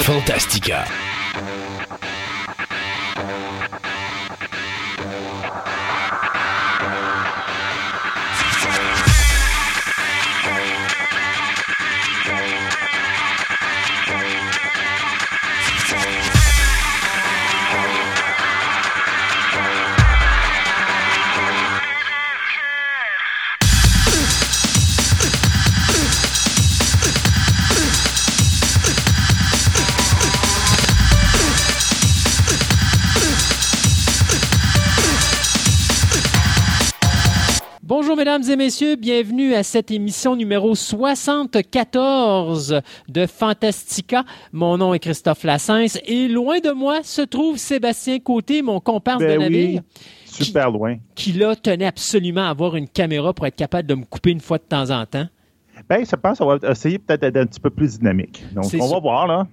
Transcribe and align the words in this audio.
Fantastica. 0.00 0.86
Mesdames 38.38 38.50
et 38.50 38.56
messieurs, 38.56 38.96
bienvenue 38.96 39.52
à 39.52 39.62
cette 39.62 39.90
émission 39.90 40.36
numéro 40.36 40.74
74 40.74 42.80
de 43.08 43.26
Fantastica. 43.26 44.24
Mon 44.52 44.78
nom 44.78 44.94
est 44.94 45.00
Christophe 45.00 45.44
Lassens 45.44 45.98
et 46.06 46.28
loin 46.28 46.58
de 46.60 46.70
moi 46.70 47.00
se 47.02 47.20
trouve 47.20 47.58
Sébastien 47.58 48.20
Côté, 48.20 48.62
mon 48.62 48.80
comparse 48.80 49.18
Ben 49.18 49.34
de 49.34 49.38
oui. 49.38 49.42
navire. 49.50 49.82
Super 50.24 50.70
loin. 50.70 50.96
Qui 51.14 51.32
là 51.34 51.54
tenait 51.56 51.84
absolument 51.84 52.46
à 52.46 52.50
avoir 52.50 52.74
une 52.76 52.88
caméra 52.88 53.34
pour 53.34 53.46
être 53.46 53.56
capable 53.56 53.86
de 53.86 53.94
me 53.96 54.04
couper 54.06 54.30
une 54.30 54.40
fois 54.40 54.56
de 54.56 54.62
temps 54.64 54.88
en 54.90 55.04
temps. 55.04 55.26
Ben, 55.90 56.02
je 56.10 56.16
pense 56.16 56.38
qu'on 56.38 56.46
va 56.46 56.56
essayer 56.70 56.98
peut-être 56.98 57.20
d'être 57.20 57.36
un 57.36 57.44
petit 57.46 57.60
peu 57.60 57.68
plus 57.68 57.98
dynamique. 57.98 58.44
Donc, 58.54 58.64
on 58.64 58.68
sûr. 58.68 58.86
va 58.86 58.98
voir, 58.98 59.26
là. 59.26 59.46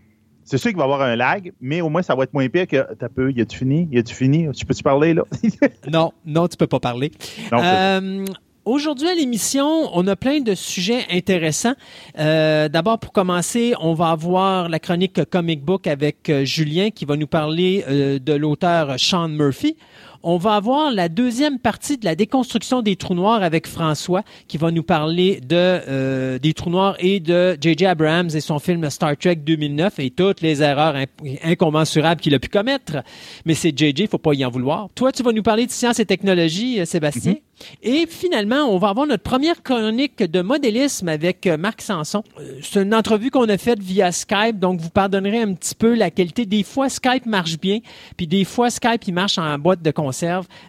C'est 0.46 0.58
sûr 0.58 0.70
qu'il 0.72 0.78
va 0.78 0.84
y 0.84 0.86
avoir 0.86 1.02
un 1.02 1.16
lag, 1.16 1.52
mais 1.62 1.82
au 1.82 1.90
moins, 1.90 2.02
ça 2.02 2.16
va 2.16 2.24
être 2.24 2.34
moins 2.34 2.48
pire 2.50 2.66
que. 2.66 2.96
T'as 2.96 3.10
peu, 3.10 3.32
y 3.32 3.42
a-tu 3.42 3.58
fini? 3.58 3.88
Y 3.92 4.00
a-tu 4.00 4.16
fini? 4.16 4.48
Tu 4.56 4.66
peux-tu 4.66 4.82
parler, 4.84 5.14
là? 5.14 5.24
Non, 5.92 6.12
non, 6.26 6.48
tu 6.48 6.56
peux 6.58 6.66
pas 6.66 6.80
parler. 6.80 7.12
Non, 7.52 7.60
Euh, 7.62 8.26
Aujourd'hui 8.70 9.08
à 9.08 9.16
l'émission, 9.16 9.90
on 9.98 10.06
a 10.06 10.16
plein 10.16 10.42
de 10.42 10.54
sujets 10.54 11.04
intéressants. 11.10 11.74
Euh, 12.20 12.70
D'abord, 12.70 13.00
pour 13.00 13.12
commencer, 13.12 13.74
on 13.82 13.96
va 13.96 14.12
avoir 14.12 14.70
la 14.70 14.78
chronique 14.78 15.26
comic 15.26 15.66
book 15.66 15.88
avec 15.88 16.30
euh, 16.30 16.46
Julien 16.46 16.92
qui 16.92 17.06
va 17.06 17.16
nous 17.16 17.26
parler 17.26 17.84
euh, 17.90 18.20
de 18.20 18.34
l'auteur 18.34 19.00
Sean 19.00 19.28
Murphy. 19.28 19.76
On 20.22 20.38
va 20.38 20.56
avoir 20.56 20.92
la 20.92 21.08
deuxième 21.08 21.60
partie 21.60 21.98
de 21.98 22.04
la 22.04 22.14
déconstruction 22.14 22.82
des 22.82 22.98
trous 22.98 23.14
noirs 23.14 23.42
avec 23.42 23.68
François 23.68 24.24
qui 24.48 24.58
va 24.58 24.70
nous 24.70 24.84
parler 24.84 25.40
de 25.40 25.56
euh, 25.56 26.40
des 26.40 26.54
trous 26.54 26.70
noirs 26.70 26.96
et 27.00 27.22
de 27.22 27.58
J.J. 27.60 27.86
Abrams 27.86 28.30
et 28.34 28.42
son 28.42 28.60
film 28.60 28.90
Star 28.90 29.16
Trek 29.16 29.38
2009 29.38 30.00
et 30.00 30.10
toutes 30.10 30.42
les 30.42 30.62
erreurs 30.62 30.96
incommensurables 31.44 32.20
qu'il 32.20 32.36
a 32.36 32.40
pu 32.40 32.50
commettre. 32.50 32.98
Mais 33.46 33.54
c'est 33.54 33.78
J.J., 33.78 34.08
faut 34.08 34.18
pas 34.18 34.34
y 34.34 34.44
en 34.44 34.50
vouloir. 34.50 34.90
Toi, 34.94 35.12
tu 35.14 35.24
vas 35.24 35.32
nous 35.32 35.44
parler 35.44 35.66
de 35.66 35.72
science 35.72 36.00
et 36.00 36.06
technologie, 36.06 36.82
euh, 36.82 36.86
Sébastien. 36.86 37.36
Et 37.84 38.06
finalement, 38.08 38.74
on 38.74 38.78
va 38.78 38.90
avoir 38.90 39.08
notre 39.08 39.24
première 39.24 39.62
chronique 39.64 40.24
de 40.24 40.42
modélisme 40.42 41.08
avec 41.08 41.46
euh, 41.48 41.58
Marc 41.58 41.82
Sanson. 41.82 42.24
Euh, 42.40 42.60
C'est 42.62 42.82
une 42.82 42.94
entrevue 42.94 43.32
qu'on 43.32 43.48
a 43.50 43.58
faite 43.58 43.80
via 43.80 44.12
Skype, 44.12 44.60
donc 44.60 44.80
vous 44.80 44.90
pardonnerez 44.90 45.42
un 45.42 45.54
petit 45.54 45.76
peu 45.76 45.94
la 45.96 46.12
qualité. 46.12 46.46
Des 46.46 46.64
fois, 46.64 46.90
Skype 46.90 47.26
marche 47.26 47.60
bien, 47.60 47.80
puis 48.18 48.28
des 48.28 48.46
fois, 48.46 48.70
Skype, 48.70 49.08
il 49.08 49.14
marche 49.14 49.38
en 49.38 49.58
boîte 49.58 49.82
de 49.82 49.92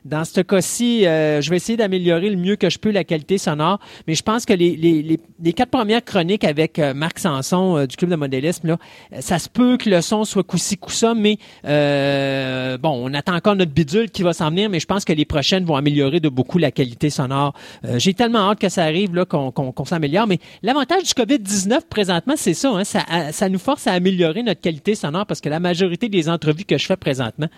Dans 0.05 0.25
ce 0.25 0.41
cas-ci, 0.41 1.07
euh, 1.07 1.41
je 1.41 1.51
vais 1.51 1.57
essayer 1.57 1.77
d'améliorer 1.77 2.31
le 2.31 2.37
mieux 2.37 2.57
que 2.57 2.71
je 2.71 2.79
peux 2.79 2.91
la 2.91 3.05
qualité 3.05 3.39
sonore, 3.39 3.79
mais 4.07 4.15
je 4.15 4.23
pense 4.23 4.45
que 4.45 4.53
les, 4.53 5.19
quatre 5.55 5.71
premières 5.71 6.05
chroniques 6.05 6.45
avec 6.45 6.79
euh, 6.79 6.95
Marc 6.95 7.19
Sanson 7.19 7.77
euh, 7.77 7.87
du 7.87 7.97
Club 7.97 8.11
de 8.11 8.17
modélisme, 8.17 8.77
ça 9.21 9.39
se 9.39 9.49
peut 9.49 9.77
que 9.77 9.89
le 9.89 10.01
son 10.01 10.25
soit 10.25 10.43
coup-ci, 10.43 10.77
coup-ça, 10.77 11.15
mais 11.15 11.39
bon, 11.65 13.03
on 13.05 13.15
attend 13.15 13.35
encore 13.35 13.57
notre 13.57 13.73
bidule 13.73 14.11
qui 14.11 14.23
va 14.23 14.33
s'en 14.33 14.51
venir, 14.51 14.71
mais 14.71 14.81
je 14.81 14.87
pense 14.87 15.05
que 15.05 15.13
les 15.13 15.25
prochaines 15.25 15.65
vont 15.65 15.77
améliorer 15.77 16.21
de 16.21 16.29
beaucoup 16.29 16.59
la 16.59 16.71
qualité 16.71 17.11
sonore. 17.11 17.55
J'ai 17.97 18.15
tellement 18.15 18.51
hâte 18.51 18.59
que 18.59 18.69
ça 18.69 18.85
arrive, 18.85 19.15
là, 19.15 19.25
qu'on 19.25 19.85
s'améliore. 19.85 20.27
Mais 20.27 20.39
l'avantage 20.63 21.03
du 21.03 21.13
COVID-19 21.13 21.81
présentement, 21.89 22.35
c'est 22.37 22.55
ça, 22.55 22.71
hein, 22.71 23.33
ça 23.33 23.49
nous 23.49 23.59
force 23.59 23.87
à 23.87 23.93
améliorer 23.93 24.43
notre 24.43 24.61
qualité 24.61 24.95
sonore 24.95 25.27
parce 25.27 25.41
que 25.41 25.49
la 25.49 25.61
majorité 25.61 26.09
des 26.09 26.29
entrevues 26.29 26.65
que 26.65 26.79
je 26.79 26.87
fais 26.87 26.97
présentement 26.97 27.49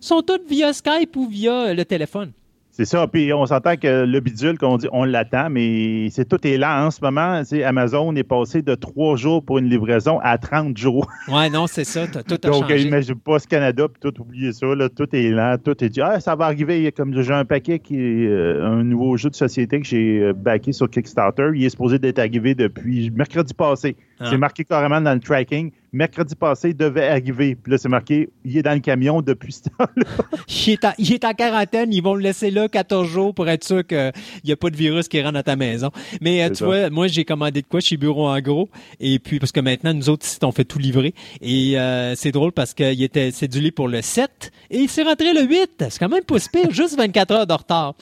sont 0.00 0.22
toutes 0.22 0.48
via 0.48 0.72
Skype 0.72 1.16
ou 1.16 1.26
via 1.28 1.68
euh, 1.68 1.74
le 1.74 1.84
téléphone. 1.84 2.32
C'est 2.70 2.84
ça. 2.84 3.06
Puis, 3.06 3.32
on 3.32 3.46
s'entend 3.46 3.76
que 3.76 4.04
le 4.04 4.20
bidule, 4.20 4.58
qu'on 4.58 4.76
dit, 4.76 4.86
on 4.92 5.04
l'attend, 5.04 5.48
mais 5.48 6.10
c'est 6.10 6.28
tout 6.28 6.46
est 6.46 6.58
lent 6.58 6.84
en 6.88 6.90
ce 6.90 7.00
moment. 7.00 7.38
Tu 7.40 7.46
sais, 7.46 7.64
Amazon 7.64 8.14
est 8.16 8.22
passé 8.22 8.60
de 8.60 8.74
trois 8.74 9.16
jours 9.16 9.42
pour 9.42 9.56
une 9.56 9.70
livraison 9.70 10.18
à 10.22 10.36
30 10.36 10.76
jours. 10.76 11.08
Ouais, 11.28 11.48
non, 11.48 11.66
c'est 11.66 11.84
ça, 11.84 12.06
t'as- 12.06 12.22
tout 12.22 12.34
a 12.34 12.50
Donc, 12.50 12.68
changé. 12.68 12.82
imagine 12.82 13.14
pas 13.14 13.38
ce 13.38 13.48
Canada, 13.48 13.86
puis 13.88 13.98
tout, 14.12 14.20
oubliez 14.20 14.52
ça, 14.52 14.66
là, 14.74 14.90
tout 14.90 15.08
est 15.16 15.30
lent, 15.30 15.56
tout 15.64 15.82
est 15.82 15.88
dit, 15.88 16.02
ah, 16.02 16.20
ça 16.20 16.34
va 16.36 16.44
arriver, 16.44 16.92
comme 16.92 17.18
j'ai 17.18 17.32
un 17.32 17.46
paquet 17.46 17.78
qui 17.78 17.96
est 17.98 18.26
euh, 18.26 18.62
un 18.66 18.84
nouveau 18.84 19.16
jeu 19.16 19.30
de 19.30 19.36
société 19.36 19.80
que 19.80 19.86
j'ai 19.86 20.18
euh, 20.20 20.32
backé 20.34 20.72
sur 20.72 20.90
Kickstarter, 20.90 21.52
il 21.54 21.64
est 21.64 21.70
supposé 21.70 21.98
d'être 21.98 22.18
arrivé 22.18 22.54
depuis 22.54 23.10
mercredi 23.10 23.54
passé. 23.54 23.96
Ah. 24.18 24.28
C'est 24.30 24.38
marqué 24.38 24.64
carrément 24.64 25.00
dans 25.00 25.12
le 25.12 25.20
tracking, 25.20 25.70
mercredi 25.92 26.34
passé, 26.34 26.70
il 26.70 26.76
devait 26.76 27.06
arriver, 27.08 27.54
puis 27.54 27.70
là, 27.72 27.78
c'est 27.78 27.88
marqué, 27.88 28.30
il 28.44 28.56
est 28.56 28.62
dans 28.62 28.72
le 28.72 28.80
camion 28.80 29.20
depuis 29.22 29.52
ce 29.52 29.64
temps-là. 29.64 29.86
Il 30.48 30.72
est, 30.72 30.84
en, 30.84 30.92
il 30.98 31.12
est 31.12 31.24
en 31.24 31.32
quarantaine, 31.32 31.92
ils 31.92 32.02
vont 32.02 32.14
le 32.14 32.22
laisser 32.22 32.50
là 32.50 32.68
14 32.68 33.06
jours 33.08 33.34
pour 33.34 33.48
être 33.48 33.62
sûr 33.64 33.86
qu'il 33.86 34.12
n'y 34.44 34.52
a 34.52 34.56
pas 34.56 34.70
de 34.70 34.76
virus 34.76 35.06
qui 35.08 35.20
rentre 35.22 35.34
dans 35.34 35.42
ta 35.42 35.54
maison. 35.56 35.90
Mais 36.20 36.42
euh, 36.42 36.48
tu 36.48 36.56
ça. 36.56 36.64
vois, 36.64 36.90
moi 36.90 37.06
j'ai 37.08 37.24
commandé 37.24 37.62
de 37.62 37.66
quoi 37.66 37.80
chez 37.80 37.96
Bureau 37.96 38.26
en 38.28 38.40
gros, 38.40 38.68
et 39.00 39.18
puis 39.18 39.38
parce 39.38 39.52
que 39.52 39.60
maintenant 39.60 39.94
nous 39.94 40.08
autres 40.08 40.26
ici 40.26 40.38
on 40.42 40.50
fait 40.52 40.64
tout 40.64 40.78
livrer, 40.78 41.14
et 41.40 41.78
euh, 41.78 42.14
c'est 42.16 42.32
drôle 42.32 42.52
parce 42.52 42.74
qu'il 42.74 43.02
était 43.02 43.30
cédulé 43.30 43.70
pour 43.70 43.86
le 43.88 44.02
7 44.02 44.50
et 44.70 44.78
il 44.78 44.88
s'est 44.88 45.02
rentré 45.04 45.32
le 45.34 45.42
8. 45.42 45.84
C'est 45.90 45.98
quand 45.98 46.08
même 46.08 46.24
pas 46.24 46.38
si 46.38 46.48
pire, 46.48 46.70
juste 46.70 46.96
24 46.96 47.30
heures 47.32 47.46
de 47.46 47.52
retard. 47.52 47.94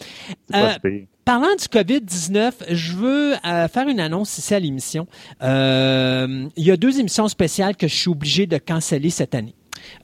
C'est 0.46 0.52
pas 0.52 0.58
Euh, 0.68 0.72
si 0.74 0.80
pire. 0.80 1.06
Parlant 1.24 1.56
du 1.58 1.64
COVID-19, 1.68 2.52
je 2.68 2.92
veux 2.92 3.32
euh, 3.46 3.66
faire 3.68 3.88
une 3.88 3.98
annonce 3.98 4.36
ici 4.36 4.52
à 4.52 4.60
l'émission. 4.60 5.06
Euh, 5.42 6.46
il 6.54 6.64
y 6.64 6.70
a 6.70 6.76
deux 6.76 7.00
émissions 7.00 7.28
spéciales 7.28 7.76
que 7.76 7.88
je 7.88 7.94
suis 7.94 8.10
obligé 8.10 8.44
de 8.44 8.58
canceller 8.58 9.08
cette 9.08 9.34
année. 9.34 9.54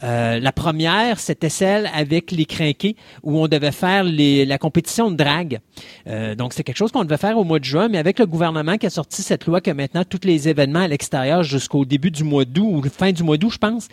Euh, 0.02 0.40
la 0.40 0.52
première, 0.52 1.20
c'était 1.20 1.50
celle 1.50 1.90
avec 1.94 2.30
les 2.30 2.46
crinqués 2.46 2.96
où 3.22 3.38
on 3.38 3.48
devait 3.48 3.70
faire 3.70 4.02
la 4.02 4.56
compétition 4.56 5.10
de 5.10 5.16
drague. 5.16 5.60
Euh, 6.06 6.34
donc, 6.34 6.54
c'est 6.54 6.62
quelque 6.62 6.78
chose 6.78 6.90
qu'on 6.90 7.04
devait 7.04 7.18
faire 7.18 7.36
au 7.36 7.44
mois 7.44 7.58
de 7.58 7.64
juin, 7.64 7.88
mais 7.88 7.98
avec 7.98 8.18
le 8.18 8.24
gouvernement 8.24 8.78
qui 8.78 8.86
a 8.86 8.90
sorti 8.90 9.22
cette 9.22 9.44
loi 9.44 9.60
que 9.60 9.70
maintenant 9.70 10.04
tous 10.04 10.20
les 10.24 10.48
événements 10.48 10.80
à 10.80 10.88
l'extérieur 10.88 11.42
jusqu'au 11.42 11.84
début 11.84 12.10
du 12.10 12.24
mois 12.24 12.46
d'août 12.46 12.70
ou 12.72 12.82
fin 12.88 13.12
du 13.12 13.24
mois 13.24 13.36
d'août, 13.36 13.52
je 13.52 13.58
pense, 13.58 13.88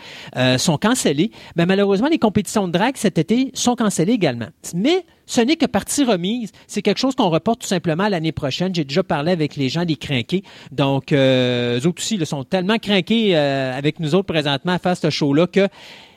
sont 0.62 0.78
cancellés. 0.78 1.32
Mais 1.58 1.66
malheureusement, 1.66 2.08
les 2.08 2.20
compétitions 2.20 2.68
de 2.68 2.72
drague 2.72 2.96
cet 2.96 3.18
été 3.18 3.52
sont 3.54 3.76
cancellées 3.76 4.14
également. 4.14 4.48
Mais 4.74 5.04
ce 5.28 5.42
n'est 5.42 5.58
que 5.58 5.66
partie 5.66 6.04
remise. 6.04 6.52
C'est 6.66 6.82
quelque 6.82 6.98
chose 6.98 7.14
qu'on 7.14 7.30
reporte 7.30 7.62
tout 7.62 7.68
simplement 7.68 8.08
l'année 8.08 8.32
prochaine. 8.32 8.74
J'ai 8.74 8.86
déjà 8.86 9.04
parlé 9.04 9.32
avec 9.32 9.56
les 9.56 9.70
gens 9.70 9.86
des 9.86 9.98
crinqués. 9.98 10.44
Donc, 10.72 11.12
euh, 11.12 11.80
eux 11.80 11.86
autres 11.86 12.02
aussi, 12.02 12.16
ils 12.16 12.26
sont 12.26 12.44
tellement 12.44 12.78
crinqués 12.78 13.38
euh, 13.38 13.78
avec 13.78 14.00
nous 14.00 14.16
autres 14.16 14.34
présentement 14.34 14.72
à 14.72 14.80
faire 14.80 14.98
ce 14.98 15.10
show-là 15.10 15.46
que 15.46 15.68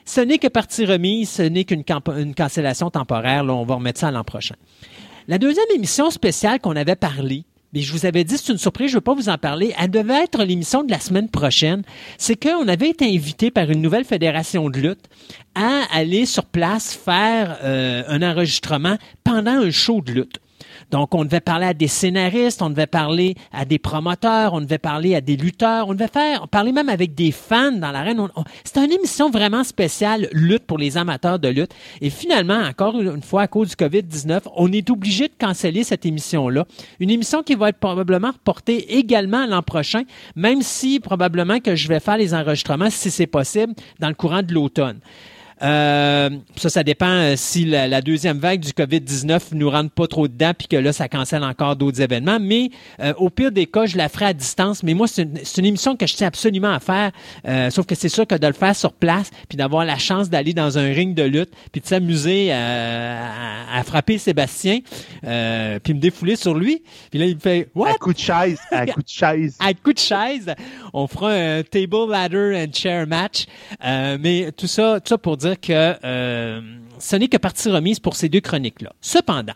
ce 0.05 0.21
n'est 0.21 0.39
que 0.39 0.47
partie 0.47 0.85
remise, 0.85 1.29
ce 1.29 1.43
n'est 1.43 1.65
qu'une 1.65 1.83
cancellation 1.83 2.89
temporaire. 2.89 3.43
Là, 3.43 3.53
on 3.53 3.65
va 3.65 3.75
remettre 3.75 3.99
ça 3.99 4.09
l'an 4.09 4.23
prochain. 4.23 4.55
La 5.27 5.37
deuxième 5.37 5.65
émission 5.75 6.09
spéciale 6.09 6.59
qu'on 6.59 6.75
avait 6.75 6.95
parlé, 6.95 7.43
mais 7.73 7.81
je 7.81 7.93
vous 7.93 8.05
avais 8.05 8.23
dit, 8.23 8.37
c'est 8.37 8.51
une 8.51 8.57
surprise, 8.57 8.87
je 8.89 8.95
ne 8.95 8.97
veux 8.97 9.01
pas 9.01 9.13
vous 9.13 9.29
en 9.29 9.37
parler. 9.37 9.73
Elle 9.79 9.91
devait 9.91 10.23
être 10.23 10.43
l'émission 10.43 10.83
de 10.83 10.91
la 10.91 10.99
semaine 10.99 11.29
prochaine. 11.29 11.83
C'est 12.17 12.35
qu'on 12.35 12.67
avait 12.67 12.89
été 12.89 13.05
invité 13.05 13.49
par 13.49 13.69
une 13.69 13.81
nouvelle 13.81 14.03
fédération 14.03 14.69
de 14.69 14.79
lutte 14.79 15.05
à 15.55 15.83
aller 15.93 16.25
sur 16.25 16.45
place 16.45 16.93
faire 16.93 17.59
euh, 17.63 18.03
un 18.07 18.21
enregistrement 18.21 18.97
pendant 19.23 19.51
un 19.51 19.71
show 19.71 20.01
de 20.01 20.11
lutte. 20.11 20.40
Donc, 20.91 21.15
on 21.15 21.23
devait 21.25 21.39
parler 21.39 21.65
à 21.67 21.73
des 21.73 21.87
scénaristes, 21.87 22.61
on 22.61 22.69
devait 22.69 22.85
parler 22.87 23.35
à 23.51 23.65
des 23.65 23.79
promoteurs, 23.79 24.53
on 24.53 24.61
devait 24.61 24.77
parler 24.77 25.15
à 25.15 25.21
des 25.21 25.37
lutteurs, 25.37 25.87
on 25.87 25.93
devait 25.93 26.07
faire, 26.07 26.47
parler 26.49 26.71
même 26.71 26.89
avec 26.89 27.15
des 27.15 27.31
fans 27.31 27.71
dans 27.71 27.91
l'arène. 27.91 28.19
On- 28.19 28.29
on- 28.35 28.43
C'était 28.63 28.85
une 28.85 28.91
émission 28.91 29.29
vraiment 29.29 29.63
spéciale, 29.63 30.27
lutte 30.33 30.65
pour 30.65 30.77
les 30.77 30.97
amateurs 30.97 31.39
de 31.39 31.47
lutte. 31.47 31.71
Et 32.01 32.09
finalement, 32.09 32.59
encore 32.59 32.99
une 32.99 33.21
fois, 33.21 33.43
à 33.43 33.47
cause 33.47 33.69
du 33.69 33.75
COVID-19, 33.75 34.41
on 34.55 34.71
est 34.71 34.89
obligé 34.89 35.27
de 35.27 35.33
canceller 35.39 35.83
cette 35.83 36.05
émission-là. 36.05 36.65
Une 36.99 37.09
émission 37.09 37.41
qui 37.43 37.55
va 37.55 37.69
être 37.69 37.79
probablement 37.79 38.31
reportée 38.31 38.97
également 38.97 39.45
l'an 39.45 39.61
prochain, 39.61 40.03
même 40.35 40.61
si 40.61 40.99
probablement 40.99 41.59
que 41.59 41.75
je 41.75 41.87
vais 41.87 41.99
faire 41.99 42.17
les 42.17 42.33
enregistrements, 42.33 42.89
si 42.89 43.09
c'est 43.11 43.27
possible, 43.27 43.73
dans 43.99 44.09
le 44.09 44.13
courant 44.15 44.43
de 44.43 44.53
l'automne. 44.53 44.99
Euh, 45.63 46.29
ça, 46.55 46.69
ça 46.69 46.83
dépend 46.83 47.05
euh, 47.09 47.33
si 47.37 47.65
la, 47.65 47.87
la 47.87 48.01
deuxième 48.01 48.39
vague 48.39 48.61
du 48.61 48.71
COVID-19 48.71 49.53
nous 49.53 49.69
rentre 49.69 49.91
pas 49.91 50.07
trop 50.07 50.27
dedans 50.27 50.53
puis 50.57 50.67
que 50.67 50.75
là, 50.75 50.91
ça 50.93 51.07
cancelle 51.07 51.43
encore 51.43 51.75
d'autres 51.75 52.01
événements. 52.01 52.39
Mais 52.41 52.69
euh, 52.99 53.13
au 53.17 53.29
pire 53.29 53.51
des 53.51 53.65
cas, 53.67 53.85
je 53.85 53.97
la 53.97 54.09
ferai 54.09 54.25
à 54.25 54.33
distance. 54.33 54.83
Mais 54.83 54.93
moi, 54.93 55.07
c'est 55.07 55.23
une, 55.23 55.39
c'est 55.43 55.59
une 55.61 55.67
émission 55.67 55.95
que 55.95 56.07
je 56.07 56.15
tiens 56.15 56.27
absolument 56.27 56.71
à 56.73 56.79
faire. 56.79 57.11
Euh, 57.47 57.69
sauf 57.69 57.85
que 57.85 57.95
c'est 57.95 58.09
sûr 58.09 58.25
que 58.25 58.35
de 58.35 58.47
le 58.47 58.53
faire 58.53 58.75
sur 58.75 58.93
place 58.93 59.29
puis 59.49 59.57
d'avoir 59.57 59.85
la 59.85 59.97
chance 59.97 60.29
d'aller 60.29 60.53
dans 60.53 60.77
un 60.77 60.91
ring 60.93 61.13
de 61.15 61.23
lutte 61.23 61.51
puis 61.71 61.81
de 61.81 61.85
s'amuser 61.85 62.51
à, 62.51 62.57
à- 63.75 63.79
à 63.79 63.83
frapper 63.83 64.17
Sébastien 64.17 64.79
euh, 65.25 65.79
puis 65.83 65.93
me 65.93 65.99
défouler 65.99 66.35
sur 66.35 66.53
lui. 66.55 66.81
Puis 67.09 67.19
là, 67.19 67.25
il 67.25 67.35
me 67.35 67.39
fait 67.39 67.69
«What? 67.75 67.91
À 67.91 67.93
coup 67.95 68.13
de 68.13 68.19
chaise, 68.19 68.59
à 68.71 68.85
coup 68.87 69.01
de 69.01 69.07
chaise. 69.07 69.55
à 69.59 69.73
coup 69.73 69.93
de 69.93 69.99
chaise. 69.99 70.53
On 70.93 71.07
fera 71.07 71.31
un 71.31 71.63
table 71.63 72.09
ladder 72.09 72.65
and 72.67 72.73
chair 72.73 73.07
match. 73.07 73.45
Euh, 73.83 74.17
mais 74.19 74.51
tout 74.55 74.67
ça, 74.67 74.99
tout 74.99 75.09
ça 75.09 75.17
pour 75.17 75.37
dire 75.37 75.50
que 75.55 75.95
euh, 76.03 76.61
ce 76.99 77.15
n'est 77.15 77.27
que 77.27 77.37
partie 77.37 77.69
remise 77.69 77.99
pour 77.99 78.15
ces 78.15 78.29
deux 78.29 78.41
chroniques-là. 78.41 78.93
Cependant, 79.01 79.53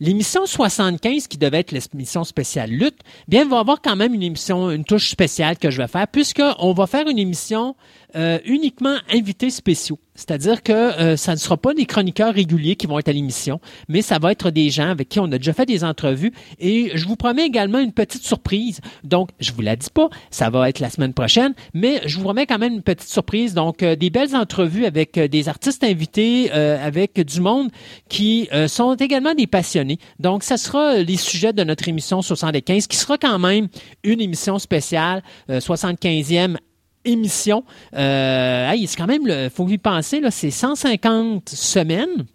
l'émission 0.00 0.46
75, 0.46 1.26
qui 1.28 1.38
devait 1.38 1.60
être 1.60 1.72
l'émission 1.72 2.24
spéciale 2.24 2.70
lutte, 2.70 2.98
bien, 3.28 3.46
va 3.46 3.60
avoir 3.60 3.80
quand 3.80 3.96
même 3.96 4.14
une 4.14 4.22
émission, 4.22 4.70
une 4.70 4.84
touche 4.84 5.08
spéciale 5.08 5.58
que 5.58 5.70
je 5.70 5.80
vais 5.80 5.88
faire, 5.88 6.08
puisqu'on 6.08 6.72
va 6.72 6.86
faire 6.86 7.08
une 7.08 7.18
émission 7.18 7.76
euh, 8.18 8.38
uniquement 8.44 8.96
invités 9.12 9.50
spéciaux. 9.50 9.98
C'est-à-dire 10.14 10.64
que 10.64 10.72
euh, 10.72 11.16
ça 11.16 11.32
ne 11.32 11.36
sera 11.36 11.56
pas 11.56 11.74
des 11.74 11.86
chroniqueurs 11.86 12.34
réguliers 12.34 12.74
qui 12.74 12.88
vont 12.88 12.98
être 12.98 13.08
à 13.08 13.12
l'émission, 13.12 13.60
mais 13.88 14.02
ça 14.02 14.18
va 14.18 14.32
être 14.32 14.50
des 14.50 14.70
gens 14.70 14.90
avec 14.90 15.08
qui 15.08 15.20
on 15.20 15.30
a 15.30 15.38
déjà 15.38 15.52
fait 15.52 15.66
des 15.66 15.84
entrevues. 15.84 16.32
Et 16.58 16.90
je 16.94 17.06
vous 17.06 17.14
promets 17.14 17.46
également 17.46 17.78
une 17.78 17.92
petite 17.92 18.24
surprise. 18.24 18.80
Donc, 19.04 19.28
je 19.38 19.52
vous 19.52 19.60
la 19.60 19.76
dis 19.76 19.90
pas, 19.90 20.08
ça 20.30 20.50
va 20.50 20.68
être 20.68 20.80
la 20.80 20.90
semaine 20.90 21.14
prochaine, 21.14 21.54
mais 21.74 22.00
je 22.06 22.16
vous 22.16 22.24
promets 22.24 22.46
quand 22.46 22.58
même 22.58 22.74
une 22.74 22.82
petite 22.82 23.08
surprise. 23.08 23.54
Donc, 23.54 23.84
euh, 23.84 23.94
des 23.94 24.10
belles 24.10 24.34
entrevues 24.34 24.84
avec 24.84 25.18
des 25.18 25.48
artistes 25.48 25.84
invités, 25.84 26.50
avec 26.50 27.20
du 27.20 27.40
monde 27.40 27.70
qui 28.08 28.48
sont 28.66 28.94
également 28.94 29.34
des 29.34 29.46
passionnés. 29.46 29.98
Donc, 30.18 30.42
ça 30.42 30.56
sera 30.56 30.96
les 30.96 31.16
sujets 31.16 31.52
de 31.52 31.62
notre 31.62 31.88
émission 31.88 32.22
75, 32.22 32.86
qui 32.86 32.96
sera 32.96 33.18
quand 33.18 33.38
même 33.38 33.68
une 34.02 34.20
émission 34.20 34.58
spéciale, 34.58 35.22
euh, 35.50 35.60
75e 35.60 36.56
émission. 37.04 37.64
Euh, 37.94 38.70
hey, 38.70 38.86
c'est 38.86 38.96
quand 38.96 39.06
même, 39.06 39.22
il 39.26 39.50
faut 39.50 39.66
y 39.68 39.78
penser, 39.78 40.20
c'est 40.30 40.50
150 40.50 41.48
semaines. 41.48 42.26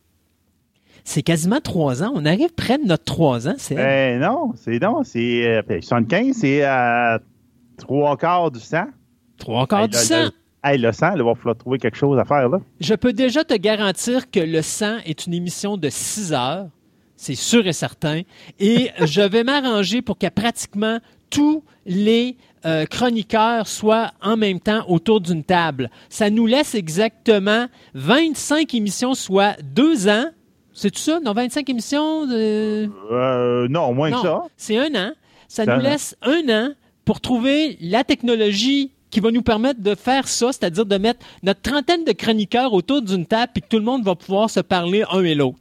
C'est 1.04 1.22
quasiment 1.22 1.60
trois 1.60 2.02
ans. 2.02 2.12
On 2.16 2.26
arrive 2.26 2.54
près 2.54 2.78
de 2.78 2.86
notre 2.86 3.04
trois 3.04 3.48
ans. 3.48 3.56
C'est 3.58 3.76
Ben 3.76 4.20
non, 4.22 4.54
c'est 4.56 4.80
non, 4.82 5.04
c'est 5.04 5.46
euh, 5.48 5.62
ben, 5.68 5.82
75, 5.82 6.34
c'est 6.36 6.64
à 6.64 7.20
trois 7.78 8.16
quarts 8.16 8.52
du 8.52 8.60
sang. 8.62 8.86
trois 9.38 9.68
quarts 9.68 9.82
Hey, 9.84 9.90
du 9.90 9.98
sang. 9.98 10.24
le- 10.24 10.32
Hey, 10.66 10.78
le 10.78 10.94
sang, 10.94 11.12
il 11.14 11.22
va 11.22 11.36
falloir 11.36 11.58
trouver 11.58 11.78
quelque 11.78 11.98
chose 11.98 12.18
à 12.18 12.24
faire 12.24 12.48
là. 12.48 12.62
Je 12.80 12.94
peux 12.94 13.12
déjà 13.12 13.44
te 13.44 13.54
garantir 13.54 14.32
que 14.32 14.40
le 14.40 14.62
sang 14.62 14.96
est 15.06 15.28
une 15.28 15.34
émission 15.34 15.76
de 15.76 15.90
6 15.90 16.32
heures. 16.32 16.68
C'est 17.18 17.36
sûr 17.36 17.68
et 17.68 17.74
certain. 17.74 18.22
Et 18.60 18.90
je 19.06 19.20
vais 19.22 19.44
m'arranger 19.44 20.02
pour 20.02 20.18
que 20.18 20.30
pratiquement 20.30 21.00
tous 21.30 21.66
les 21.86 22.38
euh, 22.66 22.86
chroniqueurs 22.86 23.68
soient 23.68 24.12
en 24.22 24.38
même 24.38 24.60
temps 24.60 24.86
autour 24.88 25.22
d'une 25.22 25.44
table. 25.44 25.90
Ça 26.10 26.30
nous 26.30 26.46
laisse 26.46 26.76
exactement 26.76 27.68
25 27.94 28.74
émissions, 28.74 29.14
soit 29.14 29.56
deux 29.64 30.08
ans. 30.08 30.26
C'est 30.74 30.90
tout 30.92 31.00
ça? 31.00 31.20
Non, 31.20 31.34
25 31.34 31.70
émissions? 31.70 32.26
De... 32.26 32.90
Euh, 33.12 33.68
non, 33.70 33.94
moins 33.94 34.10
Non, 34.10 34.22
que 34.22 34.28
ça. 34.28 34.44
c'est 34.58 34.78
un 34.78 34.96
an. 34.96 35.12
Ça 35.48 35.66
nous 35.66 35.72
un 35.74 35.80
an. 35.80 35.82
laisse 35.82 36.16
un 36.24 36.50
an 36.50 36.70
pour 37.06 37.22
trouver 37.22 37.78
la 37.82 38.04
technologie 38.04 38.92
qui 39.12 39.20
va 39.20 39.30
nous 39.30 39.44
permettre 39.44 39.82
de 39.82 39.94
faire 39.94 40.28
ça, 40.28 40.48
c'est-à-dire 40.52 40.88
de 40.88 40.98
mettre 40.98 41.20
notre 41.44 41.62
trentaine 41.62 42.04
de 42.04 42.12
chroniqueurs 42.14 42.74
autour 42.74 43.02
d'une 43.04 43.28
table 43.28 43.52
puis 43.54 43.62
que 43.62 43.68
tout 43.68 43.78
le 43.78 43.84
monde 43.84 44.04
va 44.04 44.16
pouvoir 44.16 44.50
se 44.50 44.60
parler 44.62 45.04
un 45.12 45.24
et 45.24 45.36
l'autre. 45.36 45.60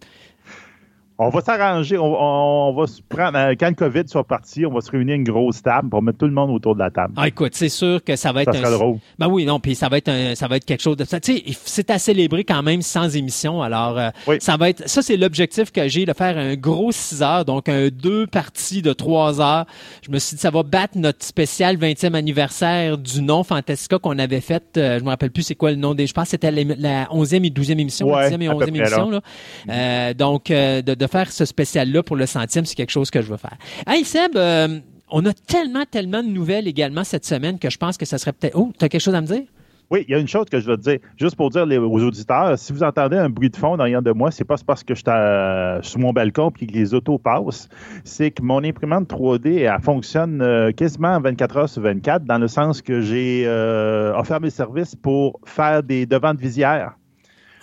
On 1.18 1.28
va 1.28 1.40
s'arranger, 1.40 1.98
on, 1.98 2.04
on 2.04 2.72
va 2.74 2.86
se 2.86 3.00
prendre, 3.08 3.36
euh, 3.38 3.54
quand 3.58 3.68
le 3.68 3.74
COVID 3.74 4.02
soit 4.08 4.24
parti, 4.24 4.66
on 4.66 4.72
va 4.72 4.80
se 4.80 4.90
réunir 4.90 5.14
une 5.14 5.24
grosse 5.24 5.62
table 5.62 5.88
pour 5.88 6.02
mettre 6.02 6.18
tout 6.18 6.26
le 6.26 6.32
monde 6.32 6.50
autour 6.50 6.74
de 6.74 6.80
la 6.80 6.90
table. 6.90 7.14
Ah, 7.16 7.28
écoute, 7.28 7.52
c'est 7.54 7.68
sûr 7.68 8.02
que 8.02 8.16
ça 8.16 8.32
va 8.32 8.42
être 8.42 8.52
ça 8.52 8.58
sera 8.60 8.68
un... 8.74 8.78
drôle. 8.78 8.96
Ben 9.18 9.28
oui, 9.28 9.44
non, 9.44 9.60
puis 9.60 9.74
ça 9.74 9.88
va 9.88 9.98
être 9.98 10.08
un, 10.08 10.34
ça 10.34 10.48
va 10.48 10.56
être 10.56 10.64
quelque 10.64 10.80
chose 10.82 10.96
de 10.96 11.04
ça. 11.04 11.20
Tu 11.20 11.36
sais, 11.36 11.42
c'est 11.64 11.90
à 11.90 11.98
célébrer 11.98 12.44
quand 12.44 12.62
même 12.62 12.82
sans 12.82 13.14
émission. 13.14 13.62
Alors, 13.62 13.98
euh, 13.98 14.08
Oui. 14.26 14.36
ça 14.40 14.56
va 14.56 14.70
être, 14.70 14.88
ça 14.88 15.02
c'est 15.02 15.16
l'objectif 15.16 15.70
que 15.70 15.86
j'ai 15.86 16.06
de 16.06 16.12
faire 16.12 16.36
un 16.38 16.56
gros 16.56 16.90
6 16.90 17.22
heures, 17.22 17.44
donc 17.44 17.68
un 17.68 17.88
deux 17.88 18.26
parties 18.26 18.82
de 18.82 18.92
3 18.92 19.40
heures. 19.40 19.66
Je 20.04 20.10
me 20.10 20.18
suis 20.18 20.36
dit 20.36 20.40
ça 20.42 20.50
va 20.50 20.62
battre 20.62 20.96
notre 20.98 21.24
spécial 21.24 21.76
20e 21.76 22.14
anniversaire 22.14 22.98
du 22.98 23.22
nom 23.22 23.44
Fantastica 23.44 23.98
qu'on 23.98 24.18
avait 24.18 24.40
fait. 24.40 24.64
euh, 24.76 24.98
je 24.98 25.04
me 25.04 25.10
rappelle 25.10 25.30
plus 25.30 25.42
c'est 25.42 25.54
quoi 25.54 25.70
le 25.70 25.76
nom 25.76 25.94
des. 25.94 26.06
Je 26.06 26.14
pense 26.14 26.24
que 26.24 26.30
c'était 26.30 26.50
la, 26.50 26.64
la 26.78 27.04
11e 27.06 27.44
et 27.46 27.50
12e 27.50 27.78
émission, 27.78 28.08
Ouais, 28.12 28.30
10e 28.30 28.40
et 28.42 28.48
à 28.48 28.50
peu 28.54 28.56
11e 28.56 28.58
près 28.58 28.68
émission 28.68 29.10
là. 29.10 29.20
Euh, 29.68 30.14
donc 30.14 30.46
de, 30.48 31.01
de 31.02 31.06
faire 31.08 31.30
ce 31.30 31.44
spécial 31.44 31.90
là 31.90 32.02
pour 32.02 32.16
le 32.16 32.26
centième, 32.26 32.64
c'est 32.64 32.76
quelque 32.76 32.90
chose 32.90 33.10
que 33.10 33.20
je 33.20 33.28
veux 33.28 33.36
faire. 33.36 33.56
Hey 33.86 34.04
Seb. 34.04 34.36
euh, 34.36 34.78
on 35.14 35.26
a 35.26 35.32
tellement, 35.34 35.84
tellement 35.84 36.22
de 36.22 36.28
nouvelles 36.28 36.66
également 36.66 37.04
cette 37.04 37.26
semaine 37.26 37.58
que 37.58 37.68
je 37.68 37.76
pense 37.76 37.98
que 37.98 38.06
ça 38.06 38.16
serait 38.16 38.32
peut-être. 38.32 38.56
Oh, 38.56 38.72
tu 38.78 38.84
as 38.84 38.88
quelque 38.88 39.02
chose 39.02 39.14
à 39.14 39.20
me 39.20 39.26
dire? 39.26 39.42
Oui, 39.90 40.06
il 40.08 40.12
y 40.12 40.14
a 40.14 40.18
une 40.18 40.28
chose 40.28 40.46
que 40.50 40.58
je 40.58 40.66
veux 40.66 40.78
te 40.78 40.88
dire, 40.88 40.98
juste 41.18 41.36
pour 41.36 41.50
dire 41.50 41.66
aux 41.66 42.02
auditeurs, 42.02 42.58
si 42.58 42.72
vous 42.72 42.82
entendez 42.82 43.18
un 43.18 43.28
bruit 43.28 43.50
de 43.50 43.56
fond 43.56 43.76
derrière 43.76 44.00
de 44.00 44.10
moi, 44.12 44.30
c'est 44.30 44.44
pas 44.44 44.54
parce 44.66 44.82
que 44.82 44.94
je 44.94 45.00
suis 45.00 45.86
sur 45.90 46.00
mon 46.00 46.14
balcon 46.14 46.50
et 46.62 46.66
que 46.66 46.72
les 46.72 46.94
autos 46.94 47.18
passent, 47.18 47.68
c'est 48.02 48.30
que 48.30 48.42
mon 48.42 48.64
imprimante 48.64 49.10
3D, 49.10 49.70
elle 49.70 49.82
fonctionne 49.82 50.40
euh, 50.40 50.72
quasiment 50.72 51.20
24 51.20 51.56
heures 51.58 51.68
sur 51.68 51.82
24, 51.82 52.24
dans 52.24 52.38
le 52.38 52.48
sens 52.48 52.80
que 52.80 53.02
j'ai 53.02 53.42
euh, 53.44 54.16
offert 54.16 54.40
mes 54.40 54.48
services 54.48 54.96
pour 54.96 55.38
faire 55.44 55.82
des 55.82 56.06
devants 56.06 56.32
de 56.32 56.40
visière 56.40 56.94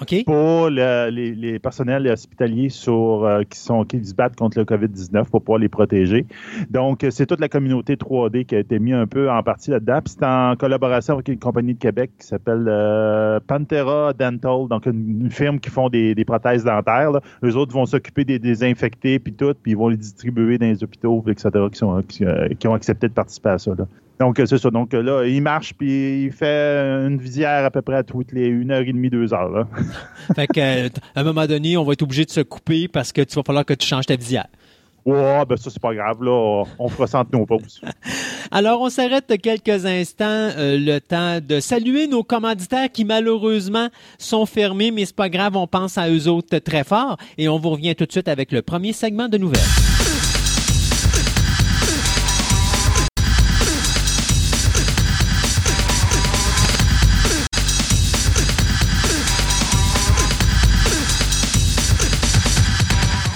OK? 0.02 0.24
pour 0.26 0.70
le- 0.70 1.10
les, 1.10 1.36
les 1.36 1.60
personnels 1.60 2.08
hospitaliers 2.08 2.70
sur, 2.70 3.26
euh, 3.26 3.44
qui, 3.50 3.60
sont, 3.60 3.84
qui 3.84 4.04
se 4.06 4.14
battent 4.16 4.36
contre 4.36 4.58
le 4.60 4.66
COVID-19 4.66 5.26
pour 5.30 5.42
pouvoir 5.42 5.60
les 5.60 5.70
protéger. 5.70 6.26
Donc, 6.70 7.04
euh, 7.04 7.10
c'est 7.12 7.26
toute 7.26 7.40
la 7.40 7.50
communauté 7.50 7.96
3D 7.96 8.46
qui 8.46 8.56
a 8.56 8.60
été 8.60 8.80
mise 8.80 8.94
un 8.94 9.08
peu 9.08 9.30
en 9.30 9.44
partie 9.44 9.72
là-dedans. 9.72 10.00
C'est 10.06 10.24
en 10.24 10.56
collaboration 10.58 11.16
avec 11.16 11.28
une 11.28 11.40
compagnie 11.40 11.74
de 11.74 11.80
Québec 11.80 12.12
qui 12.20 12.28
s'appelle 12.28 12.66
euh, 12.68 13.40
Pantera 13.46 14.14
Dental, 14.14 14.68
donc 14.70 14.86
une, 14.86 15.22
une 15.24 15.32
firme 15.32 15.60
qui 15.60 15.70
font 15.70 15.90
des, 15.90 16.16
des 16.16 16.26
prothèses 16.26 16.64
dentaires. 16.64 17.12
Là. 17.12 17.22
Eux 17.44 17.56
autres 17.56 17.74
vont 17.74 17.86
s'occuper 17.86 18.24
des 18.26 18.40
désinfecter 18.40 19.20
puis 19.20 19.34
tout, 19.34 19.54
puis 19.62 19.72
ils 19.74 19.78
vont 19.78 19.90
les 19.90 19.98
distribuer 19.98 20.58
dans 20.58 20.66
les 20.68 20.84
hôpitaux, 20.84 21.24
etc., 21.28 21.50
qui, 21.72 21.78
sont, 21.78 22.02
qui, 22.08 22.26
euh, 22.26 22.48
qui 22.58 22.68
ont 22.68 22.74
accepté 22.74 23.08
de 23.08 23.14
participer 23.14 23.50
à 23.50 23.58
ça. 23.58 23.72
Là. 23.78 23.86
Donc, 24.20 24.40
euh, 24.40 24.46
c'est 24.46 24.58
ça. 24.58 24.70
Donc, 24.70 24.94
euh, 24.94 25.02
là, 25.02 25.26
il 25.26 25.42
marche, 25.42 25.74
puis 25.74 26.26
il 26.26 26.32
fait 26.32 26.78
une 27.08 27.18
visière 27.18 27.64
à 27.64 27.72
peu 27.72 27.82
près 27.82 27.96
à 27.96 28.04
toutes 28.04 28.34
les 28.34 28.48
une 28.48 28.72
heure 28.72 28.82
et 28.82 28.92
demie, 28.92 29.10
deux 29.10 29.34
heures. 29.34 29.50
Là. 29.50 29.68
Fait 30.36 30.48
que, 30.48 30.60
euh, 30.60 30.90
à 31.16 31.22
un 31.22 31.24
moment 31.24 31.46
donné, 31.46 31.78
on 31.78 31.84
va 31.84 31.94
être 31.94 32.02
obligé 32.02 32.26
de 32.26 32.32
se 32.32 32.42
couper 32.42 32.88
parce 32.88 33.14
que 33.14 33.22
tu 33.22 33.36
vas 33.36 33.44
falloir 33.46 33.66
que 33.66 33.74
tu 33.74 33.88
changes 33.88 34.06
ta 34.06 34.18
visière. 34.18 34.48
Ouais, 35.06 35.46
ben 35.48 35.56
ça, 35.56 35.70
c'est 35.70 35.82
pas 35.82 35.94
grave, 35.96 36.22
là. 36.22 36.66
On 36.78 36.90
fera 36.90 37.26
nos 37.32 37.46
pauses. 37.46 37.82
Alors, 38.52 38.82
on 38.82 38.90
s'arrête 38.90 39.34
quelques 39.42 39.86
instants, 39.86 40.26
euh, 40.26 40.78
le 40.78 41.00
temps 41.00 41.40
de 41.40 41.62
saluer 41.62 42.08
nos 42.08 42.24
commanditaires 42.24 42.92
qui, 42.92 43.06
malheureusement, 43.06 43.88
sont 44.18 44.46
fermés, 44.46 44.92
mais 44.92 45.06
c'est 45.06 45.16
pas 45.16 45.30
grave, 45.30 45.56
on 45.56 45.68
pense 45.68 45.98
à 45.98 46.10
eux 46.10 46.28
autres 46.28 46.58
très 46.60 46.84
fort. 46.84 47.18
Et 47.38 47.48
on 47.48 47.58
vous 47.58 47.70
revient 47.70 47.96
tout 47.96 48.06
de 48.06 48.12
suite 48.12 48.28
avec 48.28 48.52
le 48.52 48.62
premier 48.62 48.92
segment 48.92 49.30
de 49.30 49.38
nouvelles. 49.38 49.89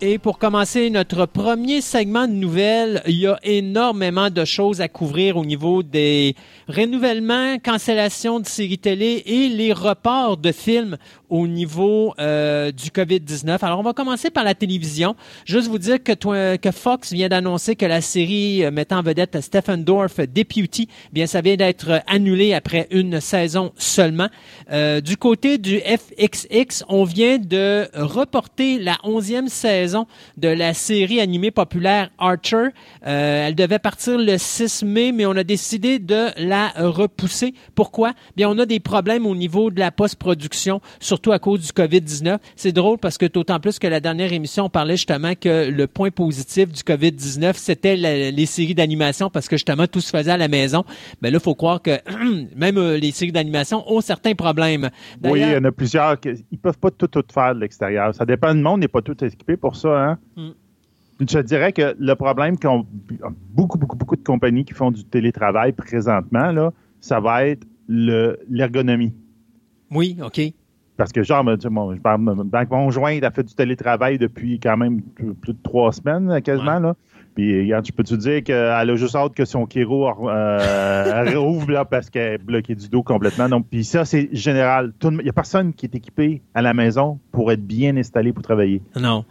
Et 0.00 0.18
pour 0.18 0.38
commencer 0.38 0.90
notre 0.90 1.24
premier 1.24 1.80
segment 1.80 2.26
de 2.26 2.32
nouvelles, 2.32 3.00
il 3.06 3.20
y 3.20 3.26
a 3.28 3.38
énormément 3.44 4.28
de 4.28 4.44
choses 4.44 4.80
à 4.80 4.88
couvrir 4.88 5.36
au 5.36 5.44
niveau 5.44 5.84
des 5.84 6.34
renouvellements, 6.68 7.58
cancellations 7.58 8.40
de 8.40 8.46
séries 8.46 8.78
télé 8.78 9.22
et 9.24 9.48
les 9.48 9.72
reports 9.72 10.36
de 10.36 10.50
films 10.50 10.96
au 11.30 11.46
niveau 11.46 12.12
euh, 12.18 12.72
du 12.72 12.90
COVID-19. 12.90 13.58
Alors, 13.62 13.78
on 13.78 13.82
va 13.82 13.92
commencer 13.92 14.30
par 14.30 14.44
la 14.44 14.54
télévision. 14.54 15.14
Juste 15.44 15.68
vous 15.68 15.78
dire 15.78 15.98
que, 16.02 16.70
Fox 16.72 17.12
vient 17.12 17.28
d'annoncer 17.28 17.76
que 17.76 17.86
la 17.86 18.00
série 18.00 18.64
euh, 18.64 18.70
mettant 18.70 18.98
en 18.98 19.02
vedette 19.02 19.40
Stephen 19.40 19.84
Dorff, 19.84 20.18
Deputy, 20.20 20.88
bien, 21.12 21.26
ça 21.26 21.40
vient 21.40 21.56
d'être 21.56 22.02
annulé 22.06 22.52
après 22.52 22.88
une 22.90 23.20
saison 23.20 23.72
seulement. 23.76 24.28
Euh, 24.70 25.00
du 25.00 25.16
côté 25.16 25.58
du 25.58 25.80
FXX, 25.80 26.84
on 26.88 27.04
vient 27.04 27.38
de 27.38 27.88
reporter 27.94 28.78
la 28.78 28.96
onzième 29.04 29.48
saison 29.48 29.93
de 30.36 30.48
la 30.48 30.74
série 30.74 31.20
animée 31.20 31.50
populaire 31.50 32.10
Archer. 32.18 32.68
Euh, 33.06 33.46
elle 33.46 33.54
devait 33.54 33.78
partir 33.78 34.18
le 34.18 34.36
6 34.38 34.82
mai, 34.84 35.12
mais 35.12 35.26
on 35.26 35.36
a 35.36 35.44
décidé 35.44 35.98
de 35.98 36.28
la 36.36 36.68
repousser. 36.76 37.54
Pourquoi? 37.74 38.12
Bien, 38.36 38.48
on 38.48 38.58
a 38.58 38.66
des 38.66 38.80
problèmes 38.80 39.26
au 39.26 39.34
niveau 39.34 39.70
de 39.70 39.78
la 39.78 39.90
post-production, 39.90 40.80
surtout 41.00 41.32
à 41.32 41.38
cause 41.38 41.60
du 41.60 41.72
COVID-19. 41.72 42.38
C'est 42.56 42.72
drôle 42.72 42.98
parce 42.98 43.18
que 43.18 43.26
d'autant 43.26 43.60
plus 43.60 43.78
que 43.78 43.86
la 43.86 44.00
dernière 44.00 44.32
émission, 44.32 44.64
on 44.64 44.70
parlait 44.70 44.96
justement 44.96 45.34
que 45.34 45.70
le 45.70 45.86
point 45.86 46.10
positif 46.10 46.70
du 46.72 46.82
COVID-19, 46.82 47.54
c'était 47.56 47.96
les 47.96 48.46
séries 48.46 48.74
d'animation 48.74 49.30
parce 49.30 49.48
que 49.48 49.56
justement, 49.56 49.86
tout 49.86 50.00
se 50.00 50.10
faisait 50.10 50.32
à 50.32 50.36
la 50.36 50.48
maison. 50.48 50.84
Mais 51.22 51.30
là, 51.30 51.38
il 51.38 51.42
faut 51.42 51.54
croire 51.54 51.80
que 51.82 51.98
même 52.56 52.78
euh, 52.78 52.98
les 52.98 53.12
séries 53.12 53.32
d'animation 53.32 53.84
ont 53.90 54.00
certains 54.00 54.34
problèmes. 54.34 54.90
Oui, 55.22 55.40
il 55.40 55.50
y 55.52 55.56
en 55.56 55.64
a 55.64 55.72
plusieurs. 55.72 56.18
Qui, 56.20 56.44
ils 56.50 56.58
peuvent 56.58 56.78
pas 56.78 56.90
tout, 56.90 57.08
tout 57.08 57.24
faire 57.32 57.54
de 57.54 57.60
l'extérieur. 57.60 58.14
Ça 58.14 58.24
dépend 58.24 58.54
du 58.54 58.60
monde, 58.60 58.80
n'est 58.80 58.88
pas 58.88 59.02
tout 59.02 59.22
équipé 59.24 59.56
pour 59.56 59.73
ça. 59.74 60.10
Hein? 60.10 60.18
Mm. 60.36 60.50
Je 61.20 61.38
dirais 61.40 61.72
que 61.72 61.94
le 61.98 62.14
problème 62.14 62.58
qu'ont 62.58 62.86
beaucoup, 63.50 63.78
beaucoup, 63.78 63.96
beaucoup 63.96 64.16
de 64.16 64.24
compagnies 64.24 64.64
qui 64.64 64.74
font 64.74 64.90
du 64.90 65.04
télétravail 65.04 65.72
présentement, 65.72 66.50
là, 66.50 66.72
ça 67.00 67.20
va 67.20 67.46
être 67.46 67.66
l'ergonomie. 67.88 69.12
Oui, 69.90 70.18
OK. 70.22 70.40
Parce 70.96 71.12
que, 71.12 71.22
genre, 71.22 71.44
mon, 71.44 71.96
ma 72.52 72.66
conjointe 72.66 73.24
a 73.24 73.30
fait 73.30 73.42
du 73.42 73.54
télétravail 73.54 74.18
depuis 74.18 74.60
quand 74.60 74.76
même 74.76 75.02
plus 75.02 75.52
de 75.52 75.62
trois 75.62 75.92
semaines, 75.92 76.40
quasiment. 76.42 76.78
Là. 76.78 76.96
Puis, 77.34 77.62
regarde, 77.62 77.86
je 77.86 77.92
peux 77.92 78.04
te 78.04 78.14
dire 78.14 78.44
qu'elle 78.44 78.90
a 78.90 78.96
juste 78.96 79.16
hâte 79.16 79.34
que 79.34 79.44
son 79.44 79.66
Kiro 79.66 80.08
euh, 80.28 81.24
rouvre 81.40 81.70
là, 81.70 81.84
parce 81.84 82.10
qu'elle 82.10 82.34
est 82.34 82.38
bloquée 82.38 82.74
du 82.74 82.88
dos 82.88 83.02
complètement. 83.02 83.48
Donc, 83.48 83.66
puis 83.70 83.84
ça, 83.84 84.04
c'est 84.04 84.28
général. 84.32 84.92
Il 85.02 85.18
n'y 85.18 85.28
a 85.28 85.32
personne 85.32 85.72
qui 85.72 85.86
est 85.86 85.94
équipé 85.94 86.42
à 86.54 86.62
la 86.62 86.74
maison 86.74 87.18
pour 87.32 87.50
être 87.50 87.66
bien 87.66 87.96
installé 87.96 88.32
pour 88.32 88.42
travailler. 88.42 88.82
Non. 88.96 89.24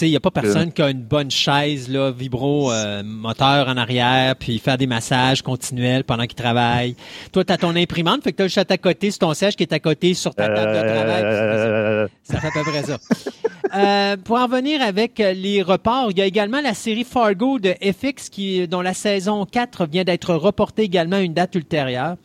Il 0.00 0.08
n'y 0.08 0.16
a 0.16 0.20
pas 0.20 0.30
personne 0.30 0.72
qui 0.72 0.82
a 0.82 0.90
une 0.90 1.02
bonne 1.02 1.30
chaise, 1.30 1.88
là, 1.88 2.12
vibro, 2.12 2.70
euh, 2.70 3.02
moteur 3.02 3.68
en 3.68 3.76
arrière, 3.76 4.36
puis 4.36 4.58
faire 4.58 4.78
des 4.78 4.86
massages 4.86 5.42
continuels 5.42 6.04
pendant 6.04 6.24
qu'il 6.24 6.36
travaille. 6.36 6.94
Toi, 7.32 7.44
tu 7.44 7.52
as 7.52 7.56
ton 7.56 7.74
imprimante, 7.74 8.22
fait 8.22 8.32
que 8.32 8.36
tu 8.36 8.42
as 8.44 8.48
chat 8.48 8.70
à 8.70 8.78
côté 8.78 9.10
sur 9.10 9.20
ton 9.20 9.34
siège 9.34 9.56
qui 9.56 9.64
est 9.64 9.72
à 9.72 9.80
côté 9.80 10.14
sur 10.14 10.34
ta 10.34 10.48
table 10.48 10.72
de 10.72 10.94
travail. 10.94 11.22
Euh, 11.24 12.08
ça 12.22 12.38
fait 12.38 12.48
à 12.48 12.50
peu 12.62 12.70
près 12.70 12.82
ça. 12.82 12.98
Euh, 13.74 14.16
pour 14.16 14.36
en 14.38 14.48
venir 14.48 14.82
avec 14.82 15.18
les 15.18 15.62
reports, 15.62 16.08
il 16.10 16.18
y 16.18 16.22
a 16.22 16.26
également 16.26 16.60
la 16.60 16.74
série 16.74 17.04
Fargo 17.04 17.58
de 17.58 17.74
FX 17.80 18.28
qui, 18.28 18.66
dont 18.66 18.80
la 18.80 18.94
saison 18.94 19.44
4 19.46 19.86
vient 19.86 20.04
d'être 20.04 20.34
reportée 20.34 20.82
également 20.82 21.16
à 21.16 21.20
une 21.20 21.34
date 21.34 21.54
ultérieure. 21.54 22.16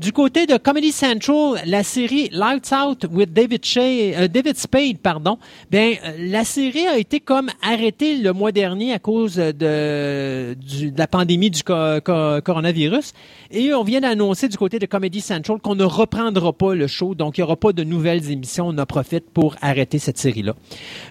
Du 0.00 0.12
côté 0.12 0.46
de 0.46 0.56
Comedy 0.56 0.92
Central, 0.92 1.60
la 1.66 1.82
série 1.82 2.30
Lights 2.32 2.72
Out 2.72 3.04
with 3.12 3.34
David, 3.34 3.60
euh, 3.76 4.28
David 4.28 4.56
Spade, 4.56 4.96
pardon, 4.96 5.36
bien, 5.70 5.92
euh, 6.06 6.12
la 6.18 6.44
série 6.44 6.86
a 6.86 6.96
été 6.96 7.20
comme 7.20 7.50
arrêtée 7.60 8.16
le 8.16 8.32
mois 8.32 8.50
dernier 8.50 8.94
à 8.94 8.98
cause 8.98 9.34
de, 9.34 9.52
de 9.52 10.96
la 10.96 11.06
pandémie 11.06 11.50
du 11.50 11.62
coronavirus. 11.62 13.12
Et 13.50 13.74
on 13.74 13.82
vient 13.82 14.00
d'annoncer 14.00 14.48
du 14.48 14.56
côté 14.56 14.78
de 14.78 14.86
Comedy 14.86 15.20
Central 15.20 15.58
qu'on 15.58 15.74
ne 15.74 15.84
reprendra 15.84 16.54
pas 16.54 16.74
le 16.74 16.86
show, 16.86 17.14
donc 17.14 17.36
il 17.36 17.42
n'y 17.42 17.44
aura 17.44 17.56
pas 17.56 17.74
de 17.74 17.84
nouvelles 17.84 18.30
émissions. 18.30 18.68
On 18.68 18.78
en 18.78 18.86
profite 18.86 19.28
pour 19.28 19.56
arrêter 19.60 19.98
cette 19.98 20.16
série-là. 20.16 20.54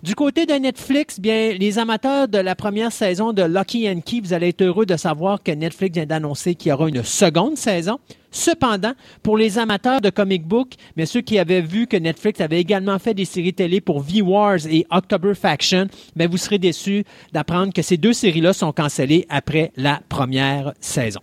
Du 0.01 0.15
côté 0.15 0.48
de 0.48 0.53
Netflix, 0.53 1.19
bien, 1.19 1.53
les 1.53 1.77
amateurs 1.77 2.27
de 2.27 2.39
la 2.39 2.55
première 2.55 2.91
saison 2.91 3.34
de 3.34 3.43
Lucky 3.43 3.88
and 3.88 4.01
Key, 4.03 4.22
vous 4.24 4.34
allez 4.34 4.48
être 4.48 4.63
heureux 4.63 4.88
de 4.88 4.98
savoir 4.98 5.43
que 5.43 5.51
Netflix 5.51 5.93
vient 5.93 6.08
d'annoncer 6.08 6.55
qu'il 6.55 6.69
y 6.69 6.74
aura 6.74 6.89
une 6.89 7.03
seconde 7.03 7.55
saison. 7.55 8.00
Cependant, 8.31 8.93
pour 9.24 9.38
les 9.38 9.57
amateurs 9.57 10.01
de 10.01 10.09
comic 10.09 10.45
book, 10.45 10.74
mais 10.95 11.05
ceux 11.05 11.21
qui 11.21 11.39
avaient 11.39 11.62
vu 11.62 11.88
que 11.88 11.98
Netflix 11.98 12.41
avait 12.41 12.59
également 12.59 13.00
fait 13.00 13.13
des 13.13 13.25
séries 13.25 13.53
télé 13.53 13.81
pour 13.81 14.01
V-Wars 14.01 14.67
et 14.69 14.86
October 14.91 15.33
Faction, 15.33 15.88
mais 16.15 16.27
vous 16.27 16.38
serez 16.38 16.59
déçus 16.59 17.03
d'apprendre 17.33 17.74
que 17.74 17.81
ces 17.81 17.98
deux 17.98 18.13
séries-là 18.13 18.53
sont 18.53 18.71
cancellées 18.71 19.25
après 19.29 19.71
la 19.75 20.01
première 20.09 20.74
saison. 20.79 21.21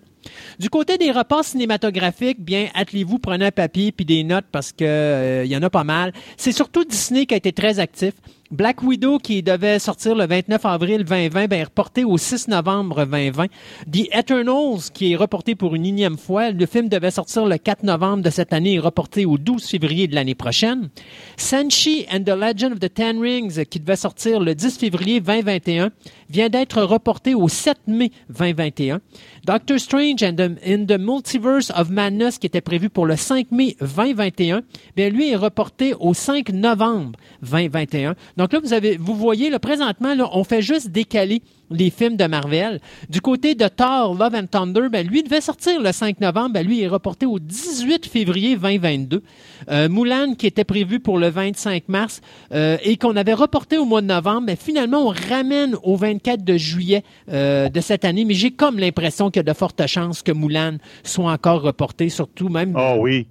Du 0.59 0.71
côté 0.71 0.99
des 0.99 1.13
repas 1.13 1.43
cinématographiques, 1.43 2.41
bien, 2.41 2.69
attelez-vous, 2.75 3.19
prenez 3.19 3.47
un 3.47 3.51
papier 3.51 3.93
puis 3.93 4.05
des 4.05 4.25
notes 4.25 4.47
parce 4.51 4.73
que 4.73 4.85
euh, 4.85 5.45
il 5.45 5.51
y 5.51 5.57
en 5.57 5.63
a 5.63 5.71
pas 5.71 5.85
mal. 5.85 6.13
C'est 6.37 6.53
surtout 6.53 6.85
Disney 6.85 7.27
qui 7.27 7.35
a 7.35 7.37
été 7.37 7.53
très 7.53 7.79
actif. 7.79 8.15
Black 8.53 8.83
Widow, 8.85 9.19
qui 9.19 9.43
devait 9.43 9.81
sortir 9.81 10.15
le 10.15 10.25
29 10.25 10.65
avril 10.67 11.05
2020, 11.05 11.49
ben, 11.49 11.59
est 11.59 11.65
reporté 11.65 12.05
au 12.05 12.17
6 12.17 12.47
novembre 12.47 13.05
2020. 13.05 13.47
The 13.91 14.09
Eternals, 14.13 14.91
qui 14.95 15.13
est 15.13 15.17
reporté 15.17 15.57
pour 15.57 15.75
une 15.75 15.85
énième 15.85 16.17
fois. 16.17 16.53
Le 16.53 16.67
film 16.67 16.89
devait 16.89 17.11
sortir 17.11 17.47
le 17.47 17.59
4 17.59 17.83
novembre 17.83 18.23
de 18.23 18.31
cette 18.31 18.53
année 18.53 18.75
et 18.75 18.79
reporté 18.79 19.27
au 19.27 19.37
12 19.37 19.67
février 19.67 20.07
de 20.07 20.15
l'année 20.15 20.37
prochaine. 20.37 20.91
Sanchi 21.37 22.07
and 22.13 22.23
the 22.23 22.37
Legend 22.37 22.73
of 22.75 22.79
the 22.79 22.93
Ten 22.93 23.21
Rings, 23.21 23.65
qui 23.65 23.81
devait 23.81 23.97
sortir 23.97 24.39
le 24.39 24.55
10 24.55 24.79
février 24.79 25.21
2021, 25.21 25.91
vient 26.29 26.49
d'être 26.49 26.83
reporté 26.83 27.35
au 27.35 27.49
7 27.49 27.77
mai 27.87 28.11
2021. 28.31 29.01
Doctor 29.45 29.79
Strange 29.79 30.23
in 30.23 30.35
the 30.35 30.99
Multiverse 30.99 31.71
of 31.77 31.91
Madness, 31.91 32.39
qui 32.39 32.47
était 32.47 32.61
prévu 32.61 32.91
pour 32.91 33.07
le 33.07 33.17
5 33.17 33.51
mai 33.51 33.77
2021, 33.81 34.63
bien, 34.97 35.09
lui 35.09 35.31
est 35.31 35.37
reporté 35.37 35.95
au 35.99 36.15
5 36.15 36.51
novembre 36.51 37.19
2021. 37.43 38.15
Donc 38.37 38.53
là, 38.53 38.61
vous 38.61 38.73
avez, 38.73 38.97
vous 38.97 39.15
voyez, 39.15 39.51
là, 39.51 39.59
présentement, 39.59 40.15
là, 40.15 40.29
on 40.33 40.45
fait 40.45 40.63
juste 40.63 40.91
décaler 40.91 41.43
les 41.71 41.91
films 41.91 42.17
de 42.17 42.25
Marvel. 42.27 42.81
Du 43.09 43.21
côté 43.21 43.55
de 43.55 43.69
Thor, 43.69 44.15
Love 44.15 44.35
and 44.35 44.47
Thunder, 44.47 44.89
ben, 44.91 45.07
lui 45.07 45.23
devait 45.23 45.41
sortir 45.41 45.81
le 45.81 45.93
5 45.93 46.21
novembre, 46.21 46.55
ben, 46.55 46.67
lui 46.67 46.83
est 46.83 46.89
reporté 46.89 47.27
au 47.27 47.39
18 47.39 48.07
février 48.07 48.57
2022. 48.57 49.23
Euh, 49.71 49.89
Mulan, 49.89 50.35
qui 50.35 50.47
était 50.47 50.65
prévu 50.65 51.01
pour 51.01 51.19
le 51.19 51.29
25 51.29 51.89
mars 51.89 52.21
euh, 52.53 52.77
et 52.83 52.97
qu'on 52.97 53.17
avait 53.17 53.35
reporté 53.35 53.79
au 53.79 53.85
mois 53.85 54.03
de 54.03 54.07
novembre, 54.07 54.47
ben, 54.47 54.57
finalement, 54.57 55.09
on 55.09 55.15
ramène 55.29 55.77
au 55.83 55.97
24 55.97 56.45
de 56.45 56.57
juillet 56.57 57.03
euh, 57.31 57.69
de 57.69 57.81
cette 57.81 58.05
année. 58.05 58.25
Mais 58.25 58.35
j'ai 58.35 58.51
comme 58.51 58.79
l'impression 58.79 59.31
qu'il 59.31 59.41
y 59.41 59.47
a 59.49 59.53
de 59.53 59.57
fortes 59.57 59.87
chances 59.87 60.23
que 60.23 60.33
Mulan 60.33 60.79
soit 61.03 61.31
encore 61.31 61.63
reporté, 61.63 62.09
surtout 62.09 62.49
même... 62.49 62.75
Oh 62.77 62.97
oui. 63.01 63.27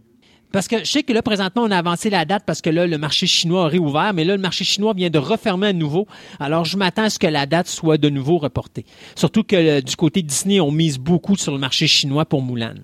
Parce 0.55 0.69
que 0.69 0.79
je 0.79 0.89
sais 0.89 1.03
que 1.03 1.11
là, 1.11 1.21
présentement, 1.21 1.63
on 1.63 1.71
a 1.71 1.77
avancé 1.77 2.09
la 2.09 2.23
date 2.23 2.43
parce 2.45 2.61
que 2.61 2.69
là, 2.69 2.87
le 2.87 2.97
marché 2.97 3.27
chinois 3.27 3.65
a 3.65 3.67
réouvert, 3.67 4.13
mais 4.13 4.23
là, 4.23 4.37
le 4.37 4.41
marché 4.41 4.63
chinois 4.63 4.93
vient 4.93 5.09
de 5.09 5.17
refermer 5.17 5.67
à 5.67 5.73
nouveau. 5.73 6.07
Alors, 6.39 6.63
je 6.63 6.77
m'attends 6.77 7.03
à 7.03 7.09
ce 7.09 7.19
que 7.19 7.27
la 7.27 7.45
date 7.45 7.67
soit 7.67 7.97
de 7.97 8.07
nouveau 8.07 8.37
reportée. 8.37 8.85
Surtout 9.17 9.43
que 9.43 9.57
euh, 9.57 9.81
du 9.81 9.97
côté 9.97 10.21
Disney, 10.21 10.61
on 10.61 10.71
mise 10.71 10.97
beaucoup 10.97 11.35
sur 11.35 11.51
le 11.51 11.57
marché 11.57 11.87
chinois 11.87 12.23
pour 12.23 12.41
Mulan. 12.41 12.75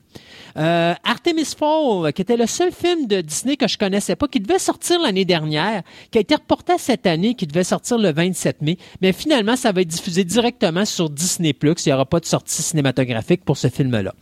Euh, 0.57 0.93
Artemis 1.03 1.45
Fall, 1.57 2.13
qui 2.13 2.21
était 2.21 2.37
le 2.37 2.45
seul 2.45 2.71
film 2.71 3.07
de 3.07 3.21
Disney 3.21 3.57
que 3.57 3.67
je 3.67 3.77
connaissais 3.77 4.15
pas, 4.15 4.27
qui 4.27 4.39
devait 4.39 4.59
sortir 4.59 4.99
l'année 5.01 5.25
dernière, 5.25 5.83
qui 6.11 6.17
a 6.17 6.21
été 6.21 6.35
reporté 6.35 6.73
cette 6.77 7.05
année, 7.05 7.35
qui 7.35 7.47
devait 7.47 7.63
sortir 7.63 7.97
le 7.97 8.11
27 8.11 8.61
mai. 8.61 8.77
Mais 9.01 9.13
finalement, 9.13 9.55
ça 9.55 9.71
va 9.71 9.81
être 9.81 9.87
diffusé 9.87 10.23
directement 10.23 10.85
sur 10.85 11.09
Disney+. 11.09 11.55
Il 11.61 11.75
n'y 11.87 11.93
aura 11.93 12.05
pas 12.05 12.19
de 12.19 12.25
sortie 12.25 12.61
cinématographique 12.61 13.43
pour 13.45 13.57
ce 13.57 13.67
film-là. 13.67 14.13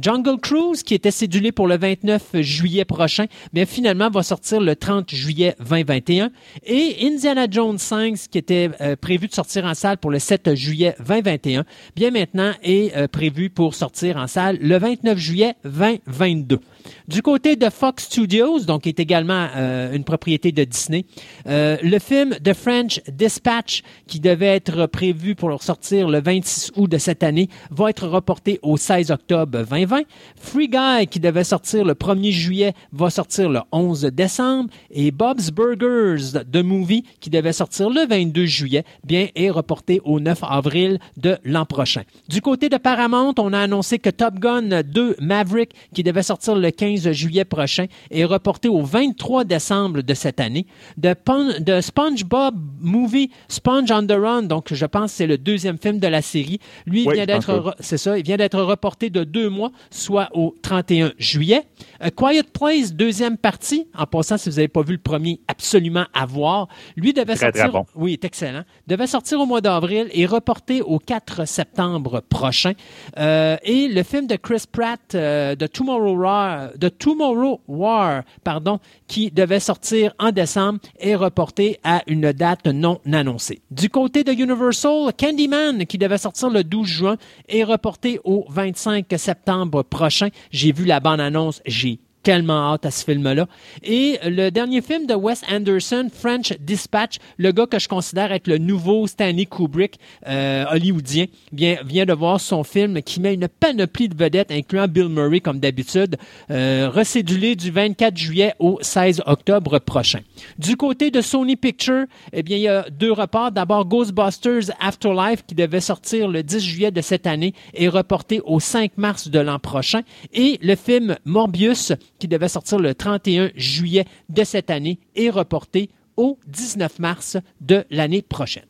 Jungle 0.00 0.40
Cruise, 0.40 0.82
qui 0.82 0.94
était 0.94 1.10
cédulé 1.10 1.52
pour 1.52 1.66
le 1.66 1.76
29 1.76 2.40
juillet 2.40 2.84
prochain, 2.84 3.26
mais 3.52 3.66
finalement 3.66 4.10
va 4.10 4.22
sortir 4.22 4.60
le 4.60 4.76
30 4.76 5.10
juillet 5.14 5.54
2021. 5.58 6.30
Et 6.64 6.96
Indiana 7.02 7.46
Jones 7.50 7.78
5, 7.78 8.16
qui 8.30 8.38
était 8.38 8.70
euh, 8.80 8.96
prévu 8.96 9.28
de 9.28 9.34
sortir 9.34 9.64
en 9.64 9.74
salle 9.74 9.98
pour 9.98 10.10
le 10.10 10.18
7 10.18 10.54
juillet 10.54 10.94
2021, 11.06 11.64
bien 11.94 12.10
maintenant 12.10 12.52
est 12.62 12.96
euh, 12.96 13.08
prévu 13.08 13.50
pour 13.50 13.74
sortir 13.74 14.16
en 14.16 14.26
salle 14.26 14.58
le 14.60 14.78
29 14.78 15.18
juillet 15.18 15.54
2022. 15.76 16.60
Du 17.08 17.22
côté 17.22 17.56
de 17.56 17.68
Fox 17.68 18.04
Studios, 18.04 18.60
donc 18.60 18.82
qui 18.82 18.88
est 18.88 19.00
également 19.00 19.48
euh, 19.54 19.92
une 19.92 20.04
propriété 20.04 20.52
de 20.52 20.64
Disney, 20.64 21.04
euh, 21.46 21.76
le 21.82 21.98
film 21.98 22.34
The 22.42 22.52
French 22.52 23.00
Dispatch, 23.08 23.82
qui 24.06 24.20
devait 24.20 24.56
être 24.56 24.86
prévu 24.86 25.34
pour 25.34 25.62
sortir 25.62 26.08
le 26.08 26.20
26 26.20 26.72
août 26.76 26.90
de 26.90 26.98
cette 26.98 27.22
année, 27.22 27.48
va 27.70 27.90
être 27.90 28.06
reporté 28.06 28.58
au 28.62 28.76
16 28.76 29.10
octobre 29.10 29.64
2020. 29.64 30.02
Free 30.36 30.68
Guy, 30.68 31.06
qui 31.08 31.20
devait 31.20 31.44
sortir 31.44 31.84
le 31.84 31.94
1er 31.94 32.30
juillet, 32.30 32.72
va 32.92 33.10
sortir 33.10 33.48
le 33.50 33.60
11 33.72 34.02
décembre. 34.12 34.70
Et 34.90 35.10
Bob's 35.10 35.50
Burgers, 35.50 36.40
The 36.50 36.62
Movie, 36.62 37.04
qui 37.20 37.30
devait 37.30 37.52
sortir 37.52 37.90
le 37.90 38.06
22 38.06 38.46
juillet, 38.46 38.84
bien 39.04 39.28
est 39.34 39.50
reporté 39.50 40.00
au 40.04 40.20
9 40.20 40.38
avril 40.42 40.98
de 41.16 41.38
l'an 41.44 41.66
prochain. 41.66 42.02
Du 42.28 42.40
côté 42.40 42.68
de 42.68 42.76
Paramount, 42.76 43.34
on 43.38 43.52
a 43.52 43.60
annoncé 43.60 43.98
que 43.98 44.10
Top 44.10 44.34
Gun 44.38 44.82
2 44.82 45.16
Maverick 45.20 45.65
Qui 45.94 46.02
devait 46.02 46.22
sortir 46.22 46.54
le 46.54 46.70
15 46.70 47.10
juillet 47.12 47.44
prochain, 47.44 47.86
est 48.10 48.24
reporté 48.24 48.68
au 48.68 48.82
23 48.82 49.44
décembre 49.44 50.02
de 50.02 50.14
cette 50.14 50.40
année. 50.40 50.66
De, 50.96 51.14
de 51.60 51.80
SpongeBob 51.80 52.54
Movie, 52.80 53.30
Sponge 53.48 53.90
on 53.90 54.06
the 54.06 54.12
Run, 54.12 54.42
donc 54.44 54.72
je 54.72 54.86
pense 54.86 55.12
que 55.12 55.16
c'est 55.16 55.26
le 55.26 55.38
deuxième 55.38 55.78
film 55.78 55.98
de 55.98 56.06
la 56.06 56.22
série. 56.22 56.60
Lui, 56.86 57.06
vient 57.10 57.26
d'être, 57.26 57.76
c'est 57.80 57.98
ça, 57.98 58.18
il 58.18 58.24
vient 58.24 58.36
d'être 58.36 58.60
reporté 58.60 59.10
de 59.10 59.24
deux 59.24 59.48
mois, 59.48 59.72
soit 59.90 60.28
au 60.34 60.54
31 60.62 61.12
juillet. 61.18 61.64
A 62.00 62.10
Quiet 62.10 62.44
Place, 62.52 62.92
deuxième 62.92 63.36
partie. 63.36 63.86
En 63.96 64.06
passant, 64.06 64.36
si 64.36 64.48
vous 64.48 64.56
n'avez 64.56 64.68
pas 64.68 64.82
vu 64.82 64.92
le 64.92 64.98
premier, 64.98 65.40
absolument 65.48 66.06
à 66.14 66.26
voir. 66.26 66.68
Lui 66.96 67.12
devait 67.12 67.36
sortir. 67.36 67.84
Oui, 67.94 68.12
est 68.14 68.24
excellent. 68.24 68.62
Devait 68.86 69.06
sortir 69.06 69.40
au 69.40 69.46
mois 69.46 69.60
d'avril 69.60 70.08
et 70.12 70.26
reporté 70.26 70.82
au 70.82 70.98
4 70.98 71.46
septembre 71.46 72.22
prochain. 72.28 72.72
Euh, 73.18 73.56
et 73.62 73.88
le 73.88 74.02
film 74.02 74.26
de 74.26 74.36
Chris 74.36 74.64
Pratt, 74.70 75.14
euh, 75.14 75.55
de 75.56 75.66
Tomorrow 75.66 77.60
War, 77.66 78.22
pardon, 78.44 78.78
qui 79.06 79.30
devait 79.30 79.60
sortir 79.60 80.14
en 80.18 80.30
décembre, 80.30 80.80
est 80.98 81.14
reporté 81.14 81.78
à 81.84 82.02
une 82.06 82.32
date 82.32 82.66
non 82.66 83.00
annoncée. 83.12 83.60
Du 83.70 83.88
côté 83.88 84.24
de 84.24 84.32
Universal, 84.32 85.12
Candyman, 85.18 85.86
qui 85.86 85.98
devait 85.98 86.18
sortir 86.18 86.50
le 86.50 86.64
12 86.64 86.86
juin, 86.86 87.16
est 87.48 87.64
reporté 87.64 88.20
au 88.24 88.44
25 88.48 89.06
septembre 89.16 89.82
prochain. 89.82 90.28
J'ai 90.50 90.72
vu 90.72 90.84
la 90.84 91.00
bande-annonce, 91.00 91.62
j'ai 91.66 92.00
tellement 92.26 92.72
hâte 92.72 92.84
à 92.84 92.90
ce 92.90 93.04
film-là. 93.04 93.46
Et 93.84 94.18
le 94.24 94.50
dernier 94.50 94.82
film 94.82 95.06
de 95.06 95.14
Wes 95.14 95.42
Anderson, 95.48 96.08
French 96.12 96.54
Dispatch, 96.58 97.18
le 97.36 97.52
gars 97.52 97.66
que 97.66 97.78
je 97.78 97.86
considère 97.86 98.32
être 98.32 98.48
le 98.48 98.58
nouveau 98.58 99.06
Stanley 99.06 99.46
Kubrick 99.46 100.00
euh, 100.26 100.64
hollywoodien, 100.68 101.26
vient, 101.52 101.76
vient 101.84 102.04
de 102.04 102.12
voir 102.12 102.40
son 102.40 102.64
film 102.64 103.00
qui 103.00 103.20
met 103.20 103.34
une 103.34 103.46
panoplie 103.46 104.08
de 104.08 104.16
vedettes, 104.16 104.50
incluant 104.50 104.88
Bill 104.88 105.08
Murray 105.08 105.38
comme 105.38 105.60
d'habitude, 105.60 106.16
euh, 106.50 106.90
recédulé 106.92 107.54
du 107.54 107.70
24 107.70 108.16
juillet 108.16 108.54
au 108.58 108.80
16 108.82 109.22
octobre 109.26 109.78
prochain. 109.78 110.18
Du 110.58 110.76
côté 110.76 111.12
de 111.12 111.20
Sony 111.20 111.54
Pictures, 111.54 112.06
eh 112.32 112.42
bien, 112.42 112.56
il 112.56 112.62
y 112.62 112.68
a 112.68 112.90
deux 112.90 113.12
reports. 113.12 113.52
D'abord, 113.52 113.84
Ghostbusters 113.84 114.72
Afterlife, 114.80 115.44
qui 115.46 115.54
devait 115.54 115.80
sortir 115.80 116.26
le 116.26 116.42
10 116.42 116.58
juillet 116.58 116.90
de 116.90 117.02
cette 117.02 117.28
année, 117.28 117.54
est 117.72 117.86
reporté 117.86 118.40
au 118.44 118.58
5 118.58 118.98
mars 118.98 119.28
de 119.28 119.38
l'an 119.38 119.60
prochain. 119.60 120.00
Et 120.34 120.58
le 120.60 120.74
film 120.74 121.14
Morbius, 121.24 121.92
qui 122.18 122.28
devait 122.28 122.48
sortir 122.48 122.78
le 122.78 122.94
31 122.94 123.50
juillet 123.54 124.04
de 124.28 124.44
cette 124.44 124.70
année, 124.70 124.98
est 125.14 125.30
reporté 125.30 125.90
au 126.16 126.38
19 126.46 126.98
mars 126.98 127.36
de 127.60 127.84
l'année 127.90 128.22
prochaine. 128.22 128.64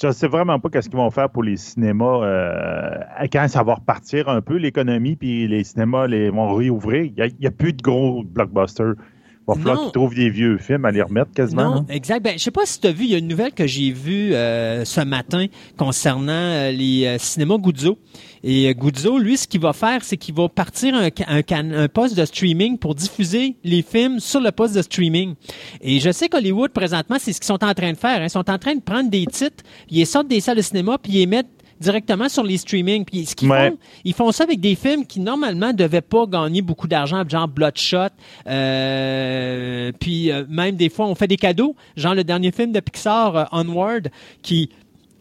Je 0.00 0.06
ne 0.06 0.12
sais 0.12 0.26
vraiment 0.26 0.58
pas 0.58 0.70
qu'est-ce 0.70 0.88
qu'ils 0.88 0.98
vont 0.98 1.10
faire 1.10 1.28
pour 1.28 1.42
les 1.42 1.56
cinémas 1.56 2.24
euh, 2.24 2.96
quand 3.30 3.46
ça 3.48 3.62
va 3.62 3.74
repartir 3.74 4.28
un 4.28 4.40
peu 4.40 4.56
l'économie, 4.56 5.16
puis 5.16 5.46
les 5.46 5.64
cinémas 5.64 6.06
les, 6.06 6.30
vont 6.30 6.54
réouvrir. 6.54 7.04
Il 7.04 7.34
n'y 7.40 7.46
a, 7.46 7.50
plus 7.50 7.72
de 7.72 7.82
gros 7.82 8.22
blockbusters. 8.22 8.94
Il 8.96 9.44
va 9.46 9.54
falloir 9.54 9.82
qu'ils 9.82 9.92
trouvent 9.92 10.14
des 10.14 10.30
vieux 10.30 10.56
films 10.56 10.84
à 10.84 10.92
les 10.92 11.02
remettre 11.02 11.32
quasiment. 11.32 11.74
Non, 11.74 11.86
exact. 11.88 12.22
Ben, 12.22 12.34
je 12.38 12.44
sais 12.44 12.52
pas 12.52 12.64
si 12.64 12.80
tu 12.80 12.86
as 12.86 12.92
vu, 12.92 13.04
il 13.04 13.10
y 13.10 13.14
a 13.16 13.18
une 13.18 13.28
nouvelle 13.28 13.52
que 13.52 13.66
j'ai 13.66 13.90
vue 13.90 14.34
euh, 14.34 14.84
ce 14.84 15.00
matin 15.00 15.46
concernant 15.76 16.32
euh, 16.32 16.70
les 16.70 17.16
cinémas 17.18 17.58
Guzzo. 17.58 17.98
Et 18.44 18.68
euh, 18.68 18.72
Guzzo, 18.72 19.18
lui, 19.18 19.36
ce 19.36 19.46
qu'il 19.46 19.60
va 19.60 19.72
faire, 19.72 20.02
c'est 20.02 20.16
qu'il 20.16 20.34
va 20.34 20.48
partir 20.48 20.94
un, 20.94 21.10
un, 21.28 21.88
poste 21.88 22.16
de 22.16 22.24
streaming 22.24 22.78
pour 22.78 22.94
diffuser 22.94 23.56
les 23.64 23.82
films 23.82 24.20
sur 24.20 24.40
le 24.40 24.50
poste 24.50 24.74
de 24.74 24.82
streaming. 24.82 25.34
Et 25.80 26.00
je 26.00 26.10
sais 26.10 26.28
qu'Hollywood, 26.28 26.72
présentement, 26.72 27.16
c'est 27.18 27.32
ce 27.32 27.40
qu'ils 27.40 27.46
sont 27.46 27.64
en 27.64 27.74
train 27.74 27.92
de 27.92 27.98
faire. 27.98 28.20
Hein. 28.20 28.24
Ils 28.24 28.30
sont 28.30 28.50
en 28.50 28.58
train 28.58 28.74
de 28.74 28.80
prendre 28.80 29.10
des 29.10 29.26
titres, 29.26 29.64
ils 29.90 30.06
sortent 30.06 30.28
des 30.28 30.40
salles 30.40 30.56
de 30.56 30.62
cinéma, 30.62 30.98
puis 30.98 31.12
ils 31.12 31.18
les 31.18 31.26
mettent 31.26 31.62
directement 31.82 32.28
sur 32.28 32.42
les 32.42 32.56
streamings. 32.56 33.04
Puis 33.04 33.26
ce 33.26 33.36
qu'ils 33.36 33.48
font, 33.48 33.78
ils 34.04 34.14
font 34.14 34.32
ça 34.32 34.44
avec 34.44 34.60
des 34.60 34.74
films 34.74 35.04
qui 35.04 35.20
normalement 35.20 35.72
devaient 35.72 36.00
pas 36.00 36.26
gagner 36.26 36.62
beaucoup 36.62 36.88
d'argent, 36.88 37.22
genre 37.28 37.48
Bloodshot. 37.48 38.08
Euh, 38.46 39.92
puis 40.00 40.30
euh, 40.30 40.44
même 40.48 40.76
des 40.76 40.88
fois, 40.88 41.06
on 41.06 41.14
fait 41.14 41.28
des 41.28 41.36
cadeaux, 41.36 41.76
genre 41.96 42.14
le 42.14 42.24
dernier 42.24 42.52
film 42.52 42.72
de 42.72 42.80
Pixar, 42.80 43.48
Onward, 43.52 44.08
qui 44.42 44.70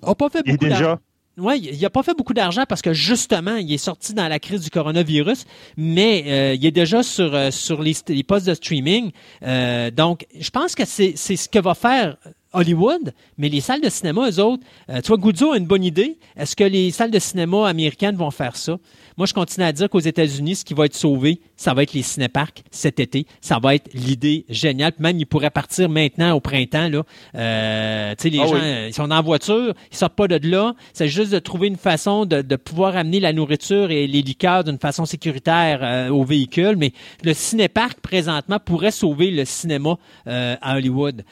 a 0.02 0.16
pas 0.16 0.30
fait 0.30 0.44
beaucoup 0.44 0.68
d'argent. 0.68 0.98
Oui, 1.38 1.70
il 1.72 1.80
n'a 1.80 1.90
pas 1.90 2.04
fait 2.04 2.14
beaucoup 2.16 2.34
d'argent 2.34 2.66
parce 2.68 2.82
que 2.82 2.92
justement, 2.92 3.56
il 3.56 3.72
est 3.72 3.78
sorti 3.78 4.14
dans 4.14 4.28
la 4.28 4.38
crise 4.38 4.62
du 4.62 4.70
coronavirus, 4.70 5.46
mais 5.78 6.24
euh, 6.28 6.56
il 6.56 6.66
est 6.66 6.72
déjà 6.72 7.04
sur, 7.04 7.34
euh, 7.34 7.52
sur 7.52 7.82
les, 7.82 7.96
postes 8.24 8.48
de 8.48 8.54
streaming. 8.54 9.12
Euh, 9.44 9.92
donc, 9.92 10.26
je 10.38 10.50
pense 10.50 10.76
que 10.76 10.84
c'est 10.86 11.16
ce 11.16 11.48
que 11.48 11.60
va 11.60 11.74
faire 11.74 12.18
Hollywood, 12.54 13.14
mais 13.38 13.50
les 13.50 13.62
salles 13.62 13.82
de 13.82 13.90
cinéma, 13.90 14.30
eux 14.30 14.40
autres, 14.40 14.64
tu 14.88 15.08
vois, 15.08 15.18
Guzzo 15.18 15.54
a 15.54 15.58
une 15.58 15.66
bonne 15.66 15.84
idée. 15.84 16.18
Est-ce 16.36 16.56
que 16.56 16.64
les 16.64 16.92
salles 16.92 17.12
de 17.12 17.20
cinéma 17.20 17.68
américaines 17.68 18.16
vont 18.16 18.32
faire 18.32 18.56
ça? 18.56 18.78
Moi, 19.18 19.28
je 19.28 19.34
continue 19.34 19.66
à 19.66 19.72
dire 19.72 19.90
qu'aux 19.90 20.00
États-Unis, 20.00 20.56
ce 20.56 20.66
qui 20.66 20.74
va 20.74 20.86
être 20.86 20.96
sauvé, 20.96 21.42
ça 21.56 21.74
va 21.74 21.84
être 21.84 21.94
les 21.94 22.02
cinéparcs 22.02 22.64
cet 22.72 23.00
été. 23.00 23.26
Ça 23.42 23.60
va 23.62 23.76
être 23.76 23.94
l'idée 23.94 24.46
géniale. 24.50 24.94
même, 25.00 25.20
ils 25.20 25.26
pourraient 25.26 25.52
partir 25.52 25.90
maintenant 25.90 26.34
au 26.34 26.40
printemps. 26.40 26.90
Là. 26.90 27.04
Euh, 27.36 28.16
les 28.24 28.40
ah 28.40 28.48
gens, 28.48 28.88
ils 28.88 28.94
sont 28.94 29.12
en 29.12 29.22
voiture, 29.22 29.74
ils 29.92 29.98
sortent 29.98 30.16
pas 30.16 30.28
de 30.28 30.50
là. 30.50 30.74
C'est 30.94 31.08
juste 31.08 31.32
de 31.32 31.40
trouver 31.40 31.68
une 31.68 31.78
façon 31.78 32.26
de, 32.26 32.56
pouvoir 32.56 32.96
amener 32.96 33.20
la 33.20 33.34
nourriture 33.34 33.92
et 33.92 34.08
les 34.08 34.22
liqueurs 34.22 34.64
d'une 34.64 34.80
façon 34.80 35.06
sécuritaire 35.06 35.80
euh, 35.84 36.10
aux 36.10 36.24
véhicules. 36.24 36.76
Mais 36.78 36.94
le 37.24 37.34
cinéparc, 37.34 38.00
présentement, 38.00 38.60
pourrait 38.60 38.92
sauver 38.92 39.32
le 39.32 39.46
cinéma 39.46 39.98
euh, 40.28 40.56
à 40.62 40.78
Hollywood. 40.78 41.24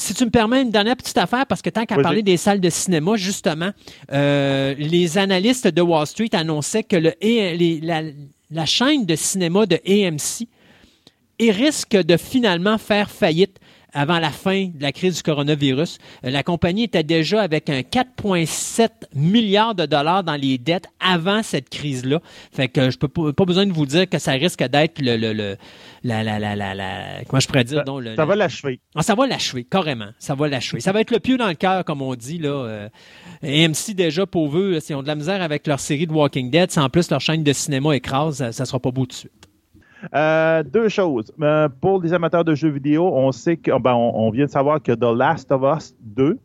Si 0.00 0.14
tu 0.14 0.24
me 0.24 0.30
permets 0.30 0.62
une 0.62 0.70
dernière 0.70 0.96
petite 0.96 1.18
affaire, 1.18 1.44
parce 1.44 1.60
que 1.60 1.68
tant 1.68 1.84
qu'à 1.84 1.96
parler 1.96 2.22
des 2.22 2.38
salles 2.38 2.58
de 2.58 2.70
cinéma, 2.70 3.16
justement, 3.16 3.70
euh, 4.10 4.74
les 4.78 5.18
analystes 5.18 5.68
de 5.68 5.82
Wall 5.82 6.06
Street 6.06 6.30
annonçaient 6.32 6.84
que 6.84 6.96
le, 6.96 7.12
la, 7.82 8.02
la, 8.50 8.64
chaîne 8.64 9.04
de 9.04 9.14
cinéma 9.14 9.66
de 9.66 9.78
AMC 9.86 10.48
risque 11.50 11.96
de 11.96 12.16
finalement 12.16 12.78
faire 12.78 13.10
faillite 13.10 13.58
avant 13.92 14.18
la 14.18 14.30
fin 14.30 14.66
de 14.74 14.82
la 14.82 14.92
crise 14.92 15.16
du 15.16 15.22
coronavirus. 15.22 15.98
Euh, 16.24 16.30
la 16.30 16.42
compagnie 16.42 16.84
était 16.84 17.02
déjà 17.02 17.42
avec 17.42 17.70
un 17.70 17.80
4,7 17.80 18.88
milliards 19.14 19.74
de 19.74 19.86
dollars 19.86 20.24
dans 20.24 20.36
les 20.36 20.58
dettes 20.58 20.86
avant 21.00 21.42
cette 21.42 21.68
crise-là. 21.68 22.20
Fait 22.52 22.68
que 22.68 22.90
je 22.90 22.98
peux 22.98 23.08
pas, 23.08 23.44
besoin 23.44 23.66
de 23.66 23.72
vous 23.72 23.86
dire 23.86 24.08
que 24.08 24.18
ça 24.18 24.32
risque 24.32 24.62
d'être 24.62 25.00
le, 25.00 25.16
le, 25.16 25.32
le 25.32 25.56
la, 26.02 26.22
la, 26.22 26.38
la, 26.38 26.56
la, 26.56 27.24
comment 27.26 27.40
je 27.40 27.46
pourrais 27.46 27.64
dire, 27.64 27.82
ça, 27.86 28.16
ça 28.16 28.24
va 28.24 28.36
l'achever. 28.36 28.80
Ah, 28.94 29.02
ça 29.02 29.14
va 29.14 29.26
l'achever, 29.26 29.64
carrément. 29.64 30.10
Ça 30.18 30.34
va 30.34 30.48
l'achever. 30.48 30.80
Ça 30.80 30.92
va 30.92 31.00
être 31.00 31.10
le 31.10 31.20
pieu 31.20 31.36
dans 31.36 31.48
le 31.48 31.54
cœur, 31.54 31.84
comme 31.84 32.02
on 32.02 32.14
dit, 32.14 32.38
là. 32.38 32.48
Euh, 32.48 32.88
AMC, 33.42 33.94
déjà, 33.94 34.26
pour 34.26 34.56
eux, 34.56 34.80
s'ils 34.80 34.96
ont 34.96 35.02
de 35.02 35.08
la 35.08 35.14
misère 35.14 35.42
avec 35.42 35.66
leur 35.66 35.80
série 35.80 36.06
de 36.06 36.12
Walking 36.12 36.50
Dead, 36.50 36.70
si 36.70 36.78
en 36.78 36.88
plus 36.88 37.10
leur 37.10 37.20
chaîne 37.20 37.42
de 37.42 37.52
cinéma 37.52 37.94
écrase, 37.96 38.36
ça, 38.38 38.52
ça 38.52 38.64
sera 38.64 38.78
pas 38.78 38.90
beau 38.90 39.02
tout 39.02 39.08
de 39.08 39.12
suite. 39.14 39.49
Euh, 40.14 40.62
deux 40.62 40.88
choses. 40.88 41.32
Euh, 41.40 41.68
pour 41.80 42.02
les 42.02 42.12
amateurs 42.12 42.44
de 42.44 42.54
jeux 42.54 42.70
vidéo, 42.70 43.10
on 43.12 43.32
sait 43.32 43.56
que 43.56 43.70
ben, 43.78 44.30
vient 44.32 44.46
de 44.46 44.50
savoir 44.50 44.82
que 44.82 44.92
The 44.92 45.16
Last 45.16 45.52
of 45.52 45.62
Us 45.62 45.94
2 46.00 46.38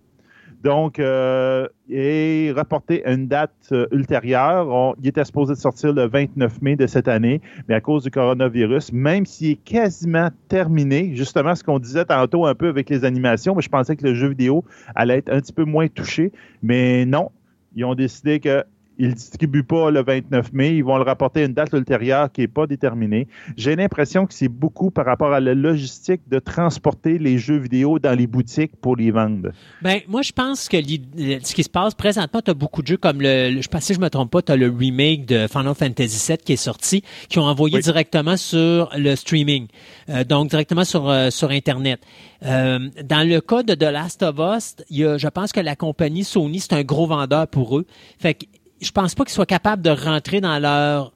donc, 0.64 0.98
euh, 0.98 1.68
est 1.92 2.52
reporté 2.58 3.06
à 3.06 3.12
une 3.12 3.28
date 3.28 3.72
ultérieure. 3.92 4.96
il 5.00 5.08
était 5.08 5.24
supposé 5.24 5.54
sortir 5.54 5.94
le 5.94 6.08
29 6.08 6.60
mai 6.64 6.76
de 6.76 6.88
cette 6.88 7.08
année, 7.08 7.40
mais 7.68 7.76
à 7.76 7.82
cause 7.82 8.04
du 8.04 8.10
coronavirus, 8.10 8.92
même 8.92 9.28
s'il 9.28 9.52
est 9.52 9.64
quasiment 9.64 10.30
terminé, 10.48 11.12
justement 11.14 11.54
ce 11.54 11.64
qu'on 11.64 11.78
disait 11.78 12.06
tantôt 12.06 12.48
un 12.48 12.56
peu 12.56 12.68
avec 12.68 12.90
les 12.90 13.06
animations, 13.06 13.54
mais 13.54 13.62
je 13.62 13.70
pensais 13.70 13.96
que 13.96 14.04
le 14.04 14.16
jeu 14.16 14.30
vidéo 14.30 14.66
allait 14.96 15.20
être 15.20 15.32
un 15.32 15.40
petit 15.40 15.54
peu 15.54 15.66
moins 15.66 15.88
touché, 15.88 16.32
mais 16.64 17.06
non. 17.06 17.30
Ils 17.76 17.86
ont 17.86 17.94
décidé 17.94 18.40
que 18.40 18.64
ils 18.98 19.10
ne 19.10 19.14
distribuent 19.14 19.64
pas 19.64 19.92
le 19.92 20.04
29 20.04 20.54
mai. 20.54 20.76
Ils 20.78 20.84
vont 20.84 20.98
le 20.98 21.04
rapporter 21.04 21.42
à 21.42 21.46
une 21.46 21.54
date 21.54 21.74
ultérieure 21.74 22.32
qui 22.32 22.42
n'est 22.42 22.48
pas 22.48 22.68
déterminée. 22.68 23.28
J'ai 23.58 23.76
l'impression 23.76 24.26
que 24.26 24.34
c'est 24.34 24.48
beaucoup 24.48 24.92
par 24.92 25.06
rapport 25.06 25.34
à 25.34 25.40
la 25.40 25.54
logistique 25.54 26.22
de 26.28 26.40
transporter 26.40 27.18
les 27.18 27.38
jeux 27.38 27.58
vidéo 27.58 28.00
dans 28.00 28.18
les 28.18 28.28
boutiques 28.28 28.76
pour 28.82 28.96
les 28.96 29.12
vendre. 29.12 29.50
Ben, 29.82 30.00
moi, 30.08 30.22
je 30.22 30.32
pense 30.32 30.70
que 30.70 30.78
ce 30.78 31.56
qui 31.56 31.64
se 31.64 31.70
passe 31.70 31.94
présentement, 31.94 32.42
tu 32.42 32.52
as 32.52 32.54
beaucoup 32.54 32.82
de 32.82 32.88
jeux 32.88 32.98
comme 32.98 33.22
le, 33.22 33.62
je 33.62 33.68
pense 33.68 33.84
si 33.84 33.94
je 33.94 34.00
me 34.00 34.10
trompe 34.10 34.32
pas, 34.32 34.42
tu 34.42 34.52
as 34.52 34.56
le 34.56 34.70
remake 34.70 35.26
de 35.26 35.48
Final 35.48 35.76
Fantasy 35.76 36.32
VII 36.32 36.38
qui 36.38 36.54
est 36.54 36.58
sorti, 36.58 37.04
qui 37.30 37.40
ont 37.40 37.44
envoyé 37.44 37.80
directement 37.80 38.38
sur 38.38 38.90
le 38.96 39.16
streaming, 39.16 39.68
euh, 40.10 40.24
donc 40.24 40.50
directement 40.50 40.84
sur, 40.84 41.10
euh, 41.10 41.30
sur 41.30 41.52
Internet. 41.52 42.02
Euh, 42.44 42.90
dans 43.04 43.28
le 43.28 43.42
cas 43.42 43.64
de 43.64 43.74
The 43.74 43.84
Last 43.84 44.24
of 44.24 44.36
Us, 44.40 44.76
il 44.90 44.98
y 44.98 45.06
a, 45.06 45.18
je 45.18 45.28
pense 45.28 45.52
que 45.52 45.60
la 45.60 45.76
compagnie 45.76 46.24
Sony, 46.24 46.60
c'est 46.60 46.74
un 46.74 46.84
gros 46.84 47.08
vendeur 47.08 47.48
pour 47.48 47.78
eux. 47.78 47.86
Fait 48.20 48.34
que 48.34 48.46
je 48.82 48.92
pense 48.92 49.16
pas 49.16 49.24
qu'ils 49.24 49.34
soient 49.34 49.46
capables 49.46 49.82
de 49.82 49.90
rentrer 49.90 50.42
dans 50.42 50.60
leur 50.60 51.14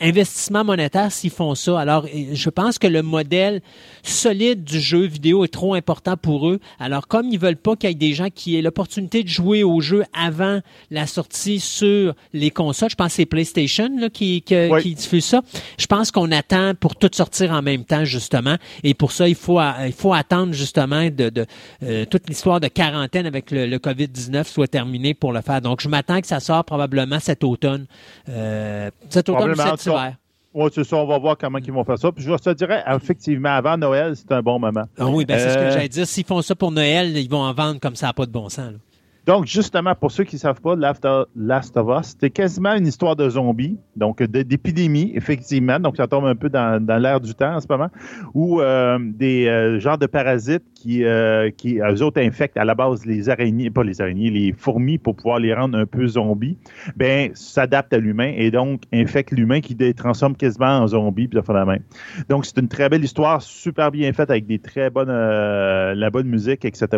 investissement 0.00 0.64
monétaire 0.64 1.12
s'ils 1.12 1.30
font 1.30 1.54
ça. 1.54 1.78
Alors, 1.78 2.06
je 2.06 2.50
pense 2.50 2.78
que 2.78 2.86
le 2.86 3.02
modèle 3.02 3.60
solide 4.02 4.64
du 4.64 4.80
jeu 4.80 5.04
vidéo 5.06 5.44
est 5.44 5.52
trop 5.52 5.74
important 5.74 6.16
pour 6.16 6.48
eux. 6.48 6.60
Alors, 6.78 7.06
comme 7.08 7.28
ils 7.28 7.38
veulent 7.38 7.56
pas 7.56 7.76
qu'il 7.76 7.88
y 7.90 7.92
ait 7.92 7.96
des 7.96 8.12
gens 8.12 8.28
qui 8.34 8.56
aient 8.56 8.62
l'opportunité 8.62 9.22
de 9.22 9.28
jouer 9.28 9.62
au 9.62 9.80
jeu 9.80 10.04
avant 10.12 10.60
la 10.90 11.06
sortie 11.06 11.60
sur 11.60 12.14
les 12.32 12.50
consoles, 12.50 12.90
je 12.90 12.96
pense 12.96 13.08
que 13.08 13.14
c'est 13.14 13.26
PlayStation 13.26 13.90
là, 13.98 14.10
qui, 14.10 14.42
qui, 14.42 14.94
diffuse 14.94 15.24
ça. 15.24 15.42
Je 15.78 15.86
pense 15.86 16.10
qu'on 16.10 16.30
attend 16.32 16.74
pour 16.74 16.96
tout 16.96 17.10
sortir 17.12 17.52
en 17.52 17.62
même 17.62 17.84
temps, 17.84 18.04
justement. 18.04 18.56
Et 18.82 18.94
pour 18.94 19.12
ça, 19.12 19.28
il 19.28 19.34
faut, 19.34 19.60
il 19.84 19.92
faut 19.92 20.12
attendre, 20.12 20.52
justement, 20.52 21.04
de, 21.04 21.28
de 21.28 21.46
euh, 21.82 22.04
toute 22.06 22.28
l'histoire 22.28 22.60
de 22.60 22.68
quarantaine 22.68 23.26
avec 23.26 23.50
le, 23.50 23.76
COVID-19 23.82 24.44
soit 24.44 24.68
terminée 24.68 25.14
pour 25.14 25.32
le 25.32 25.40
faire. 25.40 25.60
Donc, 25.60 25.80
je 25.80 25.88
m'attends 25.88 26.20
que 26.20 26.26
ça 26.26 26.40
sorte 26.40 26.66
probablement 26.66 27.18
cet 27.20 27.44
automne. 27.44 27.86
Euh, 28.28 28.90
cet 29.08 29.28
automne 29.28 29.54
cet 29.82 29.92
hiver. 29.92 30.16
Oui, 30.54 30.70
c'est 30.74 30.84
ça, 30.84 30.96
on 30.96 31.06
va 31.06 31.18
voir 31.18 31.38
comment 31.38 31.58
ils 31.58 31.72
vont 31.72 31.82
faire 31.82 31.98
ça. 31.98 32.12
Puis 32.12 32.22
je 32.24 32.32
te 32.34 32.50
dirais, 32.50 32.82
effectivement, 32.94 33.48
avant 33.50 33.78
Noël, 33.78 34.14
c'est 34.14 34.30
un 34.32 34.42
bon 34.42 34.58
moment. 34.58 34.84
Ah 34.98 35.06
oui, 35.06 35.24
ben 35.24 35.38
c'est 35.38 35.48
ce 35.50 35.54
que 35.54 35.60
Euh, 35.60 35.70
j'allais 35.72 35.88
dire. 35.88 36.06
S'ils 36.06 36.24
font 36.26 36.42
ça 36.42 36.54
pour 36.54 36.70
Noël, 36.70 37.16
ils 37.16 37.30
vont 37.30 37.40
en 37.42 37.54
vendre 37.54 37.80
comme 37.80 37.96
ça, 37.96 38.08
n'a 38.08 38.12
pas 38.12 38.26
de 38.26 38.32
bon 38.32 38.50
sens. 38.50 38.72
là. 38.72 38.78
Donc, 39.24 39.46
justement, 39.46 39.94
pour 39.94 40.10
ceux 40.10 40.24
qui 40.24 40.34
ne 40.34 40.40
savent 40.40 40.60
pas, 40.60 40.74
Last 40.74 41.76
of- 41.76 42.00
Us, 42.00 42.08
c'était 42.08 42.30
quasiment 42.30 42.74
une 42.74 42.88
histoire 42.88 43.14
de 43.14 43.28
zombies, 43.28 43.78
donc 43.94 44.20
d'épidémie, 44.22 45.12
effectivement. 45.14 45.78
Donc, 45.78 45.96
ça 45.96 46.08
tombe 46.08 46.24
un 46.24 46.34
peu 46.34 46.48
dans, 46.48 46.84
l'air 47.00 47.20
du 47.20 47.32
temps 47.34 47.54
en 47.54 47.60
ce 47.60 47.66
moment, 47.70 47.88
où 48.34 48.60
euh, 48.60 48.98
des 49.00 49.46
euh, 49.46 49.78
genres 49.78 49.98
de 49.98 50.06
parasites 50.06 50.64
qui, 50.74 51.04
euh, 51.04 51.50
qui, 51.56 51.78
eux 51.78 52.02
autres, 52.02 52.20
infectent 52.20 52.56
à 52.56 52.64
la 52.64 52.74
base 52.74 53.06
les 53.06 53.28
araignées, 53.28 53.70
pas 53.70 53.84
les 53.84 54.00
araignées, 54.00 54.30
les 54.30 54.52
fourmis 54.52 54.98
pour 54.98 55.14
pouvoir 55.14 55.38
les 55.38 55.54
rendre 55.54 55.78
un 55.78 55.86
peu 55.86 56.04
zombies, 56.06 56.58
ben, 56.96 57.30
s'adaptent 57.34 57.92
à 57.92 57.98
l'humain 57.98 58.32
et 58.36 58.50
donc 58.50 58.82
infectent 58.92 59.32
l'humain 59.32 59.60
qui 59.60 59.74
les 59.74 59.94
transforme 59.94 60.34
quasiment 60.34 60.78
en 60.78 60.88
zombie, 60.88 61.28
puis 61.28 61.38
ça 61.44 61.52
la 61.52 61.64
même. 61.64 61.82
Donc, 62.28 62.44
c'est 62.44 62.58
une 62.58 62.68
très 62.68 62.88
belle 62.88 63.04
histoire, 63.04 63.40
super 63.40 63.92
bien 63.92 64.12
faite 64.12 64.30
avec 64.30 64.46
des 64.46 64.58
très 64.58 64.90
bonnes, 64.90 65.10
la 65.10 66.10
bonne 66.10 66.26
musique, 66.26 66.64
etc. 66.64 66.88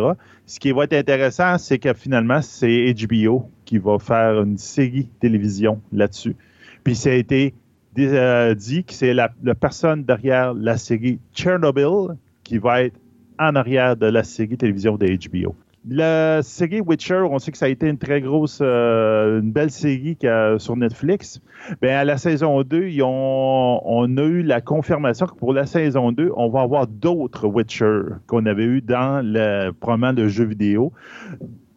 Ce 0.47 0.59
qui 0.59 0.73
va 0.73 0.85
être 0.85 0.95
intéressant, 0.95 1.59
c'est 1.59 1.79
que 1.79 1.93
finalement, 1.93 2.14
c'est 2.43 2.95
HBO 2.95 3.51
qui 3.65 3.79
va 3.79 3.99
faire 3.99 4.43
une 4.43 4.59
série 4.59 5.09
télévision 5.21 5.81
là-dessus. 5.93 6.37
Puis 6.83 6.95
ça 6.95 7.11
a 7.11 7.15
été 7.15 7.55
euh, 7.99 8.55
dit 8.55 8.85
que 8.85 8.93
c'est 8.93 9.15
la, 9.15 9.31
personne 9.59 10.05
derrière 10.05 10.55
la 10.55 10.77
série 10.77 11.21
Chernobyl 11.33 12.17
qui 12.43 12.59
va 12.59 12.83
être 12.83 12.99
en 13.39 13.55
arrière 13.57 13.97
de 13.97 14.07
la 14.07 14.23
série 14.23 14.57
télévision 14.57 14.97
de 14.97 15.07
HBO. 15.07 15.55
La 15.87 16.43
série 16.43 16.81
Witcher, 16.81 17.25
on 17.31 17.39
sait 17.39 17.53
que 17.53 17.59
ça 17.59 17.67
a 17.67 17.69
été 17.69 17.89
une 17.89 17.99
très 17.99 18.23
grosse, 18.23 18.61
euh, 18.63 19.41
une 19.41 19.53
belle 19.53 19.71
série 19.71 20.17
a 20.25 20.59
sur 20.59 20.77
Netflix. 20.77 21.43
Ben, 21.83 21.95
à 21.95 22.05
la 22.05 22.17
saison 22.17 22.63
2, 22.63 22.89
ils 22.89 23.03
ont, 23.03 23.81
on 23.85 24.17
a 24.17 24.23
eu 24.23 24.43
la 24.43 24.63
confirmation 24.63 25.27
que 25.27 25.35
pour 25.35 25.53
la 25.53 25.67
saison 25.67 26.11
2, 26.11 26.33
on 26.37 26.49
va 26.49 26.63
avoir 26.63 26.87
d'autres 26.87 27.47
Witcher 27.47 28.01
qu'on 28.27 28.47
avait 28.47 28.65
eu 28.65 28.81
dans 28.81 29.23
le, 29.23 29.73
probablement 29.73 30.13
le 30.13 30.29
jeu 30.29 30.45
vidéo. 30.45 30.91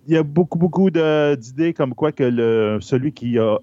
Il 0.07 0.13
y 0.13 0.17
a 0.17 0.23
beaucoup, 0.23 0.57
beaucoup 0.57 0.89
d'idées 0.89 1.73
comme 1.73 1.93
quoi 1.93 2.11
que 2.11 2.23
le, 2.23 2.79
celui 2.81 3.11
qui 3.11 3.37
a 3.37 3.57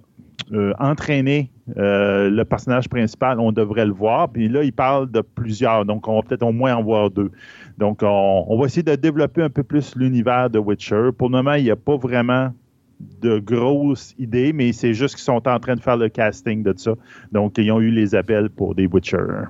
euh, 0.53 0.75
entraîné 0.79 1.51
euh, 1.79 2.29
le 2.29 2.45
personnage 2.45 2.89
principal, 2.89 3.41
on 3.41 3.51
devrait 3.51 3.87
le 3.87 3.93
voir. 3.93 4.29
Puis 4.29 4.49
là, 4.49 4.63
il 4.63 4.73
parle 4.73 5.11
de 5.11 5.23
plusieurs, 5.23 5.87
donc 5.87 6.07
on 6.07 6.17
va 6.17 6.23
peut-être 6.23 6.43
au 6.43 6.53
moins 6.53 6.75
en 6.75 6.83
voir 6.83 7.11
deux. 7.11 7.31
Donc, 7.79 8.01
on, 8.03 8.45
on 8.47 8.59
va 8.59 8.67
essayer 8.67 8.83
de 8.83 8.95
développer 8.95 9.43
un 9.43 9.49
peu 9.49 9.63
plus 9.63 9.97
l'univers 9.97 10.51
de 10.51 10.59
Witcher. 10.59 11.11
Pour 11.17 11.29
le 11.29 11.37
moment, 11.37 11.55
il 11.55 11.65
n'y 11.65 11.71
a 11.71 11.77
pas 11.77 11.97
vraiment 11.97 12.53
de 13.23 13.39
grosses 13.39 14.15
idées, 14.19 14.53
mais 14.53 14.73
c'est 14.73 14.93
juste 14.93 15.15
qu'ils 15.15 15.25
sont 15.25 15.49
en 15.49 15.59
train 15.59 15.77
de 15.77 15.81
faire 15.81 15.97
le 15.97 16.09
casting 16.09 16.63
de 16.63 16.75
ça. 16.77 16.93
Donc, 17.33 17.57
ils 17.57 17.73
ont 17.73 17.81
eu 17.81 17.91
les 17.91 18.15
appels 18.15 18.51
pour 18.51 18.75
des 18.75 18.87
Witcher. 18.87 19.47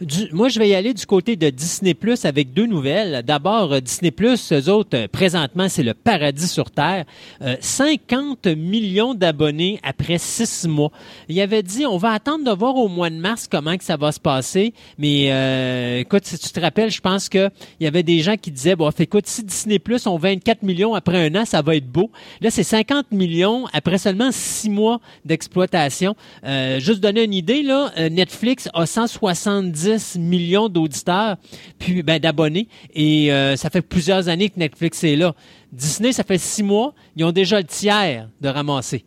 Du- 0.00 0.28
moi, 0.32 0.48
je 0.48 0.60
vais 0.60 0.68
y 0.68 0.74
aller 0.76 0.94
du 0.94 1.04
côté 1.06 1.34
de 1.34 1.50
Disney 1.50 1.92
Plus 1.92 2.24
avec 2.24 2.52
deux 2.52 2.66
nouvelles. 2.66 3.24
D'abord, 3.26 3.72
euh, 3.72 3.80
Disney 3.80 4.12
Plus, 4.12 4.52
eux 4.52 4.68
autres, 4.68 4.96
euh, 4.96 5.08
présentement, 5.08 5.68
c'est 5.68 5.82
le 5.82 5.92
paradis 5.92 6.46
sur 6.46 6.70
Terre. 6.70 7.04
Euh, 7.42 7.56
50 7.58 8.46
millions 8.46 9.14
d'abonnés 9.14 9.80
après 9.82 10.18
six 10.18 10.68
mois. 10.68 10.92
Il 11.28 11.40
avait 11.40 11.64
dit, 11.64 11.84
on 11.84 11.96
va 11.96 12.12
attendre 12.12 12.44
de 12.44 12.50
voir 12.56 12.76
au 12.76 12.86
mois 12.86 13.10
de 13.10 13.16
mars 13.16 13.48
comment 13.50 13.76
que 13.76 13.82
ça 13.82 13.96
va 13.96 14.12
se 14.12 14.20
passer. 14.20 14.72
Mais 14.98 15.32
euh, 15.32 15.98
écoute, 15.98 16.24
si 16.26 16.38
tu 16.38 16.48
te 16.50 16.60
rappelles, 16.60 16.92
je 16.92 17.00
pense 17.00 17.28
que 17.28 17.50
il 17.80 17.84
y 17.84 17.86
avait 17.88 18.04
des 18.04 18.20
gens 18.20 18.36
qui 18.36 18.52
disaient, 18.52 18.76
bon, 18.76 18.90
écoute, 18.96 19.26
si 19.26 19.42
Disney 19.42 19.80
Plus 19.80 20.06
ont 20.06 20.16
24 20.16 20.62
millions 20.62 20.94
après 20.94 21.26
un 21.26 21.34
an, 21.34 21.44
ça 21.44 21.60
va 21.60 21.74
être 21.74 21.90
beau. 21.90 22.12
Là, 22.40 22.52
c'est 22.52 22.62
50 22.62 23.10
millions 23.10 23.64
après 23.72 23.98
seulement 23.98 24.30
six 24.30 24.70
mois 24.70 25.00
d'exploitation. 25.24 26.14
Euh, 26.44 26.78
juste 26.78 27.00
donner 27.00 27.24
une 27.24 27.34
idée, 27.34 27.64
là, 27.64 27.90
euh, 27.98 28.08
Netflix 28.10 28.68
a 28.74 28.86
170 28.86 29.87
millions 30.16 30.68
d'auditeurs, 30.68 31.36
puis 31.78 32.02
ben, 32.02 32.18
d'abonnés, 32.18 32.68
et 32.94 33.32
euh, 33.32 33.56
ça 33.56 33.70
fait 33.70 33.82
plusieurs 33.82 34.28
années 34.28 34.50
que 34.50 34.58
Netflix 34.58 35.02
est 35.04 35.16
là. 35.16 35.34
Disney, 35.72 36.12
ça 36.12 36.24
fait 36.24 36.38
six 36.38 36.62
mois, 36.62 36.94
ils 37.16 37.24
ont 37.24 37.32
déjà 37.32 37.58
le 37.58 37.66
tiers 37.66 38.28
de 38.40 38.48
ramasser. 38.48 39.04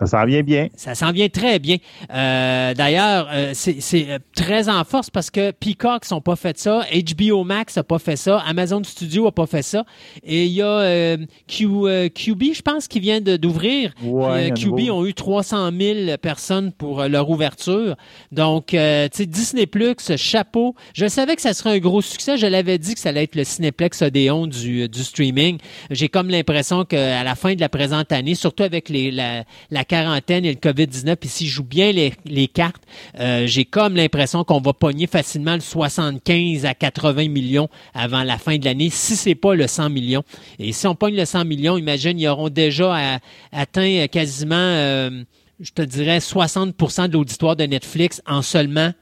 Ça 0.00 0.06
s'en 0.06 0.24
vient 0.24 0.42
bien. 0.42 0.68
Ça 0.76 0.94
s'en 0.94 1.12
vient 1.12 1.28
très 1.28 1.58
bien. 1.58 1.76
Euh, 2.12 2.74
D'ailleurs, 2.74 3.28
euh, 3.32 3.50
c'est 3.54 4.08
euh, 4.08 4.18
très 4.34 4.68
en 4.68 4.82
force 4.84 5.10
parce 5.10 5.30
que 5.30 5.50
Peacock 5.50 6.10
n'ont 6.10 6.20
pas 6.20 6.36
fait 6.36 6.58
ça, 6.58 6.82
HBO 6.92 7.44
Max 7.44 7.76
n'a 7.76 7.82
pas 7.82 7.98
fait 7.98 8.16
ça, 8.16 8.38
Amazon 8.46 8.82
Studio 8.82 9.24
n'a 9.26 9.32
pas 9.32 9.46
fait 9.46 9.62
ça, 9.62 9.84
et 10.24 10.46
il 10.46 10.52
y 10.52 10.62
a 10.62 10.66
euh, 10.66 11.16
Q, 11.46 11.66
euh, 11.68 12.08
QB, 12.08 12.54
je 12.54 12.62
pense, 12.62 12.88
qui 12.88 13.00
vient 13.00 13.20
d'ouvrir. 13.20 13.92
Ouais, 14.02 14.50
Euh, 14.50 14.54
QB 14.54 14.64
nouveau. 14.80 14.92
ont 15.02 15.06
eu 15.06 15.12
300 15.14 15.70
000 15.78 16.16
personnes 16.18 16.72
pour 16.72 17.04
leur 17.04 17.28
ouverture. 17.30 17.96
Donc, 18.32 18.74
euh, 18.74 19.08
tu 19.12 19.18
sais, 19.18 19.26
Disney 19.26 19.66
Plus, 19.66 20.16
chapeau. 20.16 20.74
Je 20.94 21.06
savais 21.08 21.36
que 21.36 21.42
ça 21.42 21.52
serait 21.52 21.70
un 21.74 21.78
gros 21.78 22.00
succès. 22.02 22.36
Je 22.38 22.46
l'avais 22.46 22.78
dit 22.78 22.94
que 22.94 23.00
ça 23.00 23.10
allait 23.10 23.24
être 23.24 23.34
le 23.36 23.44
Cinéplex 23.44 24.02
Odéon 24.02 24.46
du, 24.46 24.88
du 24.88 25.02
streaming. 25.04 25.58
J'ai 25.90 26.08
comme 26.08 26.30
l'impression 26.30 26.84
qu'à 26.84 27.22
la 27.22 27.34
fin 27.34 27.54
de 27.54 27.60
la 27.60 27.68
présente 27.68 28.12
année, 28.12 28.34
surtout 28.34 28.62
avec 28.62 28.88
les, 28.88 29.10
la, 29.10 29.44
la 29.70 29.84
quarantaine 29.90 30.44
et 30.44 30.52
le 30.52 30.58
COVID-19, 30.60 31.16
puis 31.16 31.28
s'ils 31.28 31.48
jouent 31.48 31.64
bien 31.64 31.90
les, 31.90 32.12
les 32.24 32.46
cartes, 32.46 32.82
euh, 33.18 33.46
j'ai 33.46 33.64
comme 33.64 33.96
l'impression 33.96 34.44
qu'on 34.44 34.60
va 34.60 34.72
pogner 34.72 35.06
facilement 35.08 35.54
le 35.54 35.60
75 35.60 36.64
à 36.64 36.74
80 36.74 37.28
millions 37.28 37.68
avant 37.92 38.22
la 38.22 38.38
fin 38.38 38.56
de 38.56 38.64
l'année, 38.64 38.88
si 38.90 39.16
c'est 39.16 39.34
pas 39.34 39.54
le 39.54 39.66
100 39.66 39.90
millions. 39.90 40.22
Et 40.58 40.72
si 40.72 40.86
on 40.86 40.94
pogne 40.94 41.16
le 41.16 41.24
100 41.24 41.44
millions, 41.44 41.76
imagine, 41.76 42.18
ils 42.20 42.28
auront 42.28 42.48
déjà 42.50 42.94
à- 43.14 43.18
atteint 43.52 44.06
quasiment, 44.10 44.54
euh, 44.56 45.24
je 45.58 45.72
te 45.72 45.82
dirais, 45.82 46.20
60% 46.20 47.08
de 47.08 47.14
l'auditoire 47.14 47.56
de 47.56 47.64
Netflix 47.64 48.22
en 48.26 48.42
seulement 48.42 48.92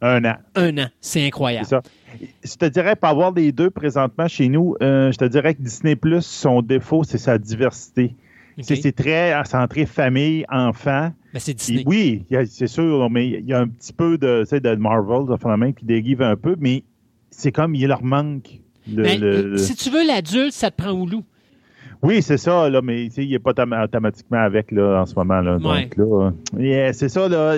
Un 0.00 0.24
an. 0.24 0.36
un 0.54 0.78
an. 0.78 0.88
C'est 1.00 1.26
incroyable. 1.26 1.66
C'est 1.68 1.76
ça. 1.76 1.82
Je 2.42 2.54
te 2.56 2.64
dirais, 2.64 2.96
pour 2.96 3.08
avoir 3.10 3.32
les 3.32 3.52
deux 3.52 3.70
présentement 3.70 4.26
chez 4.26 4.48
nous, 4.48 4.74
euh, 4.82 5.12
je 5.12 5.18
te 5.18 5.24
dirais 5.26 5.54
que 5.54 5.62
Disney 5.62 5.94
Plus, 5.96 6.22
son 6.26 6.62
défaut, 6.62 7.04
c'est 7.04 7.18
sa 7.18 7.38
diversité. 7.38 8.14
C'est- 8.62 8.92
très 8.92 9.44
centré 9.44 9.86
famille, 9.86 10.44
enfant. 10.50 11.10
Ben, 11.32 11.38
c'est 11.38 11.54
Disney. 11.54 11.82
oui, 11.86 12.24
c'est 12.46 12.66
sûr, 12.66 13.08
mais 13.10 13.28
il 13.28 13.46
y 13.46 13.52
a 13.52 13.60
un 13.60 13.68
petit 13.68 13.92
peu 13.92 14.18
de, 14.18 14.44
de 14.58 14.74
Marvel, 14.76 15.26
de 15.28 15.36
phénomène 15.36 15.72
qui 15.74 15.84
dérive 15.84 16.22
un 16.22 16.36
peu, 16.36 16.56
mais 16.58 16.82
c'est 17.30 17.52
comme 17.52 17.74
il 17.74 17.86
leur 17.86 18.02
manque. 18.02 18.60
le- 18.92 19.02
Ben, 19.02 19.20
le- 19.20 19.58
Si 19.58 19.74
tu 19.76 19.90
veux 19.90 20.04
l'adulte, 20.06 20.52
ça 20.52 20.70
te 20.70 20.82
prend 20.82 20.90
au 20.92 21.06
loup. 21.06 21.22
Oui, 22.02 22.22
c'est 22.22 22.38
ça, 22.38 22.68
là, 22.70 22.80
mais 22.82 23.06
il 23.06 23.30
n'est 23.30 23.38
pas 23.38 23.52
autom- 23.52 23.84
automatiquement 23.84 24.38
avec 24.38 24.72
là, 24.72 25.02
en 25.02 25.06
ce 25.06 25.14
moment. 25.14 25.40
Là, 25.42 25.58
Ouais. 25.58 25.88
Donc 25.96 25.96
là, 25.98 26.32
yeah, 26.58 26.92
c'est 26.94 27.10
ça, 27.10 27.28
là, 27.28 27.56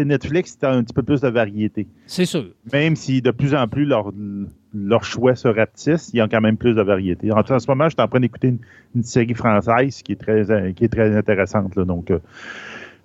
c'est- 0.00 0.04
Netflix, 0.04 0.56
c'est 0.60 0.66
un 0.66 0.82
petit 0.82 0.94
peu 0.94 1.02
plus 1.02 1.20
de 1.20 1.28
variété. 1.28 1.86
C'est 2.06 2.24
sûr. 2.26 2.46
Même 2.72 2.96
si 2.96 3.20
de 3.22 3.30
plus 3.30 3.54
en 3.54 3.66
plus 3.68 3.84
leur, 3.84 4.12
leur 4.74 5.04
choix 5.04 5.34
se 5.34 5.48
rapetisse, 5.48 6.10
il 6.12 6.16
y 6.16 6.20
a 6.20 6.28
quand 6.28 6.40
même 6.40 6.56
plus 6.56 6.74
de 6.74 6.82
variété. 6.82 7.30
En, 7.32 7.40
en 7.40 7.58
ce 7.58 7.66
moment, 7.68 7.84
je 7.84 7.94
suis 7.96 8.00
en 8.02 8.08
train 8.08 8.20
d'écouter 8.20 8.48
une, 8.48 8.58
une 8.94 9.02
série 9.02 9.34
française 9.34 10.02
qui 10.02 10.12
est 10.12 10.16
très, 10.16 10.72
qui 10.74 10.84
est 10.84 10.88
très 10.88 11.16
intéressante. 11.16 11.74
Là, 11.76 11.84
donc, 11.84 12.10
euh, 12.10 12.18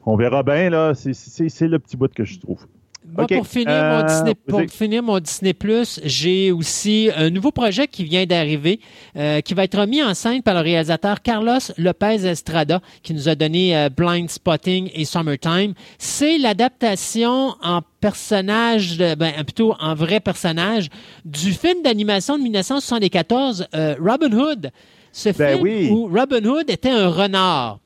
on 0.05 0.15
verra 0.15 0.43
bien. 0.43 0.69
là. 0.69 0.93
C'est 0.95 1.67
le 1.67 1.79
petit 1.79 1.97
bout 1.97 2.13
que 2.13 2.23
je 2.25 2.39
trouve. 2.39 2.65
Moi, 3.03 3.25
pour 3.27 3.47
finir 3.47 3.69
Euh, 3.69 3.99
mon 4.01 4.07
Disney, 4.07 4.35
pour 4.47 4.61
finir 4.69 5.03
mon 5.03 5.19
Disney 5.19 5.53
Plus, 5.53 5.99
j'ai 6.03 6.51
aussi 6.51 7.09
un 7.15 7.29
nouveau 7.31 7.51
projet 7.51 7.87
qui 7.87 8.03
vient 8.03 8.25
d'arriver, 8.25 8.79
euh, 9.17 9.41
qui 9.41 9.53
va 9.55 9.63
être 9.63 9.85
mis 9.87 10.03
en 10.03 10.13
scène 10.13 10.41
par 10.43 10.53
le 10.53 10.61
réalisateur 10.61 11.21
Carlos 11.21 11.57
Lopez 11.77 12.25
Estrada, 12.27 12.79
qui 13.01 13.13
nous 13.13 13.27
a 13.27 13.35
donné 13.35 13.75
euh, 13.75 13.89
Blind 13.89 14.29
Spotting 14.29 14.91
et 14.93 15.03
Summertime. 15.05 15.73
C'est 15.97 16.37
l'adaptation 16.37 17.55
en 17.63 17.81
personnage, 17.99 18.97
de- 18.97 19.15
ben, 19.15 19.33
plutôt 19.43 19.73
en 19.79 19.95
vrai 19.95 20.19
personnage, 20.19 20.87
du 21.25 21.53
film 21.53 21.81
d'animation 21.83 22.37
de 22.37 22.43
1974, 22.43 23.67
euh, 23.73 23.95
Robin 23.99 24.31
Hood. 24.31 24.71
Ce 25.11 25.29
Ben 25.29 25.53
film 25.57 25.61
oui. 25.63 25.89
où 25.91 26.07
Robin 26.07 26.45
Hood 26.45 26.69
était 26.69 26.89
un 26.91 27.09
renard. 27.09 27.79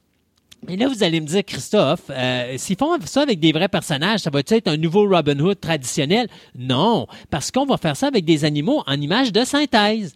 Et 0.70 0.78
là, 0.78 0.88
vous 0.88 1.04
allez 1.04 1.22
me 1.22 1.26
dire, 1.26 1.44
Christophe, 1.46 2.04
euh, 2.10 2.56
s'ils 2.58 2.78
font 2.78 2.98
ça 3.06 3.22
avec 3.22 3.40
des 3.40 3.52
vrais 3.52 3.68
personnages, 3.68 4.22
ça 4.22 4.30
va 4.30 4.40
être 4.40 4.68
un 4.68 4.78
nouveau 4.78 5.08
Robin 5.08 5.40
Hood 5.40 5.60
traditionnel? 5.60 6.28
Non, 6.58 7.08
parce 7.30 7.52
qu'on 7.52 7.66
va 7.66 7.78
faire 7.78 7.96
ça 7.96 8.08
avec 8.08 8.26
des 8.26 8.46
animaux 8.46 8.84
en 8.88 9.00
images 9.00 9.32
de 9.32 9.44
synthèse. 9.44 10.16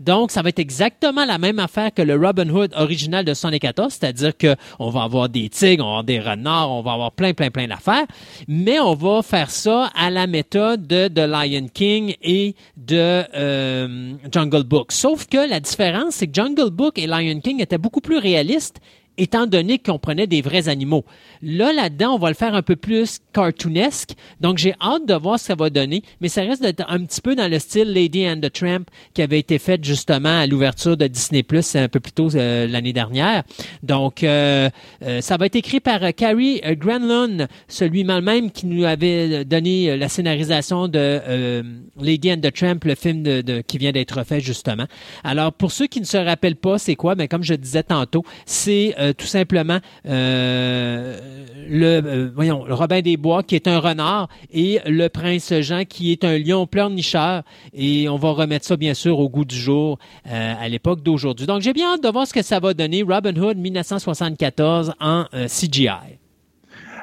Donc, 0.00 0.30
ça 0.30 0.42
va 0.42 0.50
être 0.50 0.60
exactement 0.60 1.24
la 1.24 1.38
même 1.38 1.58
affaire 1.58 1.92
que 1.92 2.02
le 2.02 2.14
Robin 2.14 2.48
Hood 2.48 2.72
original 2.76 3.24
de 3.24 3.34
74, 3.34 3.92
c'est-à-dire 3.92 4.36
que 4.36 4.54
on 4.78 4.90
va 4.90 5.02
avoir 5.02 5.28
des 5.28 5.48
tigres, 5.48 5.84
on 5.84 5.88
va 5.88 5.90
avoir 5.90 6.04
des 6.04 6.20
renards, 6.20 6.70
on 6.70 6.82
va 6.82 6.92
avoir 6.92 7.12
plein, 7.12 7.34
plein, 7.34 7.50
plein 7.50 7.66
d'affaires, 7.66 8.06
mais 8.46 8.78
on 8.78 8.94
va 8.94 9.22
faire 9.22 9.50
ça 9.50 9.90
à 9.96 10.10
la 10.10 10.26
méthode 10.26 10.86
de, 10.86 11.08
de 11.08 11.22
Lion 11.22 11.66
King 11.72 12.14
et 12.22 12.54
de 12.76 13.24
euh, 13.34 14.12
Jungle 14.30 14.62
Book. 14.62 14.92
Sauf 14.92 15.26
que 15.26 15.48
la 15.48 15.58
différence, 15.58 16.14
c'est 16.14 16.28
que 16.28 16.34
Jungle 16.34 16.70
Book 16.70 16.98
et 16.98 17.06
Lion 17.08 17.40
King 17.40 17.60
étaient 17.60 17.78
beaucoup 17.78 18.00
plus 18.00 18.18
réalistes 18.18 18.80
étant 19.18 19.46
donné 19.46 19.78
qu'on 19.78 19.98
prenait 19.98 20.26
des 20.26 20.40
vrais 20.40 20.68
animaux. 20.68 21.04
Là, 21.42 21.72
là-dedans, 21.72 22.14
on 22.14 22.18
va 22.18 22.28
le 22.28 22.34
faire 22.34 22.54
un 22.54 22.62
peu 22.62 22.76
plus 22.76 23.18
cartoonesque. 23.32 24.14
Donc, 24.40 24.58
j'ai 24.58 24.74
hâte 24.80 25.06
de 25.06 25.14
voir 25.14 25.38
ce 25.38 25.44
que 25.44 25.46
ça 25.48 25.54
va 25.54 25.70
donner, 25.70 26.02
mais 26.20 26.28
ça 26.28 26.42
reste 26.42 26.64
un 26.88 27.04
petit 27.04 27.20
peu 27.20 27.34
dans 27.34 27.50
le 27.50 27.58
style 27.58 27.92
Lady 27.92 28.28
and 28.28 28.40
the 28.40 28.52
Tramp 28.52 28.84
qui 29.14 29.22
avait 29.22 29.38
été 29.38 29.58
fait 29.58 29.82
justement 29.84 30.40
à 30.40 30.46
l'ouverture 30.46 30.96
de 30.96 31.06
Disney 31.06 31.42
Plus 31.42 31.76
un 31.76 31.88
peu 31.88 32.00
plus 32.00 32.12
tôt 32.12 32.34
euh, 32.34 32.66
l'année 32.66 32.92
dernière. 32.92 33.42
Donc, 33.82 34.22
euh, 34.22 34.70
euh, 35.02 35.20
ça 35.20 35.36
va 35.36 35.46
être 35.46 35.56
écrit 35.56 35.80
par 35.80 36.00
Carrie 36.14 36.60
Granlund, 36.76 37.48
celui 37.68 38.04
même 38.04 38.50
qui 38.50 38.66
nous 38.66 38.84
avait 38.84 39.44
donné 39.44 39.96
la 39.96 40.08
scénarisation 40.08 40.88
de 40.88 41.62
Lady 42.00 42.32
and 42.32 42.38
the 42.38 42.52
Tramp, 42.52 42.78
le 42.84 42.94
film 42.94 43.42
qui 43.66 43.78
vient 43.78 43.92
d'être 43.92 44.24
fait 44.24 44.40
justement. 44.40 44.86
Alors, 45.24 45.52
pour 45.52 45.72
ceux 45.72 45.86
qui 45.86 46.00
ne 46.00 46.06
se 46.06 46.16
rappellent 46.16 46.56
pas, 46.56 46.78
c'est 46.78 46.96
quoi? 46.96 47.14
Ben, 47.14 47.28
comme 47.28 47.42
je 47.42 47.54
disais 47.54 47.82
tantôt, 47.82 48.24
c'est 48.46 48.94
tout 49.16 49.26
simplement 49.26 49.78
le, 50.04 51.14
voyons, 52.34 52.64
le 52.64 52.74
Robin 52.74 53.00
des 53.00 53.16
Bois 53.16 53.42
qui 53.42 53.54
est 53.54 53.68
un 53.68 53.78
renard 53.78 54.28
et 54.52 54.80
le 54.86 55.08
prince 55.08 55.52
Jean 55.60 55.84
qui 55.84 56.12
est 56.12 56.24
un 56.24 56.38
lion 56.38 56.66
pleurnicheur. 56.66 57.42
Et 57.72 58.08
on 58.08 58.16
va 58.16 58.30
remettre 58.30 58.66
ça, 58.66 58.76
bien 58.76 58.94
sûr, 58.94 59.18
au 59.18 59.28
goût 59.28 59.44
du 59.44 59.56
jour 59.56 59.98
à 60.24 60.68
l'époque 60.68 61.02
d'aujourd'hui. 61.02 61.46
Donc, 61.46 61.62
j'ai 61.62 61.72
bien 61.72 61.94
hâte 61.94 62.02
de 62.02 62.08
voir 62.08 62.26
ce 62.26 62.32
que 62.32 62.42
ça 62.42 62.60
va 62.60 62.74
donner. 62.74 63.02
Robin 63.02 63.36
Hood 63.36 63.56
1974 63.58 64.94
en 65.00 65.24
CGI. 65.46 66.18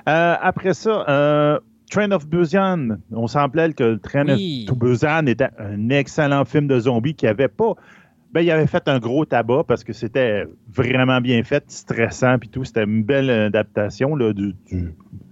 Euh, 0.07 0.35
après 0.41 0.73
ça, 0.73 1.05
euh, 1.09 1.59
Train 1.89 2.11
of 2.11 2.27
Busan. 2.27 2.97
On 3.11 3.27
semblait 3.27 3.73
que 3.73 3.83
le 3.83 3.99
Train 3.99 4.27
of 4.29 4.77
Busan 4.77 5.27
était 5.27 5.49
un 5.57 5.89
excellent 5.89 6.45
film 6.45 6.67
de 6.67 6.79
zombies 6.79 7.15
qui 7.15 7.27
avait 7.27 7.47
pas. 7.47 7.73
Ben, 8.31 8.41
il 8.41 8.51
avait 8.51 8.67
fait 8.67 8.87
un 8.87 8.99
gros 8.99 9.25
tabac 9.25 9.63
parce 9.65 9.83
que 9.83 9.93
c'était 9.93 10.45
vraiment 10.73 11.21
bien 11.21 11.43
fait, 11.43 11.63
stressant 11.67 12.37
puis 12.37 12.49
tout. 12.49 12.65
C'était 12.65 12.83
une 12.83 13.03
belle 13.03 13.29
adaptation 13.29 14.15
là, 14.15 14.33
du, 14.33 14.53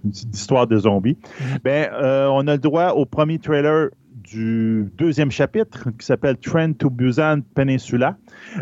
d'histoire 0.04 0.66
de 0.66 0.78
zombies. 0.78 1.18
Mm-hmm. 1.18 1.58
Ben, 1.62 1.90
euh, 1.92 2.28
on 2.30 2.46
a 2.46 2.52
le 2.52 2.58
droit 2.58 2.92
au 2.92 3.04
premier 3.04 3.38
trailer 3.38 3.90
du 4.24 4.90
deuxième 4.96 5.30
chapitre 5.30 5.90
qui 5.98 6.06
s'appelle 6.06 6.36
Trend 6.38 6.72
to 6.74 6.90
Busan 6.90 7.40
Peninsula. 7.54 8.16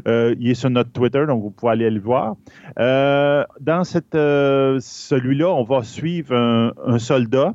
Euh, 0.07 0.35
il 0.39 0.51
est 0.51 0.55
sur 0.55 0.71
notre 0.71 0.91
Twitter, 0.91 1.25
donc 1.27 1.43
vous 1.43 1.51
pouvez 1.51 1.73
aller 1.73 1.91
le 1.91 2.01
voir. 2.01 2.37
Euh, 2.79 3.45
dans 3.61 3.85
cette, 3.85 4.15
euh, 4.15 4.79
celui-là, 4.81 5.49
on 5.49 5.63
va 5.63 5.83
suivre 5.83 6.35
un, 6.35 6.99
soldat 6.99 7.55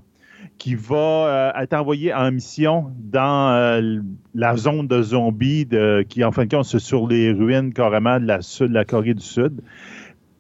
qui 0.58 0.76
va 0.76 1.54
être 1.60 1.74
envoyé 1.74 2.13
en 2.13 2.32
mission 2.32 2.91
dans 2.98 4.06
la 4.34 4.58
zone 4.58 4.88
de 4.88 5.02
zombies 5.02 5.67
qui, 6.10 6.24
en 6.24 6.32
fin 6.32 6.46
de 6.46 6.56
compte, 6.56 6.65
c'est 6.65 6.80
sur 6.80 7.08
les 7.08 7.32
ruines 7.32 7.74
carrément 7.74 8.20
de 8.20 8.26
la, 8.26 8.41
sud, 8.41 8.70
de 8.70 8.74
la 8.74 8.86
Corée 8.86 9.13
du 9.13 9.24
Sud. 9.24 9.62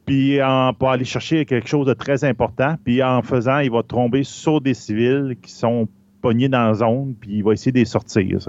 Puis 0.05 0.39
pour 0.79 0.89
aller 0.89 1.05
chercher 1.05 1.45
quelque 1.45 1.67
chose 1.67 1.85
de 1.85 1.93
très 1.93 2.23
important. 2.23 2.75
Puis 2.83 3.03
en 3.03 3.21
faisant, 3.21 3.59
il 3.59 3.71
va 3.71 3.83
tomber 3.83 4.23
sur 4.23 4.61
des 4.61 4.73
civils 4.73 5.35
qui 5.41 5.51
sont 5.51 5.87
pogné 6.21 6.49
dans 6.49 6.67
la 6.67 6.73
zone, 6.73 7.15
puis 7.19 7.37
il 7.37 7.43
va 7.43 7.53
essayer 7.53 7.71
de 7.71 7.83
sortir. 7.85 8.39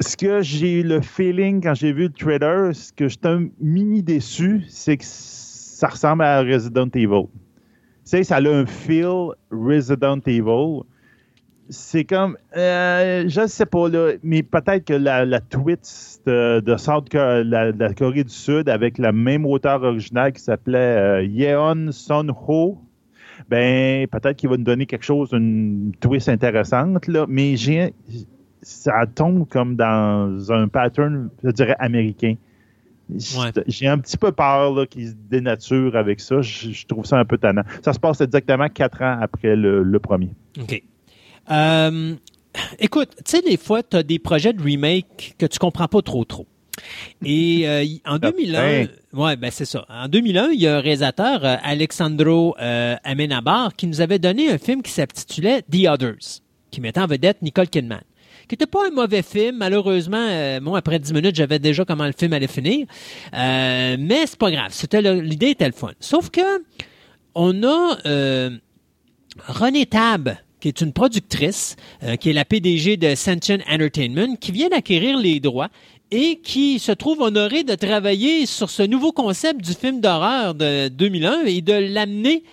Ce 0.00 0.16
que 0.16 0.42
j'ai 0.42 0.80
eu 0.80 0.82
le 0.82 1.00
feeling 1.00 1.62
quand 1.62 1.74
j'ai 1.74 1.92
vu 1.92 2.04
le 2.04 2.12
trailer, 2.12 2.74
ce 2.74 2.92
que 2.92 3.08
j'étais 3.08 3.28
un 3.28 3.46
mini 3.60 4.02
déçu, 4.02 4.62
c'est 4.68 4.96
que 4.96 5.04
ça 5.04 5.88
ressemble 5.88 6.24
à 6.24 6.42
Resident 6.42 6.88
Evil. 6.94 7.28
Ça 8.04 8.18
a 8.36 8.40
un 8.40 8.66
feel 8.66 9.30
Resident 9.50 10.20
Evil. 10.26 10.82
C'est 11.70 12.04
comme, 12.04 12.36
euh, 12.54 13.24
je 13.26 13.46
sais 13.46 13.64
pas, 13.64 13.88
là, 13.88 14.12
mais 14.22 14.42
peut-être 14.42 14.84
que 14.84 14.92
la, 14.92 15.40
twist 15.40 16.26
de, 16.26 16.62
la, 17.42 17.94
Corée 17.94 18.24
du 18.24 18.32
Sud 18.32 18.68
avec 18.68 18.98
la 18.98 19.12
même 19.12 19.46
auteur 19.46 19.82
original 19.82 20.32
qui 20.34 20.42
s'appelait 20.42 20.78
euh, 20.78 21.24
Yeon 21.24 21.90
Son 21.90 22.28
Ho, 22.46 22.78
ben 23.48 24.06
peut-être 24.08 24.36
qu'il 24.36 24.50
va 24.50 24.58
nous 24.58 24.64
donner 24.64 24.84
quelque 24.84 25.06
chose, 25.06 25.30
une 25.32 25.92
twist 26.00 26.28
intéressante, 26.28 27.06
là, 27.08 27.24
mais 27.26 27.54
ça 28.60 29.06
tombe 29.14 29.48
comme 29.48 29.74
dans 29.76 30.52
un 30.52 30.68
pattern, 30.68 31.30
je 31.42 31.50
dirais, 31.50 31.76
américain. 31.78 32.34
J'ai 33.66 33.86
un 33.86 33.98
petit 33.98 34.16
peu 34.16 34.32
peur 34.32 34.88
qu'il 34.88 35.08
se 35.08 35.14
dénature 35.30 35.96
avec 35.96 36.20
ça. 36.20 36.40
Je, 36.40 36.86
trouve 36.86 37.04
ça 37.04 37.18
un 37.18 37.24
peu 37.24 37.38
tannant. 37.38 37.62
Ça 37.82 37.92
se 37.92 37.98
passe 37.98 38.20
exactement 38.20 38.68
quatre 38.68 39.02
ans 39.02 39.18
après 39.20 39.56
le, 39.56 39.98
premier. 39.98 40.30
OK. 40.60 40.82
Euh, 41.50 42.14
écoute, 42.78 43.10
tu 43.16 43.22
sais, 43.26 43.42
des 43.42 43.56
fois, 43.56 43.82
tu 43.82 43.96
as 43.96 44.02
des 44.02 44.18
projets 44.18 44.52
de 44.52 44.62
remake 44.62 45.34
que 45.38 45.46
tu 45.46 45.58
comprends 45.58 45.88
pas 45.88 46.02
trop 46.02 46.24
trop. 46.24 46.46
Et 47.24 47.68
euh, 47.68 47.84
en 48.06 48.18
2001, 48.20 48.86
ouais, 49.12 49.36
ben 49.36 49.50
c'est 49.50 49.64
ça. 49.64 49.84
En 49.88 50.08
2001, 50.08 50.48
il 50.52 50.60
y 50.60 50.66
a 50.66 50.78
un 50.78 50.80
réalisateur, 50.80 51.44
euh, 51.44 51.56
Alexandro 51.62 52.56
Amenabar, 52.58 53.74
qui 53.76 53.86
nous 53.86 54.00
avait 54.00 54.18
donné 54.18 54.50
un 54.50 54.58
film 54.58 54.82
qui 54.82 54.90
s'intitulait 54.90 55.62
The 55.62 55.86
Others, 55.88 56.40
qui 56.70 56.80
mettait 56.80 57.00
en 57.00 57.06
vedette 57.06 57.42
Nicole 57.42 57.68
Kidman 57.68 58.02
qui 58.48 58.54
n'était 58.54 58.66
pas 58.66 58.86
un 58.86 58.90
mauvais 58.90 59.22
film. 59.22 59.56
Malheureusement, 59.56 60.16
euh, 60.18 60.60
moi, 60.60 60.78
après 60.78 60.98
10 60.98 61.12
minutes, 61.12 61.34
j'avais 61.34 61.58
déjà 61.58 61.84
comment 61.84 62.06
le 62.06 62.12
film 62.16 62.32
allait 62.32 62.46
finir. 62.46 62.86
Euh, 63.34 63.96
mais 63.98 64.26
c'est 64.26 64.38
pas 64.38 64.50
grave. 64.50 64.70
C'était 64.70 65.02
l'idée 65.02 65.50
était 65.50 65.66
le 65.66 65.72
fun. 65.72 65.92
Sauf 66.00 66.30
que 66.30 66.62
on 67.34 67.62
a 67.62 67.98
euh, 68.06 68.50
René 69.48 69.86
Tab, 69.86 70.36
qui 70.60 70.68
est 70.68 70.80
une 70.80 70.92
productrice, 70.92 71.76
qui 72.20 72.30
est 72.30 72.32
la 72.32 72.44
PDG 72.44 72.96
de 72.96 73.14
Sentient 73.14 73.58
Entertainment, 73.68 74.36
qui 74.36 74.52
vient 74.52 74.68
d'acquérir 74.68 75.18
les 75.18 75.40
droits 75.40 75.68
et 76.10 76.36
qui 76.36 76.78
se 76.78 76.92
trouve 76.92 77.20
honoré 77.20 77.64
de 77.64 77.74
travailler 77.74 78.46
sur 78.46 78.70
ce 78.70 78.82
nouveau 78.82 79.12
concept 79.12 79.60
du 79.60 79.72
film 79.72 80.00
d'horreur 80.00 80.54
de 80.54 80.88
2001 80.88 81.44
et 81.46 81.60
de 81.60 81.72
l'amener 81.72 82.44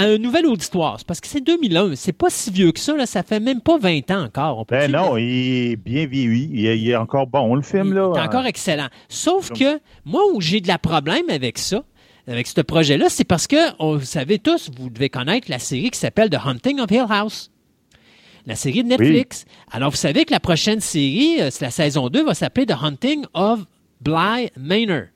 à 0.00 0.04
un 0.04 0.18
nouvel 0.18 0.46
auditoire. 0.46 0.98
Parce 1.06 1.20
que 1.20 1.26
c'est 1.26 1.42
2001, 1.42 1.94
c'est 1.94 2.12
pas 2.12 2.30
si 2.30 2.50
vieux 2.50 2.72
que 2.72 2.80
ça, 2.80 2.96
là, 2.96 3.04
ça 3.04 3.22
fait 3.22 3.38
même 3.38 3.60
pas 3.60 3.76
20 3.76 4.10
ans 4.10 4.24
encore. 4.24 4.58
On 4.58 4.64
peut 4.64 4.76
ben 4.76 4.90
non, 4.90 5.18
il 5.18 5.72
est 5.72 5.76
bien 5.76 6.06
vieilli, 6.06 6.48
il 6.52 6.88
est, 6.88 6.96
encore 6.96 7.26
bon 7.26 7.54
le 7.54 7.62
film. 7.62 7.92
là. 7.92 8.10
Il 8.14 8.18
est 8.18 8.22
encore 8.22 8.46
excellent. 8.46 8.88
Sauf 9.08 9.50
que 9.52 9.78
moi 10.06 10.22
où 10.32 10.40
j'ai 10.40 10.60
de 10.60 10.68
la 10.68 10.78
problème 10.78 11.28
avec 11.28 11.58
ça, 11.58 11.84
avec 12.26 12.46
ce 12.46 12.60
projet-là, 12.62 13.06
c'est 13.08 13.24
parce 13.24 13.46
que, 13.46 13.76
vous 13.78 14.04
savez 14.04 14.38
tous, 14.38 14.70
vous 14.78 14.88
devez 14.88 15.10
connaître 15.10 15.50
la 15.50 15.58
série 15.58 15.90
qui 15.90 15.98
s'appelle 15.98 16.30
The 16.30 16.38
Hunting 16.44 16.80
of 16.80 16.90
Hill 16.90 17.06
House 17.08 17.50
la 18.46 18.56
série 18.56 18.82
de 18.82 18.88
Netflix. 18.88 19.44
Alors, 19.70 19.90
vous 19.90 19.98
savez 19.98 20.24
que 20.24 20.32
la 20.32 20.40
prochaine 20.40 20.80
série, 20.80 21.42
euh, 21.42 21.50
c'est 21.50 21.62
la 21.62 21.70
saison 21.70 22.08
2, 22.08 22.24
va 22.24 22.32
s'appeler 22.32 22.64
The 22.64 22.74
Hunting 22.82 23.26
of 23.34 23.66
Bly 24.00 24.50
Manor, 24.56 25.08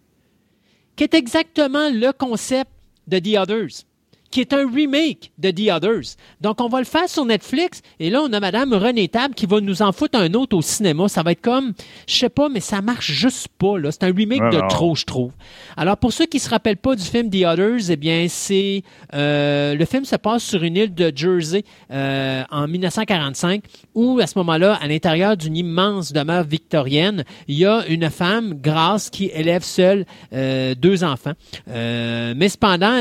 qui 0.95 1.05
est 1.05 1.15
exactement 1.15 1.89
le 1.91 2.13
concept 2.13 2.71
de 3.09 3.19
The 3.19 3.39
Others 3.39 3.87
qui 4.35 4.41
est 4.41 4.53
un 4.53 4.69
remake 4.69 5.31
de 5.39 5.53
The 5.53 5.71
Others. 5.71 6.17
Donc, 6.41 6.61
on 6.61 6.67
va 6.67 6.81
le 6.81 6.85
faire 6.85 7.09
sur 7.09 7.25
Netflix. 7.25 7.83
Et 8.01 8.11
là, 8.11 8.21
on 8.21 8.33
a 8.33 8.41
Madame 8.41 8.75
René 8.75 9.07
Tab 9.07 9.33
qui 9.33 9.47
va 9.47 9.61
nous 9.61 9.81
en 9.81 9.93
foutre 9.93 10.19
un 10.19 10.35
autre 10.35 10.57
au 10.57 10.61
cinéma. 10.61 11.07
Ça 11.07 11.23
va 11.23 11.31
être 11.31 11.41
comme, 11.41 11.73
je 12.09 12.17
sais 12.17 12.29
pas, 12.29 12.49
mais 12.49 12.59
ça 12.59 12.83
marche 12.83 13.13
juste 13.13 13.47
pas. 13.57 13.79
Là. 13.79 13.93
C'est 13.93 14.03
un 14.03 14.13
remake 14.13 14.51
de 14.51 14.61
trop, 14.69 14.97
je 14.97 15.05
trouve. 15.05 15.31
Alors, 15.77 15.97
pour 15.99 16.13
ceux 16.13 16.27
qui 16.27 16.41
se 16.41 16.51
rappellent 16.51 16.79
pas 16.79 16.97
du 16.97 17.05
film 17.05 17.31
The 17.31 17.45
Others, 17.45 17.91
eh 17.91 17.97
bien, 17.97 18.27
c'est 18.29 18.83
euh, 19.15 19.77
le 19.77 19.85
film 19.85 20.05
se 20.05 20.17
passe 20.17 20.43
sur 20.43 20.65
une 20.65 20.77
île 20.77 20.93
de 20.93 21.13
Jersey 21.15 21.63
euh, 21.93 22.43
en 22.51 22.67
1945, 22.67 23.63
où 23.95 24.19
à 24.19 24.27
ce 24.27 24.37
moment-là, 24.41 24.77
à 24.83 24.89
l'intérieur 24.89 25.37
d'une 25.37 25.57
immense 25.57 26.13
demeure 26.13 26.43
victorienne, 26.43 27.23
il 27.47 27.57
y 27.57 27.67
a 27.67 27.87
une 27.87 28.11
femme, 28.11 28.55
Grace, 28.61 29.11
qui 29.11 29.27
élève 29.27 29.63
seule 29.63 30.07
euh, 30.33 30.75
deux 30.75 31.05
enfants. 31.05 31.35
mais 31.69 32.49
cependant, 32.49 32.99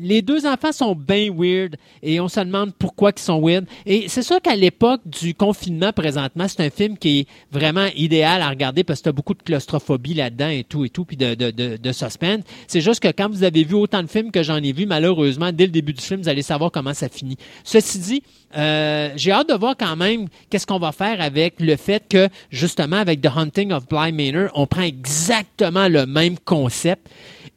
les 0.00 0.22
deux 0.22 0.46
enfants 0.46 0.72
sont 0.72 0.94
bien 0.94 1.30
weird 1.32 1.76
et 2.02 2.20
on 2.20 2.28
se 2.28 2.40
demande 2.40 2.72
pourquoi 2.74 3.12
ils 3.16 3.20
sont 3.20 3.40
weird. 3.40 3.66
Et 3.86 4.08
c'est 4.08 4.22
sûr 4.22 4.40
qu'à 4.40 4.56
l'époque 4.56 5.00
du 5.06 5.34
confinement 5.34 5.92
présentement, 5.92 6.46
c'est 6.48 6.64
un 6.64 6.70
film 6.70 6.96
qui 6.98 7.20
est 7.20 7.26
vraiment 7.50 7.86
idéal 7.96 8.42
à 8.42 8.48
regarder 8.48 8.84
parce 8.84 9.00
que 9.00 9.04
tu 9.04 9.08
as 9.08 9.12
beaucoup 9.12 9.34
de 9.34 9.42
claustrophobie 9.42 10.14
là-dedans 10.14 10.48
et 10.48 10.64
tout 10.64 10.84
et 10.84 10.88
tout, 10.88 11.04
puis 11.04 11.16
de, 11.16 11.34
de, 11.34 11.50
de, 11.50 11.92
suspense. 11.92 12.42
C'est 12.66 12.80
juste 12.80 13.00
que 13.00 13.08
quand 13.08 13.28
vous 13.28 13.44
avez 13.44 13.64
vu 13.64 13.74
autant 13.74 14.02
de 14.02 14.08
films 14.08 14.30
que 14.30 14.42
j'en 14.42 14.56
ai 14.56 14.72
vu, 14.72 14.86
malheureusement, 14.86 15.52
dès 15.52 15.66
le 15.66 15.72
début 15.72 15.92
du 15.92 16.02
film, 16.02 16.20
vous 16.20 16.28
allez 16.28 16.42
savoir 16.42 16.70
comment 16.70 16.94
ça 16.94 17.08
finit. 17.08 17.36
Ceci 17.62 17.98
dit, 17.98 18.22
euh, 18.56 19.10
j'ai 19.16 19.32
hâte 19.32 19.48
de 19.48 19.54
voir 19.54 19.74
quand 19.78 19.96
même 19.96 20.28
qu'est-ce 20.50 20.66
qu'on 20.66 20.78
va 20.78 20.92
faire 20.92 21.20
avec 21.20 21.60
le 21.60 21.76
fait 21.76 22.04
que, 22.08 22.28
justement, 22.50 22.96
avec 22.96 23.20
The 23.20 23.30
Hunting 23.34 23.72
of 23.72 23.88
Bly 23.88 24.12
Manor, 24.12 24.50
on 24.54 24.66
prend 24.66 24.82
exactement 24.82 25.88
le 25.88 26.06
même 26.06 26.38
concept 26.38 27.08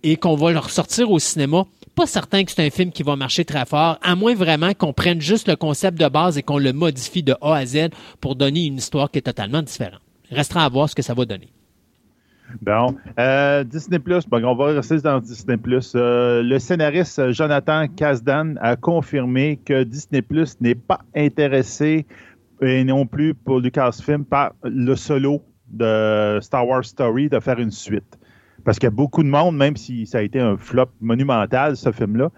et 0.03 0.17
qu'on 0.17 0.35
va 0.35 0.51
le 0.51 0.59
ressortir 0.59 1.11
au 1.11 1.19
cinéma 1.19 1.65
pas 1.97 2.05
certain 2.05 2.43
que 2.43 2.51
c'est 2.51 2.63
un 2.63 2.69
film 2.69 2.91
qui 2.91 3.01
va 3.01 3.15
marcher 3.15 3.43
très 3.43 3.65
fort, 3.65 3.97
à 4.03 4.15
moins 4.15 4.35
vraiment 4.35 4.71
qu'on 4.75 4.93
prenne 4.93 5.19
juste 5.19 5.47
le 5.47 5.55
concept 5.55 5.99
de 5.99 6.07
base 6.07 6.37
et 6.37 6.43
qu'on 6.43 6.59
le 6.59 6.71
modifie 6.71 7.23
de 7.23 7.33
A 7.41 7.55
à 7.55 7.65
Z 7.65 7.89
pour 8.21 8.35
donner 8.35 8.67
une 8.67 8.77
histoire 8.77 9.09
qui 9.09 9.17
est 9.17 9.23
totalement 9.23 9.63
différente. 9.63 10.01
Restera 10.29 10.63
à 10.63 10.69
voir 10.69 10.87
ce 10.87 10.93
que 10.93 11.01
ça 11.01 11.15
va 11.15 11.25
donner. 11.25 11.49
Bon, 12.61 12.95
euh, 13.17 13.63
Disney 13.63 13.97
Plus, 13.97 14.23
on 14.31 14.55
va 14.55 14.65
rester 14.65 15.01
dans 15.01 15.19
Disney 15.19 15.57
Plus. 15.57 15.93
Euh, 15.95 16.43
le 16.43 16.59
scénariste 16.59 17.31
Jonathan 17.31 17.87
Kasdan 17.87 18.59
a 18.61 18.75
confirmé 18.75 19.59
que 19.65 19.83
Disney 19.83 20.21
Plus 20.21 20.55
n'est 20.61 20.75
pas 20.75 20.99
intéressé 21.15 22.05
et 22.61 22.83
non 22.83 23.07
plus 23.07 23.33
pour 23.33 23.59
Lucasfilm 23.59 24.23
par 24.23 24.53
le 24.63 24.95
solo 24.95 25.41
de 25.67 26.37
Star 26.41 26.67
Wars 26.67 26.85
Story 26.85 27.27
de 27.27 27.39
faire 27.39 27.57
une 27.57 27.71
suite 27.71 28.19
Parce 28.67 28.79
qu'il 28.79 28.87
y 28.87 28.91
a 28.91 28.91
beaucoup 28.91 29.23
de 29.23 29.29
monde, 29.29 29.55
même 29.55 29.77
si 29.77 30.05
ça 30.05 30.17
a 30.17 30.21
été 30.23 30.41
un 30.41 30.57
flop 30.57 30.89
monumental, 30.99 31.77
ce 31.77 31.89
film-là, 31.93 32.31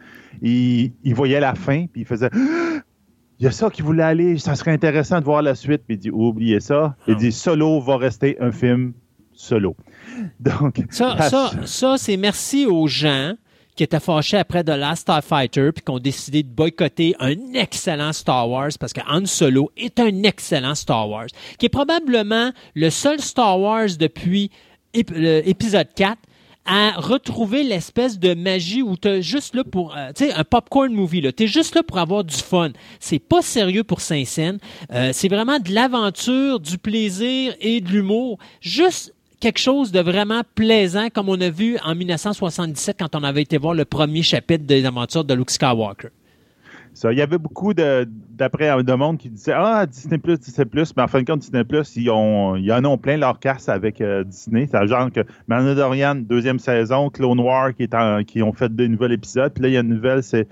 il, 0.43 0.91
il 1.03 1.15
voyait 1.15 1.39
la 1.39 1.55
fin, 1.55 1.87
puis 1.91 2.01
il 2.01 2.05
faisait 2.05 2.29
il 3.39 3.45
y 3.45 3.47
a 3.47 3.51
ça 3.51 3.71
qui 3.71 3.81
voulait 3.81 4.03
aller, 4.03 4.37
ça 4.37 4.53
serait 4.53 4.69
intéressant 4.69 5.21
de 5.21 5.25
voir 5.25 5.41
la 5.41 5.55
suite. 5.55 5.81
Puis 5.87 5.95
il 5.95 5.97
dit, 5.97 6.11
oubliez 6.11 6.59
ça. 6.59 6.95
Il 7.07 7.15
dit, 7.15 7.31
Solo 7.31 7.81
va 7.81 7.97
rester 7.97 8.37
un 8.39 8.51
film 8.51 8.93
solo. 9.33 9.75
Donc, 10.39 10.83
ça, 10.91 11.17
ça, 11.29 11.51
ça 11.65 11.97
c'est 11.97 12.17
merci 12.17 12.67
aux 12.67 12.85
gens 12.85 13.33
qui 13.75 13.83
étaient 13.83 13.99
fâchés 13.99 14.37
après 14.37 14.63
The 14.63 14.77
Last 14.77 15.03
Starfighter 15.03 15.71
puis 15.71 15.83
qui 15.83 15.89
ont 15.89 15.99
décidé 15.99 16.43
de 16.43 16.49
boycotter 16.49 17.15
un 17.19 17.53
excellent 17.55 18.13
Star 18.13 18.47
Wars 18.47 18.71
parce 18.79 18.93
que 18.93 19.01
Han 19.09 19.25
Solo 19.25 19.71
est 19.77 19.99
un 19.99 20.23
excellent 20.23 20.75
Star 20.75 21.09
Wars, 21.09 21.27
qui 21.57 21.65
est 21.65 21.69
probablement 21.69 22.51
le 22.75 22.89
seul 22.91 23.19
Star 23.19 23.59
Wars 23.59 23.87
depuis 23.97 24.51
épisode 24.93 25.87
4 25.95 26.17
à 26.65 26.91
retrouver 26.91 27.63
l'espèce 27.63 28.19
de 28.19 28.35
magie 28.35 28.83
où 28.83 28.95
tu 28.95 29.23
juste 29.23 29.55
là 29.55 29.63
pour, 29.63 29.97
euh, 29.97 30.11
tu 30.15 30.25
sais, 30.25 30.33
un 30.33 30.43
popcorn 30.43 30.93
movie, 30.93 31.21
là. 31.21 31.31
Tu 31.31 31.43
es 31.43 31.47
juste 31.47 31.73
là 31.73 31.81
pour 31.81 31.97
avoir 31.97 32.23
du 32.23 32.35
fun. 32.35 32.69
C'est 32.99 33.19
pas 33.19 33.41
sérieux 33.41 33.83
pour 33.83 34.01
Saint-Saëns. 34.01 34.59
Euh, 34.93 35.09
c'est 35.11 35.29
vraiment 35.29 35.59
de 35.59 35.73
l'aventure, 35.73 36.59
du 36.59 36.77
plaisir 36.77 37.55
et 37.59 37.81
de 37.81 37.89
l'humour. 37.89 38.37
Juste 38.61 39.15
quelque 39.39 39.57
chose 39.57 39.91
de 39.91 39.99
vraiment 39.99 40.41
plaisant, 40.53 41.09
comme 41.09 41.29
on 41.29 41.41
a 41.41 41.49
vu 41.49 41.77
en 41.83 41.95
1977 41.95 42.97
quand 42.99 43.15
on 43.15 43.23
avait 43.23 43.41
été 43.41 43.57
voir 43.57 43.73
le 43.73 43.85
premier 43.85 44.21
chapitre 44.21 44.65
des 44.65 44.85
aventures 44.85 45.23
de 45.23 45.33
Luke 45.33 45.49
Skywalker. 45.49 46.09
Ça, 46.99 47.13
il 47.13 47.17
y 47.17 47.21
avait 47.21 47.37
beaucoup 47.37 47.73
de, 47.73 48.05
d'après 48.31 48.83
de 48.83 48.93
monde 48.93 49.17
qui 49.17 49.29
disait 49.29 49.53
Ah, 49.55 49.85
Disney 49.85 50.17
Plus, 50.17 50.37
Disney 50.37 50.65
Plus, 50.65 50.93
mais 50.97 51.03
en 51.03 51.07
fin 51.07 51.21
de 51.21 51.25
compte, 51.25 51.39
Disney 51.39 51.63
Plus, 51.63 51.95
ils, 51.95 52.09
ont, 52.09 52.57
ils 52.57 52.73
en 52.73 52.83
ont 52.83 52.97
plein 52.97 53.15
leur 53.15 53.39
casse 53.39 53.69
avec 53.69 54.01
euh, 54.01 54.25
Disney. 54.25 54.67
C'est 54.69 54.85
genre 54.85 55.09
que 55.09 55.21
Mandalorian, 55.47 56.15
deuxième 56.15 56.59
saison, 56.59 57.09
Clone 57.09 57.39
War 57.39 57.73
qui, 57.73 57.83
est 57.83 57.93
en, 57.93 58.25
qui 58.25 58.43
ont 58.43 58.51
fait 58.51 58.67
deux 58.67 58.87
nouveaux 58.87 59.07
épisodes. 59.07 59.53
Puis 59.53 59.63
là, 59.63 59.69
il 59.69 59.75
y 59.75 59.77
a 59.77 59.79
une 59.79 59.87
nouvelle, 59.87 60.23
c'est 60.23 60.45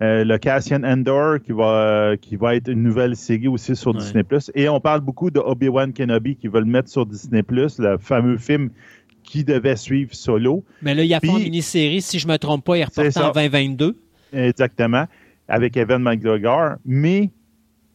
euh, 0.00 0.24
le 0.24 0.38
Cassian 0.38 0.84
Endor 0.84 1.38
qui 1.42 1.52
va, 1.52 2.14
qui 2.18 2.36
va 2.36 2.56
être 2.56 2.68
une 2.68 2.82
nouvelle 2.82 3.14
série 3.14 3.48
aussi 3.48 3.76
sur 3.76 3.92
Disney 3.92 4.22
Plus. 4.22 4.50
Et 4.54 4.70
on 4.70 4.80
parle 4.80 5.02
beaucoup 5.02 5.30
de 5.30 5.38
Obi-Wan 5.38 5.92
Kenobi 5.92 6.34
qui 6.36 6.48
veulent 6.48 6.64
mettre 6.64 6.88
sur 6.88 7.04
Disney 7.04 7.42
Plus, 7.42 7.78
le 7.78 7.98
fameux 7.98 8.38
film 8.38 8.70
qui 9.22 9.44
devait 9.44 9.76
suivre 9.76 10.14
Solo. 10.14 10.64
Mais 10.80 10.94
là, 10.94 11.02
il 11.02 11.08
y 11.08 11.14
a 11.14 11.20
pas 11.20 11.26
une 11.26 11.42
mini-série, 11.42 12.00
si 12.00 12.18
je 12.18 12.26
ne 12.26 12.32
me 12.32 12.38
trompe 12.38 12.64
pas, 12.64 12.78
il 12.78 12.84
reporte 12.84 13.14
en 13.18 13.32
2022. 13.32 13.98
Exactement 14.32 15.04
avec 15.50 15.76
Evan 15.76 16.02
McGregor, 16.02 16.76
mais 16.86 17.30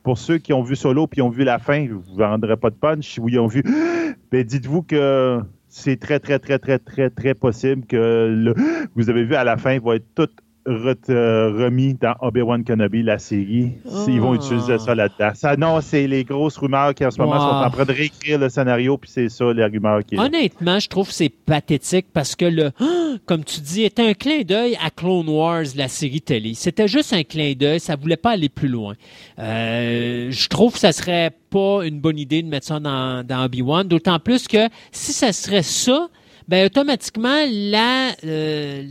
pour 0.03 0.19
ceux 0.19 0.37
qui 0.37 0.53
ont 0.53 0.61
vu 0.61 0.75
Solo 0.75 1.07
puis 1.07 1.21
ont 1.21 1.29
vu 1.29 1.43
la 1.43 1.57
fin, 1.57 1.87
vous 1.87 2.13
ne 2.13 2.17
vendrez 2.17 2.57
pas 2.57 2.69
de 2.69 2.75
punch, 2.75 3.17
ou 3.19 3.27
ils 3.27 3.39
ont 3.39 3.47
vu, 3.47 3.63
ben 4.31 4.43
dites-vous 4.43 4.83
que 4.83 5.39
c'est 5.67 5.99
très, 5.99 6.19
très, 6.19 6.37
très, 6.37 6.59
très, 6.59 6.77
très, 6.77 7.09
très 7.09 7.33
possible 7.33 7.85
que 7.87 7.95
le, 8.31 8.53
vous 8.95 9.09
avez 9.09 9.23
vu 9.23 9.35
à 9.35 9.43
la 9.43 9.57
fin 9.57 9.79
va 9.79 9.95
être 9.95 10.05
tout 10.13 10.29
euh, 10.67 11.51
remis 11.51 11.93
dans 11.93 12.15
Obi-Wan 12.21 12.63
Kenobi, 12.63 13.03
la 13.03 13.19
série. 13.19 13.73
Ils 14.07 14.19
vont 14.19 14.33
utiliser 14.33 14.79
ça 14.79 14.95
là-dedans. 14.95 15.31
Ça, 15.35 15.55
non, 15.55 15.79
c'est 15.81 16.07
les 16.07 16.23
grosses 16.23 16.57
rumeurs 16.57 16.93
qui 16.95 17.05
en 17.05 17.11
ce 17.11 17.19
moment 17.19 17.39
sont 17.39 17.65
en 17.65 17.69
train 17.69 17.85
de 17.85 17.91
réécrire 17.91 18.39
le 18.39 18.49
scénario, 18.49 18.97
puis 18.97 19.09
c'est 19.13 19.29
ça, 19.29 19.53
les 19.53 19.63
rumeurs 19.63 20.03
qui. 20.03 20.17
Honnêtement, 20.17 20.79
je 20.79 20.87
trouve 20.87 21.07
que 21.07 21.13
c'est 21.13 21.29
pathétique 21.29 22.07
parce 22.13 22.35
que 22.35 22.45
le, 22.45 22.71
comme 23.25 23.43
tu 23.43 23.61
dis, 23.61 23.83
était 23.83 24.07
un 24.07 24.13
clin 24.13 24.41
d'œil 24.41 24.75
à 24.83 24.89
Clone 24.89 25.29
Wars, 25.29 25.65
la 25.75 25.87
série 25.87 26.21
télé. 26.21 26.53
C'était 26.55 26.87
juste 26.87 27.13
un 27.13 27.23
clin 27.23 27.53
d'œil, 27.53 27.79
ça 27.79 27.95
voulait 27.95 28.17
pas 28.17 28.31
aller 28.31 28.49
plus 28.49 28.69
loin. 28.69 28.95
Euh, 29.39 30.31
je 30.31 30.47
trouve 30.49 30.73
que 30.73 30.79
ça 30.79 30.91
serait 30.91 31.31
pas 31.49 31.85
une 31.85 31.99
bonne 31.99 32.17
idée 32.17 32.41
de 32.41 32.47
mettre 32.47 32.65
ça 32.65 32.79
dans, 32.79 33.25
dans 33.25 33.45
Obi-Wan, 33.45 33.87
d'autant 33.87 34.19
plus 34.19 34.47
que 34.47 34.67
si 34.91 35.13
ça 35.13 35.31
serait 35.31 35.63
ça, 35.63 36.07
ben 36.47 36.65
automatiquement 36.65 37.43
la 37.49 38.11
euh, 38.23 38.83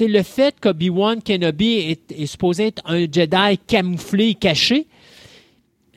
le 0.00 0.22
fait 0.22 0.54
qu'Obi-Wan 0.60 1.22
Kenobi 1.22 1.98
est, 2.10 2.26
supposé 2.26 2.68
être 2.68 2.82
un 2.86 3.00
Jedi 3.00 3.58
camouflé, 3.66 4.34
caché, 4.34 4.86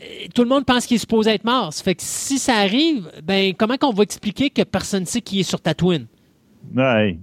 euh, 0.02 0.06
tout 0.34 0.44
le 0.44 0.50
monde 0.50 0.66
pense 0.66 0.86
qu'il 0.86 0.96
est 0.96 1.00
supposé 1.00 1.32
être 1.32 1.46
mort. 1.46 1.74
Ça 1.74 1.84
fait 1.84 1.96
que 1.96 2.04
si 2.04 2.40
ça 2.40 2.56
arrive, 2.56 3.10
ben 3.24 3.54
comment 3.54 3.78
qu'on 3.78 3.94
va 3.94 4.04
expliquer 4.04 4.50
que 4.50 4.64
personne 4.64 5.02
ne 5.02 5.08
sait 5.08 5.22
qui 5.22 5.40
est 5.40 5.44
sur 5.44 5.62
Tatooine? 5.62 6.08
Ouais, 6.76 7.20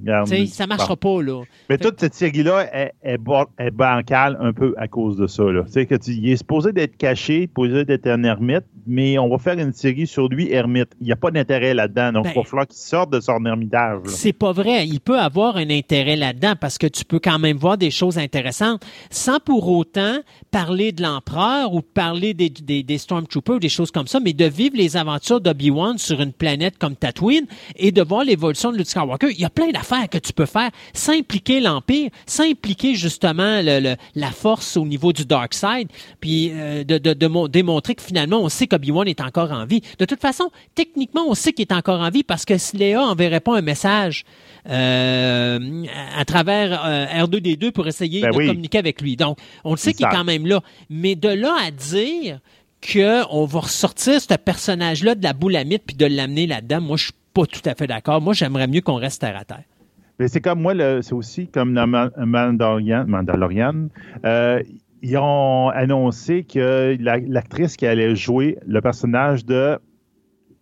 ça 0.46 0.66
marchera 0.66 0.96
pas, 0.96 1.22
là. 1.22 1.42
Mais 1.68 1.78
toute 1.78 1.98
cette 1.98 2.14
série-là 2.14 2.68
est, 2.72 2.92
est, 3.02 3.70
bancale 3.70 4.36
un 4.40 4.52
peu 4.52 4.74
à 4.76 4.86
cause 4.86 5.16
de 5.16 5.26
ça. 5.26 5.44
Là. 5.44 5.64
Que 5.64 5.94
tu, 5.96 6.12
il 6.12 6.30
est 6.30 6.36
supposé 6.36 6.72
d'être 6.72 6.96
caché, 6.96 7.42
supposé 7.42 7.84
d'être 7.84 8.06
un 8.06 8.22
ermite, 8.22 8.64
mais 8.86 9.18
on 9.18 9.28
va 9.28 9.38
faire 9.38 9.58
une 9.58 9.72
série 9.72 10.06
sur 10.06 10.28
lui, 10.28 10.52
ermite. 10.52 10.90
Il 11.00 11.06
n'y 11.06 11.12
a 11.12 11.16
pas 11.16 11.30
d'intérêt 11.30 11.74
là-dedans. 11.74 12.12
Donc, 12.12 12.26
il 12.26 12.28
va 12.28 12.34
ben, 12.34 12.44
falloir 12.44 12.66
qu'il 12.66 12.78
sorte 12.78 13.12
de 13.12 13.20
son 13.20 13.44
ermitage. 13.44 14.00
C'est 14.06 14.32
pas 14.32 14.52
vrai. 14.52 14.86
Il 14.86 15.00
peut 15.00 15.18
avoir 15.18 15.56
un 15.56 15.70
intérêt 15.70 16.16
là-dedans 16.16 16.54
parce 16.60 16.78
que 16.78 16.86
tu 16.86 17.04
peux 17.04 17.18
quand 17.18 17.38
même 17.38 17.56
voir 17.56 17.78
des 17.78 17.90
choses 17.90 18.18
intéressantes 18.18 18.82
sans 19.10 19.40
pour 19.40 19.68
autant 19.68 20.18
parler 20.50 20.92
de 20.92 21.02
l'empereur 21.02 21.72
ou 21.74 21.82
parler 21.82 22.34
des, 22.34 22.50
des, 22.50 22.82
des 22.82 22.98
Stormtroopers 22.98 23.56
ou 23.56 23.60
des 23.60 23.68
choses 23.68 23.90
comme 23.90 24.06
ça, 24.06 24.20
mais 24.20 24.32
de 24.32 24.44
vivre 24.44 24.76
les 24.76 24.96
aventures 24.96 25.40
d'Obi-Wan 25.40 25.98
sur 25.98 26.20
une 26.20 26.32
planète 26.32 26.78
comme 26.78 26.96
Tatooine 26.96 27.46
et 27.76 27.92
de 27.92 28.02
voir 28.02 28.24
l'évolution 28.24 28.72
de 28.72 28.76
Luke 28.76 28.88
Skywalker 28.88 29.30
il 29.30 29.40
y 29.40 29.44
a 29.44 29.50
plein 29.50 29.70
d'affaires 29.70 30.08
que 30.08 30.18
tu 30.18 30.32
peux 30.32 30.46
faire 30.46 30.70
sans 30.92 31.12
impliquer 31.12 31.60
l'Empire, 31.60 32.10
sans 32.26 32.44
impliquer 32.44 32.94
justement 32.94 33.60
la 33.62 34.30
force 34.30 34.76
au 34.76 34.84
niveau 34.84 35.12
du 35.12 35.24
Dark 35.24 35.54
Side, 35.54 35.88
puis 36.20 36.50
euh, 36.52 36.84
de, 36.84 37.46
démontrer 37.48 37.94
que 37.94 38.02
finalement, 38.02 38.40
on 38.40 38.48
sait 38.48 38.66
qu'Obi-Wan 38.70 39.06
est 39.08 39.20
encore 39.20 39.52
en 39.52 39.66
vie. 39.66 39.82
De 39.98 40.04
toute 40.04 40.20
façon, 40.20 40.50
techniquement, 40.74 41.24
on 41.28 41.34
sait 41.34 41.52
qu'il 41.52 41.62
est 41.62 41.72
encore 41.72 42.00
en 42.00 42.10
vie 42.10 42.22
parce 42.22 42.44
que 42.44 42.56
si 42.56 42.76
Léa 42.76 43.00
n'enverrait 43.00 43.40
pas 43.40 43.58
un 43.58 43.62
message 43.62 44.24
euh, 44.68 45.84
à 46.16 46.24
travers 46.24 46.84
euh, 46.84 47.06
R2D2 47.06 47.72
pour 47.72 47.86
essayer 47.86 48.22
ben 48.22 48.30
de 48.30 48.34
communiquer 48.34 48.78
avec 48.78 49.00
lui. 49.00 49.16
Donc, 49.16 49.38
on 49.64 49.72
le 49.72 49.76
sait 49.76 49.92
qu'il 49.92 50.06
est 50.06 50.10
quand 50.10 50.24
même 50.24 50.46
là. 50.46 50.60
Mais 50.88 51.14
de 51.14 51.28
là 51.28 51.54
à 51.66 51.70
dire 51.70 52.40
qu'on 52.82 53.44
va 53.44 53.60
ressortir 53.60 54.20
ce 54.20 54.34
personnage-là 54.34 55.14
de 55.14 55.22
la 55.22 55.32
boulamite 55.32 55.82
puis 55.86 55.96
de 55.96 56.06
l'amener 56.06 56.46
là-dedans, 56.46 56.80
moi, 56.80 56.96
je 56.96 57.04
suis 57.04 57.12
pas 57.34 57.46
tout 57.46 57.60
à 57.64 57.74
fait 57.74 57.86
d'accord. 57.86 58.20
Moi, 58.20 58.34
j'aimerais 58.34 58.66
mieux 58.66 58.80
qu'on 58.80 58.94
reste 58.94 59.20
terre 59.20 59.36
à 59.36 59.44
terre. 59.44 59.64
Mais 60.18 60.28
c'est 60.28 60.42
comme 60.42 60.60
moi, 60.60 60.74
c'est 61.00 61.14
aussi 61.14 61.48
comme 61.48 61.72
dans 61.72 61.86
Mandalorian. 61.86 63.06
Mandalorian 63.06 63.88
euh, 64.26 64.62
ils 65.02 65.16
ont 65.16 65.68
annoncé 65.70 66.44
que 66.44 66.96
l'actrice 67.00 67.76
qui 67.76 67.86
allait 67.86 68.14
jouer 68.14 68.58
le 68.66 68.80
personnage 68.80 69.44
de 69.44 69.78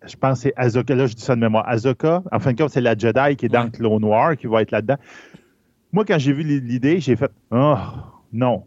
je 0.06 0.16
pense 0.16 0.38
que 0.38 0.42
c'est 0.44 0.52
Azoka, 0.56 0.94
là 0.94 1.06
je 1.06 1.14
dis 1.14 1.22
ça 1.22 1.34
de 1.34 1.40
mémoire, 1.40 1.68
Azoka, 1.68 2.22
en 2.30 2.38
fin 2.38 2.52
de 2.52 2.58
compte, 2.62 2.70
c'est 2.70 2.80
la 2.80 2.96
Jedi 2.96 3.36
qui 3.36 3.46
est 3.46 3.48
dans 3.48 3.64
le 3.64 3.70
Clone 3.70 4.00
Noir, 4.00 4.36
qui 4.36 4.46
va 4.46 4.62
être 4.62 4.70
là-dedans. 4.70 4.96
Moi, 5.90 6.04
quand 6.04 6.18
j'ai 6.18 6.32
vu 6.32 6.44
l'idée, 6.44 7.00
j'ai 7.00 7.16
fait 7.16 7.30
Oh 7.50 7.74
non, 8.32 8.62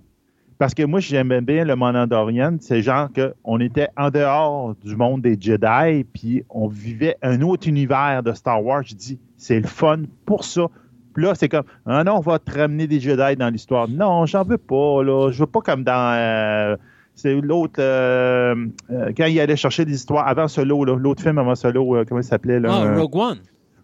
parce 0.62 0.76
que 0.76 0.84
moi, 0.84 1.00
j'aimais 1.00 1.42
bien 1.42 1.66
le 1.66 1.76
Mandalorian. 1.76 2.58
C'est 2.60 2.84
genre 2.84 3.10
qu'on 3.12 3.60
était 3.60 3.88
en 3.98 4.12
dehors 4.12 4.76
du 4.76 4.96
monde 4.96 5.24
des 5.24 5.36
Jedi, 5.40 6.04
puis 6.04 6.46
on 6.52 6.68
vivait 6.68 7.18
un 7.24 7.42
autre 7.42 7.68
univers 7.68 8.22
de 8.22 8.32
Star 8.34 8.64
Wars. 8.64 8.84
Je 8.84 8.94
dis, 8.94 9.20
c'est 9.38 9.60
le 9.60 9.66
fun 9.66 10.04
pour 10.24 10.44
ça. 10.44 10.68
Puis 11.14 11.24
là, 11.24 11.36
c'est 11.36 11.50
comme, 11.50 11.64
ah 11.86 12.04
non, 12.04 12.18
on 12.18 12.22
va 12.22 12.40
te 12.40 12.58
ramener 12.58 12.88
des 12.88 13.00
Jedi 13.00 13.36
dans 13.36 13.50
l'histoire. 13.50 13.88
Non, 13.88 14.26
j'en 14.26 14.44
veux 14.44 14.58
pas, 14.58 15.04
là. 15.04 15.32
Je 15.32 15.40
veux 15.40 15.48
pas 15.48 15.62
comme 15.62 15.84
dans. 15.84 16.16
Euh, 16.18 16.78
c'est 17.16 17.34
l'autre. 17.34 17.76
Euh, 17.80 18.56
euh, 18.92 19.12
quand 19.16 19.26
il 19.26 19.40
allait 19.40 19.56
chercher 19.56 19.86
des 19.86 19.94
histoires 19.94 20.28
avant 20.28 20.48
Solo, 20.48 20.86
l'autre 20.86 21.22
film 21.22 21.38
avant 21.38 21.56
Solo, 21.56 22.04
comment 22.08 22.22
il 22.22 22.24
s'appelait? 22.24 22.60
Là, 22.60 22.70
ah, 22.72 22.96
Rogue 22.96 23.16
One. 23.16 23.38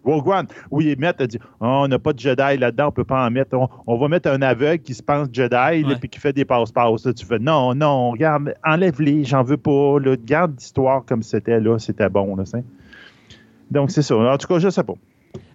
Rogue 0.04 0.28
One, 0.28 0.46
où 0.70 0.80
ils 0.80 0.98
mettent, 0.98 1.22
dit, 1.22 1.38
oh, 1.60 1.66
on 1.66 1.88
n'a 1.88 1.98
pas 1.98 2.12
de 2.12 2.18
Jedi 2.18 2.56
là-dedans, 2.56 2.88
on 2.88 2.92
peut 2.92 3.04
pas 3.04 3.26
en 3.26 3.30
mettre. 3.30 3.56
On, 3.86 3.98
va 3.98 4.08
mettre 4.08 4.30
un 4.30 4.40
aveugle 4.40 4.82
qui 4.82 4.94
se 4.94 5.02
pense 5.02 5.28
Jedi, 5.32 5.90
et 5.90 5.96
puis 5.96 6.08
qui 6.08 6.18
fait 6.18 6.32
des 6.32 6.46
passe-passe. 6.46 7.08
Tu 7.14 7.26
fais, 7.26 7.38
non, 7.38 7.74
non, 7.74 8.12
regarde, 8.12 8.54
enlève-les, 8.64 9.24
j'en 9.24 9.42
veux 9.42 9.56
pas. 9.58 9.98
Là, 10.00 10.16
garde 10.16 10.54
l'histoire 10.56 11.04
comme 11.04 11.22
c'était 11.22 11.60
là, 11.60 11.78
c'était 11.78 12.08
bon. 12.08 12.36
Là, 12.36 12.44
Donc, 13.70 13.90
c'est 13.90 14.02
ça. 14.02 14.16
En 14.16 14.38
tout 14.38 14.46
cas, 14.46 14.58
je 14.58 14.70
sais 14.70 14.84
pas. 14.84 14.94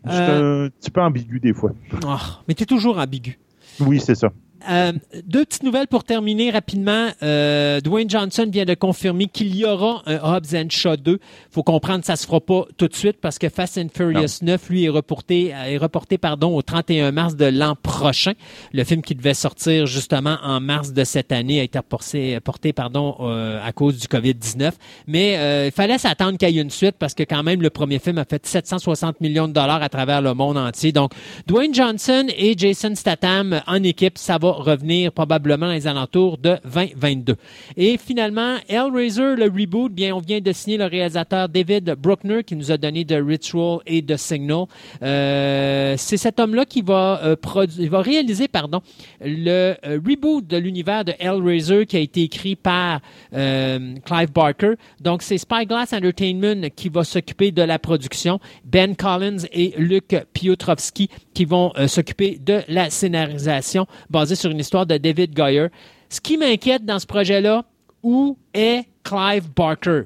Je 0.05 0.11
suis 0.11 0.21
euh, 0.21 0.65
un 0.65 0.69
petit 0.69 0.91
peu 0.91 1.01
ambigu 1.01 1.39
des 1.39 1.53
fois. 1.53 1.71
Oh, 2.05 2.15
mais 2.47 2.53
tu 2.53 2.63
es 2.63 2.65
toujours 2.65 2.97
ambigu. 2.97 3.39
Oui, 3.79 3.99
c'est 3.99 4.15
ça. 4.15 4.29
Euh, 4.69 4.93
deux 5.25 5.45
petites 5.45 5.63
nouvelles 5.63 5.87
pour 5.87 6.03
terminer 6.03 6.51
rapidement. 6.51 7.09
Euh, 7.21 7.81
Dwayne 7.81 8.09
Johnson 8.09 8.47
vient 8.49 8.65
de 8.65 8.73
confirmer 8.73 9.27
qu'il 9.27 9.55
y 9.55 9.65
aura 9.65 10.01
un 10.05 10.17
Hobbs 10.17 10.55
and 10.55 10.69
Shaw 10.69 10.97
2. 10.97 11.19
faut 11.51 11.63
comprendre 11.63 11.99
que 12.01 12.05
ça 12.05 12.15
se 12.15 12.25
fera 12.25 12.39
pas 12.39 12.65
tout 12.77 12.87
de 12.87 12.95
suite 12.95 13.17
parce 13.21 13.37
que 13.37 13.49
Fast 13.49 13.77
and 13.77 13.87
Furious 13.93 14.39
9, 14.41 14.69
lui, 14.69 14.85
est 14.85 14.89
reporté, 14.89 15.47
est 15.49 15.77
reporté 15.77 16.17
pardon, 16.17 16.55
au 16.55 16.61
31 16.61 17.11
mars 17.11 17.35
de 17.35 17.45
l'an 17.45 17.75
prochain. 17.75 18.33
Le 18.71 18.83
film 18.83 19.01
qui 19.01 19.15
devait 19.15 19.33
sortir 19.33 19.85
justement 19.85 20.37
en 20.43 20.59
mars 20.59 20.93
de 20.93 21.03
cette 21.03 21.31
année 21.31 21.59
a 21.59 21.63
été 21.63 21.79
porté, 21.81 22.39
porté 22.39 22.73
pardon, 22.73 23.15
euh, 23.19 23.59
à 23.65 23.71
cause 23.71 23.99
du 23.99 24.07
COVID-19. 24.07 24.71
Mais 25.07 25.37
euh, 25.37 25.65
il 25.67 25.71
fallait 25.71 25.97
s'attendre 25.97 26.37
qu'il 26.37 26.49
y 26.49 26.59
ait 26.59 26.61
une 26.61 26.69
suite 26.69 26.95
parce 26.97 27.13
que 27.13 27.23
quand 27.23 27.43
même, 27.43 27.61
le 27.61 27.69
premier 27.69 27.99
film 27.99 28.17
a 28.17 28.25
fait 28.25 28.45
760 28.45 29.21
millions 29.21 29.47
de 29.47 29.53
dollars 29.53 29.81
à 29.81 29.89
travers 29.89 30.21
le 30.21 30.33
monde 30.33 30.57
entier. 30.57 30.91
Donc, 30.91 31.11
Dwayne 31.47 31.73
Johnson 31.73 32.27
et 32.37 32.57
Jason 32.57 32.95
Statham 32.95 33.61
en 33.67 33.83
équipe, 33.83 34.17
ça 34.17 34.37
va 34.37 34.52
revenir 34.61 35.11
probablement 35.11 35.71
les 35.71 35.87
alentours 35.87 36.37
de 36.37 36.57
2022. 36.63 37.35
Et 37.77 37.97
finalement, 37.97 38.57
Hellraiser, 38.67 39.35
le 39.35 39.45
reboot, 39.45 39.91
bien, 39.91 40.15
on 40.15 40.19
vient 40.19 40.39
de 40.39 40.51
signer 40.51 40.77
le 40.77 40.85
réalisateur 40.85 41.49
David 41.49 41.95
Bruckner 41.99 42.43
qui 42.43 42.55
nous 42.55 42.71
a 42.71 42.77
donné 42.77 43.03
de 43.03 43.15
Ritual 43.15 43.79
et 43.85 44.01
de 44.01 44.15
Signal. 44.15 44.65
Euh, 45.01 45.95
c'est 45.97 46.17
cet 46.17 46.39
homme-là 46.39 46.65
qui 46.65 46.81
va, 46.81 47.21
euh, 47.23 47.35
va 47.89 48.01
réaliser 48.01 48.47
pardon, 48.47 48.81
le 49.21 49.75
euh, 49.85 49.99
reboot 50.05 50.45
de 50.45 50.57
l'univers 50.57 51.05
de 51.05 51.13
Hellraiser 51.19 51.85
qui 51.85 51.97
a 51.97 51.99
été 51.99 52.23
écrit 52.23 52.55
par 52.55 53.01
euh, 53.33 53.95
Clive 54.05 54.31
Barker. 54.31 54.73
Donc, 55.01 55.21
c'est 55.21 55.37
Spyglass 55.37 55.93
Entertainment 55.93 56.69
qui 56.75 56.89
va 56.89 57.03
s'occuper 57.03 57.51
de 57.51 57.61
la 57.61 57.79
production. 57.79 58.39
Ben 58.65 58.95
Collins 58.95 59.45
et 59.51 59.73
Luc 59.77 60.15
Piotrowski 60.33 61.09
qui 61.33 61.45
vont 61.45 61.71
s'occuper 61.87 62.37
de 62.39 62.61
la 62.67 62.89
scénarisation 62.89 63.87
basée 64.09 64.35
sur 64.35 64.42
une 64.51 64.59
histoire 64.59 64.85
de 64.85 64.97
David 64.97 65.35
Goyer. 65.35 65.67
Ce 66.09 66.21
qui 66.21 66.37
m'inquiète 66.37 66.85
dans 66.85 66.99
ce 66.99 67.05
projet-là, 67.05 67.65
où 68.03 68.37
est 68.53 68.85
Clive 69.03 69.49
Barker? 69.55 70.03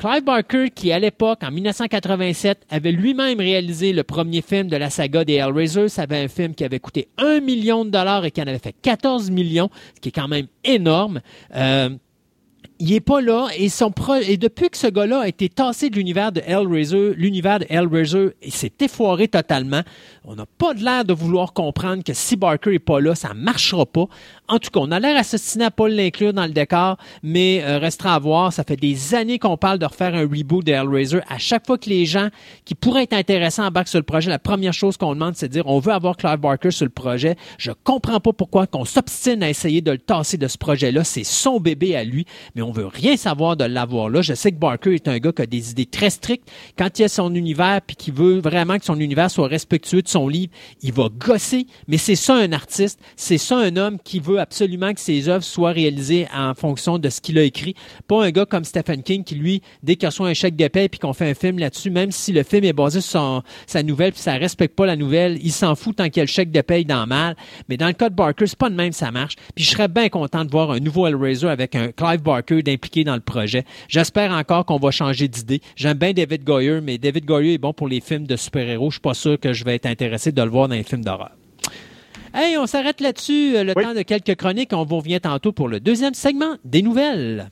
Clive 0.00 0.24
Barker, 0.24 0.70
qui 0.74 0.92
à 0.92 0.98
l'époque, 0.98 1.40
en 1.42 1.50
1987, 1.50 2.64
avait 2.70 2.90
lui-même 2.90 3.38
réalisé 3.38 3.92
le 3.92 4.02
premier 4.02 4.40
film 4.40 4.68
de 4.68 4.76
la 4.76 4.88
saga 4.88 5.26
des 5.26 5.34
Hellraisers, 5.34 5.90
ça 5.90 6.02
avait 6.02 6.24
un 6.24 6.28
film 6.28 6.54
qui 6.54 6.64
avait 6.64 6.78
coûté 6.78 7.08
un 7.18 7.40
million 7.40 7.84
de 7.84 7.90
dollars 7.90 8.24
et 8.24 8.30
qui 8.30 8.40
en 8.40 8.46
avait 8.46 8.58
fait 8.58 8.74
14 8.80 9.30
millions, 9.30 9.68
ce 9.94 10.00
qui 10.00 10.08
est 10.08 10.12
quand 10.12 10.26
même 10.26 10.46
énorme. 10.64 11.20
Euh, 11.54 11.90
il 12.80 12.94
est 12.94 13.00
pas 13.00 13.20
là 13.20 13.48
et 13.56 13.68
son 13.68 13.92
et 14.26 14.38
depuis 14.38 14.70
que 14.70 14.78
ce 14.78 14.86
gars-là 14.86 15.20
a 15.20 15.28
été 15.28 15.50
tassé 15.50 15.90
de 15.90 15.96
l'univers 15.96 16.32
de 16.32 16.40
Hellraiser, 16.46 17.12
l'univers 17.14 17.58
de 17.58 17.66
Hellraiser 17.68 18.30
s'est 18.48 18.72
effoiré 18.80 19.28
totalement. 19.28 19.82
On 20.24 20.34
n'a 20.34 20.46
pas 20.46 20.72
l'air 20.72 21.04
de 21.04 21.12
vouloir 21.12 21.52
comprendre 21.52 22.02
que 22.02 22.14
si 22.14 22.36
Barker 22.36 22.72
est 22.72 22.78
pas 22.78 23.00
là, 23.00 23.14
ça 23.14 23.34
marchera 23.34 23.84
pas. 23.84 24.06
En 24.50 24.58
tout 24.58 24.70
cas, 24.70 24.80
on 24.80 24.90
a 24.90 24.98
l'air 24.98 25.16
assassiné 25.16 25.66
à 25.66 25.70
pas 25.70 25.88
l'inclure 25.88 26.32
dans 26.32 26.44
le 26.44 26.50
décor, 26.50 26.96
mais 27.22 27.62
euh, 27.62 27.78
restera 27.78 28.16
à 28.16 28.18
voir. 28.18 28.52
Ça 28.52 28.64
fait 28.64 28.74
des 28.74 29.14
années 29.14 29.38
qu'on 29.38 29.56
parle 29.56 29.78
de 29.78 29.86
refaire 29.86 30.12
un 30.16 30.22
reboot 30.22 30.66
de 30.66 30.72
Hellraiser. 30.72 31.20
À 31.28 31.38
chaque 31.38 31.64
fois 31.64 31.78
que 31.78 31.88
les 31.88 32.04
gens 32.04 32.30
qui 32.64 32.74
pourraient 32.74 33.04
être 33.04 33.12
intéressants 33.12 33.66
embarquent 33.66 33.86
sur 33.86 34.00
le 34.00 34.04
projet, 34.04 34.28
la 34.28 34.40
première 34.40 34.72
chose 34.72 34.96
qu'on 34.96 35.14
demande, 35.14 35.36
c'est 35.36 35.46
de 35.46 35.52
dire 35.52 35.68
on 35.68 35.78
veut 35.78 35.92
avoir 35.92 36.16
Clive 36.16 36.38
Barker 36.38 36.72
sur 36.72 36.84
le 36.84 36.90
projet. 36.90 37.36
Je 37.58 37.70
comprends 37.84 38.18
pas 38.18 38.32
pourquoi 38.32 38.66
qu'on 38.66 38.84
s'obstine 38.84 39.40
à 39.44 39.48
essayer 39.48 39.82
de 39.82 39.92
le 39.92 39.98
tasser 39.98 40.36
de 40.36 40.48
ce 40.48 40.58
projet-là. 40.58 41.04
C'est 41.04 41.22
son 41.22 41.60
bébé 41.60 41.94
à 41.94 42.02
lui, 42.02 42.26
mais 42.56 42.62
on 42.62 42.72
veut 42.72 42.88
rien 42.88 43.16
savoir 43.16 43.56
de 43.56 43.62
l'avoir 43.62 44.10
là. 44.10 44.20
Je 44.20 44.34
sais 44.34 44.50
que 44.50 44.58
Barker 44.58 44.96
est 44.96 45.06
un 45.06 45.18
gars 45.18 45.30
qui 45.30 45.42
a 45.42 45.46
des 45.46 45.70
idées 45.70 45.86
très 45.86 46.10
strictes. 46.10 46.50
Quand 46.76 46.98
il 46.98 47.04
a 47.04 47.08
son 47.08 47.32
univers 47.36 47.82
puis 47.86 47.94
qu'il 47.94 48.14
veut 48.14 48.40
vraiment 48.40 48.80
que 48.80 48.84
son 48.84 48.98
univers 48.98 49.30
soit 49.30 49.46
respectueux 49.46 50.02
de 50.02 50.08
son 50.08 50.26
livre, 50.26 50.50
il 50.82 50.92
va 50.92 51.08
gosser. 51.08 51.68
Mais 51.86 51.98
c'est 51.98 52.16
ça 52.16 52.34
un 52.34 52.50
artiste. 52.50 52.98
C'est 53.14 53.38
ça 53.38 53.56
un 53.56 53.76
homme 53.76 53.98
qui 54.02 54.18
veut 54.18 54.39
absolument 54.40 54.92
que 54.92 55.00
ses 55.00 55.28
œuvres 55.28 55.44
soient 55.44 55.72
réalisées 55.72 56.26
en 56.34 56.54
fonction 56.54 56.98
de 56.98 57.08
ce 57.08 57.20
qu'il 57.20 57.38
a 57.38 57.42
écrit. 57.42 57.74
Pas 58.08 58.24
un 58.24 58.30
gars 58.30 58.46
comme 58.46 58.64
Stephen 58.64 59.02
King 59.02 59.22
qui, 59.24 59.34
lui, 59.34 59.62
dès 59.82 59.96
qu'il 59.96 60.08
reçoit 60.08 60.28
un 60.28 60.34
chèque 60.34 60.56
de 60.56 60.68
paie 60.68 60.88
puis 60.88 60.98
qu'on 60.98 61.12
fait 61.12 61.30
un 61.30 61.34
film 61.34 61.58
là-dessus, 61.58 61.90
même 61.90 62.10
si 62.10 62.32
le 62.32 62.42
film 62.42 62.64
est 62.64 62.72
basé 62.72 63.00
sur 63.00 63.42
sa 63.66 63.82
nouvelle 63.82 64.12
puis 64.12 64.22
ça 64.22 64.34
respecte 64.34 64.74
pas 64.74 64.86
la 64.86 64.96
nouvelle, 64.96 65.38
il 65.42 65.52
s'en 65.52 65.74
fout 65.74 65.96
tant 65.96 66.04
qu'il 66.04 66.16
y 66.16 66.20
a 66.20 66.24
le 66.24 66.28
chèque 66.28 66.50
de 66.50 66.60
paie 66.60 66.84
dans 66.84 67.06
mal. 67.06 67.36
Mais 67.68 67.76
dans 67.76 67.86
le 67.86 67.92
cas 67.92 68.08
de 68.08 68.14
Barker, 68.14 68.46
c'est 68.46 68.58
pas 68.58 68.70
de 68.70 68.74
même 68.74 68.92
ça 68.92 69.10
marche. 69.10 69.36
Puis 69.54 69.64
je 69.64 69.70
serais 69.70 69.88
bien 69.88 70.08
content 70.08 70.44
de 70.44 70.50
voir 70.50 70.70
un 70.70 70.80
nouveau 70.80 71.06
Hellraiser 71.06 71.48
avec 71.48 71.74
un 71.74 71.92
Clive 71.92 72.22
Barker 72.22 72.62
impliqué 72.66 73.04
dans 73.04 73.14
le 73.14 73.20
projet. 73.20 73.64
J'espère 73.88 74.32
encore 74.32 74.64
qu'on 74.64 74.78
va 74.78 74.90
changer 74.90 75.28
d'idée. 75.28 75.60
J'aime 75.76 75.98
bien 75.98 76.12
David 76.12 76.44
Goyer, 76.44 76.80
mais 76.80 76.98
David 76.98 77.24
Goyer 77.24 77.54
est 77.54 77.58
bon 77.58 77.72
pour 77.72 77.88
les 77.88 78.00
films 78.00 78.26
de 78.26 78.36
super-héros. 78.36 78.90
Je 78.90 78.94
suis 78.94 79.00
pas 79.00 79.14
sûr 79.14 79.38
que 79.38 79.52
je 79.52 79.64
vais 79.64 79.74
être 79.74 79.86
intéressé 79.86 80.32
de 80.32 80.42
le 80.42 80.50
voir 80.50 80.68
dans 80.68 80.74
les 80.74 80.82
films 80.82 81.04
d'horreur. 81.04 81.39
Hey, 82.32 82.56
on 82.56 82.66
s'arrête 82.66 83.00
là-dessus. 83.00 83.56
Euh, 83.56 83.64
le 83.64 83.74
temps 83.74 83.94
de 83.94 84.02
quelques 84.02 84.36
chroniques. 84.36 84.72
On 84.72 84.84
vous 84.84 84.98
revient 84.98 85.20
tantôt 85.20 85.52
pour 85.52 85.68
le 85.68 85.80
deuxième 85.80 86.14
segment 86.14 86.56
des 86.64 86.82
nouvelles. 86.82 87.50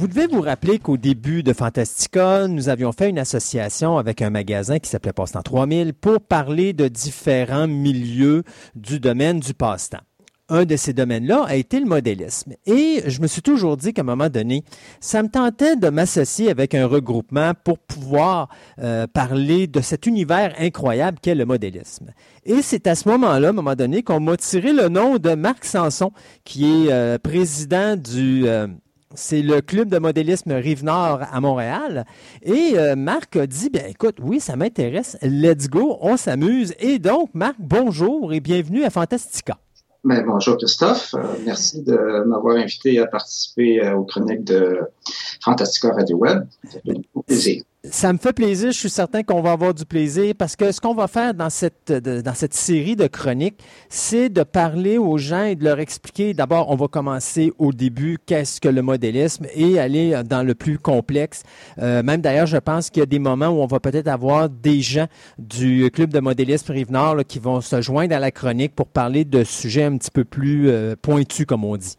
Vous 0.00 0.08
devez 0.08 0.26
vous 0.28 0.40
rappeler 0.40 0.78
qu'au 0.78 0.96
début 0.96 1.42
de 1.42 1.52
Fantastica, 1.52 2.48
nous 2.48 2.70
avions 2.70 2.90
fait 2.90 3.10
une 3.10 3.18
association 3.18 3.98
avec 3.98 4.22
un 4.22 4.30
magasin 4.30 4.78
qui 4.78 4.88
s'appelait 4.88 5.12
Passe-temps 5.12 5.42
3000 5.42 5.92
pour 5.92 6.22
parler 6.22 6.72
de 6.72 6.88
différents 6.88 7.68
milieux 7.68 8.42
du 8.74 8.98
domaine 8.98 9.40
du 9.40 9.52
passe-temps 9.52 10.00
un 10.48 10.64
de 10.64 10.74
ces 10.74 10.94
domaines-là 10.94 11.44
a 11.46 11.54
été 11.54 11.78
le 11.78 11.86
modélisme. 11.86 12.54
Et 12.66 13.02
je 13.06 13.20
me 13.20 13.28
suis 13.28 13.40
toujours 13.40 13.76
dit 13.76 13.92
qu'à 13.92 14.00
un 14.00 14.04
moment 14.04 14.28
donné, 14.28 14.64
ça 14.98 15.22
me 15.22 15.28
tentait 15.28 15.76
de 15.76 15.90
m'associer 15.90 16.50
avec 16.50 16.74
un 16.74 16.86
regroupement 16.86 17.52
pour 17.62 17.78
pouvoir 17.78 18.48
euh, 18.80 19.06
parler 19.06 19.68
de 19.68 19.80
cet 19.80 20.06
univers 20.06 20.52
incroyable 20.58 21.18
qu'est 21.22 21.36
le 21.36 21.44
modélisme. 21.44 22.10
Et 22.46 22.62
c'est 22.62 22.88
à 22.88 22.96
ce 22.96 23.08
moment-là, 23.10 23.48
à 23.48 23.50
un 23.50 23.52
moment 23.54 23.76
donné, 23.76 24.02
qu'on 24.02 24.18
m'a 24.18 24.36
tiré 24.38 24.72
le 24.72 24.88
nom 24.88 25.18
de 25.18 25.34
Marc 25.34 25.64
Sanson, 25.64 26.10
qui 26.42 26.64
est 26.64 26.90
euh, 26.90 27.18
président 27.18 27.96
du... 27.96 28.48
Euh, 28.48 28.66
c'est 29.14 29.42
le 29.42 29.60
club 29.60 29.88
de 29.88 29.98
modélisme 29.98 30.52
Rive-Nord 30.52 31.20
à 31.30 31.40
Montréal. 31.40 32.04
Et 32.42 32.72
euh, 32.76 32.96
Marc 32.96 33.36
a 33.36 33.46
dit, 33.46 33.70
bien 33.70 33.86
écoute, 33.86 34.16
oui, 34.22 34.40
ça 34.40 34.56
m'intéresse, 34.56 35.16
let's 35.22 35.68
go, 35.68 35.98
on 36.00 36.16
s'amuse. 36.16 36.74
Et 36.78 36.98
donc, 36.98 37.30
Marc, 37.34 37.56
bonjour 37.58 38.32
et 38.32 38.40
bienvenue 38.40 38.84
à 38.84 38.90
Fantastica. 38.90 39.58
Ben, 40.02 40.24
bonjour 40.26 40.56
Christophe, 40.56 41.14
euh, 41.14 41.22
merci 41.44 41.82
de 41.82 42.24
m'avoir 42.24 42.56
invité 42.56 42.98
à 43.00 43.06
participer 43.06 43.84
euh, 43.84 43.96
aux 43.96 44.04
chroniques 44.04 44.44
de 44.44 44.80
Fantastica 45.44 45.92
Radio 45.92 46.16
Web. 46.16 46.46
Ça 46.64 46.78
fait 46.80 47.02
plaisir. 47.26 47.62
Ça 47.84 48.12
me 48.12 48.18
fait 48.18 48.34
plaisir. 48.34 48.72
Je 48.72 48.78
suis 48.78 48.90
certain 48.90 49.22
qu'on 49.22 49.40
va 49.40 49.52
avoir 49.52 49.72
du 49.72 49.86
plaisir 49.86 50.34
parce 50.36 50.54
que 50.54 50.70
ce 50.70 50.82
qu'on 50.82 50.94
va 50.94 51.08
faire 51.08 51.32
dans 51.32 51.48
cette, 51.48 51.90
dans 51.90 52.34
cette 52.34 52.52
série 52.52 52.94
de 52.94 53.06
chroniques, 53.06 53.58
c'est 53.88 54.28
de 54.28 54.42
parler 54.42 54.98
aux 54.98 55.16
gens 55.16 55.44
et 55.44 55.54
de 55.54 55.64
leur 55.64 55.78
expliquer. 55.80 56.34
D'abord, 56.34 56.68
on 56.68 56.76
va 56.76 56.88
commencer 56.88 57.54
au 57.58 57.72
début, 57.72 58.18
qu'est-ce 58.26 58.60
que 58.60 58.68
le 58.68 58.82
modélisme 58.82 59.46
et 59.54 59.78
aller 59.78 60.20
dans 60.26 60.42
le 60.42 60.54
plus 60.54 60.78
complexe. 60.78 61.42
Euh, 61.78 62.02
même 62.02 62.20
d'ailleurs, 62.20 62.44
je 62.44 62.58
pense 62.58 62.90
qu'il 62.90 63.00
y 63.00 63.02
a 63.02 63.06
des 63.06 63.18
moments 63.18 63.48
où 63.48 63.62
on 63.62 63.66
va 63.66 63.80
peut-être 63.80 64.08
avoir 64.08 64.50
des 64.50 64.82
gens 64.82 65.06
du 65.38 65.90
club 65.90 66.12
de 66.12 66.20
modélisme 66.20 66.72
Rive-Nord 66.72 67.24
qui 67.26 67.38
vont 67.38 67.62
se 67.62 67.80
joindre 67.80 68.14
à 68.14 68.18
la 68.18 68.30
chronique 68.30 68.74
pour 68.74 68.88
parler 68.88 69.24
de 69.24 69.42
sujets 69.42 69.84
un 69.84 69.96
petit 69.96 70.10
peu 70.10 70.24
plus 70.24 70.68
euh, 70.68 70.96
pointus, 71.00 71.46
comme 71.46 71.64
on 71.64 71.78
dit. 71.78 71.96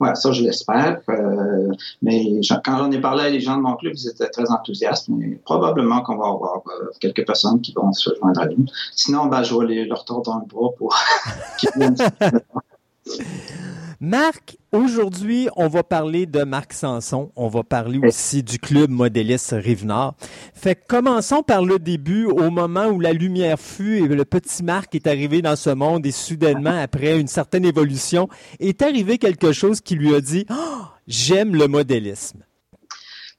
Ouais, 0.00 0.14
ça, 0.14 0.32
je 0.32 0.42
l'espère. 0.42 1.00
Euh, 1.08 1.68
mais 2.02 2.40
quand 2.64 2.78
j'en 2.78 2.90
ai 2.90 3.00
parlé 3.00 3.24
à 3.24 3.30
les 3.30 3.40
gens 3.40 3.56
de 3.56 3.62
mon 3.62 3.76
club, 3.76 3.94
ils 3.96 4.08
étaient 4.08 4.28
très 4.28 4.50
enthousiastes. 4.50 5.08
Mais 5.08 5.38
probablement 5.44 6.02
qu'on 6.02 6.16
va 6.16 6.26
avoir 6.26 6.62
euh, 6.66 6.90
quelques 7.00 7.26
personnes 7.26 7.60
qui 7.60 7.72
vont 7.72 7.92
se 7.92 8.10
joindre 8.18 8.40
à 8.40 8.46
nous. 8.46 8.66
Sinon, 8.94 9.26
ben, 9.26 9.42
je 9.42 9.54
vais 9.54 9.84
leur 9.84 10.04
tordre 10.04 10.32
dans 10.32 10.38
le 10.38 10.46
bras 10.46 10.70
pour 10.76 10.96
qu'ils 11.58 11.70
viennent. 11.76 11.96
Marc, 14.04 14.56
aujourd'hui, 14.72 15.48
on 15.54 15.68
va 15.68 15.84
parler 15.84 16.26
de 16.26 16.42
Marc 16.42 16.72
Sanson. 16.72 17.30
On 17.36 17.46
va 17.46 17.62
parler 17.62 18.00
aussi 18.04 18.42
du 18.42 18.58
club 18.58 18.90
modéliste 18.90 19.54
Rive-Nord. 19.56 20.14
Fait 20.54 20.74
commençons 20.74 21.44
par 21.44 21.64
le 21.64 21.78
début, 21.78 22.24
au 22.24 22.50
moment 22.50 22.86
où 22.86 22.98
la 22.98 23.12
lumière 23.12 23.60
fut 23.60 23.98
et 23.98 24.08
le 24.08 24.24
petit 24.24 24.64
Marc 24.64 24.96
est 24.96 25.06
arrivé 25.06 25.40
dans 25.40 25.54
ce 25.54 25.70
monde 25.70 26.04
et 26.04 26.10
soudainement, 26.10 26.76
après 26.82 27.20
une 27.20 27.28
certaine 27.28 27.64
évolution, 27.64 28.28
est 28.58 28.82
arrivé 28.82 29.18
quelque 29.18 29.52
chose 29.52 29.80
qui 29.80 29.94
lui 29.94 30.12
a 30.16 30.20
dit 30.20 30.46
oh, 30.50 30.82
J'aime 31.06 31.54
le 31.54 31.68
modélisme. 31.68 32.40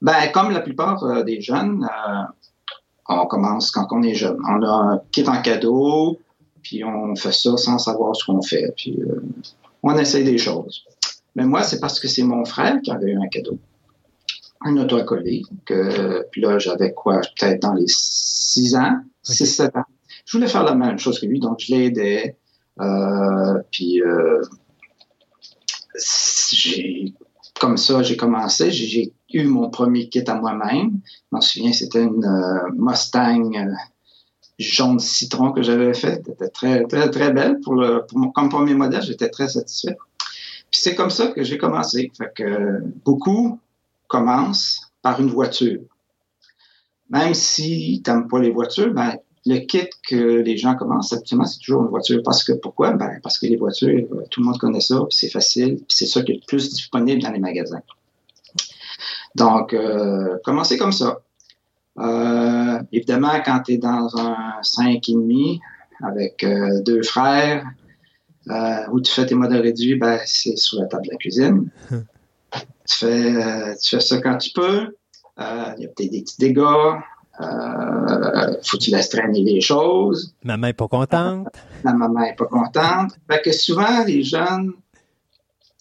Ben, 0.00 0.30
comme 0.32 0.50
la 0.50 0.60
plupart 0.60 1.04
euh, 1.04 1.24
des 1.24 1.42
jeunes, 1.42 1.84
euh, 1.84 2.22
on 3.06 3.26
commence 3.26 3.70
quand 3.70 3.88
on 3.90 4.02
est 4.02 4.14
jeune. 4.14 4.38
On 4.48 4.62
a 4.62 4.94
un 4.94 5.00
kit 5.12 5.28
en 5.28 5.42
cadeau, 5.42 6.18
puis 6.62 6.82
on 6.84 7.14
fait 7.16 7.32
ça 7.32 7.54
sans 7.58 7.76
savoir 7.76 8.16
ce 8.16 8.24
qu'on 8.24 8.40
fait. 8.40 8.72
Puis, 8.74 8.98
euh, 9.02 9.20
on 9.84 9.98
essaye 9.98 10.24
des 10.24 10.38
choses. 10.38 10.84
Mais 11.36 11.44
moi, 11.44 11.62
c'est 11.62 11.80
parce 11.80 12.00
que 12.00 12.08
c'est 12.08 12.22
mon 12.22 12.44
frère 12.44 12.80
qui 12.82 12.90
avait 12.90 13.12
eu 13.12 13.16
un 13.16 13.28
cadeau. 13.28 13.58
Un 14.62 14.76
autocollé. 14.78 15.42
Que, 15.66 16.26
puis 16.30 16.40
là, 16.40 16.58
j'avais 16.58 16.92
quoi? 16.92 17.20
Peut-être 17.20 17.60
dans 17.62 17.74
les 17.74 17.86
6 17.86 18.76
ans, 18.76 19.00
6-7 19.24 19.78
ans. 19.78 19.84
Je 20.24 20.36
voulais 20.36 20.48
faire 20.48 20.64
la 20.64 20.74
même 20.74 20.98
chose 20.98 21.20
que 21.20 21.26
lui, 21.26 21.38
donc 21.38 21.60
je 21.60 21.74
l'ai 21.74 21.84
aidé. 21.86 22.36
Euh, 22.80 23.60
puis 23.70 24.00
euh, 24.00 24.42
comme 27.60 27.76
ça, 27.76 28.02
j'ai 28.02 28.16
commencé. 28.16 28.70
J'ai 28.70 29.12
eu 29.32 29.44
mon 29.44 29.68
premier 29.68 30.08
kit 30.08 30.24
à 30.26 30.34
moi-même. 30.34 31.00
Je 31.04 31.28
m'en 31.30 31.40
souviens, 31.42 31.72
c'était 31.72 32.02
une 32.02 32.24
euh, 32.24 32.70
Mustang 32.76 33.52
jaune 34.58 34.98
citron 34.98 35.52
que 35.52 35.62
j'avais 35.62 35.94
fait. 35.94 36.22
était 36.28 36.48
très, 36.48 36.84
très, 36.84 37.10
très 37.10 37.32
belle 37.32 37.60
pour 37.60 37.74
le, 37.74 38.04
pour 38.06 38.18
mon, 38.18 38.30
comme 38.30 38.48
premier 38.48 38.74
modèle. 38.74 39.02
J'étais 39.02 39.28
très 39.28 39.48
satisfait. 39.48 39.96
Puis 40.70 40.80
c'est 40.80 40.94
comme 40.94 41.10
ça 41.10 41.28
que 41.28 41.42
j'ai 41.42 41.58
commencé. 41.58 42.10
Fait 42.16 42.32
que 42.34 42.80
beaucoup 43.04 43.58
commencent 44.08 44.92
par 45.02 45.20
une 45.20 45.28
voiture. 45.28 45.80
Même 47.10 47.34
si 47.34 48.00
t'aimes 48.04 48.28
pas 48.28 48.40
les 48.40 48.50
voitures, 48.50 48.92
ben, 48.92 49.16
le 49.46 49.58
kit 49.58 49.88
que 50.08 50.40
les 50.40 50.56
gens 50.56 50.74
commencent 50.74 51.12
habituellement, 51.12 51.44
c'est 51.44 51.58
toujours 51.58 51.82
une 51.82 51.88
voiture. 51.88 52.22
Parce 52.24 52.42
que 52.42 52.52
pourquoi? 52.52 52.92
Ben, 52.92 53.20
parce 53.22 53.38
que 53.38 53.46
les 53.46 53.56
voitures, 53.56 54.06
euh, 54.12 54.24
tout 54.30 54.40
le 54.40 54.46
monde 54.46 54.58
connaît 54.58 54.80
ça, 54.80 55.00
c'est 55.10 55.28
facile, 55.28 55.80
c'est 55.88 56.06
ça 56.06 56.22
qui 56.22 56.32
est 56.32 56.36
le 56.36 56.46
plus 56.46 56.70
disponible 56.70 57.22
dans 57.22 57.30
les 57.30 57.38
magasins. 57.38 57.82
Donc, 59.34 59.74
euh, 59.74 60.38
commencez 60.44 60.78
comme 60.78 60.92
ça. 60.92 61.20
Euh, 61.98 62.82
évidemment, 62.92 63.40
quand 63.44 63.60
tu 63.60 63.72
es 63.72 63.78
dans 63.78 64.16
un 64.16 64.60
5,5 64.62 65.60
avec 66.02 66.42
euh, 66.44 66.82
deux 66.82 67.02
frères, 67.02 67.64
euh, 68.50 68.86
où 68.92 69.00
tu 69.00 69.10
fais 69.12 69.26
tes 69.26 69.34
modèles 69.34 69.62
réduits, 69.62 69.96
ben, 69.96 70.18
c'est 70.26 70.56
sur 70.56 70.80
la 70.80 70.86
table 70.86 71.06
de 71.06 71.12
la 71.12 71.16
cuisine. 71.16 71.70
tu, 71.90 72.96
fais, 72.96 73.76
tu 73.76 73.96
fais 73.96 74.00
ça 74.00 74.20
quand 74.20 74.36
tu 74.38 74.50
peux. 74.52 74.94
Il 75.38 75.82
y 75.82 75.84
a 75.84 75.88
peut-être 75.88 76.10
des 76.10 76.22
petits 76.22 76.38
dégâts. 76.38 76.98
Euh, 77.40 78.54
faut 78.62 78.76
que 78.76 78.84
tu 78.84 78.90
laisses 78.90 79.08
traîner 79.08 79.42
les 79.42 79.60
choses. 79.60 80.34
Maman 80.44 80.68
est 80.68 80.72
pas 80.72 80.86
contente. 80.86 81.48
La 81.82 81.92
maman 81.92 82.22
est 82.22 82.36
pas 82.36 82.46
contente. 82.46 83.12
Fait 83.28 83.42
que 83.42 83.52
souvent, 83.52 84.04
les 84.04 84.22
jeunes, 84.22 84.72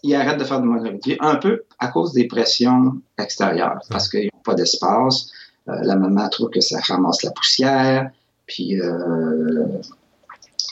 ils 0.02 0.16
arrêtent 0.16 0.40
de 0.40 0.46
faire 0.46 0.62
du 0.62 0.68
modèle 0.68 0.94
réduit 0.94 1.18
un 1.20 1.36
peu 1.36 1.64
à 1.80 1.90
cause 1.90 2.14
des 2.14 2.28
pressions 2.28 3.02
extérieures, 3.18 3.80
parce 3.90 4.10
qu'ils 4.10 4.26
n'ont 4.34 4.42
pas 4.44 4.56
d'espace. 4.56 5.32
Euh, 5.70 5.80
la 5.84 5.96
maman 5.96 6.28
trouve 6.30 6.50
que 6.50 6.62
ça 6.62 6.80
ramasse 6.80 7.24
la 7.24 7.32
poussière, 7.32 8.12
puis 8.46 8.80
euh, 8.80 9.66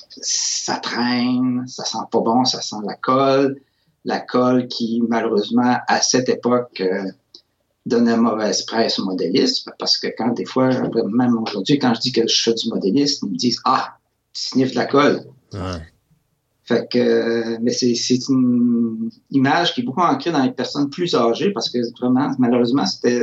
ça 0.10 0.78
traîne, 0.78 1.66
ça 1.68 1.86
sent 1.86 1.98
pas 2.12 2.20
bon, 2.20 2.44
ça 2.44 2.62
sent 2.62 2.78
la 2.86 2.96
colle. 2.96 3.62
La 4.04 4.20
colle 4.20 4.68
qui, 4.68 5.02
malheureusement, 5.08 5.78
à 5.88 6.02
cette 6.02 6.28
époque, 6.28 6.82
euh, 6.82 7.06
donnait 7.86 8.18
mauvaise 8.18 8.64
presse 8.64 9.00
au 9.00 9.06
modélisme, 9.06 9.72
parce 9.80 9.98
que 9.98 10.08
quand 10.18 10.30
des 10.30 10.46
fois, 10.46 10.70
même 10.70 11.38
aujourd'hui, 11.38 11.80
quand 11.80 11.94
je 11.94 12.02
dis 12.02 12.12
que 12.12 12.28
je 12.28 12.42
fais 12.44 12.54
du 12.54 12.70
modélisme, 12.70 13.28
ils 13.28 13.34
me 13.34 13.38
disent 13.38 13.62
Ah, 13.66 13.98
tu 14.34 14.42
sniffes 14.42 14.72
de 14.72 14.76
la 14.76 14.86
colle. 14.86 15.24
Fait 16.72 16.88
que, 16.90 17.58
mais 17.60 17.72
c'est, 17.72 17.96
c'est 17.96 18.20
une 18.30 19.10
image 19.30 19.74
qui 19.74 19.82
est 19.82 19.84
beaucoup 19.84 20.02
ancrée 20.02 20.32
dans 20.32 20.44
les 20.44 20.52
personnes 20.52 20.90
plus 20.90 21.14
âgées 21.16 21.52
parce 21.52 21.70
que 21.70 21.80
vraiment, 22.00 22.32
malheureusement, 22.40 22.86
c'était 22.86 23.22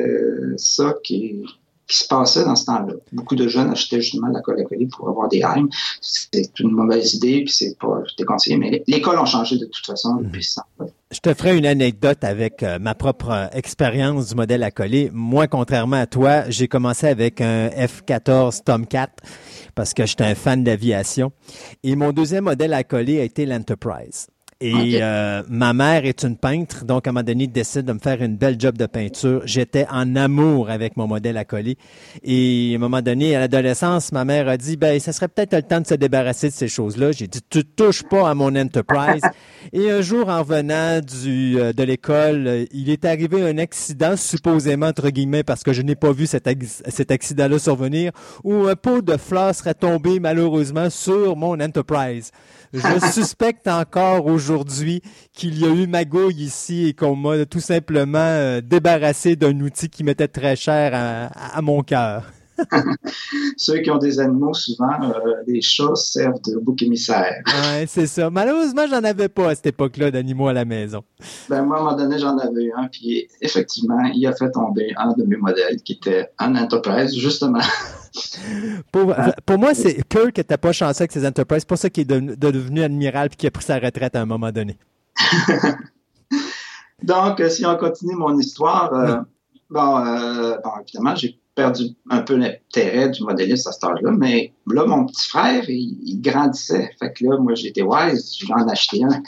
ça 0.57 0.95
qui, 1.03 1.43
qui 1.89 1.99
se 1.99 2.07
passait 2.07 2.45
dans 2.45 2.55
ce 2.55 2.67
temps-là. 2.67 2.95
Beaucoup 3.13 3.35
de 3.35 3.49
jeunes 3.49 3.71
achetaient 3.71 4.03
justement 4.03 4.29
de 4.29 4.35
la 4.35 4.41
colle 4.41 4.61
à 4.61 4.65
coller 4.65 4.87
pour 4.87 5.09
avoir 5.09 5.29
des 5.29 5.39
heimes. 5.39 5.69
C'est 6.03 6.61
une 6.61 6.71
mauvaise 6.71 7.15
idée, 7.15 7.43
puis 7.45 7.53
c'est 7.53 7.79
pas 7.79 8.03
déconseillé, 8.19 8.59
mais 8.59 8.83
les 8.87 9.01
cols 9.01 9.19
ont 9.19 9.25
changé 9.25 9.57
de 9.57 9.65
toute 9.65 9.87
façon 9.87 10.17
depuis 10.17 10.45
ça. 10.45 10.67
Je 11.11 11.21
te 11.21 11.33
ferai 11.33 11.57
une 11.57 11.65
anecdote 11.65 12.23
avec 12.23 12.63
euh, 12.63 12.79
ma 12.79 12.95
propre 12.95 13.31
euh, 13.31 13.47
expérience 13.53 14.29
du 14.29 14.35
modèle 14.35 14.63
à 14.63 14.71
coller. 14.71 15.11
Moi, 15.15 15.47
contrairement 15.47 15.97
à 15.97 16.07
toi, 16.07 16.51
j'ai 16.51 16.69
commencé 16.69 17.07
avec 17.07 17.41
un 17.41 17.69
F-14 17.69 18.63
Tomcat 18.63 19.09
parce 19.75 19.95
que 19.95 20.05
j'étais 20.05 20.25
un 20.25 20.35
fan 20.35 20.63
d'aviation. 20.63 21.33
Et 21.83 21.97
mon 21.97 22.13
deuxième 22.13 22.45
modèle 22.45 22.75
à 22.75 22.85
coller 22.85 23.21
a 23.21 23.25
été 23.25 23.47
l'Enterprise. 23.47 24.27
Et 24.61 24.75
okay. 24.75 24.99
euh, 25.03 25.45
ma 25.49 25.73
mère 25.73 26.05
est 26.05 26.25
une 26.25 26.37
peintre, 26.37 26.85
donc 26.85 27.07
à 27.07 27.11
un 27.11 27.13
moment 27.13 27.23
donné, 27.23 27.47
décide 27.47 27.85
de 27.85 27.93
me 27.93 28.01
faire 28.01 28.21
une 28.21 28.37
belle 28.37 28.57
job 28.59 28.77
de 28.77 28.87
peinture. 28.87 29.41
J'étais 29.45 29.87
en 29.89 30.17
amour 30.17 30.69
avec 30.69 30.97
mon 30.97 31.07
modèle 31.07 31.37
à 31.37 31.45
coller. 31.45 31.79
Et 32.25 32.71
à 32.73 32.75
un 32.75 32.81
moment 32.81 33.01
donné, 33.01 33.37
à 33.37 33.39
l'adolescence, 33.39 34.11
ma 34.11 34.25
mère 34.25 34.49
a 34.49 34.57
dit, 34.57 34.77
ben, 34.77 34.99
ça 34.99 35.13
serait 35.13 35.29
peut-être 35.29 35.55
le 35.55 35.63
temps 35.63 35.81
de 35.81 35.87
se 35.87 35.95
débarrasser 35.95 36.49
de 36.49 36.55
ces 36.55 36.67
choses-là. 36.67 37.13
J'ai 37.13 37.29
dit, 37.29 37.39
tu 37.49 37.65
touches 37.65 38.03
pas 38.03 38.29
à 38.29 38.35
mon 38.35 38.57
Enterprise. 38.57 39.23
Et 39.73 39.93
un 39.93 40.01
jour, 40.01 40.29
en 40.29 40.41
revenant 40.41 41.01
du, 41.03 41.61
euh, 41.61 41.73
de 41.73 41.85
l'école, 41.85 42.67
il 42.73 42.91
est 42.91 43.05
arrivé 43.05 43.49
un 43.49 43.59
accident, 43.59 44.17
supposément, 44.17 44.87
entre 44.87 45.11
guillemets, 45.11 45.45
parce 45.45 45.63
que 45.63 45.73
je 45.73 45.83
n'ai 45.83 45.95
pas 45.95 46.11
vu 46.11 46.27
cet, 46.27 46.49
cet 46.89 47.13
accident-là 47.13 47.61
survenir, 47.61 48.11
où 48.43 48.67
un 48.67 48.75
pot 48.75 49.03
de 49.03 49.17
fleurs 49.19 49.55
serait 49.55 49.75
tombé, 49.75 50.19
malheureusement, 50.19 50.91
sur 50.91 51.37
mon 51.37 51.61
Enterprise. 51.61 52.33
Je 52.73 52.81
suspecte 53.13 53.69
encore 53.69 54.27
aujourd'hui 54.27 54.48
qu'il 55.33 55.59
y 55.59 55.65
a 55.65 55.69
eu 55.69 55.87
magouille 55.87 56.43
ici 56.43 56.87
et 56.87 56.95
qu'on 56.95 57.17
m'a 57.17 57.45
tout 57.47 57.61
simplement 57.61 58.19
euh, 58.19 58.61
débarrassé 58.61 59.37
d'un 59.37 59.59
outil 59.61 59.89
qui 59.89 60.05
m'était 60.05 60.29
très 60.29 60.57
cher 60.57 60.93
à, 60.95 61.27
à 61.57 61.63
mon 61.63 61.83
cœur. 61.83 62.25
Ceux 63.57 63.79
qui 63.79 63.91
ont 63.91 63.99
des 63.99 64.21
animaux, 64.21 64.55
souvent, 64.55 65.03
euh, 65.03 65.35
les 65.47 65.61
chats 65.61 65.95
servent 65.95 66.41
de 66.43 66.59
bouc 66.59 66.83
émissaire. 66.83 67.43
Oui, 67.47 67.87
c'est 67.87 68.07
ça. 68.07 68.31
Malheureusement, 68.31 68.87
j'en 68.89 69.05
avais 69.05 69.29
pas 69.29 69.51
à 69.51 69.55
cette 69.55 69.67
époque-là 69.67 70.11
d'animaux 70.11 70.49
à 70.49 70.53
la 70.53 70.65
maison. 70.65 71.03
Ben, 71.49 71.63
moi, 71.63 71.77
à 71.77 71.81
un 71.81 71.85
moment 71.85 71.97
donné, 71.97 72.19
j'en 72.19 72.37
avais 72.39 72.71
un, 72.77 72.89
puis 72.89 73.29
effectivement, 73.41 74.03
il 74.15 74.27
a 74.27 74.35
fait 74.35 74.51
tomber 74.51 74.93
un 74.97 75.13
de 75.13 75.25
mes 75.25 75.37
modèles 75.37 75.83
qui 75.83 75.95
était 75.95 76.31
un 76.39 76.55
Enterprise, 76.57 77.17
justement. 77.17 77.61
pour, 78.93 79.15
pour, 79.47 79.59
moi, 79.59 79.75
c'est 79.75 80.03
Kirk 80.09 80.33
qui 80.33 80.41
n'était 80.41 80.57
pas 80.57 80.73
chanceux 80.73 81.03
avec 81.03 81.13
ses 81.13 81.27
Enterprise. 81.27 81.61
C'est 81.61 81.69
pour 81.69 81.79
ça 81.79 81.91
qu'il 81.91 82.03
est 82.03 82.07
devenu, 82.07 82.37
devenu 82.37 82.83
admiral 82.83 83.29
puis 83.29 83.37
qu'il 83.37 83.47
a 83.47 83.51
pris 83.51 83.65
sa 83.65 83.79
retraite 83.79 84.17
à 84.17 84.21
un 84.21 84.27
moment 84.27 84.51
donné. 84.51 84.77
Donc, 87.03 87.41
si 87.49 87.65
on 87.65 87.77
continue 87.77 88.15
mon 88.15 88.39
histoire, 88.39 88.93
euh, 88.93 89.19
bon, 89.71 89.99
euh, 89.99 90.57
bon, 90.63 90.71
évidemment, 90.83 91.15
j'ai 91.15 91.39
perdu 91.59 91.97
un 92.09 92.23
peu 92.23 92.37
l'intérêt 92.37 93.09
du 93.09 93.25
modéliste 93.25 93.67
à 93.67 93.73
cet 93.73 93.83
âge-là, 93.83 94.13
mais 94.13 94.53
là, 94.69 94.87
mon 94.87 95.07
petit 95.07 95.29
frère, 95.29 95.69
il, 95.69 96.21
grandissait. 96.21 96.93
Fait 97.01 97.13
que 97.13 97.25
là, 97.25 97.37
moi, 97.37 97.57
j'étais 97.57 97.83
wise, 97.83 98.37
je 98.39 98.47
vais 98.47 98.53
en 98.53 98.69
acheter 98.69 99.03
un. 99.03 99.23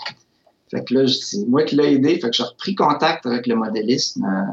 Fait 0.71 0.85
que 0.85 0.95
là, 0.95 1.09
c'est 1.09 1.45
moi 1.49 1.65
qui 1.65 1.75
l'ai 1.75 1.95
aidé. 1.95 2.21
Fait 2.21 2.31
que 2.31 2.37
j'ai 2.37 2.45
repris 2.45 2.77
contact 2.77 3.27
avec 3.27 3.49
le 3.49 3.57
modélisme 3.57 4.25
euh, 4.25 4.53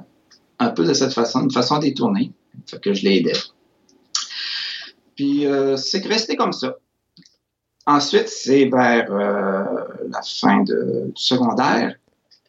un 0.57 0.69
peu 0.71 0.85
de 0.85 0.93
cette 0.93 1.13
façon, 1.13 1.43
une 1.43 1.51
façon 1.51 1.77
détournée. 1.77 2.31
Fait 2.65 2.81
que 2.81 2.95
je 2.95 3.03
l'ai 3.03 3.17
aidé. 3.17 3.33
Puis, 5.15 5.45
euh, 5.45 5.77
c'est 5.77 6.03
resté 6.03 6.35
comme 6.35 6.53
ça. 6.53 6.77
Ensuite, 7.85 8.27
c'est 8.27 8.65
vers 8.65 9.11
euh, 9.11 9.63
la 10.09 10.21
fin 10.23 10.63
de, 10.63 11.11
du 11.15 11.21
secondaire, 11.21 11.93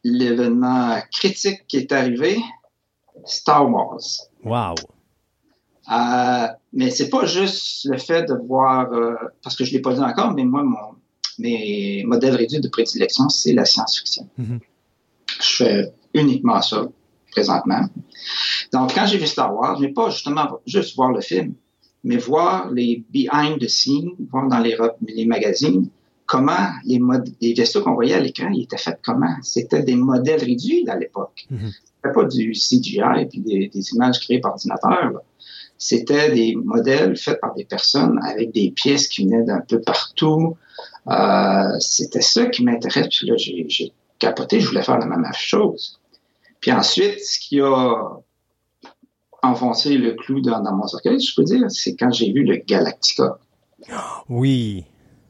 l'événement 0.04 0.96
critique 1.12 1.66
qui 1.68 1.76
est 1.76 1.92
arrivé, 1.92 2.40
Star 3.26 3.70
Wars. 3.70 4.00
Wow! 4.42 4.74
Euh, 5.90 6.46
mais 6.72 6.90
c'est 6.90 7.08
pas 7.08 7.24
juste 7.24 7.86
le 7.86 7.96
fait 7.98 8.24
de 8.24 8.34
voir, 8.34 8.92
euh, 8.92 9.14
parce 9.42 9.56
que 9.56 9.64
je 9.64 9.72
l'ai 9.72 9.80
pas 9.80 9.94
dit 9.94 10.00
encore, 10.00 10.32
mais 10.34 10.44
moi, 10.44 10.62
mon, 10.62 10.96
mes 11.38 12.04
modèles 12.04 12.36
réduits 12.36 12.60
de 12.60 12.68
prédilection, 12.68 13.28
c'est 13.28 13.52
la 13.52 13.64
science-fiction. 13.64 14.28
Mm-hmm. 14.38 14.58
Je 15.40 15.56
fais 15.56 15.92
uniquement 16.14 16.60
ça 16.60 16.88
présentement. 17.30 17.82
Donc, 18.72 18.94
quand 18.94 19.06
j'ai 19.06 19.18
vu 19.18 19.26
Star 19.26 19.54
Wars, 19.54 19.80
mais 19.80 19.88
pas 19.88 20.10
justement 20.10 20.60
juste 20.66 20.94
voir 20.96 21.12
le 21.12 21.20
film, 21.20 21.54
mais 22.04 22.16
voir 22.16 22.70
les 22.70 23.04
behind 23.10 23.58
the 23.58 23.68
scenes, 23.68 24.10
voir 24.30 24.48
dans 24.48 24.58
les, 24.58 24.76
les 25.06 25.26
magazines 25.26 25.88
comment 26.26 26.68
les, 26.84 27.00
les 27.40 27.54
vaisseaux 27.54 27.82
qu'on 27.82 27.94
voyait 27.94 28.14
à 28.14 28.20
l'écran, 28.20 28.50
ils 28.52 28.64
étaient 28.64 28.76
faits 28.76 29.00
comment? 29.02 29.34
C'était 29.42 29.82
des 29.82 29.96
modèles 29.96 30.40
réduits 30.40 30.86
à 30.88 30.98
l'époque. 30.98 31.46
Mm-hmm. 31.50 31.72
C'était 31.96 32.14
pas 32.14 32.24
du 32.24 32.52
CGI 32.52 33.00
et 33.20 33.26
puis 33.26 33.40
des, 33.40 33.68
des 33.68 33.90
images 33.94 34.20
créées 34.20 34.40
par 34.40 34.52
ordinateur. 34.52 35.10
Là 35.12 35.22
c'était 35.78 36.32
des 36.32 36.56
modèles 36.56 37.16
faits 37.16 37.40
par 37.40 37.54
des 37.54 37.64
personnes 37.64 38.18
avec 38.24 38.52
des 38.52 38.72
pièces 38.72 39.06
qui 39.06 39.24
venaient 39.24 39.44
d'un 39.44 39.60
peu 39.60 39.80
partout. 39.80 40.56
Euh, 41.08 41.78
c'était 41.78 42.20
ça 42.20 42.46
qui 42.46 42.64
m'intéresse. 42.64 43.08
Puis 43.08 43.28
là, 43.28 43.34
j'ai 43.36 43.92
capoté, 44.18 44.60
je 44.60 44.68
voulais 44.68 44.82
faire 44.82 44.98
la 44.98 45.06
même 45.06 45.24
chose. 45.32 46.00
Puis 46.60 46.72
ensuite, 46.72 47.20
ce 47.20 47.38
qui 47.38 47.60
a 47.60 47.94
enfoncé 49.42 49.96
le 49.96 50.14
clou 50.14 50.40
dans, 50.40 50.60
dans 50.60 50.74
mon 50.74 50.88
cercueil, 50.88 51.20
je 51.20 51.34
peux 51.34 51.44
dire, 51.44 51.64
c'est 51.70 51.94
quand 51.94 52.10
j'ai 52.10 52.32
vu 52.32 52.42
le 52.42 52.56
Galactica. 52.56 53.38
Oui. 54.28 54.84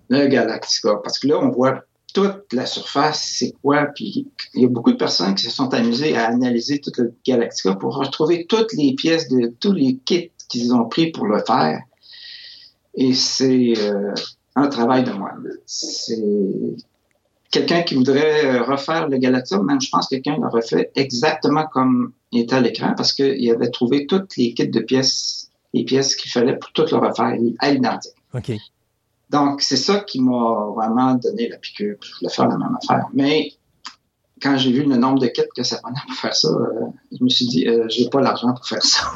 Le 0.09 0.27
Galactica. 0.29 0.97
Parce 1.05 1.19
que 1.19 1.29
là, 1.29 1.39
on 1.39 1.51
voit 1.51 1.85
toute 2.15 2.53
la 2.55 2.65
surface, 2.65 3.35
c'est 3.39 3.53
quoi. 3.63 3.87
Puis 3.95 4.27
il 4.55 4.63
y 4.63 4.65
a 4.65 4.69
beaucoup 4.69 4.93
de 4.93 4.97
personnes 4.97 5.35
qui 5.35 5.45
se 5.45 5.51
sont 5.51 5.73
amusées 5.75 6.17
à 6.17 6.27
analyser 6.29 6.81
tout 6.81 6.93
le 6.97 7.15
Galactica 7.27 7.75
pour 7.75 7.97
retrouver 7.97 8.47
toutes 8.47 8.73
les 8.73 8.95
pièces 8.95 9.29
de 9.29 9.55
tous 9.61 9.73
les 9.73 9.99
kits 9.99 10.33
qu'ils 10.49 10.75
ont 10.75 10.87
pris 10.87 11.11
pour 11.11 11.27
le 11.27 11.43
faire. 11.45 11.81
Et 12.95 13.15
c'est 13.15 13.75
euh, 13.79 14.13
un 14.57 14.69
travail 14.69 15.05
de 15.05 15.13
moi. 15.13 15.33
C'est 15.67 16.17
quelqu'un 17.51 17.83
qui 17.83 17.95
voudrait 17.95 18.59
refaire 18.59 19.09
le 19.09 19.19
Galactica, 19.19 19.63
même 19.63 19.81
je 19.81 19.89
pense 19.91 20.09
que 20.09 20.17
quelqu'un 20.17 20.39
l'a 20.41 20.49
refait 20.49 20.91
exactement 20.95 21.67
comme 21.67 22.13
il 22.33 22.43
était 22.43 22.57
à 22.57 22.61
l'écran 22.61 22.95
parce 22.97 23.13
qu'il 23.13 23.51
avait 23.51 23.71
trouvé 23.71 24.07
toutes 24.07 24.37
les 24.37 24.53
kits 24.55 24.69
de 24.69 24.81
pièces, 24.81 25.51
les 25.73 25.85
pièces 25.85 26.17
qu'il 26.17 26.31
fallait 26.31 26.57
pour 26.57 26.73
tout 26.73 26.87
le 26.91 26.97
refaire 26.97 27.37
à 27.61 27.71
l'identique. 27.71 28.13
OK. 28.35 28.53
Donc, 29.31 29.61
c'est 29.61 29.77
ça 29.77 30.01
qui 30.01 30.21
m'a 30.23 30.73
vraiment 30.75 31.15
donné 31.15 31.49
la 31.49 31.59
piqûre. 31.59 31.97
Je 32.01 32.15
voulais 32.17 32.33
faire 32.33 32.49
la 32.49 32.57
même 32.57 32.77
affaire. 32.83 33.07
Mais 33.13 33.53
quand 34.41 34.57
j'ai 34.57 34.73
vu 34.73 34.85
le 34.85 34.97
nombre 34.97 35.19
de 35.21 35.27
kits 35.27 35.43
que 35.55 35.63
ça 35.63 35.79
prenait 35.83 36.01
pour 36.07 36.17
faire 36.17 36.35
ça, 36.35 36.49
euh, 36.49 36.87
je 37.17 37.23
me 37.23 37.29
suis 37.29 37.47
dit, 37.47 37.67
euh, 37.69 37.87
j'ai 37.89 38.09
pas 38.09 38.21
l'argent 38.21 38.53
pour 38.53 38.67
faire 38.67 38.83
ça. 38.83 39.11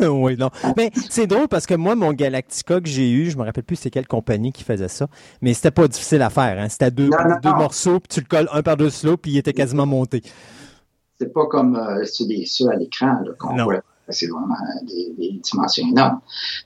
oui, 0.08 0.36
non. 0.36 0.50
Mais 0.76 0.90
c'est 1.10 1.26
drôle 1.26 1.48
parce 1.48 1.66
que 1.66 1.74
moi, 1.74 1.94
mon 1.94 2.12
Galactica 2.12 2.80
que 2.80 2.88
j'ai 2.88 3.10
eu, 3.10 3.30
je 3.30 3.36
me 3.36 3.44
rappelle 3.44 3.64
plus 3.64 3.76
c'est 3.76 3.90
quelle 3.90 4.06
compagnie 4.06 4.52
qui 4.52 4.64
faisait 4.64 4.88
ça, 4.88 5.06
mais 5.40 5.54
c'était 5.54 5.70
pas 5.70 5.88
difficile 5.88 6.22
à 6.22 6.30
faire. 6.30 6.58
Hein. 6.58 6.68
C'était 6.68 6.90
deux, 6.90 7.08
non, 7.08 7.18
non, 7.28 7.36
deux 7.42 7.50
non. 7.50 7.56
morceaux, 7.56 8.00
puis 8.00 8.08
tu 8.08 8.20
le 8.20 8.26
colles 8.26 8.48
un 8.52 8.62
par-dessus 8.62 9.06
l'autre, 9.06 9.22
puis 9.22 9.32
il 9.32 9.38
était 9.38 9.52
quasiment 9.52 9.86
monté. 9.86 10.22
C'est 11.18 11.32
pas 11.32 11.46
comme 11.46 11.76
euh, 11.76 12.04
ceux 12.04 12.68
à 12.68 12.76
l'écran 12.76 13.18
qu'on 13.38 13.56
voit. 13.64 13.82
C'est 14.12 14.26
vraiment 14.26 14.54
des, 14.82 15.12
des, 15.18 15.40
dimensions 15.42 15.86
énormes. 15.88 16.20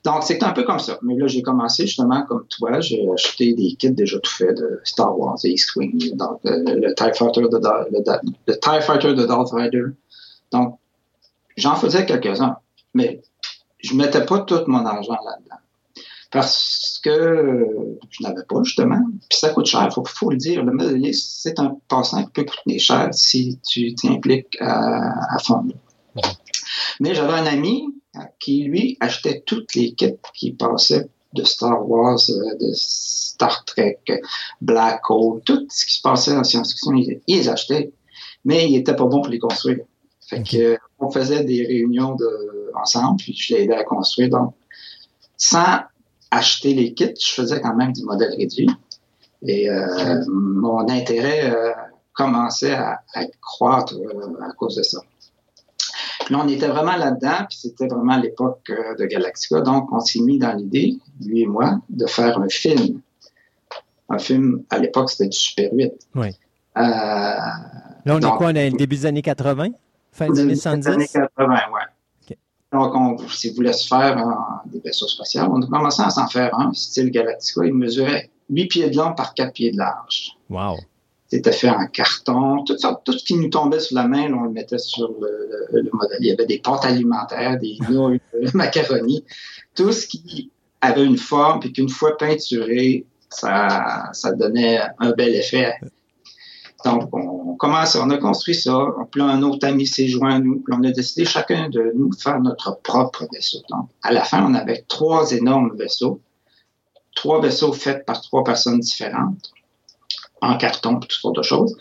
Donc, 0.05 0.23
c'est 0.25 0.43
un 0.43 0.53
peu 0.53 0.65
comme 0.65 0.79
ça. 0.79 0.99
Mais 1.03 1.17
là, 1.17 1.27
j'ai 1.27 1.43
commencé 1.43 1.87
justement 1.87 2.23
comme 2.27 2.45
toi. 2.49 2.81
J'ai 2.81 3.09
acheté 3.13 3.55
des 3.55 3.75
kits 3.75 3.91
déjà 3.91 4.19
tout 4.19 4.31
faits 4.31 4.57
de 4.57 4.81
Star 4.85 5.19
Wars 5.19 5.39
et 5.45 5.51
X-Wing, 5.51 6.15
le, 6.45 6.81
le, 6.81 6.95
TIE 6.95 7.13
Fighter 7.15 7.43
de, 7.43 7.59
le, 8.47 8.59
TIE 8.59 8.83
Fighter 8.83 9.15
de 9.15 9.25
Darth 9.25 9.53
Vader. 9.53 9.85
Donc, 10.53 10.79
j'en 11.57 11.77
faisais 11.77 12.05
quelques-uns, 12.05 12.57
mais 12.95 13.23
je 13.79 13.95
mettais 13.95 14.25
pas 14.25 14.41
tout 14.41 14.63
mon 14.67 14.85
argent 14.85 15.17
là-dedans. 15.25 15.57
Parce 16.31 17.01
que 17.03 17.67
je 18.09 18.23
n'avais 18.23 18.45
pas, 18.49 18.63
justement. 18.63 19.03
Puis 19.29 19.39
ça 19.39 19.49
coûte 19.51 19.67
cher, 19.67 19.89
il 19.91 20.03
faut, 20.07 20.31
le 20.31 20.37
dire. 20.37 20.65
Le 20.65 20.73
modèle, 20.73 21.13
c'est 21.13 21.59
un 21.59 21.77
passant 21.89 22.25
qui 22.25 22.31
peut 22.31 22.45
coûter 22.45 22.79
cher 22.79 23.09
si 23.13 23.59
tu 23.69 23.95
t'impliques 23.95 24.57
à, 24.61 25.35
à 25.35 25.39
fond. 25.41 25.67
Mais 27.01 27.15
j'avais 27.15 27.33
un 27.33 27.47
ami 27.47 27.87
qui, 28.39 28.65
lui, 28.65 28.97
achetait 29.01 29.43
toutes 29.45 29.75
les 29.75 29.93
kits 29.95 30.17
qui 30.35 30.53
passaient 30.53 31.09
de 31.33 31.45
Star 31.45 31.89
Wars, 31.89 32.19
euh, 32.29 32.55
de 32.61 32.73
Star 32.75 33.65
Trek, 33.65 34.01
Black 34.61 35.09
Hole, 35.09 35.41
tout 35.45 35.67
ce 35.71 35.87
qui 35.87 35.95
se 35.95 36.03
passait 36.03 36.37
en 36.37 36.45
science-fiction, 36.45 36.95
il, 36.95 37.21
les 37.29 37.49
achetait, 37.49 37.93
mais 38.45 38.69
il 38.69 38.77
était 38.77 38.97
pas 38.97 39.05
bon 39.05 39.23
pour 39.23 39.29
les 39.29 39.39
construire. 39.39 39.79
Fait 40.21 40.43
que, 40.43 40.79
on 40.99 41.11
faisait 41.11 41.45
des 41.45 41.65
réunions 41.65 42.15
de, 42.15 42.73
ensemble, 42.75 43.19
puis 43.19 43.35
je 43.35 43.55
l'ai 43.55 43.63
aidé 43.63 43.73
à 43.73 43.85
construire. 43.85 44.31
Donc, 44.31 44.55
sans 45.37 45.81
acheter 46.31 46.75
les 46.75 46.95
kits, 46.95 47.15
je 47.19 47.33
faisais 47.33 47.61
quand 47.61 47.75
même 47.75 47.93
du 47.93 48.05
modèle 48.05 48.35
réduit. 48.37 48.69
Et 49.43 49.71
euh, 49.71 50.23
mon 50.29 50.89
intérêt 50.89 51.51
euh, 51.51 51.73
commençait 52.13 52.75
à, 52.75 53.03
à 53.15 53.25
croître 53.41 53.95
euh, 53.95 54.43
à 54.43 54.53
cause 54.53 54.77
de 54.77 54.83
ça. 54.83 55.01
Puis 56.31 56.37
là, 56.37 56.45
on 56.45 56.49
était 56.49 56.69
vraiment 56.69 56.95
là-dedans, 56.95 57.45
puis 57.49 57.59
c'était 57.59 57.89
vraiment 57.89 58.17
l'époque 58.17 58.61
euh, 58.71 58.95
de 58.95 59.05
Galactica. 59.05 59.63
Donc, 59.63 59.91
on 59.91 59.99
s'est 59.99 60.21
mis 60.21 60.39
dans 60.39 60.53
l'idée, 60.53 60.97
lui 61.21 61.41
et 61.41 61.47
moi, 61.47 61.81
de 61.89 62.07
faire 62.07 62.39
un 62.39 62.49
film. 62.49 63.01
Un 64.09 64.19
film, 64.19 64.63
à 64.71 64.79
l'époque, 64.79 65.11
c'était 65.11 65.29
du 65.29 65.37
Super 65.37 65.71
8. 65.73 65.93
Oui. 66.15 66.29
Euh, 66.29 66.81
là, 66.81 67.51
on 68.07 68.21
donc, 68.21 68.35
est 68.35 68.37
quoi? 68.37 68.47
On 68.47 68.55
est 68.55 68.71
début 68.71 68.95
des 68.95 69.07
années 69.07 69.23
80? 69.23 69.71
Fin 70.13 70.31
des 70.31 70.39
années 70.39 70.55
70? 70.55 70.87
années 70.87 71.09
80, 71.13 71.27
oui. 71.73 71.81
Okay. 72.23 72.39
Donc, 72.73 72.95
on, 72.95 73.19
si 73.27 73.53
voulait 73.53 73.73
se 73.73 73.89
faire 73.89 74.25
des 74.67 74.79
vaisseaux 74.79 75.09
spatiaux, 75.09 75.49
on 75.51 75.61
a 75.61 75.67
commencé 75.67 76.01
à 76.01 76.11
s'en 76.11 76.29
faire 76.29 76.57
un, 76.57 76.73
style 76.75 77.11
Galactica. 77.11 77.65
Il 77.65 77.75
mesurait 77.75 78.31
8 78.51 78.67
pieds 78.69 78.89
de 78.89 78.97
long 78.97 79.15
par 79.15 79.35
4 79.35 79.53
pieds 79.53 79.73
de 79.73 79.79
large. 79.79 80.37
Wow! 80.49 80.77
C'était 81.31 81.53
fait 81.53 81.69
en 81.69 81.87
carton, 81.87 82.65
tout, 82.65 82.77
ça, 82.77 83.01
tout 83.05 83.13
ce 83.13 83.25
qui 83.25 83.37
nous 83.37 83.49
tombait 83.49 83.79
sur 83.79 83.95
la 83.95 84.09
main, 84.09 84.33
on 84.33 84.45
le 84.45 84.51
mettait 84.51 84.79
sur 84.79 85.13
le, 85.21 85.69
le, 85.71 85.83
le, 85.83 85.91
modèle. 85.93 86.19
Il 86.21 86.27
y 86.27 86.33
avait 86.33 86.47
des 86.47 86.59
pâtes 86.59 86.85
alimentaires, 86.85 87.57
des 87.59 87.79
nouilles, 87.89 88.21
de 88.35 88.51
macaroni, 88.57 89.25
tout 89.77 89.93
ce 89.93 90.09
qui 90.09 90.51
avait 90.81 91.05
une 91.05 91.19
forme, 91.19 91.61
puis 91.61 91.73
qu'une 91.73 91.89
fois 91.89 92.17
peinturé, 92.17 93.07
ça, 93.29 94.11
ça 94.13 94.33
donnait 94.33 94.81
un 94.99 95.13
bel 95.13 95.37
effet. 95.37 95.75
Donc, 96.85 97.11
on 97.13 97.55
commence, 97.55 97.95
on 97.95 98.11
a 98.11 98.17
construit 98.17 98.57
ça. 98.57 98.87
Puis 99.13 99.21
là, 99.21 99.29
un 99.29 99.43
autre 99.43 99.69
ami 99.69 99.87
s'est 99.87 100.09
joint 100.09 100.35
à 100.35 100.39
nous. 100.41 100.61
Puis 100.61 100.75
on 100.77 100.83
a 100.83 100.91
décidé 100.91 101.25
chacun 101.27 101.69
de 101.69 101.93
nous 101.95 102.09
de 102.09 102.17
faire 102.17 102.41
notre 102.41 102.81
propre 102.81 103.29
vaisseau. 103.33 103.59
Donc, 103.69 103.89
à 104.03 104.13
la 104.13 104.25
fin, 104.25 104.45
on 104.45 104.55
avait 104.55 104.85
trois 104.89 105.31
énormes 105.31 105.77
vaisseaux. 105.77 106.21
Trois 107.15 107.41
vaisseaux 107.41 107.73
faits 107.73 108.05
par 108.05 108.21
trois 108.21 108.43
personnes 108.43 108.81
différentes 108.81 109.53
en 110.41 110.57
carton 110.57 110.97
et 110.97 111.01
toutes 111.01 111.13
sortes 111.13 111.37
de 111.37 111.43
choses. 111.43 111.77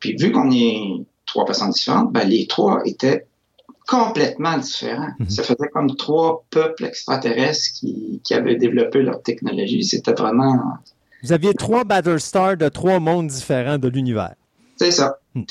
Puis 0.00 0.16
vu 0.16 0.32
qu'on 0.32 0.50
est 0.50 1.04
trois 1.26 1.44
personnes 1.44 1.70
différentes, 1.70 2.12
ben, 2.12 2.28
les 2.28 2.46
trois 2.46 2.80
étaient 2.84 3.26
complètement 3.86 4.58
différents. 4.58 5.12
Mm 5.18 5.24
-hmm. 5.24 5.30
Ça 5.30 5.42
faisait 5.42 5.70
comme 5.72 5.94
trois 5.96 6.44
peuples 6.50 6.84
extraterrestres 6.84 7.68
qui, 7.76 8.20
qui 8.24 8.34
avaient 8.34 8.56
développé 8.56 9.02
leur 9.02 9.22
technologie. 9.22 9.84
C'était 9.84 10.12
vraiment... 10.12 10.58
Vous 11.22 11.32
aviez 11.32 11.54
trois 11.54 11.84
Battlestars 11.84 12.56
de 12.56 12.68
trois 12.68 12.98
mondes 12.98 13.28
différents 13.28 13.78
de 13.78 13.88
l'univers. 13.88 14.34
C'est 14.76 14.90
ça. 14.90 15.18
Mm. 15.34 15.44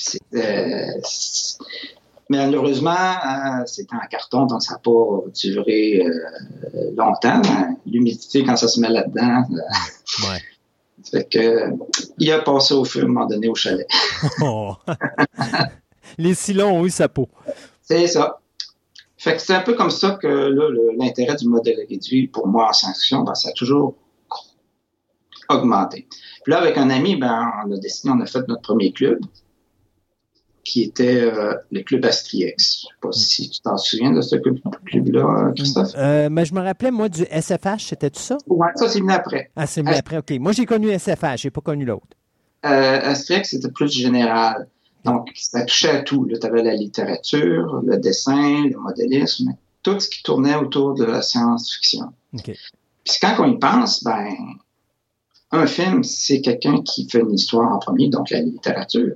Malheureusement, 2.30 2.92
euh, 2.92 3.64
c'était 3.66 3.96
en 3.96 4.08
carton, 4.10 4.46
donc 4.48 4.62
ça 4.64 4.74
n'a 4.74 4.80
pas 4.80 5.06
duré 5.44 5.82
euh, 6.02 6.92
longtemps. 6.98 7.42
L'humidité, 7.86 8.44
quand 8.44 8.56
ça 8.56 8.68
se 8.68 8.80
met 8.80 8.90
là-dedans... 8.90 9.44
ouais. 10.24 10.42
Fait 11.12 11.28
que, 11.30 11.72
il 12.18 12.32
a 12.32 12.40
passé 12.40 12.74
au 12.74 12.84
feu 12.84 13.02
à 13.02 13.04
un 13.04 13.08
moment 13.08 13.26
donné 13.26 13.48
au 13.48 13.56
chalet. 13.56 13.88
oh. 14.42 14.76
Les 16.18 16.34
silons 16.34 16.80
ont 16.80 16.86
eu 16.86 16.90
sa 16.90 17.08
peau. 17.08 17.30
C'est 17.82 18.08
ça. 18.08 18.40
Fait 19.18 19.36
que 19.36 19.42
c'est 19.42 19.56
un 19.56 19.62
peu 19.62 19.74
comme 19.74 19.90
ça 19.90 20.18
que 20.22 20.28
l'intérêt 21.00 21.36
du 21.36 21.48
modèle 21.48 21.78
réduit 21.90 22.28
pour 22.28 22.48
moi 22.48 22.70
en 22.70 22.74
sanction, 22.74 23.24
ben, 23.24 23.34
ça 23.34 23.50
a 23.50 23.52
toujours 23.54 23.96
augmenté. 25.50 26.08
Puis 26.44 26.52
là, 26.52 26.60
avec 26.60 26.78
un 26.78 26.90
ami, 26.90 27.16
ben, 27.16 27.52
on 27.66 27.72
a 27.72 27.78
décidé, 27.78 28.14
on 28.16 28.20
a 28.22 28.26
fait 28.26 28.48
notre 28.48 28.62
premier 28.62 28.92
club, 28.92 29.20
qui 30.66 30.82
était 30.82 31.22
euh, 31.22 31.54
le 31.72 31.82
club 31.84 32.04
Astriex. 32.04 32.82
Je 32.82 32.88
sais 32.88 32.94
pas 33.00 33.12
si 33.12 33.50
tu 33.50 33.62
t'en 33.62 33.78
souviens 33.78 34.12
de 34.12 34.20
ce 34.20 34.36
club-là, 34.36 35.54
Christophe? 35.56 35.92
Euh, 35.96 36.28
mais 36.30 36.44
je 36.44 36.54
me 36.54 36.60
rappelais, 36.60 36.92
moi, 36.92 37.08
du 37.08 37.24
SFH, 37.24 37.88
c'était 37.88 38.10
tout 38.10 38.20
ça? 38.20 38.38
Oui, 38.48 38.68
ça, 38.76 38.90
c'est 38.90 39.00
venu 39.00 39.14
après. 39.14 39.52
Ah, 39.56 39.68
c'est 39.68 39.82
venu 39.82 39.94
après, 39.94 40.18
OK. 40.18 40.32
Moi, 40.40 40.52
j'ai 40.52 40.66
connu 40.66 40.90
SFH, 40.92 41.38
j'ai 41.38 41.52
pas 41.52 41.62
connu 41.62 41.86
l'autre. 41.86 42.08
Euh, 42.66 43.00
Astriex, 43.04 43.52
c'était 43.52 43.70
plus 43.70 43.92
général. 43.92 44.68
Donc, 45.06 45.30
ça 45.36 45.64
touchait 45.64 45.92
à 45.92 46.02
tout. 46.02 46.28
Tu 46.28 46.48
avais 46.48 46.64
la 46.64 46.74
littérature, 46.74 47.82
le 47.86 47.98
dessin, 47.98 48.66
le 48.68 48.78
modélisme, 48.78 49.54
tout 49.84 50.00
ce 50.00 50.10
qui 50.10 50.24
tournait 50.24 50.56
autour 50.56 50.96
de 50.96 51.06
la 51.06 51.22
science-fiction. 51.22 52.12
Okay. 52.34 52.58
Puis 53.04 53.18
quand 53.22 53.36
on 53.38 53.52
y 53.52 53.60
pense, 53.60 54.04
ben, 54.04 54.34
un 55.52 55.68
film, 55.68 56.04
c'est 56.04 56.42
quelqu'un 56.42 56.82
qui 56.82 57.08
fait 57.08 57.20
une 57.20 57.36
histoire 57.36 57.72
en 57.72 57.78
premier, 57.78 58.10
donc 58.10 58.32
la 58.32 58.42
littérature. 58.42 59.14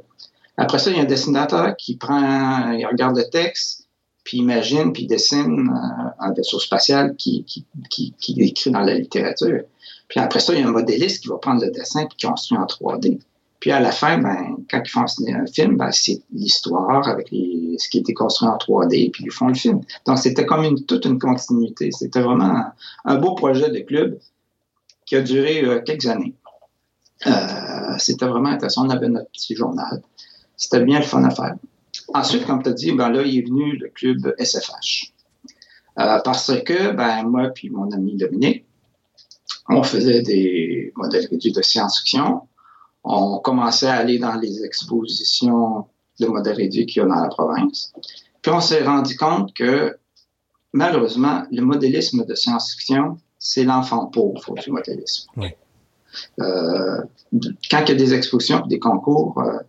Après 0.60 0.78
ça, 0.78 0.92
il 0.92 0.98
y 0.98 1.00
a 1.00 1.04
un 1.04 1.06
dessinateur 1.06 1.76
qui 1.78 1.96
prend, 1.96 2.72
il 2.72 2.86
regarde 2.86 3.16
le 3.18 3.30
texte, 3.30 3.88
puis 4.26 4.40
imagine, 4.40 4.92
puis 4.92 5.08
dessine 5.08 5.70
euh, 5.70 6.10
un 6.20 6.34
vaisseau 6.34 6.60
spatial 6.60 7.16
qui, 7.16 7.46
qui, 7.46 7.66
qui, 7.90 8.14
qui 8.20 8.42
écrit 8.42 8.70
dans 8.70 8.82
la 8.82 8.94
littérature. 8.96 9.62
Puis 10.10 10.20
après 10.20 10.42
ça, 10.42 10.54
il 10.54 10.60
y 10.60 10.64
a 10.64 10.68
un 10.68 10.72
modéliste 10.72 11.24
qui 11.24 11.30
va 11.30 11.38
prendre 11.38 11.64
le 11.64 11.72
dessin 11.72 12.06
puis 12.06 12.18
qui 12.18 12.28
construit 12.28 12.58
en 12.58 12.66
3D. 12.66 13.20
Puis 13.62 13.72
à 13.72 13.80
la 13.80 13.92
fin, 13.92 14.18
ben, 14.18 14.58
quand 14.70 14.82
ils 14.86 14.90
font 14.90 15.06
un 15.06 15.46
film, 15.48 15.78
ben, 15.78 15.92
c'est 15.92 16.22
l'histoire 16.34 17.08
avec 17.08 17.28
ce 17.30 17.90
qui 17.90 17.98
a 17.98 18.02
été 18.02 18.14
construit 18.14 18.50
en 18.50 18.58
3D, 18.58 19.12
puis 19.12 19.26
ils 19.26 19.32
font 19.32 19.48
le 19.48 19.54
film. 19.54 19.82
Donc 20.06 20.18
c'était 20.18 20.46
comme 20.46 20.64
une, 20.64 20.84
toute 20.86 21.06
une 21.06 21.20
continuité. 21.20 21.92
C'était 21.92 22.22
vraiment 22.22 22.46
un, 22.46 22.74
un, 23.06 23.16
beau 23.18 23.34
projet 23.34 23.70
de 23.70 23.80
club 23.80 24.20
qui 25.06 25.16
a 25.16 25.22
duré 25.22 25.64
euh, 25.64 25.82
quelques 25.82 26.08
années. 26.08 26.36
Euh, 27.28 27.96
c'était 27.98 28.28
vraiment 28.28 28.50
intéressant. 28.50 28.86
On 28.86 28.90
avait 28.90 29.10
notre 29.10 29.30
petit 29.32 29.56
journal. 29.56 30.02
C'était 30.60 30.84
bien 30.84 31.00
le 31.00 31.06
fun 31.06 31.24
à 31.24 31.32
faire. 31.32 31.56
Ensuite, 32.14 32.46
comme 32.46 32.62
tu 32.62 32.70
as 32.70 32.74
dit, 32.74 32.92
ben 32.92 33.10
là, 33.10 33.24
il 33.24 33.40
est 33.40 33.48
venu 33.48 33.78
le 33.78 33.88
club 33.90 34.36
SFH. 34.38 35.14
Euh, 35.98 36.20
parce 36.24 36.52
que, 36.64 36.92
ben, 36.92 37.24
moi 37.24 37.50
puis 37.50 37.72
mon 37.72 37.90
ami 37.92 38.16
Dominique, 38.16 38.66
on 39.68 39.82
faisait 39.82 40.22
des 40.22 40.94
modèles 40.96 41.28
réduits 41.32 41.52
de 41.52 41.62
science-fiction 41.64 42.42
on 43.04 43.40
commençait 43.40 43.88
à 43.88 43.96
aller 43.96 44.20
dans 44.20 44.36
les 44.36 44.64
expositions 44.64 45.86
de 46.20 46.28
modèles 46.28 46.58
réduits 46.58 46.86
qu'il 46.86 47.02
y 47.02 47.06
a 47.06 47.08
dans 47.08 47.22
la 47.22 47.30
province. 47.30 47.94
Puis 48.42 48.52
on 48.52 48.62
s'est 48.62 48.84
rendu 48.84 49.16
compte 49.16 49.54
que 49.54 49.98
malheureusement, 50.74 51.44
le 51.52 51.62
modélisme 51.62 52.26
de 52.26 52.36
science-fiction, 52.36 53.18
c'est 53.38 53.64
l'enfant 53.64 54.08
pauvre 54.08 54.54
du 54.62 54.72
modélisme. 54.72 55.30
Oui. 55.38 55.48
Euh, 56.40 57.02
quand 57.70 57.84
il 57.86 57.90
y 57.90 57.92
a 57.92 57.96
des 57.96 58.14
expositions 58.14 58.66
des 58.66 58.80
concours, 58.80 59.40
euh, 59.40 59.60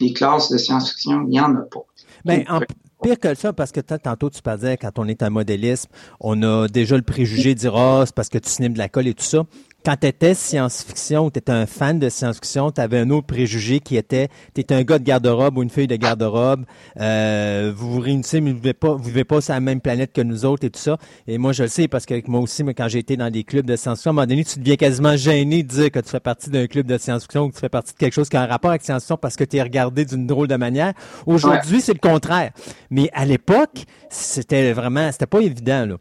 les 0.00 0.12
classes 0.12 0.50
de 0.50 0.58
science-fiction, 0.58 1.22
il 1.24 1.30
n'y 1.30 1.40
en 1.40 1.54
a 1.54 1.62
pas. 1.62 1.84
Mais 2.24 2.44
en, 2.48 2.60
pire 3.02 3.18
que 3.18 3.34
ça, 3.34 3.52
parce 3.52 3.72
que 3.72 3.80
tantôt 3.80 4.30
tu 4.30 4.42
parlais, 4.42 4.76
quand 4.76 4.98
on 4.98 5.06
est 5.06 5.22
un 5.22 5.30
modélisme, 5.30 5.88
on 6.20 6.42
a 6.42 6.68
déjà 6.68 6.96
le 6.96 7.02
préjugé 7.02 7.54
de 7.54 7.60
dire, 7.60 7.74
ah, 7.76 8.00
oh, 8.00 8.06
c'est 8.06 8.14
parce 8.14 8.28
que 8.28 8.38
tu 8.38 8.48
snimes 8.50 8.74
de 8.74 8.78
la 8.78 8.88
colle 8.88 9.06
et 9.06 9.14
tout 9.14 9.24
ça 9.24 9.44
quand 9.84 9.96
tu 10.00 10.06
étais 10.06 10.34
science-fiction, 10.34 11.30
tu 11.30 11.38
étais 11.38 11.52
un 11.52 11.66
fan 11.66 11.98
de 11.98 12.08
science-fiction, 12.08 12.70
tu 12.70 12.80
avais 12.80 12.98
un 12.98 13.10
autre 13.10 13.26
préjugé 13.26 13.80
qui 13.80 13.96
était 13.96 14.28
tu 14.54 14.60
étais 14.60 14.74
un 14.74 14.82
gars 14.82 14.98
de 14.98 15.04
garde-robe 15.04 15.58
ou 15.58 15.62
une 15.62 15.70
fille 15.70 15.86
de 15.86 15.96
garde-robe, 15.96 16.64
euh, 16.98 17.72
vous 17.74 17.92
vous 17.92 18.00
réunissez, 18.00 18.40
mais 18.40 18.50
vous 18.50 18.56
ne 18.56 18.62
vivez 18.62 18.74
pas, 18.74 18.92
vous 18.92 19.02
vivez 19.02 19.24
pas 19.24 19.40
sur 19.40 19.54
la 19.54 19.60
même 19.60 19.80
planète 19.80 20.12
que 20.12 20.20
nous 20.20 20.44
autres 20.44 20.66
et 20.66 20.70
tout 20.70 20.80
ça. 20.80 20.98
Et 21.26 21.38
moi, 21.38 21.52
je 21.52 21.62
le 21.62 21.68
sais 21.68 21.88
parce 21.88 22.06
que 22.06 22.14
moi 22.28 22.40
aussi, 22.40 22.64
mais 22.64 22.74
quand 22.74 22.88
j'ai 22.88 22.98
été 22.98 23.16
dans 23.16 23.30
des 23.30 23.44
clubs 23.44 23.66
de 23.66 23.76
science-fiction, 23.76 24.10
à 24.10 24.12
un 24.12 24.14
moment 24.14 24.26
donné, 24.26 24.44
tu 24.44 24.58
deviens 24.58 24.76
quasiment 24.76 25.16
gêné 25.16 25.62
de 25.62 25.68
dire 25.68 25.90
que 25.90 26.00
tu 26.00 26.10
fais 26.10 26.20
partie 26.20 26.50
d'un 26.50 26.66
club 26.66 26.86
de 26.86 26.98
science-fiction 26.98 27.44
ou 27.44 27.48
que 27.48 27.54
tu 27.54 27.60
fais 27.60 27.68
partie 27.68 27.94
de 27.94 27.98
quelque 27.98 28.14
chose 28.14 28.28
qui 28.28 28.36
a 28.36 28.42
un 28.42 28.46
rapport 28.46 28.70
avec 28.70 28.82
science-fiction 28.82 29.16
parce 29.16 29.36
que 29.36 29.44
tu 29.44 29.56
es 29.56 29.62
regardé 29.62 30.04
d'une 30.04 30.26
drôle 30.26 30.48
de 30.48 30.56
manière. 30.56 30.92
Aujourd'hui, 31.26 31.76
ouais. 31.76 31.82
c'est 31.82 31.94
le 31.94 31.98
contraire. 31.98 32.50
Mais 32.90 33.08
à 33.12 33.24
l'époque, 33.24 33.84
c'était 34.10 34.72
vraiment, 34.72 35.10
c'était 35.12 35.26
pas 35.26 35.40
évident, 35.40 35.86
là. 35.86 35.96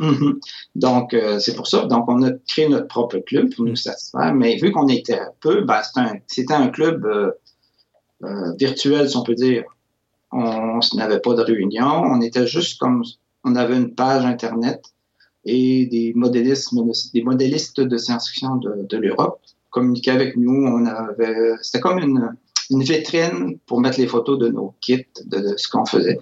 -hmm. 0.00 0.38
Donc, 0.74 1.14
euh, 1.14 1.38
c'est 1.38 1.54
pour 1.54 1.66
ça. 1.66 1.86
Donc, 1.86 2.04
on 2.08 2.22
a 2.22 2.30
créé 2.46 2.68
notre 2.68 2.86
propre 2.86 3.18
club 3.18 3.54
pour 3.54 3.64
nous 3.64 3.76
satisfaire. 3.76 4.34
Mais 4.34 4.56
vu 4.56 4.70
qu'on 4.72 4.88
était 4.88 5.20
peu, 5.40 5.62
ben, 5.62 5.80
c'était 6.26 6.54
un, 6.54 6.62
un, 6.62 6.68
club 6.68 7.04
euh, 7.04 7.32
euh, 8.24 8.52
virtuel, 8.58 9.08
si 9.08 9.16
on 9.16 9.22
peut 9.22 9.34
dire. 9.34 9.64
On 10.30 10.80
n'avait 10.94 11.20
pas 11.20 11.34
de 11.34 11.42
réunion. 11.42 12.02
On 12.14 12.20
était 12.20 12.46
juste 12.46 12.78
comme, 12.78 13.02
on 13.44 13.56
avait 13.56 13.76
une 13.76 13.94
page 13.94 14.24
Internet 14.24 14.82
et 15.44 15.86
des 15.86 16.12
modélistes, 16.14 16.74
des 17.14 17.22
modélistes 17.22 17.80
de 17.80 17.96
science-fiction 17.96 18.56
de, 18.56 18.86
de 18.88 18.96
l'Europe 18.98 19.40
communiquaient 19.70 20.10
avec 20.10 20.36
nous. 20.36 20.66
On 20.66 20.84
avait, 20.84 21.54
c'était 21.62 21.80
comme 21.80 21.98
une, 21.98 22.36
une 22.70 22.82
vitrine 22.82 23.58
pour 23.66 23.80
mettre 23.80 23.98
les 23.98 24.06
photos 24.06 24.38
de 24.38 24.48
nos 24.48 24.74
kits, 24.80 25.06
de, 25.24 25.54
ce 25.56 25.68
qu'on 25.68 25.86
faisait. 25.86 26.18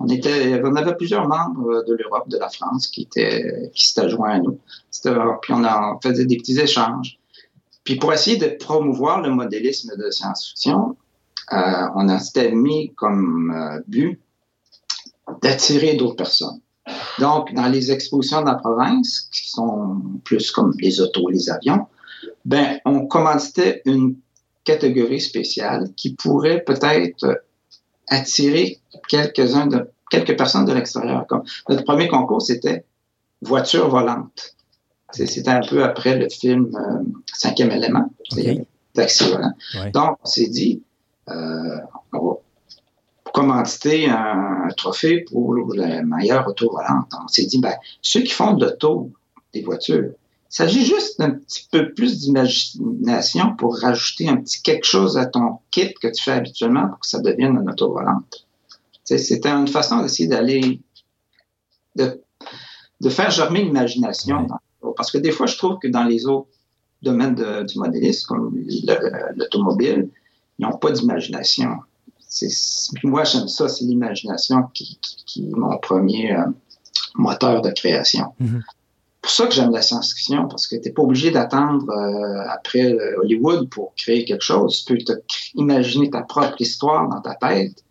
On 0.00 0.08
avait 0.08 0.96
plusieurs 0.96 1.28
membres 1.28 1.84
de 1.86 1.94
l'Europe, 1.94 2.28
de 2.28 2.38
la 2.38 2.48
France, 2.48 2.88
qui 2.88 3.02
étaient, 3.02 3.70
qui 3.74 3.88
s'étaient 3.88 4.08
joints 4.08 4.30
à 4.30 4.38
nous. 4.40 4.58
Puis 5.42 5.52
on, 5.52 5.64
a, 5.64 5.98
faisait 6.02 6.26
des 6.26 6.36
petits 6.36 6.58
échanges. 6.58 7.18
Puis 7.84 7.96
pour 7.96 8.12
essayer 8.12 8.36
de 8.36 8.56
promouvoir 8.56 9.20
le 9.20 9.30
modélisme 9.30 9.96
de 9.96 10.10
science-fiction, 10.10 10.96
euh, 11.52 11.56
on 11.94 12.18
s'était 12.18 12.52
mis 12.52 12.92
comme 12.94 13.52
euh, 13.54 13.80
but 13.86 14.20
d'attirer 15.42 15.94
d'autres 15.94 16.16
personnes. 16.16 16.60
Donc, 17.18 17.52
dans 17.54 17.68
les 17.68 17.92
expositions 17.92 18.40
de 18.40 18.46
la 18.46 18.56
province, 18.56 19.28
qui 19.32 19.48
sont 19.48 20.02
plus 20.24 20.50
comme 20.50 20.72
les 20.78 21.00
autos, 21.00 21.28
les 21.28 21.50
avions, 21.50 21.86
ben, 22.44 22.78
on 22.84 23.06
commanditait 23.06 23.82
une 23.86 24.16
catégorie 24.64 25.20
spéciale 25.20 25.90
qui 25.96 26.14
pourrait 26.14 26.62
peut-être 26.62 27.42
attirer 28.08 28.78
quelques-uns 29.08 29.66
de, 29.66 29.88
quelques 30.10 30.36
personnes 30.36 30.64
de 30.64 30.72
l'extérieur. 30.72 31.26
Comme 31.26 31.44
notre 31.68 31.84
premier 31.84 32.08
concours, 32.08 32.42
c'était 32.42 32.84
voiture 33.42 33.88
volante. 33.88 34.54
C'était 35.12 35.48
un 35.48 35.60
peu 35.60 35.84
après 35.84 36.16
le 36.16 36.28
film 36.28 36.70
euh, 36.74 37.04
Cinquième 37.32 37.70
élément, 37.70 38.10
taxi 38.94 39.24
volant. 39.30 39.52
Donc, 39.92 40.18
on 40.22 40.26
s'est 40.26 40.48
dit, 40.48 40.82
euh, 41.28 41.78
on 42.12 42.18
va 42.18 42.34
commanditer 43.32 44.08
un, 44.08 44.68
trophée 44.76 45.20
pour 45.20 45.54
la 45.74 46.02
meilleure 46.02 46.48
auto 46.48 46.70
volante. 46.70 47.12
On 47.22 47.28
s'est 47.28 47.46
dit, 47.46 47.58
ben, 47.58 47.74
ceux 48.02 48.22
qui 48.22 48.32
font 48.32 48.54
de 48.54 48.66
l'auto, 48.66 49.10
des 49.52 49.62
voitures, 49.62 50.12
il 50.54 50.58
s'agit 50.58 50.86
juste 50.86 51.18
d'un 51.18 51.30
petit 51.30 51.66
peu 51.68 51.92
plus 51.94 52.20
d'imagination 52.20 53.56
pour 53.56 53.76
rajouter 53.76 54.28
un 54.28 54.36
petit 54.36 54.62
quelque 54.62 54.86
chose 54.86 55.18
à 55.18 55.26
ton 55.26 55.58
kit 55.72 55.92
que 55.94 56.06
tu 56.06 56.22
fais 56.22 56.30
habituellement 56.30 56.86
pour 56.86 57.00
que 57.00 57.08
ça 57.08 57.18
devienne 57.18 57.58
une 57.60 57.68
auto 57.68 57.92
volante. 57.92 58.46
C'était 59.02 59.48
une 59.48 59.66
façon 59.66 60.00
d'essayer 60.00 60.28
d'aller, 60.28 60.80
de, 61.96 62.22
de, 63.00 63.08
faire 63.08 63.32
germer 63.32 63.64
l'imagination. 63.64 64.46
Parce 64.96 65.10
que 65.10 65.18
des 65.18 65.32
fois, 65.32 65.46
je 65.46 65.58
trouve 65.58 65.80
que 65.80 65.88
dans 65.88 66.04
les 66.04 66.24
autres 66.26 66.46
domaines 67.02 67.34
du 67.34 67.78
modélisme, 67.80 68.28
comme 68.28 68.64
l'automobile, 69.34 70.08
ils 70.60 70.66
n'ont 70.66 70.78
pas 70.78 70.92
d'imagination. 70.92 71.78
Moi, 73.02 73.24
j'aime 73.24 73.48
ça, 73.48 73.68
c'est 73.68 73.84
l'imagination 73.86 74.68
qui, 74.72 75.00
qui, 75.26 75.48
est 75.48 75.56
mon 75.56 75.76
premier 75.78 76.36
euh, 76.36 76.44
moteur 77.16 77.60
de 77.60 77.70
création. 77.70 78.34
Mm-hmm 78.40 78.62
pour 79.24 79.30
ça 79.30 79.46
que 79.46 79.54
j'aime 79.54 79.72
la 79.72 79.80
science-fiction, 79.80 80.48
parce 80.48 80.66
que 80.66 80.76
tu 80.76 80.82
n'es 80.82 80.92
pas 80.92 81.00
obligé 81.00 81.30
d'attendre 81.30 81.88
euh, 81.88 82.46
après 82.50 82.92
euh, 82.92 83.18
Hollywood 83.22 83.70
pour 83.70 83.94
créer 83.96 84.26
quelque 84.26 84.44
chose. 84.44 84.84
Tu 84.84 84.92
peux 84.92 85.02
te 85.02 85.12
imaginer 85.54 86.10
ta 86.10 86.20
propre 86.20 86.60
histoire 86.60 87.08
dans 87.08 87.22
ta 87.22 87.34
tête, 87.34 87.82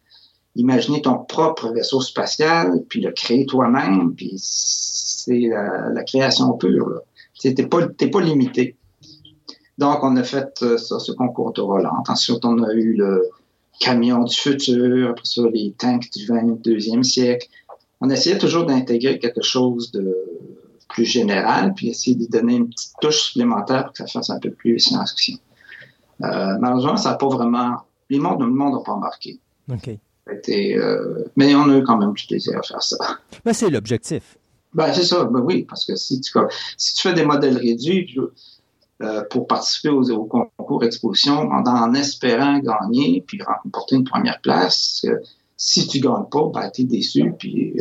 imaginer 0.56 1.02
ton 1.02 1.18
propre 1.18 1.70
vaisseau 1.74 2.02
spatial, 2.02 2.84
puis 2.88 3.02
le 3.02 3.12
créer 3.14 3.48
toi-même, 3.48 4.14
puis 4.14 4.36
c'est 4.38 5.50
la, 5.50 6.04
création 6.04 6.54
pure. 6.54 7.02
Tu 7.34 7.52
n'es 7.52 7.66
pas, 7.66 7.88
pas 7.88 8.22
limité. 8.22 8.76
Donc, 9.80 10.04
on 10.04 10.16
a 10.18 10.24
fait 10.24 10.62
euh, 10.62 10.78
ça, 10.78 11.00
ce 11.00 11.14
concours 11.14 11.52
de 11.54 11.64
volant. 11.64 12.04
Ensuite, 12.08 12.46
on 12.46 12.62
a 12.62 12.72
eu 12.74 12.94
le 12.94 13.28
camion 13.80 14.24
du 14.24 14.36
futur, 14.36 15.10
après 15.10 15.26
ça, 15.26 15.42
les 15.52 15.74
tanks 15.80 16.12
du 16.12 16.28
22e 16.28 17.02
siècle. 17.02 17.48
On 18.02 18.12
essayait 18.12 18.38
toujours 18.38 18.68
d'intégrer 18.68 19.18
quelque 19.18 19.42
chose 19.42 19.92
de 19.92 20.16
plus 20.94 21.06
général, 21.06 21.74
puis 21.74 21.90
essayer 21.90 22.16
de 22.16 22.28
donner 22.28 22.56
une 22.56 22.70
petite 22.70 22.94
touche 23.02 23.24
supplémentaire 23.24 23.86
pour 23.86 23.94
que 23.94 23.98
ça 23.98 24.08
fasse 24.08 24.30
un 24.30 24.40
peu 24.40 24.52
plus 24.52 24.80
science-fiction. 24.80 25.40
Euh, 26.24 26.58
malheureusement, 26.60 26.96
ça 26.96 27.12
n'a 27.12 27.16
pas 27.16 27.28
vraiment. 27.28 27.78
Les 28.10 28.20
mondes, 28.20 28.42
le 28.42 28.48
monde 28.48 28.76
n'a 28.76 28.84
pas 28.84 28.94
embarqué. 28.94 29.40
OK. 29.72 29.90
Euh, 30.50 31.26
mais 31.36 31.54
on 31.56 31.70
a 31.70 31.78
eu 31.78 31.84
quand 31.84 31.98
même 31.98 32.14
du 32.14 32.26
plaisir 32.26 32.58
à 32.58 32.62
faire 32.62 32.82
ça. 32.82 32.98
Ben, 33.44 33.54
c'est 33.54 33.70
l'objectif. 33.70 34.38
Ben, 34.74 34.94
c'est 34.94 35.04
ça, 35.04 35.26
ben 35.26 35.42
oui, 35.42 35.64
parce 35.64 35.84
que 35.84 35.96
si 35.96 36.22
tu, 36.22 36.32
si 36.78 36.94
tu 36.96 37.02
fais 37.02 37.14
des 37.14 37.26
modèles 37.26 37.58
réduits 37.58 38.16
euh, 39.02 39.24
pour 39.30 39.48
participer 39.48 39.90
aux, 39.90 40.26
concours 40.26 40.84
exposition 40.84 41.50
en, 41.50 41.94
espérant 41.94 42.60
gagner 42.60 43.24
puis 43.28 43.40
remporter 43.42 43.96
une 43.96 44.06
première 44.06 44.40
place, 44.42 45.06
si 45.58 45.88
tu 45.88 45.98
ne 45.98 46.04
gagnes 46.04 46.30
pas, 46.32 46.50
ben, 46.54 46.72
tu 46.74 46.82
es 46.82 46.86
déçu 46.86 47.34
puis 47.38 47.74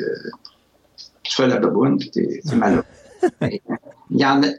tu 1.22 1.34
fais 1.34 1.46
la 1.46 1.58
baboune 1.58 1.98
puis 1.98 2.10
tu 2.10 2.20
es 2.20 2.56
malheureux. 2.56 2.84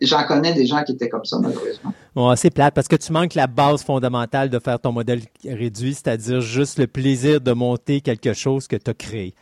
J'en 0.02 0.24
connais 0.28 0.54
des 0.54 0.66
gens 0.66 0.84
qui 0.84 0.94
étaient 0.94 1.10
comme 1.10 1.26
ça, 1.26 1.38
malheureusement. 1.40 1.94
Bon, 2.16 2.36
c'est 2.36 2.50
plate 2.50 2.74
parce 2.74 2.88
que 2.88 2.96
tu 2.96 3.12
manques 3.12 3.36
la 3.36 3.48
base 3.48 3.84
fondamentale 3.84 4.50
de 4.50 4.60
faire 4.60 4.80
ton 4.80 4.92
modèle 4.92 5.22
réduit, 5.46 5.94
c'est-à-dire 5.94 6.42
juste 6.42 6.80
le 6.80 6.88
plaisir 6.88 7.42
de 7.42 7.52
monter 7.52 8.02
quelque 8.02 8.34
chose 8.34 8.68
que 8.68 8.76
tu 8.76 8.90
as 8.90 8.94
créé. 8.94 9.34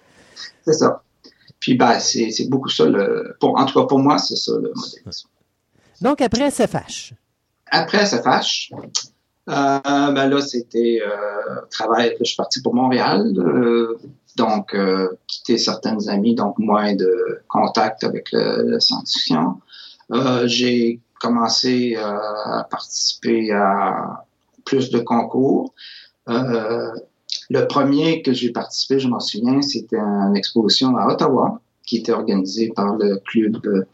C'est 0.65 0.74
ça. 0.74 1.03
Puis, 1.59 1.76
ben, 1.76 1.99
c'est 1.99 2.49
beaucoup 2.49 2.69
ça. 2.69 2.86
Le, 2.86 3.36
pour, 3.39 3.57
en 3.57 3.65
tout 3.65 3.80
cas, 3.80 3.86
pour 3.86 3.99
moi, 3.99 4.17
c'est 4.17 4.36
ça 4.36 4.53
le 4.53 4.72
modélisme. 4.76 5.30
Donc, 6.01 6.22
après 6.22 6.49
SFH. 6.49 7.13
Après 7.67 8.05
SFH, 8.05 8.72
ben 9.47 10.27
là, 10.27 10.41
c'était 10.41 11.01
euh, 11.05 11.61
travail. 11.69 12.15
Je 12.19 12.25
suis 12.25 12.35
parti 12.35 12.61
pour 12.61 12.73
Montréal. 12.73 13.33
Euh, 13.37 13.97
donc, 14.37 14.73
euh, 14.73 15.09
quitter 15.27 15.57
certaines 15.57 16.07
amies, 16.09 16.35
donc 16.35 16.57
moins 16.57 16.95
de 16.95 17.41
contact 17.47 18.03
avec 18.03 18.31
le. 18.31 18.77
Euh, 20.11 20.47
j'ai 20.47 20.99
commencé 21.19 21.95
euh, 21.95 22.01
à 22.01 22.67
participer 22.69 23.51
à 23.51 24.25
plus 24.65 24.89
de 24.89 24.99
concours. 24.99 25.73
Euh, 26.29 26.91
le 27.49 27.67
premier 27.67 28.21
que 28.21 28.33
j'ai 28.33 28.51
participé, 28.51 28.99
je 28.99 29.07
m'en 29.07 29.19
souviens, 29.19 29.61
c'était 29.61 29.97
une 29.97 30.35
exposition 30.35 30.95
à 30.97 31.07
Ottawa 31.07 31.59
qui 31.85 31.97
était 31.97 32.11
organisée 32.11 32.71
par 32.75 32.95
le 32.95 33.17
club 33.25 33.85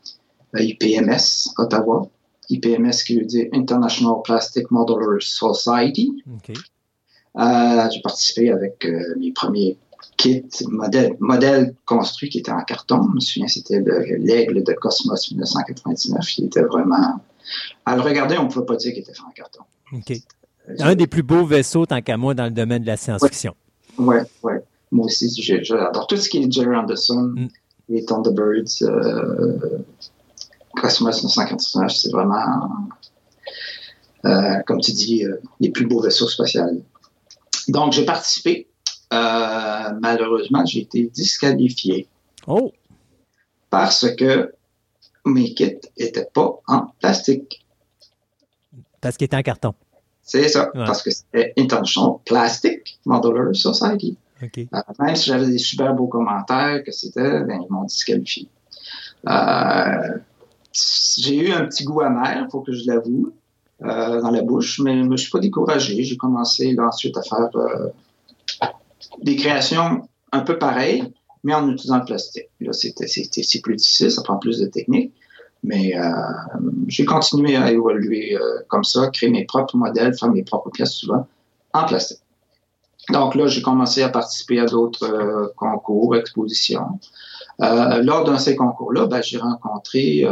IPMS 0.55 1.53
Ottawa. 1.57 2.07
IPMS 2.49 3.03
qui 3.05 3.19
veut 3.19 3.25
dire 3.25 3.47
International 3.53 4.15
Plastic 4.23 4.71
Modelers 4.71 5.21
Society. 5.21 6.23
Okay. 6.37 6.53
Euh, 7.37 7.89
j'ai 7.91 8.01
participé 8.01 8.51
avec 8.51 8.85
euh, 8.85 9.15
mes 9.17 9.31
premiers 9.31 9.77
kit, 10.17 10.45
modèle, 10.67 11.15
modèle 11.19 11.75
construit 11.85 12.29
qui 12.29 12.39
était 12.39 12.51
en 12.51 12.63
carton. 12.63 13.01
Je 13.09 13.15
me 13.15 13.19
souviens, 13.19 13.47
c'était 13.47 13.83
l'aigle 14.17 14.63
de 14.63 14.73
Cosmos 14.73 15.31
1999. 15.31 16.37
Il 16.37 16.45
était 16.45 16.61
vraiment. 16.61 17.21
À 17.85 17.95
le 17.95 18.01
regarder, 18.01 18.37
on 18.37 18.45
ne 18.45 18.49
pouvait 18.49 18.65
pas 18.65 18.75
dire 18.75 18.91
qu'il 18.91 19.03
était 19.03 19.13
fait 19.13 19.21
en 19.21 19.31
carton. 19.31 19.63
OK. 19.93 20.13
Un 20.79 20.95
des 20.95 21.07
plus 21.07 21.23
beaux 21.23 21.45
vaisseaux, 21.45 21.85
tant 21.85 22.01
qu'à 22.01 22.17
moi, 22.17 22.33
dans 22.33 22.45
le 22.45 22.51
domaine 22.51 22.81
de 22.81 22.87
la 22.87 22.97
science-fiction. 22.97 23.55
Oui, 23.97 24.17
oui. 24.17 24.23
Ouais. 24.43 24.63
Moi 24.91 25.05
aussi, 25.05 25.29
j'adore 25.63 26.07
tout 26.07 26.17
ce 26.17 26.29
qui 26.29 26.39
est 26.39 26.51
Jerry 26.51 26.75
Anderson, 26.75 27.33
mm. 27.35 27.47
les 27.89 28.05
Thunderbirds, 28.05 28.81
euh, 28.83 29.57
Cosmos 30.79 31.17
1999, 31.17 31.91
c'est 31.91 32.11
vraiment, 32.11 32.87
euh, 34.25 34.59
comme 34.65 34.79
tu 34.79 34.91
dis, 34.91 35.25
euh, 35.25 35.41
les 35.59 35.69
plus 35.69 35.85
beaux 35.85 36.01
vaisseaux 36.01 36.27
spatiaux. 36.27 36.83
Donc, 37.67 37.93
j'ai 37.93 38.05
participé 38.05 38.67
euh, 39.13 39.89
malheureusement, 40.01 40.65
j'ai 40.65 40.81
été 40.81 41.03
disqualifié. 41.07 42.07
Oh! 42.45 42.71
Parce 43.69 44.09
que 44.15 44.53
mes 45.25 45.53
kits 45.53 45.79
n'étaient 45.97 46.29
pas 46.33 46.59
en 46.67 46.87
plastique. 46.99 47.65
Parce 49.01 49.17
qu'ils 49.17 49.25
étaient 49.25 49.37
en 49.37 49.43
carton. 49.43 49.73
C'est 50.23 50.49
ça, 50.49 50.69
parce 50.73 51.03
que 51.03 51.09
c'était 51.09 51.53
International 51.57 52.15
Plastic 52.25 52.99
Modeler 53.05 53.53
Society. 53.53 54.17
Okay. 54.43 54.67
Euh, 54.73 54.81
même 54.99 55.15
si 55.15 55.29
j'avais 55.29 55.47
des 55.47 55.57
super 55.57 55.93
beaux 55.93 56.07
commentaires 56.07 56.83
que 56.83 56.91
c'était, 56.91 57.41
ben, 57.41 57.61
ils 57.63 57.71
m'ont 57.71 57.85
disqualifié. 57.85 58.49
Euh, 59.27 60.17
j'ai 61.17 61.49
eu 61.49 61.51
un 61.51 61.65
petit 61.65 61.83
goût 61.83 62.01
amer, 62.01 62.47
faut 62.51 62.61
que 62.61 62.71
je 62.71 62.85
l'avoue, 62.87 63.33
dans 63.79 64.31
la 64.31 64.41
bouche, 64.41 64.79
mais 64.79 64.97
je 64.97 65.03
ne 65.03 65.07
me 65.07 65.17
suis 65.17 65.29
pas 65.29 65.39
découragé. 65.39 66.03
J'ai 66.03 66.17
commencé 66.17 66.75
ensuite 66.79 67.15
à 67.17 67.21
faire 67.21 67.49
des 69.21 69.35
créations 69.35 70.07
un 70.31 70.41
peu 70.41 70.57
pareilles, 70.57 71.13
mais 71.43 71.53
en 71.53 71.69
utilisant 71.69 71.99
le 71.99 72.05
plastique. 72.05 72.49
Là, 72.59 72.73
c'est 72.73 73.61
plus 73.61 73.75
difficile, 73.75 74.11
ça 74.11 74.21
prend 74.23 74.37
plus 74.37 74.59
de 74.59 74.65
technique. 74.65 75.13
Mais 75.63 75.97
euh, 75.97 76.11
j'ai 76.87 77.05
continué 77.05 77.55
à 77.55 77.71
évoluer 77.71 78.35
euh, 78.35 78.59
comme 78.67 78.83
ça, 78.83 79.07
créer 79.07 79.29
mes 79.29 79.45
propres 79.45 79.75
modèles, 79.75 80.15
faire 80.17 80.29
mes 80.29 80.43
propres 80.43 80.69
pièces 80.69 80.93
souvent 80.93 81.27
en 81.73 81.85
plastique. 81.85 82.19
Donc 83.09 83.35
là, 83.35 83.47
j'ai 83.47 83.61
commencé 83.61 84.03
à 84.03 84.09
participer 84.09 84.59
à 84.59 84.65
d'autres 84.65 85.03
euh, 85.03 85.47
concours, 85.55 86.15
expositions. 86.15 86.99
Lors 87.59 88.23
d'un 88.23 88.33
de 88.33 88.39
ces 88.39 88.55
concours-là, 88.55 89.07
ben, 89.07 89.21
j'ai 89.21 89.37
rencontré 89.37 90.25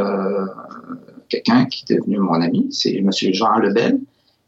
quelqu'un 1.29 1.65
qui 1.65 1.85
est 1.89 1.95
devenu 1.95 2.19
mon 2.19 2.41
ami, 2.41 2.67
c'est 2.71 2.95
M. 2.95 3.09
Jean 3.11 3.57
Lebel, 3.57 3.99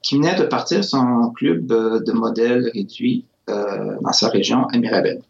qui 0.01 0.15
venait 0.15 0.35
de 0.35 0.43
partir 0.43 0.83
son 0.83 1.31
club 1.31 1.65
de 1.65 2.11
modèles 2.11 2.69
réduits 2.73 3.25
dans 3.47 4.11
sa 4.11 4.29
région 4.29 4.65
à 4.67 4.77
Mirabel. 4.77 5.21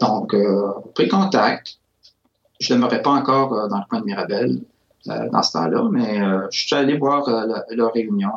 Donc, 0.00 0.34
pris 0.94 1.08
contact. 1.08 1.76
Je 2.58 2.72
ne 2.72 2.78
demeurais 2.78 3.02
pas 3.02 3.10
encore 3.10 3.68
dans 3.68 3.78
le 3.78 3.84
coin 3.88 4.00
de 4.00 4.06
Mirabel 4.06 4.62
dans 5.06 5.42
ce 5.42 5.52
temps-là, 5.52 5.88
mais 5.90 6.20
je 6.50 6.66
suis 6.66 6.74
allé 6.74 6.96
voir 6.96 7.28
leur 7.70 7.92
réunion 7.92 8.32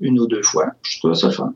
une 0.00 0.18
ou 0.18 0.26
deux 0.26 0.42
fois. 0.42 0.72
Je 0.82 0.98
trouve 0.98 1.14
ça 1.14 1.30
fun. 1.30 1.54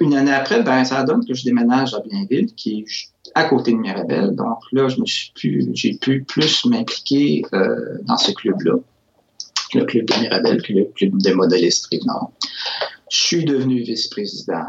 Une 0.00 0.14
année 0.14 0.32
après, 0.32 0.62
ben, 0.62 0.84
ça 0.84 1.02
donne 1.04 1.24
que 1.24 1.34
je 1.34 1.44
déménage 1.44 1.94
à 1.94 2.00
Blainville, 2.00 2.54
qui 2.54 2.80
est 2.80 3.30
à 3.34 3.44
côté 3.44 3.72
de 3.72 3.78
Mirabel. 3.78 4.34
Donc 4.34 4.58
là, 4.72 4.88
je 4.88 5.00
me 5.00 5.06
suis 5.06 5.32
plus, 5.34 5.68
j'ai 5.74 5.94
pu 5.94 6.22
plus 6.22 6.64
m'impliquer 6.66 7.42
euh, 7.52 7.98
dans 8.02 8.16
ce 8.16 8.32
club-là, 8.32 8.74
le 9.74 9.84
club 9.84 10.06
de 10.06 10.20
Mirabel, 10.20 10.62
que 10.62 10.72
le 10.72 10.84
club 10.94 11.16
des 11.22 11.34
modélistes 11.34 11.86
Rive-Nord. 11.86 12.32
Je 13.10 13.16
suis 13.16 13.44
devenu 13.44 13.80
vice-président 13.80 14.66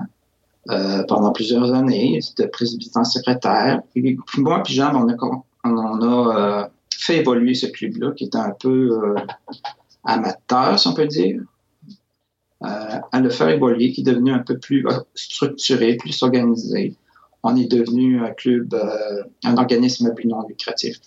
euh, 0.69 1.03
pendant 1.07 1.31
plusieurs 1.31 1.73
années, 1.73 2.19
j'étais 2.21 2.47
président 2.47 3.03
secrétaire. 3.03 3.81
Puis, 3.93 4.17
moi, 4.37 4.63
puis 4.63 4.73
Jean, 4.75 4.93
on 4.95 5.09
a, 5.09 5.15
on 5.63 6.01
a 6.01 6.63
euh, 6.63 6.67
fait 6.97 7.17
évoluer 7.17 7.53
ce 7.53 7.67
club-là, 7.67 8.11
qui 8.11 8.25
était 8.25 8.37
un 8.37 8.51
peu 8.51 9.15
amateur, 10.03 10.79
si 10.79 10.87
on 10.87 10.93
peut 10.93 11.07
dire. 11.07 11.41
À 12.61 13.19
le 13.19 13.29
faire 13.29 13.49
évoluer, 13.49 13.91
qui 13.91 14.01
est 14.01 14.03
devenu 14.03 14.31
un 14.31 14.39
peu 14.39 14.57
plus 14.57 14.85
structuré, 15.13 15.95
plus 15.95 16.23
organisé 16.23 16.95
on 17.47 17.55
est 17.55 17.71
devenu 17.71 18.19
un 18.19 18.31
club, 18.31 18.73
euh, 18.73 19.23
un 19.43 19.57
organisme 19.57 20.13
plus 20.13 20.27
non 20.27 20.45
lucratif, 20.47 20.97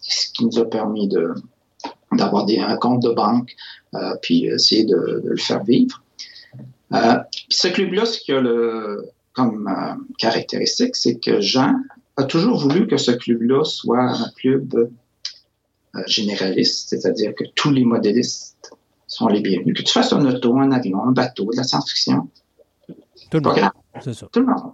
ce 0.00 0.32
qui 0.32 0.46
nous 0.46 0.58
a 0.58 0.68
permis 0.68 1.08
d'avoir 2.12 2.46
un 2.48 2.76
compte 2.76 3.02
de 3.02 3.10
banque, 3.10 3.54
euh, 3.94 4.14
puis 4.22 4.46
essayer 4.46 4.84
de, 4.84 5.22
le 5.24 5.36
faire 5.36 5.62
vivre. 5.64 6.02
Euh, 6.94 7.18
ce 7.48 7.68
club-là, 7.68 8.06
ce 8.06 8.18
qu'il 8.20 8.34
a 8.34 8.96
comme 9.32 9.68
caractéristique, 10.18 10.94
c'est 10.94 11.18
que 11.18 11.40
Jean 11.40 11.74
a 12.16 12.24
toujours 12.24 12.58
voulu 12.58 12.86
que 12.86 12.98
ce 12.98 13.12
club-là 13.12 13.64
soit 13.64 14.02
un 14.02 14.30
club 14.36 14.90
généraliste, 16.06 16.90
c'est-à-dire 16.90 17.34
que 17.34 17.44
tous 17.54 17.70
les 17.70 17.84
modélistes 17.84 18.61
sont 19.12 19.28
les 19.28 19.40
bienvenus. 19.40 19.76
Que 19.76 19.82
tu 19.82 19.92
fasses 19.92 20.12
un 20.12 20.24
auto, 20.24 20.56
un 20.58 20.72
avion, 20.72 21.02
un 21.02 21.12
bateau, 21.12 21.50
de 21.50 21.56
la 21.56 21.64
science-fiction. 21.64 22.28
Tout 23.30 23.38
le 23.38 23.40
monde. 23.40 23.70
C'est 24.00 24.14
ça. 24.14 24.28
Tout 24.32 24.40
le 24.40 24.46
monde 24.46 24.72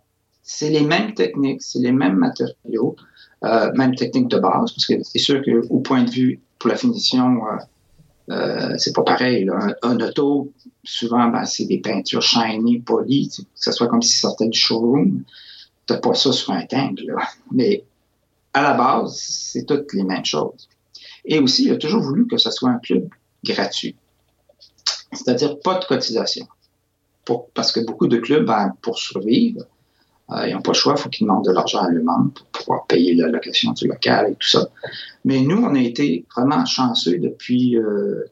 c'est 0.48 0.70
les 0.70 0.80
mêmes 0.80 1.12
techniques, 1.12 1.60
c'est 1.60 1.78
les 1.78 1.92
mêmes 1.92 2.16
matériaux, 2.16 2.96
euh, 3.44 3.70
même 3.74 3.94
techniques 3.94 4.28
de 4.28 4.38
base, 4.38 4.72
parce 4.72 4.86
que 4.86 4.94
c'est 5.02 5.18
sûr 5.18 5.42
qu'au 5.44 5.80
point 5.80 6.04
de 6.04 6.10
vue 6.10 6.40
pour 6.58 6.70
la 6.70 6.76
finition, 6.76 7.42
euh, 7.46 8.32
euh 8.32 8.74
c'est 8.78 8.94
pas 8.94 9.02
pareil. 9.02 9.46
Un, 9.82 10.00
auto, 10.00 10.50
souvent, 10.82 11.28
ben, 11.28 11.44
c'est 11.44 11.66
des 11.66 11.80
peintures 11.80 12.22
shiny, 12.22 12.78
polies, 12.78 13.28
que 13.28 13.44
ce 13.56 13.72
soit 13.72 13.88
comme 13.88 14.00
si 14.00 14.16
sortait 14.16 14.48
du 14.48 14.58
showroom. 14.58 15.22
T'as 15.84 15.98
pas 15.98 16.14
ça 16.14 16.32
sur 16.32 16.52
un 16.52 16.64
tank, 16.64 16.98
là. 17.04 17.28
Mais 17.52 17.84
à 18.54 18.62
la 18.62 18.72
base, 18.72 19.18
c'est 19.20 19.66
toutes 19.66 19.92
les 19.92 20.02
mêmes 20.02 20.24
choses. 20.24 20.66
Et 21.26 21.38
aussi, 21.38 21.66
il 21.66 21.72
a 21.72 21.76
toujours 21.76 22.00
voulu 22.00 22.26
que 22.26 22.38
ce 22.38 22.50
soit 22.50 22.70
un 22.70 22.78
club 22.78 23.06
gratuit. 23.44 23.96
C'est-à-dire 25.12 25.58
pas 25.60 25.78
de 25.78 25.84
cotisation. 25.84 26.46
Pour, 27.24 27.50
parce 27.50 27.72
que 27.72 27.80
beaucoup 27.80 28.06
de 28.06 28.18
clubs, 28.18 28.46
ben, 28.46 28.74
pour 28.80 28.98
survivre, 28.98 29.64
euh, 30.30 30.46
ils 30.46 30.54
n'ont 30.54 30.60
pas 30.60 30.72
le 30.72 30.76
choix, 30.76 30.94
il 30.96 31.00
faut 31.00 31.08
qu'ils 31.08 31.26
demandent 31.26 31.44
de 31.44 31.52
l'argent 31.52 31.80
à 31.80 31.90
eux-mêmes 31.90 32.30
pour 32.34 32.46
pouvoir 32.48 32.86
payer 32.86 33.14
la 33.14 33.28
location 33.28 33.72
du 33.72 33.88
local 33.88 34.32
et 34.32 34.34
tout 34.34 34.48
ça. 34.48 34.68
Mais 35.24 35.40
nous, 35.40 35.56
on 35.56 35.74
a 35.74 35.80
été 35.80 36.26
vraiment 36.34 36.64
chanceux 36.66 37.18
depuis, 37.18 37.76
euh, 37.78 38.24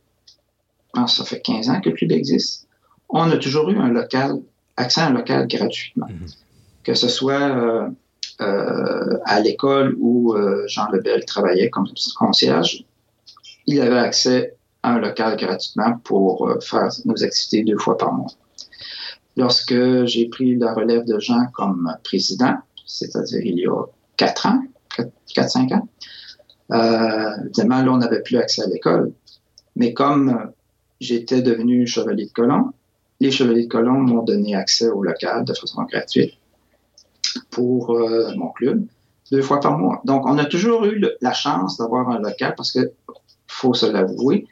ça 1.07 1.25
fait 1.25 1.41
15 1.41 1.71
ans 1.71 1.81
que 1.81 1.91
le 1.91 1.97
club 1.97 2.13
existe. 2.13 2.69
On 3.09 3.31
a 3.31 3.37
toujours 3.39 3.71
eu 3.71 3.79
un 3.79 3.89
local, 3.89 4.41
accès 4.77 5.01
à 5.01 5.07
un 5.07 5.13
local 5.13 5.47
gratuitement. 5.49 6.09
Mhm. 6.09 6.27
Que 6.85 6.95
ce 6.95 7.09
soit 7.09 7.91
euh, 8.41 9.19
à 9.25 9.41
l'école 9.41 9.97
où 9.99 10.37
Jean 10.67 10.91
Lebel 10.91 11.25
travaillait 11.25 11.71
comme 11.71 11.89
concierge, 12.17 12.85
il 13.67 13.81
avait 13.81 13.99
accès 13.99 14.56
un 14.87 14.99
local 14.99 15.37
gratuitement 15.37 15.99
pour 16.05 16.51
faire 16.61 16.89
nos 17.05 17.23
activités 17.23 17.65
deux 17.65 17.79
fois 17.79 17.99
par 17.99 18.13
mois. 18.13 18.31
Lorsque 19.37 20.05
j'ai 20.05 20.29
pris 20.29 20.57
la 20.57 20.73
relève 20.73 21.05
de 21.05 21.19
Jean 21.19 21.47
comme 21.53 21.93
président, 22.05 22.55
c'est-à-dire 22.87 23.41
il 23.45 23.59
y 23.59 23.67
a 23.67 23.85
quatre 24.17 24.47
ans, 24.47 24.63
quatre, 25.35 25.51
cinq 25.51 25.73
ans, 25.73 25.89
euh, 26.73 27.31
évidemment, 27.45 27.83
là, 27.83 27.93
on 27.93 27.99
n'avait 27.99 28.23
plus 28.23 28.39
accès 28.39 28.63
à 28.63 28.67
l'école. 28.67 29.13
Mais 29.75 29.93
comme 29.93 30.53
j'étais 31.01 31.43
devenu 31.43 31.87
chevalier 31.87 32.27
de 32.27 32.33
colon, 32.33 32.73
les 33.21 33.31
chevaliers 33.31 33.65
de 33.65 33.69
colon 33.69 33.99
m'ont 34.01 34.23
donné 34.23 34.55
accès 34.55 34.89
au 34.89 35.03
local 35.03 35.45
de 35.45 35.53
façon 35.53 35.83
gratuite 35.83 36.35
pour 37.51 37.91
euh, 37.91 38.33
mon 38.37 38.49
club, 38.51 38.87
deux 39.31 39.43
fois 39.43 39.61
par 39.61 39.79
mois. 39.79 40.01
Donc, 40.05 40.27
on 40.27 40.39
a 40.39 40.45
toujours 40.47 40.85
eu 40.85 41.05
la 41.21 41.33
chance 41.33 41.77
d'avoir 41.77 42.09
un 42.09 42.21
local 42.21 42.55
parce 42.57 42.73
que, 42.73 42.93
faut 43.49 43.75
se 43.75 43.87
l'avouer, 43.87 44.47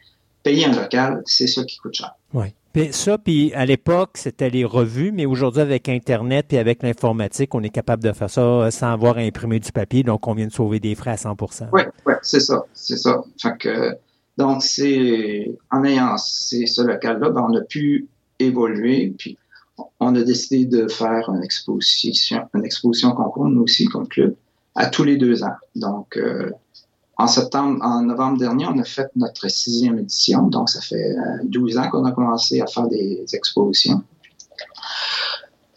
payer 0.44 0.66
un 0.66 0.72
local, 0.80 1.22
c'est 1.26 1.48
ça 1.48 1.64
qui 1.64 1.78
coûte 1.78 1.94
cher. 1.94 2.14
Oui. 2.32 2.54
Puis 2.72 2.92
ça, 2.92 3.18
puis 3.18 3.52
à 3.54 3.64
l'époque, 3.66 4.10
c'était 4.14 4.50
les 4.50 4.64
revues, 4.64 5.12
mais 5.12 5.26
aujourd'hui, 5.26 5.62
avec 5.62 5.88
Internet 5.88 6.52
et 6.52 6.58
avec 6.58 6.82
l'informatique, 6.82 7.54
on 7.54 7.62
est 7.62 7.70
capable 7.70 8.02
de 8.02 8.12
faire 8.12 8.30
ça 8.30 8.40
euh, 8.40 8.70
sans 8.70 8.92
avoir 8.92 9.16
à 9.16 9.20
imprimer 9.20 9.60
du 9.60 9.72
papier, 9.72 10.02
donc 10.02 10.26
on 10.26 10.34
vient 10.34 10.46
de 10.46 10.52
sauver 10.52 10.80
des 10.80 10.94
frais 10.94 11.12
à 11.12 11.14
100% 11.14 11.68
Oui, 11.72 11.82
ouais, 12.06 12.16
c'est 12.22 12.40
ça, 12.40 12.64
c'est 12.74 12.96
ça. 12.96 13.22
Fait 13.40 13.56
que, 13.58 13.96
donc, 14.36 14.62
c'est 14.62 15.56
en 15.70 15.84
ayant 15.84 16.16
ce 16.18 16.82
local-là, 16.82 17.30
ben, 17.30 17.46
on 17.48 17.56
a 17.56 17.60
pu 17.60 18.08
évoluer, 18.40 19.14
puis 19.16 19.38
on 20.00 20.14
a 20.16 20.22
décidé 20.22 20.66
de 20.66 20.88
faire 20.88 21.28
une 21.28 21.44
exposition, 21.44 22.48
une 22.54 22.64
exposition 22.64 23.12
concours, 23.12 23.46
nous 23.46 23.62
aussi, 23.62 23.84
comme 23.86 24.08
club, 24.08 24.34
à 24.74 24.86
tous 24.86 25.04
les 25.04 25.16
deux 25.16 25.44
ans. 25.44 25.54
Donc, 25.76 26.16
euh, 26.16 26.50
en 27.16 27.28
septembre, 27.28 27.78
en 27.82 28.02
novembre 28.02 28.38
dernier, 28.38 28.66
on 28.66 28.78
a 28.78 28.84
fait 28.84 29.08
notre 29.14 29.48
sixième 29.48 29.98
édition, 29.98 30.48
donc 30.48 30.68
ça 30.68 30.80
fait 30.80 31.14
12 31.44 31.76
euh, 31.76 31.80
ans 31.80 31.90
qu'on 31.90 32.04
a 32.04 32.12
commencé 32.12 32.60
à 32.60 32.66
faire 32.66 32.88
des 32.88 33.24
expositions. 33.32 34.02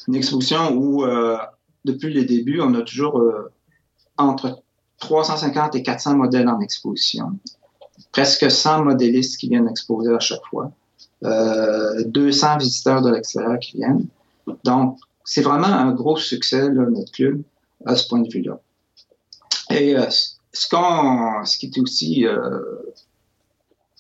Une 0.07 0.15
exposition 0.15 0.73
où, 0.73 1.03
euh, 1.03 1.37
depuis 1.85 2.11
le 2.11 2.25
début, 2.25 2.59
on 2.59 2.73
a 2.73 2.81
toujours 2.81 3.19
euh, 3.19 3.51
entre 4.17 4.63
350 4.99 5.75
et 5.75 5.83
400 5.83 6.15
modèles 6.15 6.47
en 6.47 6.59
exposition, 6.59 7.33
presque 8.11 8.49
100 8.49 8.85
modélistes 8.85 9.37
qui 9.37 9.49
viennent 9.49 9.67
exposer 9.67 10.13
à 10.13 10.19
chaque 10.19 10.43
fois, 10.49 10.71
200 11.21 12.57
visiteurs 12.57 13.01
de 13.01 13.11
l'extérieur 13.11 13.59
qui 13.59 13.77
viennent. 13.77 14.07
Donc, 14.63 14.97
c'est 15.23 15.41
vraiment 15.41 15.67
un 15.67 15.91
gros 15.91 16.17
succès, 16.17 16.67
notre 16.69 17.11
club, 17.11 17.43
à 17.85 17.95
ce 17.95 18.07
point 18.07 18.21
de 18.21 18.29
vue-là. 18.29 18.59
Et 19.69 19.95
ce, 20.53 20.69
qu'on, 20.69 21.45
ce 21.45 21.57
qui 21.57 21.67
est 21.67 21.79
aussi 21.79 22.25
euh, 22.25 22.59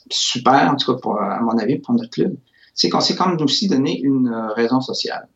super, 0.09 0.71
en 0.71 0.75
tout 0.75 0.95
cas 0.95 1.09
à 1.11 1.41
mon 1.41 1.57
avis, 1.57 1.79
pour 1.79 1.93
notre 1.93 2.09
club, 2.09 2.35
c'est 2.73 2.89
qu'on 2.89 3.01
s'est 3.01 3.15
quand 3.15 3.29
même 3.29 3.41
aussi 3.41 3.67
donné 3.67 3.99
une 3.99 4.27
euh, 4.27 4.53
raison 4.53 4.81
sociale. 4.81 5.27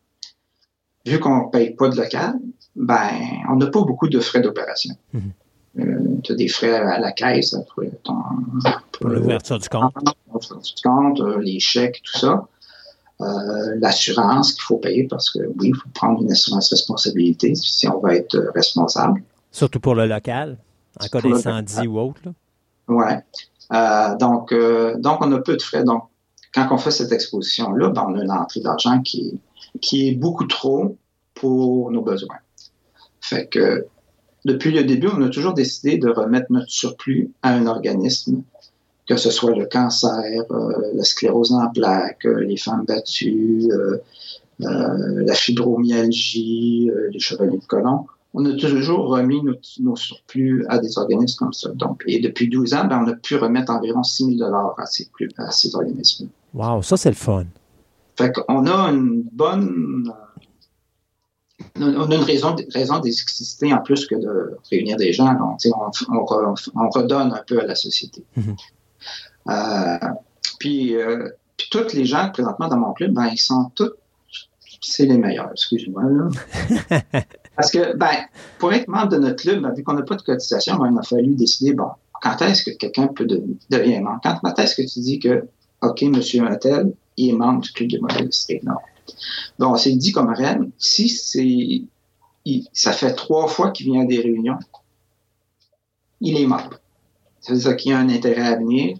Vu 1.05 1.19
qu'on 1.19 1.47
ne 1.47 1.51
paye 1.51 1.71
pas 1.71 1.89
de 1.89 1.97
local, 1.97 2.35
ben, 2.75 3.09
on 3.49 3.55
n'a 3.55 3.67
pas 3.67 3.81
beaucoup 3.81 4.07
de 4.07 4.19
frais 4.19 4.41
d'opération. 4.41 4.93
Mm-hmm. 5.15 5.79
Euh, 5.79 6.19
tu 6.23 6.33
as 6.33 6.35
des 6.35 6.47
frais 6.47 6.73
à 6.73 6.99
la 6.99 7.11
caisse 7.11 7.55
pour, 7.73 7.83
pour 8.91 9.09
l'ouverture 9.09 9.57
du 9.57 9.69
compte. 9.69 9.93
du 9.95 10.81
compte, 10.83 11.21
les 11.41 11.59
chèques, 11.59 12.01
tout 12.03 12.19
ça. 12.19 12.45
l'assurance 13.19 14.53
qu'il 14.53 14.63
faut 14.63 14.77
payer 14.77 15.07
parce 15.07 15.29
que 15.31 15.39
oui, 15.59 15.69
il 15.69 15.75
faut 15.75 15.89
prendre 15.93 16.21
une 16.21 16.31
assurance 16.31 16.69
responsabilité 16.69 17.55
si 17.55 17.87
on 17.87 17.99
va 17.99 18.15
être 18.15 18.37
responsable. 18.53 19.23
Surtout 19.51 19.79
pour 19.79 19.95
le 19.95 20.05
local. 20.05 20.57
En 20.99 21.07
cas 21.07 21.21
d'incendie 21.21 21.87
ou 21.87 21.99
autre. 21.99 22.21
Oui. 22.87 23.13
Euh, 23.73 24.15
donc, 24.17 24.51
euh, 24.51 24.97
donc, 24.97 25.19
on 25.21 25.31
a 25.31 25.39
peu 25.39 25.55
de 25.55 25.61
frais. 25.61 25.83
Donc, 25.83 26.03
quand 26.53 26.67
on 26.71 26.77
fait 26.77 26.91
cette 26.91 27.11
exposition-là, 27.11 27.89
ben, 27.89 28.05
on 28.09 28.19
a 28.19 28.23
une 28.23 28.31
entrée 28.31 28.59
d'argent 28.59 29.01
qui, 29.01 29.39
qui 29.81 30.09
est 30.09 30.15
beaucoup 30.15 30.45
trop 30.45 30.97
pour 31.33 31.91
nos 31.91 32.01
besoins. 32.01 32.39
Fait 33.21 33.47
que 33.47 33.85
depuis 34.43 34.71
le 34.71 34.83
début, 34.83 35.07
on 35.07 35.21
a 35.21 35.29
toujours 35.29 35.53
décidé 35.53 35.97
de 35.97 36.09
remettre 36.09 36.47
notre 36.49 36.69
surplus 36.69 37.31
à 37.41 37.53
un 37.53 37.67
organisme, 37.67 38.41
que 39.07 39.15
ce 39.15 39.29
soit 39.29 39.55
le 39.55 39.65
cancer, 39.65 40.43
euh, 40.51 40.91
la 40.93 41.03
sclérose 41.03 41.53
en 41.53 41.69
plaques, 41.69 42.25
les 42.25 42.57
femmes 42.57 42.85
battues, 42.85 43.69
la 44.59 45.33
fibromyalgie, 45.33 46.91
les 47.11 47.19
chevaliers 47.19 47.57
de 47.57 47.65
colon 47.65 48.05
on 48.33 48.45
a 48.45 48.53
toujours 48.53 49.09
remis 49.09 49.41
nos, 49.79 49.95
surplus 49.95 50.65
à 50.69 50.79
des 50.79 50.97
organismes 50.97 51.37
comme 51.37 51.53
ça. 51.53 51.69
Donc, 51.71 52.03
et 52.07 52.19
depuis 52.19 52.47
12 52.47 52.73
ans, 52.73 52.85
ben, 52.85 53.03
on 53.05 53.09
a 53.09 53.13
pu 53.13 53.35
remettre 53.35 53.71
environ 53.71 54.03
6 54.03 54.37
000 54.37 54.53
à 54.53 54.85
ces, 54.85 55.09
à 55.37 55.51
ces 55.51 55.75
organismes. 55.75 56.29
Wow, 56.53 56.81
ça, 56.81 56.97
c'est 56.97 57.09
le 57.09 57.15
fun. 57.15 57.45
Fait 58.17 58.31
qu'on 58.31 58.67
a 58.67 58.89
une 58.89 59.23
bonne. 59.31 60.13
On 61.77 62.11
a 62.11 62.15
une 62.15 62.23
raison, 62.23 62.55
raison 62.73 62.99
d'exister 62.99 63.73
en 63.73 63.79
plus 63.79 64.07
que 64.07 64.15
de 64.15 64.57
réunir 64.69 64.97
des 64.97 65.13
gens. 65.13 65.33
Donc, 65.33 65.59
on, 66.09 66.89
redonne 66.89 67.33
un 67.33 67.43
peu 67.45 67.59
à 67.59 67.65
la 67.65 67.75
société. 67.75 68.23
Mm-hmm. 68.37 68.55
Euh, 69.49 70.09
puis, 70.59 70.95
euh, 70.95 71.29
puis 71.57 71.67
tous 71.69 71.93
les 71.93 72.05
gens 72.05 72.29
présentement 72.31 72.67
dans 72.67 72.77
mon 72.77 72.93
club, 72.93 73.13
ben, 73.13 73.27
ils 73.27 73.37
sont 73.37 73.71
tous, 73.75 73.91
c'est 74.81 75.05
les 75.05 75.17
meilleurs, 75.17 75.49
excusez-moi, 75.51 76.03
là. 76.03 77.21
Parce 77.55 77.71
que, 77.71 77.95
ben, 77.95 78.15
pour 78.59 78.73
être 78.73 78.87
membre 78.87 79.09
de 79.09 79.17
notre 79.17 79.43
club, 79.43 79.61
ben, 79.61 79.73
vu 79.73 79.83
qu'on 79.83 79.93
n'a 79.93 80.03
pas 80.03 80.15
de 80.15 80.21
cotisation, 80.21 80.77
ben, 80.77 80.91
il 80.91 80.97
a 80.97 81.03
fallu 81.03 81.35
décider, 81.35 81.73
bon, 81.73 81.89
quand 82.21 82.41
est-ce 82.41 82.63
que 82.63 82.71
quelqu'un 82.71 83.07
peut 83.07 83.25
devenir 83.69 84.01
membre? 84.01 84.19
Quand 84.23 84.59
est-ce 84.59 84.75
que 84.75 84.87
tu 84.87 84.99
dis 84.99 85.19
que, 85.19 85.45
OK, 85.81 86.01
monsieur 86.03 86.43
Mattel, 86.43 86.93
il 87.17 87.29
est 87.29 87.33
membre 87.33 87.61
du 87.61 87.71
club 87.71 87.89
des 87.89 87.99
modélistes? 87.99 88.51
Non. 88.63 88.75
Bon, 89.59 89.75
c'est 89.75 89.91
dit 89.93 90.11
comme 90.11 90.29
règle, 90.29 90.69
si 90.77 91.09
c'est, 91.09 91.81
ça 92.73 92.93
fait 92.93 93.13
trois 93.13 93.47
fois 93.47 93.71
qu'il 93.71 93.87
vient 93.87 94.03
à 94.03 94.05
des 94.05 94.19
réunions, 94.19 94.59
il 96.21 96.39
est 96.39 96.45
membre. 96.45 96.79
Ça 97.41 97.53
veut 97.53 97.59
dire 97.59 97.75
qu'il 97.75 97.93
a 97.93 97.99
un 97.99 98.09
intérêt 98.09 98.47
à 98.47 98.55
venir, 98.55 98.97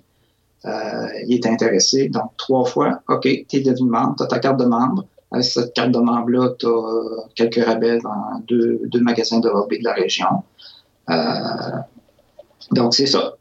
euh, 0.66 1.08
il 1.28 1.36
est 1.36 1.46
intéressé. 1.46 2.10
Donc, 2.10 2.36
trois 2.38 2.66
fois, 2.66 3.02
OK, 3.08 3.22
tu 3.22 3.58
es 3.58 3.62
devenu 3.62 3.90
membre, 3.90 4.16
tu 4.18 4.24
as 4.24 4.28
ta 4.28 4.40
carte 4.40 4.60
de 4.60 4.66
membre. 4.66 5.06
Cette 5.40 5.74
carte 5.74 5.92
de 5.92 6.00
membre-là, 6.00 6.50
tu 6.60 6.68
as 6.68 7.28
quelques 7.36 7.64
rabais 7.64 8.00
dans 8.00 8.40
deux, 8.48 8.82
deux 8.86 9.00
magasins 9.00 9.40
de 9.40 9.48
hobby 9.48 9.80
de 9.80 9.86
la 9.86 9.94
région. 9.94 10.44
Euh, 11.10 11.14
donc, 12.72 12.94
c'est 12.94 13.06
ça. 13.06 13.36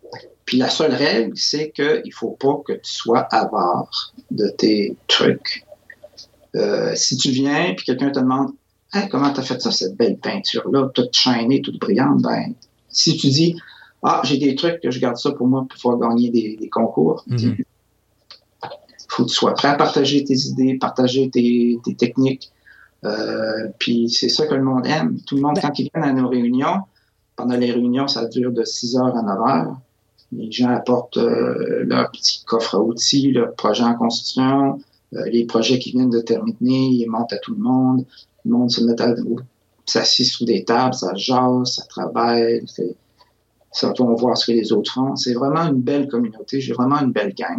Puis 0.45 0.57
la 0.59 0.69
seule 0.69 0.95
règle, 0.95 1.33
c'est 1.37 1.71
qu'il 1.71 2.03
ne 2.05 2.13
faut 2.13 2.31
pas 2.33 2.61
que 2.65 2.73
tu 2.73 2.93
sois 2.93 3.21
avare 3.31 4.13
de 4.31 4.49
tes 4.49 4.97
trucs. 5.07 5.65
Euh, 6.57 6.93
si 6.95 7.17
tu 7.17 7.31
viens 7.31 7.75
puis 7.75 7.87
quelqu'un 7.87 8.11
te 8.11 8.19
demande 8.19 8.51
hey, 8.93 9.09
comment 9.09 9.33
tu 9.33 9.41
as 9.41 9.43
fait 9.43 9.61
ça, 9.61 9.71
cette 9.71 9.97
belle 9.97 10.19
peinture-là, 10.19 10.91
toute 10.95 11.15
chaînée, 11.15 11.63
toute 11.63 11.79
brillante, 11.79 12.23
ben, 12.23 12.55
si 12.89 13.17
tu 13.17 13.29
dis 13.29 13.57
Ah, 14.03 14.23
j'ai 14.25 14.39
des 14.39 14.55
trucs 14.55 14.81
que 14.81 14.91
je 14.91 14.99
garde 15.01 15.17
ça 15.17 15.31
pour 15.33 15.47
moi 15.47 15.67
pour 15.69 15.81
pouvoir 15.81 16.11
gagner 16.11 16.31
des, 16.31 16.69
concours, 16.69 17.25
mhm. 17.27 17.57
Faut 19.11 19.25
que 19.25 19.29
tu 19.29 19.35
sois 19.35 19.55
prêt 19.55 19.69
à 19.69 19.75
partager 19.75 20.25
tes 20.25 20.37
idées, 20.47 20.79
partager 20.79 21.29
tes, 21.31 21.81
techniques. 21.99 22.51
Euh, 23.05 23.69
puis 23.79 24.11
c'est 24.11 24.29
ça 24.29 24.47
que 24.47 24.55
le 24.55 24.63
monde 24.63 24.87
aime. 24.87 25.19
Tout 25.27 25.37
le 25.37 25.43
monde, 25.43 25.57
ben 25.57 25.63
quand 25.63 25.79
ils 25.79 25.91
viennent 25.93 26.09
à 26.09 26.13
nos 26.13 26.29
réunions, 26.29 26.83
pendant 27.37 27.57
les 27.57 27.73
réunions, 27.73 28.09
ça 28.09 28.27
dure 28.27 28.53
de 28.53 28.65
6 28.65 28.97
heures 28.97 29.17
à 29.17 29.23
9 29.23 29.41
heures. 29.41 29.81
Les 30.33 30.53
gens 30.53 30.69
apportent 30.69 31.17
euh, 31.17 31.85
leur 31.87 32.11
petit 32.11 32.45
coffre 32.45 32.77
à 32.77 32.81
outils, 32.81 33.33
leur 33.33 33.55
projet 33.55 33.83
en 33.83 33.95
construction, 33.95 34.81
euh, 35.15 35.25
les 35.31 35.45
projets 35.45 35.79
qui 35.79 35.91
viennent 35.91 36.11
de 36.11 36.21
terminer, 36.21 36.89
ils 36.91 37.07
montent 37.09 37.33
à 37.33 37.39
tout 37.39 37.55
le 37.55 37.63
monde. 37.63 38.05
Le 38.45 38.53
monde 38.53 38.71
se 38.71 38.83
met 38.83 39.01
à 39.01 39.15
s'assied 39.87 40.25
sous 40.25 40.45
des 40.45 40.65
tables, 40.65 40.95
ça 40.95 41.15
jase, 41.17 41.75
ça 41.75 41.85
travaille, 41.87 42.65
ça 43.73 43.93
va 43.97 44.15
voir 44.15 44.37
ce 44.37 44.47
que 44.47 44.53
les 44.53 44.73
autres 44.73 44.93
font. 44.93 45.15
C'est 45.17 45.35
vraiment 45.35 45.63
une 45.63 45.81
belle 45.81 46.09
communauté. 46.09 46.61
J'ai 46.61 46.73
vraiment 46.73 46.99
une 47.01 47.13
belle 47.13 47.35
gang. 47.35 47.59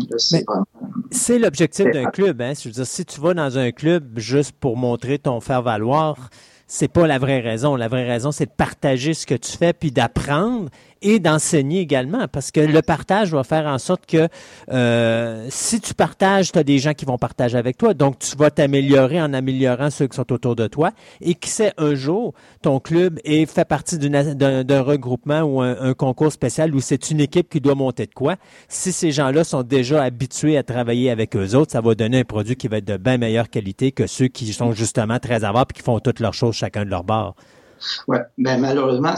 C'est 1.11 1.39
l'objectif 1.39 1.85
d'un 1.91 2.05
club. 2.05 2.41
Hein? 2.41 2.53
Je 2.53 2.67
veux 2.67 2.73
dire, 2.73 2.85
si 2.85 3.05
tu 3.05 3.21
vas 3.21 3.33
dans 3.33 3.57
un 3.57 3.71
club 3.71 4.17
juste 4.17 4.51
pour 4.53 4.75
montrer 4.75 5.19
ton 5.19 5.39
faire-valoir, 5.39 6.29
c'est 6.67 6.89
pas 6.89 7.07
la 7.07 7.17
vraie 7.17 7.39
raison. 7.39 7.75
La 7.75 7.87
vraie 7.87 8.07
raison, 8.07 8.31
c'est 8.31 8.45
de 8.45 8.51
partager 8.51 9.13
ce 9.13 9.25
que 9.25 9.35
tu 9.35 9.57
fais 9.57 9.73
puis 9.73 9.91
d'apprendre 9.91 10.69
et 11.01 11.19
d'enseigner 11.19 11.79
également, 11.79 12.27
parce 12.27 12.51
que 12.51 12.59
le 12.59 12.81
partage 12.81 13.33
va 13.33 13.43
faire 13.43 13.65
en 13.65 13.77
sorte 13.77 14.05
que 14.05 14.27
euh, 14.71 15.47
si 15.49 15.81
tu 15.81 15.93
partages, 15.93 16.51
tu 16.51 16.59
as 16.59 16.63
des 16.63 16.77
gens 16.79 16.93
qui 16.93 17.05
vont 17.05 17.17
partager 17.17 17.57
avec 17.57 17.77
toi, 17.77 17.93
donc 17.93 18.19
tu 18.19 18.35
vas 18.37 18.51
t'améliorer 18.51 19.21
en 19.21 19.33
améliorant 19.33 19.89
ceux 19.89 20.07
qui 20.07 20.15
sont 20.15 20.31
autour 20.31 20.55
de 20.55 20.67
toi, 20.67 20.91
et 21.19 21.35
qui 21.35 21.49
sait 21.49 21.73
un 21.77 21.95
jour, 21.95 22.33
ton 22.61 22.79
club 22.79 23.19
est 23.23 23.45
fait 23.45 23.65
partie 23.65 23.97
d'un 23.97 24.81
regroupement 24.81 25.41
ou 25.41 25.61
un, 25.61 25.93
concours 25.93 26.31
spécial 26.31 26.73
où 26.73 26.79
c'est 26.79 27.11
une 27.11 27.19
équipe 27.19 27.49
qui 27.49 27.59
doit 27.59 27.75
monter 27.75 28.05
de 28.05 28.13
quoi. 28.13 28.37
Si 28.69 28.91
ces 28.91 29.11
gens-là 29.11 29.43
sont 29.43 29.63
déjà 29.63 30.03
habitués 30.03 30.57
à 30.57 30.63
travailler 30.63 31.11
avec 31.11 31.35
eux 31.35 31.55
autres, 31.55 31.71
ça 31.71 31.81
va 31.81 31.95
donner 31.95 32.19
un 32.19 32.23
produit 32.23 32.55
qui 32.55 32.67
va 32.67 32.77
être 32.77 32.85
de 32.85 32.97
bien 32.97 33.17
meilleure 33.17 33.49
qualité 33.49 33.91
que 33.91 34.07
ceux 34.07 34.27
qui 34.27 34.51
sont 34.53 34.71
justement 34.71 35.19
très 35.19 35.43
avares 35.43 35.67
et 35.69 35.73
qui 35.73 35.81
font 35.81 35.99
toutes 35.99 36.19
leurs 36.19 36.33
choses 36.33 36.55
chacun 36.55 36.85
de 36.85 36.89
leur 36.89 37.03
bord. 37.03 37.35
Ouais, 38.07 38.19
mais 38.37 38.55
ben, 38.55 38.61
malheureusement, 38.61 39.15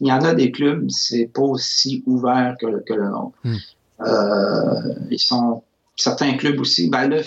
il 0.00 0.06
y 0.06 0.12
en 0.12 0.20
a 0.20 0.34
des 0.34 0.50
clubs, 0.50 0.88
c'est 0.90 1.30
pas 1.32 1.42
aussi 1.42 2.02
ouvert 2.06 2.56
que, 2.60 2.66
que 2.84 2.94
le 2.94 3.08
nôtre. 3.08 3.36
Hmm. 3.44 3.56
Euh, 4.00 4.94
ils 5.10 5.18
sont 5.18 5.62
certains 5.96 6.36
clubs 6.36 6.60
aussi. 6.60 6.90
Ben, 6.90 7.08
le, 7.08 7.22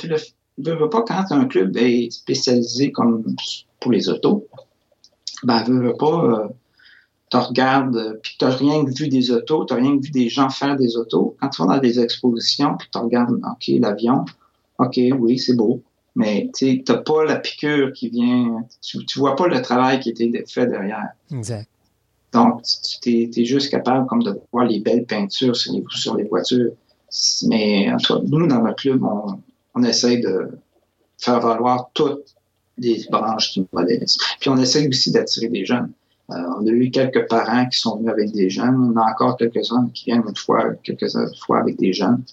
le, 0.58 0.89
pas 0.89 1.04
quand 1.04 1.26
un 1.32 1.45
club 1.45 1.76
est 1.78 2.12
spécialisé 2.12 2.91
comme 2.91 3.24
pour 3.80 3.91
les 3.91 4.10
autos. 4.10 4.47
Ben, 5.43 5.64
veux, 5.64 5.88
veux 5.88 5.97
pas. 5.97 6.24
Euh, 6.26 6.47
tu 7.32 7.38
regardes, 7.38 8.20
puis 8.24 8.36
tu 8.39 8.45
n'as 8.45 8.52
rien 8.52 8.84
vu 8.84 9.08
des 9.08 9.30
autos, 9.30 9.64
tu 9.66 9.74
n'as 9.74 9.80
rien 9.80 9.97
vu 10.02 10.10
des 10.10 10.30
gens 10.30 10.50
faire 10.50 10.76
des 10.76 10.97
autos. 10.97 11.38
Quand 11.39 11.50
tu 11.50 11.62
vas 11.62 11.76
dans 11.76 11.82
des 11.82 12.00
expositions, 12.00 12.76
puis 12.76 12.88
tu 12.91 12.97
regardes, 12.97 13.34
OK, 13.34 13.68
l'avion, 13.80 14.26
OK, 14.80 15.00
oui, 15.20 15.38
c'est 15.38 15.56
beau 15.56 15.84
mais 16.20 16.51
tu 16.53 16.84
n'as 16.86 16.97
pas 16.97 17.24
la 17.24 17.38
piqûre 17.38 17.93
qui 17.93 18.09
vient, 18.09 18.65
tu, 18.82 18.97
ne 18.97 19.20
vois 19.20 19.38
pas 19.38 19.47
le 19.47 19.61
travail 19.61 20.01
qui 20.01 20.09
a 20.09 20.11
été 20.11 20.43
fait 20.45 20.67
derrière. 20.67 21.11
Exact. 21.32 21.70
Donc, 22.34 22.61
tu 23.01 23.32
es, 23.34 23.45
juste 23.45 23.72
capable 23.72 24.05
comme 24.05 24.22
de 24.22 24.38
voir 24.51 24.65
les 24.65 24.82
belles 24.82 25.05
peintures 25.05 25.55
sur 25.55 25.72
les, 25.72 25.84
sur 25.91 26.17
les 26.17 26.26
voitures. 26.26 26.74
Mais 27.47 27.89
en 27.89 27.95
tout 27.97 28.22
nous, 28.28 28.47
dans 28.47 28.61
notre 28.61 28.76
club, 28.76 29.01
on, 29.01 29.39
on 29.76 29.84
essaie 29.84 30.17
de 30.17 30.49
faire 31.17 31.39
valoir 31.39 31.89
toutes 31.93 32.36
les 32.78 33.05
branches 33.09 33.53
du 33.53 33.65
modélisme. 33.72 34.22
Puis 34.41 34.49
on 34.49 34.57
essaie 34.57 34.89
aussi 34.89 35.13
d'attirer 35.13 35.47
des 35.47 35.63
jeunes. 35.63 35.93
Euh, 36.32 36.36
on 36.59 36.67
a 36.67 36.70
eu 36.70 36.91
quelques 36.91 37.30
parents 37.30 37.65
qui 37.67 37.80
sont 37.80 37.95
venus 37.95 38.11
avec 38.11 38.34
des 38.34 38.49
jeunes. 38.49 38.76
On 38.93 38.99
a 38.99 39.09
encore 39.09 39.38
quelques-uns 39.38 39.89
qui 39.93 40.05
viennent 40.07 40.24
une 40.28 40.36
fois, 40.36 40.74
quelques 40.84 41.07
fois 41.45 41.61
avec 41.61 41.78
des 41.78 41.93
jeunes. 41.93 42.24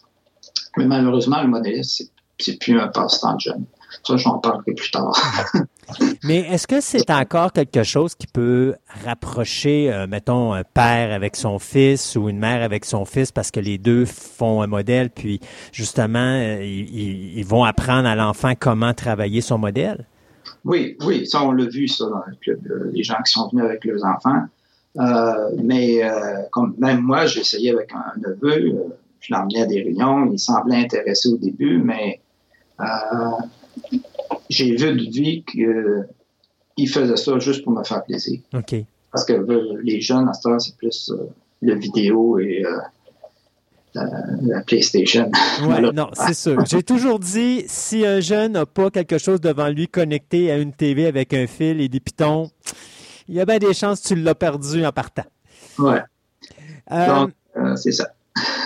Mais 0.77 0.87
malheureusement, 0.87 1.41
le 1.41 1.49
modélisme, 1.49 2.07
c'est 2.39 2.59
plus 2.59 2.79
un 2.79 2.89
passe-temps 2.89 3.37
de 3.37 3.41
jeunes. 3.41 3.65
Ça, 4.03 4.17
j'en 4.17 4.39
parlerai 4.39 4.73
plus 4.73 4.91
tard. 4.91 5.15
Mais 6.25 6.39
est-ce 6.39 6.67
que 6.67 6.81
c'est 6.81 7.11
encore 7.11 7.53
quelque 7.53 7.83
chose 7.83 8.15
qui 8.15 8.27
peut 8.27 8.75
rapprocher, 9.05 9.93
euh, 9.93 10.07
mettons, 10.07 10.53
un 10.53 10.65
père 10.65 11.13
avec 11.13 11.37
son 11.37 11.59
fils 11.59 12.17
ou 12.17 12.29
une 12.29 12.39
mère 12.39 12.63
avec 12.63 12.85
son 12.85 13.05
fils 13.05 13.33
parce 13.33 13.51
que 13.51 13.61
les 13.61 13.79
deux 13.79 14.05
font 14.05 14.63
un 14.63 14.67
modèle, 14.67 15.11
puis 15.11 15.41
justement, 15.73 16.19
euh, 16.19 16.63
ils, 16.63 17.45
vont 17.45 17.65
apprendre 17.65 18.09
à 18.09 18.17
l'enfant 18.17 18.53
comment 18.59 18.95
travailler 18.95 19.41
son 19.41 19.59
modèle? 19.59 20.05
Oui, 20.65 20.97
oui, 21.05 21.27
ça, 21.27 21.43
on 21.43 21.53
l'a 21.53 21.67
vu, 21.67 21.87
ça, 21.87 22.07
le 22.27 22.37
club, 22.37 22.91
les 22.93 23.03
gens 23.03 23.23
qui 23.25 23.33
sont 23.33 23.49
venus 23.49 23.65
avec 23.65 23.85
leurs 23.85 24.05
enfants. 24.05 24.43
Euh, 24.99 25.51
mais 25.63 26.01
comme 26.51 26.75
même 26.79 27.01
moi, 27.01 27.27
j'ai 27.27 27.41
essayé 27.41 27.71
avec 27.71 27.93
un 27.93 28.19
neveu, 28.19 28.75
je 29.21 29.35
l'emmenais 29.35 29.63
à 29.63 29.67
des 29.67 29.83
réunions, 29.83 30.31
il 30.33 30.39
semblait 30.39 30.77
intéressé 30.77 31.29
au 31.29 31.37
début, 31.37 31.79
mais 31.79 32.21
j'ai 34.49 34.71
vu 34.71 34.77
de 34.77 34.91
lui 34.91 35.45
qu'il 35.45 36.89
faisait 36.89 37.17
ça 37.17 37.39
juste 37.39 37.65
pour 37.65 37.73
me 37.73 37.83
faire 37.85 38.05
plaisir. 38.05 38.41
OK. 38.55 38.75
Parce 39.13 39.25
que 39.25 39.33
euh, 39.33 39.81
les 39.83 40.01
jeunes, 40.01 40.29
à 40.29 40.35
ce 40.35 40.43
temps, 40.43 40.59
c'est 40.59 40.77
plus 40.77 41.11
euh, 41.11 41.29
le 41.63 41.75
vidéo 41.75 42.39
et 42.39 42.65
euh, 42.65 42.79
la, 43.95 44.61
PlayStation. 44.61 45.31
Ouais, 45.67 45.81
non, 45.93 46.11
c'est 46.13 46.35
sûr. 46.35 46.63
J'ai 46.67 46.83
toujours 46.83 47.19
dit, 47.19 47.65
si 47.67 48.05
un 48.05 48.21
jeune 48.21 48.53
n'a 48.53 48.67
pas 48.67 48.91
quelque 48.91 49.19
chose 49.19 49.41
devant 49.41 49.69
lui 49.69 49.89
connecté 49.89 50.51
à 50.51 50.59
une 50.59 50.73
TV 50.73 51.07
avec 51.07 51.33
un 51.33 51.47
fil 51.47 51.81
et 51.81 51.89
des 51.89 52.01
pitons, 52.01 52.51
il 53.29 53.37
y 53.37 53.41
a 53.41 53.47
bien 53.47 53.59
des 53.59 53.73
chances 53.73 54.03
que 54.03 54.09
tu 54.09 54.17
l'as 54.17 54.35
perdu 54.35 54.85
en 54.85 54.93
partant. 54.93 55.25
Ouais. 55.79 56.03
Donc, 56.91 57.31
c'est 57.77 57.93
ça. 57.93 58.09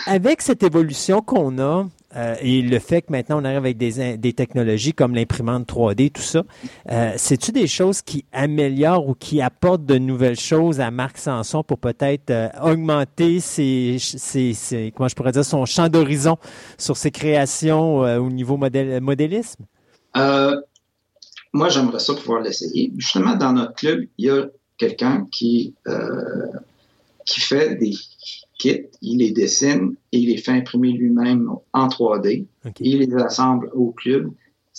Avec 0.06 0.42
cette 0.42 0.64
évolution 0.64 1.22
qu'on 1.22 1.58
a, 1.60 1.86
euh, 2.16 2.34
et 2.40 2.60
le 2.62 2.78
fait 2.80 3.02
que 3.02 3.12
maintenant 3.12 3.40
on 3.40 3.44
arrive 3.44 3.58
avec 3.58 3.76
des, 3.76 4.16
des 4.16 4.32
technologies 4.32 4.92
comme 4.92 5.14
l'imprimante 5.14 5.68
3D, 5.68 6.10
tout 6.10 6.22
ça, 6.22 6.42
euh, 6.90 7.12
c'est-tu 7.16 7.52
des 7.52 7.68
choses 7.68 8.02
qui 8.02 8.24
améliorent 8.32 9.08
ou 9.08 9.14
qui 9.14 9.40
apportent 9.40 9.84
de 9.84 9.96
nouvelles 9.96 10.38
choses 10.38 10.80
à 10.80 10.90
Marc 10.90 11.18
Sanson 11.18 11.62
pour 11.62 11.78
peut-être 11.78 12.30
euh, 12.30 12.48
augmenter 12.62 13.38
ses, 13.38 13.98
ses, 14.00 14.92
comment 14.96 15.08
je 15.08 15.14
pourrais 15.14 15.32
dire, 15.32 15.44
son 15.44 15.64
champ 15.66 15.88
d'horizon 15.88 16.36
sur 16.78 16.96
ses 16.96 17.10
créations 17.10 17.98
au 17.98 18.30
niveau 18.30 18.56
modèle, 18.56 19.00
modélisme? 19.00 19.64
moi, 21.52 21.68
j'aimerais 21.68 21.98
ça 21.98 22.14
pouvoir 22.14 22.42
l'essayer. 22.42 22.92
Justement, 22.96 23.34
dans 23.34 23.52
notre 23.52 23.74
club, 23.74 24.04
il 24.18 24.26
y 24.26 24.30
a 24.30 24.46
quelqu'un 24.78 25.26
qui, 25.30 25.74
qui 27.26 27.40
fait 27.40 27.76
des 27.76 27.94
il 28.64 29.18
les 29.18 29.30
dessine 29.30 29.94
et 30.12 30.18
il 30.18 30.28
les 30.28 30.36
fait 30.36 30.52
imprimer 30.52 30.92
lui-même 30.92 31.50
en 31.72 31.88
3D. 31.88 32.46
il 32.80 32.98
les 32.98 33.14
assemble 33.16 33.70
au 33.74 33.90
club. 33.92 34.30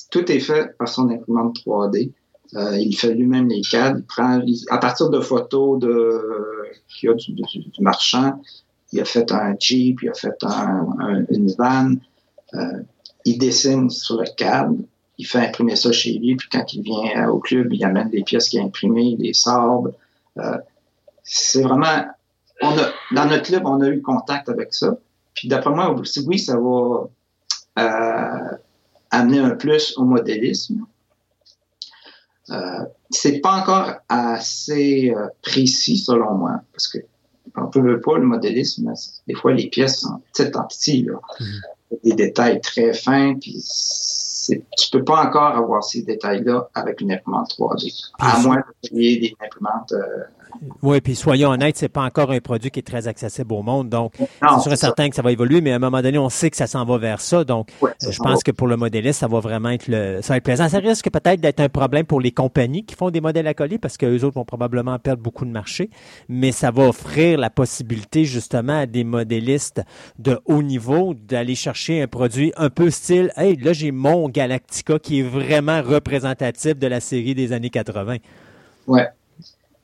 Tout 0.10 0.32
est 0.32 0.40
fait 0.40 0.78
par 0.78 0.88
son 0.88 1.10
imprimante 1.10 1.58
3D. 1.66 2.12
Euh, 2.56 2.78
il 2.78 2.96
fait 2.96 3.14
lui-même 3.14 3.48
les 3.48 3.62
cadres. 3.62 4.00
Il 4.00 4.06
prend, 4.06 4.42
à 4.70 4.78
partir 4.78 5.10
de 5.10 5.20
photos 5.20 5.80
de, 5.80 6.22
qu'il 6.88 7.10
a 7.10 7.14
du, 7.14 7.82
marchand, 7.82 8.42
il 8.92 9.00
a 9.00 9.06
fait 9.06 9.32
un 9.32 9.56
Jeep, 9.58 10.02
il 10.04 10.10
a 10.10 10.14
fait 10.14 10.36
une 11.30 11.52
van. 11.58 11.94
Euh, 12.54 12.84
il 13.26 13.38
dessine 13.38 13.90
sur 13.90 14.20
le 14.20 14.26
cadre. 14.36 14.76
Il 15.18 15.26
fait 15.26 15.40
imprimer 15.40 15.76
ça 15.76 15.92
chez 15.92 16.14
lui. 16.14 16.36
Puis 16.36 16.50
quand 16.52 16.74
il 16.74 16.82
vient 16.82 17.30
au 17.30 17.40
club, 17.40 17.72
il 17.74 17.84
amène 17.84 18.10
les 18.12 18.24
pièces 18.24 18.50
qu'il 18.50 18.60
a 18.60 18.64
imprimées, 18.64 19.16
il 19.18 19.20
les 19.20 19.34
sable. 19.34 19.94
Euh, 20.38 20.58
c'est 21.24 21.62
vraiment 21.62 22.06
on 22.62 22.78
a, 22.78 22.92
dans 23.14 23.26
notre 23.26 23.44
club, 23.44 23.64
on 23.66 23.82
a 23.82 23.88
eu 23.88 24.02
contact 24.02 24.50
avec 24.50 24.74
ça. 24.74 24.96
Puis 25.34 25.48
d'après 25.48 25.72
moi, 25.72 25.96
oui, 26.26 26.40
ça 26.40 26.58
va, 26.58 27.10
euh, 27.80 28.58
amener 29.12 29.40
un 29.40 29.52
plus 29.52 29.98
au 29.98 30.04
modélisme. 30.04 30.86
Euh, 32.50 32.86
c'est 33.10 33.40
pas 33.40 33.62
encore 33.62 33.94
assez 34.10 35.14
euh, 35.16 35.28
précis 35.42 35.98
selon 35.98 36.34
moi, 36.36 36.62
parce 36.74 36.88
que 36.88 36.98
on 37.56 37.68
peut 37.68 38.00
pas 38.00 38.18
le 38.18 38.26
modélisme. 38.26 38.94
Des 39.28 39.34
fois, 39.34 39.54
les 39.54 39.68
pièces 39.68 40.02
sont 40.02 40.22
petites 40.34 40.56
en 40.56 40.64
petit, 40.64 41.04
là. 41.04 41.20
Mhm. 41.40 41.62
des 42.04 42.14
détails 42.14 42.62
très 42.62 42.94
fins, 42.94 43.36
puis 43.40 43.62
tu 44.50 44.90
peux 44.92 45.04
pas 45.04 45.26
encore 45.26 45.56
avoir 45.56 45.84
ces 45.84 46.04
détails-là 46.04 46.70
avec 46.74 47.02
une 47.02 47.12
imprimante 47.12 47.50
3D, 47.58 48.12
à 48.20 48.40
moins 48.40 48.58
de 48.58 48.90
payer 48.90 49.20
des 49.20 49.36
imprimantes 49.46 49.92
euh, 49.94 50.24
oui, 50.82 51.02
puis 51.02 51.16
soyons 51.16 51.50
honnêtes, 51.50 51.78
c'est 51.78 51.90
pas 51.90 52.04
encore 52.04 52.32
un 52.32 52.40
produit 52.40 52.72
qui 52.72 52.80
est 52.80 52.84
très 52.84 53.08
accessible 53.08 53.54
au 53.54 53.62
monde. 53.62 53.90
Donc, 53.90 54.14
c'est 54.40 54.60
sûr 54.60 54.72
et 54.72 54.76
certain 54.76 55.10
que 55.10 55.16
ça 55.16 55.22
va 55.22 55.32
évoluer, 55.32 55.62
mais 55.62 55.72
à 55.72 55.76
un 55.76 55.80
moment 55.80 56.02
donné, 56.02 56.18
on 56.18 56.30
sait 56.30 56.50
que 56.50 56.58
ça 56.58 56.68
s'en 56.68 56.86
va 56.86 56.98
vers 56.98 57.22
ça. 57.22 57.44
Donc, 57.44 57.70
Ouais, 57.82 57.92
euh, 57.92 57.94
ça 58.00 58.12
je 58.12 58.18
pense 58.20 58.38
va. 58.38 58.42
que 58.44 58.52
pour 58.52 58.68
le 58.68 58.78
modéliste, 58.78 59.20
ça 59.20 59.28
va 59.28 59.40
vraiment 59.40 59.70
être 59.70 59.88
le, 59.88 60.22
ça 60.22 60.34
va 60.34 60.38
être 60.38 60.44
plaisant. 60.44 60.70
Ça 60.70 60.80
risque 60.80 61.10
peut-être 61.10 61.42
d'être 61.42 61.60
un 61.60 61.70
problème 61.70 62.06
pour 62.06 62.22
les 62.22 62.32
compagnies 62.32 62.86
qui 62.86 62.96
font 62.96 63.10
des 63.10 63.22
modèles 63.22 63.48
à 63.48 63.54
coller 63.54 63.78
parce 63.78 63.98
qu'eux 63.98 64.24
autres 64.24 64.36
vont 64.36 64.46
probablement 64.46 64.98
perdre 65.00 65.22
beaucoup 65.22 65.46
de 65.46 65.52
marché. 65.52 65.90
Mais 66.28 66.52
ça 66.52 66.72
va 66.72 66.88
offrir 66.90 67.38
la 67.40 67.50
possibilité, 67.50 68.26
justement, 68.26 68.80
à 68.80 68.86
des 68.86 69.04
modélistes 69.04 69.82
de 70.20 70.40
haut 70.46 70.62
niveau 70.62 71.14
d'aller 71.14 71.56
chercher 71.56 72.02
un 72.02 72.08
produit 72.08 72.54
un 72.58 72.70
peu 72.70 72.90
style, 72.90 73.32
hey, 73.38 73.56
là, 73.58 73.74
j'ai 73.74 73.92
mon 73.92 74.30
Galactica 74.32 74.98
qui 75.00 75.20
est 75.20 75.24
vraiment 75.24 75.82
représentatif 75.82 76.78
de 76.78 76.88
la 76.88 77.00
série 77.00 77.36
des 77.36 77.52
années 77.54 77.70
80. 77.70 78.18
Ouais, 78.88 79.08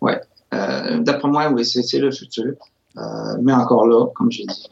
ouais. 0.01 0.19
Euh, 0.53 0.99
D'après 0.99 1.27
moi, 1.27 1.49
oui, 1.51 1.65
c'est 1.65 1.99
le 1.99 2.11
futur. 2.11 2.53
Euh, 2.97 3.01
mais 3.41 3.53
encore 3.53 3.85
là, 3.87 4.07
comme 4.15 4.31
j'ai 4.31 4.45
dit, 4.45 4.69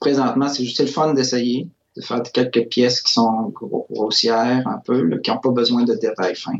présentement, 0.00 0.48
c'est 0.48 0.64
juste 0.64 0.80
le 0.80 0.86
fun 0.86 1.14
d'essayer 1.14 1.68
de 1.96 2.02
faire 2.02 2.22
quelques 2.22 2.66
pièces 2.68 3.00
qui 3.00 3.12
sont 3.12 3.52
gros- 3.54 3.86
grossières 3.90 4.66
un 4.66 4.78
peu, 4.84 5.02
là, 5.02 5.18
qui 5.18 5.30
n'ont 5.30 5.38
pas 5.38 5.50
besoin 5.50 5.84
de 5.84 5.94
détails 5.94 6.34
fins. 6.34 6.58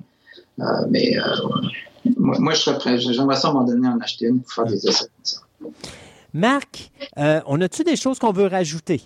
Euh, 0.61 0.64
mais 0.91 1.16
moi, 2.16 2.37
moi, 2.39 2.53
je 2.55 2.61
serais 2.61 2.79
prêt. 2.79 2.99
J'aimerais 2.99 3.37
ça 3.37 3.49
à 3.49 3.51
un 3.51 3.55
moment 3.55 3.64
donné 3.66 3.89
en 3.89 3.99
acheter 4.01 4.27
une 4.27 4.41
pour 4.41 4.53
faire 4.53 4.64
des 4.66 4.87
essais 4.87 5.07
comme 5.07 5.25
ça. 5.25 5.41
Marc, 6.33 6.91
on 7.16 7.61
a-tu 7.61 7.83
des 7.83 7.97
choses 7.97 8.18
qu'on 8.18 8.33
veut 8.33 8.47
rajouter? 8.47 9.01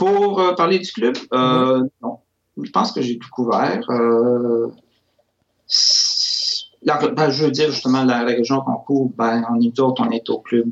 Pour 0.00 0.40
euh, 0.40 0.54
parler 0.54 0.78
du 0.78 0.90
club, 0.92 1.14
euh, 1.34 1.82
non. 2.02 2.18
Je 2.62 2.70
pense 2.70 2.90
que 2.92 3.02
j'ai 3.02 3.18
tout 3.18 3.28
couvert. 3.30 3.82
Euh, 3.90 4.68
la- 6.82 7.08
ben, 7.08 7.30
je 7.30 7.44
veux 7.44 7.50
dire 7.50 7.70
justement 7.70 8.04
la, 8.04 8.22
la 8.22 8.32
région 8.34 8.60
qu'on 8.62 8.76
couvre, 8.76 9.10
ben, 9.16 9.42
on 9.50 9.60
est 9.60 9.76
d'autres, 9.76 10.02
on 10.06 10.10
est 10.10 10.28
au 10.30 10.38
club 10.38 10.70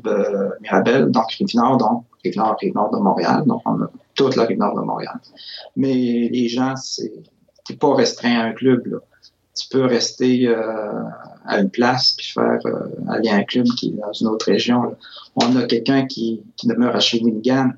Mirabel, 0.61 1.11
donc 1.11 1.31
Rive-Nord, 1.31 1.77
donc 1.77 2.05
Rive-Nord, 2.23 2.57
Rive-Nord 2.59 2.91
de 2.91 2.97
Montréal, 2.97 3.43
donc 3.45 3.61
on 3.65 3.81
a 3.83 3.89
toute 4.15 4.35
la 4.35 4.45
Rive-Nord 4.45 4.75
de 4.75 4.81
Montréal. 4.81 5.19
Mais 5.75 5.93
les 6.31 6.47
gens, 6.49 6.73
c'est 6.75 7.13
pas 7.79 7.93
restreint 7.95 8.39
à 8.39 8.43
un 8.45 8.53
club. 8.53 8.85
Là. 8.87 8.97
Tu 9.55 9.67
peux 9.69 9.85
rester 9.85 10.47
euh, 10.47 11.03
à 11.45 11.59
une 11.59 11.69
place 11.69 12.13
puis 12.17 12.31
faire 12.33 12.59
euh, 12.65 12.87
aller 13.09 13.29
à 13.29 13.35
un 13.35 13.43
club 13.43 13.65
qui 13.77 13.89
est 13.89 14.01
dans 14.01 14.11
une 14.13 14.27
autre 14.27 14.47
région. 14.47 14.83
là. 14.83 14.91
On 15.35 15.55
a 15.55 15.63
quelqu'un 15.63 16.05
qui, 16.07 16.41
qui 16.57 16.67
demeure 16.67 16.95
à 16.95 16.99
Shawinigan 16.99 17.71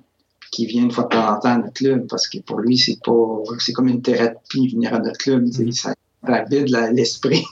qui 0.51 0.65
vient 0.65 0.83
une 0.83 0.91
fois 0.91 1.05
de 1.05 1.09
temps 1.09 1.33
en 1.33 1.39
temps 1.39 1.49
à 1.49 1.57
notre 1.57 1.73
club 1.73 2.07
parce 2.07 2.27
que 2.27 2.39
pour 2.39 2.59
lui, 2.59 2.77
c'est 2.77 2.99
pas 3.03 3.39
c'est 3.59 3.73
comme 3.73 3.87
une 3.87 4.01
thérapie 4.01 4.67
venir 4.67 4.93
à 4.93 4.99
notre 4.99 5.17
club. 5.17 5.47
sais, 5.47 5.71
Ça, 5.71 5.93
vide 6.49 6.69
l'esprit. 6.93 7.45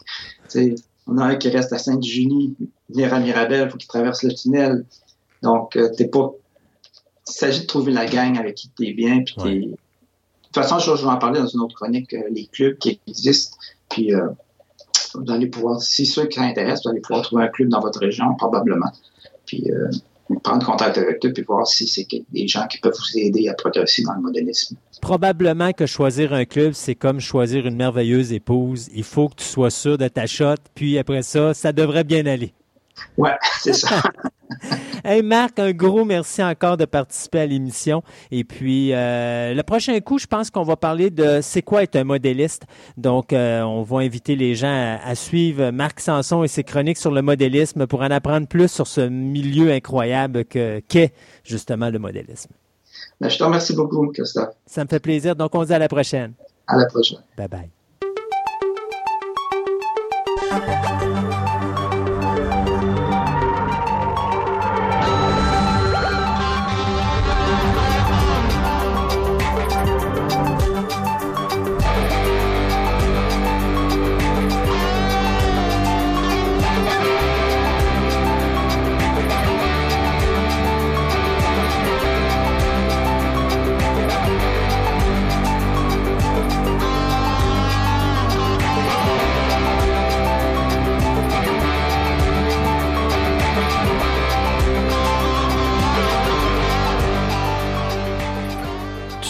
On 1.08 1.18
a 1.18 1.26
un 1.26 1.36
qui 1.38 1.50
reste 1.50 1.74
à 1.74 1.80
Sainte-Julie, 1.80 2.56
venir 2.90 3.14
à 3.14 3.20
Mirabel, 3.20 3.66
il 3.66 3.72
faut 3.72 3.78
qu'il 3.78 3.88
traverse 3.88 4.22
le 4.22 4.32
tunnel. 4.32 4.86
Donc, 5.42 5.76
euh, 5.76 5.90
t'es 5.98 6.08
pas. 6.08 6.32
Il 7.28 7.34
s'agit 7.34 7.62
de 7.62 7.66
trouver 7.66 7.92
la 7.92 8.06
gang 8.06 8.38
avec 8.38 8.56
qui 8.56 8.70
t'es 8.70 8.94
bien. 8.94 9.24
Puis 9.24 9.36
Ouais. 9.38 9.78
De 10.50 10.54
toute 10.54 10.64
façon, 10.64 10.80
je, 10.80 11.00
je 11.00 11.06
vais 11.06 11.12
en 11.12 11.18
parler 11.18 11.40
dans 11.40 11.48
une 11.48 11.60
autre 11.60 11.76
chronique, 11.76 12.12
euh, 12.16 12.24
les 12.32 12.48
clubs 12.48 12.76
qui 12.80 13.00
existent. 13.08 13.56
Puis 13.88 14.16
euh, 14.16 14.30
vous 15.14 15.32
allez 15.32 15.46
pouvoir, 15.46 15.80
si 15.80 16.08
ceux 16.08 16.26
qui 16.26 16.40
s'intéressent, 16.40 16.86
vous 16.86 16.90
allez 16.90 17.02
pouvoir 17.02 17.22
trouver 17.22 17.44
un 17.44 17.50
club 17.50 17.70
dans 17.70 17.82
votre 17.82 18.00
région, 18.00 18.34
probablement. 18.36 18.92
Puis 19.46 19.72
euh, 19.72 19.90
prendre 20.38 20.66
contact 20.66 20.98
avec 20.98 21.26
eux, 21.26 21.34
puis 21.34 21.44
voir 21.44 21.68
si 21.68 21.88
c'est 21.88 22.08
des 22.32 22.48
gens 22.48 22.68
qui 22.68 22.80
peuvent 22.80 22.94
vous 22.94 23.20
aider 23.20 23.48
à 23.50 23.54
progresser 23.54 24.04
dans 24.04 24.14
le 24.14 24.22
modélisme. 24.22 24.78
Probablement 25.02 25.72
que 25.74 25.86
choisir 25.86 26.34
un 26.34 26.46
club, 26.46 26.74
c'est 26.74 26.96
comme 26.96 27.20
choisir 27.20 27.66
une 27.66 27.76
merveilleuse 27.76 28.34
épouse. 28.34 28.90
Il 28.94 29.04
faut 29.04 29.30
que 29.30 29.36
tu 29.36 29.46
sois 29.46 29.72
sûr 29.72 29.98
de 29.98 30.08
ta 30.08 30.28
shot, 30.28 30.56
puis 30.76 30.98
après 30.98 31.24
ça, 31.24 31.54
ça 31.54 31.72
devrait 31.72 32.04
bien 32.04 32.26
aller. 32.26 32.54
Ouais, 33.18 33.36
c'est 33.60 33.74
ça. 33.74 34.02
Hey 35.04 35.22
Marc, 35.22 35.60
un 35.60 35.72
gros 35.72 36.06
merci 36.06 36.44
encore 36.44 36.78
de 36.78 36.86
participer 36.86 37.40
à 37.42 37.46
l'émission. 37.46 38.04
Et 38.32 38.44
puis, 38.44 38.94
euh, 38.94 39.54
le 39.54 39.64
prochain 39.64 40.00
coup, 40.00 40.20
je 40.20 40.28
pense 40.28 40.50
qu'on 40.50 40.64
va 40.64 40.76
parler 40.76 41.10
de 41.10 41.40
c'est 41.42 41.62
quoi 41.62 41.84
être 41.84 41.96
un 41.96 42.04
modéliste. 42.04 42.64
Donc, 42.98 43.34
euh, 43.34 43.62
on 43.62 43.84
va 43.84 44.00
inviter 44.00 44.36
les 44.36 44.56
gens 44.56 44.68
à, 44.68 45.00
à 45.08 45.16
suivre 45.16 45.72
Marc 45.72 46.00
Sanson 46.00 46.44
et 46.44 46.48
ses 46.48 46.64
chroniques 46.64 46.98
sur 46.98 47.12
le 47.12 47.22
modélisme 47.22 47.88
pour 47.88 48.02
en 48.02 48.12
apprendre 48.12 48.48
plus 48.48 48.70
sur 48.70 48.88
ce 48.88 49.02
milieu 49.02 49.72
incroyable 49.72 50.46
que 50.46 50.80
qu'est 50.88 51.14
justement 51.44 51.90
le 51.90 52.00
modélisme. 52.00 52.52
Ben, 53.22 53.30
je 53.30 53.38
te 53.38 53.44
remercie 53.44 53.76
beaucoup, 53.76 54.08
Christophe. 54.08 54.56
Ça 54.66 54.84
me 54.84 54.90
fait 54.90 55.00
plaisir. 55.00 55.36
Donc, 55.36 55.54
on 55.56 55.62
se 55.62 55.68
dit 55.68 55.74
à 55.74 55.80
la 55.80 55.88
prochaine. 55.88 56.34
À 56.68 56.78
la 56.78 56.86
prochaine. 56.86 57.20
Bye 57.38 57.48
bye. 57.48 57.70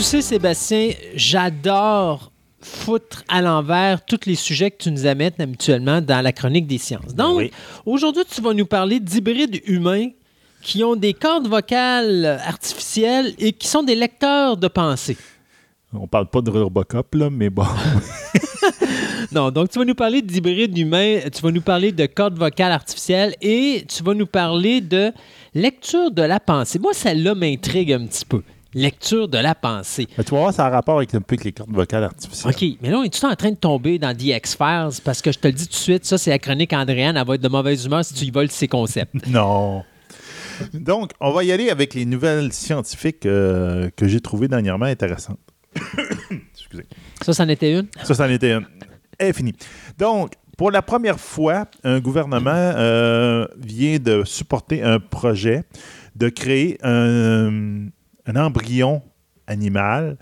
Sais, 0.10 0.22
Sébastien, 0.22 0.92
j'adore 1.16 2.32
foutre 2.62 3.24
à 3.30 3.42
l'envers 3.42 4.04
tous 4.04 4.26
les 4.26 4.36
sujets 4.36 4.70
que 4.72 4.84
tu 4.84 4.92
nous 4.92 5.06
amènes 5.06 5.32
habituellement 5.40 6.02
dans 6.02 6.22
la 6.22 6.34
chronique 6.34 6.68
des 6.68 6.78
sciences. 6.78 7.16
Donc, 7.16 7.38
Oui. 7.38 7.52
aujourd'hui, 7.86 8.24
tu 8.30 8.42
vas 8.42 8.54
nous 8.54 8.66
parler 8.66 9.00
d'hybrides 9.00 9.62
humains 9.66 10.08
qui 10.62 10.84
ont 10.84 10.96
des 10.98 11.14
cordes 11.14 11.48
vocales 11.48 12.26
artificielles 12.46 13.34
et 13.40 13.54
qui 13.54 13.68
sont 13.68 13.84
des 13.84 13.96
lecteurs 13.96 14.58
de 14.58 14.68
pensée. 14.68 15.16
On 15.94 16.06
parle 16.08 16.28
pas 16.30 16.42
de 16.42 16.50
Robocop, 16.52 17.16
là, 17.16 17.30
mais 17.30 17.50
bon. 17.50 17.66
Non, 19.32 19.52
donc 19.52 19.70
tu 19.70 19.78
vas 19.78 19.86
nous 19.86 19.94
parler 19.96 20.24
d'hybrides 20.24 20.76
humains, 20.76 21.20
tu 21.32 21.42
vas 21.42 21.52
nous 21.52 21.62
parler 21.62 21.92
de 21.92 22.06
cordes 22.08 22.38
vocales 22.38 22.72
artificielles 22.72 23.36
et 23.42 23.86
tu 23.88 24.02
vas 24.02 24.16
nous 24.16 24.26
parler 24.26 24.82
de 24.82 25.12
lecture 25.54 26.10
de 26.10 26.24
la 26.24 26.40
pensée. 26.40 26.80
Moi, 26.80 26.94
celle-là 26.96 27.36
m'intrigue 27.36 27.94
un 27.94 28.08
petit 28.08 28.26
peu. 28.26 28.42
Lecture 28.74 29.28
de 29.28 29.38
la 29.38 29.56
pensée. 29.56 30.08
Mais 30.18 30.24
tu 30.24 30.32
vas 30.32 30.42
voir, 30.42 30.54
ça 30.54 30.68
a 30.68 30.70
rapport 30.70 30.98
avec 30.98 31.14
un 31.16 31.22
peu 31.22 31.34
avec 31.34 31.44
les 31.44 31.52
cordes 31.52 31.72
vocales 31.72 32.04
artificielles. 32.04 32.54
OK, 32.54 32.78
mais 32.82 32.90
là, 32.90 33.00
on 33.00 33.04
est 33.04 33.14
tout 33.14 33.26
en 33.26 33.36
train 33.36 33.52
de 33.52 33.58
tomber 33.58 33.98
dans 33.98 34.16
The 34.16 34.26
X-Files? 34.26 35.02
Parce 35.04 35.22
que 35.22 35.32
je 35.32 35.40
te 35.40 35.48
le 35.48 35.54
dis 35.54 35.66
tout 35.66 35.74
de 35.74 35.76
suite, 35.76 36.06
ça, 36.06 36.18
c'est 36.18 36.30
la 36.30 36.40
chronique 36.40 36.72
Andréane. 36.74 37.18
Elle 37.18 37.26
va 37.26 37.36
être 37.36 37.42
de 37.42 37.50
mauvaise 37.50 37.86
humeur 37.86 38.06
si 38.06 38.14
tu 38.14 38.26
y 38.26 38.32
voles 38.32 38.52
ses 38.52 38.68
concepts. 38.68 39.16
Non. 39.28 39.84
Donc, 40.74 41.12
on 41.22 41.32
va 41.32 41.44
y 41.46 41.52
aller 41.52 41.70
avec 41.70 41.94
les 41.94 42.06
nouvelles 42.06 42.52
scientifiques 42.52 43.26
euh, 43.26 43.90
que 43.96 44.08
j'ai 44.08 44.20
trouvées 44.20 44.50
dernièrement 44.50 44.86
intéressantes. 44.86 45.40
Excusez. 46.54 46.86
Ça, 47.22 47.34
c'en 47.34 47.48
était 47.48 47.80
une? 47.80 47.88
Ça, 48.04 48.14
c'en 48.14 48.30
était 48.30 48.54
une. 48.54 48.68
Elle 49.18 49.30
est 49.30 49.34
finie. 49.34 49.54
Donc, 49.98 50.34
pour 50.58 50.72
la 50.72 50.82
première 50.82 51.20
fois, 51.20 51.68
un 51.86 52.02
gouvernement 52.02 52.52
euh, 52.54 53.48
vient 53.58 53.98
de 53.98 54.24
supporter 54.26 54.84
un 54.84 55.00
projet 55.00 55.64
de 56.18 56.28
créer 56.28 56.78
un, 56.84 57.88
un 58.30 58.36
embryon 58.36 59.02
animal 59.48 60.18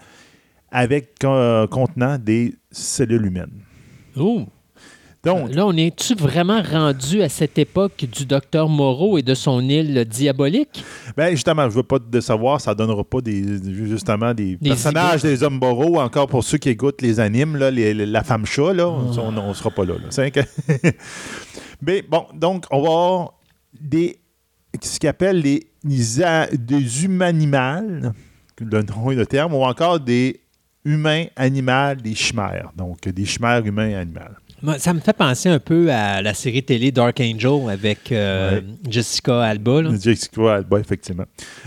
avec 0.71 1.23
euh, 1.23 1.67
contenant 1.67 2.17
des 2.17 2.55
cellules 2.71 3.25
humaines. 3.25 3.61
Oh! 4.17 4.43
Donc, 5.23 5.53
Là, 5.53 5.65
on 5.65 5.75
est-tu 5.75 6.13
vraiment 6.15 6.61
rendu 6.61 7.21
à 7.21 7.27
cette 7.27 7.57
époque 7.57 8.05
du 8.09 8.25
docteur 8.25 8.69
Moreau 8.69 9.17
et 9.17 9.23
de 9.23 9.33
son 9.33 9.59
île 9.61 10.05
diabolique? 10.05 10.85
Ben 11.17 11.31
justement, 11.31 11.69
je 11.69 11.75
veux 11.75 11.83
pas 11.83 11.99
de 11.99 12.19
savoir, 12.21 12.61
ça 12.61 12.73
donnera 12.73 13.03
pas 13.03 13.19
des 13.19 13.43
justement 13.73 14.33
des, 14.33 14.55
Des 14.55 14.69
personnages 14.69 15.23
des 15.23 15.43
hommes 15.43 15.59
boraux, 15.59 15.99
encore 15.99 16.27
pour 16.27 16.43
ceux 16.45 16.57
qui 16.59 16.69
écoutent 16.69 17.01
les 17.01 17.19
animes, 17.19 17.57
là, 17.57 17.71
les- 17.71 17.93
les- 17.93 18.05
la 18.05 18.23
femme 18.23 18.45
chat, 18.45 18.71
là, 18.73 18.85
Ah. 18.89 19.19
on, 19.19 19.37
on 19.37 19.53
sera 19.53 19.69
pas 19.71 19.83
là. 19.83 19.95
Mais 21.81 22.03
bon, 22.03 22.25
donc 22.33 22.65
on 22.71 22.81
va 22.81 22.87
avoir 22.87 23.33
des 23.81 24.19
ce 24.81 24.99
qu'ils 24.99 25.09
appellent 25.09 25.41
les, 25.41 25.67
des 25.87 27.03
humanimales 27.05 28.13
le 28.59 28.81
nom 28.83 29.11
et 29.11 29.15
le 29.15 29.25
terme, 29.25 29.53
ou 29.53 29.63
encore 29.63 29.99
des 29.99 30.39
humains, 30.83 31.25
animaux, 31.35 31.93
des 32.01 32.15
chimères. 32.15 32.71
Donc, 32.75 33.07
des 33.07 33.25
chimères 33.25 33.63
humains. 33.65 34.03
Moi, 34.63 34.79
Ça 34.79 34.91
me 34.93 34.99
fait 34.99 35.13
penser 35.13 35.49
un 35.49 35.59
peu 35.59 35.91
à 35.91 36.21
la 36.23 36.33
série 36.33 36.63
télé 36.63 36.91
Dark 36.91 37.19
Angel 37.21 37.69
avec 37.69 38.11
euh, 38.11 38.55
Ouais. 38.55 38.63
Jessica 38.89 39.43
Alba. 39.43 39.83
là. 39.83 39.91
Jessica 40.01 40.55
Alba, 40.55 40.79
effectivement. 40.79 41.25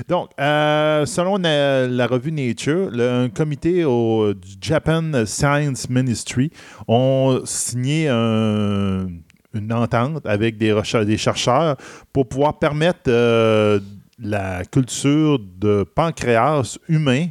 Donc, 0.09 0.31
euh, 0.41 1.07
selon 1.07 1.37
la, 1.37 1.87
la 1.87 2.07
revue 2.09 2.33
Nature, 2.33 2.91
le- 2.91 3.09
un 3.09 3.29
comité 3.29 3.85
au 3.85 4.35
du 4.35 4.55
Japan 4.61 5.05
Science 5.27 5.89
Ministry 5.89 6.51
ont 6.89 7.41
signé 7.45 8.09
un- 8.09 9.07
une 9.55 9.73
entente 9.73 10.27
avec 10.27 10.59
des 10.59 11.17
chercheurs 11.17 11.77
pour 12.13 12.29
pouvoir 12.29 12.59
permettre 12.59 13.03
euh, 13.09 13.79
la 14.21 14.65
culture 14.65 15.39
de 15.39 15.83
pancréas 15.85 16.79
humain 16.89 17.29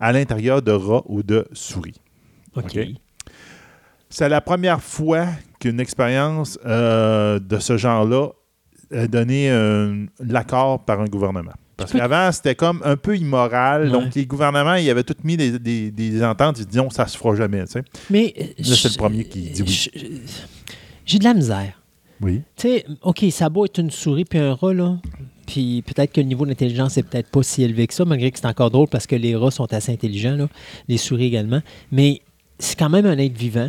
à 0.00 0.12
l'intérieur 0.12 0.62
de 0.62 0.72
rats 0.72 1.02
ou 1.06 1.22
de 1.22 1.46
souris. 1.52 1.94
OK. 2.56 2.78
C'est 4.10 4.28
la 4.28 4.40
première 4.40 4.82
fois 4.82 5.26
qu'une 5.58 5.80
expérience 5.80 6.58
euh, 6.66 7.38
de 7.38 7.58
ce 7.58 7.76
genre-là 7.76 8.28
a 8.94 9.06
donné 9.06 9.50
l'accord 10.20 10.84
par 10.84 11.00
un 11.00 11.06
gouvernement. 11.06 11.52
Parce 11.78 11.92
qu'avant, 11.92 12.30
c'était 12.30 12.54
comme 12.54 12.80
un 12.84 12.96
peu 12.96 13.16
immoral. 13.16 13.84
Ouais. 13.86 13.90
Donc, 13.90 14.14
les 14.14 14.26
gouvernements, 14.26 14.74
ils 14.74 14.88
avaient 14.90 15.02
tous 15.02 15.24
mis 15.24 15.36
des, 15.38 15.58
des- 15.58 15.90
des 15.90 16.22
ententes. 16.22 16.58
Ils 16.60 16.66
disaient, 16.66 16.86
ça 16.90 17.06
se 17.06 17.16
fera 17.16 17.34
jamais. 17.34 17.64
tu 17.64 17.72
sais. 17.72 17.82
Mais 18.10 18.34
Là, 18.58 18.76
c'est 18.76 18.90
le 18.92 18.96
premier 18.98 19.24
qui 19.24 19.50
dit 19.50 19.62
oui. 19.62 20.20
J'ai 21.06 21.18
de 21.18 21.24
la 21.24 21.34
misère. 21.34 21.80
Oui. 22.20 22.42
Tu 22.56 22.68
sais, 22.68 22.84
OK, 23.00 23.24
ça 23.30 23.48
beau 23.48 23.64
être 23.64 23.78
une 23.78 23.90
souris 23.90 24.24
puis 24.26 24.38
un 24.38 24.54
rat, 24.54 24.74
là. 24.74 24.98
Puis 25.52 25.82
peut-être 25.82 26.12
que 26.12 26.20
le 26.22 26.26
niveau 26.28 26.46
d'intelligence 26.46 26.96
est 26.96 27.02
peut-être 27.02 27.28
pas 27.28 27.42
si 27.42 27.62
élevé 27.62 27.86
que 27.86 27.92
ça, 27.92 28.06
malgré 28.06 28.30
que 28.30 28.38
c'est 28.38 28.46
encore 28.46 28.70
drôle 28.70 28.88
parce 28.88 29.06
que 29.06 29.16
les 29.16 29.36
rats 29.36 29.50
sont 29.50 29.70
assez 29.74 29.92
intelligents, 29.92 30.34
là. 30.34 30.48
Les 30.88 30.96
souris 30.96 31.26
également. 31.26 31.60
Mais 31.90 32.22
c'est 32.58 32.78
quand 32.78 32.88
même 32.88 33.04
un 33.04 33.18
être 33.18 33.36
vivant. 33.36 33.68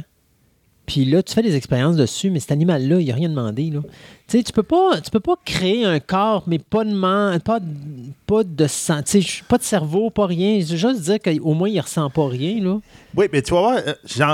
Puis 0.86 1.04
là, 1.04 1.22
tu 1.24 1.34
fais 1.34 1.42
des 1.42 1.56
expériences 1.58 1.98
dessus, 1.98 2.30
mais 2.30 2.40
cet 2.40 2.52
animal-là, 2.54 3.00
il 3.02 3.08
n'a 3.08 3.16
rien 3.16 3.28
demandé. 3.30 3.70
Là. 3.70 3.82
Tu 4.28 4.38
sais, 4.38 4.44
tu 4.44 4.54
peux 4.54 4.64
pas, 4.64 5.02
tu 5.02 5.12
peux 5.12 5.20
pas 5.20 5.36
créer 5.44 5.84
un 5.84 6.00
corps, 6.00 6.44
mais 6.48 6.58
pas 6.60 6.86
de 6.86 6.94
man- 6.94 7.38
pas, 7.42 7.60
de- 7.60 7.66
pas 8.28 8.44
de 8.46 8.68
sang- 8.68 9.02
pas 9.50 9.58
de 9.58 9.64
cerveau, 9.64 10.10
pas 10.10 10.26
rien. 10.26 10.60
Je 10.62 10.72
veux 10.72 10.78
juste 10.78 11.02
dire 11.02 11.20
qu'au 11.20 11.54
moins, 11.54 11.68
il 11.70 11.80
ressent 11.82 12.10
pas 12.10 12.28
rien. 12.30 12.62
Là. 12.64 12.80
Oui, 13.16 13.26
mais 13.32 13.42
tu 13.42 13.54
vas 13.54 13.60
voir, 13.60 13.78
euh, 13.86 13.94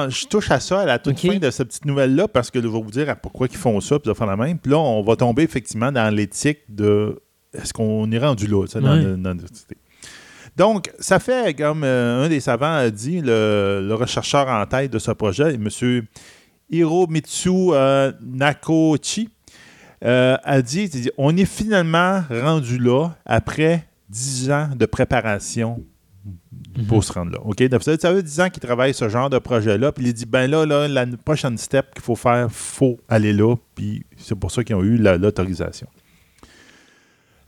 je 0.09 0.26
touche 0.27 0.51
à 0.51 0.59
ça 0.59 0.81
à 0.81 0.85
la 0.85 0.99
toute 0.99 1.19
fin 1.19 1.38
de 1.38 1.49
cette 1.49 1.67
petite 1.69 1.85
nouvelle-là 1.85 2.27
parce 2.27 2.51
que 2.51 2.59
je 2.61 2.67
vais 2.67 2.81
vous 2.81 2.91
dire 2.91 3.15
pourquoi 3.21 3.47
ils 3.49 3.57
font 3.57 3.80
ça, 3.80 3.97
puis 3.99 4.07
ça 4.09 4.15
faire 4.15 4.27
la 4.27 4.38
même. 4.38 4.57
Puis 4.59 4.71
là, 4.71 4.77
on 4.80 5.01
va 5.01 5.15
tomber 5.15 5.43
effectivement 5.43 5.91
dans 5.91 6.13
l'éthique 6.13 6.59
de 6.69 7.19
est-ce 7.53 7.73
qu'on 7.73 8.11
est 8.11 8.19
rendu 8.19 8.47
là, 8.47 8.65
dans, 8.80 8.95
dans 9.17 9.34
notre 9.35 9.49
société. 9.49 9.77
Donc, 10.57 10.91
ça 10.99 11.19
fait, 11.19 11.55
comme 11.57 11.84
euh, 11.84 12.26
un 12.26 12.30
des 12.30 12.39
savants 12.41 12.76
a 12.76 12.89
dit, 12.89 13.21
le, 13.21 13.85
le 13.88 13.93
rechercheur 13.93 14.47
en 14.47 14.65
tête 14.65 14.91
de 14.91 14.99
ce 14.99 15.11
projet, 15.11 15.53
M. 15.55 15.69
Hiromitsu 16.69 17.49
euh, 17.71 18.11
Nakochi, 18.21 19.30
euh, 20.03 20.38
a 20.43 20.61
dit, 20.61 21.09
on 21.17 21.35
est 21.38 21.45
finalement 21.45 22.23
rendu 22.30 22.77
là 22.77 23.09
après 23.26 23.85
10 24.09 24.51
ans 24.51 24.69
de 24.76 24.85
préparation 24.85 25.84
pour 26.88 27.03
se 27.03 27.11
rendre 27.13 27.31
là. 27.31 27.39
OK? 27.43 27.61
Donc, 27.69 27.84
ça, 27.84 27.97
ça 27.97 28.13
fait 28.13 28.23
10 28.23 28.39
ans 28.41 28.49
qu'il 28.49 28.61
travaille 28.61 28.93
ce 28.93 29.09
genre 29.09 29.30
de 29.30 29.39
projet-là. 29.39 29.91
Puis 29.91 30.05
il 30.05 30.13
dit, 30.13 30.26
ben 30.26 30.49
là, 30.49 30.65
là 30.65 30.88
la 30.88 31.05
prochaine 31.17 31.57
step 31.57 31.93
qu'il 31.93 32.03
faut 32.03 32.15
faire, 32.15 32.47
il 32.49 32.53
faut 32.53 32.97
aller 33.09 33.34
là. 33.34 33.55
Puis 33.76 34.05
c'est 34.17 34.35
pour 34.35 34.51
ça 34.51 34.63
qu'ils 34.63 34.76
ont 34.76 34.84
eu 34.84 34.97
la- 34.97 35.17
l'autorisation. 35.17 35.88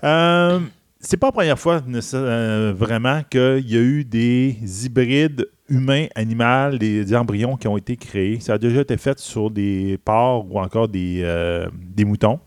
Euh, 0.03 0.60
c'est 0.99 1.18
pas 1.18 1.28
la 1.28 1.32
première 1.32 1.60
fois 1.60 1.82
euh, 2.14 2.73
vraiment 2.76 3.22
qu'il 3.30 3.69
y 3.69 3.76
a 3.76 3.82
eu 3.82 4.06
des 4.06 4.57
hybrides 4.86 5.48
humains, 5.68 6.07
animaux, 6.15 6.78
des, 6.78 7.15
embryons 7.15 7.57
qui 7.57 7.68
ont 7.68 7.78
été 7.78 7.95
créés. 7.98 8.40
Ça 8.40 8.53
a 8.53 8.57
déjà 8.57 8.82
été 8.82 8.98
fait 8.98 9.18
sur 9.19 9.49
des 9.49 9.98
porcs 10.03 10.45
ou 10.52 10.60
encore 10.60 10.88
des, 10.88 11.22
euh, 11.23 11.68
moutons. 12.06 12.40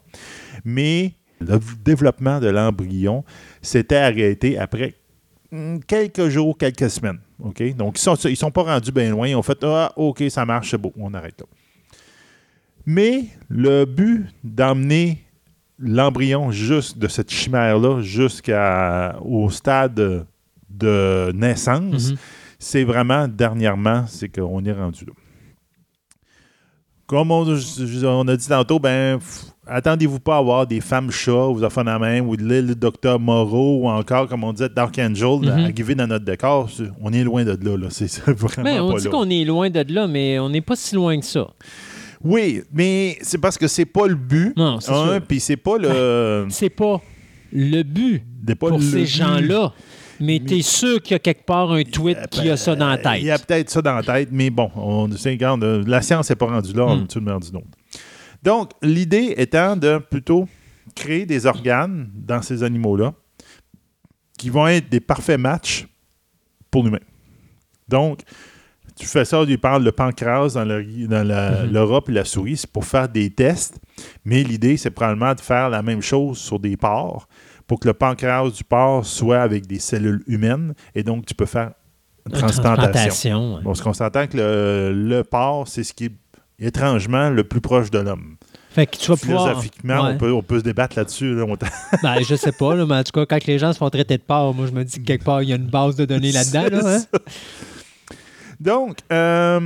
Mais 0.64 1.14
le 1.40 1.58
développement 1.84 2.38
de 2.38 2.48
l'embryon 2.48 3.24
s'était 3.60 3.96
arrêté 3.96 4.58
après 4.58 4.94
mm, 5.50 5.80
quelques 5.86 6.28
jours, 6.28 6.56
quelques 6.56 6.90
semaines. 6.90 7.18
Donc, 7.38 7.60
ils 7.60 7.98
sont, 7.98 8.14
ils 8.14 8.36
sont 8.36 8.50
pas 8.50 8.62
rendus 8.62 8.92
bien 8.92 9.10
loin. 9.10 9.26
Ils 9.26 9.34
ont 9.34 9.42
fait 9.42 9.58
Ah, 9.64 9.92
OK, 9.96 10.22
ça 10.28 10.44
marche, 10.44 10.70
c'est 10.70 10.78
beau, 10.78 10.92
on 10.98 11.12
arrête 11.14 11.40
là. 11.40 11.46
Mais 12.86 13.24
le 13.48 13.84
but 13.86 14.26
d'emmener 14.42 15.23
l'embryon 15.78 16.50
juste 16.50 16.98
de 16.98 17.08
cette 17.08 17.30
chimère-là 17.30 18.00
jusqu'au 18.02 19.50
stade 19.50 20.26
de 20.70 21.32
naissance, 21.34 22.10
Mhm. 22.10 22.16
c'est 22.58 22.84
vraiment 22.84 23.28
dernièrement, 23.28 24.04
c'est 24.06 24.28
qu'on 24.28 24.64
est 24.64 24.72
rendu 24.72 25.04
là. 25.04 25.12
Comme 27.06 27.30
on, 27.30 27.44
on 27.46 28.28
a 28.28 28.36
dit 28.36 28.48
tantôt, 28.48 28.78
ben, 28.78 29.18
attendez-vous 29.66 30.20
pas 30.20 30.36
à 30.36 30.38
avoir 30.38 30.66
des 30.66 30.80
femmes 30.80 31.10
chats 31.10 31.48
ou 31.48 31.58
des 31.60 31.66
enfants 31.66 31.82
la 31.82 31.98
même 31.98 32.26
ou 32.26 32.34
de 32.34 32.42
l'île 32.42 32.74
docteur 32.74 33.20
Moreau 33.20 33.80
ou 33.82 33.88
encore, 33.88 34.26
comme 34.26 34.42
on 34.42 34.54
disait, 34.54 34.70
Dark 34.70 34.98
Angel 34.98 35.46
arrivé 35.50 35.94
dans 35.94 36.06
notre 36.06 36.24
décor. 36.24 36.70
On 37.02 37.12
est 37.12 37.22
loin 37.22 37.44
de 37.44 37.50
là. 37.62 37.76
là. 37.76 37.88
C'est 37.90 38.10
vraiment 38.26 38.64
Mais 38.70 38.80
on 38.80 38.92
pas 38.94 39.00
dit 39.00 39.08
qu'on 39.10 39.28
est 39.28 39.44
loin 39.44 39.68
de 39.68 39.84
là, 39.92 40.06
mais 40.06 40.38
on 40.38 40.48
n'est 40.48 40.62
pas 40.62 40.76
si 40.76 40.94
loin 40.94 41.20
que 41.20 41.26
ça. 41.26 41.46
Oui, 42.24 42.62
mais 42.72 43.18
c'est 43.20 43.38
parce 43.38 43.58
que 43.58 43.68
c'est 43.68 43.84
pas 43.84 44.06
le 44.06 44.14
but. 44.14 44.56
Non, 44.56 44.80
c'est 44.80 44.92
sûr. 44.92 45.20
puis 45.28 45.40
c'est 45.40 45.56
pas 45.56 45.78
le. 45.78 46.46
C'est 46.48 46.70
pas 46.70 47.00
le 47.52 47.82
but 47.82 48.22
pas 48.52 48.68
pour 48.68 48.78
le 48.78 48.84
ces 48.84 49.06
gens-là. 49.06 49.72
Mais 50.20 50.40
tu 50.40 50.58
es 50.58 50.62
sûr 50.62 51.02
qu'il 51.02 51.12
y 51.12 51.16
a 51.16 51.18
quelque 51.18 51.44
part 51.44 51.72
un 51.72 51.82
tweet 51.82 52.18
qui 52.30 52.48
a 52.48 52.56
ça 52.56 52.76
dans 52.76 52.88
la 52.88 52.98
tête. 52.98 53.18
Il 53.18 53.26
y 53.26 53.30
a 53.30 53.38
peut-être 53.38 53.68
ça 53.68 53.82
dans 53.82 53.94
la 53.94 54.02
tête, 54.02 54.28
mais 54.30 54.48
bon, 54.50 54.70
on 54.76 55.08
regarde, 55.08 55.64
euh, 55.64 55.82
la 55.86 56.02
science 56.02 56.30
n'est 56.30 56.36
pas 56.36 56.46
rendue 56.46 56.72
là, 56.72 56.84
on 56.86 57.02
est 57.02 57.06
tout 57.08 57.18
le 57.18 57.24
monde 57.24 57.34
rendu 57.34 57.50
d'autre. 57.50 57.66
Donc, 58.42 58.70
l'idée 58.80 59.34
étant 59.36 59.76
de 59.76 59.98
plutôt 59.98 60.46
créer 60.94 61.26
des 61.26 61.46
organes 61.46 62.08
dans 62.14 62.42
ces 62.42 62.62
animaux-là 62.62 63.12
qui 64.38 64.50
vont 64.50 64.68
être 64.68 64.88
des 64.88 65.00
parfaits 65.00 65.40
matchs 65.40 65.86
pour 66.70 66.84
l'humain. 66.84 67.00
Donc, 67.88 68.20
tu 68.98 69.06
fais 69.06 69.24
ça, 69.24 69.44
tu 69.46 69.58
parles 69.58 69.82
le 69.82 69.92
pancréas 69.92 70.54
dans, 70.54 70.64
le, 70.64 70.84
dans 71.06 71.26
la- 71.26 71.64
Mhm. 71.64 72.02
et 72.08 72.12
la 72.12 72.24
souris, 72.24 72.56
c'est 72.58 72.70
pour 72.70 72.84
faire 72.84 73.08
des 73.08 73.30
tests, 73.30 73.78
mais 74.24 74.42
l'idée, 74.42 74.76
c'est 74.76 74.90
probablement 74.90 75.34
de 75.34 75.40
faire 75.40 75.68
la 75.70 75.82
même 75.82 76.00
chose 76.02 76.38
sur 76.38 76.58
des 76.60 76.76
porcs 76.76 77.26
pour 77.66 77.80
que 77.80 77.88
le 77.88 77.94
pancréas 77.94 78.50
du 78.50 78.62
porc 78.64 79.04
soit 79.06 79.40
avec 79.40 79.66
des 79.66 79.78
cellules 79.78 80.22
humaines, 80.26 80.74
et 80.94 81.02
donc 81.02 81.26
tu 81.26 81.34
peux 81.34 81.46
faire 81.46 81.72
une 82.26 82.32
Une 82.34 82.38
transplantation. 82.40 82.82
transplantation, 82.92 83.54
ouais. 83.56 83.60
Parce 83.64 83.80
qu'on 83.82 83.92
s'entend 83.92 84.26
que 84.26 84.36
le, 84.36 84.92
le 84.94 85.24
porc, 85.24 85.68
c'est 85.68 85.82
ce 85.84 85.92
qui 85.92 86.06
est 86.06 86.12
étrangement 86.58 87.30
le 87.30 87.44
plus 87.44 87.60
proche 87.60 87.90
de 87.90 87.98
l'homme. 87.98 88.36
Fait 88.70 88.86
que 88.86 88.96
tu 88.96 89.08
vas 89.10 89.16
pouvoir. 89.16 89.46
Philosophiquement, 89.48 90.02
Ouais. 90.04 90.10
on, 90.14 90.18
peut, 90.18 90.32
on 90.32 90.42
peut 90.42 90.58
se 90.58 90.64
débattre 90.64 90.96
là-dessus. 90.96 91.34
là, 91.34 91.44
on 91.46 91.56
Ben, 92.02 92.16
je 92.28 92.34
sais 92.34 92.50
pas, 92.52 92.74
là, 92.74 92.84
mais 92.86 92.96
en 92.96 93.04
tout 93.04 93.12
cas, 93.12 93.24
quand 93.26 93.46
les 93.46 93.58
gens 93.58 93.72
se 93.72 93.78
font 93.78 93.88
traiter 93.90 94.16
de 94.16 94.22
porc, 94.22 94.52
moi, 94.54 94.66
je 94.66 94.72
me 94.72 94.82
dis 94.84 94.98
que 94.98 95.04
quelque 95.04 95.24
part, 95.24 95.42
il 95.42 95.48
y 95.50 95.52
a 95.52 95.56
une 95.56 95.66
base 95.68 95.94
de 95.96 96.04
données 96.04 96.32
là-dedans. 96.32 96.64
Là, 96.82 96.96
hein? 96.96 97.18
Donc, 98.64 98.98
euh, 99.12 99.60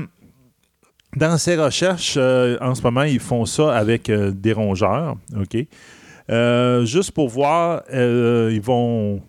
dans 1.17 1.39
ces 1.39 1.57
recherches, 1.57 2.15
euh, 2.17 2.59
en 2.61 2.75
ce 2.75 2.83
moment, 2.83 3.05
ils 3.05 3.21
font 3.21 3.45
ça 3.47 3.75
avec 3.77 4.11
euh, 4.11 4.31
des 4.33 4.53
rongeurs. 4.53 5.17
OK? 5.39 5.57
Juste 6.85 7.13
pour 7.13 7.29
voir, 7.29 7.83
ils 7.91 8.61
vont, 8.63 9.23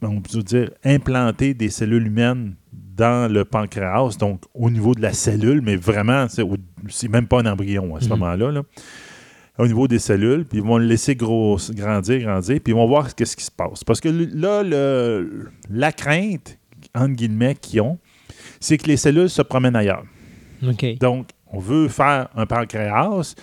on 0.00 0.20
peut 0.20 0.42
dire, 0.42 0.70
implanter 0.84 1.52
des 1.54 1.68
cellules 1.68 2.06
humaines 2.06 2.54
dans 2.72 3.30
le 3.30 3.44
pancréas, 3.44 4.16
donc 4.18 4.42
au 4.54 4.70
niveau 4.70 4.94
de 4.94 5.02
la 5.02 5.12
cellule, 5.12 5.60
mais 5.62 5.74
vraiment, 5.76 6.26
c'est 6.88 7.08
même 7.08 7.26
pas 7.26 7.40
un 7.40 7.46
embryon 7.46 7.96
à 7.96 8.00
ce 8.00 8.04
Mhm. 8.04 8.10
moment-là. 8.10 8.52
là. 8.52 8.62
Au 9.58 9.66
niveau 9.66 9.86
des 9.86 9.98
cellules, 9.98 10.44
puis 10.44 10.58
ils 10.58 10.64
vont 10.64 10.78
le 10.78 10.86
laisser 10.86 11.14
gros, 11.14 11.58
grandir, 11.72 12.20
grandir, 12.20 12.60
puis 12.62 12.72
ils 12.72 12.76
vont 12.76 12.86
voir 12.86 13.14
qu'est-ce 13.14 13.36
qui 13.36 13.44
se 13.44 13.50
passe. 13.50 13.84
Parce 13.84 14.00
que 14.00 14.08
là, 14.08 14.62
le- 14.62 15.48
la 15.70 15.92
crainte, 15.92 16.58
entre 16.94 17.14
guillemets, 17.14 17.54
qu'ils 17.56 17.80
ont, 17.82 17.98
c'est 18.64 18.78
que 18.78 18.86
les 18.86 18.96
cellules 18.96 19.28
se 19.28 19.42
promènent 19.42 19.76
ailleurs. 19.76 20.04
Donc, 20.96 21.28
on 21.52 21.58
veut 21.58 21.88
faire 21.88 22.28
un 22.34 22.46
pancréas, 22.46 23.34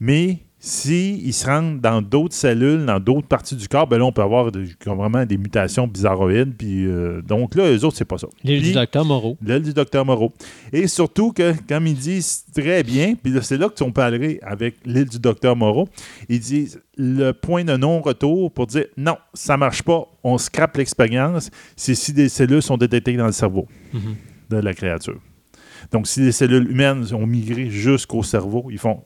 mais 0.00 0.38
s'ils 0.58 1.32
se 1.32 1.46
rendent 1.46 1.80
dans 1.80 2.02
d'autres 2.02 2.34
cellules, 2.34 2.84
dans 2.84 2.98
d'autres 2.98 3.28
parties 3.28 3.54
du 3.54 3.68
corps, 3.68 3.86
ben 3.86 3.98
là, 3.98 4.04
on 4.06 4.10
peut 4.10 4.22
avoir 4.22 4.50
de- 4.50 4.66
vraiment 4.84 5.24
des 5.24 5.38
mutations 5.38 5.86
bizarroïdes. 5.86 6.54
Puis, 6.58 6.86
euh, 6.86 7.22
donc 7.22 7.54
là, 7.54 7.70
eux 7.70 7.84
autres, 7.84 7.96
c'est 7.96 8.04
pas 8.04 8.18
ça. 8.18 8.26
L'île 8.42 8.60
Puis- 8.60 8.68
du 8.70 8.74
docteur 8.74 9.04
Moreau. 9.04 9.36
L'aile 9.40 9.62
du 9.62 9.72
docteur 9.72 10.04
Moreau. 10.04 10.32
Et 10.72 10.88
surtout 10.88 11.30
que, 11.32 11.52
comme 11.68 11.86
ils 11.86 11.94
disent 11.94 12.44
très 12.52 12.82
bien, 12.82 13.14
puis 13.14 13.32
là, 13.32 13.42
c'est 13.42 13.58
là 13.58 13.68
qu'on 13.68 13.92
peut 13.92 14.00
aller 14.00 14.40
avec 14.42 14.76
l'île 14.84 15.08
du 15.08 15.20
docteur 15.20 15.54
Moreau, 15.54 15.88
ils 16.28 16.40
disent 16.40 16.80
le 16.96 17.30
point 17.30 17.62
de 17.62 17.76
non-retour 17.76 18.50
pour 18.50 18.66
dire 18.66 18.86
non, 18.96 19.16
ça 19.34 19.56
marche 19.56 19.82
pas, 19.82 20.04
on 20.24 20.36
scrape 20.38 20.76
l'expérience, 20.78 21.50
c'est 21.76 21.94
si 21.94 22.12
des 22.12 22.28
cellules 22.28 22.62
sont 22.62 22.76
détectées 22.78 23.16
dans 23.16 23.26
le 23.26 23.32
cerveau 23.32 23.68
Mhm. 23.92 24.16
De 24.50 24.56
la 24.56 24.74
créature. 24.74 25.20
Donc, 25.92 26.06
si 26.06 26.20
les 26.20 26.32
cellules 26.32 26.70
humaines 26.70 27.06
ont 27.12 27.26
migré 27.26 27.70
jusqu'au 27.70 28.22
cerveau, 28.22 28.68
ils 28.70 28.78
font 28.78 29.04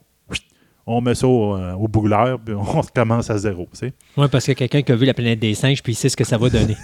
on 0.86 1.00
met 1.00 1.14
ça 1.14 1.26
au, 1.28 1.56
euh, 1.56 1.72
au 1.74 1.88
brûleur, 1.88 2.40
puis 2.40 2.54
on 2.54 2.62
recommence 2.80 3.30
à 3.30 3.38
zéro. 3.38 3.68
Oui, 4.16 4.26
parce 4.30 4.48
a 4.48 4.54
quelqu'un 4.54 4.82
qui 4.82 4.92
a 4.92 4.96
vu 4.96 5.06
la 5.06 5.14
planète 5.14 5.38
des 5.38 5.54
singes 5.54 5.82
puis 5.82 5.92
il 5.92 5.96
sait 5.96 6.08
ce 6.08 6.16
que 6.16 6.24
ça 6.24 6.36
va 6.36 6.50
donner. 6.50 6.76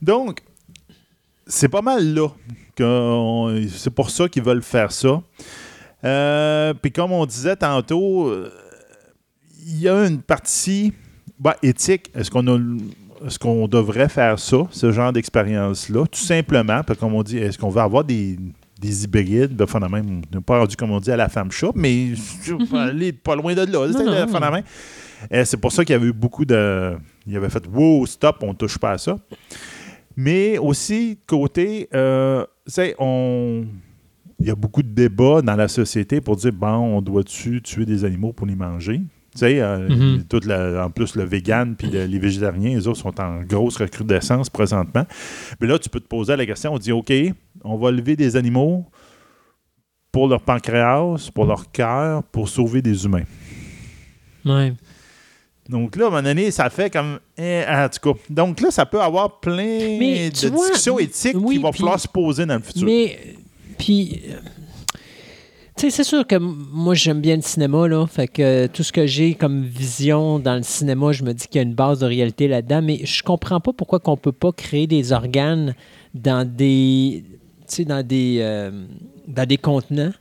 Donc, 0.00 0.40
c'est 1.46 1.68
pas 1.68 1.82
mal 1.82 2.14
là. 2.14 2.28
que 2.74 3.66
C'est 3.70 3.90
pour 3.90 4.10
ça 4.10 4.28
qu'ils 4.28 4.42
veulent 4.42 4.62
faire 4.62 4.92
ça. 4.92 5.22
Euh, 6.04 6.74
Puis 6.74 6.92
comme 6.92 7.12
on 7.12 7.26
disait 7.26 7.56
tantôt, 7.56 8.28
euh, 8.28 8.52
il 9.66 9.80
y 9.80 9.88
a 9.88 10.06
une 10.06 10.20
partie 10.20 10.92
ben, 11.38 11.54
éthique. 11.62 12.10
Est-ce 12.14 12.30
qu'on 12.30 12.46
a 12.46 12.58
est-ce 13.26 13.38
qu'on 13.38 13.66
devrait 13.68 14.08
faire 14.08 14.38
ça, 14.38 14.58
ce 14.70 14.92
genre 14.92 15.12
d'expérience-là? 15.12 16.04
Tout 16.06 16.20
simplement, 16.20 16.82
parce 16.82 16.98
comme 16.98 17.14
on 17.14 17.22
dit, 17.22 17.38
est-ce 17.38 17.58
qu'on 17.58 17.70
veut 17.70 17.80
avoir 17.80 18.04
des, 18.04 18.38
des 18.80 19.04
hybrides? 19.04 19.54
Ben, 19.54 19.66
même, 19.88 20.22
on 20.32 20.34
n'a 20.36 20.40
pas 20.42 20.58
rendu, 20.60 20.76
comme 20.76 20.90
on 20.90 21.00
dit, 21.00 21.10
à 21.10 21.16
la 21.16 21.28
femme 21.28 21.50
shop, 21.50 21.72
mais 21.74 22.12
Mhm. 22.48 22.74
aller 22.74 23.12
pas 23.12 23.34
loin 23.36 23.54
de 23.54 23.62
là. 23.62 24.26
Phénomène. 24.26 24.64
Euh, 25.32 25.44
C'est 25.44 25.56
pour 25.56 25.72
ça 25.72 25.84
qu'il 25.84 25.94
y 25.94 25.96
avait 25.96 26.08
eu 26.08 26.12
beaucoup 26.12 26.44
de. 26.44 26.96
Il 27.26 27.36
avait 27.36 27.48
fait 27.48 27.64
Wow, 27.72 28.04
stop, 28.06 28.36
on 28.42 28.52
touche 28.54 28.76
pas 28.78 28.92
à 28.92 28.98
ça. 28.98 29.16
Mais 30.16 30.58
aussi, 30.58 31.18
côté, 31.26 31.88
euh, 31.94 32.44
on. 32.98 33.64
Il 34.40 34.48
y 34.48 34.50
a 34.50 34.54
beaucoup 34.54 34.82
de 34.82 34.88
débats 34.88 35.40
dans 35.40 35.54
la 35.56 35.68
société 35.68 36.20
pour 36.20 36.36
dire 36.36 36.52
bon, 36.52 36.96
on 36.98 37.00
doit-tu 37.00 37.62
tuer 37.62 37.86
des 37.86 38.04
animaux 38.04 38.32
pour 38.32 38.46
les 38.46 38.56
manger? 38.56 39.00
Tu 39.34 39.40
sais, 39.40 39.60
euh, 39.60 39.88
Mhm. 39.88 40.24
toute 40.28 40.44
la- 40.44 40.84
en 40.86 40.90
plus, 40.90 41.16
le 41.16 41.24
vegan 41.24 41.74
puis 41.76 41.88
le- 41.88 42.04
les 42.06 42.18
végétariens, 42.20 42.76
les 42.76 42.86
autres 42.86 43.00
sont 43.00 43.20
en 43.20 43.42
grosse 43.42 43.76
recrudescence 43.78 44.48
présentement. 44.48 45.04
Mais 45.60 45.66
là, 45.66 45.78
tu 45.78 45.88
peux 45.88 45.98
te 46.00 46.06
poser 46.06 46.36
la 46.36 46.46
question 46.46 46.72
on 46.74 46.78
dit 46.78 46.92
OK, 46.92 47.12
on 47.64 47.76
va 47.76 47.90
lever 47.90 48.14
des 48.14 48.36
animaux 48.36 48.86
pour 50.12 50.28
leur 50.28 50.40
pancréas, 50.40 51.30
pour 51.34 51.46
leur 51.46 51.70
cœur, 51.72 52.22
pour 52.22 52.48
sauver 52.48 52.80
des 52.80 53.04
humains. 53.04 53.24
Ouais. 54.44 54.72
Donc 55.68 55.96
là, 55.96 56.04
à 56.04 56.06
un 56.08 56.10
moment 56.10 56.22
donné, 56.22 56.50
ça 56.50 56.68
fait 56.70 56.90
comme. 56.90 57.18
eh, 57.38 57.64
en 57.66 57.88
tout 57.88 58.12
cas. 58.12 58.18
Donc 58.30 58.60
là, 58.60 58.70
ça 58.70 58.84
peut 58.86 59.00
avoir 59.00 59.40
plein 59.40 59.96
Mais 59.98 60.30
de 60.30 60.48
vois, 60.48 60.66
discussions 60.68 60.98
éthiques 60.98 61.36
oui, 61.40 61.56
qui 61.56 61.62
vont 61.62 61.70
puis- 61.70 61.80
falloir 61.80 61.98
se 61.98 62.06
poser 62.06 62.44
dans 62.46 62.54
le 62.56 62.60
futur. 62.62 62.84
Mais, 62.84 63.18
puis, 63.78 64.22
c'est 65.76 66.04
sûr 66.04 66.26
que 66.26 66.36
moi, 66.36 66.94
j'aime 66.94 67.20
bien 67.20 67.36
le 67.36 67.42
cinéma, 67.42 67.88
là. 67.88 68.06
Fait 68.06 68.28
que 68.28 68.66
tout 68.68 68.82
ce 68.82 68.92
que 68.92 69.06
j'ai 69.06 69.34
comme 69.34 69.64
vision 69.64 70.38
dans 70.38 70.56
le 70.56 70.62
cinéma, 70.62 71.12
je 71.12 71.24
me 71.24 71.32
dis 71.32 71.46
qu'il 71.46 71.56
y 71.56 71.64
a 71.64 71.66
une 71.66 71.74
base 71.74 72.00
de 72.00 72.06
réalité 72.06 72.48
là-dedans, 72.48 72.80
mais 72.82 73.04
je 73.04 73.22
comprends 73.22 73.60
pas 73.60 73.72
pourquoi 73.72 73.98
qu'on 73.98 74.16
peut 74.16 74.32
pas 74.32 74.52
créer 74.52 74.86
des 74.86 75.12
organes 75.12 75.74
dans 76.14 76.48
des, 76.48 77.24
dans 77.80 78.06
des, 78.06 78.38
euh, 78.40 78.70
dans 79.26 79.46
des 79.46 79.58
contenants 79.58 80.12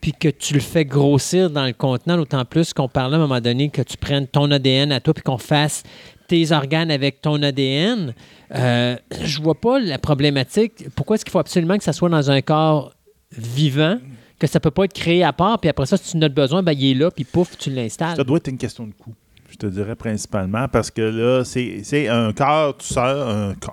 puis 0.00 0.12
que 0.12 0.28
tu 0.28 0.54
le 0.54 0.60
fais 0.60 0.84
grossir 0.84 1.50
dans 1.50 1.66
le 1.66 1.72
contenant, 1.72 2.16
d'autant 2.16 2.44
plus 2.44 2.72
qu'on 2.72 2.88
parlait 2.88 3.16
à 3.16 3.18
un 3.18 3.22
moment 3.22 3.40
donné 3.40 3.68
que 3.68 3.82
tu 3.82 3.96
prennes 3.96 4.26
ton 4.26 4.50
ADN 4.50 4.92
à 4.92 5.00
toi 5.00 5.12
puis 5.12 5.22
qu'on 5.22 5.38
fasse 5.38 5.82
tes 6.26 6.52
organes 6.52 6.90
avec 6.90 7.20
ton 7.20 7.42
ADN. 7.42 8.14
Euh, 8.54 8.96
je 9.22 9.42
vois 9.42 9.60
pas 9.60 9.78
la 9.78 9.98
problématique. 9.98 10.88
Pourquoi 10.94 11.16
est-ce 11.16 11.24
qu'il 11.24 11.32
faut 11.32 11.38
absolument 11.38 11.76
que 11.76 11.84
ça 11.84 11.92
soit 11.92 12.08
dans 12.08 12.30
un 12.30 12.40
corps 12.40 12.94
vivant, 13.36 13.98
que 14.40 14.46
ça 14.48 14.58
peut 14.58 14.70
pas 14.72 14.84
être 14.86 14.92
créé 14.94 15.22
à 15.22 15.32
part, 15.32 15.60
puis 15.60 15.70
après 15.70 15.86
ça, 15.86 15.96
si 15.96 16.10
tu 16.12 16.16
en 16.16 16.22
as 16.22 16.28
besoin, 16.28 16.62
ben, 16.64 16.72
il 16.72 16.90
est 16.90 16.94
là, 16.94 17.10
puis 17.12 17.22
pouf, 17.24 17.56
tu 17.56 17.70
l'installes. 17.70 18.16
Ça 18.16 18.24
doit 18.24 18.38
être 18.38 18.48
une 18.48 18.58
question 18.58 18.86
de 18.86 18.92
coût. 18.94 19.14
Je 19.50 19.56
te 19.56 19.66
dirais 19.66 19.96
principalement 19.96 20.66
parce 20.68 20.90
que 20.90 21.02
là, 21.02 21.44
c'est 21.44 22.08
un 22.08 22.32
cœur 22.32 22.76
tout 22.76 22.86
seul, 22.86 23.18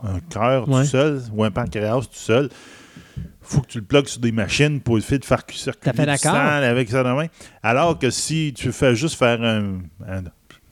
un, 0.04 0.20
cœur 0.30 0.68
Ouais. 0.68 0.82
tout 0.84 0.88
seul 0.90 1.22
ou 1.34 1.44
un 1.44 1.52
pancréas 1.52 2.02
tout 2.02 2.08
seul. 2.12 2.50
faut 3.42 3.62
que 3.62 3.68
tu 3.68 3.78
le 3.78 3.86
plugues 3.86 4.08
sur 4.08 4.20
des 4.20 4.32
machines 4.34 4.82
pour 4.82 4.98
essayer 4.98 5.20
de 5.20 5.24
faire 5.26 5.42
circuler 5.50 5.94
fait 5.96 6.06
du 6.06 6.18
sang 6.18 6.34
avec 6.34 6.90
ça 6.90 7.02
de 7.04 7.10
main. 7.12 7.28
Alors 7.64 7.98
que 7.98 8.10
si 8.10 8.54
tu 8.54 8.74
fais 8.74 8.94
juste 8.96 9.16
faire 9.18 9.42
un, 9.42 9.78
un- 10.06 10.24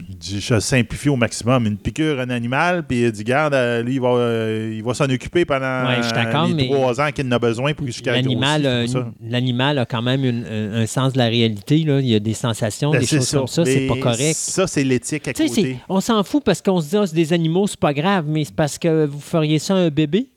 je 0.09 0.13
dis- 0.15 0.41
je 0.41 0.59
simplifie 0.59 1.09
au 1.09 1.15
maximum, 1.15 1.65
une 1.65 1.77
piqûre, 1.77 2.19
un 2.19 2.29
animal, 2.29 2.85
puis 2.85 3.03
il 3.03 3.11
dit, 3.11 3.23
garde, 3.23 3.53
euh, 3.53 3.81
lui, 3.81 3.95
il 3.95 4.01
va, 4.01 4.09
euh, 4.09 4.73
il 4.75 4.83
va 4.83 4.93
s'en 4.93 5.05
occuper 5.09 5.45
pendant 5.45 5.87
Ouais, 5.87 6.03
je 6.03 6.55
les 6.57 6.67
trois 6.69 7.01
ans 7.01 7.11
qu'il 7.11 7.25
en 7.27 7.31
a 7.31 7.39
besoin 7.39 7.73
pour 7.73 7.87
jusqu'à 7.87 8.11
L'animal, 8.13 8.87
l'animal 9.21 9.79
a 9.79 9.85
quand 9.85 10.01
même 10.01 10.23
une- 10.25 10.45
un, 10.45 10.85
sens 10.85 11.13
de 11.13 11.17
la 11.17 11.25
réalité. 11.27 11.79
Là. 11.79 11.99
Il 11.99 12.07
y 12.07 12.15
a 12.15 12.19
des 12.19 12.33
sensations, 12.33 12.91
Ben, 12.91 12.99
des 12.99 13.07
choses 13.07 13.31
comme 13.31 13.47
ça. 13.47 13.65
C'est 13.65 13.87
pas 13.87 13.97
correct. 13.97 14.35
Ça, 14.35 14.67
c'est 14.67 14.83
l'éthique 14.83 15.27
à 15.27 15.33
côté. 15.33 15.77
on 15.89 16.01
s'en 16.01 16.23
fout 16.23 16.43
parce 16.43 16.61
qu'on 16.61 16.81
se 16.81 16.89
dit, 16.89 16.97
Ah, 16.97 17.07
c'est 17.07 17.15
des 17.15 17.33
animaux, 17.33 17.67
c'est 17.67 17.79
pas 17.79 17.93
grave, 17.93 18.25
mais 18.27 18.43
c'est 18.43 18.55
parce 18.55 18.77
que 18.77 19.05
vous 19.05 19.19
feriez 19.19 19.59
ça 19.59 19.75
à 19.75 19.77
un 19.77 19.89
bébé? 19.89 20.27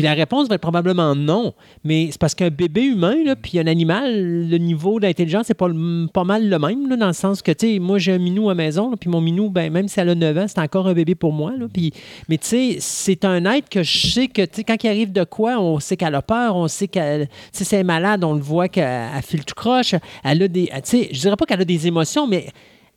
Puis 0.00 0.06
la 0.06 0.14
réponse 0.14 0.48
va 0.48 0.54
être 0.54 0.62
probablement 0.62 1.14
non. 1.14 1.52
Mais 1.84 2.08
c'est 2.10 2.18
parce 2.18 2.34
qu'un 2.34 2.48
bébé 2.48 2.84
humain, 2.84 3.22
là, 3.22 3.36
puis 3.36 3.58
un 3.58 3.66
animal, 3.66 4.48
le 4.48 4.56
niveau 4.56 4.98
d'intelligence, 4.98 5.44
c'est 5.48 5.52
pas, 5.52 5.68
pas 6.14 6.24
mal 6.24 6.48
le 6.48 6.58
même, 6.58 6.88
là, 6.88 6.96
dans 6.96 7.08
le 7.08 7.12
sens 7.12 7.42
que, 7.42 7.52
tu 7.52 7.74
sais, 7.74 7.78
moi, 7.78 7.98
j'ai 7.98 8.12
un 8.12 8.18
minou 8.18 8.48
à 8.48 8.54
maison, 8.54 8.96
puis 8.98 9.10
mon 9.10 9.20
minou, 9.20 9.50
ben, 9.50 9.70
même 9.70 9.88
si 9.88 10.00
elle 10.00 10.08
a 10.08 10.14
9 10.14 10.38
ans, 10.38 10.46
c'est 10.48 10.58
encore 10.58 10.88
un 10.88 10.94
bébé 10.94 11.14
pour 11.14 11.34
moi. 11.34 11.52
Là, 11.54 11.66
puis, 11.70 11.92
mais 12.30 12.38
tu 12.38 12.46
sais, 12.46 12.76
c'est 12.80 13.26
un 13.26 13.44
être 13.44 13.68
que 13.68 13.82
je 13.82 14.06
sais 14.06 14.28
que, 14.28 14.40
tu 14.40 14.48
sais, 14.54 14.64
quand 14.64 14.82
il 14.82 14.88
arrive 14.88 15.12
de 15.12 15.24
quoi, 15.24 15.60
on 15.60 15.78
sait 15.80 15.98
qu'elle 15.98 16.14
a 16.14 16.22
peur, 16.22 16.56
on 16.56 16.66
sait 16.66 16.88
qu'elle, 16.88 17.28
tu 17.28 17.34
sais, 17.52 17.64
si 17.64 17.74
elle 17.74 17.82
est 17.82 17.84
malade, 17.84 18.24
on 18.24 18.32
le 18.32 18.40
voit 18.40 18.68
qu'elle 18.68 19.10
elle 19.14 19.22
file 19.22 19.44
tout 19.44 19.54
croche. 19.54 19.94
Elle 20.24 20.44
a 20.44 20.48
des, 20.48 20.68
tu 20.68 20.80
sais, 20.84 21.08
je 21.12 21.20
dirais 21.20 21.36
pas 21.36 21.44
qu'elle 21.44 21.60
a 21.60 21.66
des 21.66 21.86
émotions, 21.86 22.26
mais 22.26 22.46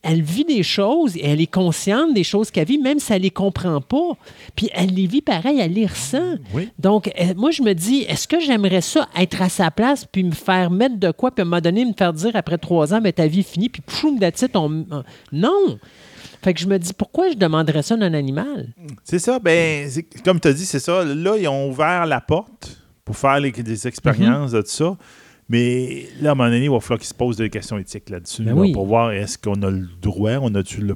elle 0.03 0.21
vit 0.21 0.43
des 0.45 0.63
choses 0.63 1.15
et 1.15 1.25
elle 1.25 1.41
est 1.41 1.47
consciente 1.51 2.13
des 2.13 2.23
choses 2.23 2.51
qu'elle 2.51 2.67
vit, 2.67 2.77
même 2.77 2.99
si 2.99 3.11
elle 3.13 3.21
les 3.21 3.29
comprend 3.31 3.79
pas. 3.81 4.11
Puis 4.55 4.69
elle 4.73 4.93
les 4.93 5.07
vit 5.07 5.21
pareil, 5.21 5.59
elle 5.59 5.73
les 5.73 5.85
ressent. 5.85 6.35
Oui. 6.53 6.69
Donc, 6.77 7.07
euh, 7.19 7.33
moi, 7.35 7.51
je 7.51 7.61
me 7.63 7.73
dis, 7.73 8.01
est-ce 8.01 8.27
que 8.27 8.39
j'aimerais 8.39 8.81
ça 8.81 9.07
être 9.17 9.41
à 9.41 9.49
sa 9.49 9.71
place, 9.71 10.05
puis 10.05 10.23
me 10.23 10.31
faire 10.31 10.69
mettre 10.71 10.97
de 10.97 11.11
quoi, 11.11 11.31
puis 11.31 11.41
à 11.41 11.45
un 11.45 11.49
moment 11.49 11.61
donné, 11.61 11.85
me 11.85 11.93
faire 11.97 12.13
dire 12.13 12.31
après 12.35 12.57
trois 12.57 12.93
ans, 12.93 12.99
mais 13.01 13.13
ta 13.13 13.27
vie 13.27 13.39
est 13.39 13.49
finie, 13.49 13.69
puis 13.69 13.81
poum, 13.81 14.19
it, 14.21 14.49
on... 14.55 14.85
on- 14.91 15.03
Non! 15.31 15.79
Fait 16.43 16.53
que 16.53 16.59
je 16.59 16.67
me 16.67 16.77
dis, 16.77 16.91
pourquoi 16.91 17.29
je 17.29 17.35
demanderais 17.35 17.83
ça 17.83 17.95
d'un 17.95 18.13
animal? 18.13 18.73
C'est 19.05 19.19
ça, 19.19 19.39
ben, 19.39 19.89
comme 20.25 20.41
tu 20.41 20.49
as 20.49 20.53
dit, 20.53 20.65
c'est 20.65 20.79
ça. 20.81 21.05
Là, 21.05 21.37
ils 21.37 21.47
ont 21.47 21.69
ouvert 21.69 22.05
la 22.05 22.19
porte 22.19 22.77
pour 23.05 23.15
faire 23.15 23.39
les- 23.39 23.51
des 23.53 23.87
expériences 23.87 24.51
de 24.51 24.59
tout 24.61 24.67
ça. 24.67 24.97
Mais 25.49 26.05
là, 26.21 26.29
à 26.29 26.31
un 26.31 26.35
moment 26.35 26.49
donné, 26.49 26.65
il 26.65 26.71
va 26.71 26.79
falloir 26.79 26.99
qu'ils 26.99 27.07
se 27.09 27.13
posent 27.13 27.37
des 27.37 27.49
questions 27.49 27.77
éthiques 27.77 28.09
là-dessus. 28.09 28.43
Ben 28.43 28.55
là, 28.55 28.61
oui. 28.61 28.71
Pour 28.71 28.85
voir 28.85 29.11
est-ce 29.11 29.37
qu'on 29.37 29.61
a 29.61 29.69
le 29.69 29.87
droit, 30.01 30.31
on 30.41 30.53
a-tu 30.55 30.81
le. 30.81 30.95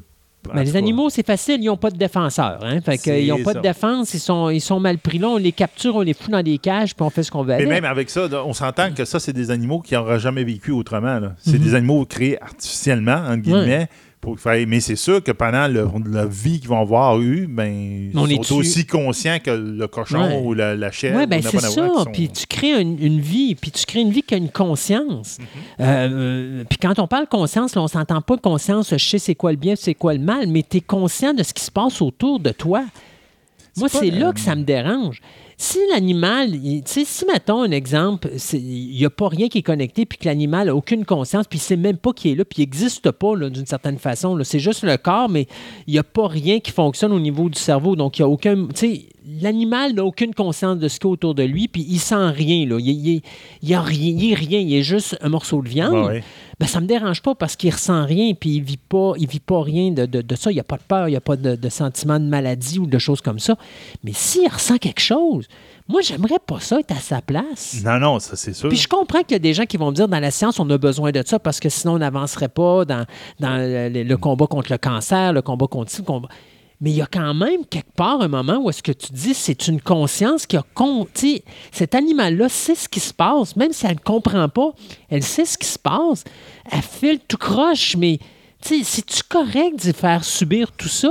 Mais 0.53 0.63
les 0.63 0.77
animaux, 0.77 1.09
c'est 1.09 1.25
facile, 1.25 1.61
ils 1.61 1.65
n'ont 1.65 1.75
pas 1.75 1.89
de 1.91 1.97
défenseur. 1.97 2.59
Hein? 2.63 2.79
Fait 2.79 2.97
que, 2.97 3.09
ils 3.19 3.27
n'ont 3.27 3.43
pas 3.43 3.51
ça. 3.51 3.59
de 3.59 3.63
défense, 3.63 4.13
ils 4.13 4.19
sont, 4.21 4.49
ils 4.49 4.61
sont 4.61 4.79
mal 4.79 4.97
pris 4.97 5.17
là, 5.17 5.27
on 5.27 5.37
les 5.37 5.51
capture, 5.51 5.97
on 5.97 6.01
les 6.01 6.13
fout 6.13 6.29
dans 6.31 6.41
des 6.41 6.57
cages, 6.57 6.95
puis 6.95 7.03
on 7.03 7.09
fait 7.09 7.23
ce 7.23 7.31
qu'on 7.31 7.43
veut 7.43 7.57
Mais 7.57 7.65
même 7.65 7.83
avec 7.83 8.09
ça, 8.09 8.29
on 8.45 8.53
s'entend 8.53 8.93
que 8.93 9.03
ça, 9.03 9.19
c'est 9.19 9.33
des 9.33 9.51
animaux 9.51 9.81
qui 9.81 9.93
n'auraient 9.95 10.19
jamais 10.21 10.45
vécu 10.45 10.71
autrement. 10.71 11.19
C'est 11.39 11.57
Mhm. 11.57 11.63
des 11.63 11.75
animaux 11.75 12.05
créés 12.05 12.41
artificiellement, 12.41 13.17
entre 13.27 13.41
guillemets. 13.41 13.89
Pour 14.19 14.39
faire... 14.39 14.65
Mais 14.67 14.79
c'est 14.79 14.95
sûr 14.95 15.23
que 15.23 15.31
pendant 15.31 15.67
la 15.67 16.25
vie 16.25 16.59
qu'ils 16.59 16.69
vont 16.69 16.81
avoir 16.81 17.19
eue, 17.21 17.47
ben, 17.47 18.11
On 18.15 18.25
ils 18.25 18.43
sont 18.43 18.55
aussi 18.55 18.85
conscients 18.85 19.37
que 19.41 19.51
le 19.51 19.87
cochon 19.87 20.17
Ouais. 20.19 20.41
ou 20.43 20.53
la, 20.53 20.75
la 20.75 20.91
chèvre. 20.91 21.19
Oui, 21.19 21.27
ben 21.27 21.41
c'est 21.41 21.59
ça. 21.59 21.69
sont- 21.69 22.05
Puis 22.11 22.29
tu 22.29 22.45
crées 22.47 22.81
une, 22.81 22.97
une 23.01 23.19
vie, 23.21 23.55
puis 23.55 23.71
tu 23.71 23.85
crées 23.85 24.01
une 24.01 24.09
vie 24.11 24.23
qui 24.23 24.33
a 24.33 24.37
une 24.37 24.49
conscience. 24.49 25.37
Mm-hmm. 25.37 25.81
Euh, 25.81 26.09
euh, 26.11 26.63
puis 26.67 26.77
quand 26.79 26.97
on 26.99 27.07
parle 27.07 27.27
conscience, 27.27 27.75
là, 27.75 27.81
on 27.83 27.87
s'entend 27.87 28.21
pas 28.21 28.37
conscience, 28.37 28.89
je 28.91 28.97
sais 29.07 29.19
c'est 29.19 29.35
quoi 29.35 29.51
le 29.51 29.57
bien, 29.57 29.75
c'est 29.77 29.93
quoi 29.93 30.13
le 30.13 30.19
mal, 30.19 30.47
mais 30.47 30.63
tu 30.67 30.77
es 30.77 30.81
conscient 30.81 31.33
de 31.33 31.43
ce 31.43 31.53
qui 31.53 31.63
se 31.63 31.71
passe 31.71 32.01
autour 32.01 32.39
de 32.39 32.49
toi. 32.49 32.83
Moi, 33.77 33.89
c'est 33.89 34.09
là 34.09 34.33
que 34.33 34.39
ça 34.39 34.55
me 34.55 34.63
dérange. 34.63 35.21
Si 35.59 35.79
l'animal, 35.91 36.51
tu 36.51 36.81
sais, 36.85 37.03
si 37.03 37.25
mettons 37.25 37.63
un 37.63 37.71
exemple, 37.71 38.29
il 38.53 38.95
n'y 38.95 39.05
a 39.05 39.09
pas 39.09 39.27
rien 39.27 39.47
qui 39.49 39.57
est 39.57 39.63
connecté, 39.63 40.05
puis 40.05 40.19
que 40.19 40.25
l'animal 40.25 40.67
n'a 40.67 40.75
aucune 40.75 41.03
conscience, 41.03 41.47
puis 41.47 41.57
il 41.57 41.61
ne 41.61 41.65
sait 41.65 41.77
même 41.77 41.97
pas 41.97 42.13
qu'il 42.13 42.31
est 42.31 42.35
là, 42.35 42.45
puis 42.45 42.61
il 42.61 42.65
n'existe 42.65 43.09
pas 43.09 43.35
d'une 43.35 43.65
certaine 43.65 43.97
façon. 43.97 44.37
C'est 44.43 44.59
juste 44.59 44.83
le 44.83 44.97
corps, 44.97 45.29
mais 45.29 45.47
il 45.87 45.93
n'y 45.93 45.99
a 45.99 46.03
pas 46.03 46.27
rien 46.27 46.59
qui 46.59 46.71
fonctionne 46.71 47.11
au 47.11 47.19
niveau 47.19 47.49
du 47.49 47.57
cerveau. 47.59 47.95
Donc, 47.95 48.19
il 48.19 48.21
n'y 48.21 48.25
a 48.25 48.29
aucun. 48.29 48.67
Tu 48.67 48.75
sais, 48.75 49.05
l'animal 49.41 49.93
n'a 49.93 50.03
aucune 50.05 50.33
conscience 50.33 50.77
de 50.77 50.87
ce 50.87 50.99
qu'il 50.99 51.07
y 51.07 51.09
a 51.09 51.13
autour 51.13 51.35
de 51.35 51.43
lui, 51.43 51.67
puis 51.67 51.85
il 51.87 51.99
sent 51.99 52.29
rien. 52.29 52.65
Là. 52.65 52.77
Il, 52.79 53.21
il, 53.61 53.73
a 53.73 53.81
rien, 53.81 54.13
il 54.17 54.31
est 54.31 54.35
rien, 54.35 54.59
il 54.59 54.73
est 54.73 54.83
juste 54.83 55.17
un 55.21 55.29
morceau 55.29 55.61
de 55.61 55.69
viande. 55.69 56.07
Ouais. 56.07 56.23
Ben, 56.59 56.65
ça 56.65 56.79
me 56.81 56.87
dérange 56.87 57.21
pas 57.21 57.35
parce 57.35 57.55
qu'il 57.55 57.71
ressent 57.71 58.05
rien, 58.05 58.33
puis 58.33 58.55
il 58.55 58.61
vit 58.63 58.77
pas, 58.77 59.13
il 59.19 59.27
vit 59.27 59.39
pas 59.39 59.61
rien 59.61 59.91
de, 59.91 60.05
de- 60.05 60.21
de 60.21 60.35
ça. 60.35 60.49
Il 60.51 60.55
n'y 60.55 60.59
a 60.59 60.63
pas 60.63 60.77
de 60.77 60.83
peur, 60.87 61.07
il 61.07 61.11
n'y 61.11 61.17
a 61.17 61.21
pas 61.21 61.35
de, 61.35 61.55
de 61.55 61.69
sentiment 61.69 62.19
de 62.19 62.25
maladie 62.25 62.79
ou 62.79 62.87
de 62.87 62.97
choses 62.97 63.21
comme 63.21 63.39
ça. 63.39 63.55
Mais 64.03 64.13
s'il 64.13 64.47
ressent 64.47 64.77
quelque 64.77 65.01
chose, 65.01 65.47
moi, 65.87 66.01
j'aimerais 66.01 66.39
pas 66.45 66.59
ça 66.59 66.79
être 66.79 66.91
à 66.91 66.99
sa 66.99 67.21
place. 67.21 67.81
Non, 67.85 67.99
non, 67.99 68.19
ça, 68.19 68.35
c'est 68.35 68.53
sûr. 68.53 68.69
Puis 68.69 68.77
je 68.77 68.87
comprends 68.87 69.21
qu'il 69.21 69.33
y 69.33 69.35
a 69.35 69.39
des 69.39 69.53
gens 69.53 69.65
qui 69.65 69.77
vont 69.77 69.91
me 69.91 69.95
dire 69.95 70.07
dans 70.07 70.19
la 70.19 70.31
science, 70.31 70.59
on 70.59 70.69
a 70.69 70.77
besoin 70.77 71.11
de 71.11 71.21
ça 71.25 71.37
parce 71.39 71.59
que 71.59 71.69
sinon 71.69 71.93
on 71.93 71.99
n'avancerait 71.99 72.49
pas 72.49 72.85
dans, 72.85 73.05
dans 73.39 73.57
le, 73.57 74.03
le 74.03 74.17
combat 74.17 74.47
contre 74.47 74.71
le 74.71 74.77
cancer, 74.77 75.33
le 75.33 75.41
combat 75.41 75.67
contre 75.67 75.91
le 75.97 76.03
combat. 76.03 76.27
Mais 76.79 76.91
il 76.91 76.97
y 76.97 77.01
a 77.01 77.07
quand 77.07 77.33
même 77.33 77.65
quelque 77.65 77.91
part 77.95 78.21
un 78.21 78.27
moment 78.27 78.57
où 78.59 78.69
est-ce 78.69 78.83
que 78.83 78.91
tu 78.91 79.11
dis 79.11 79.33
c'est 79.33 79.67
une 79.67 79.81
conscience 79.81 80.45
qui 80.45 80.57
a 80.57 80.63
sais, 81.15 81.43
Cet 81.71 81.95
animal-là 81.95 82.49
sait 82.49 82.75
ce 82.75 82.87
qui 82.87 82.99
se 82.99 83.13
passe, 83.13 83.55
même 83.55 83.73
si 83.73 83.85
elle 83.87 83.95
ne 83.95 83.99
comprend 83.99 84.47
pas, 84.47 84.71
elle 85.09 85.23
sait 85.23 85.45
ce 85.45 85.57
qui 85.57 85.65
se 85.67 85.79
passe. 85.79 86.23
Elle 86.71 86.83
file 86.83 87.19
tout 87.27 87.37
croche, 87.37 87.95
mais 87.97 88.19
tu 88.61 88.79
sais, 88.79 88.83
c'est-tu 88.83 89.23
correct 89.23 89.77
d'y 89.77 89.91
faire 89.93 90.23
subir 90.23 90.71
tout 90.71 90.87
ça? 90.87 91.09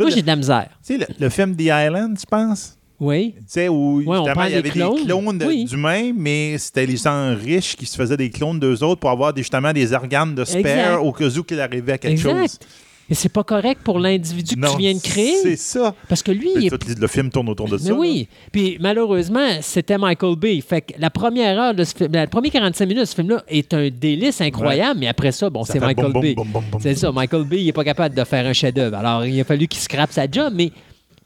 Moi, 0.00 0.10
j'ai 0.10 0.22
de 0.22 0.26
la 0.26 0.36
misère. 0.36 0.70
Tu 0.84 0.94
sais, 0.94 0.98
le, 0.98 1.06
le 1.18 1.28
film 1.28 1.54
The 1.54 1.62
Island, 1.64 2.16
tu 2.18 2.26
penses? 2.26 2.76
Oui. 2.98 3.34
Tu 3.36 3.42
sais, 3.48 3.68
où 3.68 3.98
justement, 4.00 4.44
il 4.44 4.50
y 4.52 4.54
avait 4.54 4.62
des 4.62 4.62
des 4.62 4.70
clones. 4.70 5.04
clones 5.04 5.38
de- 5.38 5.44
Oui. 5.46 5.64
d'humains, 5.66 6.12
mais 6.14 6.56
c'était 6.56 6.86
les 6.86 6.96
gens 6.96 7.34
riches 7.36 7.76
qui 7.76 7.84
se 7.84 7.96
faisaient 7.96 8.16
des 8.16 8.30
clones 8.30 8.58
d'eux 8.58 8.82
autres 8.82 9.00
pour 9.00 9.10
avoir 9.10 9.32
des- 9.34 9.42
justement 9.42 9.72
des 9.72 9.92
organes 9.92 10.34
de 10.34 10.42
Exact. 10.42 10.60
spare 10.60 11.04
au 11.04 11.12
cas 11.12 11.28
où 11.28 11.42
qu'il 11.42 11.60
arrivait 11.60 11.92
à 11.92 11.98
quelque 11.98 12.12
Exact. 12.12 12.30
chose. 12.40 12.58
Mais 13.08 13.16
c'est 13.16 13.28
pas 13.28 13.44
correct 13.44 13.80
pour 13.82 13.98
l'individu 13.98 14.54
que 14.56 14.70
tu 14.72 14.78
viens 14.78 14.94
de 14.94 15.00
créer. 15.00 15.34
C'est 15.42 15.56
ça. 15.56 15.94
Parce 16.08 16.22
que 16.22 16.30
lui, 16.30 16.50
il 16.56 16.66
est 16.66 16.98
le 16.98 17.06
film 17.08 17.30
tourne 17.30 17.48
autour 17.48 17.68
de 17.68 17.76
mais 17.76 17.82
ça. 17.82 17.94
oui. 17.94 18.28
Puis 18.52 18.76
malheureusement, 18.80 19.48
c'était 19.60 19.98
Michael 19.98 20.36
Bay. 20.36 20.60
Fait 20.60 20.82
que 20.82 20.92
la 20.98 21.10
première 21.10 21.58
heure 21.58 21.74
de 21.74 21.84
ce 21.84 21.94
film, 21.94 22.12
la 22.12 22.26
première 22.26 22.52
45 22.52 22.86
minutes 22.86 23.00
de 23.00 23.04
ce 23.06 23.14
film-là 23.14 23.42
est 23.48 23.72
un 23.74 23.88
délice 23.88 24.40
incroyable, 24.40 25.00
mais 25.00 25.08
après 25.08 25.32
ça, 25.32 25.48
bon, 25.50 25.64
c'est 25.64 25.80
Michael 25.80 26.12
boum, 26.12 26.22
Bay. 26.22 26.34
C'est 26.80 26.94
ça, 26.94 27.10
Michael 27.12 27.44
Bay, 27.44 27.60
il 27.60 27.66
n'est 27.66 27.72
pas 27.72 27.84
capable 27.84 28.14
de 28.14 28.24
faire 28.24 28.46
un 28.46 28.52
chef-d'œuvre. 28.52 28.96
Alors, 28.96 29.24
il 29.24 29.40
a 29.40 29.44
fallu 29.44 29.66
qu'il 29.66 29.80
scrape 29.80 30.12
sa 30.12 30.30
job, 30.30 30.52
mais, 30.54 30.70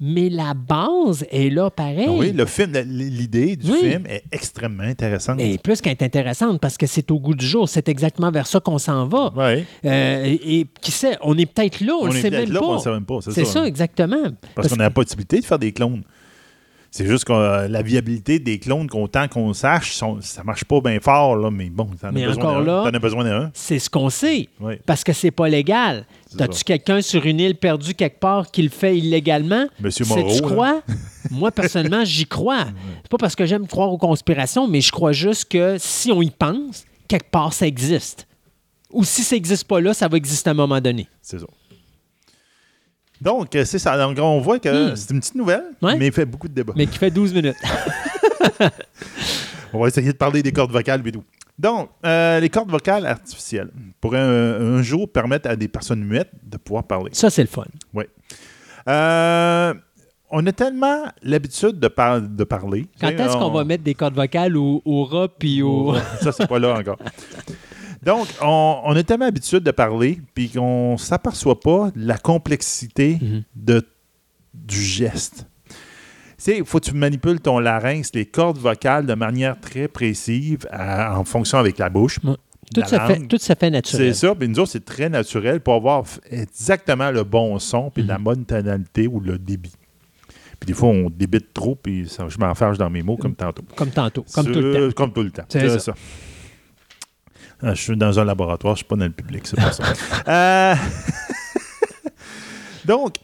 mais 0.00 0.28
la 0.28 0.54
base 0.54 1.24
est 1.30 1.48
là 1.50 1.70
pareil. 1.70 2.06
Ah 2.08 2.12
oui, 2.12 2.32
le 2.32 2.44
film, 2.46 2.72
l'idée 2.86 3.56
du 3.56 3.70
Oui. 3.70 3.78
film 3.80 4.06
est 4.06 4.24
extrêmement 4.32 4.82
intéressante. 4.82 5.40
Et 5.40 5.58
plus 5.58 5.80
qu'elle 5.80 5.92
est 5.92 6.02
intéressante 6.02 6.60
parce 6.60 6.76
que 6.76 6.86
c'est 6.86 7.10
au 7.10 7.18
goût 7.18 7.34
du 7.34 7.46
jour. 7.46 7.68
C'est 7.68 7.88
exactement 7.88 8.30
vers 8.30 8.46
ça 8.46 8.60
qu'on 8.60 8.78
s'en 8.78 9.06
va. 9.06 9.32
Euh, 9.38 10.24
et, 10.24 10.60
et 10.60 10.66
qui 10.80 10.90
sait, 10.92 11.16
on 11.22 11.36
est 11.38 11.46
peut-être 11.46 11.80
là, 11.80 11.94
on, 12.00 12.04
On 12.04 12.06
le 12.06 12.16
est 12.16 12.20
sait 12.20 12.30
peut-être 12.30 12.44
même 12.46 12.52
là, 12.52 12.60
pas. 12.60 12.66
on 12.66 12.72
le 12.74 12.78
sait 12.80 12.90
même 12.92 13.04
pas, 13.04 13.18
c'est 13.22 13.32
C'est 13.32 13.44
ça. 13.44 13.66
exactement. 13.66 14.22
Parce 14.54 14.68
qu'on 14.68 14.76
que- 14.76 14.80
a 14.80 14.84
la 14.84 14.90
possibilité 14.90 15.40
de 15.40 15.44
faire 15.44 15.58
des 15.58 15.72
clones. 15.72 16.02
C'est 16.96 17.04
juste 17.06 17.24
que 17.26 17.32
euh, 17.34 17.68
la 17.68 17.82
viabilité 17.82 18.38
des 18.38 18.58
clones, 18.58 18.88
qu'autant 18.88 19.28
qu'on 19.28 19.52
sache, 19.52 19.92
sont- 19.92 20.18
ça 20.22 20.42
marche 20.44 20.64
pas 20.64 20.80
bien 20.80 20.98
fort, 20.98 21.36
là, 21.36 21.50
mais 21.50 21.68
bon, 21.68 21.90
t'en 22.00 22.08
as 22.08 22.12
besoin 22.12 22.54
d'un. 22.54 22.64
là- 22.64 22.82
T'en 22.90 22.96
as 22.96 22.98
besoin 22.98 23.24
d'un. 23.24 23.50
C'est 23.52 23.78
ce 23.78 23.90
qu'on 23.90 24.08
sait. 24.08 24.48
Oui. 24.60 24.76
Parce 24.86 25.04
que 25.04 25.12
c'est 25.12 25.30
pas 25.30 25.46
légal. 25.48 26.06
T'as-tu 26.38 26.64
quelqu'un 26.64 27.02
sur 27.02 27.26
une 27.26 27.38
île 27.38 27.54
perdue 27.54 27.92
quelque 27.92 28.18
part 28.18 28.50
qui 28.50 28.62
le 28.62 28.70
fait 28.70 28.96
illégalement? 28.96 29.66
Monsieur 29.78 30.06
Moreau. 30.06 30.34
Tu 30.34 30.40
là. 30.40 30.48
crois? 30.48 30.82
Moi, 31.30 31.50
personnellement, 31.50 32.02
j'y 32.04 32.24
crois. 32.26 32.64
C'est 33.02 33.10
pas 33.10 33.18
parce 33.18 33.36
que 33.36 33.44
j'aime 33.44 33.66
croire 33.66 33.92
aux 33.92 33.98
conspirations, 33.98 34.66
mais 34.66 34.80
je 34.80 34.90
crois 34.90 35.12
juste 35.12 35.50
que 35.50 35.76
si 35.78 36.10
on 36.12 36.22
y 36.22 36.30
pense, 36.30 36.84
quelque 37.08 37.30
part, 37.30 37.52
ça 37.52 37.66
existe. 37.66 38.26
Ou 38.90 39.04
si 39.04 39.22
ça 39.22 39.36
n'existe 39.36 39.64
pas 39.64 39.80
là, 39.82 39.92
ça 39.92 40.08
va 40.08 40.16
exister 40.16 40.48
à 40.48 40.52
un 40.52 40.54
moment 40.54 40.80
donné. 40.80 41.08
C'est 41.20 41.40
ça. 41.40 41.46
Donc, 43.20 43.54
euh, 43.56 43.64
c'est 43.64 43.78
ça. 43.78 43.96
Donc, 43.96 44.18
on 44.20 44.40
voit 44.40 44.58
que 44.58 44.92
Hmm. 44.92 44.96
c'est 44.96 45.10
une 45.12 45.20
petite 45.20 45.34
nouvelle, 45.34 45.64
Ouais. 45.82 45.96
mais 45.96 46.06
il 46.08 46.12
fait 46.12 46.26
beaucoup 46.26 46.48
de 46.48 46.54
débats. 46.54 46.74
Mais 46.76 46.86
qui 46.86 46.98
fait 46.98 47.10
12 47.10 47.34
minutes. 47.34 47.56
On 49.72 49.80
va 49.80 49.88
essayer 49.88 50.12
de 50.12 50.16
parler 50.16 50.42
des 50.42 50.52
cordes 50.52 50.70
vocales 50.72 51.02
tout. 51.12 51.24
Donc, 51.58 51.88
euh, 52.04 52.38
les 52.40 52.48
cordes 52.48 52.70
vocales 52.70 53.06
artificielles 53.06 53.70
pourraient 54.00 54.20
un, 54.20 54.76
un 54.78 54.82
jour 54.82 55.10
permettre 55.10 55.48
à 55.50 55.56
des 55.56 55.68
personnes 55.68 56.04
muettes 56.04 56.30
de 56.42 56.56
pouvoir 56.56 56.84
parler. 56.84 57.10
Ça, 57.12 57.30
c'est 57.30 57.42
le 57.42 57.48
fun. 57.48 57.64
Euh, 58.88 59.74
on 60.30 60.46
a 60.46 60.52
tellement 60.52 61.04
l'habitude 61.22 61.78
de, 61.80 61.88
par- 61.88 62.20
de 62.20 62.44
parler. 62.44 62.86
Quand 63.00 63.08
est-ce 63.08 63.36
qu'on 63.36 63.46
on- 63.46 63.52
va 63.52 63.64
mettre 63.64 63.82
des 63.84 63.94
cordes 63.94 64.14
vocales 64.14 64.56
au, 64.56 64.82
au 64.84 65.04
rat 65.04 65.28
puis 65.38 65.62
au. 65.62 65.94
Ça, 66.20 66.32
c'est 66.32 66.46
pas 66.46 66.58
là 66.58 66.78
encore. 66.78 66.98
Donc, 68.06 68.28
on, 68.40 68.80
on 68.84 68.94
a 68.96 69.02
tellement 69.02 69.24
l'habitude 69.26 69.60
de 69.64 69.70
parler, 69.72 70.20
puis 70.34 70.48
qu'on 70.48 70.92
ne 70.92 70.96
s'aperçoit 70.96 71.58
pas 71.60 71.90
de 71.94 72.06
la 72.06 72.16
complexité 72.18 73.18
Mhm. 73.20 73.42
de, 73.56 73.82
du 74.54 74.80
geste. 74.80 75.46
Tu 75.68 75.74
sais, 76.38 76.58
il 76.58 76.64
faut 76.64 76.78
que 76.80 76.84
tu 76.86 76.94
manipules 76.94 77.40
ton 77.40 77.58
larynx, 77.58 78.10
les 78.14 78.26
cordes 78.26 78.58
vocales 78.58 79.06
de 79.06 79.14
manière 79.14 79.58
très 79.60 79.88
précise 79.88 80.58
à- 80.70 81.18
en 81.18 81.24
fonction 81.24 81.58
avec 81.58 81.78
la 81.78 81.88
bouche. 81.88 82.18
Tout, 82.74 82.80
la 82.80 82.86
ça 82.86 83.06
fait, 83.06 83.20
tout 83.26 83.38
ça 83.38 83.54
fait 83.54 83.66
C'est 83.66 83.70
naturel. 83.70 84.14
ça, 84.14 84.34
puis 84.34 84.48
nous 84.48 84.58
autres, 84.60 84.72
c'est 84.72 84.84
très 84.84 85.08
naturel 85.08 85.60
pour 85.60 85.74
avoir 85.74 86.04
exactement 86.30 87.10
le 87.10 87.24
bon 87.24 87.58
son, 87.58 87.90
puis 87.90 88.02
Mhm. 88.02 88.08
la 88.08 88.18
bonne 88.18 88.44
tonalité 88.44 89.06
ou 89.06 89.18
le 89.20 89.38
débit. 89.38 89.72
Puis 90.60 90.66
des 90.68 90.72
fois, 90.74 90.88
on 90.90 91.10
débite 91.10 91.52
trop, 91.54 91.74
puis 91.74 92.08
ça- 92.08 92.28
je 92.28 92.38
m'enfarge 92.38 92.76
dans 92.78 92.90
mes 92.90 93.02
mots 93.02 93.16
comme 93.16 93.34
tantôt. 93.34 93.62
Comme 93.76 93.90
tantôt. 93.90 94.24
Comme 94.34 94.46
tout 94.46 94.60
le 94.60 94.72
C'est- 94.72 94.88
temps. 94.88 94.94
Comme 94.94 95.12
tout 95.12 95.22
le 95.22 95.30
temps. 95.30 95.44
C'est 95.48 95.60
C'est 95.60 95.68
ça. 95.70 95.78
ça. 95.80 95.94
Ah, 97.62 97.74
je 97.74 97.80
suis 97.82 97.96
dans 97.96 98.18
un 98.18 98.24
laboratoire, 98.24 98.74
je 98.76 98.80
ne 98.80 98.84
suis 98.84 98.88
pas 98.88 98.96
dans 98.96 99.04
le 99.06 99.12
public, 99.12 99.46
c'est 99.46 99.56
pas 99.56 99.72
ça. 99.72 99.84
Euh, 100.28 100.74
Donc, 102.84 103.16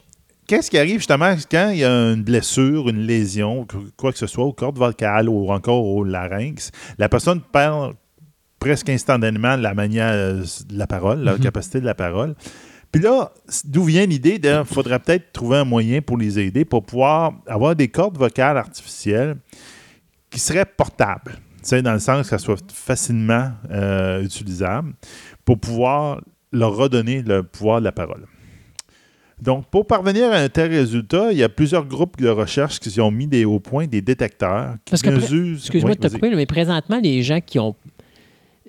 qu'est-ce 0.47 0.69
qui 0.69 0.77
arrive 0.77 0.97
justement 0.97 1.35
quand 1.49 1.69
il 1.69 1.79
y 1.79 1.83
a 1.85 2.11
une 2.11 2.23
blessure, 2.23 2.89
une 2.89 3.05
lésion, 3.05 3.65
quoi 3.97 4.11
que 4.11 4.17
ce 4.17 4.27
soit, 4.27 4.43
aux 4.43 4.53
cordes 4.53 4.77
vocales 4.77 5.29
ou 5.29 5.51
encore 5.51 5.85
au 5.85 6.03
larynx? 6.03 6.71
La 6.97 7.09
personne 7.09 7.41
perd 7.41 7.93
presque 8.59 8.89
instantanément 8.89 9.55
la 9.55 9.73
manière 9.73 10.11
euh, 10.13 10.43
de 10.69 10.77
la 10.77 10.87
parole, 10.87 11.19
la 11.19 11.33
Mhm. 11.33 11.39
de 11.39 11.79
la 11.85 11.95
parole. 11.95 12.35
Puis 12.91 13.01
là, 13.01 13.31
d'où 13.65 13.83
vient 13.83 14.05
l'idée 14.05 14.37
de 14.39 14.63
faudrait 14.63 14.99
peut-être 14.99 15.31
trouver 15.33 15.57
un 15.57 15.65
moyen 15.65 16.01
pour 16.01 16.17
les 16.17 16.39
aider 16.39 16.63
pour 16.63 16.85
pouvoir 16.85 17.33
avoir 17.47 17.75
des 17.75 17.87
cordes 17.87 18.17
vocales 18.17 18.57
artificielles 18.57 19.35
qui 20.29 20.39
seraient 20.39 20.65
portables. 20.65 21.39
Sais, 21.63 21.81
dans 21.81 21.93
le 21.93 21.99
sens 21.99 22.23
que 22.23 22.27
ça 22.27 22.37
soit 22.37 22.71
facilement 22.71 23.51
euh, 23.71 24.21
utilisable 24.23 24.93
pour 25.45 25.59
pouvoir 25.59 26.21
leur 26.51 26.75
redonner 26.75 27.21
le 27.21 27.43
pouvoir 27.43 27.79
de 27.79 27.85
la 27.85 27.91
parole. 27.91 28.25
Donc, 29.41 29.65
pour 29.69 29.87
parvenir 29.87 30.31
à 30.31 30.37
un 30.37 30.49
tel 30.49 30.71
résultat, 30.71 31.31
il 31.31 31.37
y 31.37 31.43
a 31.43 31.49
plusieurs 31.49 31.85
groupes 31.85 32.21
de 32.21 32.29
recherche 32.29 32.79
qui 32.79 33.01
ont 33.01 33.11
mis 33.11 33.27
des, 33.27 33.43
au 33.43 33.59
point 33.59 33.87
des 33.87 34.01
détecteurs 34.01 34.75
qui 34.85 34.91
Parce 34.91 35.05
mesurent... 35.05 35.55
Excuse-moi 35.55 35.91
Oui, 35.91 35.97
de 35.97 36.07
te 36.07 36.13
couper, 36.13 36.35
mais 36.35 36.45
présentement, 36.45 36.99
les 37.01 37.23
gens 37.23 37.41
qui 37.41 37.59
ont. 37.59 37.75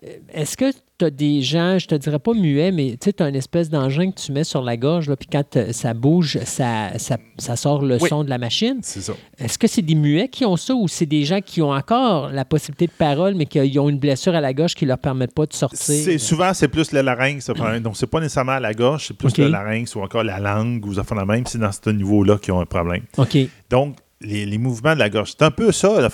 Euh, 0.05 0.09
Est-ce 0.33 0.57
que 0.57 0.73
tu 0.99 1.05
as 1.07 1.11
des 1.11 1.43
gens, 1.43 1.77
je 1.79 1.87
te 1.89 1.95
dirais 1.97 2.21
pas 2.21 2.35
muets, 2.35 2.71
mais 2.71 2.93
tu 2.93 3.11
sais, 3.11 3.21
as 3.23 3.29
une 3.29 3.35
espèce 3.35 3.69
d'engin 3.69 4.12
que 4.12 4.21
tu 4.21 4.31
mets 4.31 4.45
sur 4.45 4.62
la 4.62 4.77
gorge, 4.77 5.12
puis 5.16 5.29
quand 5.31 5.57
euh, 5.57 5.73
ça 5.73 5.93
bouge, 5.93 6.39
ça, 6.45 6.97
ça, 6.99 7.16
ça 7.37 7.57
sort 7.57 7.83
le 7.83 7.99
Oui. 8.01 8.09
son 8.09 8.23
de 8.23 8.31
la 8.31 8.39
machine. 8.39 8.79
C'est 8.83 9.01
ça. 9.01 9.12
Est-ce 9.39 9.59
que 9.59 9.66
c'est 9.66 9.83
des 9.83 9.97
muets 9.97 10.29
qui 10.29 10.45
ont 10.45 10.57
ça 10.57 10.73
ou 10.75 10.87
c'est 10.87 11.07
des 11.07 11.25
gens 11.25 11.41
qui 11.41 11.61
ont 11.62 11.73
encore 11.73 12.29
la 12.31 12.45
possibilité 12.45 12.87
de 12.87 12.93
parole, 12.97 13.35
mais 13.35 13.47
qui 13.47 13.59
ont 13.79 13.89
une 13.89 13.99
blessure 13.99 14.35
à 14.37 14.41
la 14.41 14.53
gorge 14.55 14.75
qui 14.77 14.87
leur 14.87 14.99
permet 14.99 15.27
pas 15.27 15.47
de 15.47 15.53
sortir? 15.53 15.79
C'est, 15.81 16.19
souvent, 16.19 16.55
c'est 16.55 16.69
plus 16.69 16.93
le 16.93 17.01
larynx. 17.01 17.51
prend- 17.55 17.81
Donc, 17.81 17.97
c'est 17.97 18.07
pas 18.07 18.21
nécessairement 18.21 18.53
à 18.53 18.61
la 18.61 18.73
gorge, 18.73 19.07
c'est 19.09 19.16
plus 19.16 19.37
le 19.37 19.49
larynx 19.49 19.97
ou 19.97 20.01
encore 20.01 20.23
la 20.23 20.39
langue 20.39 20.87
ou 20.87 20.95
ça 20.95 21.03
fait 21.03 21.15
la 21.16 21.25
même. 21.25 21.45
C'est 21.47 21.59
dans 21.59 21.73
ce 21.73 21.91
niveau-là 21.91 22.39
qu'ils 22.39 22.53
ont 22.55 22.61
un 22.61 22.66
problème. 22.66 23.03
OK. 23.19 23.37
Donc, 23.69 23.97
les, 24.21 24.47
les 24.47 24.59
mouvements 24.59 24.95
de 24.95 25.01
la 25.01 25.11
gorge, 25.11 25.33
c'est 25.33 25.43
un 25.45 25.51
peu 25.51 25.73
ça. 25.73 26.09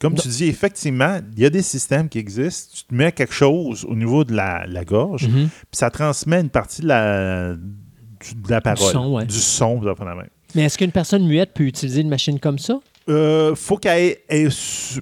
Comme 0.00 0.14
tu 0.14 0.28
dis, 0.28 0.46
effectivement, 0.46 1.20
il 1.36 1.42
y 1.42 1.44
a 1.46 1.50
des 1.50 1.62
systèmes 1.62 2.08
qui 2.08 2.18
existent. 2.18 2.72
Tu 2.78 2.84
te 2.84 2.94
mets 2.94 3.12
quelque 3.12 3.34
chose 3.34 3.84
au 3.84 3.94
niveau 3.94 4.24
de 4.24 4.34
la, 4.34 4.64
la 4.66 4.84
gorge, 4.84 5.28
Mhm. 5.28 5.48
puis 5.48 5.50
ça 5.72 5.90
transmet 5.90 6.40
une 6.40 6.48
partie 6.48 6.82
de 6.82 6.88
la, 6.88 7.54
du- 7.54 8.34
de 8.34 8.50
la 8.50 8.60
parole. 8.60 8.92
son, 8.92 9.12
ouais. 9.14 9.26
Du 9.26 9.34
son. 9.38 9.80
Mais 10.54 10.62
est-ce 10.64 10.78
qu'une 10.78 10.90
personne 10.90 11.26
muette 11.26 11.52
peut 11.54 11.64
utiliser 11.64 12.00
une 12.00 12.08
machine 12.08 12.40
comme 12.40 12.58
ça? 12.58 12.80
Euh, 13.08 13.54
faut 13.54 13.76
qu'elle 13.76 14.16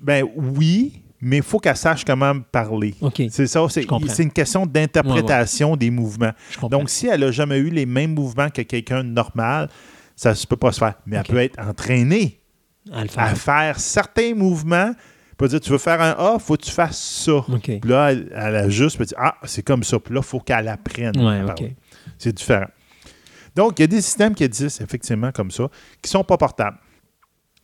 Ben 0.02 0.24
oui, 0.36 1.02
mais 1.20 1.38
il 1.38 1.42
faut 1.42 1.58
qu'elle 1.58 1.76
sache 1.76 2.04
comment 2.04 2.34
parler. 2.52 2.94
OK. 3.00 3.22
C'est 3.30 3.46
ça, 3.46 3.64
c'est, 3.68 3.84
une 4.22 4.32
question 4.32 4.66
d'interprétation 4.66 5.76
des 5.76 5.90
mouvements. 5.90 6.32
Donc, 6.70 6.90
si 6.90 7.06
elle 7.06 7.20
n'a 7.20 7.30
jamais 7.30 7.58
eu 7.58 7.70
les 7.70 7.86
mêmes 7.86 8.14
mouvements 8.14 8.50
que 8.50 8.62
quelqu'un 8.62 9.04
de 9.04 9.10
normal, 9.10 9.68
ça 10.16 10.32
ne 10.32 10.46
peut 10.48 10.56
pas 10.56 10.72
se 10.72 10.78
faire. 10.78 10.94
Mais 11.06 11.16
elle 11.16 11.24
peut 11.24 11.38
être 11.38 11.58
entraînée 11.60 12.37
à 12.92 13.02
le 13.02 13.08
faire. 13.08 13.22
à 13.24 13.34
faire 13.34 13.80
certains 13.80 14.34
mouvements. 14.34 14.92
Peut 15.36 15.46
dire, 15.46 15.60
tu 15.60 15.70
veux 15.70 15.78
faire 15.78 16.00
un 16.00 16.10
A, 16.18 16.34
il 16.34 16.40
faut 16.40 16.56
que 16.56 16.62
tu 16.64 16.72
fasses 16.72 16.98
ça. 17.24 17.44
Puis 17.62 17.80
là, 17.84 18.10
elle, 18.10 18.28
elle 18.34 18.56
ajuste, 18.56 18.96
puis 18.96 19.02
elle 19.04 19.08
dit, 19.08 19.14
ah, 19.18 19.36
c'est 19.44 19.62
comme 19.62 19.84
ça. 19.84 19.98
Puis 20.00 20.12
là, 20.12 20.20
il 20.20 20.26
faut 20.26 20.40
qu'elle 20.40 20.66
apprenne. 20.66 21.16
Ouais. 21.16 21.76
C'est 22.18 22.32
différent. 22.34 22.66
Donc, 23.54 23.78
il 23.78 23.82
y 23.82 23.84
a 23.84 23.86
des 23.86 24.00
systèmes 24.00 24.34
qui 24.34 24.42
existent 24.42 24.82
effectivement 24.84 25.30
comme 25.30 25.50
ça, 25.52 25.68
qui 26.02 26.08
ne 26.08 26.10
sont 26.10 26.24
pas 26.24 26.36
portables. 26.36 26.78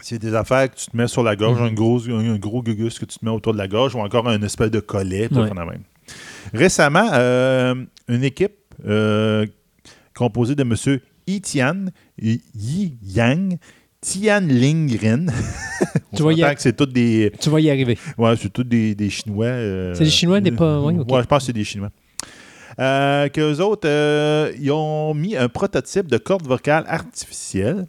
C'est 0.01 0.18
des 0.20 0.34
affaires 0.34 0.70
que 0.70 0.76
tu 0.76 0.86
te 0.86 0.96
mets 0.96 1.06
sur 1.09 1.22
la 1.24 1.34
gorge, 1.36 1.59
Mhm. 1.60 1.66
un, 1.66 1.72
gros, 1.72 2.09
un, 2.10 2.34
un 2.34 2.38
gros 2.38 2.62
gugus 2.62 2.98
que 2.98 3.05
tu 3.06 3.18
te 3.18 3.24
mets 3.24 3.30
autour 3.32 3.52
de 3.52 3.59
la 3.59 3.66
gorge, 3.68 3.94
ou 3.96 4.01
encore 4.01 4.28
un 4.28 4.40
espèce 4.42 4.70
de 4.70 4.80
collet. 4.80 5.28
Ouais. 5.32 5.51
même. 5.55 5.82
Récemment, 6.52 7.09
euh, 7.12 7.74
une 8.09 8.22
équipe 8.24 8.55
euh, 8.86 9.46
composée 10.14 10.55
de 10.55 10.62
M. 10.62 10.74
Yi-Tian, 11.26 11.86
Yi 12.18 12.98
Yang, 13.02 13.59
Tian 14.05 14.43
Lingren. 14.47 15.32
Tu 16.14 16.22
vois, 16.22 16.32
a- 16.44 16.55
c'est 16.56 16.76
tous 16.76 16.86
des, 16.86 17.32
Tu 17.40 17.51
vas 17.51 17.59
y 17.60 17.68
arriver. 17.70 17.98
Ouais, 18.16 18.35
c'est 18.36 18.52
tous 18.52 18.62
des, 18.62 18.94
des 18.94 19.10
Chinois. 19.10 19.47
euh, 19.47 19.94
C'est 19.94 20.05
des 20.05 20.10
Chinois, 20.10 20.40
des 20.40 20.52
pas- 20.52 20.81
ouais, 20.81 20.94
ok. 20.97 21.09
je 21.09 21.26
pense 21.26 21.39
que 21.43 21.47
c'est 21.47 21.52
des 21.52 21.64
Chinois. 21.64 21.90
Euh, 22.78 23.28
qu'eux 23.28 23.59
autres, 23.60 23.89
euh, 23.89 24.52
ils 24.60 24.70
ont 24.70 25.12
mis 25.14 25.36
un 25.36 25.48
prototype 25.48 26.06
de 26.06 26.18
corde 26.18 26.47
vocale 26.47 26.85
artificielle 26.86 27.86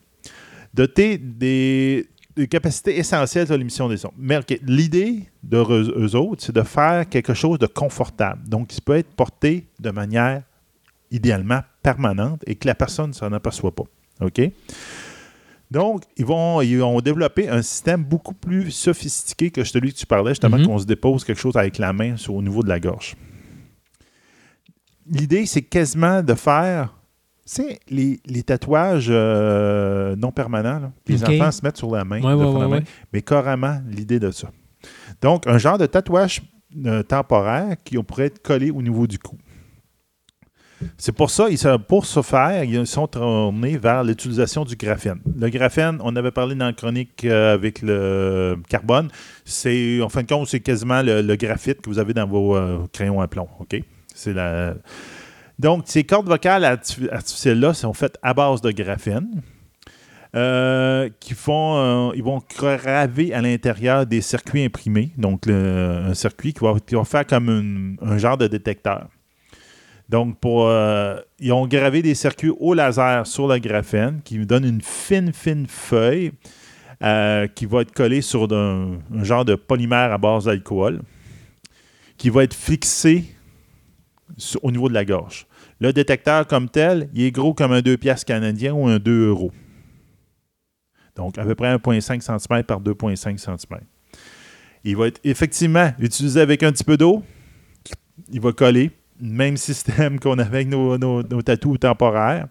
doté 0.74 1.18
des, 1.20 2.08
des 2.36 2.48
capacités 2.48 2.98
essentielles 2.98 3.48
de 3.48 3.56
l'émission 3.56 3.88
des 3.90 3.98
sons. 3.98 4.12
Mais 4.18 4.40
l'idée 4.66 5.24
de 5.44 5.58
eux 5.58 6.16
autres, 6.16 6.44
c'est 6.44 6.56
de 6.56 6.64
faire 6.64 7.08
quelque 7.10 7.34
chose 7.36 7.60
de 7.60 7.68
confortable. 7.68 8.48
Donc, 8.48 8.68
qui 8.70 8.82
peut 8.82 8.96
être 8.98 9.10
porté 9.16 9.66
de 9.80 9.92
manière 9.92 10.42
idéalement 11.12 11.62
permanente 11.84 12.42
et 12.48 12.56
que 12.56 12.68
la 12.68 12.76
personne 12.76 13.10
ne 13.10 13.14
s'en 13.14 13.32
aperçoit 13.34 13.74
pas. 13.74 13.84
OK? 14.22 14.42
Donc, 15.72 16.04
ils, 16.18 16.26
vont, 16.26 16.62
ils 16.62 16.82
ont 16.82 17.00
développé 17.02 17.50
un 17.50 17.62
système 17.62 18.04
beaucoup 18.04 18.34
plus 18.36 18.72
sophistiqué 18.72 19.50
que 19.52 19.64
celui 19.64 19.92
que 19.94 19.98
tu 19.98 20.06
parlais, 20.06 20.32
justement, 20.32 20.58
Mhm. 20.58 20.68
qu'on 20.68 20.78
se 20.80 20.86
dépose 20.86 21.24
quelque 21.24 21.40
chose 21.42 21.56
avec 21.58 21.78
la 21.80 21.92
main 21.92 22.18
sur, 22.18 22.36
au 22.36 22.42
niveau 22.42 22.62
de 22.64 22.70
la 22.70 22.80
gorge. 22.80 23.16
L'idée, 25.08 25.46
c'est 25.46 25.62
quasiment 25.62 26.24
de 26.24 26.34
faire, 26.34 26.94
tu 27.46 27.54
sais, 27.64 27.80
les, 27.90 28.20
les 28.26 28.44
tatouages 28.44 29.08
euh, 29.10 30.16
non 30.16 30.32
permanents, 30.32 30.80
là, 30.80 30.92
les 31.08 31.24
enfants 31.24 31.52
se 31.52 31.62
mettent 31.64 31.78
sur 31.78 31.92
la 31.92 32.04
main, 32.04 32.22
Ouais, 32.22 32.34
ouais, 32.34 32.60
la 32.60 32.68
main, 32.68 32.80
mais 33.14 33.22
carrément 33.22 33.80
l'idée 33.88 34.20
de 34.20 34.32
ça. 34.32 34.50
Donc, 35.22 35.46
un 35.48 35.58
genre 35.58 35.78
de 35.78 35.86
tatouage 35.86 36.42
euh, 36.86 37.04
temporaire 37.04 37.76
qui 37.84 38.02
pourrait 38.04 38.26
être 38.26 38.42
collé 38.42 38.72
au 38.72 38.82
niveau 38.82 39.06
du 39.08 39.18
cou. 39.20 39.38
C'est 40.98 41.12
pour 41.12 41.30
ça, 41.30 41.48
pour 41.88 42.06
ce 42.06 42.22
faire, 42.22 42.64
ils 42.64 42.86
sont 42.88 43.08
tournés 43.08 43.78
vers 43.78 44.04
l'utilisation 44.04 44.64
du 44.66 44.76
graphène. 44.76 45.20
Le 45.38 45.50
graphène, 45.50 46.00
on 46.04 46.16
avait 46.16 46.32
parlé 46.32 46.56
dans 46.56 46.66
la 46.68 46.74
chronique 46.74 47.26
euh, 47.26 47.54
avec 47.54 47.82
le 47.82 48.58
carbone. 48.70 49.10
C'est, 49.44 50.02
en 50.02 50.10
fin 50.10 50.24
de 50.24 50.28
compte, 50.28 50.48
c'est 50.48 50.60
quasiment 50.60 51.02
le, 51.02 51.36
graphite 51.36 51.82
que 51.82 51.90
vous 51.90 52.00
avez 52.00 52.14
dans 52.14 52.28
vos 52.28 52.56
euh, 52.56 52.80
crayons 52.94 53.22
à 53.22 53.28
plomb. 53.28 53.48
Donc, 55.60 55.84
ces 55.86 56.04
cordes 56.04 56.28
vocales 56.28 56.64
arti- 56.64 57.10
artificielles-là 57.12 57.74
sont 57.74 57.94
faites 57.94 58.18
à 58.22 58.34
base 58.34 58.62
de 58.62 58.72
graphène. 58.72 59.42
euh, 60.36 61.10
qui 61.20 61.34
font, 61.34 62.12
ils 62.14 62.24
vont 62.24 62.42
graver 62.58 63.34
à 63.34 63.42
l'intérieur 63.42 64.06
des 64.06 64.20
circuits 64.22 64.66
imprimés, 64.66 65.12
donc 65.18 65.48
un 65.48 66.14
circuit 66.14 66.54
qui 66.54 66.60
va, 66.60 66.76
qui 66.86 66.96
va 66.96 67.06
faire 67.06 67.26
comme 67.26 67.98
un 68.02 68.18
genre 68.18 68.38
de 68.38 68.48
détecteur. 68.48 69.08
Donc, 70.10 70.38
euh, 70.46 71.20
ils 71.40 71.52
ont 71.52 71.66
gravé 71.68 72.02
des 72.02 72.14
circuits 72.14 72.52
au 72.60 72.74
laser 72.74 73.26
sur 73.26 73.48
le 73.48 73.58
graphène 73.58 74.22
qui 74.24 74.38
nous 74.38 74.46
donne 74.46 74.64
une 74.66 74.82
fine, 74.82 75.34
fine 75.34 75.66
feuille 75.68 76.32
euh, 77.04 77.48
qui 77.48 77.66
va 77.66 77.82
être 77.82 77.92
collée 77.92 78.22
sur 78.22 78.52
un, 78.54 79.00
genre 79.24 79.46
de 79.46 79.56
polymère 79.56 80.14
à 80.14 80.18
base 80.18 80.46
d'alcool 80.46 81.02
qui 82.18 82.30
va 82.30 82.44
être 82.44 82.54
fixée 82.54 83.26
sur- 84.38 84.64
au 84.64 84.72
niveau 84.72 84.90
de 84.90 84.94
la 84.94 85.06
gorge. 85.06 85.48
Le 85.82 85.92
détecteur 85.92 86.46
comme 86.48 86.70
tel, 86.70 87.10
il 87.14 87.24
est 87.24 87.32
gros 87.32 87.54
comme 87.54 87.72
un 87.74 87.82
2 87.82 87.98
piastres 87.98 88.26
canadien 88.26 88.74
ou 88.74 88.88
un 88.88 89.00
2 89.00 89.28
euros. 89.30 89.52
Donc, 91.16 91.38
à 91.38 91.44
peu 91.46 91.56
près 91.56 91.74
1,5 91.74 92.22
cm 92.22 92.64
par 92.64 92.80
2,5 92.80 93.38
cm. 93.40 93.80
Il 94.84 94.96
va 94.98 95.08
être 95.08 95.20
effectivement 95.24 95.92
utilisé 95.98 96.42
avec 96.42 96.62
un 96.62 96.72
petit 96.72 96.84
peu 96.84 96.96
d'eau. 96.96 97.24
Il 98.32 98.40
va 98.40 98.52
coller. 98.52 98.92
Même 99.20 99.58
système 99.58 100.20
qu'on 100.22 100.38
avait 100.40 100.58
avec 100.58 100.68
nos, 100.70 100.98
nos, 100.98 101.42
tatous 101.42 101.80
temporaires. 101.80 102.48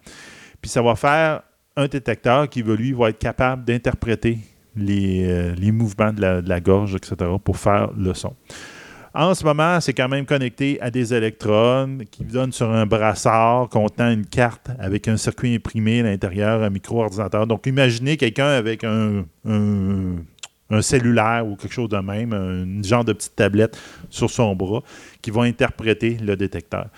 Puis 0.61 0.71
ça 0.71 0.83
va 0.83 0.95
faire 0.97 1.43
un 1.77 1.87
détecteur 1.87 2.49
qui, 2.49 2.63
va, 2.63 2.75
lui, 2.75 2.93
va 2.93 3.11
être 3.11 3.19
capable 3.19 3.65
d'interpréter 3.65 4.39
les, 4.77 5.25
euh, 5.27 5.55
les 5.57 5.73
mouvements 5.73 6.13
de 6.13 6.21
la, 6.21 6.61
gorge, 6.61 6.95
etc., 6.95 7.17
pour 7.43 7.57
faire 7.57 7.91
le 7.97 8.15
son. 8.15 8.35
En 9.17 9.33
ce 9.35 9.45
moment, 9.45 9.81
c'est 9.81 9.93
quand 9.93 10.09
même 10.09 10.27
connecté 10.27 10.81
à 10.81 10.91
des 10.91 11.15
électrodes 11.15 12.05
qui 12.11 12.25
donnent 12.25 12.51
sur 12.51 12.69
un 12.69 12.85
brassard 12.85 13.69
contenant 13.69 14.11
une 14.11 14.27
carte 14.27 14.71
avec 14.81 15.07
un 15.07 15.17
circuit 15.17 15.55
imprimé 15.55 16.01
à 16.01 16.03
l'intérieur, 16.05 16.65
un 16.65 16.71
micro-ordinateur. 16.71 17.47
Donc, 17.47 17.67
imaginez 17.67 18.17
quelqu'un 18.17 18.49
avec 18.49 18.83
un- 18.83 19.25
un 20.75 20.83
cellulaire 20.83 21.47
ou 21.47 21.57
quelque 21.57 21.73
chose 21.73 21.89
de 21.89 21.99
même, 21.99 22.33
un 22.33 22.83
genre 22.83 23.05
de 23.05 23.13
petite 23.13 23.37
tablette 23.37 23.79
sur 24.11 24.31
son 24.31 24.55
bras 24.55 24.83
qui 25.23 25.31
va 25.31 25.43
interpréter 25.43 26.17
le 26.23 26.37
détecteur. 26.37 26.89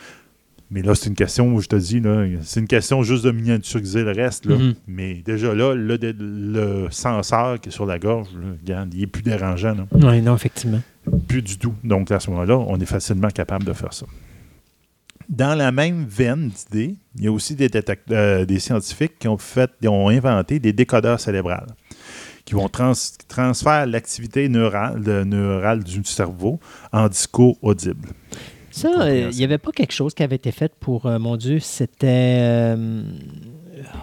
Mais 0.70 0.82
là, 0.82 0.96
c'est 0.96 1.08
une 1.08 1.14
question 1.14 1.54
où 1.54 1.60
je 1.60 1.68
te 1.68 1.76
dis, 1.76 2.02
c'est 2.42 2.58
une 2.58 2.66
question 2.66 3.02
juste 3.04 3.24
de 3.24 3.30
miniaturiser 3.30 4.02
le 4.02 4.10
reste. 4.10 4.46
là. 4.46 4.56
Mhm. 4.56 4.74
Mais 4.88 5.14
déjà 5.24 5.54
là, 5.54 5.74
le, 5.74 5.96
le 6.18 6.88
senseur 6.90 7.60
qui 7.60 7.68
est 7.68 7.72
sur 7.72 7.86
la 7.86 8.00
gorge, 8.00 8.28
là, 8.34 8.48
regarde, 8.60 8.92
il 8.92 9.02
est 9.02 9.06
plus 9.06 9.22
dérangeant. 9.22 9.76
Oui, 9.92 10.20
non, 10.22 10.34
effectivement. 10.34 10.80
Plus 11.28 11.42
du 11.42 11.56
tout. 11.58 11.74
Donc, 11.84 12.10
à 12.10 12.18
ce 12.18 12.30
moment-là, 12.30 12.58
on 12.58 12.80
est 12.80 12.86
facilement 12.86 13.28
capable 13.28 13.64
de 13.64 13.72
faire 13.72 13.92
ça. 13.92 14.06
Dans 15.28 15.56
la 15.56 15.70
même 15.70 16.04
veine 16.08 16.50
d'idées, 16.50 16.96
il 17.16 17.24
y 17.24 17.26
a 17.28 17.32
aussi 17.32 17.54
des, 17.54 17.68
euh, 18.10 18.44
des 18.44 18.58
scientifiques 18.58 19.18
qui 19.18 19.28
ont, 19.28 19.38
fait, 19.38 19.70
qui 19.80 19.88
ont 19.88 20.08
inventé 20.08 20.58
des 20.58 20.72
décodeurs 20.72 21.18
cérébrales 21.20 21.66
qui 22.46 22.54
vont 22.54 22.68
trans 22.70 22.92
transférer 23.28 23.84
l'activité 23.86 24.48
neurale, 24.48 25.02
de- 25.02 25.24
neurale 25.24 25.84
du 25.84 26.02
cerveau 26.04 26.58
en 26.92 27.08
discours 27.08 27.58
audible. 27.60 28.08
Ça, 28.70 28.88
euh, 29.02 29.28
il 29.32 29.36
n'y 29.36 29.44
avait 29.44 29.58
pas 29.58 29.72
quelque 29.72 29.92
chose 29.92 30.14
qui 30.14 30.22
avait 30.22 30.36
été 30.36 30.52
fait 30.52 30.72
pour, 30.78 31.06
euh, 31.06 31.18
mon 31.18 31.36
Dieu, 31.36 31.58
c'était... 31.60 32.06
euh, 32.40 33.02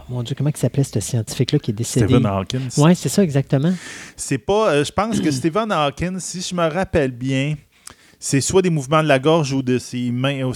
mon 0.10 0.24
Dieu, 0.24 0.36
comment 0.38 0.49
il 0.49 0.57
s'appelait 0.57 0.84
ce 0.84 0.99
scientifique-là 0.99 1.60
qui 1.60 1.72
est 1.72 1.74
décédé? 1.74 2.06
Stephen 2.07 2.26
Hawkins. 2.26 2.70
Oui, 2.78 2.95
c'est 2.95 3.10
ça, 3.10 3.24
exactement. 3.24 3.74
C'est 4.15 4.38
pas. 4.38 4.84
je 4.84 4.91
pense 4.91 5.20
que 5.20 5.32
Stephen 5.32 5.72
Hawkins, 5.72 6.18
si 6.20 6.41
je 6.41 6.53
me 6.56 6.68
rappelle 6.68 7.11
bien, 7.11 7.56
c'est 8.26 8.40
soit 8.40 8.62
des 8.62 8.70
mouvements 8.70 9.04
de 9.04 9.08
la 9.10 9.20
gorge 9.20 9.52
ou 9.52 9.62
de 9.62 9.78
ses 9.78 10.10
mains. 10.10 10.50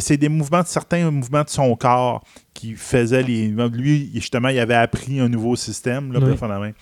C'est 0.00 0.16
des 0.16 0.28
mouvements 0.28 0.62
de 0.62 0.66
certains 0.66 1.08
mouvements 1.12 1.44
de 1.44 1.48
son 1.48 1.76
corps 1.76 2.24
qui 2.52 2.74
faisaient 2.74 3.22
les. 3.22 3.54
Lui, 3.72 4.10
justement, 4.12 4.48
il 4.48 4.58
avait 4.58 4.74
appris 4.74 5.20
un 5.20 5.28
nouveau 5.28 5.54
système, 5.54 6.12
là, 6.12 6.18
Oui. 6.18 6.72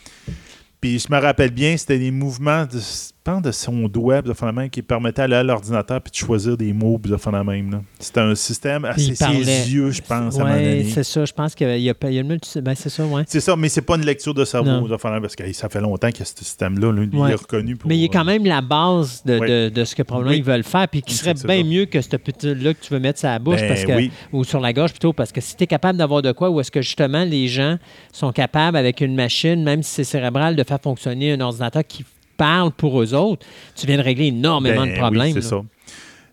puis 0.81 0.99
je 0.99 1.13
me 1.13 1.21
rappelle 1.21 1.51
bien, 1.51 1.77
c'était 1.77 1.99
des 1.99 2.11
mouvements 2.11 2.65
de, 2.65 2.79
pense, 3.25 3.43
de 3.43 3.53
son 3.53 3.89
doigt, 3.89 4.23
puis 4.23 4.33
fondamentalement, 4.35 4.69
qui 4.69 4.83
permettaient 4.83 5.23
d'aller 5.23 5.35
à 5.37 5.43
l'ordinateur 5.43 6.01
puis 6.01 6.11
de 6.11 6.17
choisir 6.17 6.57
des 6.57 6.73
mots, 6.73 6.99
puis 6.99 7.13
fondamentalement, 7.19 7.79
là. 7.79 7.83
C'était 7.99 8.21
un 8.21 8.35
système 8.35 8.85
assez 8.85 9.15
ses 9.15 9.25
yeux, 9.73 9.91
je 9.91 10.03
pense, 10.03 10.39
à 10.39 10.43
un 10.43 10.45
moment 10.45 10.57
Oui, 10.61 10.91
c'est 10.93 11.05
ça. 11.05 11.25
Je 11.25 11.33
pense 11.33 11.55
qu'il 11.55 11.67
y 11.69 11.71
a, 11.71 11.77
il 11.77 11.83
y 11.85 11.91
a 11.91 12.23
le. 12.23 12.61
Ben, 12.61 12.75
c'est 12.75 12.89
ça, 12.89 13.05
oui. 13.05 13.23
C'est 13.27 13.41
ça, 13.41 13.55
mais 13.57 13.69
c'est 13.69 13.83
pas 13.83 13.97
une 13.97 14.05
lecture 14.05 14.35
de 14.35 14.45
cerveau, 14.45 14.87
là, 14.89 14.99
fondamentalement, 14.99 15.21
parce 15.23 15.37
que 15.37 15.53
ça 15.53 15.69
fait 15.69 15.81
longtemps 15.81 16.11
que 16.11 16.25
ce 16.25 16.35
système-là, 16.37 16.93
lui, 16.93 17.09
il 17.13 17.19
Ouais. 17.19 17.31
est 17.33 17.35
reconnu 17.35 17.77
pour. 17.77 17.89
Mais 17.89 17.97
il 17.99 18.05
est 18.05 18.09
quand 18.09 18.23
euh, 18.23 18.25
même 18.25 18.45
la 18.45 18.61
base 18.61 19.23
de, 19.25 19.39
de- 19.39 19.69
de 19.69 19.85
ce 19.85 19.95
que 19.95 20.03
probablement 20.03 20.33
Oui. 20.33 20.39
ils 20.39 20.45
veulent 20.45 20.63
faire, 20.65 20.89
puis 20.89 21.03
qui 21.03 21.15
serait 21.15 21.35
bien 21.35 21.63
ça. 21.63 21.69
mieux 21.69 21.85
que 21.87 22.01
ce 22.01 22.17
petit-là 22.17 22.75
que 22.75 22.81
tu 22.85 22.93
veux 22.93 23.01
mettre 23.01 23.19
sur 23.21 23.29
la 23.29 23.39
bouche 23.39 23.61
Ben 23.61 23.69
parce 23.69 23.85
que, 23.85 23.93
oui. 23.93 24.11
ou 24.33 24.45
sur 24.45 24.61
la 24.61 24.73
gorge 24.73 24.91
plutôt, 24.91 25.13
parce 25.13 25.33
que 25.33 25.41
si 25.41 25.57
tu 25.57 25.65
es 25.65 25.67
capable 25.67 25.99
d'avoir 25.99 26.23
de 26.23 26.33
quoi, 26.33 26.51
ou 26.51 26.61
est-ce 26.61 26.71
que 26.71 26.83
justement 26.83 27.25
les 27.25 27.49
gens 27.49 27.79
sont 28.13 28.33
capables 28.33 28.77
avec 28.77 29.01
une 29.01 29.15
machine, 29.15 29.63
même 29.63 29.83
si 29.83 29.93
c'est 29.95 30.05
cérébral, 30.05 30.57
de 30.57 30.65
faire 30.65 30.81
fonctionner 30.83 31.33
un 31.33 31.41
ordinateur 31.41 31.83
qui 31.87 32.05
parle 32.47 32.73
pour 32.73 33.01
eux 33.03 33.15
autres, 33.15 33.47
tu 33.77 33.87
viens 33.87 33.99
de 33.99 34.03
régler 34.03 34.27
énormément 34.27 34.85
Ben 34.87 34.93
de 34.93 34.99
problèmes. 34.99 35.35
oui, 35.35 35.43
c'est 35.43 35.49
ça. 35.49 35.61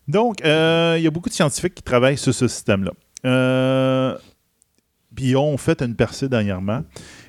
Donc, 0.07 0.43
euh, 0.43 0.95
il 0.97 1.03
y 1.03 1.07
a 1.07 1.11
beaucoup 1.11 1.29
de 1.29 1.33
scientifiques 1.35 1.75
qui 1.75 1.83
travaillent 1.83 2.17
sur 2.17 2.33
ce 2.33 2.47
système-là. 2.47 2.91
Euh, 3.25 4.17
puis 5.15 5.25
ils 5.31 5.37
ont 5.37 5.57
fait 5.57 5.81
une 5.81 5.95
percée 5.95 6.27
dernièrement, 6.29 6.81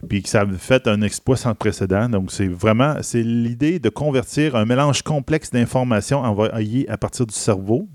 puis 0.08 0.22
ça 0.24 0.42
a 0.42 0.46
fait 0.46 0.86
un 0.86 1.02
exploit 1.02 1.36
sans 1.36 1.54
précédent. 1.54 2.08
Donc, 2.08 2.30
c'est 2.32 2.46
vraiment, 2.46 2.94
c'est 3.02 3.22
l'idée 3.22 3.78
de 3.78 3.88
convertir 3.90 4.56
un 4.56 4.64
mélange 4.64 5.02
complexe 5.02 5.50
d'informations 5.50 6.20
envoyées 6.20 6.88
à 6.88 6.96
partir 6.96 7.26
du 7.26 7.34
cerveau 7.34 7.86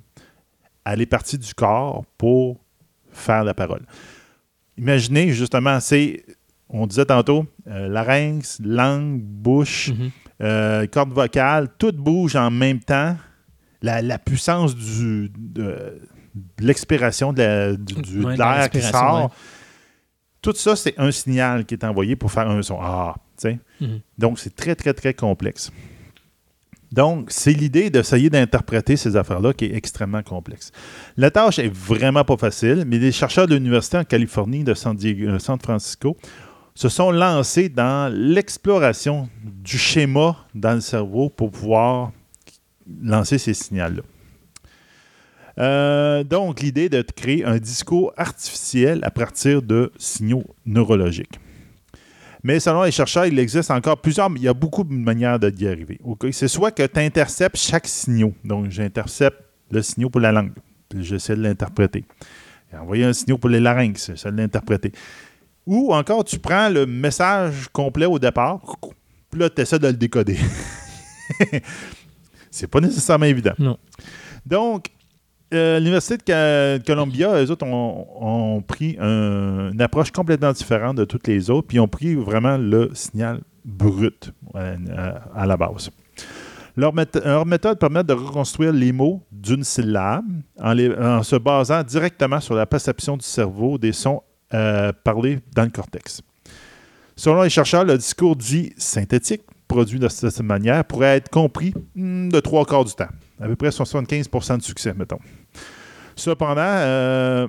à 0.83 0.95
les 0.95 1.05
parties 1.07 1.37
du 1.39 1.53
corps 1.53 2.03
pour 2.17 2.57
faire 3.11 3.43
la 3.43 3.53
parole. 3.55 3.81
Imaginez, 4.77 5.31
justement, 5.31 5.79
c'est, 5.79 6.23
on 6.69 6.85
disait 6.85 7.05
tantôt, 7.05 7.45
euh, 7.67 7.87
larynx, 7.87 8.59
langue, 8.63 9.19
bouche, 9.21 9.89
Mhm. 9.89 10.11
Euh, 10.41 10.85
corde 10.87 11.11
vocale, 11.13 11.69
tout 11.77 11.91
bouge 11.93 12.35
en 12.35 12.51
même 12.51 12.79
temps. 12.79 13.15
La, 13.81 14.01
la 14.01 14.17
puissance 14.17 14.75
du, 14.75 15.29
de, 15.37 15.61
de 15.63 16.65
l'expiration 16.65 17.33
de 17.33 17.75
du- 17.75 18.23
Ouais, 18.25 18.35
l'air 18.35 18.69
qui 18.69 18.81
sort. 18.81 19.23
ouais. 19.25 19.29
Tout 20.41 20.53
ça, 20.55 20.75
c'est 20.75 20.93
un 20.97 21.11
signal 21.11 21.65
qui 21.65 21.73
est 21.75 21.83
envoyé 21.83 22.15
pour 22.15 22.31
faire 22.31 22.49
un 22.49 22.61
son. 22.61 22.77
Ah, 22.81 23.15
tu 23.37 23.49
sais. 23.49 23.59
Mhm. 23.81 23.99
Donc, 24.17 24.39
c'est 24.39 24.55
très, 24.55 24.75
très, 24.75 24.93
très 24.93 25.13
complexe. 25.13 25.71
Donc, 26.91 27.27
c'est 27.29 27.51
l'idée 27.51 27.89
d'essayer 27.89 28.29
d'interpréter 28.29 28.95
ces 28.95 29.15
affaires-là 29.17 29.53
qui 29.53 29.65
est 29.65 29.75
extrêmement 29.75 30.21
complexe. 30.23 30.71
La 31.17 31.29
tâche 31.31 31.59
est 31.59 31.67
vraiment 31.73 32.23
pas 32.23 32.37
facile, 32.37 32.85
mais 32.87 32.99
des 32.99 33.11
chercheurs 33.11 33.47
de 33.47 33.55
l'Université 33.55 33.97
en 33.97 34.03
Californie 34.03 34.63
de 34.63 34.73
San, 34.73 34.95
Diego- 34.95 35.27
euh, 35.31 35.39
San 35.39 35.59
Francisco 35.59 36.15
se 36.75 36.89
sont 36.89 37.11
lancés 37.11 37.69
dans 37.69 38.13
l'exploration 38.13 39.29
du 39.43 39.77
schéma 39.77 40.35
dans 40.53 40.73
le 40.73 40.81
cerveau 40.81 41.29
pour 41.29 41.49
pouvoir 41.49 42.11
lancer 43.01 43.37
ces 43.37 43.53
signaux-là. 43.53 44.03
Euh, 45.57 46.23
donc, 46.25 46.59
l'idée 46.59 46.89
de 46.89 47.01
créer 47.01 47.45
un 47.45 47.57
discours 47.57 48.13
artificiel 48.17 48.99
à 49.03 49.11
partir 49.11 49.61
de 49.61 49.91
signaux 49.97 50.43
neurologiques. 50.65 51.39
Mais 52.43 52.59
selon 52.59 52.83
les 52.83 52.91
chercheurs, 52.91 53.25
il 53.25 53.39
existe 53.39 53.71
encore 53.71 53.99
plusieurs, 54.01 54.29
il 54.35 54.43
y 54.43 54.47
a 54.49 54.53
beaucoup 54.53 54.83
de 54.83 54.93
manières 54.93 55.39
de 55.39 55.49
y 55.57 55.67
arriver. 55.67 55.99
C'est 56.31 56.49
soit 56.49 56.71
que 56.71 56.85
tu 56.85 56.99
interceptes 56.99 57.57
chaque 57.57 57.87
signal. 57.87 58.33
Donc, 58.43 58.69
j'intercepte 58.69 59.41
le 59.71 59.81
signal 59.81 60.11
pour 60.11 60.21
la 60.21 60.33
langue, 60.33 60.51
puis 60.89 61.03
j'essaie 61.03 61.37
de 61.37 61.41
l'interpréter. 61.41 62.03
Envoyé 62.73 63.05
un 63.05 63.13
signal 63.13 63.39
pour 63.39 63.49
les 63.49 63.61
larynx, 63.61 64.07
j'essaie 64.07 64.31
de 64.31 64.37
l'interpréter. 64.37 64.91
Ou 65.65 65.93
encore, 65.93 66.23
tu 66.23 66.37
prends 66.39 66.69
le 66.69 66.85
message 66.85 67.67
complet 67.73 68.05
au 68.05 68.19
départ, 68.19 68.59
puis 69.31 69.39
là, 69.39 69.49
tu 69.49 69.61
essaies 69.61 69.79
de 69.79 69.87
le 69.87 69.93
décoder. 69.93 70.37
C'est 72.51 72.67
pas 72.67 72.79
nécessairement 72.79 73.25
évident. 73.25 73.53
Non. 73.59 73.77
Donc, 74.45 74.87
euh, 75.53 75.79
l'Université 75.79 76.17
de, 76.17 76.77
Columbia, 76.85 77.43
eux 77.43 77.51
autres, 77.51 77.65
ont, 77.65 78.07
ont 78.19 78.61
pris 78.61 78.95
un- 78.99 79.71
une 79.71 79.81
approche 79.81 80.11
complètement 80.11 80.51
différente 80.51 80.95
de 80.97 81.05
toutes 81.05 81.27
les 81.27 81.49
autres, 81.49 81.67
puis 81.67 81.79
ont 81.79 81.87
pris 81.87 82.15
vraiment 82.15 82.57
le 82.57 82.91
signal 82.93 83.41
brut 83.63 84.31
euh, 84.55 84.75
à, 84.95 85.41
à 85.41 85.45
la 85.45 85.57
base. 85.57 85.89
Leur, 86.77 86.93
méth- 86.93 87.23
leur 87.23 87.45
méthode 87.45 87.79
permet 87.79 88.03
de 88.03 88.13
reconstruire 88.13 88.71
les 88.73 88.91
mots 88.91 89.23
d'une 89.31 89.63
syllabe 89.63 90.25
en, 90.59 90.73
les- 90.73 90.93
en 90.95 91.23
se 91.23 91.35
basant 91.35 91.83
directement 91.83 92.39
sur 92.39 92.53
la 92.55 92.65
perception 92.65 93.17
du 93.17 93.25
cerveau 93.25 93.77
des 93.77 93.93
sons 93.93 94.21
euh, 94.53 94.91
parlés 95.03 95.39
dans 95.55 95.63
le 95.63 95.69
cortex. 95.69 96.21
Selon 97.15 97.41
les 97.43 97.49
chercheurs, 97.49 97.85
le 97.85 97.97
discours 97.97 98.35
dit 98.35 98.73
synthétique, 98.77 99.41
produit 99.67 99.99
de 99.99 100.07
cette 100.07 100.41
manière, 100.41 100.83
pourrait 100.85 101.17
être 101.17 101.29
compris 101.29 101.73
hmm, 101.95 102.29
de 102.29 102.39
trois 102.39 102.65
quarts 102.65 102.85
du 102.85 102.93
temps. 102.93 103.07
À 103.41 103.47
peu 103.47 103.55
près 103.55 103.69
75% 103.69 104.57
de 104.57 104.61
succès, 104.63 104.93
mettons. 104.93 105.19
Cependant, 106.15 106.61
euh, 106.61 107.47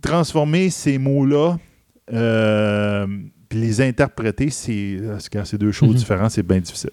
transformer 0.00 0.70
ces 0.70 0.98
mots-là, 0.98 1.58
euh, 2.12 3.06
puis 3.48 3.60
les 3.60 3.80
interpréter, 3.80 4.50
c'est 4.50 4.98
c'est 5.44 5.58
deux 5.58 5.72
choses 5.72 5.90
Mhm. 5.90 5.96
différentes, 5.96 6.30
c'est 6.30 6.42
bien 6.42 6.58
difficile. 6.60 6.90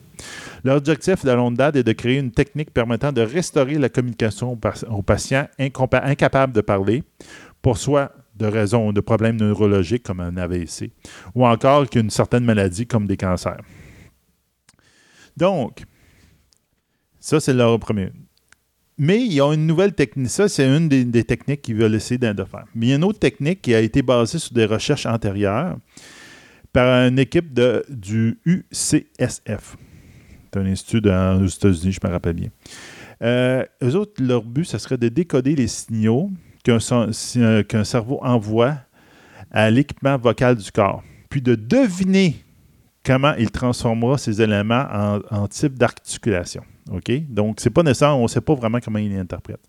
L'objectif 0.64 1.24
de 1.26 1.32
longue 1.32 1.56
date 1.56 1.78
est 1.78 1.84
de 1.84 1.92
créer 1.94 2.18
une 2.18 2.32
technique 2.32 2.72
permettant 2.72 3.12
de 3.12 3.22
restaurer 3.22 3.76
la 3.78 3.90
communication 3.90 4.52
aux, 4.52 4.56
pa- 4.58 4.74
aux 4.90 5.02
patients 5.02 5.48
incapables 5.58 6.54
de 6.54 6.62
parler, 6.62 7.04
pour 7.62 7.78
soit 7.78 8.12
de 8.40 8.46
raisons 8.46 8.92
de 8.94 9.02
problèmes 9.02 9.36
neurologiques 9.36 10.04
comme 10.04 10.22
un 10.22 10.38
AVC, 10.38 10.92
ou 11.36 11.46
encore 11.46 11.90
qu'une 11.90 12.10
certaine 12.10 12.46
maladie 12.46 12.88
comme 12.88 13.06
des 13.06 13.18
cancers. 13.18 13.62
Donc, 15.38 15.84
ça, 17.20 17.40
c'est 17.40 17.54
leur 17.54 17.78
premier. 17.80 18.10
Mais 18.98 19.24
il 19.24 19.34
y 19.34 19.42
a 19.42 19.54
une 19.54 19.66
nouvelle 19.66 19.94
technique. 19.94 20.30
Ça, 20.30 20.50
c'est 20.50 20.68
une 20.68 20.90
des, 20.90 21.24
techniques 21.24 21.62
qu'ils 21.62 21.76
veulent 21.76 21.96
essayer 21.96 22.18
de 22.18 22.44
faire. 22.44 22.66
Mais 22.76 22.88
il 22.88 22.90
y 22.90 22.94
a 22.94 22.96
une 22.96 23.04
autre 23.04 23.20
technique 23.20 23.62
qui 23.62 23.74
a 23.74 23.80
été 23.80 24.02
basée 24.02 24.40
sur 24.40 24.54
des 24.54 24.66
recherches 24.66 25.06
antérieures 25.06 25.78
par 26.74 27.08
une 27.08 27.18
équipe 27.20 27.58
du 27.90 28.40
UCSF. 28.46 29.78
C'est 30.52 30.60
un 30.60 30.66
institut 30.66 31.08
aux 31.08 31.46
États-Unis, 31.46 31.92
je 31.94 32.00
me 32.06 32.12
rappelle 32.12 32.34
bien. 32.34 32.50
Euh, 33.22 33.64
eux 33.84 33.96
autres, 33.96 34.22
leur 34.22 34.44
but, 34.44 34.66
ce 34.66 34.78
serait 34.78 34.98
de 34.98 35.10
décoder 35.10 35.56
les 35.56 35.68
signaux 35.68 36.30
euh, 36.68 37.64
qu'un 37.64 37.84
cerveau 37.84 38.20
envoie 38.22 38.76
à 39.52 39.70
l'équipement 39.70 40.18
vocal 40.18 40.56
du 40.56 40.72
corps, 40.72 41.04
puis 41.30 41.42
de 41.42 41.56
deviner 41.56 42.36
comment 43.04 43.34
il 43.38 43.50
transformera 43.50 44.18
ces 44.18 44.42
éléments 44.42 44.86
en, 45.32 45.48
type 45.48 45.78
d'articulation. 45.78 46.64
OK? 46.92 47.12
Donc, 47.30 47.60
c'est 47.60 47.70
pas 47.70 47.84
nécessaire, 47.84 48.18
on 48.18 48.24
ne 48.24 48.28
sait 48.28 48.42
pas 48.42 48.54
vraiment 48.54 48.80
comment 48.80 49.00
il 49.00 49.16
interprète. 49.18 49.62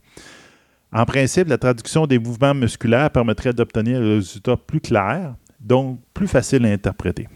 En 0.92 1.04
principe, 1.04 1.48
la 1.48 1.58
traduction 1.58 2.06
des 2.06 2.18
mouvements 2.18 2.54
musculaires 2.54 3.10
permettrait 3.10 3.52
d'obtenir 3.52 4.00
un 4.00 4.16
résultat 4.16 4.56
plus 4.56 4.80
clair, 4.80 5.34
donc 5.60 6.00
plus 6.12 6.26
facile 6.26 6.66
à 6.66 6.70
interpréter. 6.70 7.28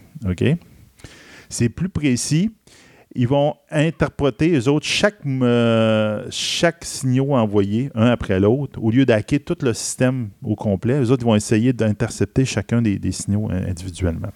C'est 1.49 1.69
plus 1.69 1.89
précis. 1.89 2.51
Ils 3.15 3.27
vont 3.27 3.55
interpréter, 3.71 4.57
eux 4.57 4.67
autres, 4.67 4.85
chaque, 4.85 5.19
euh, 5.25 6.25
chaque 6.29 6.83
signal 6.83 7.31
envoyé, 7.31 7.89
un 7.95 8.07
après 8.07 8.39
l'autre, 8.39 8.77
au 8.83 8.91
lieu 8.91 9.05
d'hacker 9.05 9.39
tout 9.39 9.57
le 9.61 9.73
système 9.73 10.29
au 10.43 10.55
complet. 10.55 10.99
Eux 10.99 11.11
autres, 11.11 11.25
vont 11.25 11.35
essayer 11.35 11.71
d'intercepter 11.71 12.43
chacun 12.43 12.81
des, 12.81 12.99
des 12.99 13.11
signaux 13.11 13.49
euh, 13.49 13.69
individuellement. 13.69 14.31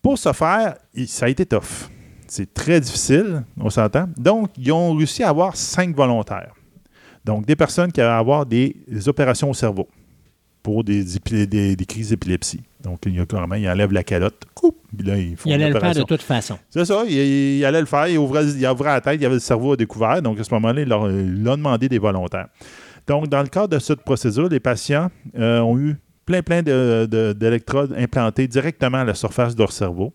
Pour 0.00 0.18
ce 0.18 0.32
faire, 0.32 0.76
ça 1.06 1.26
a 1.26 1.28
été 1.28 1.44
tough. 1.44 1.90
C'est 2.26 2.52
très 2.54 2.80
difficile, 2.80 3.44
on 3.58 3.68
s'entend. 3.68 4.08
Donc, 4.16 4.50
ils 4.56 4.72
ont 4.72 4.94
réussi 4.94 5.22
à 5.22 5.28
avoir 5.28 5.54
cinq 5.54 5.94
volontaires. 5.94 6.54
Donc, 7.24 7.44
des 7.44 7.54
personnes 7.54 7.92
qui 7.92 8.00
allaient 8.00 8.10
avoir 8.10 8.46
des 8.46 8.74
opérations 9.06 9.50
au 9.50 9.54
cerveau 9.54 9.86
pour 10.62 10.84
des, 10.84 11.16
épi- 11.16 11.46
des- 11.46 11.74
des 11.76 11.84
crises 11.86 12.10
d'épilepsie. 12.10 12.60
Donc, 12.82 13.00
il 13.06 13.14
y 13.16 13.20
a 13.20 13.26
carrément, 13.26 13.54
ils 13.56 13.68
enlèvent 13.68 13.92
la 13.92 14.02
calotte, 14.04 14.42
coupe, 14.54 14.76
puis 14.96 15.06
là, 15.06 15.16
ils 15.18 15.36
font 15.36 15.48
Il 15.48 15.52
allait 15.54 15.66
le 15.68 15.72
faire 15.80 15.90
de 16.02 16.06
toute 16.06 16.22
façon. 16.22 16.58
C'est 16.70 16.84
ça, 16.84 17.04
il, 17.08 17.12
il 17.58 17.64
allait 17.64 17.80
le 17.80 17.86
faire, 17.86 18.06
il 18.08 18.18
ouvrait, 18.18 18.44
il 18.46 18.66
ouvrait 18.68 18.90
la 18.90 19.00
tête, 19.00 19.20
il 19.20 19.24
avait 19.26 19.34
le 19.34 19.40
cerveau 19.40 19.72
à 19.72 19.76
découvert, 19.76 20.20
donc 20.22 20.38
à 20.40 20.44
ce 20.44 20.52
moment-là, 20.54 20.82
il 20.82 20.88
leur 20.88 21.10
il 21.10 21.48
a 21.48 21.56
demandé 21.56 21.88
des 21.88 21.98
volontaires. 21.98 22.48
Donc, 23.06 23.28
dans 23.28 23.42
le 23.42 23.48
cadre 23.48 23.68
de 23.68 23.78
cette 23.78 24.02
procédure, 24.02 24.48
les 24.48 24.60
patients 24.60 25.10
euh, 25.36 25.60
ont 25.60 25.76
eu 25.78 25.96
plein, 26.24 26.42
plein 26.42 26.62
de- 26.62 27.06
de- 27.10 27.32
d'électrodes 27.32 27.92
implantées 27.98 28.46
directement 28.46 28.98
à 28.98 29.04
la 29.04 29.14
surface 29.14 29.54
de 29.56 29.60
leur 29.60 29.72
cerveau. 29.72 30.12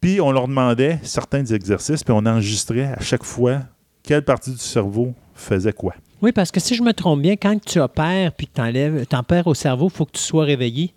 Puis, 0.00 0.20
on 0.20 0.32
leur 0.32 0.48
demandait 0.48 0.98
certains 1.02 1.44
exercices, 1.44 2.02
puis 2.02 2.12
on 2.16 2.24
enregistrait 2.26 2.86
à 2.86 3.00
chaque 3.00 3.24
fois 3.24 3.60
quelle 4.02 4.22
partie 4.24 4.50
du 4.50 4.58
cerveau 4.58 5.14
faisait 5.34 5.72
quoi. 5.72 5.94
Oui, 6.22 6.30
parce 6.32 6.52
que 6.52 6.60
si 6.60 6.76
je 6.76 6.82
me 6.82 6.92
trompe 6.92 7.20
bien, 7.20 7.34
quand 7.36 7.60
tu 7.64 7.80
opères 7.80 8.32
puis 8.32 8.46
que 8.46 8.52
tu 8.54 8.60
enlèves, 8.60 9.04
perds 9.26 9.46
au 9.48 9.54
cerveau, 9.54 9.88
il 9.92 9.96
faut 9.96 10.04
que 10.06 10.12
tu 10.12 10.22
sois 10.22 10.44
réveillé. 10.44 10.94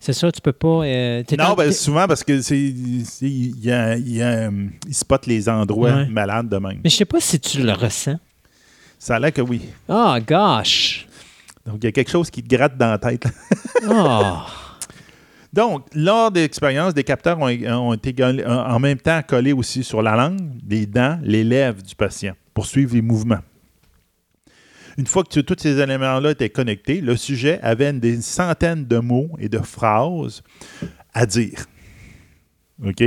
C'est 0.00 0.14
ça, 0.14 0.32
tu 0.32 0.40
peux 0.40 0.52
pas. 0.52 0.84
euh, 0.84 1.22
Non, 1.38 1.44
en- 1.44 1.54
ben, 1.54 1.70
souvent 1.70 2.06
parce 2.08 2.24
que 2.24 2.40
c'est 2.40 2.58
il 2.58 3.60
y 3.62 3.70
a- 3.70 3.96
il 3.96 4.16
y 4.16 4.22
a, 4.22 4.48
euh, 4.48 4.66
il 4.88 4.94
spot 4.94 5.26
les 5.26 5.48
endroits 5.48 5.92
Ouais. 5.94 6.06
malades 6.06 6.48
de 6.48 6.56
même. 6.56 6.80
Mais 6.82 6.90
je 6.90 6.96
sais 6.96 7.04
pas 7.04 7.20
si 7.20 7.38
tu 7.38 7.62
le 7.62 7.72
ressens. 7.72 8.18
Ça 8.98 9.16
a 9.16 9.18
l'air 9.20 9.32
que 9.32 9.42
oui. 9.42 9.60
Oh, 9.88 10.14
gosh! 10.26 11.06
Donc, 11.66 11.76
il 11.82 11.84
y 11.84 11.88
a 11.88 11.92
quelque 11.92 12.10
chose 12.10 12.30
qui 12.30 12.42
te 12.42 12.48
gratte 12.56 12.76
dans 12.78 12.90
la 12.90 12.98
tête. 12.98 13.26
Oh! 13.88 14.36
Donc, 15.52 15.86
lors 15.94 16.30
de 16.32 16.40
l'expérience, 16.40 16.94
des 16.94 17.04
capteurs 17.04 17.38
ont, 17.38 17.48
ont 17.48 17.94
été 17.94 18.12
en 18.24 18.80
même 18.80 18.98
temps 18.98 19.20
collés 19.26 19.52
aussi 19.52 19.84
sur 19.84 20.02
la 20.02 20.16
langue, 20.16 20.40
les 20.68 20.84
dents, 20.86 21.18
les 21.22 21.44
lèvres 21.44 21.80
du 21.82 21.94
patient 21.94 22.32
pour 22.52 22.66
suivre 22.66 22.94
les 22.94 23.02
mouvements. 23.02 23.38
Une 24.96 25.06
fois 25.06 25.24
que 25.24 25.28
tu- 25.28 25.44
tous 25.44 25.56
ces 25.58 25.78
éléments-là 25.80 26.30
étaient 26.32 26.50
connectés, 26.50 27.00
le 27.00 27.16
sujet 27.16 27.58
avait 27.62 27.92
des 27.92 28.20
centaines 28.22 28.86
de 28.86 28.98
mots 28.98 29.30
et 29.38 29.48
de 29.48 29.58
phrases 29.58 30.42
à 31.12 31.26
dire. 31.26 31.66
OK? 32.84 33.02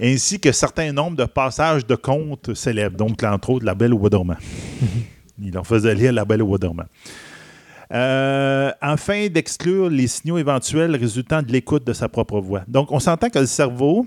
Ainsi 0.00 0.38
que 0.40 0.52
certains 0.52 0.92
nombres 0.92 1.16
de 1.16 1.24
passages 1.24 1.86
de 1.86 1.94
contes 1.96 2.54
célèbres, 2.54 2.96
donc 2.96 3.22
entre 3.22 3.50
autres 3.50 3.64
La 3.64 3.74
Belle 3.74 3.94
au 3.94 3.98
Bois 3.98 4.10
dormant. 4.10 4.36
Il 5.40 5.52
leur 5.52 5.66
faisait 5.66 5.94
lire 5.94 6.12
La 6.12 6.24
Belle 6.24 6.42
au 6.42 6.46
Bois 6.48 6.58
dormant. 6.58 6.86
Euh, 7.92 8.70
afin 8.80 9.28
d'exclure 9.28 9.88
les 9.88 10.06
signaux 10.08 10.36
éventuels 10.36 10.94
résultant 10.94 11.42
de 11.42 11.50
l'écoute 11.50 11.86
de 11.86 11.92
sa 11.94 12.08
propre 12.08 12.38
voix. 12.38 12.62
Donc, 12.68 12.92
on 12.92 13.00
s'entend 13.00 13.30
que 13.30 13.38
le 13.38 13.46
cerveau, 13.46 14.06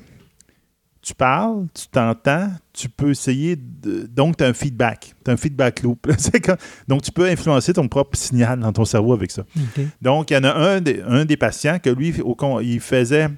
tu 1.02 1.15
parles, 1.15 1.65
tu 1.73 1.88
t'entends, 1.88 2.49
tu 2.73 2.88
peux 2.88 3.10
essayer 3.10 3.56
de... 3.56 4.06
Donc, 4.06 4.38
tu 4.38 4.44
as 4.44 4.48
un 4.48 4.53
feedback. 4.53 5.15
Tu 5.26 5.32
as 5.32 5.34
un 5.34 5.38
feedback 5.38 5.82
loop. 5.82 6.07
Comme- 6.45 6.57
Donc, 6.88 7.02
tu 7.02 7.11
peux 7.11 7.26
influencer 7.28 7.73
ton 7.73 7.88
propre 7.88 8.15
signal 8.18 8.60
dans 8.60 8.72
ton 8.72 8.86
cerveau 8.86 9.14
avec 9.14 9.32
ça. 9.32 9.44
Donc, 10.02 10.30
il 10.30 10.36
y 10.36 10.38
en 10.38 10.44
a 10.44 10.53
un 10.53 10.80
des, 10.82 11.02
un 11.02 11.26
des 11.26 11.38
patients 11.38 11.80
que 11.80 11.90
lui, 11.90 12.22
au 12.22 12.36
con- 12.36 12.60
il 12.60 12.80
faisait, 12.80 13.30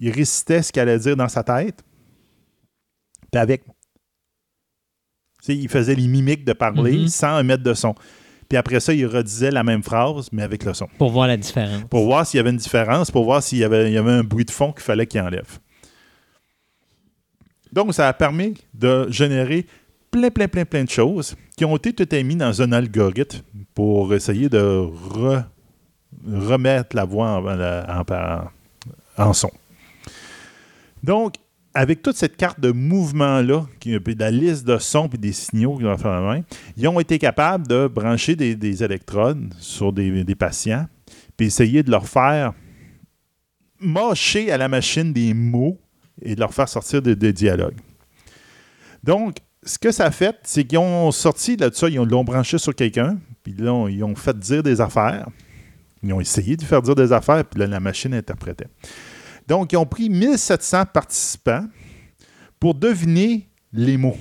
il 0.00 0.10
récitait 0.10 0.62
ce 0.62 0.72
qu'il 0.72 0.82
allait 0.82 0.98
dire 0.98 1.16
dans 1.16 1.28
sa 1.28 1.44
tête, 1.44 1.82
puis 3.30 3.40
avec. 3.40 3.62
Il 5.48 5.68
faisait 5.68 5.94
les 5.96 6.06
mimiques 6.06 6.44
de 6.44 6.52
parler 6.52 6.98
Mhm. 6.98 7.08
sans 7.08 7.40
émettre 7.40 7.62
de 7.64 7.74
son. 7.74 7.94
Puis 8.48 8.56
après 8.56 8.80
ça, 8.80 8.92
il 8.92 9.06
redisait 9.06 9.50
la 9.50 9.64
même 9.64 9.82
phrase, 9.82 10.28
mais 10.30 10.42
avec 10.42 10.64
le 10.64 10.74
son. 10.74 10.86
Pour 10.98 11.10
voir 11.10 11.26
la 11.26 11.36
différence. 11.36 11.82
Pour 11.90 12.04
voir 12.04 12.26
s'il 12.26 12.38
y 12.38 12.40
avait 12.40 12.50
une 12.50 12.56
différence, 12.58 13.10
pour 13.10 13.24
voir 13.24 13.42
s'il 13.42 13.58
y 13.58 13.64
avait, 13.64 13.90
il 13.90 13.94
y 13.94 13.98
avait 13.98 14.10
un 14.12 14.22
bruit 14.24 14.44
de 14.44 14.50
fond 14.50 14.72
qu'il 14.72 14.82
fallait 14.82 15.06
qu'il 15.06 15.20
enlève. 15.20 15.58
Donc, 17.72 17.94
ça 17.94 18.08
a 18.08 18.12
permis 18.12 18.54
de 18.74 19.06
générer 19.10 19.66
plein, 20.10 20.30
plein, 20.30 20.46
plein, 20.48 20.64
plein 20.64 20.84
de 20.84 20.90
choses 20.90 21.34
qui 21.56 21.64
ont 21.64 21.76
été 21.76 21.92
toutes 21.92 22.12
émises 22.12 22.36
dans 22.36 22.62
un 22.62 22.72
algorithme 22.72 23.40
pour 23.74 24.12
essayer 24.14 24.48
de 24.48 24.58
re- 24.60 25.44
remettre 26.30 26.94
la 26.94 27.04
voix 27.04 27.40
en, 27.40 28.04
en- 29.18 29.32
son. 29.32 29.50
Donc, 31.02 31.34
avec 31.74 32.02
toute 32.02 32.16
cette 32.16 32.36
carte 32.36 32.60
de 32.60 32.70
mouvement-là, 32.70 33.64
puis 33.80 33.98
la 34.18 34.30
liste 34.30 34.66
de 34.66 34.76
sons 34.76 35.08
et 35.14 35.16
des 35.16 35.32
signaux 35.32 35.78
qu'ils 35.78 35.86
ont 35.86 35.96
fait 35.96 36.08
la 36.08 36.20
main, 36.20 36.42
ils 36.76 36.86
ont 36.86 37.00
été 37.00 37.18
capables 37.18 37.66
de 37.66 37.86
brancher 37.86 38.36
des, 38.36 38.54
des 38.54 38.84
électrodes 38.84 39.54
sur 39.58 39.92
des, 39.92 40.22
des 40.24 40.34
patients, 40.34 40.86
puis 41.36 41.46
essayer 41.46 41.82
de 41.82 41.90
leur 41.90 42.06
faire 42.06 42.52
mâcher 43.80 44.52
à 44.52 44.58
la 44.58 44.68
machine 44.68 45.12
des 45.14 45.32
mots 45.32 45.78
et 46.20 46.34
de 46.34 46.40
leur 46.40 46.52
faire 46.52 46.68
sortir 46.68 47.00
des, 47.02 47.32
dialogues. 47.32 47.76
Donc, 49.02 49.36
ce 49.64 49.78
que 49.78 49.90
ça 49.92 50.06
a 50.06 50.10
fait, 50.10 50.36
c'est 50.42 50.64
qu'ils 50.64 50.78
ont 50.78 51.10
sorti 51.10 51.56
de 51.56 51.70
ça, 51.72 51.88
ils 51.88 51.98
ont- 51.98 52.04
l'ont 52.04 52.24
branché 52.24 52.58
sur 52.58 52.74
quelqu'un, 52.74 53.18
puis 53.42 53.54
là, 53.56 53.88
ils 53.88 54.02
ont 54.04 54.14
fait 54.14 54.38
dire 54.38 54.62
des 54.62 54.80
affaires. 54.80 55.28
Ils 56.02 56.12
ont 56.12 56.20
essayé 56.20 56.56
de 56.56 56.62
faire 56.64 56.82
dire 56.82 56.94
des 56.94 57.12
affaires, 57.12 57.44
puis 57.44 57.60
là, 57.60 57.66
la 57.66 57.80
machine 57.80 58.12
interprétait. 58.14 58.66
Donc, 59.46 59.72
ils 59.72 59.76
ont 59.76 59.86
pris 59.86 60.10
1700 60.10 60.84
participants 60.86 61.66
pour 62.58 62.74
deviner 62.74 63.48
les 63.72 63.96
mots. 63.96 64.16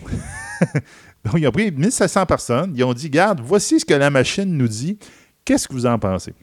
Donc, 1.26 1.35
ils 1.38 1.47
ont 1.47 1.51
pris 1.51 1.72
1700 1.72 2.26
personnes. 2.26 2.73
Ils 2.76 2.84
ont 2.84 2.93
dit, 2.93 3.07
regarde, 3.07 3.41
voici 3.43 3.80
ce 3.80 3.85
que 3.85 3.93
la 3.93 4.09
machine 4.09 4.57
nous 4.57 4.68
dit. 4.68 4.97
Qu'est-ce 5.45 5.68
que 5.68 5.73
vous 5.73 5.85
en 5.85 5.99
pensez? 5.99 6.34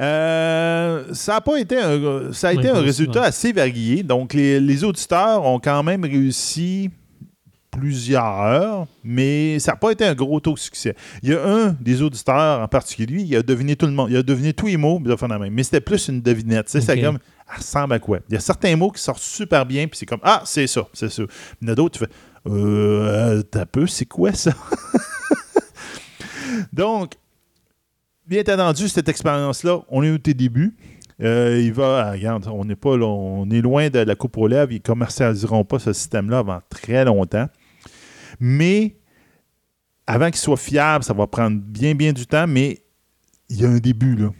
Euh, 0.00 1.04
ça 1.12 1.36
a 1.36 1.40
pas 1.40 1.58
été 1.60 1.78
un, 1.78 2.32
ça 2.32 2.48
a 2.48 2.52
été 2.54 2.68
un 2.68 2.80
résultat 2.80 3.22
assez 3.24 3.52
varié. 3.52 4.02
Donc, 4.02 4.32
les, 4.32 4.58
les 4.60 4.84
auditeurs 4.84 5.44
ont 5.44 5.58
quand 5.60 5.82
même 5.82 6.04
réussi 6.04 6.90
plusieurs, 7.70 8.86
mais 9.04 9.58
ça 9.60 9.72
n'a 9.72 9.76
pas 9.76 9.92
été 9.92 10.04
un 10.04 10.14
gros 10.14 10.40
taux 10.40 10.54
de 10.54 10.58
succès. 10.58 10.96
Il 11.22 11.28
y 11.30 11.34
a 11.34 11.44
un 11.46 11.76
des 11.80 12.02
auditeurs 12.02 12.60
en 12.60 12.66
particulier, 12.68 13.22
il 13.22 13.36
a 13.36 13.42
deviné 13.42 13.76
tout 13.76 13.86
le 13.86 13.92
monde, 13.92 14.10
il 14.10 14.16
a 14.16 14.22
deviné 14.24 14.52
tous 14.52 14.66
les 14.66 14.76
mots, 14.76 14.98
puis 14.98 15.08
il 15.08 15.12
a 15.12 15.16
fait 15.16 15.28
la 15.28 15.38
même. 15.38 15.52
mais 15.54 15.62
c'était 15.62 15.80
plus 15.80 16.08
une 16.08 16.20
devinette. 16.20 16.66
Tu 16.66 16.72
sais, 16.72 16.80
C'est 16.80 16.98
Ok. 16.98 17.04
comme, 17.04 17.18
elle 17.48 17.56
ressemble 17.58 17.92
à 17.92 17.98
quoi? 18.00 18.18
Il 18.28 18.34
y 18.34 18.36
a 18.36 18.40
certains 18.40 18.74
mots 18.76 18.90
qui 18.90 19.00
sortent 19.00 19.22
super 19.22 19.64
bien, 19.66 19.86
puis 19.86 19.98
c'est 19.98 20.06
comme, 20.06 20.20
ah, 20.24 20.42
c'est 20.46 20.66
ça, 20.66 20.82
c'est 20.92 21.10
ça. 21.12 21.22
Il 21.62 21.68
y 21.68 21.70
en 21.70 21.72
a 21.72 21.74
d'autres, 21.76 21.98
tu 21.98 22.04
fais, 22.04 22.10
euh, 22.50 23.42
t'as 23.42 23.66
peu, 23.66 23.86
c'est 23.86 24.06
quoi 24.06 24.32
ça? 24.32 24.52
Donc, 26.72 27.12
bien 28.30 28.42
entendu, 28.42 28.88
cette 28.88 29.08
expérience-là, 29.08 29.80
on 29.88 30.04
est 30.04 30.10
au 30.10 30.18
tes 30.18 30.34
débuts. 30.34 30.76
Euh, 31.20 31.60
il 31.60 31.72
va, 31.72 32.06
ah, 32.06 32.12
regarde, 32.12 32.46
on 32.46 32.64
n'est 32.64 32.76
pas 32.76 32.90
on 32.90 33.50
est 33.50 33.60
loin 33.60 33.90
de 33.90 33.98
la 33.98 34.14
coupe 34.14 34.38
aux 34.38 34.46
lèvres. 34.46 34.70
Ils 34.70 34.76
ne 34.76 34.80
commercialiseront 34.80 35.64
pas 35.64 35.80
ce 35.80 35.92
système-là 35.92 36.38
avant 36.38 36.60
très 36.70 37.04
longtemps. 37.04 37.48
Mais 38.38 38.96
avant 40.06 40.26
qu'il 40.26 40.36
soit 40.36 40.56
fiable, 40.56 41.02
ça 41.04 41.12
va 41.12 41.26
prendre 41.26 41.60
bien, 41.60 41.94
bien 41.94 42.12
du 42.12 42.24
temps. 42.24 42.46
Mais 42.46 42.78
il 43.48 43.60
y 43.60 43.66
a 43.66 43.68
un 43.68 43.78
début, 43.78 44.14
là. 44.14 44.30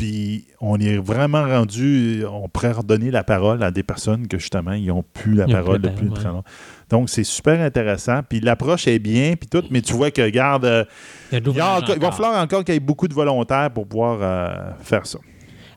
Puis 0.00 0.46
on 0.62 0.80
est 0.80 0.96
vraiment 0.96 1.42
rendu, 1.44 2.24
on 2.24 2.48
pourrait 2.48 2.72
redonner 2.72 3.10
la 3.10 3.22
parole 3.22 3.62
à 3.62 3.70
des 3.70 3.82
personnes 3.82 4.28
que 4.28 4.38
justement, 4.38 4.72
ils 4.72 4.86
n'ont 4.86 5.04
plus 5.12 5.34
la 5.34 5.46
parole 5.46 5.78
depuis 5.78 6.06
parole, 6.06 6.18
très 6.18 6.28
longtemps. 6.28 6.44
Donc 6.88 7.10
c'est 7.10 7.22
super 7.22 7.60
intéressant. 7.60 8.22
Puis 8.26 8.40
l'approche 8.40 8.88
est 8.88 8.98
bien, 8.98 9.34
puis 9.38 9.46
tout, 9.46 9.62
mais 9.70 9.82
tu 9.82 9.92
vois 9.92 10.10
que, 10.10 10.22
regarde, 10.22 10.64
euh, 10.64 10.84
Il 11.30 11.42
va 11.42 12.12
falloir 12.12 12.42
encore 12.42 12.64
qu'il 12.64 12.72
y 12.72 12.76
ait 12.78 12.80
beaucoup 12.80 13.08
de 13.08 13.12
volontaires 13.12 13.70
pour 13.74 13.86
pouvoir 13.86 14.20
euh, 14.22 14.70
faire 14.80 15.04
ça. 15.04 15.18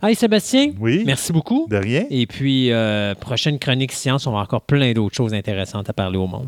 Hey 0.01 0.15
Sébastien, 0.15 0.71
Oui. 0.79 1.03
merci 1.05 1.33
beaucoup. 1.33 1.67
De 1.69 1.75
rien. 1.75 2.05
Et 2.09 2.25
puis, 2.25 2.71
euh, 2.71 3.15
prochaine 3.15 3.59
chronique 3.59 3.91
science, 3.91 4.25
on 4.25 4.29
va 4.31 4.35
avoir 4.35 4.43
encore 4.45 4.61
plein 4.61 4.93
d'autres 4.93 5.15
choses 5.15 5.33
intéressantes 5.33 5.89
à 5.89 5.93
parler 5.93 6.17
au 6.17 6.27
monde. 6.27 6.47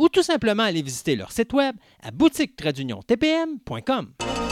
ou 0.00 0.08
tout 0.08 0.24
simplement 0.24 0.64
aller 0.64 0.82
visiter 0.82 1.14
leur 1.14 1.30
site 1.30 1.52
web 1.52 1.76
à 2.02 2.10
boutique-tpm.com. 2.10 4.49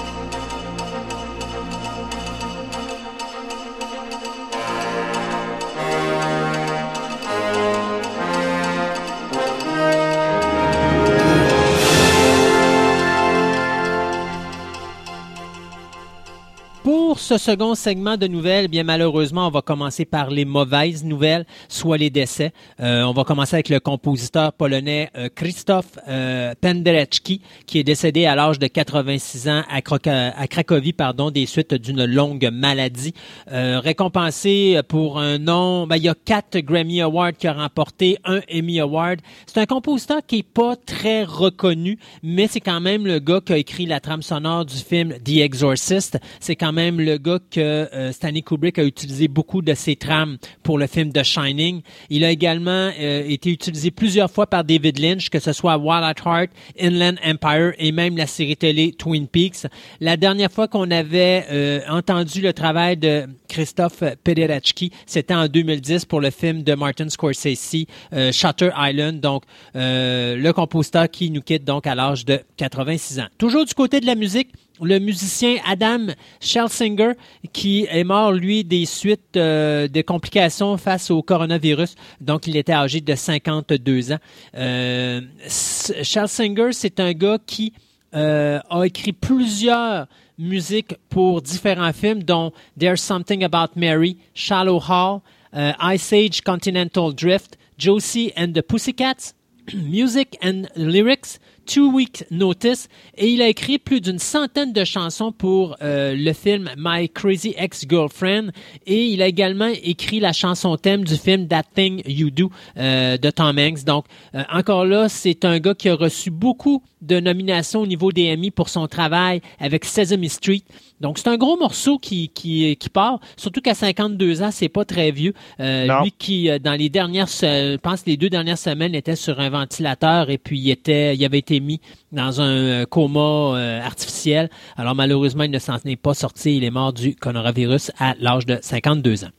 Pour 16.89 17.21
ce 17.21 17.37
second 17.37 17.75
segment 17.75 18.17
de 18.17 18.27
nouvelles, 18.27 18.69
bien 18.69 18.83
malheureusement, 18.83 19.47
on 19.47 19.51
va 19.51 19.61
commencer 19.61 20.07
par 20.07 20.31
les 20.31 20.47
mauvaises 20.47 21.05
nouvelles, 21.05 21.45
soit 21.69 21.99
les 21.99 22.09
décès. 22.09 22.55
Euh, 22.81 23.03
on 23.03 23.13
va 23.13 23.25
commencer 23.25 23.57
avec 23.57 23.69
le 23.69 23.79
compositeur 23.79 24.55
polonais 24.55 25.11
euh, 25.15 25.29
Krzysztof 25.29 25.85
euh, 26.09 26.55
Penderecki, 26.59 27.43
qui 27.67 27.79
est 27.79 27.85
décédé 27.85 28.25
à 28.25 28.35
l'âge 28.35 28.59
de 28.59 28.69
86 28.69 29.51
ans 29.51 29.65
à, 29.69 29.83
Cracovie, 29.83 30.95
pardon, 30.95 31.31
des 31.31 31.45
suites 31.45 31.75
d'une 31.75 32.07
longue 32.07 32.49
maladie. 32.51 33.13
Euh, 33.53 33.81
récompensé 33.81 34.81
pour 34.89 35.19
un 35.19 35.37
nom, 35.37 35.87
ben, 35.87 35.97
il 35.97 36.05
y 36.05 36.09
a 36.09 36.15
quatre 36.15 36.59
Grammy 36.61 37.03
Awards 37.03 37.35
qu'il 37.35 37.51
a 37.51 37.53
remporté, 37.53 38.17
un 38.25 38.41
Emmy 38.51 38.81
Award. 38.81 39.21
C'est 39.45 39.61
un 39.61 39.67
compositeur 39.67 40.23
qui 40.27 40.39
est 40.39 40.43
pas 40.43 40.75
très 40.75 41.25
reconnu, 41.25 41.99
mais 42.23 42.47
c'est 42.47 42.61
quand 42.61 42.81
même 42.81 43.07
le 43.07 43.19
gars 43.19 43.43
qui 43.45 43.53
a 43.53 43.59
écrit 43.59 43.85
la 43.85 44.01
trame 44.01 44.23
sonore 44.23 44.65
du 44.65 44.77
film 44.77 45.13
The 45.23 45.41
Exorcist. 45.41 46.19
C'est 46.41 46.57
quand 46.57 46.73
même 46.73 46.78
le 46.79 47.17
gars 47.19 47.39
que 47.51 47.61
euh, 47.61 48.13
Stanley 48.13 48.43
Kubrick 48.43 48.79
a 48.79 48.85
utilisé 48.85 49.27
beaucoup 49.29 49.63
de 49.63 49.75
ses 49.75 49.97
trames 49.97 50.39
pour 50.63 50.79
le 50.79 50.87
film 50.87 51.13
The 51.13 51.25
Shining. 51.25 51.83
Il 52.09 52.25
a 52.25 52.31
également 52.31 52.91
euh, 52.99 53.25
été 53.27 53.51
utilisé 53.51 53.91
plusieurs 53.91 54.31
fois 54.31 54.47
par 54.47 54.65
David 54.65 54.99
Lynch, 54.99 55.29
que 55.29 55.41
ce 55.41 55.53
soit 55.53 55.77
Wild 55.77 56.05
at 56.05 56.23
Heart, 56.25 56.51
Inland 56.81 57.17
Empire 57.25 57.73
et 57.79 57.91
même 57.91 58.17
la 58.17 58.27
série 58.27 58.57
télé 58.57 58.93
Twin 58.93 59.27
Peaks. 59.27 59.67
La 60.01 60.17
dernière 60.17 60.53
fois 60.53 60.69
qu'on 60.69 60.91
avait 60.91 61.47
euh, 61.51 61.81
entendu 61.89 62.41
le 62.41 62.53
travail 62.53 62.97
de 62.97 63.27
Christophe 63.49 64.05
Pederachki, 64.23 64.93
c'était 65.07 65.35
en 65.35 65.49
2010 65.49 66.05
pour 66.05 66.21
le 66.21 66.31
film 66.31 66.63
de 66.63 66.75
Martin 66.75 67.09
Scorsese, 67.09 67.87
Shutter 68.33 68.71
Island. 68.77 69.21
Donc, 69.21 69.45
le 69.75 70.51
compositeur 70.53 71.09
qui 71.11 71.31
nous 71.31 71.41
quitte 71.41 71.65
donc 71.65 71.87
à 71.87 71.95
l'âge 71.95 72.25
de 72.25 72.41
86 72.57 73.21
ans. 73.21 73.27
Toujours 73.39 73.65
du 73.65 73.75
côté 73.75 74.01
de 74.01 74.07
la 74.07 74.15
musique, 74.15 74.51
le 74.83 74.99
musicien 74.99 75.57
Adam 75.67 76.07
Schelsinger, 76.41 77.13
qui 77.53 77.87
est 77.91 78.05
mort, 78.05 78.33
lui, 78.33 78.65
des 78.65 78.87
suites 78.87 79.37
euh, 79.37 79.89
de 79.89 80.01
complications 80.03 80.77
face 80.77 81.11
au 81.11 81.23
coronavirus. 81.23 81.95
Donc, 82.21 82.47
il 82.47 82.57
était 82.57 82.73
âgé 82.73 83.01
de 83.01 83.15
52 83.15 84.13
ans. 84.13 84.19
Euh, 84.57 85.21
Schelsinger, 85.49 86.73
c'est 86.73 87.01
un 87.01 87.13
gars 87.13 87.39
qui 87.45 87.73
euh, 88.15 88.59
a 88.71 88.85
écrit 88.85 89.13
plusieurs 89.13 90.07
musiques 90.39 90.95
pour 91.11 91.43
différents 91.43 91.93
films, 91.93 92.23
dont 92.23 92.53
There's 92.79 93.01
Something 93.01 93.45
About 93.45 93.73
Mary, 93.77 94.17
Shallow 94.35 94.81
Hall, 94.81 95.21
euh, 95.55 95.73
Ice 95.95 96.13
Age 96.13 96.41
Continental 96.43 97.13
Drift, 97.13 97.59
Josie 97.77 98.33
and 98.37 98.53
the 98.53 98.63
Pussycats, 98.63 99.35
Music 99.75 100.39
and 100.43 100.69
Lyrics, 100.77 101.39
Two 101.69 101.93
Week 101.93 102.25
Notice, 102.31 102.89
et 103.19 103.29
il 103.29 103.43
a 103.43 103.49
écrit 103.49 103.79
plus 103.79 104.01
d'une 104.01 104.19
centaine 104.19 104.73
de 104.73 104.85
chansons 104.85 105.33
pour 105.33 105.77
euh, 105.83 106.15
le 106.17 106.33
film 106.33 106.71
My 106.79 107.11
Crazy 107.11 107.55
Ex-Girlfriend, 107.59 108.53
et 108.87 109.05
il 109.09 109.21
a 109.21 109.27
également 109.27 109.71
écrit 109.83 110.19
la 110.19 110.33
chanson 110.33 110.79
thème 110.79 111.05
du 111.05 111.17
film 111.17 111.47
That 111.47 111.65
Thing 111.75 112.01
You 112.07 112.31
Do 112.31 112.51
euh, 112.79 113.19
de 113.19 113.31
Tom 113.31 113.59
Hanks. 113.59 113.85
Donc, 113.85 114.07
euh, 114.35 114.43
encore 114.51 114.87
là, 114.87 115.11
c'est 115.11 115.45
un 115.45 115.59
gars 115.59 115.75
qui 115.75 115.91
a 115.91 115.95
reçu 115.95 116.31
beaucoup 116.31 116.83
de 117.03 117.21
nominations 117.21 117.83
au 117.83 117.87
niveau 117.87 118.13
des 118.13 118.33
Emmy 118.33 118.51
pour 118.51 118.71
son 118.71 118.87
travail 118.89 119.43
avec 119.61 119.85
Sesame 119.85 120.25
Street. 120.29 120.63
Donc, 121.01 121.19
c'est 121.19 121.29
un 121.29 121.37
gros 121.37 121.57
morceau 121.57 121.99
qui, 121.99 122.29
qui, 122.29 122.77
qui 122.77 122.89
part, 122.89 123.21
surtout 123.37 123.61
qu'à 123.61 123.75
52 123.75 124.43
ans, 124.43 124.51
c'est 124.51 124.69
pas 124.69 124.85
très 124.85 125.11
vieux. 125.11 125.33
Euh, 125.61 126.03
lui 126.03 126.13
qui, 126.13 126.51
euh, 126.51 126.59
dans 126.59 126.75
les 126.75 126.89
dernières, 126.89 127.27
je 127.27 127.77
pense 127.77 128.05
les 128.07 128.17
deux 128.17 128.31
dernières 128.31 128.59
semaines, 128.59 128.95
était 128.95 129.17
sur 129.17 129.39
un 129.39 129.51
ventilateur 129.51 130.31
et 130.31 130.39
puis 130.39 130.59
il 130.59 130.71
était, 130.71 131.15
il 131.15 131.25
avait 131.25 131.39
été 131.39 131.61
mis 131.61 131.81
dans 132.13 132.41
un 132.41 132.57
euh, 132.57 132.87
coma 132.87 133.21
euh, 133.21 133.81
artificiel. 133.81 134.51
Alors, 134.77 134.95
malheureusement, 134.95 135.45
il 135.45 135.51
ne 135.51 135.59
s'en 135.59 135.77
est 135.85 135.97
pas 135.97 136.15
sorti. 136.15 136.57
Il 136.57 136.65
est 136.65 136.71
mort 136.71 136.93
du 136.93 137.15
coronavirus 137.15 137.93
à 137.99 138.15
l'âge 138.19 138.47
de 138.47 138.59
52 138.61 139.25
ans. 139.25 139.31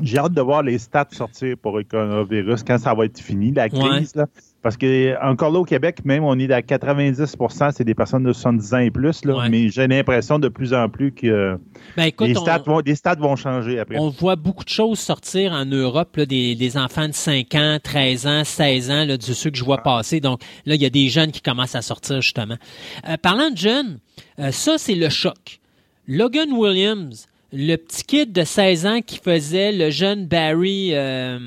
J'ai 0.00 0.18
hâte 0.18 0.32
de 0.32 0.40
voir 0.40 0.62
les 0.62 0.78
stats 0.78 1.08
sortir 1.12 1.56
pour 1.60 1.76
le 1.76 1.84
coronavirus 1.84 2.62
quand 2.62 2.78
ça 2.78 2.94
va 2.94 3.04
être 3.04 3.20
fini, 3.20 3.52
la 3.52 3.68
crise. 3.68 4.14
Là. 4.14 4.26
Parce 4.62 4.76
que 4.76 5.16
encore 5.20 5.50
là 5.50 5.58
au 5.58 5.64
Québec, 5.64 6.04
même 6.04 6.22
on 6.22 6.38
est 6.38 6.50
à 6.52 6.60
90% 6.60 7.72
c'est 7.72 7.82
des 7.84 7.94
personnes 7.96 8.22
de 8.22 8.32
70 8.32 8.74
ans 8.74 8.78
et 8.78 8.90
plus. 8.92 9.24
Là, 9.24 9.36
Ouais. 9.38 9.48
Mais 9.48 9.68
j'ai 9.70 9.88
l'impression 9.88 10.38
de 10.38 10.46
plus 10.48 10.72
en 10.72 10.88
plus 10.88 11.10
que 11.12 11.58
Ben, 11.96 12.04
écoute, 12.04 12.28
les, 12.28 12.38
on- 12.38 12.42
stats 12.42 12.62
vont, 12.64 12.78
les 12.84 12.94
stats 12.94 13.16
vont 13.16 13.34
changer 13.34 13.80
après. 13.80 13.98
On 13.98 14.08
voit 14.10 14.36
beaucoup 14.36 14.62
de 14.64 14.68
choses 14.68 15.00
sortir 15.00 15.52
en 15.52 15.64
Europe, 15.64 16.16
là, 16.16 16.26
des, 16.26 16.54
des 16.54 16.76
enfants 16.76 17.08
de 17.08 17.12
5 17.14 17.52
ans, 17.56 17.78
13 17.82 18.26
ans, 18.28 18.44
16 18.44 18.90
ans, 18.92 19.04
là, 19.04 19.16
de 19.16 19.22
ceux 19.22 19.50
que 19.50 19.58
je 19.58 19.64
vois 19.64 19.78
passer. 19.82 20.20
Donc 20.20 20.40
là, 20.64 20.76
il 20.76 20.80
y 20.82 20.86
a 20.86 20.90
des 20.90 21.08
jeunes 21.08 21.32
qui 21.32 21.40
commencent 21.40 21.74
à 21.74 21.82
sortir, 21.82 22.20
justement. 22.20 22.56
Euh, 23.08 23.16
parlant 23.16 23.50
de 23.50 23.56
jeunes, 23.58 23.98
euh, 24.38 24.52
ça, 24.52 24.78
c'est 24.78 24.94
le 24.94 25.08
choc. 25.08 25.58
Logan 26.06 26.52
Williams, 26.52 27.26
le 27.52 27.74
petit 27.76 28.04
kid 28.04 28.32
de 28.32 28.44
16 28.44 28.86
ans 28.86 29.00
qui 29.04 29.18
faisait 29.18 29.72
le 29.72 29.90
jeune 29.90 30.26
Barry... 30.26 30.90
euh, 30.92 31.38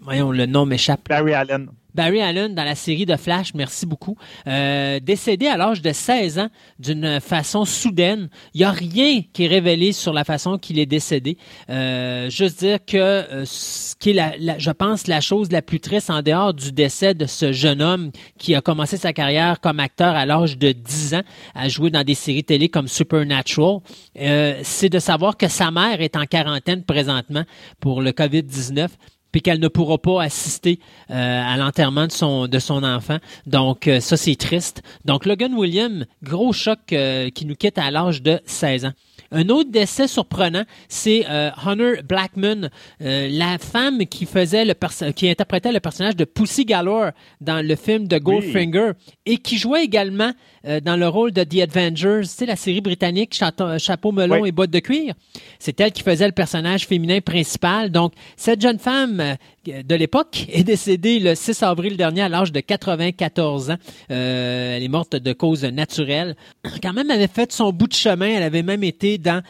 voyons, 0.00 0.32
le 0.32 0.46
nom 0.46 0.64
m'échappe. 0.66 1.08
Barry 1.08 1.34
Allen. 1.34 1.68
Barry 1.94 2.20
Allen 2.20 2.54
dans 2.54 2.64
la 2.64 2.74
série 2.74 3.06
de 3.06 3.16
Flash, 3.16 3.54
merci 3.54 3.86
beaucoup, 3.86 4.16
euh, 4.46 5.00
décédé 5.00 5.46
à 5.46 5.56
l'âge 5.56 5.82
de 5.82 5.92
16 5.92 6.38
ans 6.38 6.48
d'une 6.78 7.20
façon 7.20 7.64
soudaine. 7.64 8.28
Il 8.54 8.58
n'y 8.58 8.64
a 8.64 8.70
rien 8.70 9.22
qui 9.32 9.44
est 9.44 9.48
révélé 9.48 9.92
sur 9.92 10.12
la 10.12 10.24
façon 10.24 10.58
qu'il 10.58 10.78
est 10.78 10.86
décédé. 10.86 11.36
Euh, 11.70 12.30
juste 12.30 12.60
dire 12.60 12.78
que 12.84 12.96
euh, 12.96 13.44
ce 13.44 13.94
qui 13.96 14.10
est, 14.10 14.36
la, 14.38 14.58
je 14.58 14.70
pense, 14.70 15.06
la 15.06 15.20
chose 15.20 15.52
la 15.52 15.62
plus 15.62 15.80
triste 15.80 16.10
en 16.10 16.22
dehors 16.22 16.54
du 16.54 16.72
décès 16.72 17.14
de 17.14 17.26
ce 17.26 17.52
jeune 17.52 17.82
homme 17.82 18.10
qui 18.38 18.54
a 18.54 18.60
commencé 18.60 18.96
sa 18.96 19.12
carrière 19.12 19.60
comme 19.60 19.80
acteur 19.80 20.14
à 20.14 20.26
l'âge 20.26 20.58
de 20.58 20.72
10 20.72 21.14
ans, 21.14 21.22
à 21.54 21.68
jouer 21.68 21.90
dans 21.90 22.04
des 22.04 22.14
séries 22.14 22.44
télé 22.44 22.68
comme 22.68 22.88
Supernatural, 22.88 23.78
euh, 24.18 24.60
c'est 24.62 24.88
de 24.88 24.98
savoir 24.98 25.36
que 25.36 25.48
sa 25.48 25.70
mère 25.70 26.00
est 26.00 26.16
en 26.16 26.24
quarantaine 26.24 26.84
présentement 26.84 27.44
pour 27.80 28.02
le 28.02 28.12
COVID-19 28.12 28.88
puis 29.32 29.40
qu'elle 29.40 29.58
ne 29.58 29.68
pourra 29.68 29.98
pas 29.98 30.22
assister 30.22 30.78
euh, 31.10 31.14
à 31.14 31.56
l'enterrement 31.56 32.06
de 32.06 32.12
son 32.12 32.46
de 32.46 32.58
son 32.58 32.84
enfant. 32.84 33.18
Donc 33.46 33.88
euh, 33.88 34.00
ça 34.00 34.16
c'est 34.16 34.36
triste. 34.36 34.82
Donc 35.04 35.26
Logan 35.26 35.54
Williams, 35.54 36.06
gros 36.22 36.52
choc 36.52 36.78
euh, 36.92 37.30
qui 37.30 37.46
nous 37.46 37.56
quitte 37.56 37.78
à 37.78 37.90
l'âge 37.90 38.22
de 38.22 38.40
16 38.44 38.84
ans. 38.84 38.92
Un 39.34 39.48
autre 39.48 39.70
décès 39.70 40.08
surprenant, 40.08 40.64
c'est 40.88 41.24
Hunter 41.26 42.02
Blackman, 42.06 42.68
la 43.00 43.56
femme 43.56 44.04
qui 44.04 44.26
faisait 44.26 44.66
le 44.66 44.74
qui 45.12 45.26
interprétait 45.26 45.72
le 45.72 45.80
personnage 45.80 46.16
de 46.16 46.26
Pussy 46.26 46.66
Galore 46.66 47.12
dans 47.40 47.66
le 47.66 47.74
film 47.74 48.06
de 48.06 48.18
Goldfinger 48.18 48.90
et 49.24 49.38
qui 49.38 49.56
jouait 49.56 49.84
également 49.84 50.32
euh, 50.66 50.80
dans 50.80 50.96
le 50.96 51.08
rôle 51.08 51.32
de 51.32 51.44
The 51.44 51.68
Avengers, 51.68 52.22
tu 52.22 52.28
sais, 52.28 52.46
la 52.46 52.56
série 52.56 52.80
britannique, 52.80 53.34
chapeau 53.78 54.12
melon 54.12 54.44
et 54.44 54.52
bottes 54.52 54.70
de 54.70 54.78
cuir. 54.78 55.14
C'est 55.58 55.80
elle 55.80 55.92
qui 55.92 56.02
faisait 56.02 56.26
le 56.26 56.32
personnage 56.32 56.86
féminin 56.86 57.20
principal. 57.20 57.90
Donc, 57.90 58.12
cette 58.36 58.60
jeune 58.60 58.78
femme 58.78 59.20
euh, 59.20 59.34
de 59.66 59.94
l'époque 59.94 60.46
est 60.52 60.64
décédée 60.64 61.18
le 61.18 61.34
6 61.34 61.62
avril 61.62 61.96
dernier 61.96 62.22
à 62.22 62.28
l'âge 62.28 62.52
de 62.52 62.60
94 62.60 63.70
ans. 63.70 63.76
Euh, 64.10 64.76
elle 64.76 64.82
est 64.82 64.88
morte 64.88 65.16
de 65.16 65.32
cause 65.32 65.64
naturelle. 65.64 66.36
Quand 66.82 66.92
même, 66.92 67.10
elle 67.10 67.18
avait 67.18 67.26
fait 67.28 67.52
son 67.52 67.72
bout 67.72 67.88
de 67.88 67.94
chemin. 67.94 68.28
Elle 68.28 68.42
avait 68.42 68.62
même 68.62 68.84
été 68.84 69.18
dans 69.18 69.42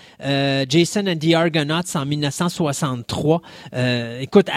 Jason 0.68 1.06
and 1.06 1.16
the 1.16 1.34
Argonauts 1.34 1.96
en 1.96 2.06
1963. 2.06 3.42
écoute, 4.20 4.48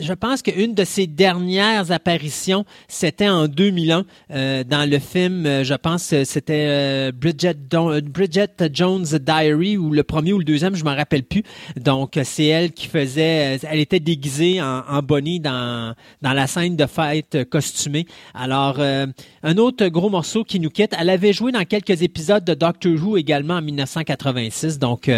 je 0.00 0.12
pense 0.12 0.42
qu'une 0.42 0.74
de 0.74 0.84
ses 0.84 1.06
dernières 1.06 1.90
apparitions, 1.92 2.64
c'était 2.88 3.28
en 3.28 3.48
2001 3.48 4.04
dans 4.30 4.90
le 4.90 4.98
film, 4.98 5.62
je 5.62 5.74
pense 5.74 6.14
c'était 6.24 6.66
euh, 6.68 7.12
Bridget, 7.12 7.56
euh, 7.74 8.00
Bridget 8.00 8.70
Jones 8.72 9.04
Diary 9.04 9.76
ou 9.76 9.90
le 9.90 10.02
premier 10.02 10.32
ou 10.32 10.38
le 10.38 10.44
deuxième, 10.44 10.74
je 10.74 10.84
m'en 10.84 10.94
rappelle 10.94 11.24
plus. 11.24 11.42
Donc 11.76 12.18
c'est 12.22 12.46
elle 12.46 12.72
qui 12.72 12.86
faisait, 12.86 13.56
euh, 13.56 13.58
elle 13.70 13.80
était 13.80 14.00
déguisée 14.00 14.60
en, 14.62 14.82
en 14.88 15.02
Bonnie 15.02 15.40
dans 15.40 15.94
dans 16.22 16.32
la 16.32 16.46
scène 16.46 16.76
de 16.76 16.86
fête 16.86 17.48
costumée. 17.50 18.06
Alors 18.34 18.78
un 18.80 19.56
autre 19.56 19.86
gros 19.88 20.10
morceau 20.10 20.44
qui 20.44 20.60
nous 20.60 20.70
quitte. 20.70 20.94
Elle 20.98 21.10
avait 21.10 21.32
joué 21.32 21.52
dans 21.52 21.64
quelques 21.64 22.02
épisodes 22.02 22.44
de 22.44 22.54
Doctor 22.54 22.92
Who 22.92 23.16
également 23.16 23.54
en 23.54 23.62
1986. 23.62 24.78
Donc 24.78 25.10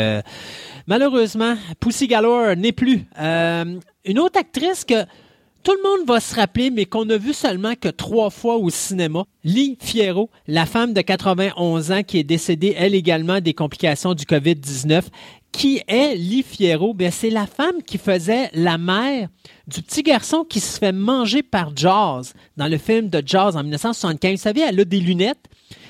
malheureusement, 0.86 1.54
Pussy 1.78 2.06
Galore 2.06 2.56
n'est 2.56 2.72
plus. 2.72 3.04
une 3.18 4.18
autre 4.18 4.38
actrice 4.38 4.84
que 4.84 5.04
tout 5.62 5.72
le 5.72 5.82
monde 5.82 6.08
va 6.08 6.20
se 6.20 6.34
rappeler, 6.34 6.70
mais 6.70 6.86
qu'on 6.86 7.08
a 7.10 7.18
vu 7.18 7.34
seulement 7.34 7.74
que 7.74 7.88
trois 7.88 8.30
fois 8.30 8.56
au 8.56 8.70
cinéma. 8.70 9.24
Lee 9.44 9.76
Fierro, 9.78 10.30
la 10.46 10.64
femme 10.64 10.94
de 10.94 11.02
91 11.02 11.92
ans 11.92 12.02
qui 12.02 12.18
est 12.18 12.24
décédée, 12.24 12.74
elle 12.78 12.94
également, 12.94 13.40
des 13.40 13.52
complications 13.52 14.14
du 14.14 14.24
COVID-19. 14.24 15.02
Qui 15.52 15.82
est 15.86 16.14
Lee 16.14 16.44
Fierro? 16.46 16.94
Bien, 16.94 17.10
c'est 17.10 17.30
la 17.30 17.46
femme 17.46 17.82
qui 17.84 17.98
faisait 17.98 18.50
la 18.54 18.78
mère 18.78 19.28
du 19.66 19.82
petit 19.82 20.02
garçon 20.02 20.44
qui 20.44 20.60
se 20.60 20.78
fait 20.78 20.92
manger 20.92 21.42
par 21.42 21.76
Jaws 21.76 22.32
dans 22.56 22.68
le 22.68 22.78
film 22.78 23.08
de 23.08 23.22
Jaws 23.24 23.56
en 23.56 23.62
1975. 23.62 24.32
Vous 24.32 24.36
savez, 24.38 24.60
elle 24.60 24.80
a 24.80 24.84
des 24.84 25.00
lunettes. 25.00 25.44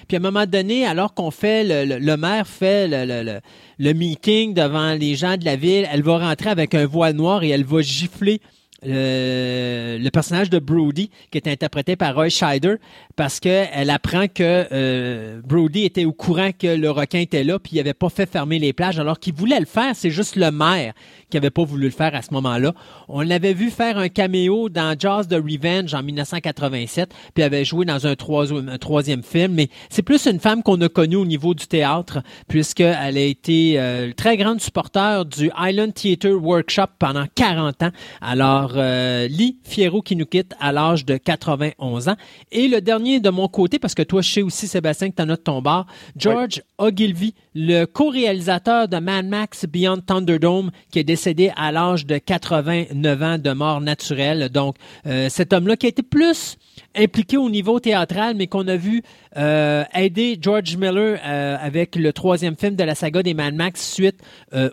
Puis 0.09 0.16
à 0.16 0.20
un 0.20 0.23
moment 0.23 0.47
donné, 0.47 0.87
alors 0.87 1.15
qu'on 1.15 1.31
fait, 1.31 1.62
le, 1.62 1.99
le, 1.99 2.16
maire 2.16 2.47
fait 2.47 2.89
le, 2.89 3.41
le, 3.78 3.93
meeting 3.93 4.55
devant 4.55 4.95
les 4.95 5.15
gens 5.15 5.37
de 5.37 5.45
la 5.45 5.57
ville, 5.57 5.87
elle 5.93 6.03
va 6.03 6.19
rentrer 6.19 6.51
avec 6.51 6.74
un 6.74 6.87
voile 6.87 7.15
noir 7.15 7.45
et 7.45 7.51
elle 7.51 7.65
va 7.65 7.81
gifler 7.81 8.41
le, 8.82 10.09
personnage 10.11 10.51
de 10.51 10.59
Brody, 10.59 11.11
qui 11.31 11.39
est 11.39 11.49
interprété 11.49 11.97
par 11.97 12.15
Roy 12.15 12.28
Scheider, 12.28 12.77
parce 13.20 13.38
qu'elle 13.38 13.90
apprend 13.90 14.28
que 14.28 14.66
euh, 14.72 15.42
Brody 15.44 15.84
était 15.84 16.06
au 16.06 16.12
courant 16.14 16.52
que 16.59 16.68
le 16.68 16.90
requin 16.90 17.18
était 17.18 17.44
là, 17.44 17.59
puis 17.59 17.72
il 17.74 17.76
n'avait 17.76 17.92
pas 17.92 18.09
fait 18.09 18.24
fermer 18.24 18.59
les 18.59 18.72
plages, 18.72 18.98
alors 18.98 19.18
qu'il 19.18 19.34
voulait 19.34 19.60
le 19.60 19.66
faire. 19.66 19.90
C'est 19.94 20.09
juste 20.09 20.36
le 20.36 20.51
maire 20.51 20.94
qui 21.28 21.36
n'avait 21.36 21.51
pas 21.51 21.62
voulu 21.62 21.84
le 21.84 21.90
faire 21.90 22.14
à 22.14 22.22
ce 22.22 22.32
moment-là. 22.32 22.72
On 23.09 23.20
l'avait 23.20 23.52
vu 23.52 23.68
faire 23.68 23.98
un 23.98 24.09
caméo 24.09 24.70
dans 24.70 24.98
Jaws 24.98 25.24
the 25.24 25.34
Revenge 25.34 25.92
en 25.92 26.02
1987, 26.02 27.12
puis 27.34 27.44
avait 27.44 27.66
joué 27.66 27.84
dans 27.84 28.06
un, 28.06 28.16
troisième, 28.16 28.78
troisième 28.78 29.22
film, 29.22 29.52
mais 29.52 29.68
c'est 29.90 30.02
plus 30.02 30.26
une 30.26 30.40
femme 30.40 30.62
qu'on 30.62 30.80
a 30.80 30.88
connue 30.88 31.16
au 31.16 31.26
niveau 31.26 31.52
du 31.52 31.66
théâtre, 31.66 32.22
puisqu'elle 32.48 33.18
a 33.18 33.20
été 33.20 33.74
euh, 33.78 34.12
très 34.16 34.38
grande 34.38 34.62
supporter 34.62 35.26
du 35.26 35.51
Island 35.60 35.92
Theatre 35.92 36.30
Workshop 36.30 36.88
pendant 36.98 37.26
40 37.34 37.82
ans. 37.82 37.90
Alors, 38.22 38.72
euh, 38.76 39.28
Lee 39.28 39.59
Fierro 39.62 40.01
qui 40.01 40.16
nous 40.16 40.24
quitte 40.24 40.55
à 40.59 40.72
l'âge 40.72 41.05
de 41.05 41.18
91 41.18 42.09
ans. 42.09 42.16
Et 42.51 42.66
le 42.66 42.80
dernier 42.80 43.10
de 43.19 43.31
mon 43.31 43.49
côté, 43.49 43.78
parce 43.78 43.95
que 43.95 44.03
toi, 44.03 44.23
je 44.23 44.31
sais 44.31 44.43
aussi, 44.43 44.69
Sébastien, 44.69 45.11
que 45.11 45.16
tu 45.16 45.23
as 45.23 45.27
notre 45.27 45.43
ton 45.43 45.61
bar, 45.61 45.87
George 46.16 46.62
Ogilvy, 46.78 47.35
le 47.55 47.87
co-réalisateur 47.87 48.87
de 48.87 48.99
Mad 48.99 49.27
Max 49.27 49.66
Beyond 49.66 50.03
Thunderdome, 50.07 50.70
qui 50.93 51.01
est 51.01 51.05
décédé 51.05 51.51
à 51.57 51.73
l'âge 51.73 52.07
de 52.07 52.19
89 52.19 53.23
ans 53.23 53.39
de 53.39 53.51
mort 53.53 53.81
naturelle. 53.81 54.51
Donc, 54.51 54.77
euh, 55.07 55.28
cet 55.28 55.53
homme-là 55.53 55.77
qui 55.77 55.87
a 55.87 55.89
été 55.89 56.03
plus 56.03 56.57
impliqué 56.95 57.37
au 57.37 57.51
niveau 57.51 57.81
théâtral, 57.81 58.37
mais 58.37 58.47
qu'on 58.47 58.69
a 58.69 58.77
vu 58.77 59.03
euh, 59.37 59.85
aider 59.95 60.39
George 60.41 60.77
Miller 60.77 61.19
avec 61.23 61.97
le 61.97 62.12
troisième 62.12 62.57
film 62.57 62.77
de 62.77 62.85
la 62.85 62.95
saga 62.95 63.23
des 63.23 63.35
Mad 63.35 63.55
Max 63.55 63.93
suite 63.93 64.20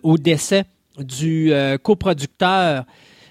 au 0.03 0.17
décès 0.17 0.65
du 0.99 1.51
coproducteur 1.83 2.85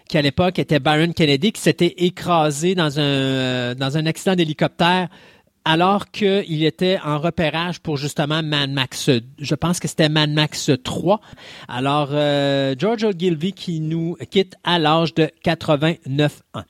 qui 0.09 0.19
à 0.19 0.23
l'époque 0.23 0.59
était 0.59 0.79
Byron 0.79 1.13
Kennedy, 1.15 1.53
qui 1.53 1.61
s'était 1.61 1.95
écrasé 1.99 2.75
dans 2.75 2.99
un, 2.99 3.03
euh, 3.03 3.75
dans 3.75 3.97
un 3.97 4.07
accident 4.07 4.35
d'hélicoptère 4.35 5.09
alors 5.67 6.13
qu'il 6.13 6.63
était 6.63 6.99
en 7.05 7.19
repérage 7.19 7.81
pour 7.81 7.97
justement 7.97 8.41
Mad 8.41 8.71
Max, 8.71 9.11
je 9.41 9.55
pense 9.57 9.81
que 9.81 9.89
c'était 9.89 10.09
Mad 10.09 10.31
Max 10.31 10.71
3. 10.85 11.21
Alors, 11.67 12.11
euh, 12.13 12.77
George 12.79 13.03
Ogilvy 13.03 13.53
qui 13.53 13.81
nous 13.81 14.17
quitte 14.31 14.55
à 14.63 14.79
l'âge 14.79 15.13
de 15.15 15.29
89 15.43 16.43
ans. 16.55 16.63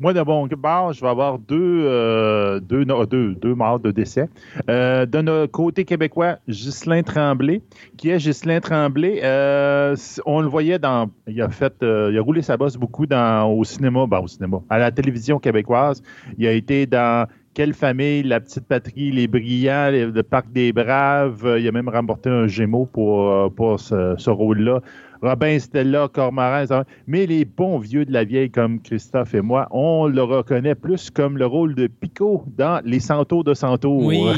Moi, 0.00 0.12
de 0.12 0.20
mon 0.20 0.46
bord, 0.46 0.92
je 0.92 1.00
vais 1.00 1.08
avoir 1.08 1.40
deux, 1.40 1.82
euh, 1.84 2.60
deux, 2.60 2.84
deux, 2.84 3.54
morts 3.56 3.80
de 3.80 3.90
décès. 3.90 4.28
Euh, 4.70 5.06
de 5.06 5.20
notre 5.20 5.50
côté 5.50 5.84
québécois, 5.84 6.38
Ghislain 6.48 7.02
Tremblay, 7.02 7.62
qui 7.96 8.10
est 8.10 8.18
Ghislain 8.18 8.60
Tremblay? 8.60 9.18
Euh, 9.24 9.96
on 10.24 10.40
le 10.40 10.46
voyait 10.46 10.78
dans. 10.78 11.10
Il 11.26 11.42
a 11.42 11.48
fait. 11.48 11.74
il 11.82 12.16
a 12.16 12.22
roulé 12.22 12.42
sa 12.42 12.56
bosse 12.56 12.76
beaucoup 12.76 13.06
dans, 13.06 13.50
au 13.50 13.64
cinéma, 13.64 14.06
ben, 14.06 14.20
au 14.20 14.28
cinéma, 14.28 14.60
à 14.70 14.78
la 14.78 14.92
télévision 14.92 15.40
québécoise. 15.40 16.00
Il 16.38 16.46
a 16.46 16.52
été 16.52 16.86
dans 16.86 17.26
quelle 17.54 17.74
famille, 17.74 18.22
La 18.22 18.38
Petite 18.38 18.68
Patrie, 18.68 19.10
Les 19.10 19.26
Brillants, 19.26 19.90
le 19.90 20.22
Parc 20.22 20.52
des 20.52 20.72
Braves. 20.72 21.56
Il 21.58 21.66
a 21.66 21.72
même 21.72 21.88
remporté 21.88 22.30
un 22.30 22.46
Gémeaux 22.46 22.86
pour, 22.86 23.52
pour 23.54 23.80
ce 23.80 24.30
rôle-là. 24.30 24.80
Robin 25.22 25.58
Stella, 25.58 26.08
Cormarin, 26.08 26.84
mais 27.06 27.26
les 27.26 27.44
bons 27.44 27.78
vieux 27.78 28.04
de 28.04 28.12
la 28.12 28.24
vieille 28.24 28.50
comme 28.50 28.80
Christophe 28.80 29.34
et 29.34 29.40
moi, 29.40 29.68
on 29.70 30.06
le 30.06 30.22
reconnaît 30.22 30.74
plus 30.74 31.10
comme 31.10 31.38
le 31.38 31.46
rôle 31.46 31.74
de 31.74 31.86
Pico 31.86 32.44
dans 32.56 32.80
Les 32.84 33.00
Santos 33.00 33.42
de 33.42 33.54
Santos. 33.54 33.98
Oui. 34.02 34.34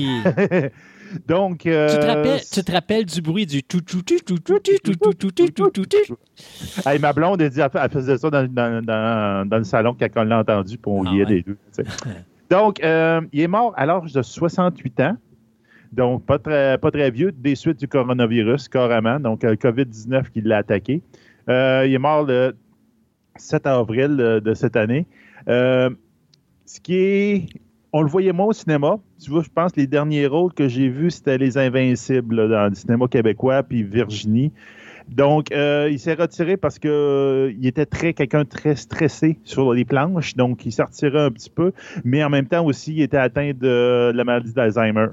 Donc, 1.27 1.59
tu, 1.61 1.71
te 1.71 2.73
rappelles, 2.73 3.05
du 3.05 3.21
bruit 3.21 3.45
du 3.45 3.65
tout 3.65 3.81
tout 3.81 4.03
tout 4.03 4.19
tout 4.25 4.39
tout 4.39 4.55
tout 4.55 4.95
tout 4.95 5.15
tout 5.15 5.49
tout 5.51 5.71
tout 5.71 5.87
tout 5.87 6.17
ma 7.01 7.13
blonde 7.13 7.43
elle, 7.43 7.51
dit, 7.51 7.61
elle 7.61 7.91
faisait 7.91 8.17
ça 8.17 8.31
dans, 8.31 8.47
dans, 8.47 9.47
dans, 9.47 9.59
le 9.59 9.65
salon 9.65 9.97
quand 9.99 10.09
on 10.17 10.25
l'a 10.25 10.39
entendu 10.39 10.79
pour 10.79 10.95
on 10.95 11.03
liait 11.03 11.25
les 11.25 11.43
deux. 11.43 11.57
Donc, 12.51 12.81
il 12.81 13.41
est 13.41 13.49
mort 13.49 13.73
à 13.77 13.87
l'âge 13.87 14.13
de 14.13 14.23
68 14.23 15.01
ans. 15.01 15.17
Donc, 15.93 16.25
pas 16.25 16.39
très, 16.39 16.79
pas 16.79 16.91
très 16.91 17.11
vieux, 17.11 17.33
des 17.33 17.55
suites 17.55 17.81
du 17.81 17.89
coronavirus, 17.89 18.69
carrément. 18.69 19.19
Donc, 19.19 19.43
le 19.43 19.57
COVID-19 19.57 20.31
qui 20.31 20.41
l'a 20.41 20.59
attaqué. 20.59 21.03
Euh, 21.49 21.85
il 21.87 21.95
est 21.95 21.99
mort 21.99 22.25
le 22.25 22.55
7 23.37 23.67
avril 23.67 24.17
de 24.17 24.55
cette 24.55 24.77
année. 24.77 25.07
Euh, 25.49 25.91
ce 26.67 26.81
qui 26.81 26.95
est. 26.95 27.47
On 27.93 28.03
le 28.03 28.09
voyait 28.09 28.33
moins 28.33 28.47
au 28.47 28.53
cinéma. 28.53 28.99
Tu 29.21 29.31
vois, 29.33 29.43
je 29.43 29.49
pense 29.53 29.73
que 29.73 29.81
les 29.81 29.89
derniers 29.89 30.29
rôles 30.29 30.53
que 30.53 30.69
j'ai 30.69 30.89
vus, 30.89 31.11
c'était 31.11 31.39
Les 31.39 31.59
Invincibles 31.59 32.49
dans 32.49 32.69
le 32.69 32.75
cinéma 32.77 33.09
québécois, 33.09 33.65
puis 33.65 33.83
Virginie. 33.83 34.53
Donc, 35.09 35.51
euh, 35.51 35.89
il 35.91 35.99
s'est 35.99 36.15
retiré 36.15 36.57
parce 36.57 36.79
que 36.79 37.53
il 37.59 37.67
était 37.67 37.87
très 37.87 38.15
quelqu'un 38.15 38.45
très 38.45 38.77
stressé 38.77 39.41
sur 39.43 39.73
les 39.73 39.85
planches, 39.85 40.37
donc 40.37 40.65
il 40.65 40.71
s'est 40.71 40.85
retiré 40.85 41.19
un 41.19 41.33
petit 41.33 41.51
peu, 41.51 41.73
mais 42.05 42.23
en 42.23 42.31
même 42.31 42.47
temps 42.47 42.65
aussi, 42.65 42.93
il 42.93 43.03
était 43.03 43.17
atteint 43.17 43.51
de 43.53 44.13
la 44.15 44.23
maladie 44.23 44.53
d'Alzheimer. 44.53 45.09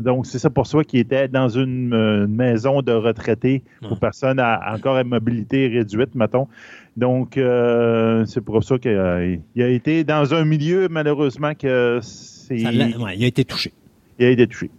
Donc, 0.00 0.26
c'est 0.26 0.38
ça 0.38 0.50
pour 0.50 0.66
soi 0.66 0.84
qui 0.84 0.98
était 0.98 1.28
dans 1.28 1.48
une, 1.48 1.92
euh, 1.92 2.26
maison 2.26 2.82
de 2.82 2.92
retraités 2.92 3.62
pour 3.86 3.98
personnes 3.98 4.38
à, 4.38 4.72
encore 4.74 4.96
à 4.96 5.04
mobilité 5.04 5.68
réduite, 5.68 6.14
mettons. 6.14 6.48
Donc, 6.96 7.36
euh, 7.36 8.24
c'est 8.26 8.40
pour 8.40 8.64
ça 8.64 8.78
qu'il 8.78 8.90
a, 8.98 9.68
été 9.68 10.04
dans 10.04 10.34
un 10.34 10.44
milieu, 10.44 10.88
malheureusement, 10.88 11.54
que 11.54 12.00
c'est. 12.02 12.56
il 12.56 13.24
a 13.24 13.26
été 13.26 13.44
touché. 13.44 13.72
Il 14.18 14.26
a 14.26 14.30
été 14.30 14.46
touché. 14.46 14.70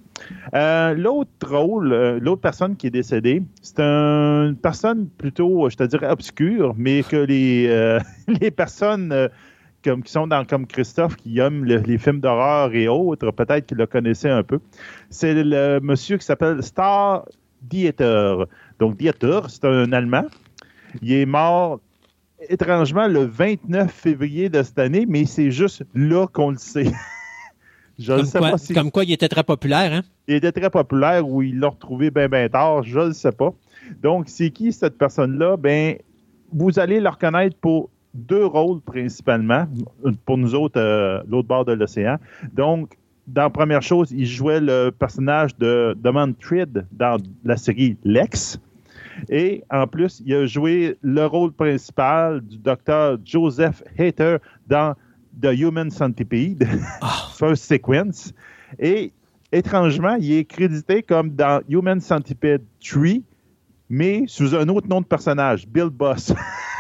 Euh, 0.53 0.93
l'autre 0.93 1.30
rôle, 1.48 2.18
l'autre 2.22 2.41
personne 2.41 2.76
qui 2.76 2.88
est 2.88 2.91
décédée, 2.91 3.41
c'est 3.61 3.80
une 3.80 4.56
personne 4.56 5.07
plutôt, 5.18 5.69
je 5.69 5.77
te 5.77 5.84
dirais, 5.84 6.10
obscure, 6.10 6.76
mais 6.77 7.03
que 7.03 7.15
les, 7.15 7.98
les 8.41 8.52
personnes 8.52 9.30
comme, 9.83 10.03
qui 10.03 10.11
sont 10.11 10.27
dans, 10.27 10.45
comme 10.45 10.65
Christophe, 10.67 11.15
qui 11.15 11.39
aime 11.39 11.65
les 11.65 11.97
films 11.97 12.19
d'horreur 12.19 12.73
et 12.73 12.87
autres, 12.87 13.31
peut-être 13.31 13.65
qu'il 13.65 13.77
le 13.77 13.85
connaissait 13.85 14.29
un 14.29 14.43
peu. 14.43 14.59
C'est 15.09 15.33
le 15.33 15.79
monsieur 15.81 16.17
qui 16.17 16.25
s'appelle 16.25 16.61
Star 16.63 17.25
Dieter. 17.61 18.45
Donc, 18.79 18.97
Dieter, 18.97 19.41
c'est 19.47 19.65
un 19.65 19.91
Allemand. 19.91 20.25
Il 21.01 21.13
est 21.13 21.25
mort 21.25 21.79
étrangement 22.49 23.07
le 23.07 23.25
29 23.25 23.91
février 23.91 24.49
de 24.49 24.63
cette 24.63 24.79
année, 24.79 25.05
mais 25.07 25.25
c'est 25.25 25.51
juste 25.51 25.83
là 25.93 26.27
qu'on 26.27 26.51
le 26.51 26.57
sait. 26.57 26.91
je 27.99 28.13
comme, 28.13 28.25
sais 28.25 28.39
quoi, 28.39 28.51
pas 28.51 28.57
si... 28.57 28.73
comme 28.73 28.91
quoi 28.91 29.03
il 29.03 29.11
était 29.11 29.29
très 29.29 29.43
populaire, 29.43 29.93
hein? 29.93 30.01
Il 30.27 30.35
était 30.35 30.51
très 30.51 30.69
populaire 30.69 31.27
ou 31.27 31.41
il 31.41 31.59
l'a 31.59 31.69
retrouvé 31.69 32.09
bien, 32.09 32.27
bien 32.27 32.49
tard, 32.49 32.83
je 32.83 32.99
ne 32.99 33.13
sais 33.13 33.31
pas. 33.31 33.53
Donc, 34.01 34.27
c'est 34.27 34.49
qui 34.49 34.73
cette 34.73 34.97
personne-là? 34.97 35.57
Ben, 35.57 35.97
vous 36.51 36.79
allez 36.79 36.99
le 36.99 37.09
reconnaître 37.09 37.55
pour 37.57 37.89
deux 38.13 38.45
rôles 38.45 38.81
principalement 38.81 39.67
pour 40.25 40.38
nous 40.38 40.55
autres, 40.55 40.79
euh, 40.79 41.21
l'autre 41.27 41.47
bord 41.47 41.65
de 41.65 41.73
l'océan. 41.73 42.17
Donc, 42.53 42.97
dans 43.27 43.49
première 43.49 43.81
chose, 43.81 44.11
il 44.11 44.25
jouait 44.25 44.59
le 44.59 44.89
personnage 44.89 45.55
de 45.57 45.95
Demon 45.97 46.33
Trid 46.33 46.85
dans 46.91 47.17
la 47.43 47.55
série 47.55 47.97
Lex. 48.03 48.59
Et 49.29 49.63
en 49.69 49.88
plus, 49.88 50.21
il 50.25 50.33
a 50.33 50.45
joué 50.45 50.97
le 51.01 51.25
rôle 51.25 51.51
principal 51.51 52.41
du 52.41 52.57
docteur 52.57 53.17
Joseph 53.23 53.83
Hater 53.97 54.38
dans 54.67 54.95
The 55.41 55.53
Human 55.53 55.89
Centipede, 55.89 56.67
First 57.38 57.65
Sequence. 57.65 58.33
Et 58.79 59.11
étrangement, 59.51 60.15
il 60.19 60.33
est 60.33 60.45
crédité 60.45 61.03
comme 61.03 61.29
dans 61.31 61.61
Human 61.69 61.99
Centipede 61.99 62.63
3, 62.83 63.21
mais 63.89 64.23
sous 64.27 64.55
un 64.55 64.67
autre 64.69 64.88
nom 64.88 65.01
de 65.01 65.05
personnage, 65.05 65.67
Bill 65.67 65.89
Boss. 65.89 66.33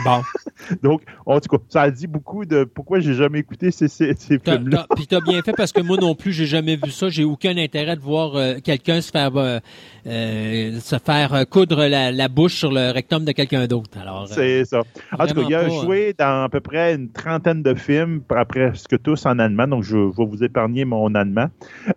Bon. 0.03 0.21
Donc, 0.83 1.01
en 1.25 1.39
tout 1.39 1.57
cas, 1.57 1.63
ça 1.69 1.81
a 1.81 1.91
dit 1.91 2.07
beaucoup 2.07 2.45
de 2.45 2.63
pourquoi 2.63 2.99
j'ai 2.99 3.13
jamais 3.13 3.39
écouté 3.39 3.71
ces, 3.71 3.87
ces, 3.87 4.13
ces 4.15 4.39
films-là. 4.39 4.87
Puis 4.95 5.07
t'as 5.07 5.21
bien 5.21 5.41
fait 5.41 5.53
parce 5.53 5.71
que 5.71 5.81
moi 5.81 5.97
non 5.97 6.15
plus, 6.15 6.33
j'ai 6.33 6.45
jamais 6.45 6.75
vu 6.75 6.91
ça. 6.91 7.09
J'ai 7.09 7.23
aucun 7.23 7.57
intérêt 7.57 7.95
de 7.95 8.01
voir 8.01 8.35
euh, 8.35 8.55
quelqu'un 8.63 9.01
se 9.01 9.11
faire 9.11 9.35
euh, 9.37 9.59
euh, 10.07 10.79
se 10.79 10.97
faire 10.97 11.33
euh, 11.33 11.43
coudre 11.43 11.85
la, 11.85 12.11
la 12.11 12.27
bouche 12.27 12.55
sur 12.55 12.71
le 12.71 12.91
rectum 12.91 13.23
de 13.23 13.31
quelqu'un 13.31 13.67
d'autre. 13.67 13.97
Alors, 13.99 14.23
euh, 14.23 14.25
C'est 14.29 14.65
ça. 14.65 14.81
En 15.17 15.27
tout 15.27 15.35
cas, 15.35 15.41
il 15.47 15.55
a 15.55 15.63
pas, 15.63 15.69
joué 15.69 16.15
dans 16.17 16.43
à 16.43 16.49
peu 16.49 16.59
près 16.59 16.95
une 16.95 17.09
trentaine 17.09 17.61
de 17.61 17.73
films, 17.75 18.21
presque 18.47 19.01
tous 19.01 19.25
en 19.25 19.39
allemand, 19.39 19.67
donc 19.67 19.83
je, 19.83 19.97
vais 19.97 20.25
vous 20.25 20.43
épargner 20.43 20.85
mon 20.85 21.13
allemand. 21.15 21.47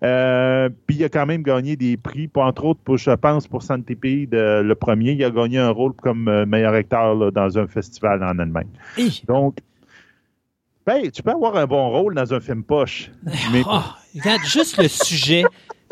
Euh, 0.03 0.69
puis 0.87 0.97
il 0.97 1.05
a 1.05 1.09
quand 1.09 1.27
même 1.27 1.43
gagné 1.43 1.77
des 1.77 1.97
prix, 1.97 2.29
entre 2.35 2.65
autres, 2.65 2.81
pour, 2.85 2.99
je 2.99 3.11
pense, 3.13 3.47
pour 3.47 3.63
Centipede, 3.63 4.35
euh, 4.35 4.63
le 4.63 4.75
premier, 4.75 5.13
il 5.13 5.25
a 5.25 5.31
gagné 5.31 5.59
un 5.59 5.71
rôle 5.71 5.95
comme 5.95 6.29
euh, 6.29 6.47
meilleur 6.47 6.75
acteur 6.75 7.15
là, 7.15 7.31
dans 7.31 7.59
un 7.59 7.67
festival 7.67 8.23
en 8.23 8.39
Allemagne. 8.39 8.69
Donc, 9.27 9.57
ben, 10.87 11.11
tu 11.11 11.23
peux 11.23 11.31
avoir 11.31 11.57
un 11.57 11.67
bon 11.67 11.89
rôle 11.89 12.15
dans 12.15 12.35
un 12.35 12.41
film 12.41 12.63
poche, 12.63 13.11
mais 13.53 13.63
regarde, 13.63 14.45
juste 14.45 14.77
le 14.77 14.89
sujet 14.89 15.45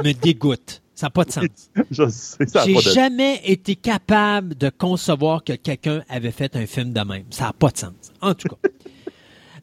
me 0.04 0.12
dégoûte. 0.12 0.81
Ça 1.02 1.06
n'a 1.06 1.10
pas 1.10 1.24
de 1.24 1.32
sens. 1.32 1.42
je 1.90 2.08
sais, 2.08 2.46
ça 2.46 2.64
J'ai 2.64 2.74
pas 2.74 2.80
de... 2.80 2.90
jamais 2.90 3.40
été 3.44 3.74
capable 3.74 4.56
de 4.56 4.70
concevoir 4.70 5.42
que 5.42 5.54
quelqu'un 5.54 6.04
avait 6.08 6.30
fait 6.30 6.54
un 6.54 6.64
film 6.64 6.92
de 6.92 7.00
même. 7.00 7.24
Ça 7.30 7.46
n'a 7.46 7.52
pas 7.52 7.70
de 7.70 7.78
sens. 7.78 7.92
En 8.20 8.34
tout 8.34 8.48
cas. 8.48 8.56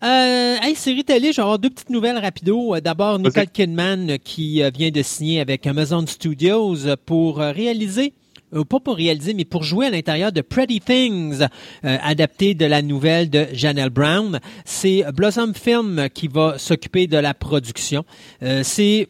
Euh, 0.02 0.56
hey, 0.61 0.76
série 0.76 1.03
télé, 1.03 1.34
je 1.34 1.36
vais 1.36 1.41
avoir 1.41 1.60
deux 1.60 1.70
petites 1.70 1.90
nouvelles 1.90 2.18
rapido. 2.18 2.74
Euh, 2.74 2.80
D'abord, 2.80 3.20
Nicole 3.20 3.49
Kidman 3.49 4.11
euh, 4.11 4.18
qui 4.18 4.64
euh, 4.64 4.70
vient 4.74 4.91
de 4.91 5.02
signer 5.02 5.41
avec 5.41 5.68
Amazon 5.68 6.07
Studios 6.07 6.78
pour 7.06 7.40
réaliser 7.40 8.14
euh, 8.53 8.64
pas 8.64 8.80
pour 8.80 8.95
réaliser, 8.95 9.34
mais 9.34 9.45
pour 9.45 9.64
jouer 9.64 9.88
à 9.88 9.90
l'intérieur 9.90 10.32
de 10.32 10.41
Pretty 10.41 10.82
Things, 10.82 11.41
euh, 11.41 11.98
adapté 12.02 12.53
de 12.56 12.66
la 12.66 12.82
nouvelle 12.82 13.30
de 13.30 13.48
Janelle 13.53 13.90
Brown. 13.90 14.40
C'est 14.66 15.03
Blossom 15.14 15.53
Film 15.53 16.07
qui 16.14 16.28
va 16.28 16.57
s'occuper 16.57 17.07
de 17.07 17.18
la 17.18 17.34
production. 17.34 18.06
Euh, 18.41 18.61
c'est 18.64 19.07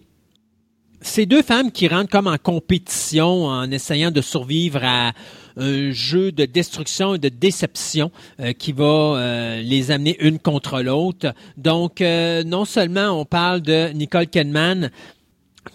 c'est 1.02 1.26
deux 1.26 1.42
femmes 1.42 1.72
qui 1.72 1.88
rentrent 1.88 2.10
comme 2.10 2.28
en 2.28 2.38
compétition 2.38 3.46
en 3.46 3.70
essayant 3.72 4.12
de 4.12 4.22
survivre 4.22 4.82
à 4.84 5.14
un 5.58 5.92
jeu 5.92 6.32
de 6.32 6.46
destruction 6.46 7.16
et 7.16 7.20
de 7.20 7.30
déception 7.30 8.12
euh, 8.40 8.54
qui 8.54 8.72
va 8.72 8.86
euh, 8.86 9.62
les 9.62 9.92
amener 9.92 10.18
une 10.20 10.40
contre 10.40 10.82
l'autre. 10.82 11.34
Donc, 11.58 12.02
euh, 12.02 12.44
non 12.44 12.66
seulement 12.66 13.10
on 13.10 13.26
parle 13.26 13.62
de 13.62 13.90
Nicole 13.90 14.28
Kidman 14.28 14.90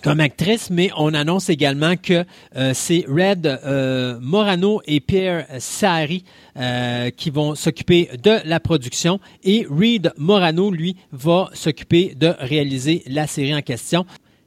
comme 0.02 0.20
actrice, 0.20 0.70
mais 0.70 0.90
on 0.96 1.14
annonce 1.14 1.48
également 1.48 1.96
que 1.96 2.24
euh, 2.56 2.72
c'est 2.74 3.04
Red 3.08 3.46
euh, 3.46 4.18
Morano 4.20 4.80
et 4.86 5.00
Pierre 5.00 5.46
Sari 5.58 6.24
euh, 6.56 7.10
qui 7.10 7.30
vont 7.30 7.54
s'occuper 7.54 8.10
de 8.22 8.38
la 8.44 8.60
production 8.60 9.20
et 9.42 9.66
Reed 9.70 10.12
Morano, 10.16 10.70
lui, 10.70 10.96
va 11.12 11.50
s'occuper 11.52 12.14
de 12.14 12.34
réaliser 12.38 13.02
la 13.06 13.26
série 13.26 13.54
en 13.54 13.62
question. 13.62 14.06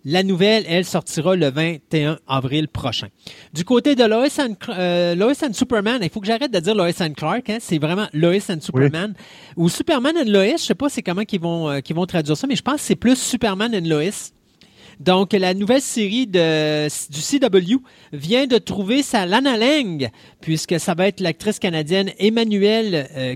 La 0.09 0.23
nouvelle, 0.23 0.63
elle, 0.69 0.85
sortira 0.85 1.35
le 1.35 1.49
21 1.51 2.17
avril 2.29 2.69
prochain. 2.69 3.07
Du 3.53 3.65
côté 3.65 3.93
de 3.93 4.05
Lois 4.05 4.29
and, 4.39 4.55
euh, 4.69 5.15
Lois 5.15 5.33
and 5.43 5.51
Superman, 5.51 5.99
il 6.01 6.09
faut 6.09 6.21
que 6.21 6.27
j'arrête 6.27 6.49
de 6.49 6.59
dire 6.61 6.73
Lois 6.73 7.01
and 7.01 7.11
Clark, 7.11 7.49
hein, 7.49 7.57
c'est 7.59 7.77
vraiment 7.77 8.07
Lois 8.13 8.49
and 8.49 8.61
Superman. 8.61 9.15
Ou 9.57 9.67
Superman 9.67 10.15
and 10.17 10.31
Lois, 10.31 10.55
je 10.55 10.63
sais 10.63 10.75
pas 10.75 10.87
c'est 10.87 11.01
comment 11.01 11.25
qu'ils 11.25 11.41
vont, 11.41 11.69
euh, 11.69 11.79
qu'ils 11.81 11.97
vont 11.97 12.05
traduire 12.05 12.37
ça, 12.37 12.47
mais 12.47 12.55
je 12.55 12.61
pense 12.61 12.75
que 12.75 12.81
c'est 12.83 12.95
plus 12.95 13.17
Superman 13.17 13.75
and 13.75 13.85
Lois. 13.85 14.31
Donc, 14.99 15.33
la 15.33 15.53
nouvelle 15.53 15.81
série 15.81 16.25
de, 16.25 16.87
du 16.87 17.21
CW 17.21 17.81
vient 18.13 18.47
de 18.47 18.57
trouver 18.57 19.03
sa 19.03 19.25
Lana 19.25 19.57
Lang, 19.57 20.09
puisque 20.41 20.79
ça 20.79 20.95
va 20.95 21.07
être 21.07 21.19
l'actrice 21.19 21.59
canadienne 21.59 22.11
Emmanuelle 22.17 23.07
euh, 23.15 23.35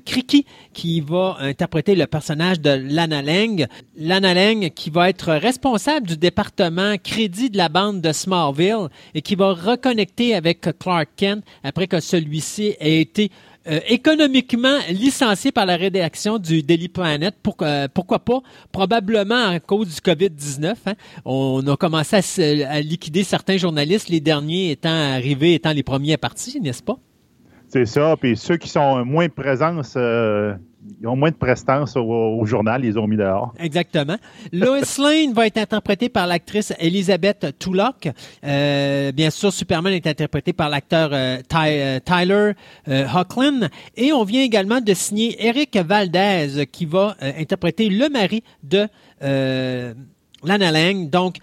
qui 0.73 1.01
va 1.01 1.37
interpréter 1.39 1.95
le 1.95 2.07
personnage 2.07 2.59
de 2.59 2.71
Lana 2.71 3.21
Lang. 3.21 3.67
Lana 3.97 4.33
Lang 4.33 4.71
qui 4.73 4.89
va 4.89 5.09
être 5.09 5.33
responsable 5.33 6.07
du 6.07 6.17
département 6.17 6.95
crédit 6.97 7.49
de 7.49 7.57
la 7.57 7.69
bande 7.69 8.01
de 8.01 8.11
Smallville 8.11 8.87
et 9.13 9.21
qui 9.21 9.35
va 9.35 9.53
reconnecter 9.53 10.33
avec 10.33 10.61
Clark 10.79 11.09
Kent 11.15 11.43
après 11.63 11.87
que 11.87 11.99
celui-ci 11.99 12.75
ait 12.79 13.01
été 13.01 13.31
euh, 13.67 13.79
économiquement 13.87 14.77
licencié 14.89 15.51
par 15.51 15.65
la 15.65 15.75
rédaction 15.75 16.39
du 16.39 16.63
Daily 16.63 16.87
Planet. 16.89 17.35
Pour- 17.43 17.57
euh, 17.61 17.87
pourquoi 17.93 18.19
pas? 18.19 18.41
Probablement 18.71 19.49
à 19.49 19.59
cause 19.59 19.95
du 19.95 20.01
COVID-19. 20.01 20.73
hein. 20.87 20.93
On 21.25 21.65
a 21.67 21.77
commencé 21.77 22.63
à, 22.63 22.81
liquider 22.81 23.23
certains 23.23 23.57
journalistes, 23.57 24.09
les 24.09 24.19
derniers 24.19 24.71
étant 24.71 24.89
arrivés, 24.89 25.53
étant 25.53 25.73
les 25.73 25.83
premiers 25.83 26.13
à 26.13 26.17
partir, 26.17 26.61
n'est-ce 26.61 26.81
pas? 26.83 26.97
C'est 27.71 27.85
ça. 27.85 28.15
Puis 28.19 28.35
ceux 28.35 28.57
qui 28.57 28.67
sont 28.67 29.05
moins 29.05 29.27
de 29.27 29.31
présence, 29.31 29.93
euh, 29.95 30.53
ils 30.99 31.07
ont 31.07 31.15
moins 31.15 31.29
de 31.29 31.35
prestance 31.35 31.95
au, 31.95 32.01
au 32.01 32.45
journal, 32.45 32.83
ils 32.83 32.89
les 32.89 32.97
ont 32.97 33.07
mis 33.07 33.15
dehors. 33.15 33.53
Exactement. 33.59 34.17
Lois 34.51 34.79
Lane 34.99 35.31
va 35.33 35.47
être 35.47 35.57
interprétée 35.57 36.09
par 36.09 36.27
l'actrice 36.27 36.73
Elizabeth 36.79 37.55
Tulloch. 37.59 38.09
Euh, 38.43 39.11
bien 39.13 39.29
sûr, 39.29 39.53
Superman 39.53 39.93
est 39.93 40.05
interprété 40.07 40.51
par 40.53 40.69
l'acteur 40.69 41.11
euh, 41.13 41.37
Ty- 41.47 42.01
Tyler 42.03 42.51
Hoechlin. 42.87 43.69
Et 43.95 44.11
on 44.11 44.23
vient 44.25 44.41
également 44.43 44.81
de 44.81 44.93
signer 44.93 45.35
Eric 45.47 45.77
Valdez 45.77 46.65
qui 46.71 46.85
va 46.85 47.15
interpréter 47.21 47.87
le 47.89 48.09
mari 48.09 48.43
de 48.63 48.87
Lana 50.43 50.71
Lang. 50.71 51.09
Donc, 51.09 51.37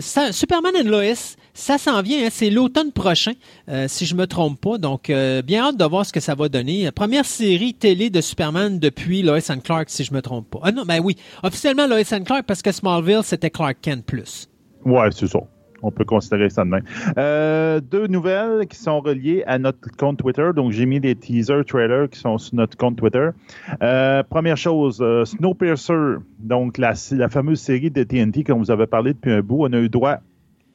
ça- 0.00 0.32
Superman 0.32 0.72
and 0.76 0.88
Lois, 0.88 1.36
ça 1.54 1.78
s'en 1.78 2.00
vient. 2.02 2.24
hein. 2.24 2.28
c'est 2.30 2.50
l'automne 2.50 2.92
prochain, 2.92 3.32
euh, 3.68 3.86
si 3.88 4.06
je 4.06 4.14
me 4.14 4.26
trompe 4.26 4.60
pas. 4.60 4.78
Donc, 4.78 5.10
euh, 5.10 5.42
bien 5.42 5.64
hâte 5.64 5.76
de 5.76 5.84
voir 5.84 6.06
ce 6.06 6.12
que 6.12 6.20
ça 6.20 6.34
va 6.34 6.48
donner. 6.48 6.90
Première 6.92 7.24
série 7.24 7.74
télé 7.74 8.10
de 8.10 8.20
Superman 8.20 8.78
depuis 8.78 9.22
Lois 9.22 9.50
and 9.50 9.60
Clark, 9.60 9.90
si 9.90 10.04
je 10.04 10.14
me 10.14 10.22
trompe 10.22 10.48
pas. 10.50 10.60
Ah 10.62 10.72
non, 10.72 10.84
ben 10.86 11.00
oui, 11.02 11.16
officiellement 11.42 11.86
Lois 11.86 12.12
and 12.12 12.24
Clark 12.24 12.44
parce 12.46 12.62
que 12.62 12.72
Smallville 12.72 13.22
c'était 13.22 13.50
Clark 13.50 13.76
Kent 13.82 14.04
plus. 14.04 14.48
Ouais, 14.84 15.08
c'est 15.12 15.26
ça. 15.28 15.40
On 15.84 15.90
peut 15.90 16.04
considérer 16.04 16.48
ça 16.48 16.64
de. 16.64 16.70
Euh, 17.18 17.80
deux 17.80 18.06
nouvelles 18.06 18.68
qui 18.68 18.78
sont 18.78 19.00
reliées 19.00 19.42
à 19.48 19.58
notre 19.58 19.80
compte 19.98 20.16
Twitter. 20.18 20.50
Donc, 20.54 20.70
j'ai 20.70 20.86
mis 20.86 21.00
des 21.00 21.16
teaser 21.16 21.64
trailers 21.66 22.08
qui 22.08 22.20
sont 22.20 22.38
sur 22.38 22.54
notre 22.54 22.76
compte 22.76 22.96
Twitter. 22.96 23.30
Première 24.30 24.56
chose, 24.56 25.04
Snowpiercer, 25.24 26.18
donc 26.38 26.78
la, 26.78 26.94
la 27.10 27.28
fameuse 27.28 27.60
série 27.60 27.90
de 27.90 28.04
TNT 28.04 28.44
qu'on 28.44 28.58
vous 28.58 28.70
avait 28.70 28.86
parlé 28.86 29.12
depuis 29.12 29.32
un 29.32 29.40
bout, 29.40 29.66
on 29.66 29.72
a 29.72 29.78
eu 29.78 29.88
droit 29.88 30.18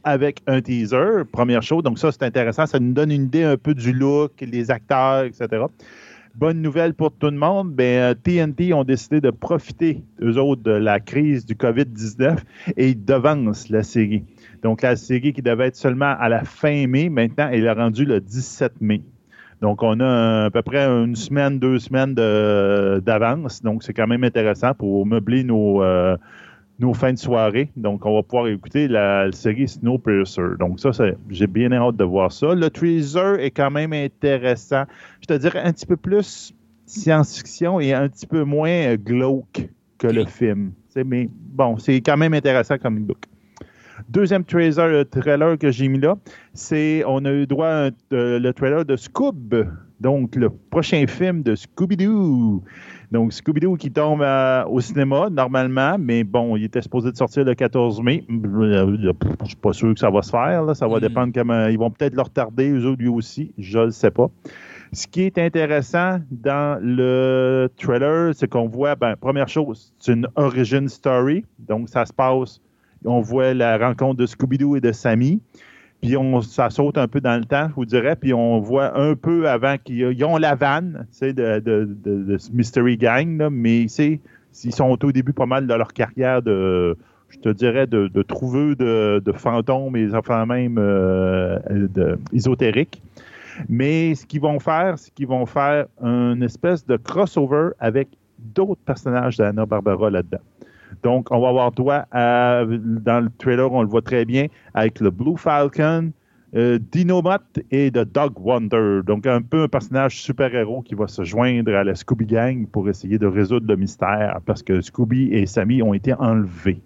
avec 0.08 0.42
un 0.48 0.62
teaser, 0.62 1.26
première 1.32 1.62
chose. 1.62 1.84
Donc, 1.84 2.00
ça, 2.00 2.12
c'est 2.12 2.24
intéressant. 2.24 2.66
Ça 2.66 2.80
nous 2.80 2.94
donne 2.94 3.12
une 3.12 3.24
idée 3.24 3.44
un 3.44 3.58
peu 3.58 3.74
du 3.74 3.92
look, 3.92 4.32
les 4.40 4.72
acteurs, 4.72 5.26
etc. 5.26 5.66
Bonne 6.34 6.62
nouvelle 6.62 6.94
pour 6.94 7.12
tout 7.12 7.32
le 7.32 7.38
monde, 7.38 7.74
ben, 7.74 7.84
euh, 7.84 8.14
TNT 8.14 8.72
ont 8.72 8.84
décidé 8.84 9.20
de 9.20 9.32
profiter, 9.32 10.04
eux 10.22 10.38
autres, 10.38 10.62
de 10.62 10.72
la 10.72 11.00
crise 11.00 11.46
du 11.46 11.56
COVID-19 11.56 12.38
et 12.78 12.90
ils 12.90 13.04
devancent 13.04 13.70
la 13.70 13.82
série. 13.82 14.24
Donc, 14.62 14.84
la 14.84 14.96
série 14.96 15.34
qui 15.34 15.42
devait 15.42 15.68
être 15.68 15.76
seulement 15.76 16.16
à 16.20 16.30
la 16.30 16.44
fin 16.44 16.86
mai, 16.88 17.10
maintenant, 17.10 17.50
elle 17.52 17.66
est 17.66 17.72
rendue 17.72 18.06
le 18.06 18.22
17 18.22 18.74
mai. 18.82 19.02
Donc, 19.62 19.82
on 19.82 20.00
a 20.00 20.46
à 20.46 20.50
peu 20.52 20.62
près 20.62 20.86
une 20.86 21.16
semaine, 21.16 21.58
deux 21.58 21.80
semaines 21.80 22.14
d'avance. 22.14 23.64
Donc, 23.64 23.82
c'est 23.82 23.94
quand 23.94 24.08
même 24.08 24.24
intéressant 24.24 24.76
pour 24.76 25.08
meubler 25.08 25.44
nos, 25.44 25.82
euh, 25.82 26.16
nos 26.80 26.94
fins 26.94 27.14
de 27.14 27.18
soirée. 27.18 27.72
Donc, 27.76 28.06
on 28.06 28.16
va 28.16 28.24
pouvoir 28.24 28.48
écouter 28.48 28.88
la, 28.88 29.32
série 29.32 29.68
Snowpiercer. 29.68 30.58
Donc, 30.60 30.80
ça, 30.80 30.92
j'ai 31.30 31.48
bien 31.48 31.72
hâte 31.72 31.96
de 31.96 32.04
voir 32.04 32.32
ça. 32.32 32.54
Le 32.54 32.70
teaser 32.70 33.36
est 33.40 33.52
quand 33.52 33.72
même 33.72 33.94
intéressant. 33.94 34.84
Je 35.22 35.28
te 35.28 35.34
dirais 35.34 35.60
un 35.60 35.74
petit 35.74 35.86
peu 35.86 35.98
plus 35.98 36.54
science-fiction 36.86 37.80
et 37.80 37.94
un 37.94 38.08
petit 38.08 38.28
peu 38.28 38.44
moins 38.44 38.70
euh, 38.70 38.98
glauque 38.98 39.70
que 39.98 40.08
le 40.08 40.26
film. 40.26 40.72
Mais 40.96 41.30
bon, 41.32 41.78
c'est 41.78 42.02
quand 42.02 42.18
même 42.18 42.34
intéressant 42.34 42.78
comme 42.78 43.00
book. 43.00 43.26
Deuxième 44.10 44.44
trailer, 44.44 45.06
trailer 45.10 45.58
que 45.58 45.72
j'ai 45.72 45.88
mis 45.88 46.00
là, 46.00 46.16
c'est 46.54 47.04
on 47.06 47.26
a 47.26 47.32
eu 47.32 47.46
droit 47.48 47.68
à 47.68 47.86
un- 47.88 47.92
euh, 48.14 48.40
le 48.40 48.54
trailer 48.54 48.86
de 48.86 48.96
Scoob, 48.96 49.68
donc 50.00 50.36
le 50.36 50.50
prochain 50.50 51.06
film 51.08 51.42
de 51.44 51.56
Scooby-Doo. 51.56 52.62
Donc 53.12 53.32
Scooby-Doo 53.32 53.78
qui 53.78 53.90
tombe 53.92 54.22
euh, 54.22 54.66
au 54.66 54.82
cinéma 54.82 55.30
normalement, 55.30 55.96
mais 55.98 56.24
bon, 56.26 56.58
il 56.58 56.66
était 56.66 56.82
supposé 56.82 57.12
de 57.12 57.16
sortir 57.16 57.46
le 57.46 57.56
14 57.56 58.02
mai. 58.02 58.26
Je 58.30 59.46
suis 59.46 59.56
pas 59.56 59.72
sûr 59.74 59.94
que 59.94 60.00
ça 60.00 60.10
va 60.10 60.22
se 60.22 60.30
faire. 60.32 60.64
là. 60.64 60.76
Ça 60.76 60.88
va 60.88 60.98
Mm. 60.98 61.02
dépendre 61.02 61.34
comment. 61.34 61.68
Ils 61.68 61.78
vont 61.80 61.90
peut-être 61.90 62.16
le 62.16 62.22
retarder, 62.22 62.70
eux 62.70 62.86
autres, 62.86 63.02
lui 63.02 63.08
aussi. 63.08 63.54
Je 63.58 63.80
ne 63.80 63.90
sais 63.92 64.12
pas. 64.12 64.28
Ce 64.94 65.08
qui 65.08 65.22
est 65.24 65.38
intéressant 65.38 66.20
dans 66.32 66.80
le 66.82 67.70
trailer, 67.78 68.34
c'est 68.36 68.48
qu'on 68.50 68.68
voit, 68.68 68.96
ben, 68.96 69.16
première 69.16 69.48
chose, 69.50 69.94
c'est 70.00 70.14
une 70.14 70.28
origin 70.36 70.88
story. 70.88 71.46
Donc, 71.60 71.90
ça 71.90 72.06
se 72.06 72.14
passe 72.14 72.60
on 73.06 73.22
voit 73.22 73.54
la 73.54 73.78
rencontre 73.78 74.16
de 74.18 74.26
Scooby-Doo 74.26 74.76
et 74.76 74.82
de 74.82 74.92
Sammy. 74.92 75.40
Puis 76.02 76.16
on, 76.16 76.42
ça 76.42 76.70
saute 76.70 76.98
un 76.98 77.08
peu 77.08 77.22
dans 77.22 77.38
le 77.38 77.46
temps, 77.46 77.70
je 77.70 77.74
vous 77.74 77.86
dirais. 77.86 78.16
Puis 78.16 78.34
on 78.34 78.60
voit 78.60 78.98
un 78.98 79.16
peu 79.16 79.50
avant 79.50 79.78
qu'ils 79.84 80.24
ont 80.24 80.38
la 80.38 80.56
vanne 80.56 81.08
de, 81.22 81.32
de, 81.32 81.60
de, 81.60 82.24
de, 82.24 82.38
Mystery 82.54 82.98
Gang, 82.98 83.38
là, 83.38 83.50
mais 83.50 83.84
ils 83.84 84.74
sont 84.74 84.98
au 85.04 85.12
début 85.12 85.34
pas 85.34 85.46
mal 85.46 85.66
de 85.66 85.74
leur 85.74 85.94
carrière 85.94 86.42
de, 86.42 86.96
je 87.30 87.40
te 87.40 87.50
dirais, 87.50 87.88
de, 87.88 88.08
de 88.08 88.22
trouveux 88.22 88.76
de, 88.76 89.32
fantômes 89.36 89.96
et 89.96 90.14
enfin 90.14 90.46
même 90.46 90.78
euh, 90.78 91.60
de, 91.70 92.20
ésotériques. 92.32 93.02
Mais 93.70 94.14
ce 94.16 94.26
qu'ils 94.26 94.42
vont 94.42 94.60
faire, 94.60 95.00
c'est 95.00 95.14
qu'ils 95.14 95.28
vont 95.28 95.46
faire 95.46 95.88
une 96.02 96.44
espèce 96.44 96.86
de 96.86 96.96
crossover 96.98 97.70
avec 97.80 98.08
d'autres 98.38 98.82
personnages 98.86 99.38
d'Anna 99.38 99.66
Barbara 99.66 100.10
là-dedans. 100.12 100.42
Donc, 101.04 101.28
on 101.32 101.40
va 101.40 101.50
avoir 101.50 101.72
droit 101.72 102.06
à, 102.12 102.64
dans 102.66 103.22
le 103.24 103.30
trailer, 103.38 103.72
on 103.72 103.82
le 103.82 103.88
voit 103.88 104.02
très 104.02 104.26
bien, 104.26 104.48
avec 104.74 105.00
le 105.00 105.10
Blue 105.10 105.38
Falcon, 105.38 106.12
euh, 106.56 106.80
et 107.72 107.92
The 107.92 108.00
Dog 108.00 108.34
Wonder. 108.40 109.02
Donc, 109.06 109.28
un 109.28 109.42
peu 109.42 109.64
un 109.64 109.68
personnage 109.68 110.22
super-héros 110.22 110.82
qui 110.82 110.96
va 110.96 111.08
se 111.08 111.24
joindre 111.24 111.76
à 111.76 111.84
la 111.84 111.96
Scooby 111.96 112.26
Gang 112.26 112.68
pour 112.68 112.90
essayer 112.90 113.18
de 113.18 113.28
résoudre 113.28 113.68
le 113.68 113.76
mystère 113.76 114.40
parce 114.46 114.64
que 114.64 114.82
Scooby 114.82 115.34
et 115.34 115.46
Sammy 115.46 115.82
ont 115.82 115.94
été 115.94 116.14
enlevés. 116.14 116.82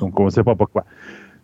Donc, 0.00 0.18
on 0.18 0.26
ne 0.26 0.30
sait 0.30 0.44
pas 0.44 0.54
pourquoi. 0.54 0.84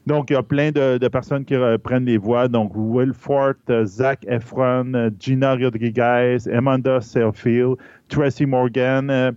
Donc, 0.07 0.31
il 0.31 0.32
y 0.32 0.36
a 0.36 0.43
plein 0.43 0.73
de, 0.73 1.09
personnes 1.09 1.44
qui 1.44 1.55
prennent 1.82 2.07
les 2.07 2.16
voix. 2.16 2.48
Donc, 2.48 2.73
Will 2.74 3.12
Ford, 3.12 3.55
Zach 3.85 4.24
Efron, 4.27 5.11
Gina 5.19 5.55
Rodriguez, 5.55 6.39
Amanda 6.52 7.01
Seyfield, 7.01 7.77
Tracy 8.09 8.47
Morgan, 8.47 9.11
euh, 9.11 9.31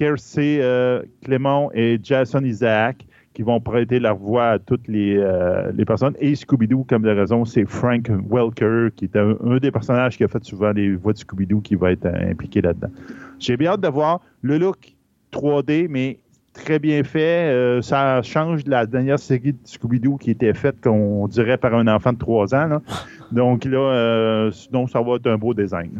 Kersey 0.00 0.60
euh, 0.62 1.02
Clément 1.22 1.70
et 1.74 2.00
Jason 2.02 2.42
Isaac 2.42 3.06
qui 3.34 3.42
vont 3.42 3.60
prêter 3.60 4.00
leur 4.00 4.16
voix 4.16 4.52
à 4.52 4.58
toutes 4.58 4.88
les, 4.88 5.16
euh, 5.18 5.70
personnes. 5.86 6.14
Et 6.20 6.34
Scooby-Doo, 6.34 6.84
comme 6.84 7.02
de 7.02 7.10
raison, 7.10 7.44
c'est 7.44 7.66
Frank 7.66 8.10
Welker, 8.30 8.88
qui 8.96 9.04
est 9.04 9.16
un, 9.16 9.36
des 9.58 9.70
personnages 9.70 10.16
qui 10.16 10.24
a 10.24 10.28
fait 10.28 10.42
souvent 10.42 10.72
les 10.72 10.96
voix 10.96 11.12
de 11.12 11.18
Scooby-Doo, 11.18 11.60
qui 11.60 11.74
va 11.74 11.92
être 11.92 12.06
impliqué 12.06 12.62
là-dedans. 12.62 12.88
J'ai 13.38 13.58
bien 13.58 13.72
hâte 13.72 13.82
de 13.82 13.88
voir 13.88 14.20
le 14.40 14.56
look 14.56 14.96
3D, 15.32 15.86
mais 15.90 16.18
très 16.54 16.78
bien 16.78 17.04
fait. 17.04 17.52
Euh, 17.52 17.82
ça 17.82 18.22
change 18.22 18.64
de 18.64 18.70
la 18.70 18.86
dernière 18.86 19.18
série 19.18 19.52
de 19.52 19.58
Scooby-Doo 19.64 20.16
qui 20.16 20.30
était 20.30 20.54
faite, 20.54 20.80
qu'on 20.80 21.28
dirait, 21.28 21.58
par 21.58 21.74
un 21.74 21.86
enfant 21.88 22.14
de 22.14 22.18
3 22.18 22.54
ans. 22.54 22.80
Donc 23.32 23.66
là, 23.66 23.78
euh, 23.78 24.50
donc 24.72 24.88
ça 24.88 25.02
va 25.02 25.16
être 25.16 25.26
un 25.26 25.36
beau 25.36 25.52
design. 25.52 25.90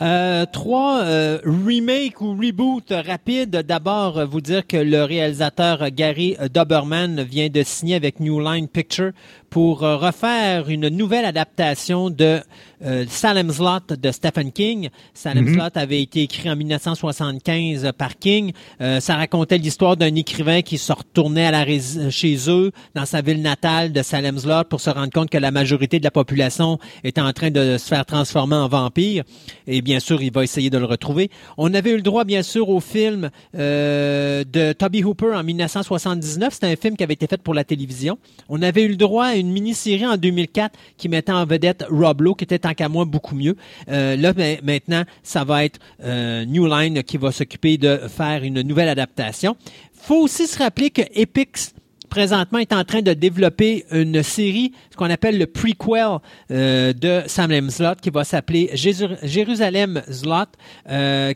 Euh, 0.00 0.46
trois 0.52 1.02
euh, 1.02 1.38
remakes 1.44 2.20
ou 2.20 2.36
reboots 2.36 2.92
rapides. 2.92 3.50
D'abord, 3.50 4.26
vous 4.26 4.40
dire 4.40 4.66
que 4.66 4.76
le 4.76 5.04
réalisateur 5.04 5.90
Gary 5.90 6.36
Doberman 6.52 7.22
vient 7.22 7.48
de 7.48 7.62
signer 7.62 7.96
avec 7.96 8.20
New 8.20 8.40
Line 8.40 8.68
Picture 8.68 9.12
pour 9.50 9.82
euh, 9.82 9.96
refaire 9.96 10.70
une 10.70 10.88
nouvelle 10.88 11.24
adaptation 11.24 12.08
de 12.08 12.40
euh, 12.82 13.04
Salem's 13.08 13.58
Lot 13.58 13.92
de 14.00 14.10
Stephen 14.12 14.52
King. 14.52 14.88
Salem's 15.12 15.50
mhm. 15.50 15.58
Lot 15.58 15.76
avait 15.76 16.00
été 16.00 16.22
écrit 16.22 16.48
en 16.48 16.56
1975 16.56 17.90
par 17.98 18.16
King. 18.16 18.52
Euh, 18.80 19.00
ça 19.00 19.16
racontait 19.16 19.58
l'histoire 19.58 19.96
d'un 19.96 20.14
écrivain 20.14 20.62
qui 20.62 20.78
se 20.78 20.92
retournait 20.92 21.46
à 21.46 21.50
la 21.50 21.70
chez 22.10 22.36
eux 22.48 22.72
dans 22.94 23.04
sa 23.04 23.20
ville 23.20 23.42
natale 23.42 23.92
de 23.92 24.02
Salem's 24.02 24.46
Lot 24.46 24.68
pour 24.68 24.80
se 24.80 24.90
rendre 24.90 25.12
compte 25.12 25.30
que 25.30 25.38
la 25.38 25.50
majorité 25.50 25.98
de 25.98 26.04
la 26.04 26.10
population 26.10 26.78
était 27.04 27.20
en 27.20 27.32
train 27.32 27.50
de 27.50 27.76
se 27.76 27.86
faire 27.86 28.06
transformer 28.06 28.56
en 28.56 28.68
vampire. 28.68 29.24
Et 29.66 29.82
bien 29.82 30.00
sûr, 30.00 30.22
il 30.22 30.32
va 30.32 30.42
essayer 30.42 30.70
de 30.70 30.78
le 30.78 30.86
retrouver. 30.86 31.30
On 31.58 31.74
avait 31.74 31.90
eu 31.90 31.96
le 31.96 32.02
droit, 32.02 32.24
bien 32.24 32.42
sûr, 32.42 32.68
au 32.68 32.80
film 32.80 33.30
de 33.54 34.72
Toby 34.72 35.04
Hooper 35.04 35.34
en 35.34 35.44
1979. 35.44 36.54
C'était 36.54 36.66
un 36.66 36.76
film 36.76 36.96
qui 36.96 37.04
avait 37.04 37.14
été 37.14 37.26
fait 37.26 37.42
pour 37.42 37.54
la 37.54 37.64
télévision. 37.64 38.18
On 38.48 38.62
avait 38.62 38.84
eu 38.84 38.88
le 38.88 38.96
droit 38.96 39.26
à 39.26 39.39
une 39.40 39.50
mini-série 39.50 40.06
en 40.06 40.16
2004 40.16 40.78
qui 40.96 41.08
mettait 41.08 41.32
en 41.32 41.44
vedette 41.44 41.84
Rob 41.90 42.20
Lowe, 42.22 42.34
qui 42.34 42.44
était 42.44 42.58
tant 42.58 42.74
qu'à 42.74 42.88
moi 42.88 43.04
beaucoup 43.04 43.34
mieux. 43.34 43.56
Euh, 43.88 44.16
là, 44.16 44.32
ben, 44.32 44.58
maintenant, 44.62 45.04
ça 45.22 45.44
va 45.44 45.64
être 45.64 45.78
euh, 46.02 46.44
New 46.44 46.66
Line 46.66 47.02
qui 47.02 47.16
va 47.16 47.32
s'occuper 47.32 47.78
de 47.78 48.00
faire 48.08 48.42
une 48.44 48.62
nouvelle 48.62 48.88
adaptation. 48.88 49.56
faut 49.94 50.22
aussi 50.22 50.46
se 50.46 50.58
rappeler 50.58 50.90
que 50.90 51.02
Epix 51.14 51.74
présentement 52.08 52.58
est 52.58 52.72
en 52.72 52.84
train 52.84 53.02
de 53.02 53.12
développer 53.12 53.84
une 53.92 54.22
série, 54.24 54.72
ce 54.90 54.96
qu'on 54.96 55.10
appelle 55.10 55.38
le 55.38 55.46
prequel 55.46 56.18
euh, 56.50 56.92
de 56.92 57.22
Salem 57.26 57.70
Slot, 57.70 57.96
qui 58.02 58.10
va 58.10 58.24
s'appeler 58.24 58.70
Jérusalem 58.74 60.02
Slot. 60.10 61.34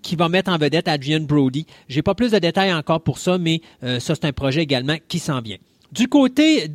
Qui 0.00 0.14
va 0.14 0.28
mettre 0.28 0.50
en 0.50 0.56
vedette 0.56 0.86
Adrian 0.86 1.20
Brody. 1.20 1.66
J'ai 1.88 2.02
pas 2.02 2.14
plus 2.14 2.30
de 2.30 2.38
détails 2.38 2.72
encore 2.72 3.02
pour 3.02 3.18
ça, 3.18 3.36
mais 3.36 3.60
ça 3.82 4.14
c'est 4.14 4.24
un 4.24 4.32
projet 4.32 4.62
également 4.62 4.96
qui 5.08 5.18
s'en 5.18 5.40
vient. 5.40 5.58
Du 5.92 6.06
côté 6.08 6.70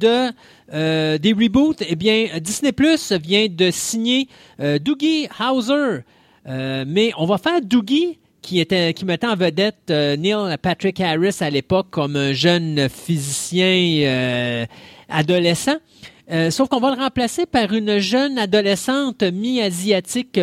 euh, 0.73 1.17
des 1.17 1.33
reboots, 1.33 1.83
eh 1.87 1.95
bien, 1.95 2.27
Disney 2.41 2.71
Plus 2.71 3.11
vient 3.11 3.47
de 3.47 3.69
signer 3.69 4.27
euh, 4.59 4.79
Doogie 4.79 5.27
Howser. 5.39 5.99
Euh, 6.47 6.83
mais 6.87 7.11
on 7.17 7.25
va 7.25 7.37
faire 7.37 7.61
Doogie, 7.61 8.17
qui, 8.41 8.59
était, 8.59 8.93
qui 8.93 9.05
mettait 9.05 9.27
en 9.27 9.35
vedette 9.35 9.89
Neil 9.89 10.57
Patrick 10.61 10.99
Harris 10.99 11.37
à 11.39 11.49
l'époque 11.49 11.87
comme 11.91 12.15
un 12.15 12.33
jeune 12.33 12.89
physicien 12.89 14.65
adolescent. 15.07 15.77
sauf 16.49 16.67
qu'on 16.67 16.81
va 16.81 16.93
le 16.93 17.01
remplacer 17.01 17.45
par 17.45 17.71
une 17.71 17.99
jeune 17.99 18.37
adolescente 18.37 19.23
mi-asiatique 19.23 20.37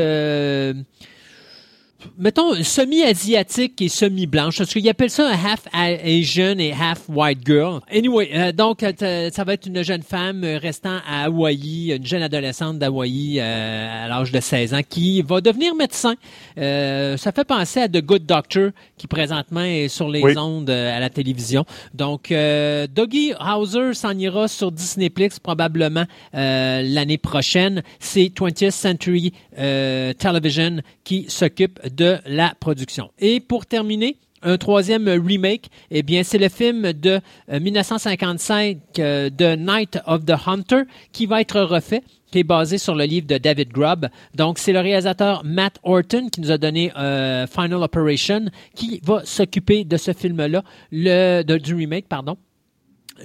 mettons, 2.19 2.55
semi-asiatique 2.63 3.81
et 3.83 3.89
semi-blanche. 3.89 4.59
Parce 4.59 4.73
qu'ils 4.73 4.89
appellent 4.89 5.11
ça 5.11 5.29
un 5.29 5.33
half 5.33 5.67
Asian 5.73 6.59
et 6.59 6.73
half 6.73 7.09
white 7.09 7.41
girl. 7.45 7.81
Anyway, 7.93 8.31
euh, 8.35 8.53
donc, 8.53 8.83
euh, 8.83 9.31
ça 9.33 9.45
va 9.45 9.55
être 9.55 9.67
une 9.67 9.83
jeune 9.83 10.03
femme 10.03 10.45
restant 10.45 10.99
à 11.09 11.25
Hawaï, 11.25 11.93
une 11.93 12.07
jeune 12.07 12.23
adolescente 12.23 12.79
d'Hawaï 12.79 13.39
euh, 13.41 14.05
à 14.05 14.09
l'âge 14.09 14.33
de 14.33 14.41
16 14.41 14.75
ans 14.75 14.81
qui 14.89 15.23
va 15.23 15.41
devenir 15.41 15.75
médecin. 15.75 16.15
ça 16.57 17.33
fait 17.33 17.45
penser 17.45 17.81
à 17.81 17.89
The 17.89 18.03
Good 18.05 18.27
Doctor 18.27 18.71
qui 18.97 19.07
présentement 19.07 19.63
est 19.63 19.89
sur 19.89 20.09
les 20.09 20.37
ondes 20.37 20.71
à 20.71 21.01
la 21.01 21.11
télévision. 21.11 21.65
Donc, 21.95 22.29
Doggy 22.31 23.33
Hauser 23.41 23.95
s'en 23.95 24.17
ira 24.17 24.49
sur 24.49 24.73
Disney 24.73 25.11
Plus 25.11 25.39
probablement 25.39 26.05
l'année 26.33 27.19
prochaine. 27.19 27.83
C'est 27.99 28.27
20th 28.27 28.71
Century 28.71 29.33
Television 29.57 30.83
qui 31.05 31.27
s'occupe 31.29 31.81
de 31.95 32.19
la 32.27 32.55
production. 32.59 33.11
Et 33.19 33.41
pour 33.41 33.67
terminer, 33.67 34.17
un 34.43 34.57
troisième 34.57 35.09
remake, 35.09 35.71
eh 35.91 36.03
bien, 36.03 36.23
c'est 36.23 36.39
le 36.39 36.49
film 36.49 36.93
de 36.93 37.21
1955 37.51 38.79
euh, 38.99 39.03
euh, 39.03 39.31
The 39.31 39.59
Night 39.59 39.99
of 40.07 40.25
the 40.25 40.35
Hunter 40.47 40.83
qui 41.13 41.27
va 41.27 41.41
être 41.41 41.61
refait 41.61 42.03
qui 42.31 42.39
est 42.39 42.45
basé 42.45 42.79
sur 42.79 42.95
le 42.95 43.05
livre 43.05 43.27
de 43.27 43.39
David 43.39 43.73
Grubb. 43.73 44.09
Donc, 44.37 44.59
c'est 44.59 44.73
le 44.73 44.79
réalisateur 44.79 45.43
Matt 45.45 45.79
Orton 45.83 46.29
qui 46.29 46.41
nous 46.41 46.53
a 46.53 46.59
donné 46.59 46.93
euh, 46.97 47.47
Final 47.49 47.83
Operation, 47.83 48.47
qui 48.77 49.01
va 49.03 49.23
s'occuper 49.25 49.85
de 49.85 49.97
ce 49.97 50.13
film-là, 50.13 50.63
le 50.93 51.43
du 51.43 51.75
remake, 51.75 52.09
pardon. 52.09 52.37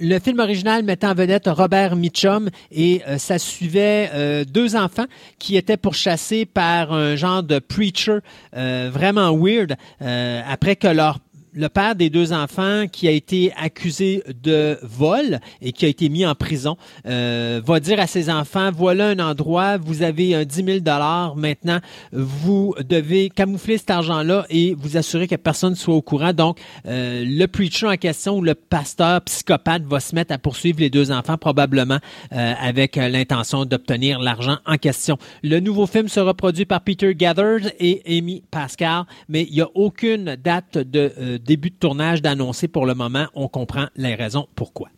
Le 0.00 0.18
film 0.18 0.40
original 0.40 0.82
mettait 0.82 1.06
en 1.06 1.14
vedette 1.14 1.46
Robert 1.46 1.96
Mitchum 1.96 2.50
et 2.70 3.02
euh, 3.08 3.18
ça 3.18 3.38
suivait 3.38 4.10
euh, 4.12 4.44
deux 4.44 4.76
enfants 4.76 5.06
qui 5.38 5.56
étaient 5.56 5.76
pourchassés 5.76 6.44
par 6.44 6.92
un 6.92 7.16
genre 7.16 7.42
de 7.42 7.58
preacher 7.58 8.18
euh, 8.54 8.90
vraiment 8.92 9.34
weird 9.36 9.76
après 10.00 10.76
que 10.76 10.88
leur 10.88 11.18
le 11.56 11.70
père 11.70 11.96
des 11.96 12.10
deux 12.10 12.34
enfants 12.34 12.84
qui 12.86 13.08
a 13.08 13.10
été 13.10 13.50
accusé 13.56 14.22
de 14.42 14.78
vol 14.82 15.40
et 15.62 15.72
qui 15.72 15.86
a 15.86 15.88
été 15.88 16.10
mis 16.10 16.26
en 16.26 16.34
prison 16.34 16.76
euh, 17.06 17.62
va 17.64 17.80
dire 17.80 17.98
à 17.98 18.06
ses 18.06 18.28
enfants 18.28 18.70
voilà 18.70 19.08
un 19.08 19.18
endroit 19.18 19.78
vous 19.78 20.02
avez 20.02 20.34
un 20.34 20.44
10 20.44 20.64
000 20.64 20.78
dollars. 20.80 21.34
Maintenant 21.34 21.80
vous 22.12 22.74
devez 22.86 23.30
camoufler 23.30 23.78
cet 23.78 23.90
argent 23.90 24.22
là 24.22 24.44
et 24.50 24.74
vous 24.74 24.98
assurer 24.98 25.26
que 25.26 25.36
personne 25.36 25.74
soit 25.74 25.94
au 25.94 26.02
courant 26.02 26.34
donc 26.34 26.58
euh, 26.86 27.24
le 27.26 27.46
preacher 27.46 27.86
en 27.86 27.96
question 27.96 28.36
ou 28.36 28.42
le 28.42 28.54
pasteur 28.54 29.22
psychopathe 29.22 29.84
va 29.84 30.00
se 30.00 30.14
mettre 30.14 30.34
à 30.34 30.38
poursuivre 30.38 30.80
les 30.80 30.90
deux 30.90 31.10
enfants 31.10 31.38
probablement 31.38 31.98
euh, 32.32 32.54
avec 32.60 32.96
l'intention 32.96 33.64
d'obtenir 33.64 34.18
l'argent 34.18 34.58
en 34.66 34.76
question. 34.76 35.16
Le 35.42 35.60
nouveau 35.60 35.86
film 35.86 36.08
sera 36.08 36.34
produit 36.34 36.66
par 36.66 36.82
Peter 36.82 37.14
Gathers 37.14 37.72
et 37.80 38.02
Amy 38.06 38.42
Pascal 38.50 39.04
mais 39.30 39.44
il 39.44 39.54
n'y 39.54 39.62
a 39.62 39.70
aucune 39.74 40.36
date 40.36 40.76
de 40.76 41.45
début 41.46 41.70
de 41.70 41.76
tournage 41.76 42.22
d'annoncer 42.22 42.68
pour 42.68 42.86
le 42.86 42.94
moment. 42.94 43.26
On 43.34 43.48
comprend 43.48 43.86
les 43.96 44.14
raisons 44.14 44.48
pourquoi. 44.54 44.88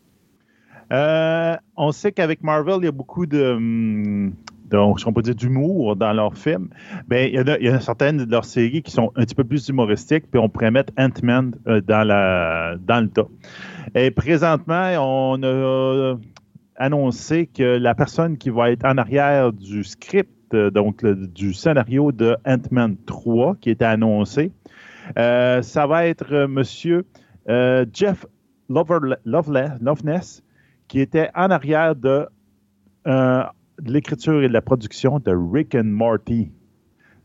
Euh, 0.91 1.55
on 1.77 1.91
sait 1.91 2.11
qu'avec 2.11 2.43
Marvel, 2.43 2.77
il 2.79 2.85
y 2.85 2.87
a 2.87 2.91
beaucoup 2.91 3.27
de, 3.27 3.53
hum, 3.53 4.33
donc, 4.69 5.21
dire 5.21 5.35
d'humour 5.35 5.95
dans 5.95 6.13
leurs 6.13 6.37
films. 6.37 6.69
Ben, 7.07 7.29
il 7.31 7.61
y, 7.61 7.65
y 7.65 7.69
a 7.69 7.79
certaines 7.79 8.17
de 8.25 8.31
leurs 8.31 8.45
séries 8.45 8.81
qui 8.81 8.91
sont 8.91 9.11
un 9.15 9.23
petit 9.23 9.35
peu 9.35 9.43
plus 9.43 9.67
humoristiques, 9.69 10.29
puis 10.29 10.39
on 10.39 10.49
pourrait 10.49 10.71
mettre 10.71 10.93
Ant-Man 10.97 11.55
euh, 11.67 11.81
dans, 11.81 12.07
le 12.07 13.07
tas. 13.07 13.27
Et 13.95 14.11
présentement, 14.11 14.91
on 14.99 15.41
a 15.43 16.15
annoncé 16.75 17.47
que 17.47 17.77
la 17.77 17.93
personne 17.95 18.37
qui 18.37 18.49
va 18.49 18.71
être 18.71 18.85
en 18.85 18.97
arrière 18.97 19.51
du 19.51 19.83
script, 19.83 20.53
euh, 20.53 20.71
donc 20.71 21.05
du 21.05 21.53
scénario 21.53 22.11
de 22.11 22.35
Ant-Man 22.45 22.95
3, 23.05 23.57
qui 23.61 23.69
était 23.69 23.85
annoncé, 23.85 24.51
euh, 25.17 25.61
ça 25.61 25.87
va 25.87 26.07
être 26.07 26.33
euh, 26.33 26.47
Monsieur 26.47 27.05
euh, 27.49 27.85
Jeff 27.93 28.25
Loveness, 28.69 30.43
qui 30.87 30.99
était 30.99 31.29
en 31.35 31.49
arrière 31.49 31.95
de, 31.95 32.27
euh, 33.07 33.43
de 33.81 33.91
l'écriture 33.91 34.43
et 34.43 34.47
de 34.47 34.53
la 34.53 34.61
production 34.61 35.19
de 35.19 35.31
Rick 35.31 35.75
and 35.75 35.85
Morty. 35.85 36.51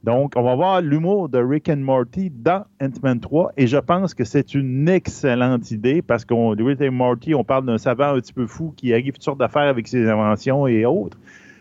Donc, 0.02 0.35
on 0.36 0.43
va 0.43 0.55
voir 0.55 0.82
l'humour 0.82 1.31
de 1.31 1.39
Rick 1.39 1.70
and 1.70 1.78
Morty 1.78 2.31
dans 2.31 2.66
Ant-Man 2.81 3.20
3 3.20 3.52
et 3.56 3.66
je 3.66 3.78
pense 3.78 4.12
que 4.12 4.24
c'est 4.24 4.55
une 4.55 4.86
excellente 4.86 5.70
idée 5.70 6.02
parce 6.02 6.27
qu'on 6.27 6.51
Rick 6.51 6.82
and 6.82 6.93
Morty, 6.93 7.35
on 7.35 7.43
parle 7.43 7.65
d'un 7.65 7.78
savant 7.78 8.15
un 8.15 8.20
petit 8.20 8.35
peu 8.35 8.47
fou 8.47 8.74
qui 8.77 8.93
arrive 8.93 9.15
toutes 9.15 9.23
sortes 9.23 9.39
d'affaires 9.39 9.62
avec 9.62 9.89
ses 9.89 10.06
inventions 10.09 10.66
et 10.66 10.85
autres. 10.85 11.19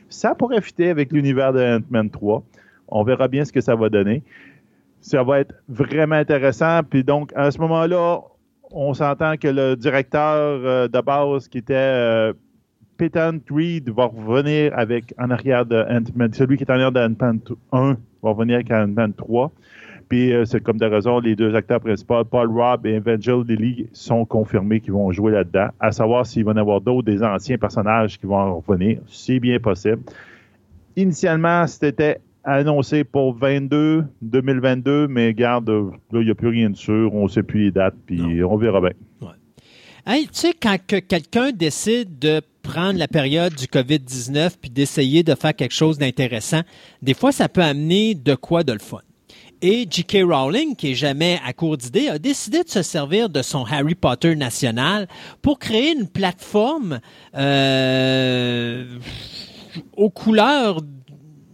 Ça 0.10 0.36
pourrait 0.36 0.62
fitter 0.62 0.90
avec 0.90 1.14
l'univers 1.14 1.54
de 1.54 1.78
Ant-Man 1.78 2.10
3. 2.10 2.44
On 2.90 3.04
verra 3.04 3.30
bien 3.30 3.46
ce 3.46 3.54
que 3.54 3.62
ça 3.62 3.76
va 3.76 3.90
donner. 3.90 4.24
Ça 5.04 5.22
va 5.22 5.42
être 5.42 5.54
vraiment 5.68 6.16
intéressant. 6.16 6.80
Puis 6.90 7.04
donc, 7.04 7.32
à 7.36 7.52
ce 7.52 7.60
moment-là, 7.60 8.22
on 8.72 8.94
s'entend 8.94 9.36
que 9.36 9.50
le 9.50 9.76
directeur 9.76 10.62
euh, 10.64 10.88
de 10.88 11.02
base 11.02 11.48
qui 11.50 11.58
était 11.58 11.74
euh, 11.76 12.34
Peyton 12.98 13.40
Reed 13.52 13.90
va 13.90 14.06
revenir 14.06 14.72
avec 14.78 15.14
en 15.20 15.30
arrière 15.30 15.66
de 15.66 15.76
Ant-Man. 15.76 16.34
Celui 16.34 16.58
qui 16.58 16.64
est 16.64 16.72
en 16.72 16.76
arrière 16.76 16.92
de 16.94 17.02
Ant-Man 17.02 17.42
1 17.74 17.98
va 18.24 18.30
revenir 18.30 18.56
avec 18.56 18.72
Ant-Man 18.72 19.14
3. 19.14 19.52
Puis 20.08 20.34
euh, 20.34 20.46
c'est 20.46 20.62
comme 20.62 20.78
de 20.78 20.86
raison, 20.86 21.20
les 21.20 21.36
deux 21.36 21.54
acteurs 21.54 21.82
principaux, 21.82 22.24
Paul 22.24 22.50
Robb 22.50 22.86
et 22.86 22.96
Evangel 22.96 23.42
Lilly, 23.48 23.90
sont 23.92 24.26
confirmés 24.26 24.80
qu'ils 24.80 24.94
vont 24.94 25.12
jouer 25.12 25.34
là-dedans. 25.34 25.68
À 25.80 25.92
savoir 25.92 26.26
s'il 26.26 26.46
va 26.46 26.52
y 26.52 26.54
en 26.56 26.58
avoir 26.58 26.80
d'autres 26.80 27.06
des 27.06 27.24
anciens 27.24 27.58
personnages 27.58 28.18
qui 28.18 28.26
vont 28.26 28.62
revenir. 28.66 29.00
C'est 29.08 29.40
bien 29.40 29.60
possible. 29.60 30.02
Initialement, 30.96 31.68
c'était 31.68 32.20
annoncé 32.44 33.04
pour 33.04 33.36
22, 33.36 34.06
2022, 34.22 35.08
mais 35.08 35.34
garde, 35.34 35.70
là, 35.70 35.92
il 36.14 36.26
n'y 36.26 36.32
a 36.32 36.36
plus 36.36 36.50
rien 36.50 36.70
de 36.70 36.76
sûr. 36.76 37.14
On 37.14 37.24
ne 37.24 37.30
sait 37.30 37.44
plus 37.44 37.66
les 37.66 37.72
dates, 37.72 37.96
puis 38.06 38.44
on 38.44 38.58
verra 38.58 38.82
bien. 38.82 38.92
Hey, 40.06 40.26
tu 40.26 40.32
sais, 40.34 40.54
quand 40.54 40.76
quelqu'un 40.86 41.52
décide 41.54 42.20
de 42.20 42.42
prendre 42.62 43.00
la 43.00 43.08
période 43.08 43.56
du 43.56 43.68
COVID-19 43.68 44.56
puis 44.60 44.70
d'essayer 44.70 45.24
de 45.24 45.34
faire 45.34 45.56
quelque 45.56 45.74
chose 45.74 45.98
d'intéressant, 45.98 46.60
des 47.02 47.14
fois, 47.14 47.32
ça 47.32 47.48
peut 47.48 47.64
amener 47.64 48.14
de 48.14 48.36
quoi 48.36 48.64
de 48.64 48.74
le 48.74 48.80
fun. 48.80 49.00
Et 49.62 49.88
J.K. 49.90 50.24
Rowling, 50.26 50.76
qui 50.76 50.92
est 50.92 50.96
jamais 50.96 51.40
à 51.46 51.54
court 51.54 51.78
d'idées, 51.78 52.10
a 52.10 52.20
décidé 52.20 52.64
de 52.64 52.70
se 52.70 52.82
servir 52.82 53.30
de 53.30 53.42
son 53.42 53.64
Harry 53.64 53.96
Potter 53.96 54.36
national 54.36 55.08
pour 55.42 55.58
créer 55.58 55.94
une 55.94 56.10
plateforme 56.10 57.00
euh, 57.34 59.00
aux 59.96 60.10
couleurs 60.10 60.82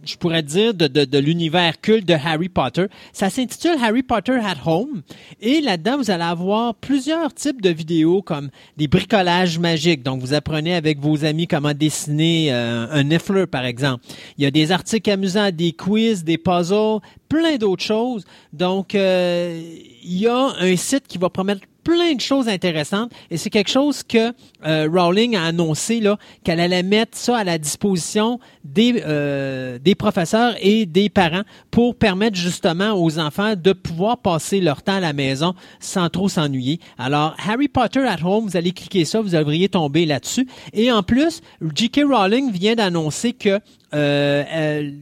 je 0.04 0.16
pourrais 0.16 0.42
dire, 0.42 0.74
de, 0.74 0.86
de, 0.86 1.04
de 1.04 1.18
l'univers 1.18 1.80
culte 1.80 2.06
de 2.06 2.14
Harry 2.14 2.48
Potter. 2.48 2.86
Ça 3.12 3.30
s'intitule 3.30 3.76
Harry 3.82 4.02
Potter 4.02 4.38
at 4.42 4.56
Home. 4.66 5.02
Et 5.40 5.60
là-dedans, 5.60 5.98
vous 5.98 6.10
allez 6.10 6.24
avoir 6.24 6.74
plusieurs 6.74 7.32
types 7.34 7.60
de 7.60 7.70
vidéos 7.70 8.22
comme 8.22 8.50
des 8.76 8.88
bricolages 8.88 9.58
magiques. 9.58 10.02
Donc, 10.02 10.20
vous 10.20 10.34
apprenez 10.34 10.74
avec 10.74 10.98
vos 10.98 11.24
amis 11.24 11.46
comment 11.46 11.74
dessiner 11.74 12.52
euh, 12.52 12.86
un 12.90 13.02
Niffler, 13.04 13.46
par 13.46 13.64
exemple. 13.64 14.04
Il 14.38 14.44
y 14.44 14.46
a 14.46 14.50
des 14.50 14.72
articles 14.72 15.10
amusants, 15.10 15.50
des 15.50 15.72
quiz, 15.72 16.24
des 16.24 16.38
puzzles, 16.38 17.00
plein 17.28 17.56
d'autres 17.56 17.84
choses. 17.84 18.24
Donc, 18.52 18.94
euh, 18.94 19.60
il 20.02 20.18
y 20.18 20.26
a 20.26 20.52
un 20.58 20.76
site 20.76 21.06
qui 21.06 21.18
va 21.18 21.30
promettre 21.30 21.62
plein 21.90 22.14
de 22.14 22.20
choses 22.20 22.48
intéressantes 22.48 23.10
et 23.30 23.36
c'est 23.36 23.50
quelque 23.50 23.70
chose 23.70 24.04
que 24.04 24.32
euh, 24.64 24.88
Rowling 24.92 25.34
a 25.34 25.44
annoncé 25.44 25.98
là 25.98 26.18
qu'elle 26.44 26.60
allait 26.60 26.84
mettre 26.84 27.18
ça 27.18 27.38
à 27.38 27.44
la 27.44 27.58
disposition 27.58 28.38
des 28.62 29.02
euh, 29.04 29.78
des 29.80 29.96
professeurs 29.96 30.54
et 30.60 30.86
des 30.86 31.08
parents 31.08 31.42
pour 31.72 31.96
permettre 31.96 32.36
justement 32.36 32.92
aux 32.92 33.18
enfants 33.18 33.54
de 33.56 33.72
pouvoir 33.72 34.18
passer 34.18 34.60
leur 34.60 34.82
temps 34.82 34.96
à 34.96 35.00
la 35.00 35.12
maison 35.12 35.54
sans 35.80 36.08
trop 36.10 36.28
s'ennuyer. 36.28 36.78
Alors 36.96 37.34
Harry 37.44 37.66
Potter 37.66 38.06
at 38.06 38.24
Home, 38.24 38.46
vous 38.46 38.56
allez 38.56 38.70
cliquer 38.70 39.04
ça, 39.04 39.20
vous 39.20 39.30
devriez 39.30 39.68
tomber 39.68 40.06
là-dessus 40.06 40.46
et 40.72 40.92
en 40.92 41.02
plus 41.02 41.40
J.K. 41.74 42.02
Rowling 42.08 42.52
vient 42.52 42.76
d'annoncer 42.76 43.32
que 43.32 43.58
euh, 43.94 44.92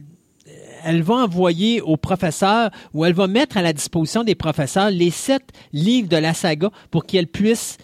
elle 0.83 1.01
va 1.01 1.15
envoyer 1.15 1.81
aux 1.81 1.97
professeurs 1.97 2.71
ou 2.93 3.05
elle 3.05 3.13
va 3.13 3.27
mettre 3.27 3.57
à 3.57 3.61
la 3.61 3.73
disposition 3.73 4.23
des 4.23 4.35
professeurs 4.35 4.89
les 4.89 5.11
sept 5.11 5.43
livres 5.73 6.09
de 6.09 6.17
la 6.17 6.33
saga 6.33 6.69
pour 6.91 7.05
qu'elles 7.05 7.27
puissent 7.27 7.77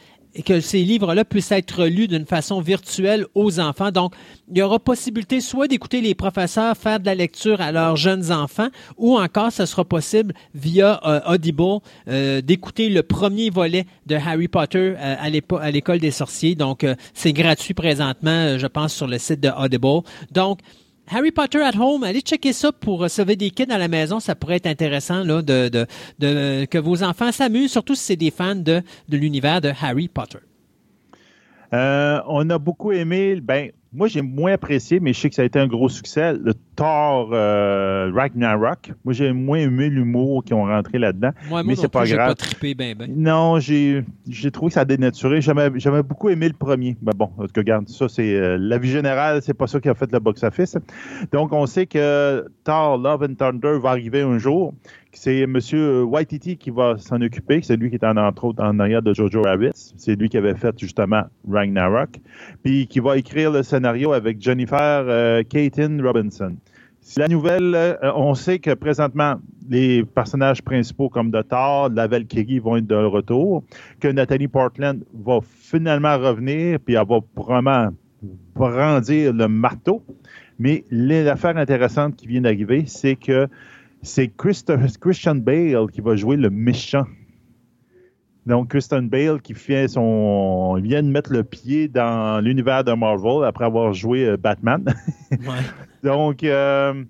que 0.44 0.60
ces 0.60 0.84
livres-là 0.84 1.24
puissent 1.26 1.52
être 1.52 1.86
lus 1.86 2.08
d'une 2.08 2.26
façon 2.26 2.60
virtuelle 2.60 3.26
aux 3.36 3.60
enfants. 3.60 3.92
Donc, 3.92 4.14
il 4.52 4.58
y 4.58 4.62
aura 4.62 4.80
possibilité 4.80 5.40
soit 5.40 5.68
d'écouter 5.68 6.02
les 6.02 6.16
professeurs 6.16 6.76
faire 6.76 7.00
de 7.00 7.06
la 7.06 7.16
lecture 7.16 7.62
à 7.62 7.72
leurs 7.72 7.96
jeunes 7.96 8.32
enfants, 8.32 8.68
ou 8.98 9.18
encore, 9.18 9.52
ce 9.52 9.66
sera 9.66 9.86
possible 9.86 10.34
via 10.54 11.00
euh, 11.06 11.22
Audible 11.28 11.80
euh, 12.08 12.42
d'écouter 12.42 12.90
le 12.90 13.04
premier 13.04 13.50
volet 13.50 13.86
de 14.06 14.16
Harry 14.16 14.48
Potter 14.48 14.96
euh, 14.98 15.16
à 15.20 15.72
l'école 15.72 16.00
des 16.00 16.12
sorciers. 16.12 16.56
Donc, 16.56 16.86
c'est 17.14 17.34
gratuit 17.34 17.74
présentement, 17.74 18.58
je 18.58 18.68
pense, 18.68 18.94
sur 18.94 19.08
le 19.08 19.18
site 19.18 19.40
de 19.40 19.50
Audible. 19.50 20.02
Donc, 20.32 20.60
Harry 21.08 21.32
Potter 21.32 21.62
at 21.62 21.78
Home, 21.80 22.04
allez 22.04 22.22
checker 22.22 22.54
ça 22.54 22.72
pour 22.72 23.10
sauver 23.10 23.36
des 23.36 23.52
kids 23.52 23.72
à 23.72 23.78
la 23.78 23.88
maison. 23.88 24.20
Ça 24.20 24.36
pourrait 24.36 24.56
être 24.56 24.68
intéressant 24.68 25.24
là, 25.24 25.42
de, 25.42 25.70
de, 26.20 26.66
que 26.66 26.78
vos 26.78 27.04
enfants 27.04 27.32
s'amusent, 27.32 27.72
surtout 27.72 27.96
si 27.96 28.04
c'est 28.04 28.16
des 28.16 28.32
fans 28.32 28.56
de, 28.56 28.82
de 29.10 29.18
l'univers 29.18 29.62
de 29.62 29.72
Harry 29.82 30.08
Potter. 30.08 30.40
Euh, 31.74 32.22
on 32.28 32.50
a 32.50 32.58
beaucoup 32.58 32.92
aimé, 32.92 33.40
ben, 33.42 33.72
moi, 33.96 34.08
j'ai 34.08 34.22
moins 34.22 34.54
apprécié, 34.54 35.00
mais 35.00 35.14
je 35.14 35.20
sais 35.20 35.30
que 35.30 35.36
ça 35.36 35.42
a 35.42 35.46
été 35.46 35.58
un 35.58 35.68
gros 35.68 35.88
succès, 35.88 36.34
le 36.34 36.54
Thor 36.76 37.30
euh, 37.32 38.12
Ragnarok. 38.14 38.92
Moi, 39.06 39.14
j'ai 39.14 39.32
moins 39.32 39.60
aimé 39.60 39.90
l'humour 39.90 40.44
qui 40.44 40.54
ont 40.54 40.66
rentré 40.66 41.00
là-dedans. 41.00 41.32
mais 41.66 41.76
c'est 41.76 41.88
pas 41.88 42.06
grave. 42.06 42.30
Pas 42.30 42.36
trippé 42.36 42.76
ben, 42.76 42.96
ben. 42.98 43.14
Non, 43.16 43.60
j'ai 43.60 44.04
trouvé 44.52 44.70
que 44.70 44.74
ça 44.74 44.82
a 44.82 44.86
dénaturé. 44.86 45.40
J'avais 45.42 46.04
beaucoup 46.04 46.30
aimé 46.30 46.48
le 46.48 46.56
premier. 46.56 46.98
Ben 47.02 47.14
bon, 47.16 47.30
en 47.38 47.44
tout 47.44 47.54
cas, 47.54 47.62
regarde, 47.62 47.88
ça, 47.88 48.10
c'est 48.10 48.36
euh, 48.36 48.58
la 48.60 48.78
vie 48.78 48.90
générale, 48.90 49.42
c'est 49.42 49.54
pas 49.54 49.68
ça 49.68 49.80
qui 49.80 49.88
a 49.88 49.94
fait 49.96 50.12
le 50.12 50.20
box-office. 50.20 50.78
Donc, 51.32 51.54
on 51.54 51.66
sait 51.66 51.86
que 51.86 52.46
Thor 52.66 52.98
Love 52.98 53.24
and 53.24 53.36
Thunder 53.36 53.80
va 53.80 53.92
arriver 53.92 54.22
un 54.22 54.38
jour. 54.38 54.74
C'est 55.14 55.42
M. 55.42 55.58
Waititi 56.04 56.58
qui 56.58 56.72
va 56.72 56.98
s'en 56.98 57.22
occuper. 57.22 57.62
C'est 57.62 57.78
lui 57.78 57.90
qui 57.90 57.96
est 57.96 58.04
en, 58.04 58.18
entre 58.18 58.46
autres 58.46 58.62
en 58.62 58.80
arrière 58.80 59.02
de 59.02 59.14
Jojo 59.14 59.44
Rabbit. 59.44 59.72
C'est 59.74 60.16
lui 60.16 60.28
qui 60.28 60.38
avait 60.38 60.56
fait 60.56 60.78
justement 60.78 61.24
Ragnarok. 61.50 62.20
Puis 62.64 62.88
qui 62.88 63.00
va 63.00 63.18
écrire 63.18 63.52
le 63.52 63.64
scénario 63.64 64.12
avec 64.12 64.42
Jennifer 64.42 65.06
euh, 65.08 65.44
Robinson. 66.04 66.56
La 67.18 67.28
nouvelle, 67.28 67.76
euh, 67.76 67.96
on 68.16 68.34
sait 68.34 68.58
que 68.58 68.74
présentement, 68.74 69.36
les 69.70 70.04
personnages 70.04 70.62
principaux 70.64 71.08
comme 71.08 71.30
de 71.30 71.42
Thor, 71.44 71.90
la 71.90 72.08
Valkyrie 72.08 72.58
vont 72.58 72.78
être 72.78 72.88
de 72.88 72.96
retour, 72.96 73.64
que 74.00 74.08
Nathalie 74.08 74.48
Portland 74.48 75.04
va 75.14 75.40
finalement 75.44 76.18
revenir, 76.18 76.80
puis 76.80 76.96
elle 76.96 77.08
va 77.08 77.20
vraiment 77.36 77.90
brandir 78.56 79.34
le 79.34 79.48
marteau. 79.48 80.04
Mais 80.60 80.86
l'affaire 80.90 81.58
intéressante 81.58 82.16
qui 82.16 82.28
vient 82.28 82.42
d'arriver, 82.42 82.86
c'est 82.88 83.16
que 83.16 83.48
c'est 84.02 84.32
Christian 84.36 85.36
Bale 85.36 85.88
qui 85.92 86.02
va 86.02 86.16
jouer 86.16 86.38
le 86.38 86.50
méchant. 86.50 87.06
Donc, 88.46 88.70
Christian 88.70 89.04
Bale 89.04 89.42
qui 89.42 89.56
fait 89.56 89.88
son. 89.88 90.76
Il 90.78 90.84
vient 90.84 91.02
de 91.02 91.10
mettre 91.10 91.34
le 91.34 91.44
pied 91.44 91.88
dans 91.88 92.40
l'univers 92.44 92.84
de 92.84 92.94
Marvel 92.94 93.44
après 93.44 93.66
avoir 93.66 93.94
joué 93.94 94.28
euh, 94.28 94.38
Batman. 94.38 94.86
Donc, 96.04 96.44
euh, 96.44 97.04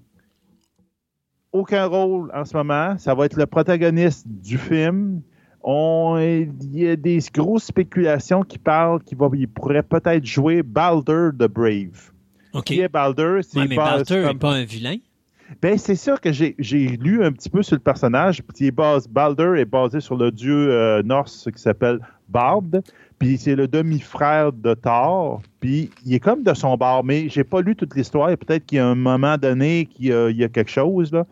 aucun 1.51 1.85
rôle 1.87 2.31
en 2.33 2.45
ce 2.45 2.55
moment. 2.55 2.97
Ça 2.97 3.13
va 3.13 3.25
être 3.25 3.35
le 3.35 3.45
protagoniste 3.45 4.25
du 4.27 4.57
film. 4.57 5.21
On, 5.61 6.17
il 6.19 6.77
y 6.77 6.87
a 6.87 6.95
des 6.95 7.19
grosses 7.33 7.65
spéculations 7.65 8.43
qui 8.43 8.57
parlent 8.57 9.01
qu'il 9.03 9.17
pourrait 9.17 9.83
peut-être 9.83 10.25
jouer 10.25 10.63
Balder 10.63 11.31
the 11.37 11.47
Brave. 11.47 12.11
Qui 12.63 12.81
est 12.81 12.89
Balder? 12.89 13.41
mais 13.55 13.75
Balder 13.75 14.25
n'est 14.25 14.33
pas 14.35 14.53
un 14.53 14.63
vilain. 14.63 14.97
Ben, 15.61 15.77
c'est 15.77 15.95
sûr 15.95 16.19
que 16.19 16.31
j'ai 16.31 16.55
lu 16.57 17.23
un 17.23 17.31
petit 17.31 17.49
peu 17.49 17.61
sur 17.61 17.75
le 17.75 17.81
personnage. 17.81 18.41
Puis 18.41 18.71
Balder 18.71 19.53
est 19.57 19.65
basé 19.65 19.99
sur 19.99 20.15
le 20.15 20.31
dieu 20.31 20.71
euh, 20.71 21.03
norse 21.03 21.47
qui 21.53 21.61
s'appelle 21.61 21.99
Bard. 22.29 22.63
Puis 23.19 23.37
c'est 23.37 23.55
le 23.55 23.67
demi-frère 23.67 24.51
de 24.51 24.73
Thor. 24.73 25.41
Puis 25.59 25.91
il 26.05 26.15
est 26.15 26.19
comme 26.19 26.43
de 26.43 26.53
son 26.53 26.75
bord, 26.77 27.03
mais 27.03 27.29
j'ai 27.29 27.43
pas 27.43 27.61
lu 27.61 27.75
toute 27.75 27.95
l'histoire. 27.95 28.29
Peut-être 28.37 28.65
qu'il 28.65 28.77
y 28.77 28.81
a 28.81 28.87
un 28.87 28.95
moment 28.95 29.37
donné 29.37 29.85
qu'il 29.85 30.07
y, 30.07 30.43
a 30.43 30.49
quelque 30.49 30.71
chose. 30.71 31.11
Là. 31.11 31.25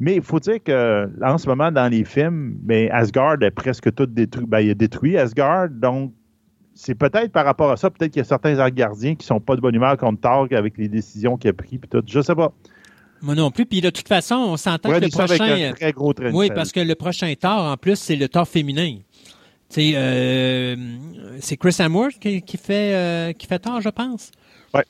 Mais 0.00 0.16
il 0.16 0.22
faut 0.22 0.40
dire 0.40 0.62
que 0.62 1.08
en 1.22 1.38
ce 1.38 1.48
moment, 1.48 1.70
dans 1.70 1.88
les 1.88 2.04
films, 2.04 2.54
ben, 2.62 2.90
Asgard 2.90 3.36
est 3.42 3.50
presque 3.50 3.94
tout 3.94 4.06
détruit. 4.06 4.46
Ben, 4.46 4.60
il 4.60 4.70
a 4.70 4.74
détruit 4.74 5.16
Asgard. 5.16 5.68
Donc, 5.68 6.12
c'est 6.74 6.94
peut-être 6.94 7.32
par 7.32 7.44
rapport 7.44 7.70
à 7.70 7.76
ça, 7.76 7.90
peut-être 7.90 8.12
qu'il 8.12 8.20
y 8.20 8.24
a 8.24 8.28
certains 8.28 8.58
Asgardiens 8.58 9.14
qui 9.14 9.26
sont 9.26 9.40
pas 9.40 9.56
de 9.56 9.60
bonne 9.60 9.74
humeur 9.74 9.96
contre 9.96 10.20
Thor 10.20 10.46
avec 10.52 10.78
les 10.78 10.88
décisions 10.88 11.36
qu'il 11.36 11.50
a 11.50 11.52
prises. 11.52 11.78
Puis 11.78 11.88
tout. 11.88 12.02
Je 12.06 12.20
sais 12.20 12.34
pas. 12.34 12.52
Moi 13.22 13.34
non 13.34 13.50
plus. 13.50 13.66
Puis 13.66 13.80
de 13.80 13.90
toute 13.90 14.08
façon, 14.08 14.36
on 14.36 14.56
s'entend 14.56 14.90
que 14.90 15.04
le 15.04 15.08
prochain. 15.08 15.72
très 15.74 15.92
gros 15.92 16.14
oui, 16.32 16.50
parce 16.54 16.72
que 16.72 16.80
le 16.80 16.94
prochain 16.94 17.32
Thor, 17.38 17.72
en 17.72 17.76
plus, 17.76 17.96
c'est 17.96 18.16
le 18.16 18.28
Thor 18.28 18.48
féminin. 18.48 18.96
Euh, 19.78 20.76
c'est 21.38 21.56
Chris 21.56 21.76
Hemsworth 21.78 22.18
qui, 22.18 22.56
fait 22.56 22.94
euh, 22.94 23.32
qui 23.32 23.46
fait 23.46 23.62
je 23.80 23.88
pense. 23.88 24.32
Ouais. 24.74 24.84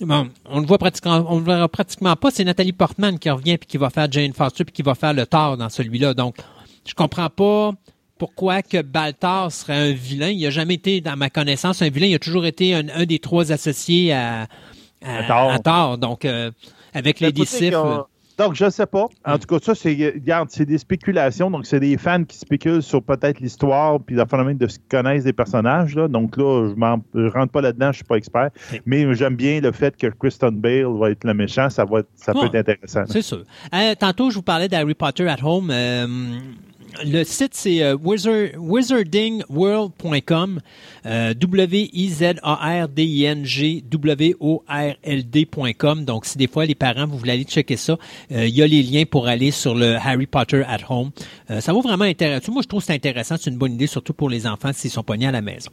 Bon, 0.00 0.28
on 0.44 0.60
le 0.60 0.66
voit 0.66 0.76
pratiquement, 0.76 1.24
on 1.28 1.38
le 1.38 1.44
verra 1.44 1.68
pratiquement 1.68 2.16
pas. 2.16 2.30
C'est 2.30 2.44
Nathalie 2.44 2.72
Portman 2.72 3.18
qui 3.18 3.30
revient 3.30 3.56
puis 3.56 3.66
qui 3.66 3.78
va 3.78 3.88
faire 3.88 4.10
Jane 4.10 4.34
Foster 4.34 4.64
puis 4.64 4.72
qui 4.72 4.82
va 4.82 4.94
faire 4.94 5.14
le 5.14 5.24
Thor 5.24 5.56
dans 5.56 5.70
celui-là. 5.70 6.12
Donc, 6.12 6.36
je 6.86 6.92
comprends 6.92 7.30
pas 7.30 7.72
pourquoi 8.18 8.62
que 8.62 8.82
Baltar 8.82 9.52
serait 9.52 9.90
un 9.90 9.92
vilain. 9.92 10.28
Il 10.28 10.42
n'a 10.42 10.50
jamais 10.50 10.74
été, 10.74 11.00
dans 11.00 11.16
ma 11.16 11.30
connaissance, 11.30 11.82
un 11.82 11.90
vilain. 11.90 12.06
Il 12.06 12.14
a 12.14 12.18
toujours 12.18 12.46
été 12.46 12.74
un, 12.74 13.04
des 13.04 13.18
trois 13.18 13.52
associés 13.52 14.12
à, 14.12 14.46
à, 15.04 15.58
Thor. 15.58 15.98
Donc, 15.98 16.24
euh, 16.24 16.50
avec 16.94 17.20
les 17.20 17.32
disciples. 17.32 18.04
Donc, 18.38 18.54
je 18.54 18.66
ne 18.66 18.70
sais 18.70 18.84
pas. 18.84 19.06
En 19.24 19.38
tout 19.38 19.46
cas, 19.46 19.58
ça, 19.62 19.74
c'est, 19.74 20.14
c'est 20.48 20.66
des 20.66 20.76
spéculations. 20.76 21.50
Donc, 21.50 21.64
c'est 21.64 21.80
des 21.80 21.96
fans 21.96 22.22
qui 22.22 22.36
spéculent 22.36 22.82
sur 22.82 23.02
peut-être 23.02 23.40
l'histoire 23.40 23.98
puis 23.98 24.14
le 24.14 24.26
phénomène 24.26 24.58
de 24.58 24.66
se 24.66 24.78
connaissent 24.90 25.24
des 25.24 25.32
personnages. 25.32 25.94
Là. 25.94 26.06
Donc 26.06 26.36
là, 26.36 26.68
je 26.68 27.18
ne 27.18 27.30
rentre 27.30 27.52
pas 27.52 27.62
là-dedans, 27.62 27.86
je 27.86 27.90
ne 27.90 27.94
suis 27.94 28.04
pas 28.04 28.16
expert. 28.16 28.50
Mais 28.84 29.14
j'aime 29.14 29.36
bien 29.36 29.60
le 29.60 29.72
fait 29.72 29.96
que 29.96 30.08
Kristen 30.08 30.50
Bale 30.50 30.84
va 30.98 31.10
être 31.10 31.24
le 31.24 31.32
méchant. 31.32 31.70
Ça, 31.70 31.86
va 31.86 32.02
ça 32.14 32.34
peut 32.34 32.44
être 32.44 32.56
intéressant. 32.56 33.04
C'est 33.08 33.22
sûr. 33.22 33.42
Euh, 33.72 33.94
tantôt, 33.98 34.28
je 34.28 34.34
vous 34.34 34.42
parlais 34.42 34.68
d'Harry 34.68 34.94
Potter 34.94 35.26
at 35.28 35.42
Home. 35.42 35.70
Euh, 35.70 36.06
le 37.04 37.24
site, 37.24 37.54
c'est 37.54 37.82
euh, 37.82 37.96
wizardingworld.com. 37.96 40.60
Euh, 41.06 41.34
W-I-Z-A-R-D-I-N-G 41.34 43.82
W-O-R-L-D.com. 43.90 46.04
Donc, 46.04 46.26
si 46.26 46.38
des 46.38 46.46
fois 46.46 46.66
les 46.66 46.74
parents, 46.74 47.06
vous 47.06 47.16
voulez 47.18 47.32
aller 47.32 47.44
checker 47.44 47.76
ça, 47.76 47.96
euh, 48.32 48.46
il 48.46 48.54
y 48.54 48.62
a 48.62 48.66
les 48.66 48.82
liens 48.82 49.04
pour 49.04 49.28
aller 49.28 49.50
sur 49.50 49.74
le 49.74 49.96
Harry 49.96 50.26
Potter 50.26 50.62
at 50.66 50.80
Home. 50.88 51.10
ça 51.60 51.72
vaut 51.72 51.82
vraiment 51.82 52.04
intéressant. 52.04 52.52
Moi, 52.52 52.62
je 52.62 52.68
trouve 52.68 52.80
que 52.80 52.86
c'est 52.86 52.94
intéressant. 52.94 53.36
C'est 53.38 53.50
une 53.50 53.58
bonne 53.58 53.74
idée, 53.74 53.86
surtout 53.86 54.14
pour 54.14 54.30
les 54.30 54.46
enfants 54.46 54.70
s'ils 54.72 54.90
sont 54.90 55.02
pognés 55.02 55.28
à 55.28 55.32
la 55.32 55.42
maison. 55.42 55.70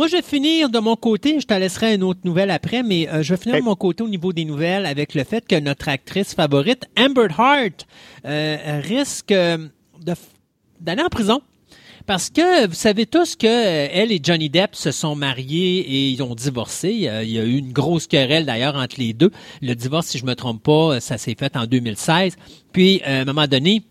Moi, 0.00 0.08
je 0.08 0.16
vais 0.16 0.22
finir 0.22 0.70
de 0.70 0.78
mon 0.78 0.96
côté. 0.96 1.38
Je 1.40 1.46
te 1.46 1.52
laisserai 1.52 1.96
une 1.96 2.04
autre 2.04 2.20
nouvelle 2.24 2.50
après, 2.50 2.82
mais 2.82 3.06
euh, 3.10 3.22
je 3.22 3.34
vais 3.34 3.36
finir 3.38 3.58
de 3.58 3.64
mon 3.64 3.74
côté 3.74 4.02
au 4.02 4.08
niveau 4.08 4.32
des 4.32 4.46
nouvelles 4.46 4.86
avec 4.86 5.14
le 5.14 5.24
fait 5.24 5.46
que 5.46 5.60
notre 5.60 5.90
actrice 5.90 6.32
favorite, 6.32 6.88
Amber 6.98 7.26
Hart, 7.36 7.86
euh, 8.24 8.80
risque 8.82 9.30
euh, 9.30 9.58
d'aller 10.80 11.02
en 11.02 11.10
prison. 11.10 11.42
Parce 12.06 12.30
que 12.30 12.66
vous 12.66 12.72
savez 12.72 13.04
tous 13.04 13.36
que 13.36 13.46
elle 13.46 14.10
et 14.10 14.20
Johnny 14.22 14.48
Depp 14.48 14.74
se 14.74 14.90
sont 14.90 15.14
mariés 15.16 15.80
et 15.80 16.08
ils 16.08 16.22
ont 16.22 16.34
divorcé. 16.34 16.88
Il 16.92 17.30
y 17.30 17.38
a 17.38 17.44
eu 17.44 17.58
une 17.58 17.72
grosse 17.74 18.06
querelle 18.06 18.46
d'ailleurs 18.46 18.76
entre 18.76 18.98
les 18.98 19.12
deux. 19.12 19.30
Le 19.60 19.74
divorce, 19.74 20.06
si 20.06 20.16
je 20.16 20.24
me 20.24 20.34
trompe 20.34 20.62
pas, 20.62 20.98
ça 21.00 21.18
s'est 21.18 21.36
fait 21.38 21.54
en 21.58 21.66
2016. 21.66 22.36
Puis 22.72 23.02
à 23.02 23.20
un 23.20 23.24
moment 23.26 23.46
donné, 23.46 23.82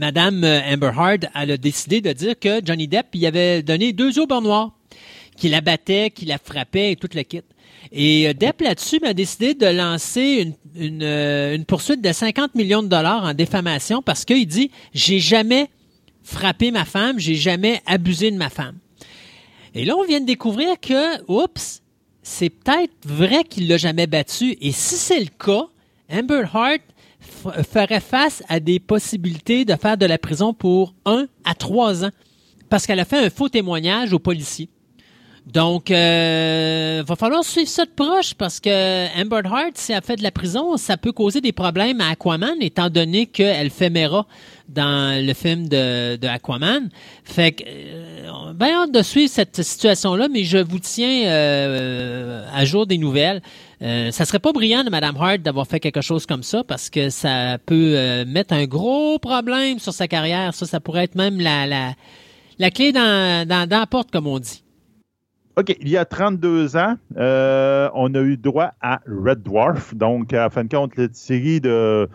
Madame 0.00 0.44
euh, 0.44 0.62
Amber 0.62 0.92
Heard, 0.96 1.28
a 1.34 1.44
décidé 1.58 2.00
de 2.00 2.10
dire 2.14 2.38
que 2.38 2.62
Johnny 2.64 2.88
Depp 2.88 3.08
y 3.16 3.26
avait 3.26 3.62
donné 3.62 3.92
deux 3.92 4.16
yeux 4.16 4.24
au 4.30 4.40
noir, 4.40 4.72
qu'il 5.36 5.50
la 5.50 5.60
battait, 5.60 6.08
qu'il 6.08 6.28
la 6.28 6.38
frappait 6.38 6.92
et 6.92 6.96
tout 6.96 7.10
le 7.14 7.22
kit. 7.22 7.42
Et 7.92 8.26
euh, 8.26 8.32
Depp 8.32 8.62
là-dessus 8.62 8.98
a 9.04 9.12
décidé 9.12 9.52
de 9.52 9.66
lancer 9.66 10.54
une, 10.74 11.02
euh, 11.02 11.58
poursuite 11.68 12.00
de 12.00 12.12
50 12.12 12.54
millions 12.54 12.82
de 12.82 12.88
dollars 12.88 13.24
en 13.24 13.34
défamation 13.34 14.00
parce 14.00 14.24
qu'il 14.24 14.46
dit 14.46 14.70
j'ai 14.94 15.20
jamais 15.20 15.68
frappé 16.22 16.70
ma 16.70 16.86
femme, 16.86 17.18
j'ai 17.18 17.34
jamais 17.34 17.82
abusé 17.84 18.30
de 18.30 18.38
ma 18.38 18.48
femme. 18.48 18.78
Et 19.74 19.84
là, 19.84 19.98
on 19.98 20.04
vient 20.04 20.20
de 20.20 20.26
découvrir 20.26 20.80
que, 20.80 21.30
oups, 21.30 21.82
c'est 22.22 22.48
peut-être 22.48 22.94
vrai 23.04 23.44
qu'il 23.44 23.68
l'a 23.68 23.76
jamais 23.76 24.06
battu. 24.06 24.56
Et 24.62 24.72
si 24.72 24.94
c'est 24.94 25.20
le 25.20 25.28
cas, 25.38 25.66
Amber 26.10 26.44
Heard 26.54 26.80
ferait 27.20 28.00
face 28.00 28.42
à 28.48 28.60
des 28.60 28.80
possibilités 28.80 29.64
de 29.64 29.74
faire 29.76 29.96
de 29.96 30.06
la 30.06 30.18
prison 30.18 30.54
pour 30.54 30.94
un 31.04 31.26
à 31.44 31.54
trois 31.54 32.04
ans 32.04 32.10
parce 32.68 32.86
qu'elle 32.86 33.00
a 33.00 33.04
fait 33.04 33.18
un 33.18 33.30
faux 33.30 33.48
témoignage 33.48 34.12
aux 34.12 34.18
policiers. 34.18 34.68
Donc, 35.46 35.90
euh, 35.90 37.02
va 37.04 37.16
falloir 37.16 37.42
suivre 37.42 37.68
ça 37.68 37.84
de 37.84 37.90
proche 37.90 38.34
parce 38.34 38.60
que 38.60 39.20
Amber 39.20 39.42
Heard, 39.44 39.72
si 39.74 39.92
elle 39.92 40.02
fait 40.02 40.16
de 40.16 40.22
la 40.22 40.30
prison, 40.30 40.76
ça 40.76 40.96
peut 40.96 41.12
causer 41.12 41.40
des 41.40 41.52
problèmes 41.52 42.00
à 42.00 42.10
Aquaman, 42.10 42.56
étant 42.60 42.88
donné 42.88 43.26
qu'elle 43.26 43.70
fait 43.70 43.90
Mera 43.90 44.26
dans 44.68 45.24
le 45.24 45.32
film 45.34 45.66
de, 45.66 46.24
Aquaman. 46.26 46.88
Fait 47.24 47.52
que, 47.52 47.64
euh, 47.66 48.52
bien 48.52 48.82
hâte 48.82 48.92
de 48.92 49.02
suivre 49.02 49.30
cette 49.30 49.62
situation-là, 49.62 50.28
mais 50.30 50.44
je 50.44 50.58
vous 50.58 50.78
tiens 50.78 51.26
euh, 51.26 52.46
à 52.54 52.64
jour 52.64 52.86
des 52.86 52.98
nouvelles. 52.98 53.42
Euh, 53.82 54.10
ça 54.10 54.26
serait 54.26 54.38
pas 54.38 54.52
brillant 54.52 54.84
de 54.84 54.90
Mme 54.90 55.16
Hart 55.16 55.40
d'avoir 55.40 55.66
fait 55.66 55.80
quelque 55.80 56.02
chose 56.02 56.26
comme 56.26 56.42
ça 56.42 56.62
parce 56.64 56.90
que 56.90 57.08
ça 57.08 57.56
peut 57.64 57.94
euh, 57.96 58.24
mettre 58.26 58.52
un 58.52 58.66
gros 58.66 59.18
problème 59.18 59.78
sur 59.78 59.94
sa 59.94 60.06
carrière. 60.06 60.52
Ça, 60.52 60.66
ça 60.66 60.80
pourrait 60.80 61.04
être 61.04 61.14
même 61.14 61.40
la, 61.40 61.66
la, 61.66 61.94
la 62.58 62.70
clé 62.70 62.92
dans, 62.92 63.48
dans, 63.48 63.66
dans 63.66 63.80
la 63.80 63.86
porte, 63.86 64.10
comme 64.10 64.26
on 64.26 64.38
dit. 64.38 64.62
OK, 65.56 65.74
il 65.80 65.88
y 65.88 65.96
a 65.96 66.04
32 66.04 66.76
ans, 66.76 66.94
euh, 67.16 67.88
on 67.94 68.14
a 68.14 68.20
eu 68.20 68.36
droit 68.36 68.72
à 68.80 69.00
Red 69.06 69.42
Dwarf. 69.42 69.94
Donc, 69.94 70.32
à 70.32 70.48
fin 70.50 70.64
de 70.64 70.68
compte, 70.68 70.96
la 70.96 71.08
série 71.12 71.60
de, 71.60 72.08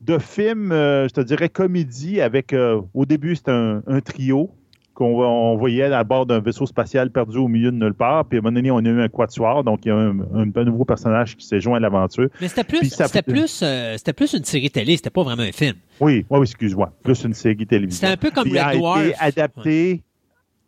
de 0.00 0.18
films, 0.18 0.70
je 0.70 1.12
te 1.12 1.20
dirais 1.20 1.48
comédie, 1.48 2.20
avec 2.20 2.54
au 2.94 3.04
début, 3.04 3.36
c'était 3.36 3.50
un, 3.50 3.82
un, 3.86 4.00
trio 4.00 4.50
qu'on 4.98 5.56
voyait 5.56 5.84
à 5.84 6.02
bord 6.02 6.26
d'un 6.26 6.40
vaisseau 6.40 6.66
spatial 6.66 7.10
perdu 7.10 7.38
au 7.38 7.46
milieu 7.46 7.70
de 7.70 7.76
nulle 7.76 7.94
part. 7.94 8.24
Puis 8.24 8.36
à 8.36 8.40
un 8.40 8.42
moment 8.42 8.56
donné, 8.56 8.72
on 8.72 8.78
a 8.78 8.88
eu 8.88 9.00
un 9.00 9.08
quatuor, 9.08 9.62
donc 9.62 9.84
il 9.84 9.88
y 9.88 9.90
a 9.92 9.94
un, 9.94 10.18
un, 10.34 10.64
nouveau 10.64 10.84
personnage 10.84 11.36
qui 11.36 11.46
s'est 11.46 11.60
joint 11.60 11.76
à 11.76 11.80
l'aventure. 11.80 12.28
Mais 12.40 12.48
c'était 12.48 12.64
plus, 12.64 12.88
c'était 12.88 13.22
plus, 13.22 13.60
euh, 13.62 13.94
c'était 13.96 14.12
plus 14.12 14.32
une 14.32 14.42
série 14.42 14.70
télé, 14.70 14.96
c'était 14.96 15.10
pas 15.10 15.22
vraiment 15.22 15.44
un 15.44 15.52
film. 15.52 15.74
Oui, 16.00 16.26
oui, 16.28 16.40
excuse-moi, 16.40 16.92
plus 17.04 17.22
une 17.22 17.32
série 17.32 17.64
télévisée. 17.64 18.00
C'était 18.00 18.12
un 18.12 18.16
peu 18.16 18.32
comme 18.32 18.48
Red 18.48 18.58
a 18.58 19.04
été 19.04 19.14
adapté 19.20 20.02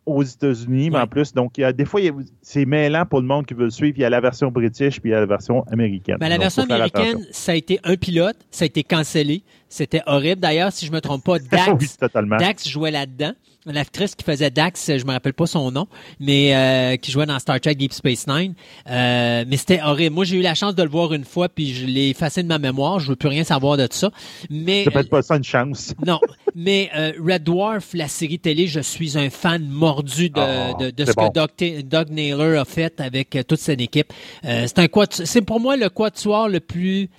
aux 0.05 0.23
États-Unis, 0.23 0.91
mais 0.91 0.99
en 0.99 1.07
plus, 1.07 1.33
donc 1.33 1.57
il 1.57 1.61
y 1.61 1.63
a, 1.65 1.73
des 1.73 1.85
fois, 1.85 1.99
c'est 2.41 2.65
mêlant 2.65 3.05
pour 3.05 3.19
le 3.19 3.27
monde 3.27 3.45
qui 3.45 3.53
veut 3.53 3.65
le 3.65 3.69
suivre. 3.69 3.97
Il 3.97 4.01
y 4.01 4.05
a 4.05 4.09
la 4.09 4.21
version 4.21 4.49
british 4.49 5.01
puis 5.01 5.09
il 5.09 5.13
y 5.13 5.15
a 5.15 5.19
la 5.19 5.25
version 5.25 5.63
américaine. 5.63 6.17
Mais 6.21 6.29
la 6.29 6.37
version 6.37 6.63
américaine, 6.63 7.17
ça 7.31 7.51
a 7.51 7.55
été 7.55 7.79
un 7.83 7.97
pilote, 7.97 8.37
ça 8.49 8.63
a 8.63 8.65
été 8.67 8.83
cancellé. 8.83 9.43
C'était 9.71 10.01
horrible. 10.05 10.41
D'ailleurs, 10.41 10.71
si 10.71 10.85
je 10.85 10.91
me 10.91 11.01
trompe 11.01 11.23
pas, 11.23 11.39
Dax, 11.51 11.97
Dax 12.39 12.67
jouait 12.67 12.91
là-dedans 12.91 13.33
l'actrice 13.65 14.15
qui 14.15 14.23
faisait 14.23 14.49
Dax, 14.49 14.97
je 14.97 15.05
me 15.05 15.11
rappelle 15.11 15.33
pas 15.33 15.45
son 15.45 15.71
nom, 15.71 15.87
mais 16.19 16.55
euh, 16.55 16.97
qui 16.97 17.11
jouait 17.11 17.25
dans 17.25 17.37
Star 17.39 17.59
Trek 17.59 17.75
Deep 17.75 17.93
Space 17.93 18.27
Nine. 18.27 18.53
Euh, 18.89 19.45
mais 19.47 19.57
c'était 19.57 19.81
horrible. 19.81 20.15
Moi, 20.15 20.25
j'ai 20.25 20.37
eu 20.37 20.41
la 20.41 20.55
chance 20.55 20.75
de 20.75 20.83
le 20.83 20.89
voir 20.89 21.13
une 21.13 21.25
fois, 21.25 21.49
puis 21.49 21.73
je 21.73 21.85
l'ai 21.85 22.09
effacé 22.09 22.43
de 22.43 22.47
ma 22.47 22.59
mémoire. 22.59 22.99
Je 22.99 23.09
veux 23.09 23.15
plus 23.15 23.29
rien 23.29 23.43
savoir 23.43 23.77
de 23.77 23.87
ça. 23.89 24.11
Mais 24.49 24.83
ça 24.83 24.91
peut 24.91 24.99
être 24.99 25.09
pas 25.09 25.21
ça 25.21 25.35
une 25.35 25.43
chance. 25.43 25.93
non, 26.05 26.19
mais 26.55 26.89
euh, 26.95 27.11
Red 27.23 27.43
Dwarf, 27.43 27.93
la 27.93 28.07
série 28.07 28.39
télé, 28.39 28.67
je 28.67 28.79
suis 28.79 29.17
un 29.17 29.29
fan 29.29 29.67
mordu 29.67 30.29
de, 30.29 30.39
ah, 30.39 30.73
de, 30.79 30.89
de 30.89 31.05
ce 31.05 31.11
que 31.11 31.81
Doug, 31.81 32.09
Naylor 32.09 32.59
a 32.59 32.65
fait 32.65 32.99
avec 32.99 33.37
toute 33.47 33.59
son 33.59 33.73
équipe. 33.73 34.11
c'est 34.43 34.79
un 34.79 34.87
c'est 35.09 35.41
pour 35.41 35.59
moi 35.59 35.77
le 35.77 35.89
quatuor 35.89 36.47
le 36.47 36.59
plus 36.59 37.09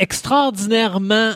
extraordinairement 0.00 1.34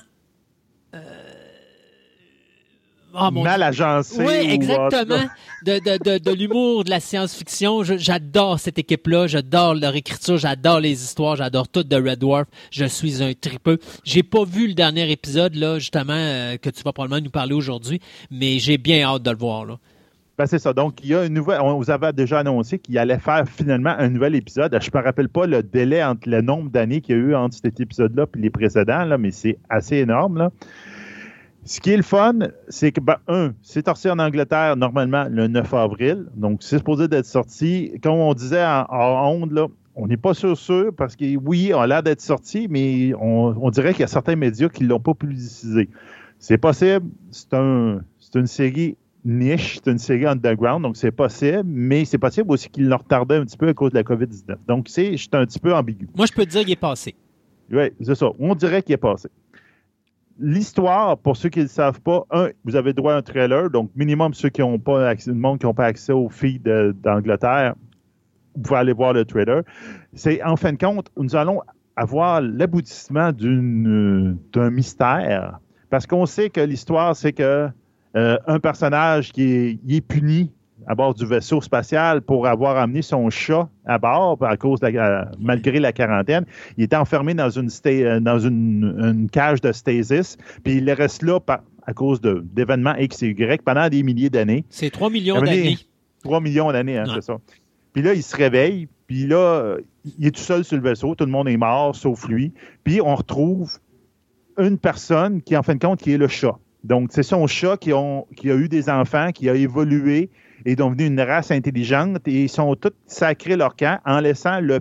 oh, 3.14 3.30
mal 3.30 3.62
agencé. 3.62 4.22
Oui, 4.22 4.50
exactement. 4.50 5.28
De, 5.64 5.78
de, 5.78 6.18
de, 6.18 6.30
l'humour, 6.32 6.84
de 6.84 6.90
la 6.90 7.00
science-fiction. 7.00 7.84
J'adore 7.84 8.60
cette 8.60 8.78
équipe-là. 8.78 9.26
J'adore 9.26 9.74
leur 9.74 9.94
écriture. 9.94 10.36
J'adore 10.36 10.80
les 10.80 11.02
histoires. 11.02 11.36
J'adore 11.36 11.68
tout 11.68 11.82
de 11.82 11.96
Red 11.96 12.18
Dwarf. 12.18 12.46
Je 12.70 12.84
suis 12.84 13.22
un 13.22 13.32
tripeux. 13.32 13.78
J'ai 14.04 14.22
pas 14.22 14.44
vu 14.44 14.68
le 14.68 14.74
dernier 14.74 15.10
épisode, 15.10 15.54
là, 15.54 15.78
justement, 15.78 16.12
euh, 16.14 16.56
que 16.56 16.70
tu 16.70 16.82
vas 16.82 16.92
probablement 16.92 17.22
nous 17.22 17.30
parler 17.30 17.54
aujourd'hui, 17.54 18.00
mais 18.30 18.58
j'ai 18.58 18.78
bien 18.78 19.02
hâte 19.04 19.22
de 19.22 19.30
le 19.30 19.38
voir, 19.38 19.64
là. 19.64 19.78
Ben 20.36 20.46
c'est 20.46 20.58
ça. 20.58 20.72
Donc, 20.72 21.04
il 21.04 21.10
y 21.10 21.14
a 21.14 21.24
une 21.24 21.34
nouvelle. 21.34 21.60
On 21.60 21.76
vous 21.76 21.90
avait 21.90 22.12
déjà 22.12 22.40
annoncé 22.40 22.80
qu'il 22.80 22.98
allait 22.98 23.20
faire 23.20 23.48
finalement 23.48 23.94
un 23.96 24.08
nouvel 24.08 24.34
épisode. 24.34 24.76
Je 24.80 24.90
ne 24.92 24.98
me 24.98 25.04
rappelle 25.04 25.28
pas 25.28 25.46
le 25.46 25.62
délai 25.62 26.02
entre 26.02 26.28
le 26.28 26.40
nombre 26.40 26.70
d'années 26.70 27.00
qu'il 27.00 27.16
y 27.16 27.18
a 27.18 27.22
eu 27.22 27.34
entre 27.36 27.56
cet 27.56 27.78
épisode-là 27.78 28.26
et 28.36 28.38
les 28.40 28.50
précédents, 28.50 29.16
mais 29.16 29.30
c'est 29.30 29.58
assez 29.68 29.98
énorme. 29.98 30.38
Là. 30.38 30.50
Ce 31.66 31.80
qui 31.80 31.92
est 31.92 31.96
le 31.96 32.02
fun, 32.02 32.40
c'est 32.68 32.90
que, 32.90 33.00
ben, 33.00 33.16
un, 33.28 33.52
c'est 33.62 33.86
sorti 33.86 34.10
en 34.10 34.18
Angleterre 34.18 34.76
normalement 34.76 35.26
le 35.30 35.46
9 35.46 35.72
avril. 35.72 36.26
Donc, 36.34 36.62
c'est 36.62 36.78
supposé 36.78 37.06
d'être 37.06 37.26
sorti. 37.26 37.92
Comme 38.02 38.14
on 38.14 38.34
disait 38.34 38.64
en, 38.64 39.30
onde, 39.30 39.52
là, 39.52 39.68
on 39.94 40.08
n'est 40.08 40.16
pas 40.16 40.34
sûr 40.34 40.58
sûr 40.58 40.92
parce 40.94 41.14
que 41.14 41.36
oui, 41.36 41.70
on 41.72 41.80
a 41.80 41.86
l'air 41.86 42.02
d'être 42.02 42.20
sorti, 42.20 42.66
mais 42.68 43.14
on, 43.20 43.70
dirait 43.70 43.92
qu'il 43.92 44.00
y 44.00 44.04
a 44.04 44.08
certains 44.08 44.34
médias 44.34 44.68
qui 44.68 44.82
ne 44.82 44.88
l'ont 44.88 45.00
pas 45.00 45.14
publicisé. 45.14 45.88
C'est 46.40 46.58
possible. 46.58 47.06
C'est 47.30 47.54
un, 47.54 48.00
une 48.34 48.46
série 48.48 48.96
niche, 49.24 49.80
c'est 49.82 49.90
une 49.90 49.98
série 49.98 50.26
underground, 50.26 50.82
donc 50.82 50.96
c'est 50.96 51.12
possible, 51.12 51.64
mais 51.64 52.04
c'est 52.04 52.18
possible 52.18 52.50
aussi 52.50 52.68
qu'ils 52.68 52.88
l'ont 52.88 52.98
retardé 52.98 53.36
un 53.36 53.44
petit 53.44 53.56
peu 53.56 53.68
à 53.68 53.74
cause 53.74 53.92
de 53.92 53.96
la 53.96 54.02
COVID-19. 54.02 54.56
Donc, 54.68 54.88
c'est, 54.88 55.12
je 55.12 55.16
suis 55.16 55.30
un 55.32 55.46
petit 55.46 55.58
peu 55.58 55.74
ambigu. 55.74 56.08
Moi, 56.16 56.26
je 56.26 56.32
peux 56.32 56.44
te 56.44 56.50
dire 56.50 56.62
qu'il 56.62 56.72
est 56.72 56.76
passé. 56.76 57.14
Oui, 57.70 57.90
c'est 58.00 58.14
ça. 58.14 58.26
On 58.38 58.54
dirait 58.54 58.82
qu'il 58.82 58.94
est 58.94 58.98
passé 58.98 59.28
l'histoire, 60.38 61.18
pour 61.18 61.36
ceux 61.36 61.48
qui 61.48 61.60
ne 61.60 61.64
le 61.64 61.68
savent 61.68 62.00
pas, 62.00 62.24
un, 62.30 62.50
vous 62.64 62.76
avez 62.76 62.92
droit 62.92 63.14
à 63.14 63.16
un 63.16 63.22
trailer, 63.22 63.70
donc 63.70 63.90
minimum 63.94 64.34
ceux 64.34 64.48
qui 64.48 64.60
n'ont 64.60 64.78
pas 64.78 65.08
accès, 65.08 65.30
le 65.30 65.36
monde 65.36 65.58
qui 65.58 65.66
n'ont 65.66 65.74
pas 65.74 65.86
accès 65.86 66.12
au 66.12 66.28
feed 66.28 66.62
d'Angleterre, 67.02 67.74
vous 68.56 68.62
pouvez 68.62 68.78
aller 68.78 68.92
voir 68.92 69.12
le 69.12 69.24
trailer. 69.24 69.62
C'est 70.14 70.42
en 70.42 70.56
fin 70.56 70.72
de 70.72 70.78
compte, 70.78 71.10
nous 71.16 71.36
allons 71.36 71.60
avoir 71.96 72.40
l'aboutissement 72.40 73.32
d'un 73.32 74.70
mystère. 74.70 75.58
Parce 75.90 76.06
qu'on 76.06 76.26
sait 76.26 76.50
que 76.50 76.60
l'histoire, 76.60 77.14
c'est 77.14 77.32
que 77.32 77.68
euh, 78.16 78.38
un 78.46 78.60
personnage 78.60 79.32
qui 79.32 79.78
est 79.88 80.00
puni 80.00 80.52
à 80.86 80.94
bord 80.94 81.14
du 81.14 81.24
vaisseau 81.24 81.60
spatial 81.60 82.20
pour 82.20 82.46
avoir 82.46 82.76
amené 82.76 83.02
son 83.02 83.30
chat 83.30 83.68
à 83.86 83.98
bord 83.98 84.38
à 84.42 84.56
cause 84.56 84.80
de 84.80 84.92
malgré 85.40 85.80
la 85.80 85.92
quarantaine. 85.92 86.44
Il 86.76 86.84
était 86.84 86.96
enfermé 86.96 87.34
dans 87.34 87.50
une, 87.50 87.70
euh, 87.86 88.20
dans 88.20 88.38
une, 88.38 89.28
cage 89.32 89.60
de 89.60 89.72
stasis, 89.72 90.36
puis 90.62 90.76
il 90.76 90.90
reste 90.90 91.22
là 91.22 91.40
à 91.86 91.92
cause 91.92 92.20
d'événements 92.20 92.94
X 92.96 93.22
et 93.22 93.28
Y 93.30 93.62
pendant 93.62 93.88
des 93.88 94.02
milliers 94.02 94.30
d'années. 94.30 94.64
C'est 94.68 94.90
3 94.90 95.10
millions 95.10 95.40
d'années. 95.40 95.78
3 96.22 96.40
millions 96.40 96.72
d'années, 96.72 96.98
hein, 96.98 97.04
c'est 97.14 97.22
ça. 97.22 97.36
Puis 97.92 98.02
là, 98.02 98.14
il 98.14 98.22
se 98.22 98.36
réveille, 98.36 98.88
puis 99.06 99.26
là, 99.26 99.76
il 100.18 100.26
est 100.26 100.30
tout 100.30 100.40
seul 100.40 100.64
sur 100.64 100.76
le 100.76 100.82
vaisseau, 100.82 101.14
tout 101.14 101.24
le 101.24 101.30
monde 101.30 101.48
est 101.48 101.56
mort, 101.56 101.94
sauf 101.94 102.26
lui. 102.26 102.52
Puis 102.82 103.00
on 103.00 103.14
retrouve 103.14 103.78
une 104.58 104.78
personne 104.78 105.42
qui, 105.42 105.56
en 105.56 105.62
fin 105.62 105.74
de 105.74 105.80
compte, 105.80 106.00
qui 106.00 106.12
est 106.12 106.18
le 106.18 106.28
chat. 106.28 106.56
Donc, 106.84 107.08
c'est 107.12 107.22
son 107.22 107.46
chat 107.46 107.78
qui, 107.78 107.94
ont, 107.94 108.26
qui 108.36 108.50
a 108.50 108.56
eu 108.56 108.68
des 108.68 108.90
enfants, 108.90 109.32
qui 109.32 109.48
a 109.48 109.54
évolué 109.54 110.30
et 110.66 110.72
est 110.72 110.76
devenu 110.76 111.06
une 111.06 111.20
race 111.20 111.50
intelligente 111.50 112.18
et 112.26 112.44
ils 112.44 112.48
sont 112.48 112.74
tous 112.76 112.92
sacrés 113.06 113.56
leur 113.56 113.74
camp 113.74 114.00
en 114.04 114.20
laissant 114.20 114.60
le 114.60 114.80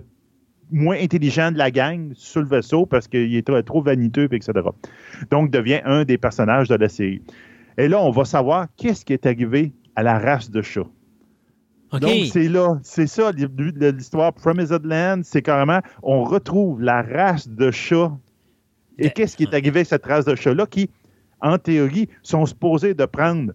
moins 0.70 0.96
intelligent 0.96 1.50
de 1.50 1.58
la 1.58 1.70
gang 1.70 2.12
sur 2.14 2.42
le 2.42 2.46
vaisseau 2.46 2.84
parce 2.84 3.08
qu'il 3.08 3.34
est 3.34 3.62
trop, 3.64 3.82
vaniteux, 3.82 4.28
etc. 4.32 4.52
Donc, 5.30 5.50
devient 5.50 5.80
un 5.84 6.04
des 6.04 6.18
personnages 6.18 6.68
de 6.68 6.74
la 6.74 6.88
série. 6.90 7.22
Et 7.78 7.88
là, 7.88 8.00
on 8.00 8.10
va 8.10 8.24
savoir 8.26 8.66
qu'est-ce 8.76 9.04
qui 9.04 9.14
est 9.14 9.24
arrivé 9.24 9.72
à 9.96 10.02
la 10.02 10.18
race 10.18 10.50
de 10.50 10.60
chat. 10.60 10.86
Donc, 11.92 12.26
c'est 12.32 12.48
là, 12.48 12.78
c'est 12.82 13.06
ça 13.06 13.30
l'histoire 13.32 14.32
Promised 14.32 14.84
Land, 14.84 15.20
c'est 15.22 15.42
carrément, 15.42 15.80
on 16.02 16.24
retrouve 16.24 16.82
la 16.82 17.02
race 17.02 17.48
de 17.48 17.70
chat. 17.70 18.12
Et 18.98 19.10
qu'est-ce 19.10 19.36
qui 19.36 19.44
est 19.44 19.54
arrivé 19.54 19.80
à 19.80 19.84
cette 19.84 20.04
race 20.04 20.24
de 20.24 20.34
chat-là 20.34 20.66
qui, 20.66 20.90
en 21.44 21.58
théorie, 21.58 22.08
sont 22.22 22.46
supposés 22.46 22.94
de 22.94 23.04
prendre 23.04 23.52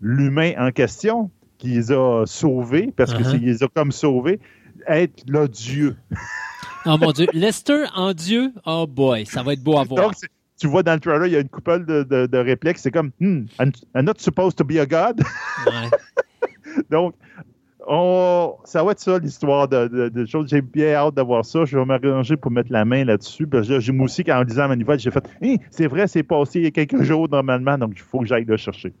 l'humain 0.00 0.52
en 0.56 0.70
question, 0.70 1.30
qui 1.58 1.68
les 1.68 1.92
a 1.92 2.24
sauvés, 2.24 2.92
parce 2.96 3.12
qu'ils 3.12 3.26
uh-huh. 3.26 3.40
les 3.40 3.62
a 3.62 3.68
comme 3.68 3.92
sauvés, 3.92 4.40
être 4.86 5.22
le 5.28 5.48
Dieu. 5.48 5.96
oh 6.86 6.96
mon 6.98 7.12
Dieu. 7.12 7.26
Lester 7.32 7.84
en 7.94 8.14
Dieu, 8.14 8.52
oh 8.64 8.86
boy, 8.86 9.26
ça 9.26 9.42
va 9.42 9.52
être 9.52 9.62
beau 9.62 9.78
à 9.78 9.84
voir. 9.84 10.10
Donc, 10.10 10.14
tu 10.58 10.68
vois 10.68 10.82
dans 10.84 10.94
le 10.94 11.00
trailer, 11.00 11.26
il 11.26 11.32
y 11.32 11.36
a 11.36 11.40
une 11.40 11.48
couple 11.48 11.84
de, 11.84 12.04
de, 12.04 12.38
répliques. 12.38 12.78
C'est 12.78 12.92
comme, 12.92 13.10
hmm, 13.18 13.46
I'm, 13.58 13.72
not 13.96 14.14
supposed 14.18 14.56
to 14.56 14.64
be 14.64 14.78
a 14.78 14.86
god. 14.86 15.20
Donc, 16.90 17.14
on, 17.86 18.54
ça 18.64 18.82
va 18.82 18.92
être 18.92 19.00
ça 19.00 19.18
l'histoire 19.18 19.68
de, 19.68 20.08
de, 20.08 20.24
choses. 20.24 20.48
J'ai 20.48 20.60
bien 20.60 20.94
hâte 20.94 21.14
d'avoir 21.14 21.44
ça. 21.44 21.64
Je 21.64 21.78
vais 21.78 21.84
m'arranger 21.84 22.36
pour 22.36 22.50
mettre 22.50 22.72
la 22.72 22.84
main 22.84 23.04
là-dessus. 23.04 23.48
J'ai 23.62 23.92
moi 23.92 24.04
aussi, 24.04 24.24
en 24.30 24.42
lisant 24.42 24.68
ma 24.68 24.76
nouvelle, 24.76 24.98
j'ai 24.98 25.10
fait 25.10 25.24
c'est 25.70 25.86
vrai, 25.86 26.06
c'est 26.06 26.22
passé 26.22 26.60
il 26.60 26.64
y 26.64 26.66
a 26.66 26.70
quelques 26.70 27.02
jours 27.02 27.28
normalement, 27.28 27.78
donc 27.78 27.92
il 27.94 28.02
faut 28.02 28.20
que 28.20 28.26
j'aille 28.26 28.44
le 28.44 28.56
chercher. 28.56 28.92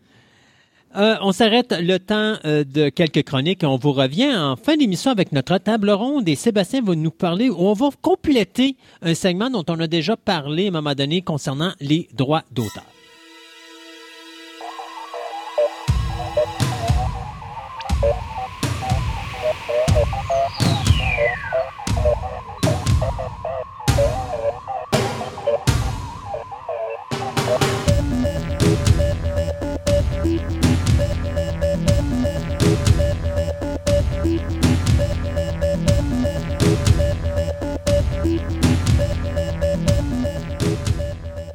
Euh, 0.94 1.16
on 1.22 1.32
s'arrête 1.32 1.74
le 1.78 1.98
temps 1.98 2.34
euh, 2.44 2.64
de 2.64 2.90
quelques 2.90 3.22
chroniques 3.22 3.62
et 3.62 3.66
on 3.66 3.76
vous 3.76 3.92
revient 3.92 4.34
en 4.36 4.56
fin 4.56 4.76
d'émission 4.76 5.10
avec 5.10 5.32
notre 5.32 5.56
table 5.56 5.90
ronde 5.90 6.28
et 6.28 6.34
Sébastien 6.34 6.82
va 6.82 6.94
nous 6.94 7.10
parler, 7.10 7.48
ou 7.48 7.60
on 7.60 7.72
va 7.72 7.88
compléter 8.02 8.76
un 9.00 9.14
segment 9.14 9.48
dont 9.48 9.64
on 9.68 9.80
a 9.80 9.86
déjà 9.86 10.16
parlé 10.16 10.66
à 10.66 10.68
un 10.68 10.72
moment 10.72 10.94
donné 10.94 11.22
concernant 11.22 11.72
les 11.80 12.08
droits 12.12 12.42
d'auteur. 12.50 12.91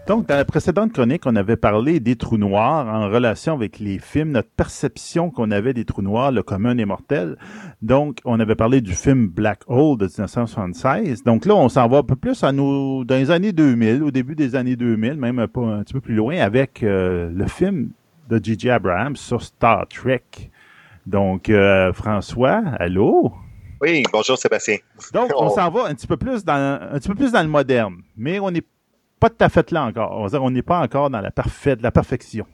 Donc, 0.07 0.25
dans 0.25 0.38
la 0.38 0.45
précédente 0.45 0.93
chronique, 0.93 1.23
on 1.25 1.35
avait 1.35 1.57
parlé 1.57 1.99
des 1.99 2.15
trous 2.15 2.38
noirs 2.38 2.88
en 2.88 3.09
relation 3.09 3.53
avec 3.53 3.77
les 3.77 3.99
films, 3.99 4.31
notre 4.31 4.49
perception 4.49 5.31
qu'on 5.31 5.51
avait 5.51 5.73
des 5.73 5.84
trous 5.84 6.01
noirs, 6.01 6.31
le 6.31 6.43
commun 6.43 6.75
des 6.75 6.85
mortels. 6.85 7.38
Donc, 7.81 8.19
on 8.23 8.39
avait 8.39 8.55
parlé 8.55 8.79
du 8.79 8.93
film 8.93 9.27
Black 9.27 9.63
Hole 9.67 9.97
de 9.97 10.05
1976. 10.05 11.23
Donc 11.23 11.45
là, 11.45 11.55
on 11.55 11.67
s'en 11.67 11.89
va 11.89 11.97
un 11.97 12.03
peu 12.03 12.15
plus 12.15 12.41
à 12.45 12.53
nous, 12.53 13.03
dans 13.03 13.15
les 13.15 13.31
années 13.31 13.51
2000, 13.51 14.01
au 14.01 14.09
début 14.09 14.34
des 14.34 14.55
années 14.55 14.77
2000, 14.77 15.15
même 15.15 15.39
un, 15.39 15.49
peu, 15.49 15.59
un 15.59 15.84
petit 15.84 15.93
peu 15.93 15.99
plus 15.99 16.15
loin, 16.15 16.38
avec 16.38 16.84
euh, 16.84 17.29
le 17.29 17.45
film 17.45 17.89
de 18.29 18.39
J.J. 18.41 18.69
Abrams 18.69 19.17
sur 19.17 19.41
Star 19.41 19.89
Trek. 19.89 20.23
Donc, 21.05 21.49
euh, 21.49 21.91
François, 21.91 22.61
allô? 22.79 23.34
Oui, 23.81 24.03
bonjour 24.13 24.38
Sébastien. 24.38 24.77
Donc, 25.13 25.31
on 25.38 25.49
s'en 25.49 25.69
va 25.69 25.88
un 25.88 25.93
petit 25.93 26.07
peu 26.07 26.15
plus 26.15 26.45
dans 26.45 26.79
un 26.93 26.97
petit 26.97 27.09
peu 27.09 27.15
plus 27.15 27.34
dans 27.34 27.43
le 27.43 27.49
moderne, 27.49 27.95
mais 28.15 28.39
on 28.39 28.51
est 28.51 28.65
pas 29.19 29.30
tout 29.30 29.44
à 29.44 29.49
fait 29.49 29.72
là 29.72 29.85
encore. 29.85 30.11
On 30.34 30.52
n'est 30.52 30.61
pas 30.61 30.80
encore 30.80 31.10
dans 31.10 31.22
la, 31.22 31.31
parfaite, 31.31 31.81
la 31.81 31.91
perfection. 31.91 32.45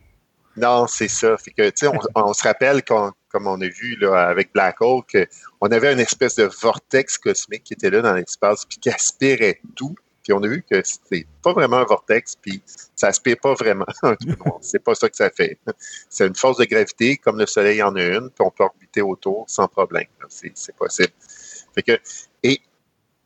Non, 0.55 0.87
c'est 0.87 1.07
ça. 1.07 1.35
que, 1.57 1.71
on, 2.15 2.33
se 2.33 2.43
rappelle, 2.43 2.83
comme 2.83 3.47
on 3.47 3.59
a 3.61 3.67
vu 3.67 3.95
là, 3.99 4.27
avec 4.27 4.53
Black 4.53 4.81
Hole, 4.81 5.01
qu'on 5.11 5.67
avait 5.67 5.93
une 5.93 5.99
espèce 5.99 6.35
de 6.35 6.49
vortex 6.61 7.17
cosmique 7.17 7.63
qui 7.63 7.73
était 7.73 7.89
là 7.89 8.01
dans 8.01 8.13
l'espace, 8.13 8.65
puis 8.65 8.77
qui 8.77 8.89
aspirait 8.89 9.59
tout. 9.75 9.95
Puis 10.23 10.31
on 10.31 10.41
a 10.41 10.47
vu 10.47 10.63
que 10.63 10.81
c'était 10.83 11.27
pas 11.41 11.51
vraiment 11.51 11.77
un 11.77 11.83
vortex, 11.83 12.37
puis 12.37 12.61
ça 12.95 13.07
aspire 13.07 13.35
pas 13.41 13.55
vraiment 13.55 13.85
C'est 14.61 14.79
pas 14.79 14.95
ça 14.95 15.09
que 15.09 15.17
ça 15.17 15.29
fait. 15.29 15.59
C'est 16.09 16.25
une 16.25 16.35
force 16.35 16.57
de 16.59 16.65
gravité, 16.65 17.17
comme 17.17 17.37
le 17.37 17.45
Soleil 17.45 17.83
en 17.83 17.93
a 17.95 18.01
une, 18.01 18.29
puis 18.29 18.45
on 18.45 18.49
peut 18.49 18.63
orbiter 18.63 19.01
autour 19.01 19.43
sans 19.49 19.67
problème. 19.67 20.07
C'est 20.29 20.75
possible. 20.77 21.11
Fait 21.75 21.83
que, 21.83 21.99
et 22.43 22.61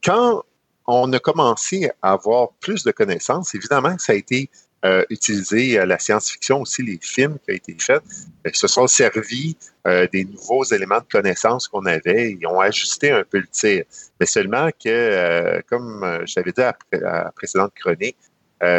quand 0.04 0.44
on 0.88 1.12
a 1.14 1.20
commencé 1.20 1.92
à 2.02 2.14
avoir 2.14 2.50
plus 2.60 2.84
de 2.84 2.92
connaissances. 2.92 3.54
Évidemment 3.54 3.98
ça 3.98 4.14
a 4.14 4.16
été 4.16 4.50
euh, 4.86 5.04
utilisé 5.10 5.80
à 5.80 5.88
la 5.88 5.98
science-fiction 5.98 6.62
aussi, 6.62 6.84
les 6.84 7.00
films 7.02 7.40
qui 7.40 7.52
ont 7.52 7.56
été 7.56 7.76
faits, 7.80 8.04
euh, 8.46 8.52
se 8.54 8.68
sont 8.68 8.86
servis 8.86 9.58
euh, 9.88 10.08
des 10.14 10.24
nouveaux 10.24 10.64
éléments 10.66 11.00
de 11.00 11.08
connaissances 11.12 11.68
qu'on 11.68 11.88
avait. 11.88 12.38
Ils 12.40 12.46
ont 12.46 12.60
ajusté 12.60 13.10
un 13.10 13.24
peu 13.24 13.40
le 13.40 13.48
tir. 13.48 13.86
Mais 14.20 14.28
seulement 14.28 14.70
que, 14.84 15.62
comme 15.68 16.22
j'avais 16.26 16.52
dit 16.52 16.62
à, 16.62 16.78
la 16.92 17.32
précédente 17.36 17.74
chronique, 17.74 18.18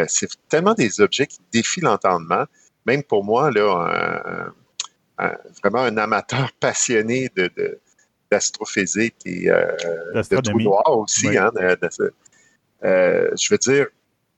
c'est 0.07 0.29
tellement 0.47 0.73
des 0.73 1.01
objets 1.01 1.27
qui 1.27 1.39
défient 1.51 1.81
l'entendement. 1.81 2.45
Même 2.85 3.03
pour 3.03 3.25
moi, 3.25 3.51
là, 3.51 4.51
vraiment 5.61 5.83
un 5.83 5.97
amateur 5.97 6.49
passionné 6.61 7.29
de, 7.35 7.79
d'astrophysique 8.31 9.15
et 9.25 9.49
euh, 9.49 9.71
de 10.13 10.41
trous 10.41 10.61
noirs 10.61 10.97
aussi. 10.97 11.37
Hein, 11.37 11.51
euh, 12.83 13.29
je 13.35 13.47
veux 13.49 13.57
dire, 13.57 13.87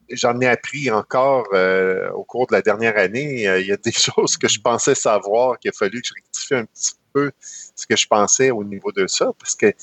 j'en 0.09 0.39
ai 0.41 0.47
appris 0.47 0.89
encore 0.89 1.47
euh, 1.53 2.09
au 2.11 2.23
cours 2.23 2.47
de 2.47 2.53
la 2.53 2.61
dernière 2.61 2.97
année. 2.97 3.43
il 3.59 3.67
y 3.67 3.71
a 3.71 3.77
des 3.77 3.91
choses 3.91 4.37
que 4.37 4.47
je 4.47 4.59
pensais 4.59 4.95
savoir 4.95 5.59
qu'il 5.59 5.69
a 5.69 5.73
fallu 5.73 6.01
que 6.01 6.07
je 6.07 6.13
rectifie 6.13 6.55
un 6.55 6.65
petit 6.65 6.93
peu 7.13 7.31
ce 7.75 7.85
que 7.85 7.95
je 7.95 8.07
pensais 8.07 8.51
au 8.51 8.63
niveau 8.63 8.91
de 8.91 9.07
ça, 9.07 9.31
parce 9.39 9.55
que 9.55 9.73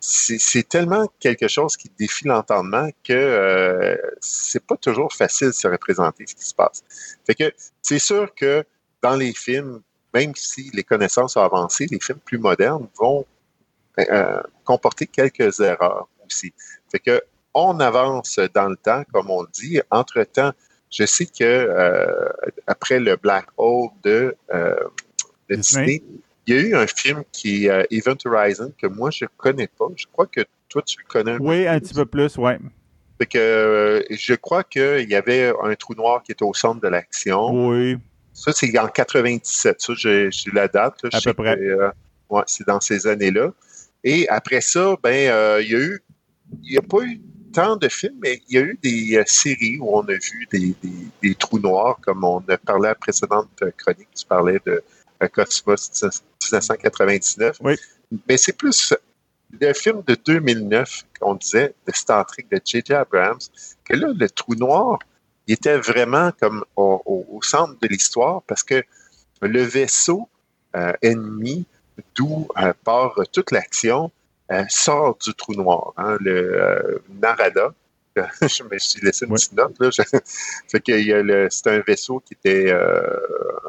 c'est 0.00 0.68
tellement 0.68 1.10
quelque 1.18 1.48
chose 1.48 1.76
qui 1.76 1.90
défie 1.98 2.26
l'entendement 2.26 2.88
que 3.02 3.12
euh, 3.12 3.96
c'est 4.20 4.64
pas 4.64 4.76
toujours 4.76 5.12
facile 5.12 5.48
de 5.48 5.52
se 5.52 5.66
représenter 5.66 6.24
ce 6.26 6.34
qui 6.34 6.44
se 6.44 6.54
passe. 6.54 6.84
Fait 7.26 7.34
que 7.34 7.52
c'est 7.82 7.98
sûr 7.98 8.32
que 8.34 8.64
dans 9.02 9.16
les 9.16 9.32
films, 9.32 9.82
même 10.14 10.34
si 10.36 10.70
les 10.72 10.84
connaissances 10.84 11.36
ont 11.36 11.42
avancé, 11.42 11.86
les 11.90 11.98
films 12.00 12.20
plus 12.24 12.38
modernes 12.38 12.88
vont 12.98 13.26
euh, 13.98 14.40
comporter 14.64 15.06
quelques 15.06 15.60
erreurs 15.60 16.08
aussi. 16.24 16.52
Fait 16.90 16.98
que 16.98 17.22
on 17.54 17.80
avance 17.80 18.38
dans 18.54 18.68
le 18.68 18.76
temps, 18.76 19.02
comme 19.12 19.30
on 19.30 19.44
dit. 19.52 19.80
Entre-temps, 19.90 20.52
je 20.90 21.04
sais 21.04 21.26
que 21.26 21.42
euh, 21.42 22.28
après 22.66 23.00
le 23.00 23.16
Black 23.16 23.46
Hole 23.56 23.88
de, 24.04 24.36
euh, 24.54 24.76
Disney, 25.50 26.02
il 26.46 26.54
y 26.54 26.58
a 26.58 26.60
eu 26.60 26.74
un 26.76 26.86
film 26.86 27.24
qui 27.32 27.66
est 27.66 27.86
Event 27.90 28.16
Horizon 28.24 28.72
que 28.80 28.86
moi 28.86 29.10
je 29.10 29.24
connais 29.36 29.66
pas. 29.66 29.86
Je 29.96 30.06
crois 30.06 30.26
que 30.26 30.42
toi 30.68 30.82
tu 30.82 30.98
le 31.00 31.04
connais. 31.08 31.32
Un 31.32 31.38
oui, 31.38 31.66
un 31.66 31.80
petit 31.80 31.94
peu 31.94 32.06
plus, 32.06 32.36
oui. 32.36 32.52
Fait 33.18 33.26
que 33.26 34.04
je 34.10 34.34
crois 34.34 34.62
qu'il 34.62 35.08
y 35.10 35.16
avait 35.16 35.52
un 35.62 35.74
trou 35.74 35.94
noir 35.94 36.22
qui 36.22 36.32
était 36.32 36.44
au 36.44 36.54
centre 36.54 36.80
de 36.80 36.88
l'action. 36.88 37.68
Oui. 37.68 37.96
Ça, 38.32 38.52
c'est 38.52 38.78
en 38.78 38.86
97. 38.86 39.80
Ça, 39.80 39.92
j'ai 39.96 40.30
la 40.52 40.68
date. 40.68 41.00
à 41.12 41.20
peu 41.20 41.34
près. 41.34 41.58
ouais, 42.30 42.42
c'est 42.46 42.66
dans 42.68 42.80
ces 42.80 43.08
années-là. 43.08 43.50
Et 44.04 44.28
après 44.28 44.60
ça, 44.60 44.96
ben, 45.02 45.30
euh, 45.30 45.62
il 45.62 45.70
y 45.70 45.74
a 45.74 45.78
eu, 45.78 46.02
il 46.62 46.70
n'y 46.72 46.78
a 46.78 46.82
pas 46.82 47.02
eu 47.02 47.20
tant 47.52 47.76
de 47.76 47.88
films, 47.88 48.18
mais 48.22 48.40
il 48.48 48.54
y 48.54 48.58
a 48.58 48.62
eu 48.62 48.78
des 48.82 49.16
euh, 49.16 49.24
séries 49.26 49.78
où 49.80 49.96
on 49.96 50.02
a 50.02 50.12
vu 50.12 50.46
des, 50.50 50.74
des, 51.22 51.34
trous 51.34 51.58
noirs, 51.58 51.98
comme 52.02 52.22
on 52.24 52.42
a 52.48 52.58
parlé 52.58 52.86
à 52.86 52.90
la 52.90 52.94
précédente 52.94 53.48
chronique, 53.76 54.08
tu 54.14 54.26
parlais 54.26 54.60
de 54.64 54.82
euh, 55.22 55.28
Cosmos 55.28 55.90
1999. 56.42 57.56
Oui. 57.60 57.74
Mais 58.28 58.36
c'est 58.36 58.56
plus 58.56 58.94
le 59.60 59.72
film 59.72 60.02
de 60.06 60.14
2009 60.14 61.04
qu'on 61.20 61.34
disait, 61.34 61.74
de 61.86 61.92
Star 61.92 62.24
Trek 62.26 62.46
de 62.50 62.60
J.J. 62.64 62.92
Abrams, 62.92 63.40
que 63.84 63.96
là, 63.96 64.08
le 64.14 64.30
trou 64.30 64.54
noir, 64.54 64.98
il 65.46 65.54
était 65.54 65.78
vraiment 65.78 66.30
comme 66.38 66.64
au, 66.76 67.40
centre 67.42 67.74
de 67.80 67.88
l'histoire 67.88 68.42
parce 68.42 68.62
que 68.62 68.82
le 69.40 69.62
vaisseau 69.62 70.28
ennemi 71.00 71.66
d'où 72.14 72.48
euh, 72.58 72.72
part 72.84 73.14
toute 73.32 73.50
l'action, 73.50 74.10
euh, 74.50 74.64
sort 74.68 75.18
du 75.24 75.34
trou 75.34 75.54
noir. 75.54 75.92
Hein. 75.96 76.16
le 76.20 76.62
euh, 76.62 76.98
Narada, 77.20 77.72
je 78.42 78.62
me 78.64 78.78
suis 78.78 79.00
laissé 79.00 79.26
une 79.26 79.34
petite 79.34 79.52
note. 79.52 79.78
Là. 79.78 79.90
fait 80.68 80.80
qu'il 80.80 81.06
y 81.06 81.12
a 81.12 81.22
le, 81.22 81.48
c'est 81.50 81.68
un 81.68 81.80
vaisseau 81.80 82.20
qui 82.20 82.34
était 82.34 82.70
euh, 82.70 83.02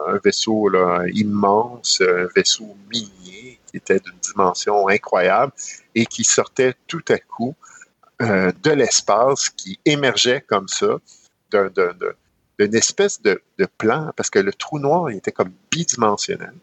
un 0.08 0.20
vaisseau 0.24 0.70
là, 0.70 1.04
immense, 1.14 2.02
un 2.02 2.28
vaisseau 2.36 2.76
minier 2.92 3.60
qui 3.68 3.78
était 3.78 4.00
d'une 4.00 4.18
dimension 4.20 4.88
incroyable 4.88 5.52
et 5.96 6.06
qui 6.06 6.24
sortait 6.24 6.74
tout 6.88 7.04
à 7.10 7.18
coup 7.18 7.56
euh, 8.22 8.52
de 8.64 8.72
l'espace, 8.72 9.50
qui 9.50 9.80
émergeait 9.86 10.42
comme 10.42 10.68
ça 10.68 10.98
d'un, 11.52 11.70
d'un, 11.70 11.92
d'une 12.60 12.76
espèce 12.76 13.22
de, 13.22 13.42
de, 13.58 13.68
plan, 13.78 14.12
parce 14.16 14.30
que 14.30 14.40
le 14.40 14.52
trou 14.52 14.80
noir 14.80 15.12
il 15.12 15.18
était 15.18 15.32
comme 15.32 15.52
bidimensionnel. 15.72 16.54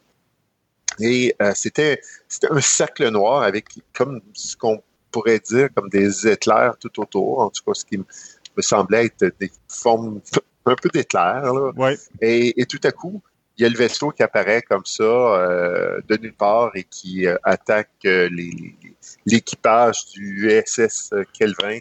Et 1.00 1.34
euh, 1.42 1.52
c'était, 1.54 2.00
c'était 2.28 2.50
un 2.50 2.60
cercle 2.60 3.08
noir 3.08 3.42
avec 3.42 3.66
comme 3.92 4.20
ce 4.32 4.56
qu'on 4.56 4.82
pourrait 5.10 5.40
dire 5.40 5.68
comme 5.74 5.88
des 5.88 6.28
éclairs 6.28 6.76
tout 6.78 7.00
autour, 7.00 7.40
en 7.40 7.50
tout 7.50 7.62
cas 7.64 7.74
ce 7.74 7.84
qui 7.84 7.98
me 7.98 8.62
semblait 8.62 9.06
être 9.06 9.34
des 9.38 9.50
formes 9.68 10.20
un 10.64 10.74
peu 10.74 10.88
d'éclairs. 10.88 11.52
Ouais. 11.76 11.96
Et, 12.20 12.60
et, 12.60 12.66
tout 12.66 12.80
à 12.82 12.90
coup, 12.90 13.22
il 13.56 13.62
y 13.62 13.66
a 13.66 13.68
le 13.68 13.76
vaisseau 13.76 14.10
qui 14.10 14.22
apparaît 14.22 14.62
comme 14.62 14.84
ça 14.84 15.02
euh, 15.04 16.00
de 16.08 16.16
nulle 16.18 16.34
part 16.34 16.72
et 16.74 16.84
qui 16.84 17.26
euh, 17.26 17.36
attaque 17.42 17.90
euh, 18.04 18.28
l'équipage 19.24 20.06
du 20.06 20.50
USS 20.50 21.14
Kelvin 21.32 21.78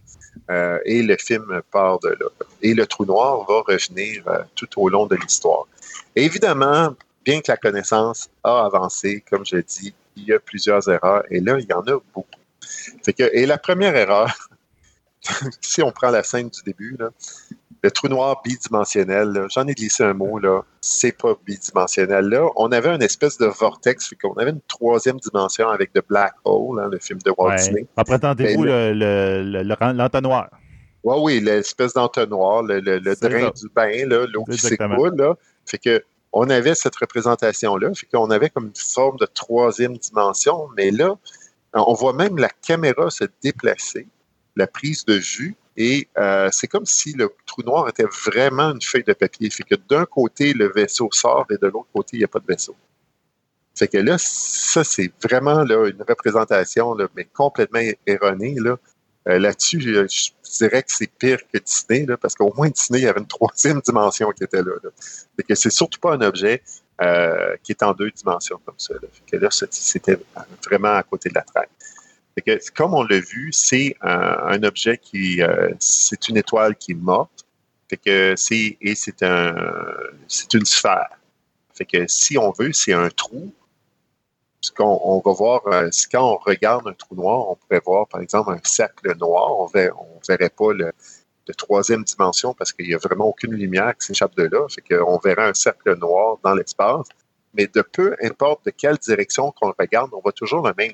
et 0.86 1.02
le 1.02 1.18
film 1.18 1.62
part 1.72 2.00
de 2.00 2.10
là. 2.10 2.28
Et 2.62 2.74
le 2.74 2.86
trou 2.86 3.06
noir 3.06 3.46
va 3.46 3.62
revenir 3.62 4.24
tout 4.54 4.68
au 4.78 4.90
long 4.90 5.06
de 5.08 5.16
l'histoire. 5.16 5.66
évidemment, 6.16 6.96
bien 7.26 7.42
que 7.42 7.52
la 7.52 7.58
connaissance 7.58 8.30
a 8.44 8.66
avancé, 8.66 9.24
comme 9.30 9.46
je 9.46 9.58
dis, 9.58 9.94
il 10.16 10.26
y 10.26 10.34
a 10.34 10.40
plusieurs 10.40 10.88
erreurs 10.90 11.24
et 11.30 11.40
là, 11.42 11.58
il 11.60 11.66
y 11.70 11.74
en 11.74 11.82
a 11.82 12.00
beaucoup. 12.14 12.26
Fait 13.04 13.14
que, 13.14 13.24
et 13.34 13.46
la 13.46 13.58
première 13.58 13.96
erreur, 13.96 14.34
si 15.62 15.82
on 15.82 15.92
prend 15.92 16.12
la 16.12 16.24
scène 16.24 16.50
du 16.50 16.62
début, 16.64 16.96
là, 17.00 17.10
le 17.84 17.92
trou 17.92 18.08
noir 18.08 18.42
bidimensionnel, 18.44 19.46
j'en 19.54 19.68
ai 19.68 19.74
glissé 19.74 20.04
un 20.04 20.14
mot, 20.14 20.40
là, 20.40 20.62
c'est 20.82 21.12
pas 21.12 21.36
bidimensionnel. 21.46 22.26
Là, 22.30 22.48
on 22.56 22.72
avait 22.72 22.90
une 22.96 23.04
espèce 23.04 23.38
de 23.38 23.46
vortex, 23.46 24.12
on 24.24 24.34
avait 24.34 24.52
une 24.52 24.62
troisième 24.68 25.18
dimension 25.20 25.70
avec 25.70 25.94
The 25.94 26.02
Black 26.08 26.34
Hole, 26.46 26.80
hein, 26.80 26.90
le 26.92 26.98
film 27.00 27.20
de 27.24 27.32
Walt 27.38 27.50
Ouais. 27.50 27.56
Disney. 27.58 27.86
Après, 27.98 28.18
le, 28.20 28.94
le- 28.94 29.44
le- 29.64 29.94
l'entonnoir. 29.94 30.50
Oui, 31.04 31.16
oui, 31.22 31.40
l'espèce 31.42 31.94
d'entonnoir, 31.94 32.64
le, 32.64 32.82
drain 32.82 33.14
ça. 33.14 33.52
du 33.52 33.70
bain, 33.76 34.06
l'eau 34.08 34.44
qui 34.46 34.58
s'écoule, 34.58 35.16
là. 35.16 35.36
Fait 35.68 35.78
que 35.78 36.04
on 36.38 36.50
avait 36.50 36.76
cette 36.76 36.98
représentation-là, 36.98 37.94
fait 37.94 38.08
qu'on 38.08 38.30
avait 38.30 38.50
comme 38.50 38.68
une 38.68 38.76
forme 38.76 39.18
de 39.18 39.26
troisième 39.26 39.98
dimension, 39.98 40.68
mais 40.76 40.92
là, 40.92 41.16
on 41.74 41.94
voit 41.94 42.12
même 42.12 42.38
la 42.38 42.50
caméra 42.50 43.10
se 43.10 43.24
déplacer, 43.42 44.06
la 44.58 44.68
prise 44.68 45.06
de 45.06 45.14
vue, 45.14 45.56
et 45.78 46.10
euh, 46.18 46.50
c'est 46.52 46.68
comme 46.68 46.86
si 46.86 47.14
le 47.14 47.34
trou 47.46 47.62
noir 47.64 47.88
était 47.88 48.06
vraiment 48.26 48.72
une 48.72 48.82
feuille 48.82 49.06
de 49.06 49.14
papier. 49.14 49.50
Fait 49.50 49.64
que 49.64 49.76
d'un 49.90 50.06
côté, 50.06 50.54
le 50.54 50.72
vaisseau 50.72 51.10
sort 51.12 51.46
et 51.50 51.58
de 51.58 51.68
l'autre 51.68 51.88
côté, 51.94 52.18
il 52.18 52.20
n'y 52.20 52.26
a 52.26 52.30
pas 52.30 52.40
de 52.40 52.48
vaisseau. 52.48 52.76
Fait 53.74 53.88
que 53.88 53.98
là, 53.98 54.18
ça, 54.18 54.84
c'est 54.84 55.12
vraiment 55.24 55.64
une 55.64 56.04
représentation, 56.08 56.98
mais 57.16 57.26
complètement 57.26 57.82
erronée. 58.06 58.56
Euh, 59.28 59.40
là-dessus, 59.40 59.82
je, 59.82 60.30
dirais 60.60 60.84
que 60.84 60.92
c'est 60.92 61.08
pire 61.08 61.40
que 61.52 61.58
Disney, 61.58 62.06
parce 62.22 62.36
qu'au 62.36 62.54
moins 62.56 62.70
Disney, 62.70 63.00
il 63.00 63.04
y 63.06 63.08
avait 63.08 63.20
une 63.20 63.28
troisième 63.28 63.82
dimension 63.82 64.32
qui 64.32 64.44
était 64.44 64.62
là. 64.62 64.72
que 65.48 65.56
c'est 65.56 65.72
surtout 65.72 66.00
pas 66.00 66.14
un 66.14 66.22
objet 66.22 66.62
euh, 67.02 67.56
qui 67.64 67.72
est 67.72 67.84
en 67.84 67.94
deux 67.94 68.12
dimensions 68.12 68.60
comme 68.64 68.78
ça. 68.78 68.94
Là. 68.94 69.08
Fait 69.12 69.38
que 69.38 69.44
là, 69.44 69.50
c'était 69.52 70.18
vraiment 70.66 70.94
à 70.94 71.04
côté 71.04 71.30
de 71.30 71.36
la 71.36 71.42
traque. 71.42 71.70
Que, 72.46 72.60
comme 72.74 72.94
on 72.94 73.04
l'a 73.04 73.20
vu, 73.20 73.52
c'est 73.52 73.96
un, 74.02 74.62
objet 74.64 74.98
qui, 74.98 75.42
euh, 75.42 75.70
c'est 75.80 76.28
une 76.28 76.38
étoile 76.38 76.76
qui 76.76 76.92
est 76.92 76.96
morte. 76.96 77.46
Fait 77.90 77.98
que 77.98 78.34
c'est 78.36 78.78
et 78.82 78.96
c'est 78.96 79.24
c'est 80.28 80.54
une 80.54 80.66
sphère. 80.66 81.10
Fait 81.74 81.86
que 81.86 82.08
si 82.08 82.38
on 82.38 82.52
veut, 82.52 82.74
c'est 82.74 82.94
un 82.94 83.10
trou. 83.10 83.54
Qu'on 84.72 85.00
on 85.04 85.22
va 85.24 85.34
voir, 85.34 85.62
euh, 85.68 85.90
quand 86.12 86.34
on 86.34 86.38
regarde 86.38 86.88
un 86.88 86.94
trou 86.94 87.16
noir, 87.16 87.50
on 87.50 87.56
pourrait 87.56 87.82
voir 87.86 88.08
par 88.08 88.22
exemple 88.22 88.52
un 88.52 88.60
cercle 88.64 89.16
noir. 89.18 89.52
On 89.60 89.66
on 89.66 90.20
verrait 90.28 90.50
pas 90.50 90.74
le, 90.74 90.92
de 91.46 91.54
troisième 91.54 92.04
dimension 92.04 92.54
parce 92.54 92.74
qu'il 92.74 92.90
y 92.90 92.96
a 92.96 92.98
vraiment 92.98 93.26
aucune 93.26 93.54
lumière 93.54 93.96
qui 93.98 94.08
s'échappe 94.08 94.36
de 94.36 94.44
là. 94.44 94.68
Fait 94.70 94.82
qu'on 94.82 95.18
verrait 95.20 95.50
un 95.50 95.54
cercle 95.54 95.98
noir 95.98 96.38
dans 96.44 96.54
l'espace. 96.54 97.08
Mais 97.54 97.68
de 97.68 97.82
peu 97.82 98.16
importe 98.22 98.66
de 98.66 98.72
quelle 98.72 98.98
direction 98.98 99.52
qu'on 99.52 99.74
regarde, 99.78 100.12
on 100.14 100.20
voit 100.20 100.34
toujours 100.34 100.66
le 100.68 100.74
même 100.78 100.94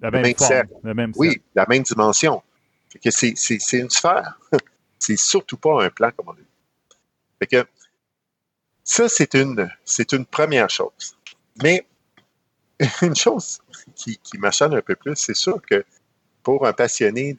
La 0.00 0.10
même 0.10 0.22
même 0.22 0.34
forme. 0.34 0.48
cercle. 0.48 0.72
Le 0.82 0.94
même 0.94 1.12
oui, 1.16 1.28
cercle. 1.28 1.42
la 1.54 1.66
même 1.68 1.82
dimension. 1.82 2.42
Fait 2.88 2.98
que 2.98 3.10
c'est, 3.10 3.34
c'est, 3.36 3.58
c'est 3.60 3.78
une 3.78 3.90
sphère. 3.90 4.38
c'est 4.98 5.18
surtout 5.18 5.56
pas 5.56 5.84
un 5.84 5.90
plan 5.90 6.10
comme 6.16 6.28
on 6.28 6.34
dit. 6.34 6.46
Fait 7.38 7.46
que 7.46 7.66
ça, 8.84 9.08
c'est 9.08 9.34
une, 9.34 9.70
c'est 9.84 10.12
une 10.12 10.24
première 10.24 10.70
chose. 10.70 11.16
Mais 11.62 11.86
une 13.02 13.16
chose 13.16 13.60
qui, 13.94 14.18
qui 14.18 14.38
un 14.42 14.80
peu 14.80 14.96
plus, 14.96 15.16
c'est 15.16 15.34
sûr 15.36 15.60
que 15.62 15.84
pour 16.42 16.66
un 16.66 16.72
passionné 16.72 17.36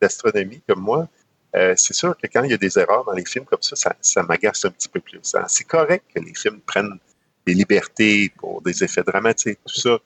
d'astronomie 0.00 0.62
comme 0.68 0.80
moi, 0.80 1.08
euh, 1.56 1.74
c'est 1.76 1.94
sûr 1.94 2.16
que 2.16 2.26
quand 2.32 2.44
il 2.44 2.50
y 2.50 2.54
a 2.54 2.58
des 2.58 2.78
erreurs 2.78 3.04
dans 3.04 3.12
les 3.12 3.24
films 3.24 3.44
comme 3.44 3.62
ça, 3.62 3.76
ça, 3.76 3.96
ça 4.00 4.22
m'agace 4.22 4.64
un 4.64 4.70
petit 4.70 4.88
peu 4.88 5.00
plus. 5.00 5.34
hein. 5.34 5.44
C'est 5.48 5.64
correct 5.64 6.04
que 6.14 6.20
les 6.20 6.34
films 6.34 6.60
prennent 6.60 6.98
des 7.46 7.54
libertés 7.54 8.32
pour 8.38 8.62
des 8.62 8.84
effets 8.84 9.02
dramatiques, 9.02 9.58
tout 9.66 9.80
ça. 9.80 9.98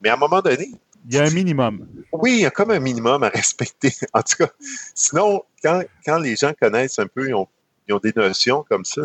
Mais 0.00 0.08
à 0.08 0.14
un 0.14 0.16
moment 0.16 0.40
donné, 0.42 0.70
Il 1.08 1.14
y 1.14 1.18
a 1.18 1.24
un 1.24 1.30
minimum. 1.30 1.86
oui, 2.12 2.32
il 2.38 2.40
y 2.40 2.46
a 2.46 2.50
comme 2.50 2.72
un 2.72 2.80
minimum 2.80 3.22
à 3.22 3.28
respecter. 3.28 3.92
En 4.12 4.22
tout 4.22 4.36
cas, 4.38 4.50
sinon, 4.94 5.44
quand, 5.62 5.82
quand 6.04 6.18
les 6.18 6.36
gens 6.36 6.52
connaissent 6.60 6.98
un 6.98 7.06
peu, 7.06 7.28
ils 7.28 7.34
ont, 7.34 7.48
ils 7.88 7.94
ont 7.94 7.98
des 8.00 8.12
notions 8.16 8.64
comme 8.68 8.84
ça, 8.84 9.02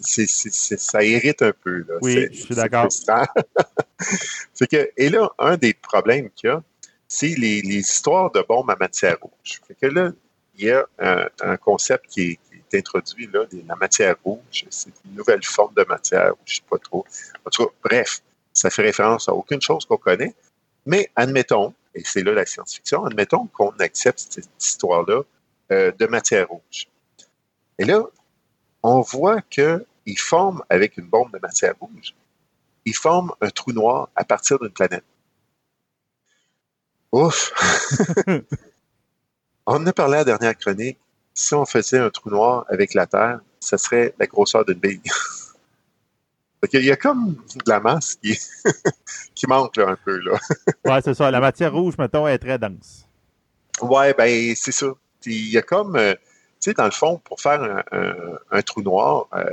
c'est, 0.00 0.26
ça 0.26 1.04
irrite 1.04 1.42
un 1.42 1.52
peu. 1.52 1.84
Là. 1.88 1.94
Oui, 2.02 2.28
je 2.32 2.40
suis 2.40 2.54
d'accord. 2.54 2.88
que, 4.70 4.90
et 4.96 5.08
là, 5.08 5.30
un 5.38 5.56
des 5.56 5.74
problèmes 5.74 6.30
qu'il 6.30 6.50
y 6.50 6.52
a, 6.52 6.62
c'est 7.08 7.34
les, 7.38 7.62
les 7.62 7.78
histoires 7.78 8.30
de 8.32 8.42
bombes 8.42 8.70
à 8.70 8.76
matière 8.76 9.16
rouge. 9.20 9.60
Fait 9.66 9.74
que 9.74 9.86
là, 9.86 10.12
il 10.56 10.66
y 10.66 10.70
a 10.70 10.86
un, 10.98 11.28
un 11.40 11.56
concept 11.56 12.06
qui 12.08 12.22
est, 12.22 12.38
qui 12.50 12.76
est 12.76 12.78
introduit, 12.78 13.28
là, 13.32 13.44
la 13.66 13.76
matière 13.76 14.16
rouge. 14.24 14.66
C'est 14.70 14.92
une 15.04 15.14
nouvelle 15.14 15.44
forme 15.44 15.74
de 15.74 15.84
matière, 15.84 16.32
je 16.44 16.54
ne 16.54 16.56
sais 16.56 16.62
pas 16.68 16.78
trop. 16.78 17.04
En 17.44 17.50
tout 17.50 17.66
cas, 17.66 17.72
bref, 17.84 18.22
ça 18.52 18.70
fait 18.70 18.82
référence 18.82 19.28
à 19.28 19.34
aucune 19.34 19.60
chose 19.60 19.84
qu'on 19.84 19.98
connaît. 19.98 20.34
Mais 20.86 21.10
admettons, 21.16 21.74
et 21.94 22.02
c'est 22.04 22.22
là 22.22 22.32
la 22.32 22.46
science-fiction, 22.46 23.04
admettons 23.04 23.46
qu'on 23.48 23.70
accepte 23.78 24.18
cette 24.18 24.48
histoire-là 24.58 25.22
euh, 25.72 25.92
de 25.98 26.06
matière 26.06 26.48
rouge. 26.48 26.88
Et 27.78 27.84
là, 27.84 28.04
on 28.86 29.00
voit 29.00 29.42
qu'ils 29.42 29.84
forment 30.16 30.62
avec 30.70 30.96
une 30.96 31.06
bombe 31.06 31.32
de 31.32 31.40
matière 31.40 31.74
rouge, 31.80 32.14
ils 32.84 32.94
forment 32.94 33.32
un 33.40 33.50
trou 33.50 33.72
noir 33.72 34.08
à 34.14 34.24
partir 34.24 34.60
d'une 34.60 34.70
planète. 34.70 35.04
Ouf! 37.10 37.52
on 39.66 39.74
en 39.74 39.86
a 39.86 39.92
parlé 39.92 40.14
à 40.14 40.18
la 40.18 40.24
dernière 40.24 40.56
chronique. 40.56 40.98
Si 41.34 41.52
on 41.52 41.66
faisait 41.66 41.98
un 41.98 42.10
trou 42.10 42.30
noir 42.30 42.64
avec 42.68 42.94
la 42.94 43.08
Terre, 43.08 43.40
ça 43.58 43.76
serait 43.76 44.14
la 44.20 44.26
grosseur 44.26 44.64
d'une 44.64 44.78
bille. 44.78 45.02
Qu'il 46.70 46.84
y 46.84 46.90
a 46.90 46.96
comme 46.96 47.34
de 47.34 47.70
la 47.70 47.78
masse 47.78 48.16
qui, 48.16 48.36
qui 49.34 49.46
manque 49.46 49.76
là, 49.76 49.88
un 49.88 49.96
peu. 50.04 50.18
Là. 50.18 50.38
Ouais, 50.84 51.00
c'est 51.02 51.14
ça. 51.14 51.30
La 51.30 51.38
matière 51.38 51.72
rouge, 51.72 51.94
mettons, 51.96 52.26
est 52.26 52.38
très 52.38 52.58
dense. 52.58 53.06
Ouais, 53.80 54.14
ben 54.14 54.52
c'est 54.56 54.72
ça. 54.72 54.86
Il 55.26 55.48
y 55.48 55.58
a 55.58 55.62
comme, 55.62 55.94
euh, 55.94 56.14
sais, 56.60 56.72
dans 56.74 56.84
le 56.84 56.90
fond, 56.90 57.18
pour 57.24 57.40
faire 57.40 57.62
un, 57.62 57.82
un- 57.92 58.38
un 58.50 58.62
trou 58.62 58.82
noir, 58.82 59.26
euh, 59.34 59.44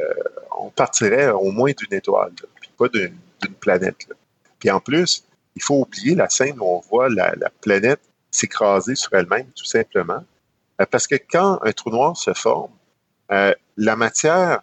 on 0.59 0.69
partirait 0.69 1.29
au 1.29 1.51
moins 1.51 1.71
d'une 1.77 1.93
étoile, 1.97 2.31
là, 2.41 2.47
puis 2.59 2.69
pas 2.77 2.87
d'une 2.89 3.53
planète. 3.59 4.07
là. 4.09 4.15
Puis 4.59 4.69
en 4.71 4.79
plus, 4.79 5.23
il 5.55 5.61
faut 5.61 5.81
oublier 5.81 6.15
la 6.15 6.29
scène 6.29 6.59
où 6.59 6.63
on 6.65 6.79
voit 6.79 7.09
la, 7.09 7.33
la 7.37 7.49
planète 7.49 7.99
s'écraser 8.31 8.95
sur 8.95 9.13
elle-même, 9.13 9.47
tout 9.55 9.65
simplement. 9.65 10.23
Euh, 10.81 10.85
parce 10.89 11.05
que 11.07 11.15
quand 11.15 11.59
un 11.63 11.71
trou 11.71 11.89
noir 11.91 12.17
se 12.17 12.33
forme, 12.33 12.71
euh, 13.31 13.53
la 13.77 13.95
matière, 13.95 14.61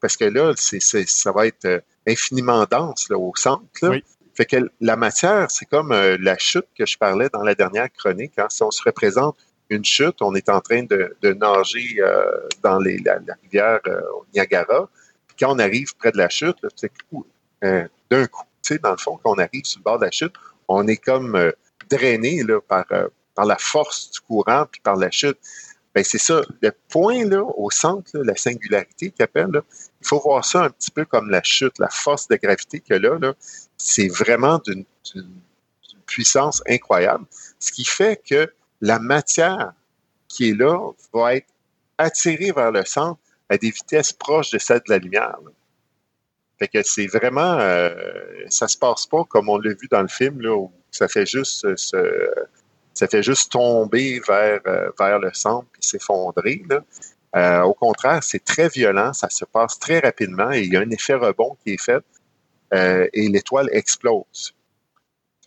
parce 0.00 0.16
que 0.16 0.24
là, 0.24 0.52
c'est, 0.56 0.80
ça 0.80 1.32
va 1.32 1.46
être 1.46 1.82
infiniment 2.06 2.64
dense 2.70 3.08
là, 3.10 3.18
au 3.18 3.32
centre. 3.36 3.64
là. 3.82 3.90
Oui. 3.90 4.04
Fait 4.34 4.44
que 4.46 4.70
la 4.80 4.94
matière, 4.94 5.50
c'est 5.50 5.64
comme 5.66 5.92
la 5.92 6.38
chute 6.38 6.66
que 6.78 6.86
je 6.86 6.96
parlais 6.96 7.28
dans 7.28 7.42
la 7.42 7.56
dernière 7.56 7.88
chronique. 7.92 8.38
hein. 8.38 8.46
Si 8.50 8.62
on 8.62 8.70
se 8.70 8.80
représente 8.84 9.36
une 9.70 9.84
chute, 9.84 10.22
on 10.22 10.34
est 10.34 10.48
en 10.48 10.60
train 10.60 10.82
de, 10.82 11.14
nager 11.22 11.96
euh, 12.00 12.48
dans 12.62 12.78
la, 12.78 13.34
rivière 13.42 13.80
euh, 13.86 14.00
Niagara. 14.34 14.88
Quand 15.38 15.54
on 15.54 15.58
arrive 15.58 15.94
près 15.96 16.10
de 16.10 16.18
la 16.18 16.28
chute, 16.28 16.56
euh, 17.64 17.86
d'un 18.10 18.26
coup, 18.26 18.44
tu 18.62 18.74
sais, 18.74 18.78
dans 18.78 18.92
le 18.92 18.96
fond, 18.96 19.18
quand 19.22 19.32
on 19.32 19.38
arrive 19.38 19.64
sur 19.64 19.80
le 19.80 19.84
bord 19.84 19.98
de 19.98 20.04
la 20.04 20.10
chute, 20.10 20.32
on 20.68 20.86
est 20.86 20.96
comme 20.96 21.34
euh, 21.34 21.52
drainé 21.90 22.42
euh, 22.42 22.60
par 22.68 23.46
la 23.46 23.56
force 23.58 24.10
du 24.10 24.20
courant 24.20 24.66
puis 24.70 24.80
par 24.80 24.96
la 24.96 25.10
chute. 25.10 25.38
Ben, 25.94 26.04
c'est 26.04 26.18
ça. 26.18 26.42
Le 26.60 26.70
point 26.88 27.24
là, 27.24 27.42
au 27.42 27.70
centre, 27.70 28.10
la 28.18 28.36
singularité 28.36 29.10
qu'il 29.10 29.22
appelle, 29.22 29.62
il 30.00 30.06
faut 30.06 30.20
voir 30.20 30.44
ça 30.44 30.64
un 30.64 30.70
petit 30.70 30.90
peu 30.90 31.04
comme 31.04 31.30
la 31.30 31.42
chute, 31.42 31.78
la 31.78 31.88
force 31.88 32.28
de 32.28 32.36
gravité 32.36 32.80
que 32.80 32.94
là, 32.94 33.18
là 33.20 33.34
c'est 33.76 34.08
vraiment 34.08 34.60
d'une 34.64 34.84
puissance 36.06 36.62
incroyable. 36.68 37.24
Ce 37.58 37.72
qui 37.72 37.84
fait 37.84 38.20
que 38.24 38.52
la 38.80 38.98
matière 38.98 39.72
qui 40.28 40.50
est 40.50 40.54
là 40.54 40.92
va 41.12 41.36
être 41.36 41.48
attiré 41.96 42.52
vers 42.52 42.70
le 42.70 42.84
centre 42.84 43.20
à 43.48 43.56
des 43.56 43.70
vitesses 43.70 44.12
proches 44.12 44.50
de 44.50 44.58
celles 44.58 44.82
de 44.86 44.92
la 44.92 44.98
lumière. 44.98 45.38
là. 45.44 45.50
Fait 46.58 46.68
que 46.68 46.82
c'est 46.82 47.06
vraiment, 47.06 47.58
euh, 47.60 47.94
ça 48.48 48.66
se 48.66 48.76
passe 48.76 49.06
pas 49.06 49.24
comme 49.24 49.48
on 49.48 49.58
l'a 49.58 49.70
vu 49.70 49.86
dans 49.90 50.02
le 50.02 50.08
film 50.08 50.40
là, 50.40 50.56
où 50.56 50.72
ça 50.90 51.06
fait 51.08 51.26
juste 51.26 51.64
euh, 51.64 52.34
ça 52.94 53.06
fait 53.06 53.22
juste 53.22 53.52
tomber 53.52 54.20
vers 54.26 54.60
euh, 54.66 54.90
vers 54.98 55.20
le 55.20 55.32
centre 55.32 55.68
puis 55.72 55.82
s'effondrer. 55.82 56.62
Euh, 57.36 57.62
au 57.62 57.74
contraire, 57.74 58.22
c'est 58.22 58.44
très 58.44 58.68
violent, 58.68 59.12
ça 59.12 59.28
se 59.30 59.44
passe 59.44 59.78
très 59.78 60.00
rapidement 60.00 60.50
et 60.50 60.62
il 60.62 60.72
y 60.72 60.76
a 60.76 60.80
un 60.80 60.90
effet 60.90 61.14
rebond 61.14 61.56
qui 61.62 61.74
est 61.74 61.82
fait 61.82 62.02
et 62.70 63.28
l'étoile 63.28 63.70
explose. 63.72 64.54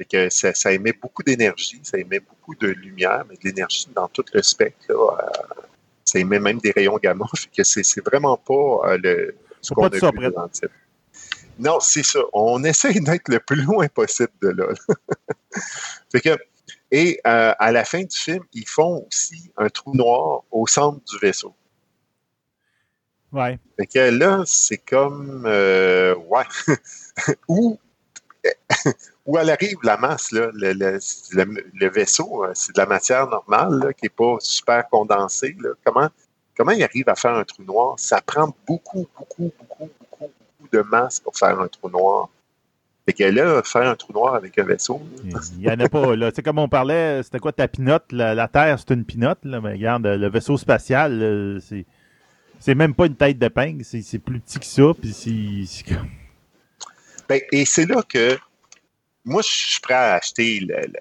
Fait 0.02 0.06
que 0.06 0.30
ça, 0.32 0.52
ça 0.56 0.72
émet 0.72 0.94
beaucoup 0.94 1.22
d'énergie, 1.22 1.80
ça 1.84 1.95
émet 1.99 2.19
beaucoup 2.19 2.56
de 2.56 2.69
lumière, 2.69 3.23
mais 3.30 3.36
de 3.36 3.41
l'énergie 3.44 3.88
dans 3.94 4.07
tout 4.07 4.26
le 4.34 4.41
spectre. 4.41 4.84
là. 4.90 4.95
Euh, 4.95 5.61
ça 6.03 6.18
émet 6.18 6.40
même 6.40 6.57
des 6.57 6.72
rayons 6.72 6.98
gamma. 6.98 7.26
Fait 7.36 7.49
que 7.56 7.64
c'est 7.64 8.03
vraiment 8.03 8.36
pas 8.36 8.94
euh, 8.94 8.98
le 8.98 9.36
ce 9.61 9.76
qu'on 9.76 9.86
a 9.86 9.99
ça 9.99 10.10
vu 10.10 10.32
dans 10.32 10.49
le. 10.64 10.69
Non, 11.60 11.80
c'est 11.80 12.02
ça. 12.02 12.19
On 12.34 12.64
essaye 12.64 12.99
d'être 12.99 13.30
le 13.30 13.40
plus 13.40 13.61
loin 13.61 13.88
possible 13.90 14.32
de 14.41 14.49
là. 14.49 14.73
fait 16.11 16.22
que, 16.22 16.36
et 16.90 17.22
euh, 17.28 17.53
à 17.60 17.72
la 17.72 17.86
fin 17.86 18.02
du 18.02 18.18
film, 18.18 18.44
ils 18.53 18.68
font 18.68 19.06
aussi 19.07 19.52
un 19.56 19.69
trou 19.69 19.95
noir 19.95 20.41
au 20.49 20.65
centre 20.65 20.99
du 21.06 21.19
vaisseau. 21.19 21.53
Ouais. 23.32 23.60
Fait 23.78 23.86
que 23.86 23.99
là, 24.10 24.41
c'est 24.48 24.80
comme 24.80 25.44
euh, 25.45 26.15
ouais. 26.15 26.44
Où 29.26 29.38
elle 29.38 29.49
arrive 29.49 29.77
la 29.84 29.98
masse, 29.98 30.31
là, 30.31 30.49
le, 30.53 30.73
le- 30.73 31.64
le- 31.80 31.89
vaisseau, 31.89 32.43
euh, 32.43 32.52
c'est 32.56 32.76
de 32.76 32.81
la 32.81 32.88
matière 32.88 33.27
normale 33.27 33.80
là, 33.80 33.93
qui 33.93 34.06
n'est 34.06 34.10
pas 34.10 34.38
super 34.39 34.88
condensée. 34.89 35.56
Là. 35.61 35.69
Comment, 35.84 36.10
comment 36.57 36.72
il 36.72 36.84
arrive 36.84 37.07
à 37.10 37.15
faire 37.15 37.35
un 37.35 37.43
trou 37.43 37.64
noir? 37.64 37.95
Ça 37.98 38.19
prend 38.22 38.53
beaucoup, 38.68 39.07
beaucoup, 39.18 39.52
beaucoup, 39.60 39.89
beaucoup, 39.99 40.31
beaucoup 40.60 40.69
de 40.72 40.81
masse 40.81 41.19
pour 41.19 41.38
faire 41.38 41.60
un 41.60 41.68
trou 41.68 41.89
noir. 41.89 42.30
Fait 43.06 43.14
que 43.14 43.23
là, 43.23 43.61
faire 43.64 43.89
un 43.89 43.95
trou 43.95 44.14
noir 44.14 44.35
avec 44.35 44.57
un 44.60 44.64
vaisseau, 44.64 45.02
Il 45.23 45.57
n'y 45.60 45.69
en 45.69 45.80
a 45.80 45.89
pas, 45.89 46.15
là. 46.15 46.31
Tu 46.31 46.35
sais, 46.38 46.43
comme 46.43 46.60
on 46.60 46.69
parlait, 46.69 47.22
c'était 47.23 47.39
quoi 47.39 47.52
ta 47.52 47.68
pinotte? 47.68 48.11
La, 48.11 48.35
la 48.35 48.48
Terre, 48.48 48.77
c'est 48.80 48.93
une 48.93 49.06
pinotte, 49.06 49.43
là. 49.43 49.60
Mais 49.61 49.72
regarde, 49.73 50.06
le 50.06 50.30
vaisseau 50.30 50.57
spatial, 50.57 51.60
c'est. 51.68 51.85
C'est 52.60 52.76
même 52.76 52.93
pas 52.93 53.07
une 53.07 53.15
tête 53.15 53.39
de 53.39 53.48
peigne, 53.48 53.81
c'est 53.84 54.19
plus 54.19 54.39
petit 54.39 54.60
que 54.60 54.65
ça, 54.68 54.84
puis 54.99 55.14
c'est- 55.14 55.95
Ben, 57.27 57.41
et 57.52 57.65
c'est 57.65 57.85
là 57.88 58.03
que 58.07 58.38
moi, 59.26 59.41
je 59.41 59.48
suis 59.49 59.80
prêt 59.81 59.93
à 59.93 60.14
acheter 60.15 60.60
le- 60.61 60.76
le- 60.88 60.99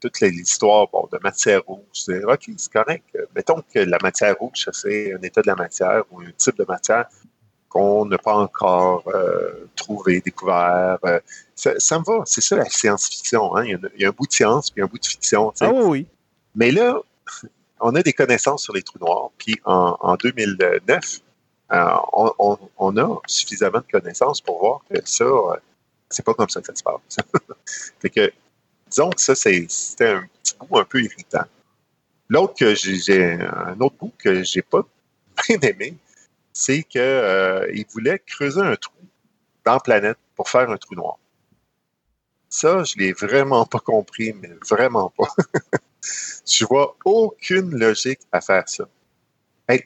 toute 0.00 0.20
l'histoire 0.20 0.86
bon, 0.92 1.08
de 1.12 1.18
matière 1.22 1.62
rouge. 1.66 1.80
OK, 2.08 2.50
c'est 2.56 2.72
correct. 2.72 3.04
Mettons 3.34 3.62
que 3.74 3.80
la 3.80 3.98
matière 4.02 4.36
rouge, 4.38 4.64
ça, 4.64 4.72
c'est 4.72 5.12
un 5.12 5.20
état 5.22 5.42
de 5.42 5.48
la 5.48 5.56
matière 5.56 6.04
ou 6.10 6.20
un 6.20 6.30
type 6.36 6.56
de 6.56 6.64
matière 6.68 7.06
qu'on 7.68 8.04
n'a 8.06 8.16
pas 8.16 8.34
encore 8.34 9.02
euh, 9.08 9.66
trouvé, 9.76 10.20
découvert. 10.20 10.98
Euh, 11.04 11.18
ça, 11.54 11.72
ça 11.78 11.98
me 11.98 12.04
va. 12.04 12.22
C'est 12.26 12.40
ça 12.40 12.56
la 12.56 12.64
science-fiction. 12.66 13.56
Hein? 13.56 13.64
Il, 13.64 13.70
y 13.70 13.74
a, 13.74 13.76
un- 13.78 13.90
il 13.96 14.02
y 14.02 14.04
a 14.04 14.08
un 14.08 14.12
bout 14.12 14.26
de 14.26 14.32
science 14.32 14.70
puis 14.70 14.82
un 14.82 14.86
bout 14.86 14.98
de 14.98 15.06
fiction. 15.06 15.52
Ah 15.60 15.70
oui, 15.72 15.82
oui. 15.84 16.06
Mais 16.54 16.70
là, 16.70 17.00
on 17.80 17.94
a 17.96 18.02
des 18.02 18.12
connaissances 18.12 18.62
sur 18.62 18.72
les 18.74 18.82
trous 18.82 18.98
noirs. 19.00 19.30
Puis 19.36 19.60
en, 19.64 19.96
en 20.00 20.14
2009, 20.14 21.20
euh, 21.72 21.84
on, 22.12 22.32
on- 22.38 22.58
on 22.78 22.96
a 22.96 23.20
suffisamment 23.26 23.80
de 23.80 23.90
connaissances 24.00 24.40
pour 24.40 24.60
voir 24.60 24.80
que 24.88 25.00
ça, 25.04 25.26
c'est 26.10 26.24
pas 26.24 26.34
comme 26.34 26.48
ça 26.48 26.60
que 26.60 26.66
ça 26.66 26.74
se 26.74 26.82
passe. 26.82 27.16
fait 28.00 28.10
que, 28.10 28.32
disons 28.88 29.10
que 29.10 29.20
ça, 29.20 29.34
c'était 29.34 30.08
un 30.08 30.28
petit 30.42 30.54
bout 30.58 30.78
un 30.78 30.84
peu 30.84 31.02
irritant. 31.02 31.44
L'autre 32.28 32.54
que 32.54 32.74
j'ai, 32.74 33.34
un 33.34 33.78
autre 33.80 33.96
bout 33.96 34.12
que 34.18 34.42
j'ai 34.42 34.62
pas 34.62 34.82
bien 35.48 35.58
aimé, 35.60 35.96
c'est 36.52 36.82
que 36.82 36.98
euh, 36.98 37.84
voulait 37.92 38.18
creuser 38.18 38.60
un 38.60 38.76
trou 38.76 38.92
dans 39.64 39.74
la 39.74 39.80
planète 39.80 40.18
pour 40.34 40.48
faire 40.48 40.70
un 40.70 40.76
trou 40.76 40.94
noir. 40.94 41.18
Ça, 42.50 42.82
je 42.84 42.96
l'ai 42.96 43.12
vraiment 43.12 43.66
pas 43.66 43.78
compris, 43.78 44.32
mais 44.32 44.50
vraiment 44.68 45.10
pas. 45.10 45.28
je 46.46 46.64
vois 46.64 46.96
aucune 47.04 47.78
logique 47.78 48.20
à 48.32 48.40
faire 48.40 48.68
ça. 48.68 48.88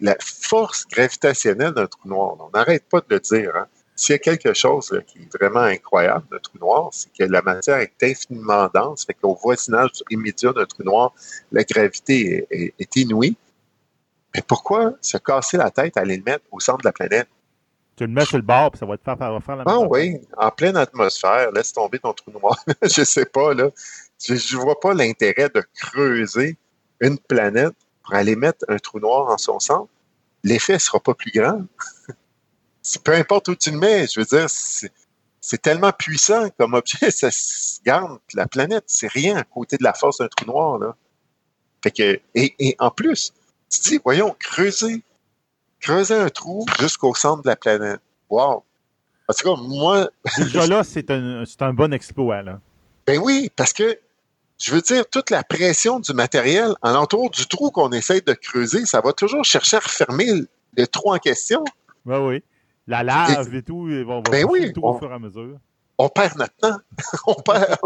La 0.00 0.16
force 0.20 0.86
gravitationnelle 0.86 1.72
d'un 1.72 1.88
trou 1.88 2.08
noir, 2.08 2.36
on 2.38 2.50
n'arrête 2.56 2.84
pas 2.88 3.00
de 3.00 3.06
le 3.10 3.20
dire. 3.20 3.56
Hein. 3.56 3.66
S'il 3.94 4.14
y 4.14 4.16
a 4.16 4.18
quelque 4.18 4.54
chose 4.54 4.90
là, 4.90 5.00
qui 5.02 5.18
est 5.18 5.36
vraiment 5.38 5.60
incroyable 5.60 6.24
d'un 6.30 6.38
trou 6.38 6.58
noir, 6.58 6.88
c'est 6.92 7.12
que 7.12 7.24
la 7.24 7.42
matière 7.42 7.76
est 7.76 7.92
infiniment 8.02 8.68
dense, 8.74 9.04
fait 9.04 9.14
qu'au 9.14 9.34
voisinage 9.34 9.90
immédiat 10.10 10.52
d'un 10.52 10.64
trou 10.64 10.82
noir, 10.82 11.12
la 11.52 11.62
gravité 11.62 12.46
est, 12.50 12.56
est- 12.58 12.74
est 12.78 12.96
inouïe. 12.96 13.36
Mais 14.34 14.42
pourquoi 14.42 14.94
se 15.02 15.18
casser 15.18 15.58
la 15.58 15.70
tête 15.70 15.96
à 15.96 16.00
aller 16.00 16.16
le 16.16 16.22
mettre 16.22 16.44
au 16.50 16.58
centre 16.58 16.78
de 16.78 16.88
la 16.88 16.92
planète? 16.92 17.28
Tu 17.96 18.06
le 18.06 18.12
mets 18.12 18.24
sur 18.24 18.38
le 18.38 18.42
bord, 18.42 18.70
puis 18.70 18.78
ça 18.78 18.86
va 18.86 18.96
te 18.96 19.02
faire, 19.04 19.18
faire, 19.18 19.56
la 19.56 19.64
Ah 19.66 19.78
même 19.78 19.86
oui, 19.90 20.16
en 20.38 20.50
pleine 20.50 20.78
atmosphère, 20.78 21.52
laisse 21.52 21.72
tomber 21.74 21.98
ton 21.98 22.14
trou 22.14 22.30
noir. 22.30 22.56
je 22.82 23.04
sais 23.04 23.26
pas, 23.26 23.52
là. 23.52 23.68
Je, 24.24 24.34
je 24.34 24.56
vois 24.56 24.80
pas 24.80 24.94
l'intérêt 24.94 25.50
de 25.54 25.62
creuser 25.78 26.56
une 27.00 27.18
planète 27.18 27.74
pour 28.02 28.14
aller 28.14 28.36
mettre 28.36 28.64
un 28.68 28.78
trou 28.78 28.98
noir 28.98 29.28
en 29.30 29.36
son 29.36 29.60
centre. 29.60 29.90
L'effet 30.42 30.78
sera 30.78 30.98
pas 30.98 31.12
plus 31.14 31.30
grand. 31.32 31.60
Peu 33.04 33.14
importe 33.14 33.48
où 33.48 33.54
tu 33.54 33.70
le 33.70 33.78
mets, 33.78 34.06
je 34.06 34.20
veux 34.20 34.26
dire, 34.26 34.46
c'est 35.40 35.62
tellement 35.62 35.92
puissant 35.92 36.48
comme 36.58 36.74
objet, 36.74 37.10
ça 37.10 37.30
se 37.30 37.80
garde 37.84 38.18
la 38.34 38.46
planète, 38.46 38.84
c'est 38.86 39.10
rien 39.10 39.36
à 39.36 39.44
côté 39.44 39.76
de 39.76 39.84
la 39.84 39.94
force 39.94 40.18
d'un 40.18 40.28
trou 40.28 40.46
noir, 40.46 40.78
là. 40.78 40.96
Fait 41.82 41.90
que, 41.90 42.20
et, 42.34 42.54
et 42.60 42.76
en 42.78 42.90
plus, 42.90 43.32
tu 43.68 43.80
dis, 43.80 44.00
voyons, 44.04 44.36
creuser, 44.38 45.02
creuser 45.80 46.14
un 46.14 46.28
trou 46.28 46.64
jusqu'au 46.78 47.14
centre 47.14 47.42
de 47.42 47.48
la 47.48 47.56
planète. 47.56 48.00
Wow! 48.30 48.64
En 49.28 49.34
tout 49.34 49.54
cas, 49.54 49.60
moi, 49.60 50.10
Déjà 50.38 50.66
là, 50.66 50.84
c'est 50.84 51.10
un, 51.10 51.44
c'est 51.44 51.62
un 51.62 51.72
bon 51.72 51.92
exploit, 51.92 52.42
là. 52.42 52.60
ben 53.06 53.18
oui, 53.18 53.50
parce 53.56 53.72
que 53.72 53.98
je 54.58 54.72
veux 54.72 54.80
dire, 54.80 55.08
toute 55.10 55.30
la 55.30 55.42
pression 55.42 55.98
du 55.98 56.12
matériel 56.12 56.74
alentour 56.82 57.30
du 57.30 57.46
trou 57.46 57.70
qu'on 57.70 57.90
essaye 57.90 58.22
de 58.22 58.32
creuser, 58.32 58.86
ça 58.86 59.00
va 59.00 59.12
toujours 59.12 59.44
chercher 59.44 59.76
à 59.76 59.80
refermer 59.80 60.26
le, 60.76 60.86
trou 60.86 61.12
en 61.12 61.18
question. 61.18 61.64
Oui, 62.06 62.16
oui. 62.16 62.42
La 62.86 63.02
lave 63.02 63.54
et 63.54 63.62
tout, 63.62 63.88
ils 63.88 64.04
vont, 64.04 64.16
vont 64.16 64.30
Ben 64.30 64.44
oui, 64.48 64.72
tout 64.72 64.80
on- 64.82 64.94
au 64.94 64.98
fur 64.98 65.10
et 65.10 65.14
à 65.14 65.18
mesure. 65.18 65.58
On 65.98 66.08
perd 66.08 66.36
notre 66.36 66.54
temps. 66.56 66.78
on 67.26 67.34
perd. 67.34 67.78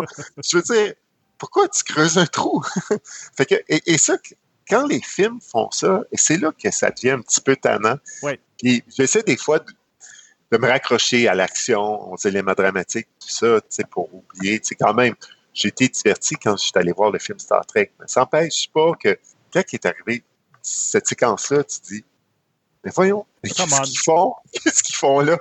je 0.42 0.56
veux 0.56 0.62
dire, 0.62 0.94
pourquoi 1.38 1.68
tu 1.68 1.82
creuses 1.84 2.16
un 2.18 2.26
trou? 2.26 2.62
fait 3.36 3.46
que, 3.46 3.54
et, 3.68 3.82
et 3.92 3.98
ça, 3.98 4.16
quand 4.68 4.86
les 4.86 5.00
films 5.02 5.40
font 5.40 5.70
ça, 5.70 6.00
et 6.10 6.16
c'est 6.16 6.38
là 6.38 6.50
que 6.52 6.70
ça 6.70 6.90
devient 6.90 7.10
un 7.10 7.20
petit 7.20 7.40
peu 7.40 7.56
tannant. 7.56 7.96
Ouais. 8.22 8.40
Puis 8.58 8.82
j'essaie 8.96 9.22
des 9.22 9.36
fois 9.36 9.58
de, 9.58 9.66
de 10.52 10.58
me 10.58 10.66
raccrocher 10.66 11.28
à 11.28 11.34
l'action, 11.34 12.10
aux 12.12 12.16
éléments 12.16 12.54
dramatiques, 12.54 13.08
tout 13.20 13.28
ça, 13.28 13.60
pour 13.90 14.08
oublier. 14.14 14.60
Quand 14.80 14.94
même, 14.94 15.14
j'ai 15.52 15.68
été 15.68 15.88
diverti 15.88 16.36
quand 16.36 16.56
je 16.56 16.62
suis 16.64 16.72
allé 16.76 16.92
voir 16.92 17.10
le 17.10 17.18
film 17.18 17.38
Star 17.38 17.66
Trek. 17.66 17.92
Mais 18.00 18.06
ça 18.08 18.20
n'empêche 18.20 18.70
pas 18.72 18.92
que 18.98 19.18
quand 19.52 19.62
il 19.72 19.74
est 19.76 19.86
arrivé 19.86 20.24
cette 20.62 21.06
séquence-là, 21.06 21.64
tu 21.64 21.80
dis, 21.80 22.04
mais 22.86 22.92
voyons, 22.94 23.26
mais 23.42 23.50
qu'est-ce 23.50 23.82
qu'ils 23.82 23.98
font? 23.98 24.34
Qu'est-ce 24.52 24.80
qu'ils 24.84 24.94
font 24.94 25.18
là? 25.18 25.36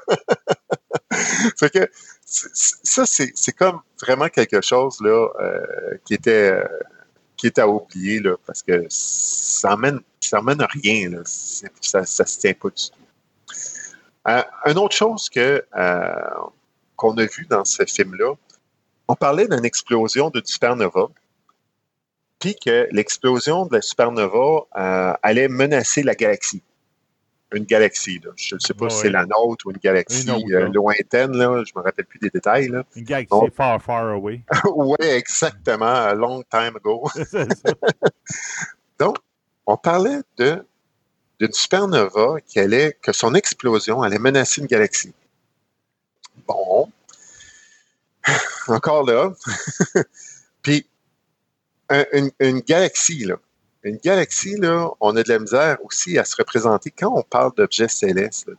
fait 1.59 1.69
que 1.69 1.91
ça, 2.25 3.06
c'est 3.06 3.32
c'est 3.35 3.51
comme 3.51 3.82
vraiment 4.01 4.30
quelque 4.30 4.61
chose 4.61 4.99
là, 4.99 5.27
euh, 5.40 5.98
qui 6.06 6.15
était 6.15 6.53
euh, 6.53 6.67
qui 7.38 7.45
est 7.45 7.59
à 7.59 7.67
oublier 7.67 8.19
là, 8.19 8.35
parce 8.48 8.64
que 8.64 8.88
ça 8.90 9.75
emmène, 9.75 9.99
ça 10.19 10.40
emmène 10.40 10.59
à 10.59 10.65
rien. 10.65 11.11
Là. 11.11 11.19
Ça 11.24 12.01
ne 12.01 12.06
se 12.06 12.40
tient 12.40 12.56
pas 12.56 12.69
du 12.69 12.83
tout. 12.83 13.06
Euh, 14.27 14.41
une 14.65 14.80
autre 14.80 14.95
chose 14.95 15.30
que 15.30 15.64
euh, 15.77 16.30
qu'on 16.95 17.15
a 17.19 17.25
vu 17.25 17.45
dans 17.48 17.64
ce 17.64 17.85
film-là, 17.85 18.33
on 19.07 19.14
parlait 19.14 19.48
d'une 19.48 19.65
explosion 19.65 20.32
de 20.32 20.41
supernova, 20.43 21.09
puis 22.40 22.56
que 22.56 22.88
l'explosion 22.90 23.67
de 23.67 23.75
la 23.75 23.83
supernova 23.83 24.65
euh, 24.77 25.14
allait 25.22 25.48
menacer 25.48 26.01
la 26.01 26.15
galaxie. 26.15 26.64
Une 27.56 27.66
galaxie, 27.66 28.19
là. 28.24 28.32
je 28.35 28.56
ne 28.56 28.59
sais 28.59 28.74
pas 28.74 28.85
Ouais, 28.85 28.90
si 28.92 28.98
c'est 28.98 29.09
la 29.09 29.25
nôtre 29.25 29.66
ou 29.66 29.72
une 29.72 29.77
galaxie 29.77 30.24
Une 30.24 30.32
autre, 30.32 30.45
euh, 30.53 30.67
lointaine, 30.74 31.35
là. 31.38 31.64
je 31.66 31.72
ne 31.75 31.80
me 31.80 31.84
rappelle 31.85 32.06
plus 32.06 32.19
des 32.19 32.30
détails. 32.30 32.67
Là. 32.67 32.84
Une 32.95 33.03
galaxie 33.03 33.30
Oh. 33.32 33.48
far, 33.56 33.82
far 33.82 34.09
away. 34.09 34.42
oui, 34.75 34.98
exactement, 35.01 35.85
a 35.85 36.14
long 36.14 36.43
time 36.43 36.75
ago. 36.75 37.09
Ça. 37.16 37.45
On 39.67 39.77
parlait 39.77 40.19
de 40.38 40.64
d'une 41.40 41.51
supernova 41.51 42.40
qui 42.45 42.59
allait, 42.59 42.98
que 43.01 43.11
son 43.11 43.34
explosion 43.35 44.01
allait 44.01 44.19
menacer 44.19 44.61
une 44.61 44.67
galaxie. 44.67 45.14
Bon. 46.48 46.90
Encore 48.67 49.03
là. 49.06 49.34
Puis, 50.61 50.88
un- 51.90 52.06
une, 52.14 52.32
une 52.40 52.59
galaxie, 52.61 53.25
là. 53.25 53.35
Une 53.85 53.97
galaxie, 53.97 54.55
là, 54.55 54.89
on 54.99 55.15
a 55.15 55.22
de 55.22 55.30
la 55.30 55.38
misère 55.38 55.77
aussi 55.83 56.17
à 56.17 56.25
se 56.25 56.35
représenter 56.35 56.89
quand 56.89 57.14
on 57.15 57.22
parle 57.22 57.53
d'objets 57.55 57.88
célestes. 57.88 58.49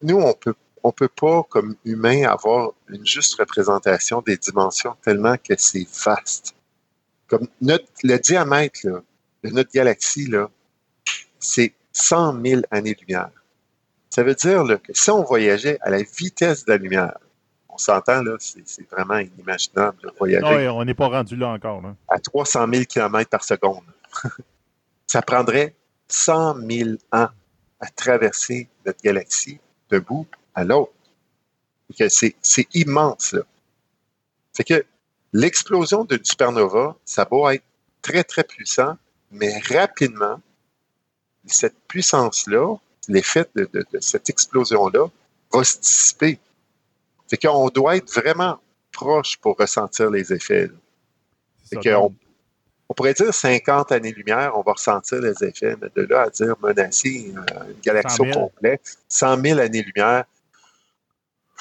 Nous, 0.00 0.16
on 0.16 0.32
peut, 0.32 0.54
on 0.82 0.90
peut 0.90 1.08
pas, 1.08 1.42
comme 1.50 1.76
humains, 1.84 2.22
avoir 2.22 2.72
une 2.88 3.04
juste 3.04 3.34
représentation 3.34 4.22
des 4.22 4.38
dimensions 4.38 4.96
tellement 5.02 5.36
que 5.36 5.52
c'est 5.58 5.86
vaste. 6.02 6.54
Comme 7.28 7.46
notre, 7.60 7.84
le 8.02 8.16
diamètre, 8.16 8.80
de 9.44 9.50
notre 9.50 9.70
galaxie, 9.70 10.26
là, 10.26 10.48
c'est 11.38 11.74
100 11.92 12.42
000 12.42 12.62
années-lumière. 12.70 13.30
Ça 14.08 14.22
veut 14.22 14.34
dire 14.34 14.64
que 14.82 14.94
si 14.94 15.10
on 15.10 15.24
voyageait 15.24 15.76
à 15.82 15.90
la 15.90 16.02
vitesse 16.02 16.64
de 16.64 16.72
la 16.72 16.78
lumière, 16.78 17.18
s'entend, 17.80 18.22
là, 18.22 18.36
c'est 18.38 18.88
vraiment 18.90 19.18
inimaginable 19.18 19.98
de 20.02 20.10
voyager. 20.18 20.46
Oui, 20.46 20.68
on 20.68 20.84
n'est 20.84 20.94
pas 20.94 21.08
rendu 21.08 21.36
là 21.36 21.48
encore. 21.48 21.82
Là. 21.82 21.94
À 22.08 22.18
300 22.18 22.66
000 22.72 22.84
km 22.84 23.28
par 23.30 23.44
seconde. 23.44 23.84
ça 25.06 25.22
prendrait 25.22 25.74
100 26.08 26.56
000 26.68 26.90
ans 27.12 27.28
à 27.80 27.86
traverser 27.94 28.68
notre 28.84 29.00
galaxie 29.02 29.58
d'un 29.90 30.00
bout 30.00 30.26
à 30.54 30.64
l'autre. 30.64 30.92
C'est 32.08 32.66
immense, 32.74 33.32
là. 33.32 33.42
Fait 34.54 34.64
que 34.64 34.84
l'explosion 35.32 36.04
d'une 36.04 36.24
supernova, 36.24 36.96
ça 37.04 37.26
va 37.30 37.54
être 37.54 37.64
très, 38.02 38.24
très 38.24 38.44
puissant, 38.44 38.96
mais 39.30 39.58
rapidement, 39.70 40.40
cette 41.46 41.76
puissance-là, 41.88 42.76
l'effet 43.08 43.46
de, 43.54 43.68
cette 44.00 44.28
explosion-là, 44.28 45.06
va 45.52 45.64
se 45.64 45.78
dissiper. 45.78 46.38
Fait 47.30 47.36
qu'on 47.36 47.68
doit 47.68 47.96
être 47.96 48.12
vraiment 48.12 48.58
proche 48.92 49.36
pour 49.38 49.56
ressentir 49.56 50.10
les 50.10 50.32
effets. 50.32 50.68
Fait 51.70 51.94
on, 51.94 52.12
on 52.88 52.94
pourrait 52.94 53.14
dire 53.14 53.32
50 53.32 53.92
années-lumière, 53.92 54.52
on 54.56 54.62
va 54.62 54.72
ressentir 54.72 55.20
les 55.20 55.44
effets, 55.44 55.76
mais 55.80 55.88
de 55.94 56.02
là 56.02 56.22
à 56.22 56.30
dire 56.30 56.56
menacer 56.60 57.32
euh, 57.36 57.70
une 57.70 57.80
galaxie 57.80 58.20
au 58.20 58.24
complet, 58.32 58.80
100 59.08 59.40
000 59.42 59.60
années-lumière, 59.60 60.24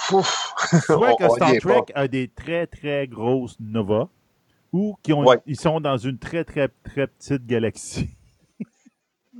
Soit 0.08 1.16
que 1.18 1.30
Star 1.30 1.52
Trek 1.62 1.94
a 1.94 2.08
des 2.08 2.30
très, 2.30 2.66
très 2.68 3.06
grosses 3.08 3.58
novas 3.60 4.08
ou 4.72 4.96
qu'ils 5.04 5.16
ils 5.46 5.60
sont 5.60 5.82
dans 5.82 5.98
une 5.98 6.18
très, 6.18 6.46
très, 6.46 6.70
très 6.84 7.08
petite 7.08 7.46
galaxie. 7.46 8.10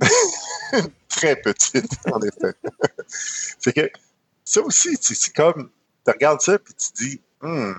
très 1.08 1.36
petite, 1.36 1.92
en 2.12 2.20
effet. 2.20 2.54
c'est 3.08 3.72
que 3.72 3.90
ça 4.44 4.60
aussi, 4.62 4.96
c'est 5.00 5.34
comme, 5.34 5.70
tu 6.10 6.16
regardes 6.16 6.40
ça 6.40 6.54
et 6.54 6.58
tu 6.58 7.04
dis, 7.04 7.20
hmm. 7.40 7.72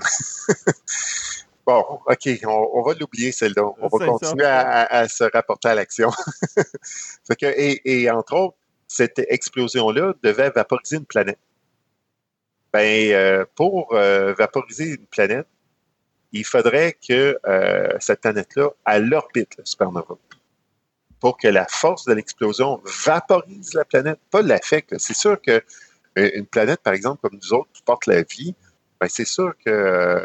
bon, 1.66 2.00
OK, 2.06 2.30
on, 2.46 2.82
va 2.82 2.94
l'oublier 2.94 3.32
celle-là. 3.32 3.64
On 3.80 3.88
va 3.88 4.06
continuer 4.06 4.46
à, 4.46 5.08
se 5.08 5.24
rapporter 5.24 5.70
à 5.70 5.76
l'action. 5.76 6.12
et, 7.42 8.04
et 8.04 8.10
entre 8.10 8.36
autres, 8.36 8.58
cette 8.88 9.20
explosion-là 9.20 10.14
devait 10.22 10.50
vaporiser 10.50 10.98
une 10.98 11.06
planète. 11.06 11.40
Ben, 12.74 13.12
euh, 13.12 13.46
pour 13.56 13.94
euh, 13.94 14.34
vaporiser 14.34 14.92
une 14.92 15.06
planète, 15.08 15.48
il 16.32 16.46
faudrait 16.46 16.98
que 17.06 17.38
euh, 17.46 17.90
cette 18.00 18.22
planète-là, 18.22 18.70
elle 18.86 19.14
orbite 19.14 19.58
la 19.58 19.66
supernova. 19.66 20.16
Pour 21.20 21.38
que 21.38 21.50
la 21.50 21.68
force 21.68 22.06
de 22.06 22.14
l'explosion 22.14 22.82
vaporise 23.06 23.74
la 23.74 23.84
planète, 23.84 24.20
pas 24.30 24.42
l'affecte. 24.42 24.96
C'est 24.98 25.14
sûr 25.14 25.40
que 25.42 25.62
une 26.16 26.46
planète, 26.46 26.82
par 26.82 26.94
exemple, 26.94 27.22
comme 27.22 27.40
nous 27.42 27.54
autres, 27.54 27.70
qui 27.74 27.82
porte 27.84 28.06
la 28.06 28.24
vie, 28.24 28.56
ben 29.00 29.08
c'est 29.10 29.26
sûr 29.26 29.54
que 29.66 30.22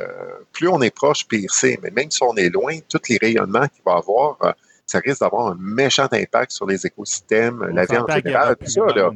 plus 0.52 0.68
on 0.68 0.82
est 0.82 0.90
proche, 0.90 1.26
pire 1.26 1.50
c'est. 1.50 1.78
Mais 1.82 1.90
même 1.90 2.10
si 2.10 2.22
on 2.22 2.34
est 2.34 2.50
loin, 2.50 2.76
tous 2.88 3.00
les 3.08 3.16
rayonnements 3.16 3.68
qu'il 3.68 3.82
va 3.84 3.94
avoir, 3.94 4.54
ça 4.84 5.00
risque 5.00 5.20
d'avoir 5.20 5.48
un 5.48 5.56
méchant 5.58 6.08
impact 6.12 6.52
sur 6.52 6.66
les 6.66 6.86
écosystèmes, 6.86 7.64
la 7.72 7.84
vie 7.86 7.96
en 7.96 8.06
général, 8.06 8.56
tout 8.56 8.70
ça. 8.70 8.86
Là. 8.94 9.10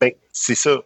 ben, 0.00 0.12
c'est 0.32 0.54
ça. 0.54 0.80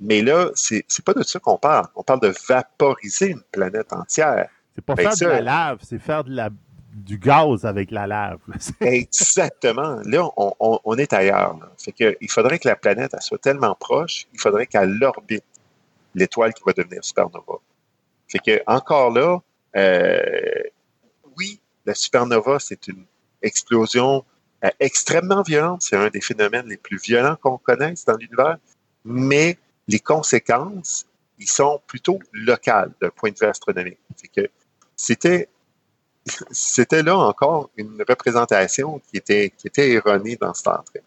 Mais 0.00 0.22
là, 0.22 0.50
c'est 0.54 0.76
n'est 0.76 1.02
pas 1.04 1.14
de 1.14 1.22
ça 1.22 1.38
qu'on 1.38 1.56
parle. 1.56 1.86
On 1.94 2.02
parle 2.02 2.20
de 2.20 2.32
vaporiser 2.48 3.30
une 3.30 3.42
planète 3.52 3.92
entière. 3.92 4.48
C'est 4.74 4.84
pas 4.84 4.94
ben, 4.94 5.10
faire 5.10 5.28
de 5.28 5.32
la 5.32 5.40
lave, 5.40 5.78
c'est 5.82 6.00
faire 6.00 6.24
de 6.24 6.34
la, 6.34 6.50
du 6.94 7.18
gaz 7.18 7.64
avec 7.64 7.90
la 7.90 8.06
lave. 8.06 8.38
Exactement. 8.80 10.00
Là, 10.04 10.30
on, 10.36 10.96
est 10.96 11.12
ailleurs. 11.12 11.58
Fait 11.76 11.92
que, 11.92 12.16
il 12.20 12.30
faudrait 12.30 12.58
que 12.58 12.68
la 12.68 12.76
planète 12.76 13.14
soit 13.20 13.38
tellement 13.38 13.74
proche, 13.74 14.26
il 14.32 14.40
faudrait 14.40 14.66
qu'elle 14.66 15.02
orbite 15.02 15.44
l'étoile 16.14 16.54
qui 16.54 16.62
va 16.64 16.72
devenir 16.72 17.04
supernova. 17.04 17.58
Fait 18.28 18.38
que, 18.38 18.62
encore 18.66 19.10
là, 19.10 19.40
euh, 19.76 20.62
oui, 21.36 21.60
la 21.84 21.94
supernova, 21.94 22.58
c'est 22.60 22.86
une 22.86 23.04
explosion 23.42 24.24
euh, 24.64 24.70
extrêmement 24.78 25.42
violente. 25.42 25.82
C'est 25.82 25.96
un 25.96 26.08
des 26.08 26.20
phénomènes 26.20 26.68
les 26.68 26.76
plus 26.76 26.98
violents 26.98 27.36
qu'on 27.40 27.58
connaisse 27.58 28.04
dans 28.04 28.16
l'univers. 28.16 28.56
Mais 29.04 29.58
les 29.88 29.98
conséquences, 29.98 31.06
ils 31.38 31.48
sont 31.48 31.80
plutôt 31.86 32.20
locales 32.32 32.92
d'un 33.02 33.10
point 33.10 33.30
de 33.30 33.36
vue 33.38 33.46
astronomique. 33.46 33.98
que 34.34 34.48
c'était 34.96 35.48
c'était 36.50 37.02
là 37.02 37.16
encore 37.18 37.70
une 37.76 38.02
représentation 38.08 39.00
qui 39.10 39.18
était, 39.18 39.52
qui 39.56 39.66
était 39.66 39.90
erronée 39.90 40.36
dans 40.36 40.54
Star 40.54 40.84
Trek. 40.84 41.02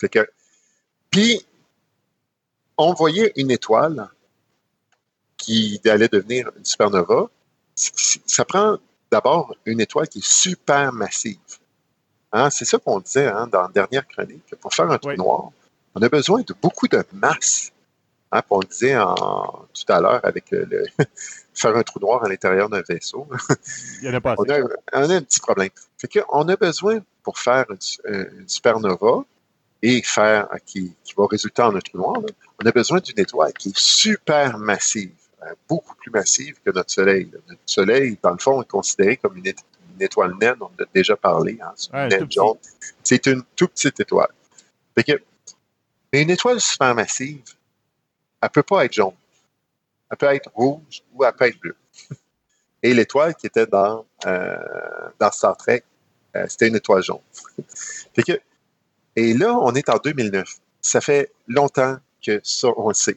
Fait 0.00 0.08
que, 0.08 0.28
puis, 1.10 1.46
on 2.76 2.92
voyait 2.92 3.32
une 3.36 3.50
étoile 3.50 4.08
qui 5.36 5.80
allait 5.84 6.08
devenir 6.08 6.50
une 6.56 6.64
supernova. 6.64 7.28
Ça 7.74 8.44
prend 8.44 8.78
d'abord 9.10 9.54
une 9.66 9.80
étoile 9.80 10.08
qui 10.08 10.18
est 10.18 10.26
super 10.26 10.92
massive. 10.92 11.38
Hein, 12.32 12.48
c'est 12.50 12.64
ça 12.64 12.78
qu'on 12.78 13.00
disait 13.00 13.26
hein, 13.26 13.46
dans 13.46 13.62
la 13.62 13.68
dernière 13.68 14.06
chronique. 14.08 14.54
Pour 14.60 14.72
faire 14.72 14.90
un 14.90 14.98
trou 14.98 15.12
noir, 15.14 15.50
on 15.94 16.00
a 16.00 16.08
besoin 16.08 16.40
de 16.42 16.54
beaucoup 16.60 16.88
de 16.88 17.04
masse. 17.12 17.72
Hein, 18.30 18.42
on 18.48 18.60
le 18.60 18.66
disait 18.66 18.94
tout 18.94 19.92
à 19.92 20.00
l'heure 20.00 20.20
avec 20.24 20.50
le, 20.50 20.86
faire 21.54 21.76
un 21.76 21.82
trou 21.82 22.00
noir 22.00 22.24
à 22.24 22.28
l'intérieur 22.28 22.68
d'un 22.68 22.82
vaisseau. 22.88 23.28
Il 24.00 24.08
y 24.08 24.10
en 24.10 24.14
a 24.14 24.20
pas 24.20 24.34
on, 24.38 24.44
a, 24.44 24.60
on, 24.60 25.10
a, 25.10 25.14
un 25.14 25.22
petit 25.22 25.40
problème. 25.40 25.70
Fait 25.98 26.08
on 26.30 26.48
a 26.48 26.56
besoin 26.56 27.00
pour 27.22 27.38
faire 27.38 27.66
une, 27.70 28.48
supernova 28.48 29.24
et 29.82 30.02
faire 30.02 30.48
qui, 30.64 30.94
qui, 31.04 31.14
va 31.16 31.26
résulter 31.26 31.62
en 31.62 31.74
un 31.74 31.80
trou 31.80 31.98
noir, 31.98 32.22
on 32.62 32.66
a 32.66 32.70
besoin 32.70 33.00
d'une 33.00 33.18
étoile 33.18 33.52
qui 33.52 33.70
est 33.70 33.78
super 33.78 34.58
massive, 34.58 35.12
hein, 35.42 35.52
beaucoup 35.68 35.94
plus 35.96 36.10
massive 36.10 36.56
que 36.64 36.70
notre 36.70 36.90
Soleil. 36.90 37.30
Notre 37.48 37.60
Soleil, 37.66 38.18
dans 38.22 38.30
le 38.30 38.38
fond, 38.38 38.62
est 38.62 38.68
considéré 38.68 39.16
comme 39.16 39.36
une, 39.36 39.52
étoile 40.00 40.34
naine, 40.40 40.56
on 40.60 40.64
en 40.64 40.82
a 40.82 40.86
déjà 40.94 41.16
parlé, 41.16 41.58
hein, 41.62 41.72
c'est 43.04 43.26
une 43.26 43.42
toute 43.54 43.72
petite 43.72 44.00
étoile. 44.00 44.30
Fait 44.96 45.04
que 45.04 45.22
mais 46.12 46.22
une 46.22 46.30
étoile 46.30 46.60
supermassive, 46.60 47.40
elle 48.40 48.46
ne 48.46 48.48
peut 48.48 48.62
pas 48.62 48.84
être 48.84 48.92
jaune. 48.92 49.14
Elle 50.12 50.18
peut 50.18 50.26
être 50.26 50.50
rouge 50.54 51.02
ou 51.14 51.24
elle 51.24 51.32
peut 51.32 51.46
être 51.46 51.58
bleue. 51.58 51.76
Et 52.82 52.92
l'étoile 52.92 53.34
qui 53.34 53.46
était 53.46 53.66
dans, 53.66 54.04
euh, 54.26 54.56
dans 55.18 55.30
Star 55.30 55.56
Trek, 55.56 55.82
euh, 56.36 56.44
c'était 56.48 56.68
une 56.68 56.76
étoile 56.76 57.02
jaune. 57.02 57.20
que, 58.26 58.38
et 59.16 59.32
là, 59.32 59.56
on 59.58 59.74
est 59.74 59.88
en 59.88 59.96
2009. 59.96 60.46
Ça 60.82 61.00
fait 61.00 61.32
longtemps 61.48 61.96
que 62.24 62.40
ça, 62.44 62.68
on 62.76 62.88
le 62.88 62.94
sait. 62.94 63.16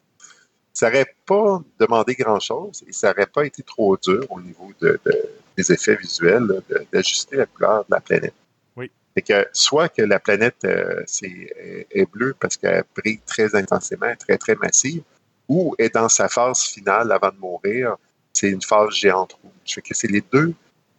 ça 0.72 0.88
n'aurait 0.88 1.14
pas 1.26 1.62
demandé 1.78 2.14
grand-chose 2.14 2.82
et 2.88 2.92
ça 2.92 3.08
n'aurait 3.08 3.26
pas 3.26 3.44
été 3.44 3.62
trop 3.62 3.98
dur 3.98 4.26
au 4.30 4.40
niveau 4.40 4.70
de, 4.80 4.98
des 5.56 5.70
effets 5.70 5.96
visuels 5.96 6.62
d'ajuster 6.90 7.36
la 7.36 7.46
couleur 7.46 7.84
de 7.84 7.94
la 7.94 8.00
planète. 8.00 8.34
C'est 9.14 9.22
que 9.22 9.46
soit 9.52 9.90
que 9.90 10.00
la 10.00 10.18
planète 10.18 10.64
euh, 10.64 11.04
est, 11.20 12.10
bleue 12.10 12.34
parce 12.40 12.56
qu'elle 12.56 12.84
brille 12.96 13.20
très 13.26 13.54
intensément, 13.54 14.10
très, 14.18 14.38
très 14.38 14.54
massive, 14.54 15.02
ou 15.52 15.74
est 15.78 15.94
dans 15.94 16.08
sa 16.08 16.28
phase 16.28 16.62
finale 16.62 17.12
avant 17.12 17.30
de 17.30 17.38
mourir, 17.38 17.96
c'est 18.32 18.48
une 18.48 18.62
phase 18.62 18.94
géante 18.94 19.34
rouge. 19.34 19.80
Que 19.86 19.94
c'est 19.94 20.10
les 20.10 20.24
deux 20.32 20.54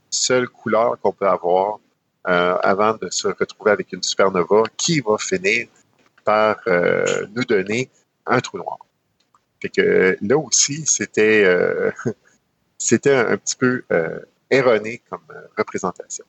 seules 0.09 0.47
couleurs 0.47 0.97
qu'on 1.01 1.11
peut 1.11 1.27
avoir 1.27 1.79
euh, 2.27 2.57
avant 2.61 2.93
de 2.93 3.09
se 3.09 3.27
retrouver 3.27 3.71
avec 3.71 3.91
une 3.91 4.03
supernova 4.03 4.63
qui 4.77 4.99
va 4.99 5.17
finir 5.17 5.67
par 6.23 6.57
euh, 6.67 7.25
nous 7.35 7.43
donner 7.43 7.89
un 8.25 8.39
trou 8.39 8.57
noir. 8.57 8.77
Fait 9.61 9.69
que 9.69 10.17
là 10.21 10.37
aussi, 10.37 10.85
c'était 10.85 11.43
c'était 12.77 13.15
un, 13.15 13.37
petit 13.37 13.55
peu 13.55 13.83
erroné 14.49 15.01
comme 15.09 15.27
représentation. 15.57 16.25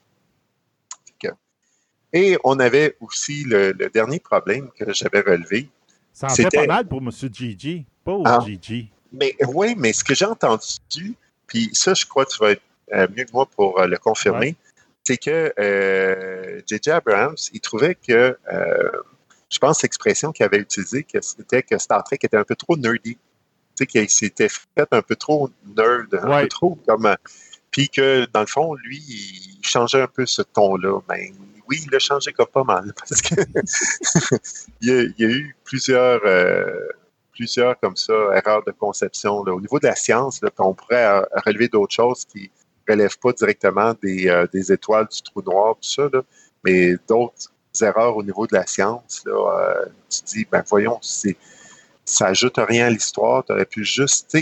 Et 2.15 2.37
on 2.45 2.59
avait 2.59 2.95
aussi 3.01 3.43
le, 3.43 3.73
dernier 3.93 4.21
problème 4.21 4.69
que 4.71 4.93
j'avais 4.93 5.19
relevé. 5.19 5.67
Ça 6.15 6.27
en 6.27 6.33
fait 6.33 6.49
pas 6.49 6.65
mal 6.65 6.87
pour 6.87 6.99
M. 6.99 7.11
Gigi, 7.11 7.85
pas 8.05 8.13
au 8.13 8.23
ah. 8.25 8.39
Gigi. 8.43 8.89
Mais 9.11 9.35
oui, 9.49 9.75
mais 9.77 9.91
ce 9.91 10.01
que 10.01 10.15
j'ai 10.15 10.25
entendu, 10.25 11.13
puis 11.45 11.69
ça, 11.73 11.93
je 11.93 12.05
crois 12.05 12.25
que 12.25 12.31
tu 12.31 12.39
vas 12.39 12.51
être 12.51 12.61
euh, 12.93 13.05
mieux 13.15 13.25
que 13.25 13.31
moi 13.33 13.45
pour 13.45 13.79
euh, 13.79 13.85
le 13.85 13.97
confirmer, 13.97 14.55
c'est 15.03 15.17
que 15.17 15.53
J.J. 16.65 16.89
Euh, 16.89 16.95
Abrams, 16.95 17.35
il 17.51 17.59
trouvait 17.59 17.95
que, 17.95 18.37
je 19.49 19.59
pense 19.59 19.83
l'expression 19.83 20.31
qu'il 20.31 20.45
avait 20.45 20.57
utilisée, 20.57 21.05
c'était 21.21 21.63
que 21.63 21.77
Star 21.77 22.03
Trek 22.05 22.19
était 22.23 22.37
un 22.37 22.45
peu 22.45 22.55
trop 22.55 22.77
nerdy. 22.77 23.15
Tu 23.15 23.19
sais, 23.75 23.85
qu'il 23.85 24.09
s'était 24.09 24.47
fait 24.47 24.87
un 24.91 25.01
peu 25.01 25.17
trop 25.17 25.49
nerd, 25.75 26.07
un 26.13 26.41
peu 26.41 26.47
trop 26.47 26.79
comme. 26.87 27.13
Puis 27.71 27.89
que, 27.89 28.25
dans 28.31 28.39
le 28.39 28.47
fond, 28.47 28.73
lui, 28.73 29.03
il 29.05 29.59
changeait 29.61 30.01
un 30.01 30.07
peu 30.07 30.25
ce 30.25 30.41
ton-là. 30.41 31.01
Mais 31.09 31.33
oui, 31.67 31.83
il 31.85 31.95
a 31.95 31.99
changé 31.99 32.31
pas 32.31 32.63
mal 32.63 32.93
parce 32.97 33.21
que 33.21 33.35
il, 34.81 35.13
y 35.17 35.25
a, 35.25 35.27
eu 35.27 35.55
plusieurs, 35.63 36.21
euh, 36.25 36.87
plusieurs 37.33 37.79
comme 37.79 37.95
ça 37.95 38.13
erreurs 38.33 38.63
de 38.65 38.71
conception. 38.71 39.37
Au 39.39 39.61
niveau 39.61 39.79
de 39.79 39.87
la 39.87 39.95
science, 39.95 40.41
on 40.59 40.73
pourrait 40.73 41.05
euh, 41.05 41.21
relever 41.45 41.67
d'autres 41.67 41.93
choses 41.93 42.25
qui, 42.25 42.51
relèvent 42.87 43.17
pas 43.17 43.33
directement 43.33 43.95
des, 44.03 44.29
euh, 44.29 44.45
des 44.53 44.71
étoiles 44.71 45.07
du 45.07 45.19
trou 45.23 45.41
noir, 45.41 45.73
tout 45.81 45.89
ça, 45.89 46.07
mais 46.63 46.93
d'autres 47.07 47.49
erreurs 47.81 48.15
au 48.15 48.21
niveau 48.21 48.45
de 48.45 48.53
la 48.53 48.67
science, 48.67 49.23
là, 49.25 49.85
tu 50.07 50.19
dis, 50.25 50.45
ben 50.51 50.63
voyons, 50.67 50.99
ça 51.01 52.27
ajoute 52.27 52.57
rien 52.57 52.85
à 52.85 52.89
l'histoire, 52.91 53.43
tu 53.43 53.53
aurais 53.53 53.65
pu 53.65 53.83
juste, 53.83 54.37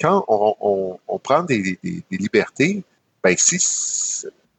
quand 0.00 0.24
on, 0.26 0.98
on, 1.06 1.18
prend 1.18 1.42
des, 1.42 1.78
des, 1.82 2.02
des, 2.10 2.16
libertés, 2.16 2.82
ben 3.22 3.36
si, 3.36 3.58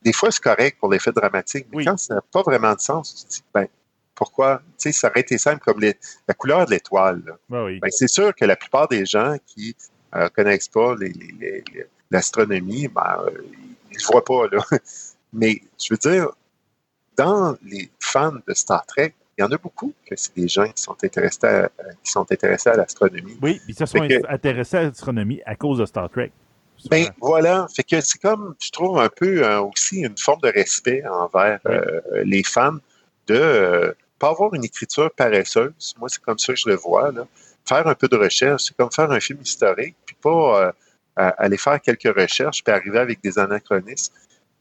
des 0.04 0.14
fois 0.14 0.32
c'est 0.32 0.44
correct 0.44 0.78
pour 0.80 0.92
l'effet 0.92 1.12
dramatique, 1.12 1.68
mais 1.72 1.78
Oui. 1.78 1.86
quand 1.86 1.98
ça 1.98 2.16
n'a 2.16 2.22
pas 2.32 2.42
vraiment 2.44 2.74
de 2.74 2.80
sens, 2.80 3.16
tu 3.16 3.24
te 3.26 3.30
dis, 3.36 3.44
ben 3.54 3.68
pourquoi, 4.16 4.60
tu 4.60 4.74
sais, 4.78 4.92
ça 4.92 5.10
aurait 5.10 5.22
été 5.22 5.38
simple 5.38 5.60
comme 5.64 5.80
les- 5.82 5.98
la 6.28 6.34
couleur 6.36 6.66
de 6.66 6.72
l'étoile. 6.72 7.22
Ben 7.50 7.66
oui. 7.66 7.80
Ben, 7.80 7.90
c'est 7.92 8.08
sûr 8.08 8.34
que 8.36 8.46
la 8.46 8.56
plupart 8.56 8.88
des 8.88 9.06
gens 9.06 9.36
qui 9.46 9.76
ne 10.16 10.28
connaissent 10.30 10.68
pas 10.68 10.94
l'astronomie, 12.12 12.88
ben, 12.88 13.18
euh, 13.26 13.32
ils 13.92 13.98
ne 13.98 14.00
le 14.00 14.06
voient 14.12 14.24
pas. 14.24 14.48
Là. 14.52 14.64
Mais 15.34 15.62
je 15.84 15.94
veux 15.94 15.98
dire, 15.98 16.30
dans 17.18 17.58
les 17.64 17.90
fans 18.00 18.34
de 18.48 18.54
Star 18.54 18.86
Trek, 18.86 19.14
il 19.38 19.42
y 19.42 19.44
en 19.44 19.52
a 19.52 19.58
beaucoup 19.58 19.94
que 20.06 20.16
c'est 20.16 20.36
des 20.36 20.48
gens 20.48 20.68
qui 20.68 20.82
sont 20.84 20.96
intéressés 21.04 21.46
à, 21.48 21.70
qui 22.04 22.12
sont 22.12 22.32
intéressés 22.32 22.70
à 22.70 22.76
l'astronomie. 22.76 23.38
Oui, 23.42 23.60
ils 23.68 23.74
se 23.74 23.86
sont 23.88 24.08
que- 24.08 24.32
intéressés 24.32 24.78
à 24.78 24.84
l'astronomie 24.84 25.42
à 25.46 25.56
cause 25.56 25.80
de 25.80 25.86
Star 25.88 26.08
Trek. 26.10 26.32
Ben 26.90 27.08
voilà, 27.22 27.68
fait 27.76 27.84
que 27.84 28.02
c'est 28.02 28.20
comme, 28.20 28.56
je 28.60 28.70
trouve 28.72 29.00
un 29.00 29.10
peu 29.10 29.46
euh, 29.46 29.62
aussi 29.62 30.02
une 30.02 30.18
forme 30.18 30.42
de 30.42 30.50
respect 30.50 31.04
envers 31.08 31.60
Oui. 31.66 31.72
euh, 31.76 32.02
les 32.26 32.44
fans 32.44 32.74
de 33.28 33.36
euh, 33.36 33.94
pas 34.20 34.30
avoir 34.30 34.54
une 34.54 34.64
écriture 34.64 35.12
paresseuse. 35.12 35.96
Moi, 36.00 36.10
c'est 36.10 36.22
comme 36.22 36.38
ça 36.40 36.54
que 36.54 36.60
je 36.60 36.68
le 36.70 36.76
vois. 36.76 37.12
Là. 37.12 37.26
Faire 37.66 37.88
un 37.88 37.96
peu 37.96 38.08
de 38.08 38.18
recherche, 38.18 38.64
c'est 38.66 38.78
comme 38.78 38.92
faire 38.92 39.12
un 39.12 39.20
film 39.20 39.40
historique, 39.42 39.96
puis 40.06 40.16
pas 40.22 40.68
euh, 40.68 40.72
aller 41.38 41.58
faire 41.58 41.80
quelques 41.82 42.14
recherches, 42.18 42.64
puis 42.64 42.74
arriver 42.74 43.00
avec 43.00 43.22
des 43.22 43.38
anachronismes. 43.40 44.14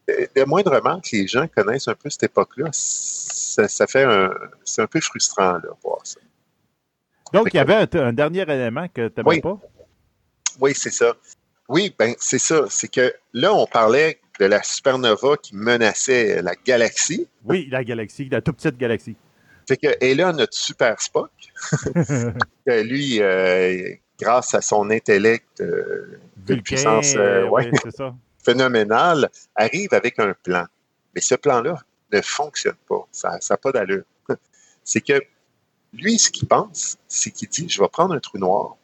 Le 0.07 0.45
moindrement 0.45 0.99
que 0.99 1.09
les 1.13 1.27
gens 1.27 1.47
connaissent 1.47 1.87
un 1.87 1.95
peu 1.95 2.09
cette 2.09 2.23
époque-là, 2.23 2.69
ça, 2.71 3.67
ça 3.67 3.87
fait 3.87 4.03
un, 4.03 4.33
c'est 4.65 4.81
un 4.81 4.87
peu 4.87 4.99
frustrant 5.01 5.53
là, 5.53 5.69
voir 5.81 5.99
ça. 6.03 6.19
Donc, 7.31 7.47
il 7.53 7.57
y 7.57 7.59
avait 7.59 7.75
un, 7.75 7.87
un 8.07 8.13
dernier 8.13 8.41
élément 8.41 8.87
que 8.93 9.07
tu 9.07 9.21
Oui. 9.25 9.41
pas? 9.41 9.57
Oui, 10.59 10.73
c'est 10.75 10.91
ça. 10.91 11.13
Oui, 11.69 11.93
ben 11.97 12.13
c'est 12.19 12.39
ça. 12.39 12.65
C'est 12.69 12.87
que 12.87 13.13
là, 13.33 13.53
on 13.53 13.65
parlait 13.65 14.19
de 14.39 14.45
la 14.45 14.63
supernova 14.63 15.37
qui 15.37 15.55
menaçait 15.55 16.41
la 16.41 16.55
galaxie. 16.55 17.27
Oui, 17.45 17.67
la 17.71 17.83
galaxie, 17.83 18.27
la 18.29 18.41
toute 18.41 18.57
petite 18.57 18.77
galaxie. 18.77 19.15
Fait 19.67 19.77
que, 19.77 19.87
et 20.01 20.13
là, 20.13 20.33
notre 20.33 20.53
super 20.53 20.99
Spock, 20.99 21.31
que 22.65 22.81
lui, 22.81 23.21
euh, 23.21 23.93
grâce 24.19 24.53
à 24.53 24.61
son 24.61 24.89
intellect 24.89 25.61
euh, 25.61 26.19
de 26.37 26.55
Vulcain, 26.55 26.63
puissance 26.63 27.15
euh, 27.15 27.47
ouais, 27.47 27.69
oui, 27.71 27.79
c'est 27.83 27.95
ça. 27.95 28.13
phénoménale, 28.43 29.29
arrive 29.55 29.93
avec 29.93 30.19
un 30.19 30.33
plan. 30.43 30.65
Mais 31.15 31.21
ce 31.21 31.35
plan-là 31.35 31.77
ne 32.11 32.21
fonctionne 32.21 32.75
pas. 32.87 33.07
Ça 33.11 33.39
n'a 33.49 33.57
pas 33.57 33.71
d'allure. 33.71 34.03
C'est 34.83 35.01
que 35.01 35.21
lui, 35.93 36.19
ce 36.19 36.29
qu'il 36.29 36.47
pense, 36.47 36.97
c'est 37.07 37.31
qu'il 37.31 37.47
dit, 37.47 37.69
je 37.69 37.79
vais 37.81 37.87
prendre 37.87 38.13
un 38.15 38.19
trou 38.19 38.37
noir, 38.37 38.75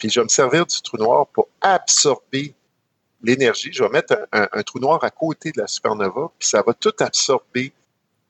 puis 0.00 0.08
je 0.08 0.18
vais 0.18 0.24
me 0.24 0.28
servir 0.28 0.66
du 0.66 0.80
trou 0.80 0.96
noir 0.96 1.26
pour 1.28 1.48
absorber 1.60 2.54
l'énergie. 3.22 3.70
Je 3.70 3.84
vais 3.84 3.90
mettre 3.90 4.26
un, 4.32 4.62
trou 4.62 4.80
noir 4.80 5.04
à 5.04 5.10
côté 5.10 5.52
de 5.52 5.60
la 5.60 5.66
supernova, 5.66 6.32
puis 6.38 6.48
ça 6.48 6.62
va 6.62 6.72
tout 6.72 6.94
absorber 7.00 7.72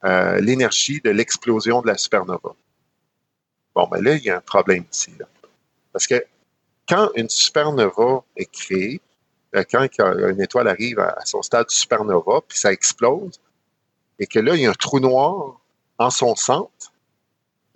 euh, 0.04 0.40
l'énergie 0.40 1.00
de 1.00 1.10
l'explosion 1.10 1.80
de 1.80 1.86
la 1.86 1.96
supernova. 1.96 2.54
Bon, 3.74 3.86
ben 3.86 4.02
là, 4.02 4.16
il 4.16 4.24
y 4.24 4.30
a 4.30 4.38
un 4.38 4.40
problème 4.40 4.84
ici. 4.92 5.12
là. 5.18 5.26
Parce 5.92 6.08
que 6.08 6.24
quand 6.88 7.10
une 7.14 7.28
supernova 7.28 8.24
est 8.36 8.50
créée, 8.50 9.00
euh, 9.54 9.62
quand 9.70 9.86
une 10.28 10.40
étoile 10.40 10.66
arrive 10.66 10.98
à, 10.98 11.18
son 11.24 11.40
stade 11.40 11.70
supernova, 11.70 12.40
puis 12.48 12.58
ça 12.58 12.72
explose, 12.72 13.40
et 14.18 14.26
que 14.26 14.40
là, 14.40 14.56
il 14.56 14.62
y 14.62 14.66
a 14.66 14.70
un 14.70 14.74
trou 14.74 14.98
noir 14.98 15.60
en 15.98 16.10
son 16.10 16.34
centre, 16.34 16.92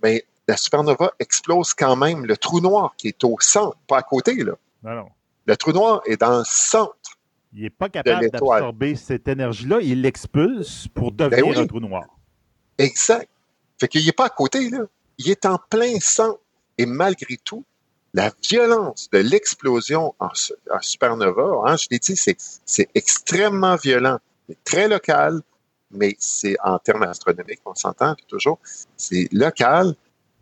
mais 0.03 0.25
la 0.49 0.57
supernova 0.57 1.13
explose 1.19 1.73
quand 1.75 1.97
même 1.97 2.27
le 2.27 2.37
trou 2.37 2.61
noir 2.61 2.95
qui 2.97 3.09
est 3.09 3.25
au 3.25 3.37
centre, 3.41 3.77
pas 3.87 3.99
à 3.99 4.03
côté. 4.03 4.35
Là. 4.45 4.53
Non, 4.83 4.95
non. 4.95 5.09
Le 5.47 5.57
trou 5.57 5.73
noir 5.73 6.03
est 6.07 6.21
dans 6.21 6.39
le 6.39 6.45
centre. 6.47 6.95
Il 7.53 7.63
n'est 7.63 7.71
pas 7.71 7.89
capable 7.89 8.29
d'absorber 8.31 8.97
cette 8.97 9.29
énergie-là. 9.29 9.79
Il 9.81 10.03
l'expulse 10.03 10.89
pour 10.93 11.13
devenir 11.13 11.45
Ben 11.45 11.51
oui. 11.53 11.59
un 11.59 11.67
trou 11.67 11.81
noir. 11.81 12.05
Exact. 12.79 13.29
Fait 13.79 13.89
qu'il 13.89 14.05
n'est 14.05 14.13
pas 14.13 14.27
à 14.27 14.31
côté, 14.31 14.71
là. 14.71 14.81
Il 15.19 15.31
est 15.31 15.47
en 15.47 15.59
plein 15.71 15.99
centre. 16.01 16.41
Et 16.77 16.87
malgré 16.87 17.37
tout, 17.37 17.65
la 18.13 18.33
violence 18.49 19.09
de 19.13 19.19
l'explosion 19.19 20.15
en, 20.19 20.31
su- 20.35 20.53
en 20.71 20.81
supernova, 20.81 21.63
hein, 21.71 21.77
je 21.77 21.87
l'ai 21.91 21.99
dit, 22.01 22.17
c'est, 22.17 22.37
c'est 22.65 22.89
extrêmement 22.95 23.77
violent. 23.77 24.19
C'est 24.49 24.63
très 24.65 24.89
local, 24.89 25.41
mais 25.93 26.17
c'est 26.19 26.57
en 26.65 26.79
termes 26.81 27.05
astronomiques, 27.05 27.61
on 27.65 27.75
s'entend 27.77 28.15
toujours. 28.29 28.59
C'est 28.97 29.29
local, 29.33 29.95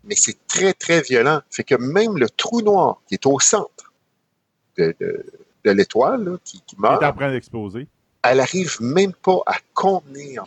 mais 0.03 0.15
c'est 0.15 0.37
très, 0.47 0.73
très 0.73 1.01
violent. 1.01 1.41
Fait 1.49 1.63
que 1.63 1.75
même 1.75 2.17
le 2.17 2.29
trou 2.29 2.61
noir 2.61 3.01
qui 3.07 3.15
est 3.15 3.25
au 3.25 3.39
centre 3.39 3.91
de, 4.77 4.95
de- 4.99 5.25
de 5.65 5.71
l'étoile, 5.71 6.37
qui, 6.43 6.61
qui 6.67 6.75
meurt, 6.77 7.01
est 7.01 7.05
en 7.05 7.13
train 7.13 7.31
d'exploser. 7.31 7.87
elle 8.23 8.39
arrive 8.41 8.77
même 8.81 9.13
pas 9.13 9.39
à 9.45 9.55
contenir 9.73 10.43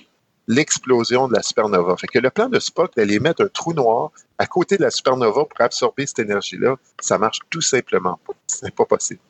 l'explosion 0.46 1.26
de 1.26 1.34
la 1.34 1.42
supernova. 1.42 1.96
Fait 1.96 2.06
que 2.06 2.18
le 2.18 2.30
plan 2.30 2.48
de 2.48 2.58
Spock 2.60 2.94
d'aller 2.96 3.18
mettre 3.18 3.42
un 3.44 3.48
trou 3.48 3.72
noir 3.72 4.10
à 4.38 4.46
côté 4.46 4.76
de 4.76 4.82
la 4.82 4.90
supernova 4.90 5.44
pour 5.46 5.60
absorber 5.60 6.06
cette 6.06 6.18
énergie-là, 6.20 6.76
ça 7.00 7.18
marche 7.18 7.38
tout 7.50 7.62
simplement 7.62 8.20
pas. 8.26 8.34
C'est 8.46 8.74
pas 8.74 8.84
possible. 8.84 9.20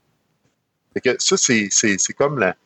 Fait 0.93 1.01
que 1.01 1.17
ça, 1.23 1.37
c'est, 1.37 1.69
c'est, 1.71 1.97
c'est 1.99 2.13
comme 2.13 2.39
la, 2.39 2.57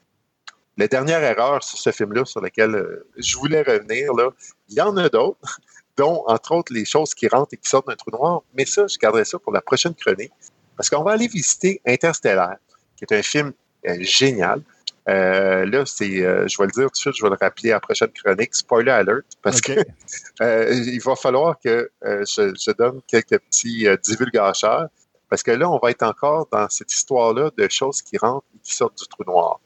la 0.79 0.89
dernière 0.89 1.23
erreur 1.23 1.63
sur 1.63 1.79
ce 1.79 1.93
film-là 1.93 2.25
sur 2.25 2.41
laquelle 2.41 2.75
euh, 2.75 3.07
je 3.19 3.37
voulais 3.37 3.63
revenir. 3.63 4.15
Là. 4.15 4.31
Il 4.69 4.77
y 4.77 4.81
en 4.81 4.97
a 4.97 5.09
d'autres, 5.09 5.61
dont, 6.01 6.25
entre 6.27 6.53
autres, 6.53 6.73
les 6.73 6.87
choses 6.87 7.13
qui 7.15 7.29
rentrent 7.29 7.53
et 7.53 7.59
qui 7.59 7.69
sortent 7.69 7.89
d'un 7.89 7.95
trou 7.95 8.11
noir. 8.11 8.43
Mais 8.55 8.65
ça, 8.65 8.87
je 8.87 8.97
garderai 8.97 9.27
ça 9.27 9.39
pour 9.39 9.53
la 9.53 9.61
prochaine 9.61 9.95
chronique. 9.95 10.33
Parce 10.77 10.89
qu'on 10.89 11.03
va 11.03 11.13
aller 11.13 11.29
visiter 11.29 11.83
Interstellar, 11.87 12.57
qui 12.97 13.05
est 13.05 13.15
un 13.15 13.23
film 13.23 13.53
euh, 13.87 13.97
génial. 14.01 14.63
Euh, 15.11 15.67
là, 15.67 15.85
c'est, 15.85 16.25
euh, 16.25 16.49
je 16.49 16.57
vais 16.57 16.67
le 16.67 16.73
dire 16.73 16.85
tout 16.85 16.93
de 16.93 16.97
suite, 16.97 17.15
je 17.17 17.23
vais 17.23 17.29
le 17.29 17.37
rappeler 17.39 17.71
à 17.73 17.75
la 17.75 17.81
prochaine 17.81 18.09
chronique. 18.13 18.55
Spoiler 18.55 18.93
alert, 18.93 19.27
parce 19.43 19.59
OK. 19.59 19.75
que 19.75 19.81
euh, 20.43 20.73
il 20.73 21.03
va 21.03 21.17
falloir 21.17 21.59
que 21.63 21.91
je, 22.03 22.55
je 22.59 22.71
donne 22.73 23.01
quelques 23.07 23.39
petits 23.39 23.87
divulgateurs, 24.03 24.89
parce 25.29 25.43
que 25.43 25.51
là, 25.51 25.71
on 25.71 25.79
va 25.79 25.91
être 25.91 26.03
encore 26.03 26.49
dans 26.51 26.69
cette 26.71 26.93
histoire-là 26.93 27.51
de 27.57 27.69
choses 27.69 28.01
qui 28.01 28.17
rentrent 28.17 28.47
et 28.57 28.61
qui 28.63 28.75
sortent 28.75 28.99
du 28.99 29.07
trou 29.07 29.25
noir. 29.27 29.61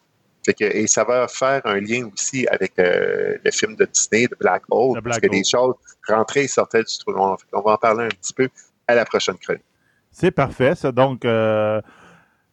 Fait 0.45 0.55
que, 0.55 0.65
et 0.65 0.87
ça 0.87 1.05
va 1.05 1.27
faire 1.29 1.63
un 1.65 1.81
lien 1.81 2.09
aussi 2.13 2.47
avec 2.49 2.79
euh, 2.79 3.37
le 3.45 3.51
film 3.51 3.77
de 3.77 3.87
Disney, 3.87 4.27
de 4.27 4.37
Black 4.39 4.63
Hole, 4.71 4.99
The 4.99 5.03
parce 5.03 5.19
Black 5.19 5.21
que 5.23 5.27
Hole. 5.27 5.33
des 5.33 5.45
choses 5.45 5.75
rentraient 6.09 6.45
et 6.45 6.49
sortaient 6.49 6.83
du 6.85 6.99
trou 6.99 7.13
noir. 7.13 7.39
Qu'on 7.51 7.63
va 7.63 7.73
en 7.73 7.77
parler 7.79 8.05
un 8.05 8.09
petit 8.09 8.35
peu 8.35 8.49
à 8.87 8.95
la 8.95 9.05
prochaine 9.05 9.37
chronique. 9.39 9.63
C'est 10.11 10.31
parfait, 10.31 10.75
ça. 10.75 10.93
Donc, 10.93 11.25
euh, 11.25 11.81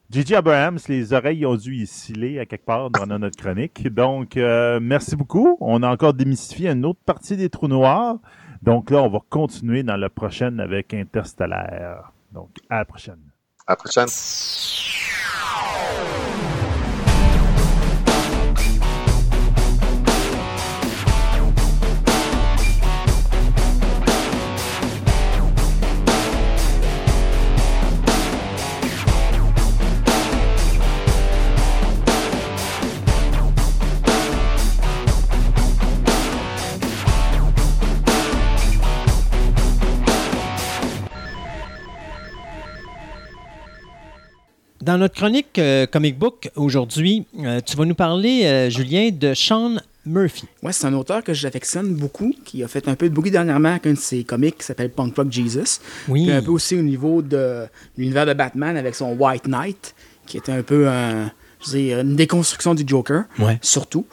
Gigi 0.09 0.35
Abrahams, 0.35 0.79
les 0.87 1.13
oreilles 1.13 1.45
ont 1.45 1.55
dû 1.55 1.75
y 1.75 1.87
sciller 1.87 2.39
à 2.39 2.45
quelque 2.45 2.65
part 2.65 2.89
dans 2.89 3.05
notre 3.19 3.37
chronique. 3.37 3.87
Donc, 3.93 4.35
euh, 4.35 4.79
merci 4.81 5.15
beaucoup. 5.15 5.57
On 5.61 5.83
a 5.83 5.89
encore 5.89 6.13
démystifié 6.13 6.69
une 6.69 6.85
autre 6.85 6.99
partie 7.05 7.37
des 7.37 7.49
trous 7.49 7.67
noirs. 7.67 8.17
Donc 8.61 8.89
là, 8.89 9.01
on 9.03 9.09
va 9.09 9.19
continuer 9.29 9.83
dans 9.83 9.97
la 9.97 10.09
prochaine 10.09 10.59
avec 10.59 10.93
Interstellaire. 10.93 12.11
Donc, 12.31 12.49
à 12.69 12.79
la 12.79 12.85
prochaine. 12.85 13.19
À 13.67 13.73
la 13.73 13.75
prochaine. 13.75 14.07
Dans 44.81 44.97
notre 44.97 45.13
chronique 45.15 45.59
euh, 45.59 45.85
Comic 45.85 46.17
Book 46.17 46.49
aujourd'hui, 46.55 47.25
euh, 47.39 47.61
tu 47.63 47.77
vas 47.77 47.85
nous 47.85 47.93
parler, 47.93 48.45
euh, 48.45 48.69
Julien, 48.71 49.09
de 49.11 49.35
Sean 49.35 49.75
Murphy. 50.07 50.45
Ouais, 50.63 50.73
c'est 50.73 50.87
un 50.87 50.93
auteur 50.93 51.23
que 51.23 51.33
j'affectionne 51.35 51.93
beaucoup, 51.93 52.33
qui 52.45 52.63
a 52.63 52.67
fait 52.67 52.87
un 52.87 52.95
peu 52.95 53.07
de 53.07 53.13
bruit 53.13 53.29
dernièrement 53.29 53.69
avec 53.69 53.85
un 53.85 53.93
de 53.93 53.97
ses 53.99 54.23
comics 54.23 54.57
qui 54.57 54.65
s'appelle 54.65 54.89
Punk 54.89 55.15
Rock 55.15 55.31
Jesus. 55.31 55.79
Oui. 56.07 56.25
Puis 56.25 56.31
un 56.31 56.41
peu 56.41 56.49
aussi 56.49 56.75
au 56.75 56.81
niveau 56.81 57.21
de 57.21 57.65
l'univers 57.95 58.25
de 58.25 58.33
Batman 58.33 58.75
avec 58.75 58.95
son 58.95 59.13
White 59.13 59.45
Knight, 59.47 59.93
qui 60.25 60.37
était 60.37 60.51
un 60.51 60.63
peu 60.63 60.87
un, 60.89 61.31
je 61.63 61.71
veux 61.71 61.77
dire, 61.77 61.99
une 61.99 62.15
déconstruction 62.15 62.73
du 62.73 62.83
Joker, 62.87 63.25
Ouais. 63.37 63.59
surtout. 63.61 64.05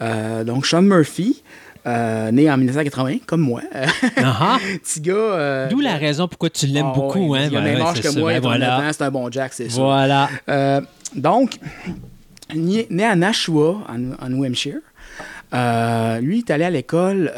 Donc 0.00 0.66
Sean 0.66 0.82
Murphy, 0.82 1.42
euh, 1.86 2.30
né 2.32 2.50
en 2.50 2.56
1980, 2.56 3.18
comme 3.26 3.40
moi. 3.42 3.60
Petit 4.82 5.00
gars. 5.00 5.12
euh, 5.14 5.68
D'où 5.68 5.80
la 5.80 5.96
raison 5.96 6.26
pourquoi 6.28 6.50
tu 6.50 6.66
l'aimes 6.66 6.88
ah 6.90 6.94
beaucoup. 6.94 7.28
ouais, 7.28 7.40
hein? 7.40 7.48
Il 7.50 7.56
a 7.56 7.60
le 7.60 7.66
Ben 7.66 7.74
même 7.78 7.86
âge 7.86 8.00
que 8.00 8.10
ça. 8.10 8.18
moi, 8.18 8.32
Ben 8.32 8.34
il 8.34 8.38
a 8.38 8.40
39 8.40 8.68
voilà. 8.78 8.92
c'est 8.92 9.02
un 9.04 9.10
bon 9.10 9.30
Jack, 9.30 9.52
c'est 9.54 9.68
sûr. 9.68 9.84
Voilà. 9.84 10.28
Euh, 10.48 10.80
donc, 11.14 11.58
né 12.54 12.86
né 12.90 13.04
à 13.04 13.14
Nashua, 13.14 13.78
en, 13.88 14.24
en 14.24 14.28
New 14.28 14.44
Hampshire. 14.44 14.80
Lui, 16.22 16.38
il 16.38 16.44
est 16.46 16.50
allé 16.50 16.64
à 16.64 16.70
l'école. 16.70 17.32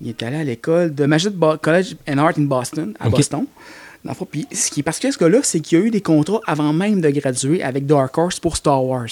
il 0.00 0.08
est 0.08 0.22
allé 0.22 0.36
à 0.36 0.44
l'école 0.44 0.94
de 0.94 1.06
Magic 1.06 1.32
College 1.62 1.96
and 2.08 2.18
Art 2.18 2.32
in 2.38 2.42
Boston, 2.42 2.94
à 2.98 3.06
Ok. 3.08 3.12
Boston. 3.16 3.46
Puis 4.30 4.46
ce 4.52 4.70
qui 4.70 4.80
est 4.80 4.82
particulier, 4.82 5.12
ce 5.12 5.18
gars-là, 5.18 5.38
c'est 5.42 5.60
qu'il 5.60 5.76
a 5.78 5.80
eu 5.82 5.90
des 5.90 6.00
contrats 6.00 6.40
avant 6.46 6.72
même 6.72 7.00
de 7.02 7.10
graduer 7.10 7.62
avec 7.62 7.84
Dark 7.84 8.16
Horse 8.16 8.40
pour 8.40 8.56
Star 8.56 8.82
Wars. 8.82 9.08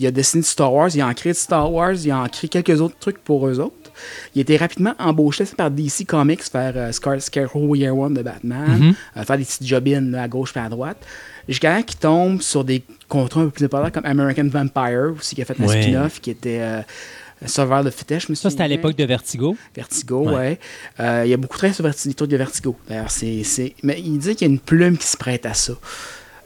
Il 0.00 0.06
a 0.06 0.10
dessiné 0.10 0.42
du 0.42 0.48
Star 0.48 0.72
Wars, 0.72 0.90
il 0.94 1.00
a 1.00 1.06
en 1.06 1.14
créé 1.14 1.34
Star 1.34 1.72
Wars, 1.72 1.92
il 1.94 2.10
a 2.10 2.18
en 2.20 2.28
créé 2.28 2.48
quelques 2.48 2.80
autres 2.80 2.96
trucs 2.98 3.18
pour 3.18 3.46
eux 3.48 3.58
autres. 3.60 3.74
Il 4.34 4.40
a 4.40 4.42
été 4.42 4.56
rapidement 4.56 4.94
embauché 4.98 5.44
par 5.56 5.70
DC 5.70 6.04
Comics, 6.06 6.42
faire 6.42 6.72
euh, 6.76 6.92
Scar 6.92 7.20
Scarecrow 7.22 7.74
Year 7.76 7.96
One 7.96 8.14
de 8.14 8.22
Batman, 8.22 8.94
euh, 9.16 9.22
faire 9.24 9.38
des 9.38 9.44
petites 9.44 9.66
jobines 9.66 10.10
là, 10.10 10.22
à 10.24 10.28
gauche 10.28 10.52
et 10.56 10.58
à 10.58 10.68
droite, 10.68 10.98
jusqu'à 11.48 11.80
qu'il 11.82 11.98
tombe 11.98 12.40
sur 12.42 12.64
des 12.64 12.82
contrats 13.08 13.42
un 13.42 13.44
peu 13.44 13.50
plus 13.50 13.64
importants 13.66 13.90
comme 13.92 14.06
American 14.06 14.48
Vampire, 14.48 15.14
aussi 15.16 15.34
qui 15.36 15.42
a 15.42 15.44
fait 15.44 15.60
un 15.60 15.64
Ouais. 15.66 15.82
spin-off, 15.82 16.20
qui 16.20 16.30
était 16.30 16.58
euh, 16.60 16.80
Sauveur 17.46 17.84
de 17.84 17.90
Fitech, 17.90 18.22
je 18.26 18.32
me 18.32 18.34
Ça, 18.34 18.48
c'était 18.50 18.62
à 18.62 18.68
l'époque 18.68 18.96
de 18.96 19.04
Vertigo. 19.04 19.56
Vertigo, 19.76 20.24
Ouais. 20.28 20.34
ouais. 20.34 20.58
Euh, 21.00 21.22
il 21.26 21.30
y 21.30 21.34
a 21.34 21.36
beaucoup 21.36 21.58
de 21.60 21.72
sur 21.72 21.84
Vertigo, 21.84 22.26
de 22.26 22.36
Vertigo. 22.36 22.76
D'ailleurs, 22.88 23.10
c'est- 23.10 23.74
Mais 23.82 24.00
il 24.00 24.18
dit 24.18 24.34
qu'il 24.34 24.48
y 24.48 24.50
a 24.50 24.52
une 24.52 24.58
plume 24.60 24.96
qui 24.96 25.06
se 25.06 25.16
prête 25.16 25.44
à 25.46 25.52
ça. 25.54 25.74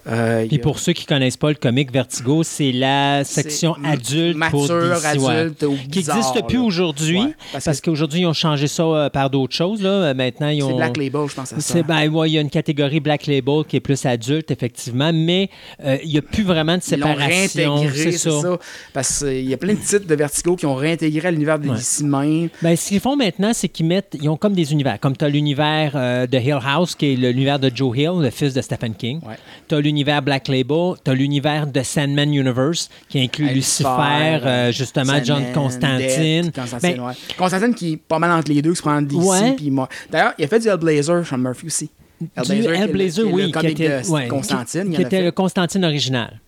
Euh, 0.09 0.47
Puis 0.47 0.57
a- 0.57 0.61
pour 0.61 0.79
ceux 0.79 0.93
qui 0.93 1.05
connaissent 1.07 1.37
pas 1.37 1.49
le 1.51 1.55
comic 1.55 1.93
Vertigo, 1.93 2.43
c'est 2.43 2.73
la 2.73 3.25
section 3.25 3.75
adulte 3.85 4.39
pour 4.51 4.63
mature, 4.69 5.01
DC, 5.13 5.19
ouais. 5.21 5.35
adulte 5.37 5.63
ou 5.65 5.77
qui 5.91 5.99
n'existe 5.99 6.47
plus 6.49 6.59
aujourd'hui 6.59 7.19
Ouais, 7.21 7.35
parce 7.65 7.81
qu'aujourd'hui 7.81 8.21
ils 8.21 8.27
ont 8.27 8.33
changé 8.33 8.67
ça 8.69 8.83
euh, 8.85 9.11
par 9.11 9.29
d'autres 9.31 9.55
choses 9.55 9.83
là. 9.83 9.91
Euh, 9.91 10.15
Maintenant 10.15 10.49
ils 10.49 10.63
C'est 10.63 10.73
Black 10.75 10.97
Label, 10.97 11.29
je 11.29 11.35
pense 11.35 11.53
à 11.53 11.61
ça. 11.61 11.83
Ben 11.83 12.09
ouais, 12.09 12.31
il 12.31 12.33
y 12.33 12.39
a 12.39 12.41
une 12.41 12.51
catégorie 12.51 13.01
Black 13.01 13.27
Label 13.27 13.65
qui 13.69 13.77
est 13.77 13.81
plus 13.81 14.05
adulte 14.07 14.51
effectivement, 14.51 15.13
mais 15.13 15.51
euh, 15.85 15.97
il 16.03 16.11
n'y 16.11 16.19
a 16.19 16.23
plus 16.23 16.43
vraiment 16.43 16.77
de 16.77 16.83
séparation, 16.83 17.75
réintégré, 17.77 18.13
c'est 18.13 18.19
ça. 18.31 18.59
Parce 18.93 19.19
qu'il 19.21 19.49
y 19.49 19.55
a 19.55 19.57
plein 19.57 19.75
de 19.75 19.79
titres 19.81 20.07
de 20.07 20.15
Vertigo 20.15 20.57
qui 20.57 20.67
ont 20.67 20.75
réintégré 20.75 21.29
à 21.29 21.31
l'univers 21.31 21.59
de 21.59 21.69
Ouais. 21.69 21.77
DC 21.77 22.03
même. 22.05 22.49
Ben, 22.63 22.77
ce 22.77 22.89
qu'ils 22.89 23.01
font 23.01 23.17
maintenant, 23.17 23.51
c'est 23.53 23.69
qu'ils 23.69 23.87
mettent, 23.87 24.17
ils 24.21 24.29
ont 24.29 24.37
comme 24.37 24.55
des 24.55 24.73
univers. 24.73 24.99
Comme 25.01 25.17
tu 25.17 25.25
as 25.25 25.29
l'univers 25.29 25.93
euh, 25.95 26.27
de 26.27 26.39
Hill 26.39 26.59
House, 26.65 26.95
qui 26.95 27.13
est 27.13 27.17
l'univers 27.17 27.59
de 27.59 27.71
Joe 27.75 27.97
Hill, 27.97 28.13
le 28.21 28.31
fils 28.31 28.55
de 28.55 28.63
Stephen 28.63 28.95
King. 28.95 29.21
Ouais. 29.27 29.35
Tu 29.69 29.75
as 29.75 29.81
l'univers 29.81 29.98
Black 30.05 30.49
Label, 30.49 30.95
tu 31.05 31.11
as 31.11 31.15
l'univers 31.15 31.67
de 31.67 31.83
Sandman 31.83 32.33
Universe, 32.35 32.89
qui 33.09 33.21
inclut 33.21 33.47
Lucifer, 33.49 33.89
Lucifer, 33.89 34.47
euh, 34.47 34.73
justement 34.73 35.15
John 35.25 35.43
Constantine. 35.55 36.43
Death, 36.43 36.55
Constantine, 36.55 36.97
Ben, 36.97 37.01
ouais. 37.07 37.13
Constantine 37.37 37.75
qui 37.75 37.93
est 37.93 37.97
pas 37.97 38.19
mal 38.19 38.31
entre 38.33 38.51
les 38.53 38.63
deux, 38.63 38.71
qui 38.71 38.77
se 38.77 38.83
prend 38.83 39.01
DC 39.03 39.17
Ouais. 39.23 39.53
puis 39.55 39.71
moi. 39.71 39.89
D'ailleurs, 40.11 40.33
il 40.39 40.45
a 40.45 40.49
fait 40.49 40.61
du 40.61 40.69
Hellblazer, 40.69 41.25
Sean 41.27 41.39
Murphy 41.39 41.67
aussi. 41.67 41.91
du 42.21 42.29
qui 42.43 42.53
est 42.53 42.63
le- 42.63 42.75
Hellblazer, 42.75 43.25
qui 43.25 43.31
est 43.31 43.33
oui, 43.33 43.43
le 43.53 43.61
qui 43.61 43.67
était, 43.69 44.03
de 44.03 44.09
ouais, 44.11 44.29
Constantine. 44.29 44.91
qui, 44.95 45.01
était 45.03 45.19
fait. 45.19 45.23
le 45.23 45.31
Constantine 45.31 45.85
original. 45.85 46.41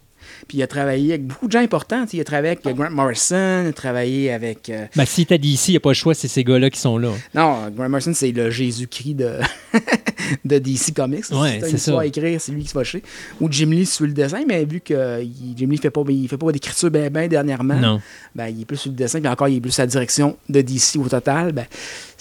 Puis 0.51 0.59
il 0.59 0.65
a 0.65 0.67
travaillé 0.67 1.11
avec 1.12 1.27
beaucoup 1.29 1.47
de 1.47 1.53
gens 1.53 1.61
importants. 1.61 2.05
Il 2.12 2.20
a 2.20 2.25
travaillé 2.25 2.59
avec 2.61 2.77
Grant 2.77 2.91
Morrison, 2.91 3.62
il 3.62 3.69
a 3.69 3.73
travaillé 3.73 4.33
avec. 4.33 4.69
euh, 4.69 4.87
Ben, 4.97 5.05
si 5.05 5.25
tu 5.25 5.39
dit 5.39 5.51
ici, 5.51 5.70
il 5.70 5.75
n'y 5.75 5.77
a 5.77 5.81
pas 5.81 5.91
le 5.91 5.95
choix, 5.95 6.12
c'est 6.12 6.27
ces 6.27 6.43
gars-là 6.43 6.69
qui 6.70 6.81
sont 6.81 6.99
là. 6.99 7.12
Non, 7.37 7.70
Grant 7.70 7.89
Morrison, 7.89 8.11
c'est 8.12 8.33
le 8.33 8.51
Jésus-Christ 8.51 9.15
de, 9.15 9.35
de 10.45 10.59
DC 10.59 10.93
Comics. 10.93 11.25
Ouais, 11.31 11.53
Si 11.55 11.61
t'as 11.61 11.67
c'est 11.69 11.79
ça. 11.79 12.05
écrire, 12.05 12.41
c'est 12.41 12.51
lui 12.51 12.62
qui 12.62 12.69
se 12.69 12.75
va 12.75 12.83
chier. 12.83 13.05
Ou 13.41 13.47
Jim 13.49 13.67
Lee 13.70 13.87
sur 13.87 14.07
le 14.07 14.12
dessin, 14.12 14.43
mais 14.45 14.65
vu 14.65 14.81
que 14.81 15.23
il- 15.23 15.55
Jim 15.57 15.69
Lee 15.70 15.77
fait 15.79 15.91
pas, 15.91 16.03
il 16.09 16.27
fait 16.29 16.37
pas 16.37 16.51
d'écriture 16.51 16.91
bien 16.91 17.09
ben 17.11 17.29
dernièrement, 17.29 17.77
Non. 17.77 18.01
ben, 18.35 18.49
il 18.49 18.62
est 18.62 18.65
plus 18.65 18.77
sur 18.77 18.91
le 18.91 18.97
dessin, 18.97 19.20
puis 19.20 19.29
encore, 19.29 19.47
il 19.49 19.59
est 19.59 19.61
plus 19.61 19.79
à 19.79 19.83
la 19.83 19.87
direction 19.87 20.37
de 20.49 20.61
DC 20.62 20.97
au 20.99 21.09
total. 21.09 21.53
Ben, 21.53 21.67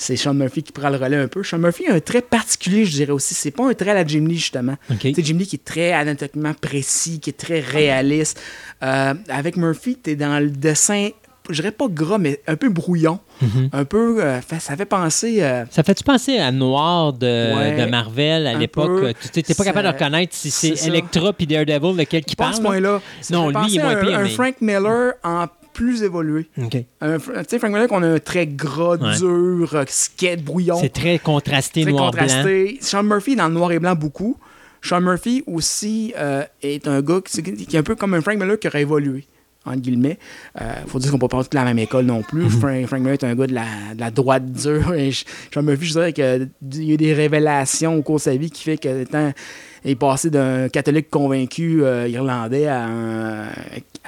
c'est 0.02 0.16
Sean 0.16 0.34
Murphy 0.34 0.64
qui 0.64 0.72
prend 0.72 0.90
le 0.90 0.96
relais 0.98 1.18
un 1.18 1.28
peu. 1.28 1.44
Sean 1.44 1.58
Murphy 1.58 1.88
a 1.88 1.94
un 1.94 2.00
trait 2.00 2.22
particulier, 2.22 2.86
je 2.86 2.92
dirais 2.92 3.12
aussi. 3.12 3.34
C'est 3.34 3.52
pas 3.52 3.68
un 3.70 3.74
trait 3.74 3.92
à 3.92 3.96
la 3.96 4.06
Jim 4.08 4.26
Lee, 4.28 4.38
justement. 4.38 4.76
C'est 5.02 5.22
Jim 5.26 5.36
Lee 5.38 5.46
qui 5.46 5.58
est 5.58 5.66
très 5.66 5.92
anatomiquement 5.92 6.54
précis, 6.54 7.20
qui 7.20 7.32
est 7.32 7.34
très 7.38 7.60
réaliste. 7.60 8.42
Euh, 8.82 9.14
avec 9.28 9.58
Murphy, 9.58 9.98
tu 10.02 10.12
es 10.12 10.16
dans 10.16 10.40
le 10.40 10.50
dessin, 10.52 11.10
je 11.50 11.56
dirais 11.62 11.72
pas 11.72 11.88
gras, 11.90 12.18
mais 12.18 12.40
un 12.48 12.56
peu 12.56 12.70
brouillon. 12.70 13.20
Mm-hmm. 13.44 13.70
Un 13.74 13.86
peu. 13.86 14.24
euh, 14.24 14.40
ça 14.60 14.76
fait 14.78 14.86
penser. 14.86 15.38
euh, 15.42 15.66
Ça 15.72 15.84
fait-tu 15.84 16.04
penser 16.04 16.38
à 16.38 16.52
Noir 16.52 17.14
de, 17.14 17.26
Ouais, 17.56 17.86
de 17.86 17.90
Marvel 17.90 18.48
à 18.48 18.54
l'époque? 18.54 19.16
Tu 19.34 19.40
n'es 19.48 19.56
pas 19.56 19.64
capable 19.66 19.88
de 19.88 19.94
reconnaître 19.94 20.34
si 20.36 20.50
c'est. 20.52 20.86
Electra 20.88 21.34
puis 21.34 21.48
Daredevil 21.48 21.98
lequel 21.98 22.24
qui 22.24 22.36
pas 22.36 22.46
à 22.46 22.52
parle. 22.52 22.58
ce 22.58 22.62
là? 22.62 22.70
point-là. 22.70 23.02
Non, 23.32 23.50
lui, 23.50 23.58
il 23.74 23.80
est 23.80 23.82
moins 23.84 23.98
un, 23.98 24.06
pire, 24.06 24.20
un 24.20 24.24
mais- 24.24 24.30
Frank 24.30 24.56
Miller 24.62 25.14
en 25.24 25.46
plus 25.74 26.04
évolué. 26.04 26.48
OK. 26.62 26.78
Un, 27.02 27.18
Fr- 27.18 27.40
tu 27.40 27.50
sais, 27.50 27.60
Frank 27.60 27.72
Miller, 27.72 27.88
qu'on 27.88 28.04
a 28.04 28.08
un 28.08 28.20
trait 28.20 28.48
gras, 28.48 28.98
Ouais. 28.98 29.18
dur, 29.18 29.74
euh, 29.76 29.84
skate, 29.88 30.44
brouillon. 30.44 30.78
C'est 30.80 30.90
très 30.94 31.20
contrasté, 31.20 31.82
très 31.84 31.92
noir-blanc. 31.92 32.22
contrasté. 32.24 32.78
Sean 32.82 33.04
Murphy 33.04 33.36
dans 33.36 33.48
le 33.48 33.54
noir 33.54 33.72
et 33.72 33.80
blanc 33.80 33.96
beaucoup. 33.96 34.38
Sean 34.82 35.02
Murphy 35.02 35.44
aussi 35.48 36.14
euh, 36.18 36.44
est 36.62 36.88
un 36.88 37.02
gars 37.02 37.20
qui, 37.26 37.42
qui 37.44 37.76
est 37.76 37.80
un 37.80 37.84
peu 37.84 37.96
comme 37.96 38.14
un 38.14 38.22
Frank 38.22 38.38
Miller 38.38 38.58
qui 38.60 38.68
aurait 38.68 38.82
évolué. 38.82 39.26
Entre 39.66 39.80
guillemets. 39.82 40.18
Euh, 40.62 40.72
faut 40.88 41.00
dire 41.00 41.12
qu'on 41.12 41.20
peut 41.20 41.28
pas 41.28 41.44
tous 41.44 41.54
la 41.54 41.66
même 41.66 41.78
école 41.80 42.06
non 42.06 42.24
plus. 42.24 42.44
Mhm. 42.44 42.50
Frank, 42.50 42.86
Frank 42.88 43.00
Miller 43.02 43.14
est 43.16 43.24
un 43.26 43.36
gars 43.36 43.46
de 43.46 43.54
la, 43.54 43.66
de 43.94 44.00
la 44.00 44.10
droite 44.10 44.50
dure. 44.52 44.94
Et 44.94 45.12
Sean 45.54 45.64
Murphy, 45.64 45.86
je 45.86 45.92
dirais 45.92 46.14
qu'il 46.14 46.24
y 46.86 46.92
a 46.92 46.94
eu 46.94 46.98
des 46.98 47.14
révélations 47.14 47.96
au 47.98 48.02
cours 48.02 48.16
de 48.16 48.22
sa 48.22 48.36
vie 48.38 48.50
qui 48.50 48.64
fait 48.64 48.78
que 48.78 49.02
étant- 49.02 49.34
il 49.84 49.92
est 49.92 49.96
passé 49.96 50.30
d'un 50.30 50.70
catholique 50.70 51.10
convaincu 51.10 51.84
euh, 51.84 52.08
irlandais 52.08 52.68
à 52.68 52.86
un 52.86 53.48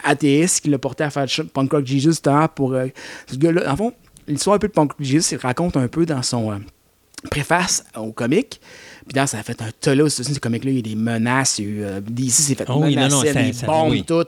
athéiste 0.03 0.61
qui 0.63 0.69
l'a 0.69 0.77
porté 0.79 1.03
à 1.03 1.09
faire 1.09 1.25
du 1.25 1.43
punk 1.45 1.71
rock 1.71 1.85
Jesus 1.85 2.15
pour 2.55 2.73
euh, 2.73 2.87
ce 3.31 3.35
gars-là. 3.37 3.71
En 3.71 3.75
fond, 3.75 3.93
l'histoire 4.27 4.55
un 4.55 4.59
peu 4.59 4.67
de 4.67 4.73
punk 4.73 4.91
rock 4.93 5.01
Jesus, 5.03 5.35
il 5.35 5.37
raconte 5.37 5.77
un 5.77 5.87
peu 5.87 6.05
dans 6.05 6.21
son 6.23 6.51
euh, 6.51 6.55
préface 7.29 7.83
au 7.97 8.11
comic. 8.11 8.59
Puis 9.07 9.15
dans 9.15 9.25
ça 9.27 9.39
a 9.39 9.43
fait 9.43 9.59
un 9.61 9.69
tollé 9.79 10.01
États-Unis, 10.05 10.35
ce 10.35 10.39
comic-là, 10.39 10.71
il 10.71 10.75
y 10.77 10.79
a 10.79 10.81
des 10.83 10.95
menaces. 10.95 11.57
il 11.59 11.65
y 11.65 11.67
a 11.67 11.71
eu, 11.71 11.83
euh, 11.83 12.01
DC 12.01 12.31
s'est 12.31 12.55
fait 12.55 12.65
Oh 12.69 12.81
oui, 12.83 12.95
non, 12.95 13.07
non, 13.09 13.21
menacer, 13.21 13.33
ça- 13.33 13.43
des 13.43 13.53
ça- 13.53 13.65
bombes, 13.67 13.91
oui. 13.91 14.03
tout. 14.03 14.13
euh, 14.13 14.23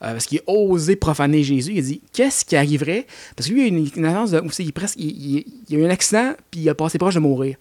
parce 0.00 0.26
qu'il 0.26 0.38
a 0.40 0.50
osé 0.50 0.96
profaner 0.96 1.42
Jésus. 1.44 1.72
Il 1.74 1.78
a 1.78 1.82
dit 1.82 2.00
qu'est-ce 2.12 2.44
qui 2.44 2.56
arriverait? 2.56 3.06
Parce 3.36 3.48
que 3.48 3.54
lui, 3.54 3.62
il 3.62 3.64
a 3.64 3.68
une, 3.78 3.88
une 3.96 4.04
annonce 4.04 4.32
de. 4.32 4.40
aussi, 4.40 4.64
il, 4.64 4.72
presque, 4.72 4.96
il, 4.98 5.06
il- 5.36 5.44
il 5.68 5.76
a 5.76 5.78
eu 5.80 5.86
un 5.86 5.90
accident, 5.90 6.32
puis 6.50 6.60
il 6.62 6.68
a 6.68 6.74
passé 6.74 6.98
proche 6.98 7.14
de 7.14 7.20
mourir. 7.20 7.56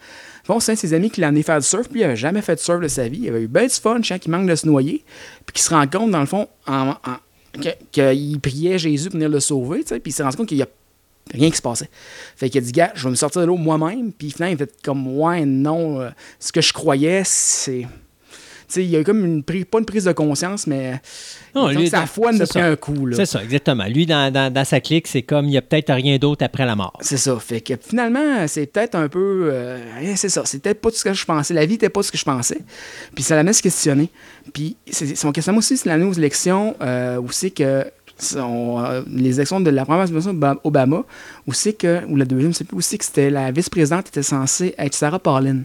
Bon, 0.47 0.59
c'est 0.59 0.71
un 0.71 0.75
de 0.75 0.79
ses 0.79 0.93
amis 0.93 1.09
qui 1.11 1.21
l'a 1.21 1.27
amené 1.27 1.43
faire 1.43 1.59
du 1.59 1.65
surf, 1.65 1.87
puis 1.89 1.99
il 1.99 2.03
n'avait 2.03 2.15
jamais 2.15 2.41
fait 2.41 2.55
de 2.55 2.59
surf 2.59 2.79
de 2.81 2.87
sa 2.87 3.07
vie. 3.07 3.19
Il 3.23 3.29
avait 3.29 3.41
eu 3.43 3.47
bien 3.47 3.63
du 3.67 3.73
fun, 3.73 3.99
je 4.01 4.07
sens 4.07 4.19
qu'il 4.19 4.31
manque 4.31 4.47
de 4.47 4.55
se 4.55 4.65
noyer. 4.65 5.03
Puis 5.45 5.53
qu'il 5.53 5.61
se 5.61 5.69
rend 5.69 5.85
compte, 5.87 6.09
dans 6.11 6.21
le 6.21 6.25
fond, 6.25 6.47
en- 6.67 6.95
qu'il 7.91 8.39
priait 8.39 8.77
Jésus 8.77 9.09
pour 9.09 9.15
venir 9.15 9.29
le 9.29 9.39
sauver, 9.39 9.83
puis 9.83 10.01
il 10.05 10.11
s'est 10.11 10.23
rendu 10.23 10.37
compte 10.37 10.47
qu'il 10.47 10.57
y 10.57 10.63
a 10.63 10.67
rien 11.33 11.49
qui 11.49 11.57
se 11.57 11.61
passait. 11.61 11.89
Fait 12.35 12.49
qu'il 12.49 12.59
a 12.59 12.61
dit, 12.61 12.71
gars, 12.71 12.91
je 12.95 13.03
vais 13.03 13.09
me 13.09 13.15
sortir 13.15 13.41
de 13.41 13.47
l'eau 13.47 13.55
moi-même. 13.55 14.11
Puis 14.11 14.31
finalement, 14.31 14.53
il 14.53 14.57
fait 14.57 14.81
comme, 14.83 15.17
ouais, 15.17 15.45
non, 15.45 16.01
euh, 16.01 16.09
ce 16.39 16.51
que 16.51 16.61
je 16.61 16.73
croyais, 16.73 17.23
c'est. 17.25 17.87
Il 18.75 18.83
y 18.85 18.95
a 18.95 18.99
eu 18.99 19.03
comme 19.03 19.23
une 19.25 19.43
prise, 19.43 19.65
pas 19.65 19.79
une 19.79 19.85
prise 19.85 20.03
de 20.03 20.11
conscience, 20.11 20.67
mais. 20.67 20.99
Non, 21.55 21.69
lui, 21.69 21.89
sa 21.89 22.05
foi 22.05 22.31
ne 22.33 22.39
c'est 22.39 22.47
pris 22.49 22.61
un 22.61 22.75
coup. 22.75 23.07
C'est 23.13 23.25
ça, 23.25 23.43
exactement. 23.43 23.85
Lui, 23.85 24.05
dans, 24.05 24.31
dans- 24.31 24.51
dans 24.53 24.65
sa 24.65 24.79
clique, 24.81 25.07
c'est 25.07 25.21
comme 25.21 25.45
il 25.45 25.49
n'y 25.51 25.57
a 25.57 25.61
peut-être 25.61 25.93
rien 25.93 26.17
d'autre 26.17 26.43
après 26.43 26.65
la 26.65 26.75
mort. 26.75 26.93
C'est 27.01 27.17
ça. 27.17 27.37
Fait 27.39 27.61
que 27.61 27.73
finalement, 27.81 28.45
c'est 28.47 28.65
peut-être 28.65 28.95
un 28.95 29.07
peu. 29.07 29.49
euh, 29.51 29.79
c'est 30.15 30.29
ça. 30.29 30.43
C'est 30.45 30.61
peut-être 30.61 30.81
pas 30.81 30.89
tout 30.91 30.97
ce 30.97 31.03
que 31.05 31.13
je 31.13 31.25
pensais. 31.25 31.53
La 31.53 31.65
vie 31.65 31.73
n'était 31.73 31.89
pas 31.89 32.03
ce 32.03 32.11
que 32.11 32.17
je 32.17 32.25
pensais. 32.25 32.59
Puis 33.15 33.23
ça 33.23 33.35
l'amène 33.35 33.49
à 33.51 33.53
se 33.53 33.61
questionner. 33.61 34.09
Puis 34.53 34.75
c'est- 34.89 35.15
son 35.15 35.31
questionnement 35.31 35.59
aussi, 35.59 35.77
c'est 35.77 35.87
l'année 35.89 36.05
aux 36.05 36.13
élections, 36.13 36.75
euh, 36.81 37.17
où 37.17 37.31
c'est 37.31 37.51
que. 37.51 37.85
son, 38.19 38.83
euh, 38.83 39.03
les 39.07 39.35
élections 39.35 39.59
de 39.59 39.69
la 39.69 39.85
première 39.85 40.01
administration 40.01 40.33
Oba- 40.37 40.59
Obama, 40.63 41.03
où 41.45 41.53
c'est 41.53 41.73
que. 41.73 42.03
Ou 42.09 42.15
la 42.15 42.25
deuxième, 42.25 42.51
je 42.51 42.57
sais 42.57 42.63
plus, 42.63 42.77
où 42.77 42.81
c'est 42.81 42.97
que 42.97 43.05
c'était 43.05 43.29
la 43.29 43.51
vice-présidente 43.51 44.07
était 44.07 44.23
censée 44.23 44.73
être 44.79 44.95
Sarah 44.95 45.19
Palin, 45.19 45.59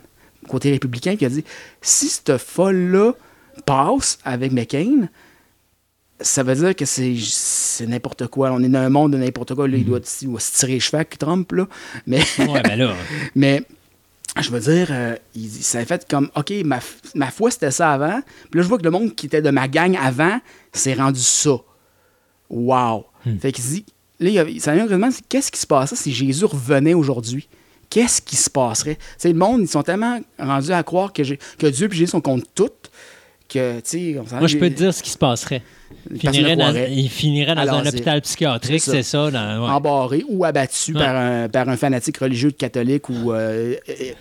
côté 0.48 0.70
républicain, 0.70 1.16
qui 1.16 1.24
a 1.24 1.28
dit 1.28 1.44
si 1.80 2.08
cette 2.08 2.36
folle-là 2.38 3.12
passe 3.66 4.18
avec 4.24 4.52
McCain, 4.52 5.08
ça 6.20 6.42
veut 6.42 6.54
dire 6.54 6.76
que 6.76 6.84
c'est 6.84 7.16
c'est 7.18 7.86
n'importe 7.86 8.28
quoi. 8.28 8.52
On 8.52 8.62
est 8.62 8.68
dans 8.68 8.78
un 8.80 8.90
monde 8.90 9.12
de 9.12 9.18
n'importe 9.18 9.54
quoi. 9.54 9.66
Là, 9.66 9.76
il, 9.76 9.84
doit, 9.84 10.00
il 10.20 10.28
doit 10.28 10.40
se 10.40 10.58
tirer 10.58 10.72
les 10.74 10.80
cheveux 10.80 10.98
avec 10.98 11.18
Trump. 11.18 11.50
Là. 11.52 11.66
Mais, 12.06 12.22
Ouais, 12.38 12.62
ben 12.62 12.76
là. 12.76 12.94
mais 13.34 13.62
je 14.40 14.50
veux 14.50 14.60
dire, 14.60 14.88
euh, 14.90 15.16
il, 15.34 15.50
ça 15.50 15.78
a 15.78 15.84
fait 15.84 16.06
comme 16.08 16.30
OK, 16.36 16.52
ma, 16.64 16.78
ma 17.14 17.30
foi, 17.30 17.50
c'était 17.50 17.70
ça 17.70 17.92
avant. 17.92 18.20
Puis 18.50 18.58
là, 18.58 18.62
je 18.62 18.68
vois 18.68 18.78
que 18.78 18.84
le 18.84 18.90
monde 18.90 19.14
qui 19.14 19.26
était 19.26 19.42
de 19.42 19.50
ma 19.50 19.68
gang 19.68 19.96
avant 20.00 20.38
s'est 20.72 20.94
rendu 20.94 21.20
ça. 21.20 21.56
Wow. 22.48 23.06
Fait 23.40 23.52
qu'il 23.52 23.64
dit, 23.64 23.84
là, 24.20 24.28
il 24.28 24.34
y 24.34 24.38
a- 24.38 24.60
ça 24.60 24.74
vraiment, 24.74 25.10
c'est 25.10 25.26
qu'est-ce 25.28 25.50
qui 25.50 25.60
se 25.60 25.66
passerait 25.66 25.96
si 25.96 26.12
Jésus 26.12 26.44
revenait 26.44 26.94
aujourd'hui? 26.94 27.48
Qu'est-ce 27.92 28.22
qui 28.22 28.36
se 28.36 28.48
passerait? 28.48 28.96
Le 29.22 29.34
monde, 29.34 29.60
ils 29.60 29.68
sont 29.68 29.82
tellement 29.82 30.18
rendus 30.38 30.72
à 30.72 30.82
croire 30.82 31.12
que, 31.12 31.20
Dieu 31.22 31.36
et 31.90 31.94
Jésus 31.94 32.06
sont 32.06 32.22
contre 32.22 32.46
tout 32.54 32.70
que, 33.50 33.80
on 34.18 34.36
Moi, 34.38 34.46
je 34.46 34.56
peux 34.56 34.70
te 34.70 34.74
dire 34.76 34.94
ce 34.94 35.02
qui 35.02 35.10
se 35.10 35.18
passerait. 35.18 35.60
Il 36.10 36.18
finirait 36.18 36.56
dans, 36.56 36.62
croirait. 36.70 36.90
il 36.90 37.10
finirait 37.10 37.54
dans 37.54 37.60
À 37.68 37.70
un 37.82 37.86
hôpital 37.86 38.22
psychiatrique, 38.22 38.80
C'est 38.80 39.02
ça. 39.02 39.26
ça. 39.26 39.30
dans- 39.30 39.62
ouais. 39.66 39.70
embarré 39.70 40.24
ou 40.26 40.42
abattu 40.46 40.94
Ouais. 40.94 40.98
par, 41.02 41.14
un, 41.14 41.48
par 41.50 41.68
un 41.68 41.76
fanatique 41.76 42.16
religieux 42.16 42.50
catholique 42.50 43.10
ou, 43.10 43.30
euh, 43.30 43.74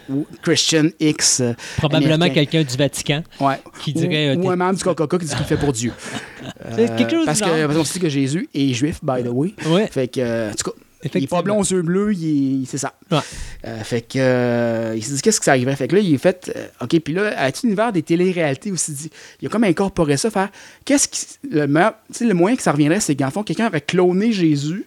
ou 0.09 0.27
Christian 0.41 0.87
X. 0.99 1.39
euh, 1.39 1.53
Probablement 1.77 2.29
quelqu'un 2.29 2.63
du 2.63 2.75
Vatican. 2.75 3.23
Ouais. 3.39 3.55
qui 3.81 3.93
dirait, 3.93 4.35
Ou, 4.35 4.41
euh, 4.41 4.43
ou 4.43 4.49
un 4.49 4.57
membre 4.57 4.79
du 4.79 4.83
Coca-Cola 4.83 5.23
qui 5.23 5.29
dit 5.29 5.35
qu'il 5.37 5.45
fait 5.45 5.55
pour 5.55 5.71
Dieu. 5.71 5.93
C'est 6.75 6.93
quelque 6.97 7.11
chose 7.11 7.25
parce 7.25 7.39
que 7.39 7.65
parce 7.67 7.77
qu'on 7.77 7.85
sait 7.85 7.99
que 7.99 8.09
Jésus 8.09 8.49
est 8.53 8.73
juif, 8.73 8.99
by 9.01 9.23
the 9.23 9.29
way. 9.31 9.53
Ouais. 9.67 9.87
Fait 9.87 10.09
que, 10.09 10.51
en 10.51 10.53
tout 10.55 10.71
cas, 10.71 10.77
il 11.15 11.23
est 11.23 11.27
pas 11.27 11.41
blond 11.41 11.59
aux 11.59 11.63
yeux 11.63 11.81
bleus, 11.81 12.13
il 12.13 12.63
est- 12.63 12.65
c'est 12.65 12.77
ça. 12.77 12.93
Ouais. 13.11 13.19
Euh, 13.65 13.83
fait 13.83 14.01
que 14.01 14.17
euh, 14.19 14.93
il 14.95 15.03
s'est 15.03 15.13
dit 15.13 15.21
qu'est-ce 15.21 15.39
que 15.39 15.45
ça 15.45 15.51
arriverait. 15.51 15.75
Fait 15.75 15.87
que 15.87 15.95
là, 15.95 16.01
il 16.01 16.13
est 16.13 16.17
fait 16.17 16.51
euh, 16.55 16.67
OK, 16.81 16.99
puis 16.99 17.13
là, 17.13 17.33
à 17.37 17.49
l'univers 17.63 17.91
des 17.91 18.03
téléréalités 18.03 18.71
aussi 18.71 18.91
dit, 18.93 19.09
il 19.41 19.47
a 19.47 19.49
comme 19.49 19.63
incorporé 19.63 20.17
ça, 20.17 20.29
faire 20.29 20.49
qu'est-ce 20.85 21.07
qui 21.07 21.25
le 21.49 21.67
meilleur- 21.67 21.95
le 22.19 22.33
moyen 22.33 22.55
que 22.55 22.63
ça 22.63 22.71
reviendrait, 22.71 22.99
c'est 22.99 23.15
qu'en 23.15 23.31
fond, 23.31 23.43
quelqu'un 23.43 23.67
aurait 23.67 23.81
cloné 23.81 24.31
Jésus, 24.31 24.85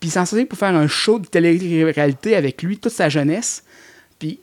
puis 0.00 0.08
il 0.08 0.12
s'en 0.12 0.24
servait 0.26 0.44
pour 0.46 0.58
faire 0.58 0.74
un 0.74 0.88
show 0.88 1.18
de 1.18 1.26
télé-réalité 1.26 2.34
avec 2.36 2.62
lui 2.62 2.78
toute 2.78 2.92
sa 2.92 3.08
jeunesse. 3.08 3.62
Puis 4.18 4.40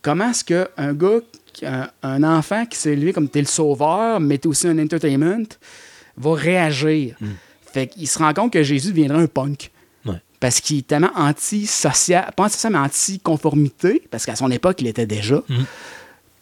comment 0.00 0.30
est-ce 0.30 0.44
qu'un 0.44 0.92
gars, 0.94 1.18
qui- 1.52 1.66
un, 1.66 1.90
un 2.02 2.22
enfant 2.22 2.64
qui 2.64 2.78
s'est 2.78 2.92
élevé 2.92 3.12
comme 3.12 3.28
t'es 3.28 3.40
le 3.40 3.46
sauveur, 3.46 4.20
mais 4.20 4.38
t'es 4.38 4.46
aussi 4.46 4.66
un 4.68 4.78
entertainment, 4.78 5.44
va 6.16 6.34
réagir? 6.34 7.16
Fait 7.72 7.86
qu'il 7.86 8.06
se 8.08 8.18
rend 8.18 8.32
compte 8.34 8.52
que 8.52 8.62
Jésus 8.62 8.88
deviendrait 8.90 9.22
un 9.22 9.26
punk. 9.26 9.70
Parce 10.42 10.60
qu'il 10.60 10.78
est 10.78 10.86
tellement 10.88 11.12
anti-social, 11.14 12.32
pas 12.36 12.46
anti-social, 12.46 12.72
mais 12.72 12.78
anti-conformité, 12.80 14.02
parce 14.10 14.26
qu'à 14.26 14.34
son 14.34 14.50
époque, 14.50 14.80
il 14.80 14.88
était 14.88 15.06
déjà. 15.06 15.36
Mhm. 15.48 15.64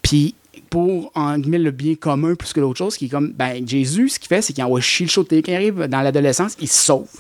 Puis 0.01 0.35
pour, 0.71 1.13
en 1.15 1.37
guillemets, 1.37 1.59
le 1.59 1.71
bien 1.71 1.97
commun 1.97 2.35
plus 2.35 2.55
que 2.55 2.61
l'autre 2.61 2.79
chose, 2.79 2.97
qui 2.97 3.05
est 3.05 3.09
comme, 3.11 3.33
ben, 3.33 3.69
Jésus, 3.69 4.09
ce 4.09 4.19
qu'il 4.19 4.29
fait, 4.29 4.41
c'est 4.41 4.55
qu'il 4.55 4.65
envoie 4.65 4.81
chier 4.81 5.05
le 5.05 5.23
de. 5.23 5.41
Quand 5.43 5.53
il 5.53 5.55
arrive 5.55 5.83
dans 5.83 6.01
l'adolescence, 6.01 6.57
il 6.63 6.69
se 6.69 6.83
sauve. 6.83 7.11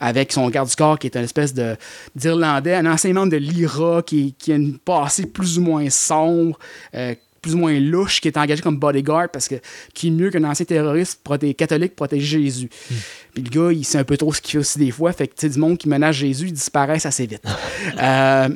Avec 0.00 0.32
son 0.32 0.50
garde 0.50 0.68
du 0.68 0.74
corps 0.74 0.98
qui 0.98 1.06
est 1.06 1.14
une 1.14 1.22
espèce 1.22 1.54
de 1.54 1.76
d'Irlandais, 2.16 2.74
un 2.74 2.86
ancien 2.86 3.12
membre 3.12 3.30
de 3.30 3.36
l'IRA 3.36 4.02
qui, 4.02 4.34
qui 4.36 4.50
a 4.50 4.56
une 4.56 4.78
passée 4.78 5.26
plus 5.26 5.60
ou 5.60 5.62
moins 5.62 5.88
sombre, 5.90 6.58
euh, 6.96 7.14
plus 7.44 7.54
ou 7.54 7.58
moins 7.58 7.78
louche, 7.78 8.22
qui 8.22 8.28
est 8.28 8.38
engagé 8.38 8.62
comme 8.62 8.78
bodyguard 8.78 9.28
parce 9.30 9.48
que 9.48 9.56
qui 9.92 10.08
est 10.08 10.10
mieux 10.10 10.30
qu'un 10.30 10.44
ancien 10.44 10.64
terroriste 10.64 11.20
proté- 11.22 11.54
catholique 11.54 11.94
protéger 11.94 12.42
Jésus. 12.42 12.70
Puis 13.34 13.44
le 13.44 13.50
gars, 13.50 13.70
il 13.70 13.84
sait 13.84 13.98
un 13.98 14.04
peu 14.04 14.16
trop 14.16 14.32
ce 14.32 14.40
qu'il 14.40 14.52
fait 14.52 14.58
aussi 14.58 14.78
des 14.78 14.90
fois, 14.90 15.12
fait 15.12 15.28
que 15.28 15.34
tu 15.34 15.40
sais, 15.42 15.50
du 15.50 15.58
monde 15.58 15.76
qui 15.76 15.86
menace 15.90 16.16
Jésus, 16.16 16.46
ils 16.46 16.52
disparaissent 16.54 17.06
assez 17.06 17.26
vite. 17.26 17.42
Euh, 18.02 18.48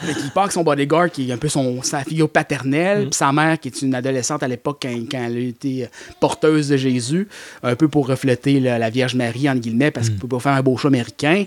fait 0.00 0.14
qu'il 0.14 0.30
part 0.30 0.44
avec 0.44 0.52
son 0.52 0.62
bodyguard 0.64 1.10
qui 1.10 1.28
est 1.28 1.32
un 1.32 1.36
peu 1.36 1.48
son, 1.48 1.82
sa 1.82 2.02
figure 2.02 2.28
paternelle, 2.28 3.04
puis 3.10 3.14
sa 3.14 3.32
mère 3.32 3.58
qui 3.60 3.68
est 3.68 3.82
une 3.82 3.94
adolescente 3.94 4.42
à 4.42 4.48
l'époque 4.48 4.78
quand, 4.82 4.88
quand 5.10 5.24
elle 5.24 5.36
a 5.36 5.40
été 5.40 5.84
euh, 5.84 5.88
porteuse 6.20 6.68
de 6.68 6.76
Jésus, 6.76 7.28
un 7.62 7.76
peu 7.76 7.88
pour 7.88 8.06
refléter 8.08 8.60
la, 8.60 8.78
la 8.78 8.90
Vierge 8.90 9.14
Marie, 9.14 9.48
entre 9.48 9.60
guillemets, 9.60 9.90
parce 9.90 10.08
qu'il 10.08 10.18
peut 10.18 10.28
pas 10.28 10.40
faire 10.40 10.52
un 10.52 10.62
beau 10.62 10.76
show 10.76 10.88
américain. 10.88 11.44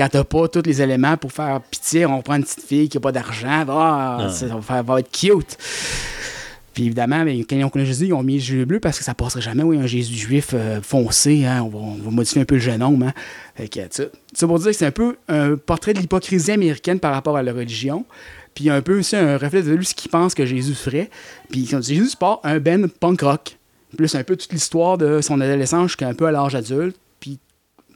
Quand 0.00 0.08
t'as 0.08 0.24
pas 0.24 0.48
tous 0.48 0.62
les 0.64 0.80
éléments 0.80 1.18
pour 1.18 1.30
faire 1.30 1.60
pitié, 1.60 2.06
on 2.06 2.22
prend 2.22 2.36
une 2.36 2.42
petite 2.42 2.64
fille 2.64 2.88
qui 2.88 2.96
a 2.96 3.00
pas 3.00 3.12
d'argent, 3.12 3.66
ah, 3.68 4.30
ça, 4.32 4.46
va, 4.46 4.62
faire- 4.62 4.82
va 4.82 5.00
être 5.00 5.10
cute. 5.12 5.58
Puis 6.72 6.86
évidemment, 6.86 7.22
ben, 7.22 7.44
quand 7.44 7.54
ils 7.56 7.64
ont 7.64 7.68
connu 7.68 7.84
Jésus, 7.84 8.06
ils 8.06 8.14
ont 8.14 8.22
mis 8.22 8.40
Jésus 8.40 8.64
bleu 8.64 8.80
parce 8.80 8.96
que 8.96 9.04
ça 9.04 9.12
passerait 9.12 9.42
jamais. 9.42 9.62
Oui, 9.62 9.76
un 9.76 9.84
Jésus 9.84 10.14
juif 10.14 10.52
euh, 10.54 10.80
foncé, 10.80 11.44
hein, 11.44 11.62
on, 11.64 11.68
va, 11.68 11.78
on 11.78 11.94
va 11.96 12.10
modifier 12.10 12.40
un 12.40 12.46
peu 12.46 12.54
le 12.54 12.62
génome. 12.62 13.02
Hein. 13.02 13.12
Fait 13.56 13.68
que, 13.68 13.80
ça, 13.90 14.46
pour 14.46 14.58
dire 14.58 14.68
que 14.68 14.72
c'est 14.72 14.86
un 14.86 14.90
peu 14.90 15.16
un 15.28 15.56
portrait 15.56 15.92
de 15.92 15.98
l'hypocrisie 15.98 16.52
américaine 16.52 16.98
par 16.98 17.12
rapport 17.12 17.36
à 17.36 17.42
la 17.42 17.52
religion. 17.52 18.06
Puis 18.54 18.70
un 18.70 18.80
peu 18.80 19.00
aussi 19.00 19.16
un 19.16 19.36
reflet 19.36 19.62
de 19.62 19.72
lui 19.72 19.84
ce 19.84 19.94
qu'il 19.94 20.10
pense 20.10 20.34
que 20.34 20.46
Jésus 20.46 20.72
ferait. 20.72 21.10
Puis 21.50 21.66
Jésus 21.66 22.16
part 22.18 22.40
un 22.42 22.58
ben 22.58 22.88
punk 22.88 23.20
rock. 23.20 23.58
Plus 23.98 24.14
un 24.14 24.24
peu 24.24 24.36
toute 24.36 24.54
l'histoire 24.54 24.96
de 24.96 25.20
son 25.20 25.42
adolescence 25.42 25.88
jusqu'à 25.88 26.08
un 26.08 26.14
peu 26.14 26.24
à 26.24 26.30
l'âge 26.32 26.54
adulte. 26.54 26.96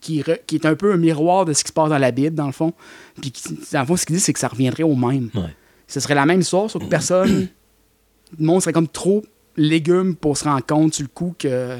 Qui, 0.05 0.21
re- 0.21 0.41
qui 0.47 0.57
est 0.57 0.67
un 0.67 0.75
peu 0.75 0.93
un 0.93 0.99
miroir 0.99 1.47
de 1.47 1.55
ce 1.55 1.65
qui 1.65 1.69
se 1.69 1.73
passe 1.73 1.89
dans 1.89 1.97
la 1.99 2.11
Bible, 2.11 2.35
dans 2.37 2.45
le 2.47 2.53
fond. 2.53 2.75
Puis 3.23 3.31
qui- 3.31 3.59
dans 3.73 3.81
le 3.81 3.87
fond, 3.87 3.97
ce 3.97 4.05
qu'il 4.05 4.15
dit, 4.17 4.21
c'est 4.21 4.35
que 4.35 4.39
ça 4.39 4.49
reviendrait 4.49 4.83
au 4.83 4.95
même. 4.95 5.31
Ouais. 5.35 5.55
Ce 5.89 5.99
serait 6.01 6.15
la 6.15 6.27
même 6.27 6.41
histoire, 6.41 6.69
sauf 6.71 6.83
que 6.83 6.89
personne. 6.89 7.49
le 8.39 8.45
monde 8.45 8.61
serait 8.61 8.73
comme 8.75 8.89
trop 8.89 9.23
légumes 9.57 10.15
pour 10.15 10.37
se 10.37 10.45
rendre 10.45 10.65
compte 10.67 10.93
sur 10.95 11.05
le 11.05 11.09
coup 11.09 11.35
que 11.39 11.79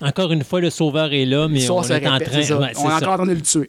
Encore 0.00 0.32
une 0.32 0.44
fois, 0.44 0.60
le 0.60 0.70
sauveur 0.70 1.12
est 1.12 1.24
là, 1.26 1.48
mais 1.48 1.68
on 1.68 1.82
est 1.82 2.06
en 2.06 2.18
train. 2.18 2.18
c'est 2.30 2.42
ça. 2.44 2.58
Ouais, 2.60 2.68
c'est 2.72 2.80
on 2.80 2.86
est 2.86 2.90
ça. 2.90 2.96
encore 2.96 3.12
en 3.12 3.16
train 3.16 3.26
de 3.26 3.32
le 3.32 3.40
tuer. 3.42 3.68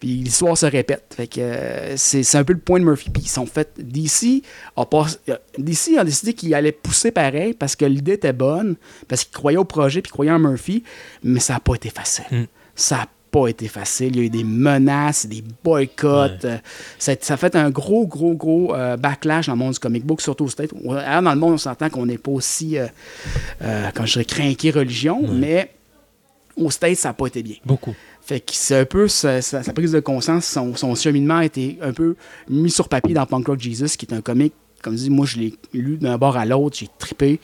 Puis 0.00 0.08
l'histoire 0.08 0.58
se 0.58 0.66
répète. 0.66 1.14
Fait 1.16 1.26
que 1.26 1.40
euh, 1.40 1.96
c'est 1.96 2.22
c'est 2.24 2.36
un 2.38 2.44
peu 2.44 2.52
le 2.52 2.58
point 2.58 2.78
de 2.80 2.84
Murphy. 2.84 3.08
Puis 3.10 3.22
ils 3.24 3.28
sont 3.28 3.46
faits. 3.46 3.72
DC 3.78 4.42
a, 4.76 4.84
pas, 4.84 5.06
euh, 5.30 5.36
DC 5.58 5.96
a 5.98 6.04
décidé 6.04 6.34
qu'il 6.34 6.52
allait 6.54 6.72
pousser 6.72 7.10
pareil 7.10 7.54
parce 7.54 7.74
que 7.76 7.84
l'idée 7.86 8.12
était 8.12 8.32
bonne, 8.34 8.76
parce 9.08 9.24
qu'il 9.24 9.32
croyait 9.32 9.58
au 9.58 9.64
projet, 9.64 10.02
puis 10.02 10.10
il 10.10 10.12
croyait 10.12 10.32
en 10.32 10.38
Murphy, 10.38 10.82
mais 11.22 11.40
ça 11.40 11.54
n'a 11.54 11.60
pas 11.60 11.74
été 11.74 11.88
facile. 11.90 12.24
Mm. 12.30 12.44
Ça 12.74 12.96
n'a 12.96 13.06
pas 13.40 13.48
été 13.48 13.68
facile. 13.68 14.08
Il 14.14 14.16
y 14.16 14.20
a 14.20 14.24
eu 14.24 14.30
des 14.30 14.44
menaces, 14.44 15.26
des 15.26 15.42
boycotts. 15.64 16.44
Euh, 16.44 16.56
ça, 16.98 17.12
ça 17.20 17.34
a 17.34 17.36
fait 17.36 17.54
un 17.56 17.70
gros, 17.70 18.06
gros, 18.06 18.34
gros 18.34 18.74
euh, 18.74 18.96
backlash 18.96 19.46
dans 19.46 19.52
le 19.54 19.58
monde 19.58 19.72
du 19.72 19.78
comic 19.78 20.04
book, 20.04 20.20
surtout 20.20 20.44
au 20.44 20.48
States. 20.48 20.70
Alors, 20.88 21.22
dans 21.22 21.34
le 21.34 21.40
monde, 21.40 21.52
on 21.54 21.58
s'entend 21.58 21.90
qu'on 21.90 22.06
n'est 22.06 22.18
pas 22.18 22.30
aussi, 22.30 22.78
euh, 22.78 22.86
euh, 23.62 23.90
quand 23.94 24.06
je 24.06 24.12
dirais, 24.20 24.24
craqué 24.24 24.70
religion, 24.70 25.22
mais 25.30 25.70
au 26.56 26.70
States, 26.70 26.96
ça 26.96 27.08
n'a 27.10 27.14
pas 27.14 27.26
été 27.26 27.42
bien. 27.42 27.56
Beaucoup. 27.64 27.94
Fait 28.22 28.40
que 28.40 28.52
c'est 28.54 28.80
un 28.80 28.84
peu 28.84 29.06
sa, 29.08 29.42
sa- 29.42 29.62
sa 29.62 29.72
prise 29.72 29.92
de 29.92 30.00
conscience, 30.00 30.46
son, 30.46 30.74
son 30.74 30.94
cheminement 30.94 31.36
a 31.38 31.44
été 31.44 31.78
un 31.82 31.92
peu 31.92 32.16
mis 32.48 32.70
sur 32.70 32.88
papier 32.88 33.14
dans 33.14 33.26
Punk 33.26 33.46
Rock 33.46 33.60
Jesus, 33.60 33.96
qui 33.98 34.06
est 34.06 34.14
un 34.14 34.20
comic, 34.20 34.52
comme 34.82 34.94
je 34.94 35.02
dis, 35.02 35.10
moi 35.10 35.26
je 35.26 35.36
l'ai 35.38 35.54
lu 35.74 35.96
d'un 35.98 36.16
bord 36.18 36.36
à 36.36 36.44
l'autre, 36.44 36.76
j'ai 36.78 36.88
trippé. 36.98 37.38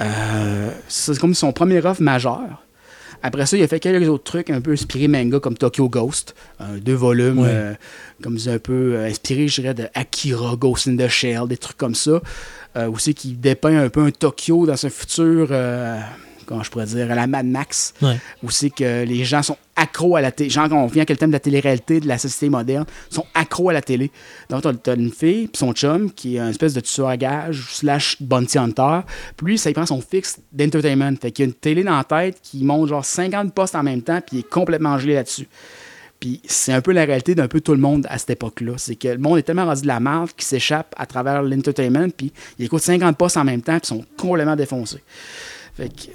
Euh, 0.00 0.70
c'est 0.88 1.18
comme 1.18 1.34
son 1.34 1.52
premier 1.52 1.84
offre 1.84 2.02
majeur. 2.02 2.64
Après 3.22 3.44
ça, 3.46 3.56
il 3.56 3.62
a 3.62 3.68
fait 3.68 3.80
quelques 3.80 4.08
autres 4.08 4.24
trucs 4.24 4.50
un 4.50 4.60
peu 4.60 4.72
inspirés 4.72 5.08
manga 5.08 5.40
comme 5.40 5.56
Tokyo 5.56 5.88
Ghost, 5.88 6.34
euh, 6.60 6.80
deux 6.80 6.94
volumes, 6.94 7.44
euh, 7.46 7.74
comme 8.22 8.38
un 8.46 8.58
peu 8.58 8.94
euh, 8.94 9.06
inspirés, 9.06 9.48
je 9.48 9.60
dirais, 9.60 9.74
de 9.74 9.88
Akira, 9.94 10.56
Ghost 10.56 10.88
in 10.88 10.96
the 10.96 11.08
Shell, 11.08 11.46
des 11.48 11.58
trucs 11.58 11.76
comme 11.76 11.94
ça. 11.94 12.22
Euh, 12.76 12.88
aussi 12.88 13.14
qui 13.14 13.32
dépeint 13.32 13.76
un 13.76 13.88
peu 13.88 14.00
un 14.02 14.10
Tokyo 14.10 14.64
dans 14.64 14.86
un 14.86 14.90
futur, 14.90 15.48
comment 16.50 16.62
je 16.64 16.70
pourrais 16.70 16.86
dire, 16.86 17.10
à 17.10 17.14
la 17.14 17.26
Mad 17.28 17.46
Max 17.46 17.94
Ouais. 18.02 18.16
où 18.42 18.50
c'est 18.50 18.70
que 18.70 19.04
les 19.04 19.24
gens 19.24 19.42
sont 19.42 19.56
accros 19.76 20.16
à 20.16 20.20
la 20.20 20.32
télé. 20.32 20.50
Genre, 20.50 20.66
on 20.72 20.86
vient 20.86 21.00
avec 21.02 21.10
le 21.10 21.16
thème 21.16 21.30
de 21.30 21.34
la 21.36 21.40
télé-réalité, 21.40 22.00
de 22.00 22.08
la 22.08 22.18
société 22.18 22.50
moderne, 22.50 22.84
sont 23.08 23.24
accros 23.34 23.70
à 23.70 23.72
la 23.72 23.80
télé. 23.82 24.10
Donc, 24.50 24.62
t'as- 24.82 24.96
une 24.96 25.12
fille, 25.12 25.46
puis 25.46 25.56
son 25.58 25.72
chum, 25.72 26.10
qui 26.10 26.36
est 26.36 26.40
un 26.40 26.48
espèce 26.50 26.74
de 26.74 26.80
tueur 26.80 27.08
à 27.08 27.16
gage, 27.16 27.68
slash 27.70 28.20
bounty 28.20 28.58
hunter. 28.58 29.00
Puis 29.36 29.46
lui, 29.46 29.58
ça, 29.58 29.72
prend 29.72 29.86
son 29.86 30.00
fixe 30.00 30.38
d'entertainment. 30.52 31.14
Fait 31.22 31.30
qu'il 31.30 31.44
y 31.44 31.46
a 31.46 31.50
une 31.50 31.54
télé 31.54 31.84
dans 31.84 31.96
la 31.96 32.04
tête 32.04 32.38
qui 32.42 32.64
monte 32.64 32.88
genre 32.88 33.04
50 33.04 33.54
postes 33.54 33.76
en 33.76 33.82
même 33.84 34.02
temps, 34.02 34.20
puis 34.20 34.38
il 34.38 34.40
est 34.40 34.48
complètement 34.50 34.98
gelé 34.98 35.14
là-dessus. 35.14 35.48
Puis 36.18 36.42
c'est 36.44 36.74
un 36.74 36.82
peu 36.82 36.92
la 36.92 37.06
réalité 37.06 37.34
d'un 37.34 37.48
peu 37.48 37.62
tout 37.62 37.72
le 37.72 37.78
monde 37.80 38.06
à 38.10 38.18
cette 38.18 38.28
époque-là. 38.30 38.74
C'est 38.76 38.96
que 38.96 39.08
le 39.08 39.16
monde 39.16 39.38
est 39.38 39.42
tellement 39.42 39.64
rendu 39.64 39.80
de 39.80 39.86
la 39.86 40.00
merde 40.00 40.28
qu'il 40.36 40.44
s'échappe 40.44 40.94
à 40.98 41.06
travers 41.06 41.42
l'entertainment, 41.42 42.08
puis 42.14 42.30
il 42.58 42.66
écoute 42.66 42.82
50 42.82 43.16
postes 43.16 43.38
en 43.38 43.44
même 43.44 43.62
temps, 43.62 43.78
puis 43.78 43.84
ils 43.84 43.96
sont 44.00 44.04
complètement 44.18 44.54
défoncés. 44.56 45.02
Fait 45.74 45.88
que 45.88 46.10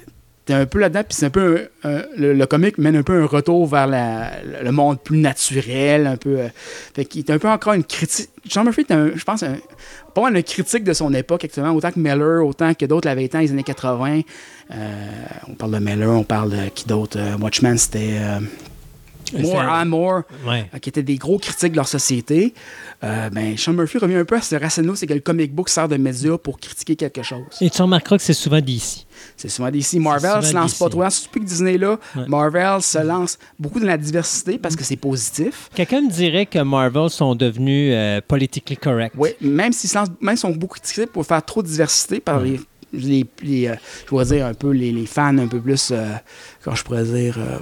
t'es 0.46 0.54
un 0.54 0.64
peu 0.64 0.78
là-dedans, 0.78 1.02
puis 1.06 1.14
c'est 1.16 1.26
un 1.26 1.30
peu 1.30 1.68
un- 1.84 2.02
le, 2.16 2.32
le 2.32 2.46
comic 2.46 2.78
mène 2.78 2.96
un 2.96 3.02
peu 3.02 3.20
un 3.20 3.26
retour 3.26 3.66
vers 3.66 3.86
le 3.88 4.70
monde 4.70 4.98
plus 5.02 5.18
naturel, 5.18 6.06
un 6.06 6.16
peu. 6.16 6.38
euh, 6.40 6.48
fait 6.94 7.04
qu'il 7.04 7.20
est 7.20 7.30
un 7.30 7.38
peu 7.38 7.48
encore 7.48 7.74
une 7.74 7.84
critique. 7.84 8.30
Sean 8.48 8.64
Murphy 8.64 8.82
est 8.82 8.92
un, 8.92 9.10
je 9.14 9.24
pense, 9.24 9.42
un, 9.42 9.56
pas 10.14 10.22
mal 10.22 10.36
une 10.36 10.42
critique 10.42 10.84
de 10.84 10.92
son 10.94 11.12
époque 11.12 11.44
actuellement, 11.44 11.72
autant 11.72 11.90
que 11.90 11.98
Miller, 11.98 12.46
autant 12.46 12.72
que 12.74 12.86
d'autres 12.86 13.06
l'avaient 13.08 13.24
été 13.24 13.36
dans 13.36 13.42
les 13.42 13.50
années 13.50 13.62
80. 13.64 14.20
Euh, 14.72 14.74
on 15.48 15.54
parle 15.54 15.72
de 15.72 15.78
Miller, 15.78 16.10
on 16.10 16.24
parle 16.24 16.50
de 16.50 16.68
qui 16.74 16.86
d'autre 16.86 17.18
euh, 17.20 17.36
Watchmen, 17.38 17.76
c'était. 17.76 18.18
More 19.38 19.60
and 19.60 19.86
More, 19.86 20.22
Ouais. 20.46 20.68
euh, 20.74 20.78
qui 20.78 20.88
étaient 20.88 21.02
des 21.02 21.16
gros 21.16 21.38
critiques 21.38 21.72
de 21.72 21.76
leur 21.76 21.88
société. 21.88 22.54
Euh, 23.04 23.28
ben, 23.30 23.56
Sean 23.56 23.72
Murphy 23.72 23.98
revient 23.98 24.16
un 24.16 24.24
peu 24.24 24.36
à 24.36 24.40
ce 24.40 24.54
racine 24.56 24.94
c'est 24.96 25.06
que 25.06 25.14
le 25.14 25.20
comic 25.20 25.54
book 25.54 25.68
sert 25.68 25.88
de 25.88 25.96
média 25.96 26.36
pour 26.38 26.58
critiquer 26.60 26.96
quelque 26.96 27.22
chose. 27.22 27.40
Et 27.60 27.70
tu 27.70 27.82
remarqueras 27.82 28.16
que 28.18 28.22
c'est 28.22 28.32
souvent 28.34 28.60
d'ici. 28.60 29.06
C'est 29.36 29.48
souvent 29.48 29.70
DC. 29.70 29.94
Marvel 29.98 30.42
se 30.44 30.54
lance 30.54 30.72
DC. 30.72 30.78
pas 30.78 30.88
trop. 30.88 31.02
Depuis 31.24 31.40
que 31.40 31.46
Disney 31.46 31.78
là, 31.78 31.98
Ouais. 32.14 32.24
Marvel 32.28 32.82
se 32.82 32.98
lance 32.98 33.38
beaucoup 33.58 33.80
dans 33.80 33.86
la 33.86 33.98
diversité 33.98 34.58
parce 34.58 34.76
que 34.76 34.84
c'est 34.84 34.96
positif. 34.96 35.70
Quelqu'un 35.74 36.02
me 36.02 36.10
dirait 36.10 36.46
que 36.46 36.58
Marvel 36.58 37.10
sont 37.10 37.34
devenus 37.34 37.92
euh, 37.94 38.20
politically 38.26 38.76
correct. 38.76 39.14
Oui, 39.18 39.30
même 39.40 39.72
s'ils 39.72 39.90
se 39.90 39.96
lancent, 39.98 40.10
même 40.20 40.36
sont 40.36 40.50
beaucoup 40.50 40.78
critiqués 40.78 41.06
pour 41.06 41.24
faire 41.26 41.44
trop 41.44 41.62
de 41.62 41.68
diversité 41.68 42.20
par 42.20 42.40
les, 42.40 42.60
les, 42.92 43.26
les, 43.42 43.68
euh, 43.68 43.74
je 44.02 44.06
pourrais 44.06 44.24
dire 44.26 44.46
un 44.46 44.54
peu 44.54 44.70
les, 44.70 44.92
les 44.92 45.06
fans 45.06 45.36
un 45.38 45.48
peu 45.48 45.60
plus, 45.60 45.90
euh, 45.90 46.04
comment 46.62 46.76
je 46.76 46.84
pourrais 46.84 47.04
dire, 47.04 47.36
euh. 47.38 47.58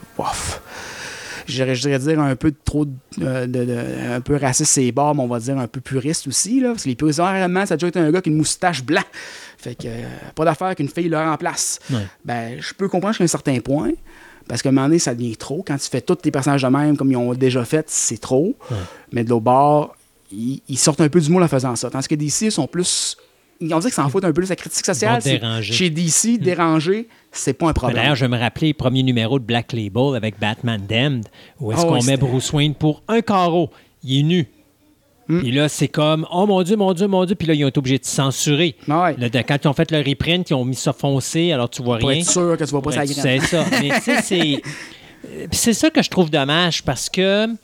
Je 1.46 1.52
dirais, 1.54 1.74
je 1.74 1.80
dirais 1.82 1.98
dire 1.98 2.20
un 2.20 2.36
peu 2.36 2.52
trop 2.64 2.84
de, 2.84 2.92
de- 3.18 3.46
de- 3.64 4.12
un 4.12 4.20
peu 4.20 4.36
raciste 4.36 4.80
bords, 4.92 5.14
mais 5.14 5.22
on 5.22 5.26
va 5.26 5.38
dire 5.40 5.58
un 5.58 5.66
peu 5.68 5.80
puriste 5.80 6.26
aussi 6.26 6.60
là, 6.60 6.70
parce 6.70 6.84
que 6.84 6.88
les 6.88 6.94
puristes 6.94 7.20
réellement 7.20 7.66
ça 7.66 7.74
a 7.74 7.76
déjà 7.76 7.88
été 7.88 7.98
un 7.98 8.10
gars 8.10 8.20
qui 8.22 8.30
a 8.30 8.32
une 8.32 8.38
moustache 8.38 8.82
blanc. 8.82 9.02
Fait 9.58 9.74
que 9.74 9.86
euh, 9.86 10.02
pas 10.34 10.44
d'affaire 10.44 10.74
qu'une 10.74 10.88
fille 10.88 11.08
le 11.08 11.18
remplace. 11.18 11.78
Ouais. 11.90 12.06
Ben, 12.24 12.56
je 12.60 12.72
peux 12.74 12.88
comprendre 12.88 13.12
jusqu'à 13.14 13.24
un 13.24 13.28
certain 13.28 13.58
point. 13.60 13.92
Parce 14.46 14.60
qu'à 14.60 14.68
un 14.68 14.72
moment 14.72 14.86
donné, 14.88 14.98
ça 14.98 15.14
devient 15.14 15.36
trop. 15.38 15.64
Quand 15.66 15.78
tu 15.78 15.88
fais 15.88 16.02
tous 16.02 16.16
tes 16.16 16.30
personnages 16.30 16.60
de 16.62 16.68
même, 16.68 16.98
comme 16.98 17.10
ils 17.10 17.16
ont 17.16 17.32
déjà 17.32 17.64
fait, 17.64 17.86
c'est 17.88 18.20
trop. 18.20 18.54
Mais 19.10 19.24
de 19.24 19.30
l'autre 19.30 19.44
bord, 19.44 19.96
ils, 20.30 20.60
ils 20.68 20.76
sortent 20.78 21.00
un 21.00 21.08
peu 21.08 21.18
du 21.18 21.30
moule 21.30 21.42
en 21.42 21.48
faisant 21.48 21.74
ça. 21.76 21.88
Tandis 21.88 22.06
que 22.08 22.14
DC, 22.14 22.42
ils 22.42 22.52
sont 22.52 22.66
plus. 22.66 23.16
On 23.60 23.66
dirait 23.78 23.90
que 23.90 23.94
ça 23.94 24.04
en 24.04 24.08
fout 24.08 24.24
un 24.24 24.32
peu 24.32 24.42
de 24.42 24.46
sa 24.46 24.56
critique 24.56 24.84
sociale. 24.84 25.22
C'est-. 25.22 25.40
Chez 25.62 25.90
DC, 25.90 26.38
déranger, 26.38 27.08
c'est 27.32 27.52
pas 27.54 27.68
un 27.68 27.72
problème. 27.72 27.96
D'ailleurs, 28.00 28.16
je 28.16 28.26
me 28.26 28.38
rappelais 28.38 28.68
le 28.68 28.74
premier 28.74 29.02
numéro 29.02 29.38
de 29.38 29.44
Black 29.44 29.72
Label 29.72 30.16
avec 30.16 30.38
Batman 30.40 30.80
Damned, 30.88 31.26
où 31.60 31.72
est-ce 31.72 31.82
Ah 31.82 31.84
qu'on 31.84 32.02
met 32.02 32.16
Bruce 32.16 32.52
Wayne 32.52 32.74
pour 32.74 33.02
un 33.08 33.20
carreau. 33.20 33.70
Il 34.02 34.20
est 34.20 34.22
nu. 34.22 34.48
Hmm. 35.28 35.38
Puis 35.40 35.52
là, 35.52 35.70
c'est 35.70 35.88
comme, 35.88 36.26
oh 36.30 36.46
mon 36.46 36.62
Dieu, 36.62 36.76
mon 36.76 36.92
Dieu, 36.92 37.06
mon 37.06 37.24
Dieu. 37.24 37.34
Puis 37.34 37.48
là, 37.48 37.54
ils 37.54 37.64
ont 37.64 37.68
été 37.68 37.78
obligés 37.78 37.98
de 37.98 38.04
censurer. 38.04 38.76
Ah 38.90 39.04
ouais. 39.04 39.16
Là, 39.16 39.28
de- 39.30 39.38
quand 39.38 39.56
ils 39.64 39.68
ont 39.68 39.72
fait 39.72 39.90
le 39.90 39.98
reprint, 40.06 40.50
ils 40.50 40.54
ont 40.54 40.66
mis 40.66 40.74
ça 40.74 40.92
foncé, 40.92 41.50
alors 41.52 41.70
tu 41.70 41.82
vois 41.82 41.98
pour 41.98 42.10
rien. 42.10 42.20
être 42.20 42.30
sûr 42.30 42.56
que 42.58 42.64
tu 42.64 42.70
vois 42.70 42.82
pas 42.82 42.90
graine. 42.90 43.06
sais 43.08 43.38
ça. 43.40 43.64
Mais 43.80 43.88
tu 43.88 44.00
sais, 44.02 44.16
c'est. 44.22 44.62
euh, 45.26 45.46
C'est 45.50 45.72
ça 45.72 45.88
que 45.88 46.02
je 46.02 46.10
trouve 46.10 46.28
dommage 46.30 46.82
parce 46.82 47.08
que 47.08 47.46
C'est 47.46 47.56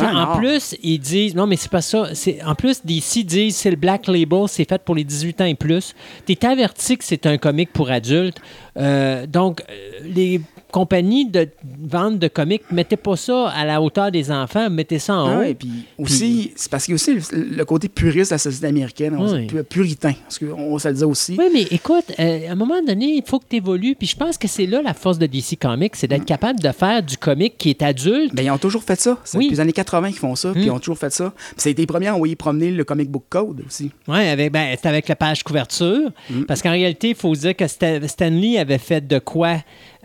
en 0.00 0.16
art. 0.16 0.38
plus, 0.38 0.76
ils 0.82 0.98
disent 0.98 1.34
non, 1.34 1.46
mais 1.46 1.56
c'est 1.56 1.70
pas 1.70 1.82
ça. 1.82 2.14
C'est 2.14 2.42
en 2.42 2.54
plus 2.54 2.84
DC 2.84 3.24
disent 3.24 3.56
c'est 3.56 3.70
le 3.70 3.76
Black 3.76 4.06
Label, 4.06 4.44
c'est 4.48 4.68
fait 4.68 4.82
pour 4.82 4.94
les 4.94 5.04
18 5.04 5.40
ans 5.40 5.44
et 5.44 5.54
plus. 5.54 5.94
T'es 6.24 6.44
averti 6.44 6.98
que 6.98 7.04
c'est 7.04 7.26
un 7.26 7.38
comic 7.38 7.72
pour 7.72 7.90
adultes. 7.90 8.40
Euh, 8.76 9.26
donc 9.26 9.62
euh, 9.68 10.00
les 10.04 10.40
compagnies 10.76 11.24
de 11.30 11.48
vente 11.88 12.18
de 12.18 12.28
comics 12.28 12.60
mettez 12.70 12.98
pas 12.98 13.16
ça 13.16 13.48
à 13.48 13.64
la 13.64 13.80
hauteur 13.80 14.10
des 14.12 14.30
enfants, 14.30 14.68
mettez 14.68 14.98
ça 14.98 15.14
en 15.16 15.26
Ah 15.26 15.36
haut. 15.36 15.38
ouais, 15.40 15.54
puis 15.54 15.70
aussi, 15.98 16.52
c'est 16.54 16.70
parce 16.70 16.84
qu'il 16.84 16.92
y 16.92 16.94
a 16.94 16.96
aussi 16.96 17.14
le, 17.34 17.56
le 17.56 17.64
côté 17.64 17.88
puriste 17.88 18.30
de 18.30 18.34
la 18.34 18.38
société 18.38 18.66
américaine, 18.66 19.16
on 19.18 19.26
Oui. 19.32 19.46
dit 19.46 19.54
pu- 19.54 19.62
puritain, 19.64 20.12
parce 20.24 20.38
qu'on 20.38 20.78
se 20.78 20.88
le 20.88 20.94
dit 20.94 21.04
aussi. 21.04 21.34
Oui, 21.38 21.46
mais 21.50 21.62
écoute, 21.70 22.04
euh, 22.20 22.48
à 22.48 22.52
un 22.52 22.54
moment 22.54 22.82
donné, 22.86 23.06
il 23.16 23.22
faut 23.24 23.38
que 23.38 23.46
tu 23.48 23.56
évolues. 23.56 23.94
Puis 23.98 24.06
je 24.08 24.16
pense 24.16 24.36
que 24.36 24.46
c'est 24.48 24.66
là 24.66 24.82
la 24.82 24.92
force 24.92 25.18
de 25.18 25.24
DC 25.26 25.56
Comics, 25.58 25.96
c'est 25.96 26.08
d'être 26.08 26.26
capable 26.26 26.60
de 26.60 26.70
faire 26.72 27.02
du 27.02 27.16
comic 27.16 27.56
qui 27.56 27.70
est 27.70 27.80
adulte. 27.80 28.34
Ben, 28.34 28.44
ils 28.44 28.50
ont 28.50 28.58
toujours 28.58 28.82
fait 28.82 29.00
ça. 29.00 29.16
C'est 29.24 29.38
Oui. 29.38 29.44
depuis 29.44 29.54
les 29.56 29.60
années 29.60 29.72
80 29.72 30.08
qu'ils 30.10 30.18
font 30.18 30.34
ça, 30.36 30.52
puis 30.52 30.60
Mm. 30.60 30.64
ils 30.66 30.70
ont 30.72 30.78
toujours 30.78 30.98
fait 30.98 31.10
ça. 31.12 31.32
Puis 31.34 31.54
ça 31.56 31.68
a 31.68 31.72
été 31.72 31.80
les 31.82 31.86
premiers 31.86 32.08
à 32.08 32.14
envoyer 32.14 32.36
promener 32.36 32.70
le 32.70 32.84
comic 32.84 33.10
book 33.10 33.24
code 33.30 33.62
aussi. 33.66 33.90
Oui, 34.08 34.18
avec, 34.28 34.52
ben, 34.52 34.68
c'était 34.76 34.88
avec 34.88 35.08
la 35.08 35.16
page 35.16 35.42
couverture. 35.42 36.10
Parce 36.46 36.60
qu'en 36.60 36.72
réalité, 36.72 37.08
il 37.10 37.14
faut 37.14 37.34
dire 37.34 37.56
que 37.56 37.64
Sta- 37.64 38.06
Stanley 38.06 38.58
avait 38.58 38.76
fait 38.78 39.06
de 39.06 39.18
quoi 39.18 39.56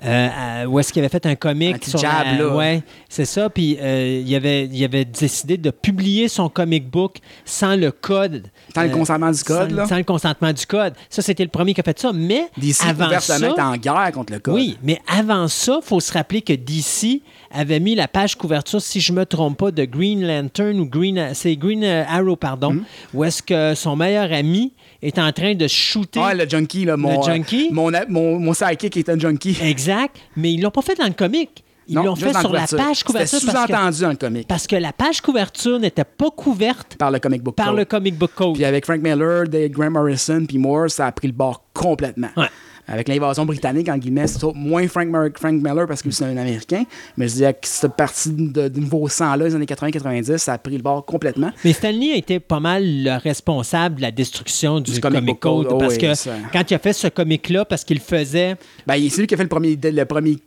euh, 0.04 0.28
à- 0.64 0.68
où 0.68 0.80
est-ce 0.80 0.92
qu'il 0.92 1.02
avait 1.02 1.10
fait 1.10 1.26
un 1.26 1.36
comic 1.36 1.76
Un 1.76 1.78
petit 1.78 1.90
sur 1.92 2.00
jab, 2.00 2.26
la- 2.26 2.34
là. 2.38 2.56
Ouais, 2.56 2.82
c'est 3.10 3.26
ça. 3.26 3.50
Puis 3.50 3.78
euh, 3.80 4.22
il, 4.26 4.36
avait, 4.36 4.66
il 4.66 4.84
avait 4.84 5.06
décidé 5.06 5.58
de 5.58 5.70
publier 5.72 6.28
son 6.28 6.50
comic 6.50 6.90
book 6.90 7.18
sans 7.46 7.76
le 7.76 7.92
code. 7.92 8.48
Sans 8.74 8.84
le 8.84 8.90
Euh, 8.90 8.92
consentement 8.94 9.32
du 9.32 9.44
code, 9.44 9.70
sans, 9.70 9.76
là? 9.76 9.86
sans 9.88 9.98
le 9.98 10.04
consentement 10.04 10.54
du 10.54 10.66
code. 10.66 10.94
Ça, 11.10 11.22
c'était 11.22 11.44
le 11.44 11.50
premier 11.50 11.74
qui 11.74 11.82
a 11.82 11.84
fait 11.84 12.00
ça. 12.00 12.12
Mais 12.14 12.48
DC 12.58 12.82
avant 12.88 13.20
ça, 13.20 13.38
en 13.60 13.78
guerre 13.78 14.12
contre 14.14 14.34
le 14.34 14.40
code. 14.40 14.56
oui, 14.56 14.78
mais 14.84 15.00
avant 15.08 15.48
ça, 15.48 15.80
il 15.82 15.86
faut 15.86 16.00
se 16.00 16.12
rappeler 16.14 16.42
que 16.42 16.54
DC 16.54 17.22
avait 17.54 17.80
mis 17.80 17.96
la 17.96 18.08
page 18.08 18.36
couverture, 18.36 18.82
si 18.82 19.02
je 19.02 19.12
ne 19.12 19.20
me 19.20 19.26
trompe 19.26 19.58
pas, 19.58 19.72
de 19.72 19.84
Green 19.86 20.26
Lantern 20.26 20.80
ou 20.80 20.86
Green, 20.88 21.30
c'est 21.34 21.56
Green 21.58 21.84
euh, 21.84 22.04
Arrow, 22.08 22.36
pardon, 22.38 22.74
Hmm. 22.74 22.84
où 23.14 23.24
est-ce 23.26 23.44
que 23.44 23.76
son 23.76 23.96
meilleur 23.98 24.32
ami 24.32 24.72
est 25.02 25.18
en 25.20 25.32
train 25.32 25.56
de 25.56 25.68
shooter. 25.68 26.20
Ah, 26.24 26.34
le 26.34 26.48
junkie, 26.48 26.86
là, 26.86 26.98
mon, 26.98 27.20
Le 27.20 27.26
junkie? 27.26 27.70
euh, 27.72 27.74
mon, 27.74 27.92
mon, 28.10 28.40
mon 28.40 28.54
sidekick 28.54 28.98
est 28.98 29.10
un 29.10 29.18
junkie. 29.20 29.58
Exact, 29.64 30.16
mais 30.36 30.54
ils 30.54 30.62
l'ont 30.62 30.72
pas 30.72 30.82
fait 30.82 30.96
dans 30.96 31.08
le 31.08 31.14
comic. 31.14 31.64
Ils 31.88 31.96
l'ont 31.96 32.16
fait 32.16 32.34
sur 32.34 32.54
la 32.54 32.68
page 32.68 33.04
couverture 33.04 33.40
C'était 33.40 33.52
parce 33.52 33.66
que, 33.66 33.74
sous-entendu 33.74 34.02
dans 34.02 34.10
le 34.12 34.16
comic, 34.16 34.48
parce 34.48 34.68
que 34.68 34.76
la 34.78 34.94
page 34.94 35.20
couverture 35.20 35.80
n'était 35.80 36.06
pas 36.06 36.30
couverte 36.30 36.96
par 36.98 37.12
le 37.12 37.20
comic 37.20 37.42
book 37.44 37.56
par 37.56 37.68
code. 37.68 37.78
le 37.78 37.86
comic 37.86 38.18
book 38.18 38.32
code. 38.34 38.54
Puis 38.54 38.64
avec 38.64 38.86
Frank 38.86 39.02
Miller, 39.02 39.46
Graham 39.70 39.94
Morrison, 39.94 40.46
puis 40.48 40.58
Moore, 40.58 40.90
ça 40.90 41.08
a 41.08 41.12
pris 41.12 41.28
le 41.28 41.34
bord 41.34 41.66
complètement. 41.74 42.30
Ouais. 42.38 42.48
Avec 42.92 43.08
l'invasion 43.08 43.46
britannique, 43.46 43.88
en 43.90 43.98
guillemets, 43.98 44.28
c'est 44.28 44.44
moins 44.54 44.88
Frank, 44.88 45.08
Mer- 45.08 45.30
Frank 45.36 45.54
Miller 45.54 45.88
parce 45.88 46.02
que 46.02 46.12
c'est 46.12 46.26
un 46.26 46.36
Américain, 46.38 46.84
mais 47.18 47.28
je 47.28 47.34
disais 47.34 47.54
que 47.54 47.60
cette 47.64 47.94
partie 47.96 48.32
de, 48.32 48.68
de 48.68 48.80
nouveau 48.80 49.08
sang-là, 49.08 49.46
les 49.46 49.56
années 49.56 49.66
80-90, 49.66 50.38
ça 50.38 50.54
a 50.54 50.58
pris 50.58 50.76
le 50.78 50.84
bord 50.84 51.06
complètement. 51.06 51.52
Mais 51.64 51.74
Stanley 51.74 52.12
a 52.12 52.18
été 52.18 52.40
pas 52.40 52.60
mal 52.60 52.84
le 52.86 53.18
responsable 53.18 53.96
de 53.96 54.02
la 54.02 54.12
destruction 54.12 54.80
du, 54.82 54.92
Du 54.92 55.00
comic, 55.00 55.40
code. 55.40 55.66
code, 55.66 55.74
oh 55.74 55.78
parce 55.78 55.98
que 55.98 56.14
ça. 56.14 56.32
quand 56.52 56.70
il 56.70 56.74
a 56.74 56.80
fait 56.80 56.94
ce 56.94 57.08
comic-là, 57.08 57.64
parce 57.66 57.84
qu'il 57.84 58.00
faisait 58.00 58.56
Ben, 58.86 59.02
c'est 59.10 59.22
lui 59.22 59.28
qui 59.28 59.34
a 59.34 59.38
fait 59.38 59.44
le 59.44 59.50
premier, 59.50 59.80
le 59.82 60.04
premier 60.04 60.38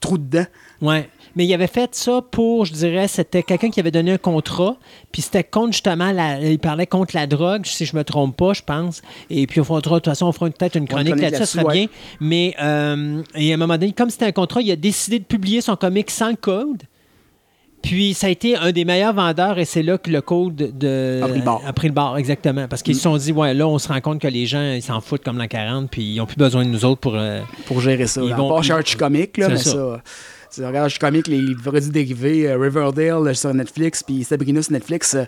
trou 0.00 0.18
dedans. 0.18 0.46
Ouais. 0.80 1.08
Mais 1.36 1.44
il 1.46 1.52
avait 1.52 1.66
fait 1.66 1.94
ça 1.94 2.20
pour, 2.30 2.64
je 2.64 2.72
dirais, 2.72 3.08
c'était 3.08 3.42
quelqu'un 3.42 3.70
qui 3.70 3.80
avait 3.80 3.90
donné 3.90 4.12
un 4.12 4.18
contrat, 4.18 4.76
puis 5.10 5.20
c'était 5.22 5.42
contre 5.42 5.72
justement, 5.72 6.12
la, 6.12 6.40
il 6.40 6.58
parlait 6.60 6.86
contre 6.86 7.16
la 7.16 7.26
drogue, 7.26 7.66
si 7.66 7.84
je 7.86 7.96
me 7.96 8.04
trompe 8.04 8.36
pas, 8.36 8.52
je 8.52 8.62
pense. 8.62 9.02
Et 9.30 9.46
puis, 9.48 9.60
on 9.60 9.64
fera, 9.64 9.80
de 9.80 9.84
toute 9.84 10.04
façon, 10.04 10.26
on 10.26 10.32
fera 10.32 10.48
peut-être 10.50 10.76
une 10.76 10.86
chronique 10.86 11.18
là-dessus, 11.20 11.44
ça 11.44 11.46
serait 11.46 11.72
bien. 11.72 11.86
Mais, 12.20 12.54
euh, 12.62 13.22
et 13.34 13.50
à 13.50 13.54
un 13.54 13.58
moment 13.58 13.74
donné, 13.76 13.92
comme 13.92 14.10
c'était 14.10 14.26
un 14.26 14.32
contrat, 14.32 14.60
il 14.62 14.70
a 14.70 14.76
décidé 14.76 15.18
de 15.18 15.24
publier 15.24 15.60
son 15.60 15.74
comic 15.76 16.10
sans 16.10 16.34
code. 16.34 16.82
Puis, 17.82 18.14
ça 18.14 18.28
a 18.28 18.30
été 18.30 18.56
un 18.56 18.72
des 18.72 18.86
meilleurs 18.86 19.12
vendeurs, 19.12 19.58
et 19.58 19.66
c'est 19.66 19.82
là 19.82 19.98
que 19.98 20.10
le 20.10 20.22
code 20.22 20.54
de, 20.56 21.20
A 21.22 21.26
pris 21.28 21.38
le 21.40 21.44
bord. 21.44 21.62
a 21.66 21.72
pris 21.74 21.88
le 21.88 21.92
bord, 21.94 22.16
exactement. 22.16 22.66
Parce 22.66 22.82
qu'ils 22.82 22.94
se 22.94 23.02
sont 23.02 23.16
dit, 23.18 23.30
ouais, 23.32 23.52
là, 23.52 23.68
on 23.68 23.78
se 23.78 23.88
rend 23.88 24.00
compte 24.00 24.20
que 24.22 24.28
les 24.28 24.46
gens, 24.46 24.72
ils 24.72 24.80
s'en 24.82 25.02
foutent 25.02 25.22
comme 25.22 25.36
l'an 25.36 25.48
40, 25.48 25.90
puis 25.90 26.02
ils 26.02 26.16
n'ont 26.16 26.24
plus 26.24 26.38
besoin 26.38 26.64
de 26.64 26.70
nous 26.70 26.86
autres 26.86 27.00
pour. 27.00 27.14
euh, 27.14 27.40
pour 27.66 27.80
gérer 27.82 28.06
ça. 28.06 28.22
Ils 28.22 28.30
Là. 28.30 28.36
vont- 28.36 28.62
ils- 28.62 28.72
Archie 28.72 28.96
Comic, 28.96 29.36
là, 29.36 29.48
mais 29.50 29.56
ça. 29.58 29.70
ça. 29.72 30.02
Tu 30.54 30.64
regardes 30.64 30.84
Archie 30.84 30.98
Comic, 30.98 31.26
les 31.26 31.54
produits 31.54 31.90
dérivés, 31.90 32.48
euh, 32.48 32.56
Riverdale 32.58 33.28
euh, 33.28 33.34
sur 33.34 33.52
Netflix, 33.54 34.02
puis 34.02 34.22
Sabrina 34.24 34.62
sur 34.62 34.72
Netflix, 34.72 35.14
euh, 35.14 35.24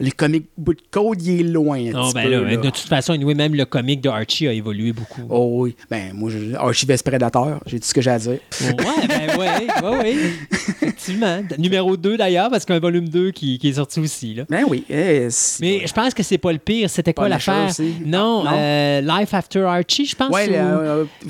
les 0.00 0.10
comic 0.10 0.44
book 0.58 0.76
code, 0.90 1.22
il 1.22 1.40
est 1.40 1.42
loin. 1.44 1.78
un 1.78 1.92
petit 1.92 2.14
ben 2.14 2.22
peu, 2.24 2.30
là, 2.30 2.40
là. 2.42 2.56
de 2.56 2.62
toute 2.70 2.76
façon, 2.78 3.12
anyway, 3.12 3.34
même 3.34 3.54
le 3.54 3.64
comic 3.64 4.00
de 4.00 4.08
Archie 4.08 4.46
a 4.48 4.52
évolué 4.52 4.92
beaucoup. 4.92 5.22
Oh 5.30 5.62
oui. 5.62 5.76
Ben, 5.90 6.12
moi, 6.14 6.30
je, 6.30 6.54
Archie 6.56 6.86
Vest 6.86 7.06
Predator, 7.08 7.60
j'ai 7.66 7.80
tout 7.80 7.86
ce 7.86 7.94
que 7.94 8.00
j'ai 8.00 8.10
à 8.10 8.18
dire. 8.18 8.38
Ouais, 8.60 9.06
ben 9.08 9.38
ouais, 9.38 9.66
ouais, 9.82 9.98
ouais. 9.98 10.16
Effectivement. 10.52 11.40
Numéro 11.58 11.96
2 11.96 12.16
d'ailleurs, 12.16 12.50
parce 12.50 12.64
qu'il 12.64 12.72
y 12.72 12.76
a 12.76 12.78
un 12.78 12.80
volume 12.80 13.08
2 13.08 13.30
qui, 13.30 13.58
qui 13.58 13.68
est 13.68 13.74
sorti 13.74 14.00
aussi. 14.00 14.34
Là. 14.34 14.44
Ben 14.48 14.64
oui. 14.68 14.84
eh, 14.90 15.28
Mais 15.60 15.86
je 15.86 15.92
pense 15.92 16.12
que 16.14 16.22
c'est 16.22 16.38
pas 16.38 16.52
le 16.52 16.58
pire. 16.58 16.90
C'était 16.90 17.14
quoi 17.14 17.28
l'affaire? 17.28 17.70
Non, 18.04 18.44
Non. 18.44 18.50
euh, 18.52 19.00
Life 19.00 19.32
After 19.34 19.60
Archie, 19.62 20.06
je 20.06 20.16
pense. 20.16 20.30
Ouais, 20.30 20.46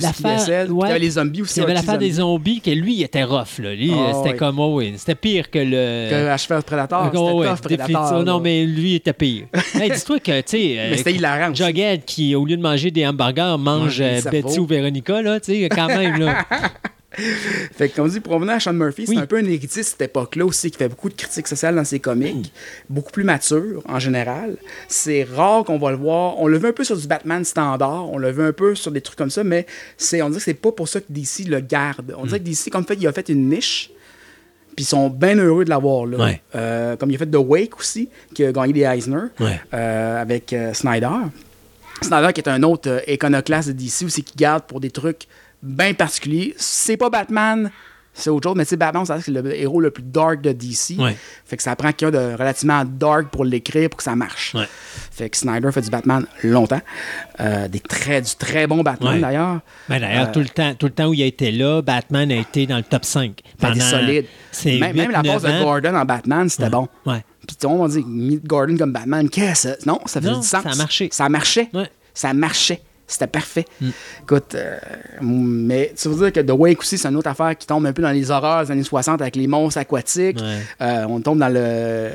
l'affaire- 0.00 0.66
y 0.66 0.70
ouais. 0.70 0.90
avait 0.90 0.98
les 0.98 1.10
zombies 1.10 1.42
aussi. 1.42 1.58
Il 1.58 1.60
y 1.60 1.64
avait 1.64 1.74
l'affaire 1.74 1.98
des 1.98 2.12
Zombie. 2.12 2.54
zombies, 2.56 2.60
que 2.60 2.70
lui, 2.70 2.94
il 2.94 3.02
était 3.02 3.24
rough. 3.38 3.58
Là. 3.58 3.74
Lui, 3.74 3.92
Ah, 3.94 4.12
c'était 4.14 4.30
ouais. 4.30 4.36
comme, 4.36 4.58
oui, 4.58 4.94
c'était 4.96 5.14
pire 5.14 5.50
que 5.50 5.58
le. 5.58 6.10
Que 6.10 6.26
Archie 6.28 6.46
Vest 6.48 6.66
Predator, 6.66 7.10
Oh, 7.14 7.40
ouais, 7.42 7.48
c'était. 7.62 7.92
Non, 8.24 8.40
mais 8.40 8.64
lui, 8.64 8.92
il 8.92 8.94
était 8.96 9.12
pire. 9.12 9.46
Hey, 9.74 9.90
Dis-toi 9.90 10.18
que, 10.20 10.40
tu 10.40 10.44
sais. 10.46 10.74
euh, 10.78 10.88
Mais 10.90 10.96
c'était 10.96 11.12
hilarant 11.14 11.50
aussi. 11.52 11.62
Jughead, 11.64 12.04
qui, 12.04 12.34
au 12.34 12.44
lieu 12.44 12.56
de 12.56 12.62
manger 12.62 12.90
des 12.90 13.06
hamburgers, 13.06 13.56
mange 13.58 13.98
des 13.98 14.26
euh. 14.26 14.30
Betty 14.30 14.58
ou 14.58 14.66
Véronica, 14.66 15.20
là, 15.22 15.38
tu 15.40 15.52
sais, 15.52 15.68
quand 15.68 15.88
même, 15.88 16.18
là. 16.18 16.44
Fait 17.76 17.88
que, 17.88 17.96
comme 17.96 18.08
dit, 18.08 18.20
pour 18.20 18.34
revenir 18.34 18.54
à 18.54 18.60
Sean 18.60 18.72
Murphy, 18.72 19.06
c'est 19.06 19.12
Oui. 19.12 19.18
un 19.18 19.26
peu 19.26 19.36
un 19.36 19.44
héritier 19.44 19.82
de 19.82 19.86
cette 19.86 20.00
époque-là 20.02 20.44
aussi 20.44 20.70
qui 20.70 20.78
fait 20.78 20.88
beaucoup 20.88 21.08
de 21.08 21.14
critiques 21.14 21.48
sociales 21.48 21.74
dans 21.74 21.84
ses 21.84 21.98
comics, 22.00 22.52
beaucoup 22.90 23.10
plus 23.12 23.24
mature 23.24 23.82
en 23.88 23.98
général. 23.98 24.56
C'est 24.88 25.24
rare 25.24 25.64
qu'on 25.64 25.78
va 25.78 25.90
le 25.90 25.96
voir. 25.96 26.38
On 26.40 26.46
le 26.46 26.58
veut 26.58 26.68
un 26.68 26.72
peu 26.72 26.84
sur 26.84 26.96
du 26.96 27.06
Batman 27.06 27.44
standard, 27.44 28.10
on 28.10 28.18
le 28.18 28.30
veut 28.30 28.44
un 28.46 28.52
peu 28.52 28.74
sur 28.74 28.90
des 28.92 29.00
trucs 29.00 29.18
comme 29.18 29.30
ça, 29.30 29.44
mais 29.44 29.66
c'est, 29.96 30.20
on 30.22 30.28
dirait 30.28 30.38
que 30.38 30.44
c'est 30.44 30.54
pas 30.54 30.72
pour 30.72 30.88
ça 30.88 31.00
que 31.00 31.06
DC 31.08 31.44
le 31.48 31.60
garde. 31.60 32.14
On 32.18 32.26
dirait 32.26 32.40
que 32.40 32.44
DC, 32.44 32.70
comme 32.70 32.84
fait, 32.86 32.94
il 33.00 33.06
a 33.06 33.12
fait 33.12 33.28
une 33.28 33.48
niche. 33.48 33.90
Puis 34.76 34.84
ils 34.84 34.88
sont 34.88 35.08
bien 35.08 35.36
heureux 35.36 35.64
de 35.64 35.70
l'avoir 35.70 36.04
là. 36.04 36.18
Ouais. 36.18 36.42
Euh, 36.54 36.96
comme 36.96 37.10
il 37.10 37.14
a 37.14 37.18
fait 37.18 37.26
The 37.30 37.36
Wake 37.36 37.78
aussi, 37.78 38.10
qui 38.34 38.44
a 38.44 38.52
gagné 38.52 38.74
des 38.74 38.82
Eisner 38.82 39.16
Ouais. 39.40 39.58
euh, 39.72 40.20
avec 40.20 40.52
euh, 40.52 40.74
Snyder. 40.74 41.08
Snyder 42.02 42.30
qui 42.34 42.42
est 42.42 42.48
un 42.48 42.62
autre 42.62 43.02
iconoclaste 43.10 43.68
de 43.68 43.72
DC 43.72 44.02
aussi 44.04 44.22
qui 44.22 44.34
garde 44.36 44.64
pour 44.64 44.80
des 44.80 44.90
trucs 44.90 45.26
bien 45.62 45.94
particuliers. 45.94 46.54
C'est 46.56 46.96
pas 46.96 47.10
Batman, 47.10 47.70
c'est 48.18 48.30
autre 48.30 48.48
chose, 48.48 48.56
mais 48.56 48.64
tu 48.64 48.70
sais, 48.70 48.76
Batman, 48.76 49.04
c'est 49.04 49.28
le 49.28 49.54
héros 49.54 49.80
le 49.80 49.90
plus 49.90 50.02
dark 50.02 50.40
de 50.40 50.50
DC. 50.52 50.94
Ouais. 50.98 51.14
Fait 51.44 51.56
que 51.58 51.62
ça 51.62 51.76
prend 51.76 51.92
quelqu'un 51.92 52.18
de 52.18 52.32
relativement 52.34 52.82
dark 52.86 53.28
pour 53.28 53.44
l'écrire 53.44 53.90
pour 53.90 53.98
que 53.98 54.02
ça 54.02 54.16
marche. 54.16 54.54
Ouais. 54.54 54.66
Fait 55.10 55.28
que 55.28 55.36
Snyder 55.36 55.70
fait 55.70 55.82
du 55.82 55.90
Batman 55.90 56.24
longtemps. 56.42 56.80
Euh, 57.40 57.68
des 57.68 57.80
très, 57.80 58.22
du 58.22 58.34
très 58.36 58.66
bon 58.66 58.82
Batman 58.82 59.14
Ouais. 59.16 59.20
d'ailleurs. 59.20 59.60
Ben, 59.88 60.00
D'ailleurs, 60.00 60.28
Euh, 60.28 60.32
tout, 60.32 60.40
le 60.40 60.48
temps, 60.48 60.74
tout 60.74 60.86
le 60.86 60.92
temps 60.92 61.08
où 61.08 61.14
il 61.14 61.22
a 61.22 61.26
été 61.26 61.52
là, 61.52 61.82
Batman 61.82 62.30
a 62.32 62.36
été 62.36 62.66
dans 62.66 62.78
le 62.78 62.82
top 62.84 63.04
5. 63.04 63.38
Ben, 63.60 63.72
des 63.72 63.80
solides. 63.80 64.26
C'est 64.50 64.78
Même, 64.78 64.96
même 64.96 65.10
la 65.10 65.20
8, 65.20 65.28
base 65.28 65.42
de 65.42 65.48
9 65.48 65.60
ans. 65.60 65.64
Gordon 65.64 65.94
en 65.96 66.04
Batman, 66.06 66.48
c'était 66.48 66.70
bon. 66.70 66.88
Puis 67.46 67.56
tout 67.60 67.68
le 67.68 67.76
monde 67.76 67.92
mis 68.08 68.40
Gordon 68.42 68.76
comme 68.78 68.92
Batman, 68.92 69.28
qu'est-ce? 69.28 69.86
Non, 69.86 70.00
ça 70.06 70.20
faisait 70.20 70.32
Non, 70.32 70.40
du 70.40 70.46
sens. 70.46 70.62
ça 70.64 70.70
a 70.70 70.74
marché. 70.74 71.08
Ça 71.12 71.28
marchait. 71.28 71.68
Ça 72.14 72.32
marchait. 72.32 72.80
C'était 73.08 73.28
parfait. 73.28 73.64
Mm. 73.80 73.88
Écoute, 74.22 74.54
euh, 74.56 74.78
mais 75.22 75.92
ça 75.94 76.08
veut 76.08 76.16
dire 76.16 76.32
que 76.32 76.40
The 76.40 76.50
Wake 76.56 76.80
aussi, 76.80 76.98
c'est 76.98 77.06
une 77.08 77.16
autre 77.16 77.28
affaire 77.30 77.56
qui 77.56 77.64
tombe 77.66 77.86
un 77.86 77.92
peu 77.92 78.02
dans 78.02 78.10
les 78.10 78.30
horreurs 78.32 78.64
des 78.64 78.72
années 78.72 78.82
60 78.82 79.20
avec 79.22 79.36
les 79.36 79.46
monstres 79.46 79.78
aquatiques. 79.78 80.38
Ouais. 80.40 80.58
Euh, 80.80 81.06
on 81.08 81.20
tombe 81.20 81.38
dans 81.38 81.48
le. 81.48 82.10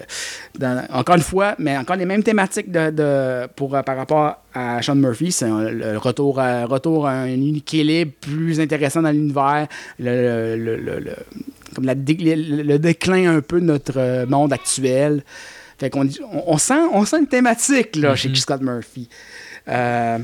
dans- 0.60 0.86
encore 0.92 1.16
une 1.16 1.22
fois, 1.22 1.56
mais 1.60 1.78
encore 1.78 1.96
les 1.96 2.06
mêmes 2.06 2.24
thématiques 2.24 2.70
de, 2.72 2.90
de- 2.90 3.48
pour, 3.56 3.74
euh, 3.76 3.82
par 3.84 3.96
rapport 3.96 4.36
à 4.54 4.82
Sean 4.82 4.96
Murphy. 4.96 5.32
C'est 5.32 5.48
le 5.50 5.98
retour 5.98 6.40
à, 6.42 6.66
retour 6.66 7.08
à 7.08 7.12
un 7.22 7.42
équilibre 7.56 8.12
plus 8.20 8.60
intéressant 8.60 9.02
dans 9.02 9.12
l'univers. 9.12 9.68
Le, 9.98 10.56
le- 10.58 10.76
le- 10.76 11.00
le- 11.00 11.16
comme 11.74 11.86
la 11.86 11.96
dé- 11.96 12.36
le, 12.36 12.78
déclin 12.80 13.38
un 13.38 13.40
peu 13.42 13.62
de 13.62 13.66
notre 13.66 13.94
euh, 13.98 14.26
monde 14.26 14.52
actuel. 14.52 15.24
Fait 15.80 15.90
qu'on 15.90 16.06
on, 16.06 16.44
on 16.48 16.58
sent, 16.58 16.74
on 16.92 17.06
sent 17.06 17.20
une 17.20 17.28
thématique 17.28 17.96
là, 17.96 18.14
chez 18.16 18.36
Scott 18.36 18.62
Murphy. 18.62 19.08
Euh, 19.70 20.18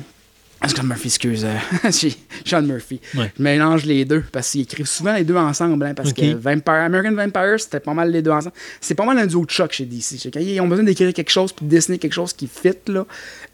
Scott 0.65 0.83
Murphy, 0.85 1.07
excuse. 1.07 1.45
euh, 1.45 1.89
Sean 2.45 2.61
Murphy. 2.63 2.99
Ouais. 3.15 3.31
Je 3.37 3.43
mélange 3.43 3.85
les 3.85 4.05
deux 4.05 4.23
parce 4.31 4.49
qu'ils 4.51 4.61
écrivent 4.61 4.87
souvent 4.87 5.13
les 5.13 5.23
deux 5.23 5.35
ensemble. 5.35 5.85
hein, 5.85 5.93
parce 5.93 6.13
que 6.13 6.33
Vampire, 6.33 6.73
American 6.73 7.13
Vampire, 7.13 7.59
c'était 7.59 7.79
pas 7.79 7.93
mal 7.93 8.11
les 8.11 8.21
deux 8.21 8.31
ensemble. 8.31 8.55
C'est 8.81 8.95
pas 8.95 9.05
mal 9.05 9.17
un 9.19 9.27
duo 9.27 9.45
de 9.45 9.51
choc 9.51 9.71
chez 9.71 9.85
DC. 9.85 10.29
Quand 10.33 10.39
ils 10.39 10.59
ont 10.59 10.67
besoin 10.67 10.83
d'écrire 10.83 11.13
quelque 11.13 11.29
chose 11.29 11.53
puis 11.53 11.65
de 11.65 11.69
dessiner 11.71 11.97
quelque 11.99 12.13
chose 12.13 12.33
qui 12.33 12.47
fit, 12.47 12.73
là, 12.87 13.05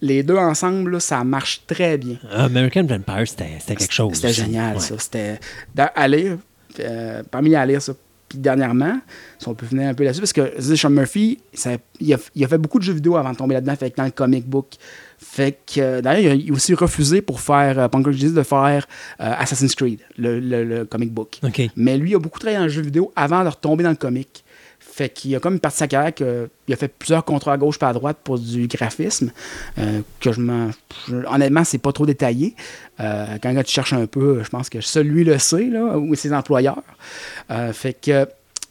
les 0.01 0.23
deux 0.23 0.38
ensemble, 0.38 0.91
là, 0.91 0.99
ça 0.99 1.23
marche 1.23 1.61
très 1.67 1.98
bien. 1.98 2.17
American 2.32 2.83
Vampire, 2.85 3.27
c'était 3.27 3.75
quelque 3.75 3.91
chose. 3.93 4.14
C'était 4.15 4.33
génial, 4.33 4.75
Ouais. 4.75 4.80
ça. 4.82 4.95
C'était 4.98 5.40
à 5.77 6.07
lire, 6.07 6.38
euh, 6.80 7.22
parmi 7.30 7.49
les 7.49 7.56
à 7.56 7.65
lire, 7.65 7.82
ça. 7.82 7.93
Puis 8.30 8.40
dernièrement, 8.40 8.99
si 9.38 9.48
on 9.48 9.53
peut 9.53 9.67
venir 9.67 9.90
un 9.90 9.93
peu 9.93 10.03
là-dessus, 10.03 10.22
parce 10.22 10.33
que 10.33 10.59
Sean 10.75 10.90
Murphy, 10.90 11.38
ça- 11.53 11.77
il, 11.99 12.11
a, 12.14 12.17
il 12.33 12.43
a 12.43 12.48
fait 12.48 12.57
beaucoup 12.57 12.80
de 12.80 12.83
jeux 12.83 12.93
vidéo 12.93 13.15
avant 13.15 13.32
de 13.32 13.38
tomber 13.38 13.53
là-dedans, 13.53 13.75
fait 13.75 13.91
que 13.91 13.98
dans 13.98 14.06
le 14.06 14.11
comic 14.11 14.48
book. 14.48 14.69
Fait 15.26 15.58
que, 15.66 15.80
euh, 15.80 16.02
d'ailleurs, 16.02 16.34
il 16.34 16.52
a 16.52 16.53
aussi 16.53 16.74
refusé 16.74 17.22
pour 17.22 17.40
faire, 17.40 17.80
euh, 17.80 17.88
de 17.88 18.43
faire 18.43 18.85
euh, 19.22 19.34
Assassin's 19.40 19.74
Creed, 19.74 20.00
le, 20.18 20.40
le- 20.40 20.64
le 20.66 20.85
comic 20.85 21.11
book. 21.14 21.40
OK. 21.43 21.61
Mais 21.76 21.98
lui, 21.98 22.11
il 22.11 22.16
a 22.16 22.19
beaucoup 22.19 22.40
travaillé 22.40 22.58
dans 22.58 22.64
le 22.66 22.69
jeu 22.69 22.82
vidéo 22.82 23.11
avant 23.16 23.43
de 23.43 23.50
retomber 23.50 23.84
dans 23.84 23.90
le 23.92 23.95
comic. 23.95 24.43
Fait 24.80 25.10
qu'il 25.10 25.34
a 25.35 25.40
comme 25.40 25.53
une 25.56 25.60
partie 25.60 25.77
de 25.77 25.80
sa 25.80 25.88
carrière 25.88 26.14
qu'il 26.14 26.74
a 26.74 26.76
fait 26.77 26.88
plusieurs 26.90 27.26
contrats 27.26 27.53
à 27.53 27.58
gauche 27.58 27.80
pas 27.80 27.88
à 27.90 27.93
droite 27.93 28.18
pour 28.24 28.38
du 28.38 28.68
graphisme. 28.68 29.32
euh, 29.80 30.02
que 30.19 30.32
je 30.34 30.40
m'en. 30.42 30.69
je- 31.08 31.16
honnêtement, 31.34 31.64
c'est 31.64 31.80
pas 31.80 31.92
trop 31.93 32.06
détaillé. 32.06 32.53
Euh, 33.00 33.26
quand 33.42 33.56
tu 33.64 33.72
cherches 33.74 33.93
un 33.93 34.06
peu, 34.06 34.43
je 34.43 34.50
pense 34.50 34.69
que 34.69 34.82
celui 34.82 35.24
le 35.24 35.40
sait, 35.40 35.66
là, 35.66 35.98
ou 35.98 36.14
ses 36.16 36.32
employeurs. 36.34 36.84
Euh, 37.50 37.74
fait 37.74 37.93
que. 37.93 38.27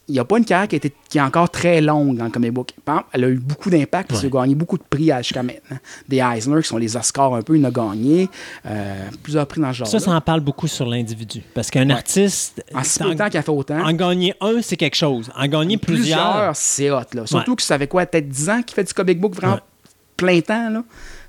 Il 0.09 0.15
n'y 0.15 0.19
a 0.19 0.25
pas 0.25 0.37
une 0.37 0.45
carrière 0.45 0.67
qui, 0.67 0.75
a 0.75 0.79
été- 0.79 0.93
qui 1.09 1.19
est 1.19 1.21
encore 1.23 1.49
très 1.49 1.81
longue 1.81 2.17
dans 2.17 2.25
le 2.25 2.31
comic 2.31 2.53
book. 2.53 2.73
Par 2.85 2.97
exemple, 2.97 3.11
elle 3.13 3.25
a 3.25 3.29
eu 3.29 3.39
beaucoup 3.39 3.71
d'impact 3.71 4.09
parce 4.11 4.21
Ouais. 4.23 4.27
a 4.29 4.31
gagné 4.43 4.55
beaucoup 4.57 4.77
de 4.77 4.83
prix 4.83 5.13
à- 5.13 5.23
jusqu'à 5.23 5.45
maintenant. 5.45 5.79
Des 6.09 6.17
Eisner, 6.19 6.61
qui 6.61 6.69
sont 6.69 6.77
les 6.77 6.97
Oscars 6.97 7.33
un 7.35 7.43
peu, 7.43 7.57
il 7.57 7.65
en 7.65 7.69
a 7.69 7.71
gagné. 7.71 8.29
Euh, 8.67 9.09
plusieurs 9.23 9.47
prix 9.47 9.61
dans 9.61 9.73
ce 9.73 9.79
genre 9.79 9.87
Ça, 9.87 10.01
ça 10.01 10.11
en 10.11 10.21
parle 10.21 10.41
beaucoup 10.41 10.67
sur 10.67 10.87
l'individu. 10.87 11.43
Parce 11.55 11.71
qu'un 11.71 11.87
Ouais. 11.87 11.95
artiste, 11.95 12.65
En 12.75 12.83
si 12.83 12.99
peu 12.99 13.11
de 13.11 13.15
temps 13.15 13.29
qu'il 13.29 13.39
a 13.39 13.43
fait 13.43 13.51
autant. 13.53 13.79
en 13.81 13.93
gagner 13.93 14.35
un, 14.41 14.61
c'est 14.61 14.77
quelque 14.77 14.97
chose. 14.97 15.31
En 15.37 15.47
gagner 15.47 15.77
plusieurs, 15.77 16.51
c'est 16.57 16.91
hot. 16.91 17.03
Là. 17.15 17.25
Surtout 17.27 17.55
que 17.55 17.63
ça 17.63 17.79
fait 17.79 17.87
quoi, 17.87 18.05
peut-être 18.05 18.29
10 18.29 18.51
ans 18.51 18.61
qu'il 18.63 18.75
fait 18.75 18.85
du 18.85 18.93
comic 18.93 19.21
book 19.21 19.35
vraiment 19.37 19.61
plein 20.17 20.41
temps. 20.41 20.69
Là. 20.69 20.83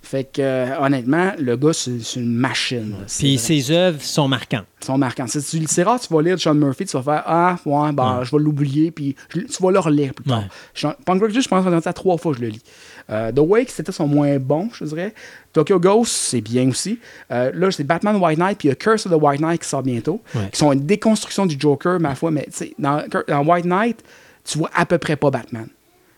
Fait 0.06 0.25
que, 0.25 0.41
euh, 0.41 0.80
honnêtement, 0.82 1.32
le 1.40 1.56
gars, 1.56 1.72
c'est 1.72 1.98
une 2.17 2.35
machine. 2.35 2.91
là. 2.91 2.98
Puis 3.07 3.38
vrai. 3.38 3.43
ses 3.43 3.72
œuvres 3.72 4.01
sont 4.01 4.27
marquantes. 4.27 4.65
Sont 4.82 4.98
marquants. 4.98 5.25
C'est 5.27 5.83
rare, 5.83 5.98
tu 5.98 6.14
vas 6.14 6.22
lire 6.22 6.38
Sean 6.38 6.53
Murphy, 6.53 6.85
tu 6.85 6.98
vas 6.98 7.03
faire 7.03 7.23
Ah, 7.25 7.57
ouais, 7.65 7.91
ben, 7.93 8.19
je 8.23 8.32
vais 8.35 8.43
l'oublier, 8.43 8.91
puis 8.91 9.15
je- 9.30 9.40
tu 9.40 9.64
vas 9.64 9.72
le 9.72 9.80
relire 9.80 10.14
plus 10.14 10.25
tard. 10.25 10.43
Ouais. 10.83 10.90
Punk 11.06 11.22
Rock 11.22 11.32
je 11.32 11.48
pense 11.48 11.65
que 11.65 11.80
ça 11.82 11.93
trois 11.93 12.17
fois 12.17 12.33
je 12.35 12.41
le 12.41 12.48
lis. 12.49 12.61
Euh, 13.09 13.32
The 13.32 13.40
Wake, 13.40 13.69
c'était 13.69 13.93
son 13.93 14.06
moins 14.07 14.38
bon, 14.40 14.69
je 14.73 14.83
dirais. 14.83 15.14
Tokyo 15.53 15.80
Ghost, 15.80 16.11
c'est 16.14 16.41
bien 16.41 16.69
aussi. 16.69 16.99
Euh, 17.32 17.51
là, 17.56 17.72
c'est 17.72 17.85
Batman 17.85 18.17
White 18.17 18.40
Knight, 18.40 18.57
puis 18.57 18.67
il 18.67 18.72
y 18.72 18.73
a 18.73 18.75
Curse 18.75 19.06
of 19.06 19.14
the 19.14 19.22
White 19.22 19.40
Knight 19.40 19.61
qui 19.61 19.69
sort 19.69 19.83
bientôt, 19.83 20.22
Ouais. 20.35 20.49
qui 20.51 20.59
sont 20.59 20.72
une 20.73 20.85
déconstruction 20.85 21.45
du 21.45 21.56
Joker, 21.57 21.99
ma 22.01 22.14
foi, 22.15 22.30
mais 22.30 22.43
tu 22.45 22.51
sais, 22.51 22.73
dans, 22.77 23.01
dans 23.30 23.45
White 23.45 23.65
Knight, 23.65 24.03
tu 24.43 24.57
vois 24.57 24.69
à 24.75 24.85
peu 24.85 24.98
près 24.98 25.15
pas 25.15 25.32
Batman. 25.32 25.67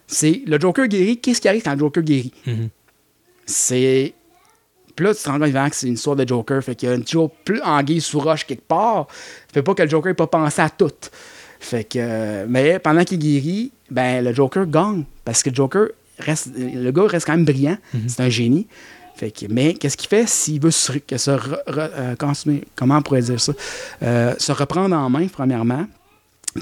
C'est 0.07 0.41
le 0.47 0.59
Joker 0.59 0.87
guéri. 0.87 1.17
Qu'est-ce 1.19 1.39
qui 1.41 1.47
arrive 1.47 1.61
quand 1.63 1.73
le 1.73 1.79
Joker 1.79 2.03
guérit? 2.03 2.33
Mhm. 2.47 2.69
C'est. 3.45 4.13
Puis 4.95 5.05
là, 5.05 5.13
tu 5.13 5.21
te 5.23 5.29
rends 5.29 5.39
compte 5.39 5.51
que 5.69 5.75
c'est 5.75 5.87
une 5.87 5.93
histoire 5.95 6.15
de 6.15 6.27
Joker. 6.27 6.63
Fait 6.63 6.73
qu'il 6.75 6.89
y 6.89 6.91
a 6.91 6.97
toujours 6.99 7.29
plus 7.31 7.61
anguille 7.61 8.01
sous 8.01 8.19
roche 8.19 8.45
quelque 8.45 8.65
part. 8.67 9.07
Ça 9.47 9.53
fait 9.55 9.63
pas 9.63 9.73
que 9.73 9.83
le 9.83 9.89
Joker 9.89 10.11
n'ait 10.11 10.15
pas 10.15 10.27
pensé 10.27 10.61
à 10.61 10.69
tout. 10.69 10.91
Fait 11.59 11.83
que. 11.83 11.99
euh, 11.99 12.45
mais 12.47 12.79
pendant 12.79 13.03
qu'il 13.03 13.19
guérit, 13.19 13.71
ben 13.91 14.23
le 14.23 14.33
Joker 14.33 14.65
gagne. 14.65 15.03
Parce 15.25 15.43
que 15.43 15.49
le 15.49 15.55
Joker 15.55 15.87
reste. 16.19 16.49
Le 16.55 16.91
gars 16.91 17.07
reste 17.07 17.25
quand 17.25 17.33
même 17.35 17.45
brillant. 17.45 17.77
C'est 18.07 18.21
un 18.21 18.29
génie. 18.29 18.67
Fait 19.17 19.31
que, 19.31 19.45
mais 19.49 19.73
qu'est-ce 19.75 19.95
qu'il 19.95 20.09
fait 20.09 20.27
s'il 20.27 20.61
veut 20.61 20.71
se, 20.71 20.91
que 20.97 21.17
se 21.17 21.31
re- 21.31 21.63
re- 21.67 21.89
euh, 22.19 22.59
comment 22.75 22.97
on 22.97 23.01
pourrait 23.01 23.21
dire 23.21 23.39
ça? 23.39 23.53
Euh, 24.03 24.33
se 24.37 24.51
reprendre 24.51 24.93
en 24.93 25.09
main, 25.09 25.27
premièrement, 25.29 25.87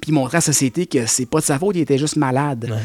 puis 0.03 0.11
montrer 0.11 0.35
à 0.35 0.37
la 0.37 0.41
société 0.41 0.85
que 0.85 1.07
c'est 1.07 1.25
pas 1.25 1.39
de 1.39 1.45
sa 1.45 1.57
faute, 1.57 1.75
il 1.75 1.81
était 1.81 1.97
juste 1.97 2.15
malade. 2.15 2.67
Ouais. 2.69 2.77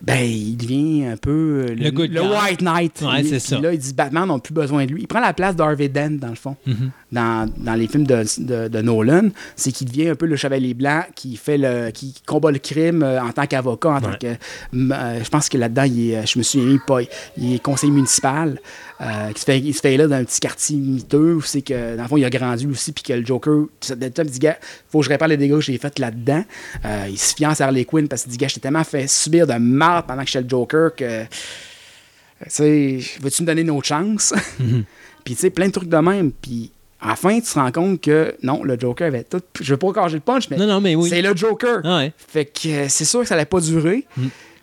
Ben, 0.00 0.24
il 0.24 0.56
devient 0.56 1.06
un 1.06 1.16
peu 1.16 1.66
euh, 1.70 1.74
Le 1.74 1.90
good. 1.90 2.16
White 2.16 2.62
Knight. 2.62 3.02
Ouais, 3.02 3.24
c'est 3.24 3.40
ça. 3.40 3.58
là, 3.58 3.72
il 3.72 3.78
dit 3.80 3.92
Batman 3.92 4.28
n'a 4.28 4.38
plus 4.38 4.54
besoin 4.54 4.86
de 4.86 4.92
lui. 4.92 5.02
Il 5.02 5.08
prend 5.08 5.18
la 5.20 5.32
place 5.32 5.56
d'Harvey 5.56 5.88
Dent, 5.88 6.18
dans 6.20 6.28
le 6.28 6.36
fond. 6.36 6.56
Mhm. 6.66 6.90
Dans, 7.10 7.50
dans 7.56 7.74
les 7.74 7.88
films 7.88 8.06
de, 8.06 8.22
de- 8.38 8.68
de 8.68 8.80
Nolan, 8.82 9.30
c'est 9.56 9.72
qu'il 9.72 9.88
devient 9.88 10.10
un 10.10 10.14
peu 10.14 10.26
le 10.26 10.36
chevalier 10.36 10.74
blanc 10.74 11.02
qui 11.16 11.36
fait 11.36 11.58
le 11.58 11.90
qui 11.90 12.14
combat 12.26 12.50
le 12.52 12.58
crime 12.58 13.02
euh, 13.02 13.20
en 13.20 13.32
tant 13.32 13.46
qu'avocat, 13.46 13.90
en 13.90 14.00
tant 14.00 14.12
que. 14.20 14.26
euh, 14.28 15.20
je 15.24 15.28
pense 15.30 15.48
que 15.48 15.58
là-dedans, 15.58 15.84
il 15.84 16.10
est, 16.12 16.26
je 16.26 16.38
me 16.38 16.70
mis 16.72 16.78
pas. 16.86 16.98
Il 17.36 17.54
est 17.54 17.58
conseiller 17.62 17.92
municipal. 17.92 18.60
Euh, 19.00 19.32
qui 19.32 19.40
se 19.40 19.44
fait, 19.44 19.58
il 19.60 19.72
se 19.74 19.80
fait 19.80 19.96
là 19.96 20.06
dans 20.08 20.16
un 20.16 20.24
petit 20.24 20.40
quartier 20.40 20.76
miteux 20.76 21.34
où 21.34 21.40
c'est 21.42 21.62
que, 21.62 21.96
dans 21.96 22.02
le 22.02 22.08
fond, 22.08 22.16
il 22.16 22.24
a 22.24 22.30
grandi 22.30 22.66
aussi, 22.66 22.90
puis 22.92 23.04
que 23.04 23.12
le 23.12 23.24
Joker, 23.24 23.64
être- 24.00 24.22
il 24.24 24.30
dit, 24.30 24.38
gars, 24.40 24.58
faut 24.90 24.98
que 24.98 25.04
je 25.04 25.10
répare 25.10 25.28
les 25.28 25.36
dégâts 25.36 25.52
que 25.54 25.60
j'ai 25.60 25.78
fait 25.78 25.98
là-dedans. 25.98 26.44
Euh, 26.84 27.06
il 27.08 27.16
se 27.18 27.34
fiance 27.34 27.60
à 27.60 27.66
Harley 27.66 27.84
Quinn 27.84 28.08
parce 28.08 28.22
qu'il 28.24 28.32
dit, 28.32 28.38
gars, 28.38 28.48
je 28.48 28.54
t'ai 28.54 28.60
tellement 28.60 28.82
fait 28.84 29.06
subir 29.08 29.46
de 29.46 29.54
mal 29.54 30.02
pendant 30.06 30.22
que 30.22 30.28
j'étais 30.28 30.42
le 30.42 30.48
Joker 30.48 30.94
que. 30.96 31.22
Tu 31.24 32.50
sais, 32.50 32.98
veux-tu 33.20 33.42
me 33.42 33.46
donner 33.46 33.62
une 33.62 33.70
autre 33.70 33.86
chance? 33.88 34.32
Puis, 35.24 35.34
tu 35.34 35.40
sais, 35.40 35.50
plein 35.50 35.66
de 35.66 35.72
trucs 35.72 35.88
de 35.88 35.96
même. 35.96 36.30
Puis, 36.30 36.70
à 37.00 37.08
la 37.08 37.16
fin, 37.16 37.34
tu 37.40 37.46
te 37.52 37.54
rends 37.58 37.70
compte 37.72 38.00
que 38.00 38.34
non, 38.42 38.62
le 38.64 38.78
Joker 38.78 39.08
avait 39.08 39.24
tout. 39.24 39.40
Je 39.60 39.72
veux 39.74 39.76
pas 39.76 39.92
cacher 39.92 40.14
le 40.14 40.20
punch, 40.20 40.48
mais 40.50 40.56
Non, 40.56 40.66
non, 40.66 40.80
mais 40.80 40.94
oui. 40.94 41.08
c'est 41.08 41.20
le 41.22 41.34
Joker. 41.36 41.80
Ah 41.84 41.98
ouais. 41.98 42.12
Fait 42.16 42.44
que 42.44 42.68
euh, 42.68 42.86
c'est 42.88 43.04
sûr 43.04 43.20
que 43.20 43.26
ça 43.26 43.34
allait 43.34 43.44
pas 43.44 43.60
durer. 43.60 44.06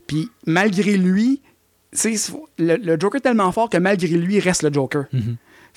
Puis, 0.07 0.29
malgré 0.45 0.95
lui, 0.97 1.41
tu 1.45 1.54
le, 2.57 2.75
le 2.75 2.99
Joker 2.99 3.17
est 3.17 3.21
tellement 3.21 3.51
fort 3.51 3.69
que 3.69 3.77
malgré 3.77 4.07
lui, 4.07 4.35
il 4.35 4.39
reste 4.39 4.63
le 4.63 4.71
Joker. 4.73 5.05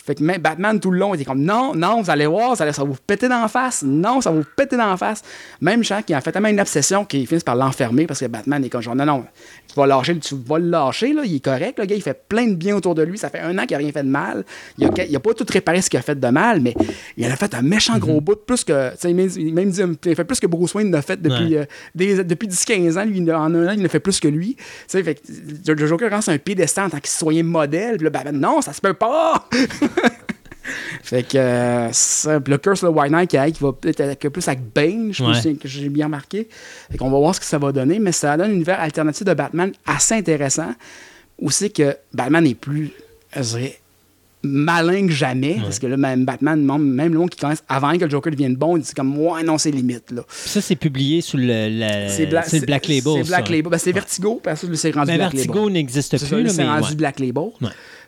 Fait 0.05 0.15
que 0.15 0.23
même 0.23 0.41
Batman, 0.41 0.81
tout 0.81 0.91
le 0.91 0.99
long, 0.99 1.13
il 1.15 1.17
était 1.21 1.27
comme 1.27 1.43
non, 1.43 1.75
non, 1.75 2.01
vous 2.01 2.11
allez 2.11 2.25
voir, 2.27 2.57
ça, 2.57 2.65
va 2.65 2.73
vous 2.85 2.97
péter 3.07 3.29
dans 3.29 3.43
la 3.43 3.49
face. 3.49 3.83
Non, 3.83 4.21
ça 4.23 4.31
va 4.31 4.39
vous 4.39 4.47
péter 4.57 4.77
dans 4.77 4.87
la 4.89 4.97
face. 4.97 5.23
Même 5.61 5.85
Jean 5.85 6.01
qui 6.03 6.15
a 6.15 6.21
fait 6.23 6.33
tellement 6.33 6.49
une 6.49 6.61
obsession 6.61 7.05
qu'il 7.05 7.27
finit 7.27 7.41
par 7.43 7.57
l'enfermer 7.57 8.07
parce 8.07 8.21
que 8.21 8.27
Batman 8.27 8.65
est 8.65 8.71
comme 8.71 8.81
genre 8.81 8.97
non, 8.97 9.05
non, 9.05 9.25
tu 9.69 9.75
vas 9.79 9.87
lâcher, 9.87 10.19
tu 10.19 10.35
vas 10.47 10.59
le 10.59 10.71
lâcher, 10.71 11.13
là, 11.13 11.23
il 11.27 11.37
est 11.37 11.45
correct. 11.45 11.79
Le 11.79 11.85
gars, 11.85 11.95
il 11.95 12.01
fait 12.03 12.19
plein 12.29 12.47
de 12.47 12.55
bien 12.55 12.75
autour 12.75 12.95
de 12.95 13.03
lui. 13.03 13.19
Ça 13.19 13.29
fait 13.29 13.41
un 13.41 13.59
an 13.59 13.63
qu'il 13.67 13.73
n'a 13.77 13.79
rien 13.79 13.93
fait 13.93 14.03
de 14.03 14.09
mal. 14.09 14.45
Il 14.79 14.87
a, 14.87 15.05
il 15.05 15.15
a 15.15 15.21
pas 15.21 15.35
tout 15.35 15.45
réparé 15.49 15.83
ce 15.83 15.91
qu'il 15.91 15.99
a 15.99 16.03
fait 16.03 16.19
de 16.19 16.29
mal, 16.29 16.61
mais 16.63 16.75
il 17.19 17.27
en 17.27 17.31
a 17.31 17.37
fait 17.37 17.53
un 17.55 17.61
méchant 17.63 17.99
gros 17.99 18.21
bout, 18.23 18.37
plus 18.47 18.65
que. 18.65 18.91
tu 18.93 18.97
sais, 19.01 19.11
Il 19.11 19.15
même, 19.17 19.29
il 19.37 19.53
même 19.55 19.71
dit, 19.71 19.83
il 20.07 20.15
fait 20.17 20.25
plus 20.25 20.41
que 20.41 20.47
Bruce 20.47 20.75
Wayne 20.75 20.91
l'a 20.91 21.03
fait 21.03 21.21
depuis, 21.21 21.55
Ouais. 21.57 21.59
euh, 21.59 21.65
des- 21.95 22.25
depuis 22.25 22.49
10-15 22.49 22.97
ans. 22.99 23.05
Lui, 23.05 23.21
en 23.31 23.55
un 23.55 23.69
an, 23.69 23.73
il 23.77 23.83
l'a 23.83 23.89
fait 23.91 24.01
plus 24.01 24.21
que 24.21 24.29
lui. 24.29 24.55
Tu 24.57 24.65
sais, 24.87 25.03
fait 25.03 25.17
que 25.17 25.73
le 25.73 25.87
Joker 25.87 26.11
rend 26.11 26.21
un 26.27 26.39
piédestal 26.39 26.87
en 26.87 26.91
tant 26.91 27.01
que 27.01 27.09
citoyen 27.09 27.43
modèle. 27.43 27.97
Puis 27.97 28.05
là, 28.05 28.11
Batman, 28.11 28.39
non, 28.41 28.61
ça 28.63 28.73
se 28.73 28.81
peut 28.81 28.95
pas! 28.95 29.49
Fait 31.03 31.23
que 31.23 31.39
euh, 31.39 31.89
ça, 31.93 32.39
le 32.47 32.59
Curse 32.59 32.81
the 32.81 32.85
White 32.91 33.11
Knight 33.11 33.31
qui, 33.31 33.63
va 33.63 33.73
peut-être 33.73 34.01
être 34.01 34.29
plus 34.29 34.47
avec 34.47 34.61
Bane, 34.75 35.11
je 35.13 35.25
Ouais. 35.25 35.33
pense 35.33 35.43
que 35.43 35.67
j'ai 35.69 35.89
bien 35.89 36.05
remarqué. 36.07 36.49
Fait 36.91 36.99
qu'on 36.99 37.11
va 37.11 37.19
voir 37.19 37.35
ce 37.35 37.41
que 37.41 37.47
ça 37.47 37.57
va 37.59 37.73
donner, 37.73 37.99
mais 37.99 38.13
ça 38.13 38.37
donne 38.37 38.51
un 38.51 38.55
univers 38.55 38.79
alternatif 38.79 39.25
de 39.25 39.33
Batman 39.33 39.73
assez 39.87 40.15
intéressant. 40.15 40.75
Aussi 41.41 41.71
que 41.71 41.97
Batman 42.13 42.47
est 42.47 42.55
plus, 42.55 42.91
je 43.35 43.41
dirais, 43.41 43.79
malin 44.43 45.07
que 45.07 45.13
jamais. 45.13 45.59
Parce 45.63 45.79
que 45.79 45.87
là, 45.87 45.97
même 45.97 46.25
Batman, 46.27 46.63
même, 46.63 47.13
le 47.13 47.19
monde 47.19 47.31
qui 47.31 47.39
commence 47.39 47.63
avant 47.69 47.97
que 47.97 48.05
le 48.05 48.11
Joker 48.11 48.31
devienne 48.33 48.57
bon, 48.57 48.77
il 48.77 48.83
dit 48.83 48.93
comme, 48.93 49.17
ouais, 49.19 49.43
non, 49.43 49.57
c'est 49.57 49.71
limite, 49.71 50.11
là. 50.11 50.23
Ça, 50.29 50.61
c'est 50.61 50.77
publié 50.77 51.23
sous 51.23 51.39
le, 51.39 51.69
la- 51.79 52.09
C'est 52.11 52.27
Bla- 52.27 52.43
c'est 52.43 52.61
le 52.61 52.67
Black 52.67 52.87
Label. 52.87 53.15
C'est 53.25 53.29
Black 53.29 53.47
ça. 53.47 53.53
Label. 53.53 53.71
Ben, 53.71 53.79
c'est 53.79 53.93
Vertigo, 53.93 54.41
parce 54.43 54.67
que 54.67 54.75
c'est 54.75 54.91
rendu 54.91 55.07
Ben, 55.13 55.17
Black 55.17 55.33
Vertigo 55.33 55.55
Label. 55.61 55.73
n'existe 55.73 56.11
C'est 56.19 56.27
ça, 56.27 56.37
plus, 56.37 56.49
c'est 56.51 56.65
rendu 56.69 56.89
ouais. 56.91 56.95
Black 56.97 57.19
Label. 57.21 57.45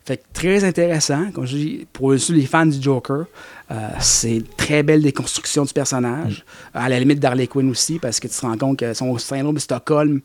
Fait 0.05 0.17
que 0.17 0.23
très 0.33 0.65
intéressant. 0.65 1.31
Comme 1.33 1.47
je 1.47 1.57
dis, 1.57 1.87
pour 1.93 2.12
les 2.12 2.47
fans 2.47 2.67
du 2.67 2.81
Joker, 2.81 3.27
euh, 3.70 3.89
c'est 4.01 4.37
une 4.37 4.47
très 4.57 4.83
belle 4.83 5.03
déconstruction 5.03 5.65
du 5.65 5.73
personnage. 5.73 6.45
Mm. 6.75 6.79
À 6.79 6.89
la 6.89 6.99
limite 6.99 7.20
d'Harley 7.20 7.47
Quinn 7.47 7.70
aussi, 7.70 7.99
parce 7.99 8.19
que 8.19 8.29
tu 8.29 8.35
te 8.35 8.41
rends 8.41 8.57
compte 8.57 8.79
que 8.79 8.95
son 8.95 9.17
syndrome 9.19 9.55
de 9.55 9.61
Stockholm, 9.61 10.20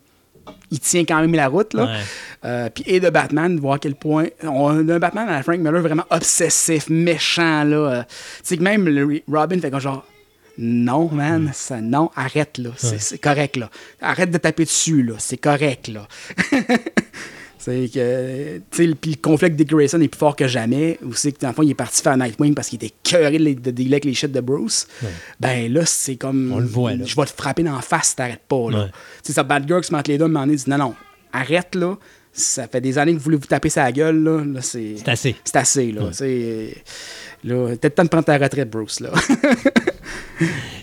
il 0.70 0.80
tient 0.80 1.04
quand 1.04 1.20
même 1.20 1.34
la 1.34 1.48
route. 1.48 1.74
Là. 1.74 1.84
Ouais. 1.84 2.00
Euh, 2.44 2.70
puis 2.72 2.84
et 2.86 3.00
de 3.00 3.10
Batman, 3.10 3.54
de 3.54 3.60
voir 3.60 3.74
à 3.74 3.78
quel 3.78 3.94
point. 3.94 4.26
On 4.42 4.88
a 4.88 4.94
un 4.94 4.98
Batman 4.98 5.28
à 5.28 5.32
la 5.32 5.42
Frank 5.42 5.58
Miller 5.58 5.82
vraiment 5.82 6.06
obsessif, 6.10 6.88
méchant. 6.88 7.64
là. 7.64 7.76
Euh, 7.76 8.02
tu 8.02 8.14
sais 8.44 8.56
que 8.56 8.62
même 8.62 8.88
le 8.88 9.22
Robin 9.28 9.60
fait 9.60 9.70
comme 9.70 9.80
genre. 9.80 10.04
Non, 10.58 11.10
man, 11.12 11.50
ça, 11.52 11.82
non, 11.82 12.10
arrête, 12.16 12.56
là. 12.56 12.70
C'est 12.78 12.98
c'est 12.98 13.18
correct, 13.18 13.56
là. 13.56 13.68
Arrête 14.00 14.30
de 14.30 14.38
taper 14.38 14.64
dessus, 14.64 15.02
là. 15.02 15.12
C'est 15.18 15.36
correct, 15.36 15.88
là. 15.88 16.08
C'est 17.58 17.90
que, 17.92 18.58
tu 18.70 18.88
sais, 18.88 18.94
puis 18.94 19.10
le 19.12 19.16
conflit 19.16 19.46
avec 19.46 19.56
Dick 19.56 19.70
Grayson 19.70 20.00
est 20.00 20.08
plus 20.08 20.18
fort 20.18 20.36
que 20.36 20.46
jamais. 20.46 20.98
Aussi 21.08 21.32
que, 21.32 21.40
dans 21.40 21.48
le 21.48 21.54
fond, 21.54 21.62
il 21.62 21.70
est 21.70 21.74
parti 21.74 22.02
faire 22.02 22.16
Nightwing 22.16 22.54
parce 22.54 22.68
qu'il 22.68 22.76
était 22.76 22.94
cœuré 23.02 23.38
de, 23.38 23.70
de 23.70 23.86
avec 23.86 24.04
les 24.04 24.14
shit 24.14 24.30
de 24.30 24.40
Bruce. 24.40 24.86
Ben 25.40 25.72
là, 25.72 25.86
c'est 25.86 26.16
comme. 26.16 26.52
On 26.52 26.58
le 26.58 26.66
voit, 26.66 26.94
là. 26.94 27.04
Je 27.04 27.16
vais 27.16 27.24
te 27.24 27.30
frapper 27.30 27.62
dans 27.62 27.74
la 27.74 27.82
face 27.82 28.08
si 28.08 28.16
t'arrêtes 28.16 28.46
pas, 28.48 28.70
là. 28.70 28.78
Ouais. 28.84 28.86
Tu 28.86 28.92
sais, 29.28 29.32
ça 29.32 29.42
bad 29.42 29.66
girl 29.66 29.80
qui 29.80 29.88
se 29.88 29.92
met 29.92 29.98
entre 29.98 30.10
les 30.10 30.18
deux, 30.18 30.28
mais 30.28 30.54
dit 30.54 30.64
non, 30.68 30.78
non, 30.78 30.94
arrête, 31.32 31.74
là. 31.74 31.96
Ça 32.32 32.68
fait 32.68 32.82
des 32.82 32.98
années 32.98 33.12
que 33.12 33.18
vous 33.18 33.24
voulez 33.24 33.38
vous 33.38 33.46
taper 33.46 33.70
sa 33.70 33.90
gueule, 33.90 34.22
là. 34.22 34.44
là 34.44 34.60
c'est 34.60 34.96
C'est 34.98 35.08
assez. 35.08 35.36
c'est 35.42 35.56
assez, 35.56 35.92
là. 35.92 36.10
C'est. 36.12 36.74
Là, 37.44 37.68
peut-être 37.76 37.94
temps 37.94 38.04
de 38.04 38.08
prendre 38.08 38.24
ta 38.24 38.36
retraite, 38.36 38.70
Bruce, 38.70 39.00
là. 39.00 39.10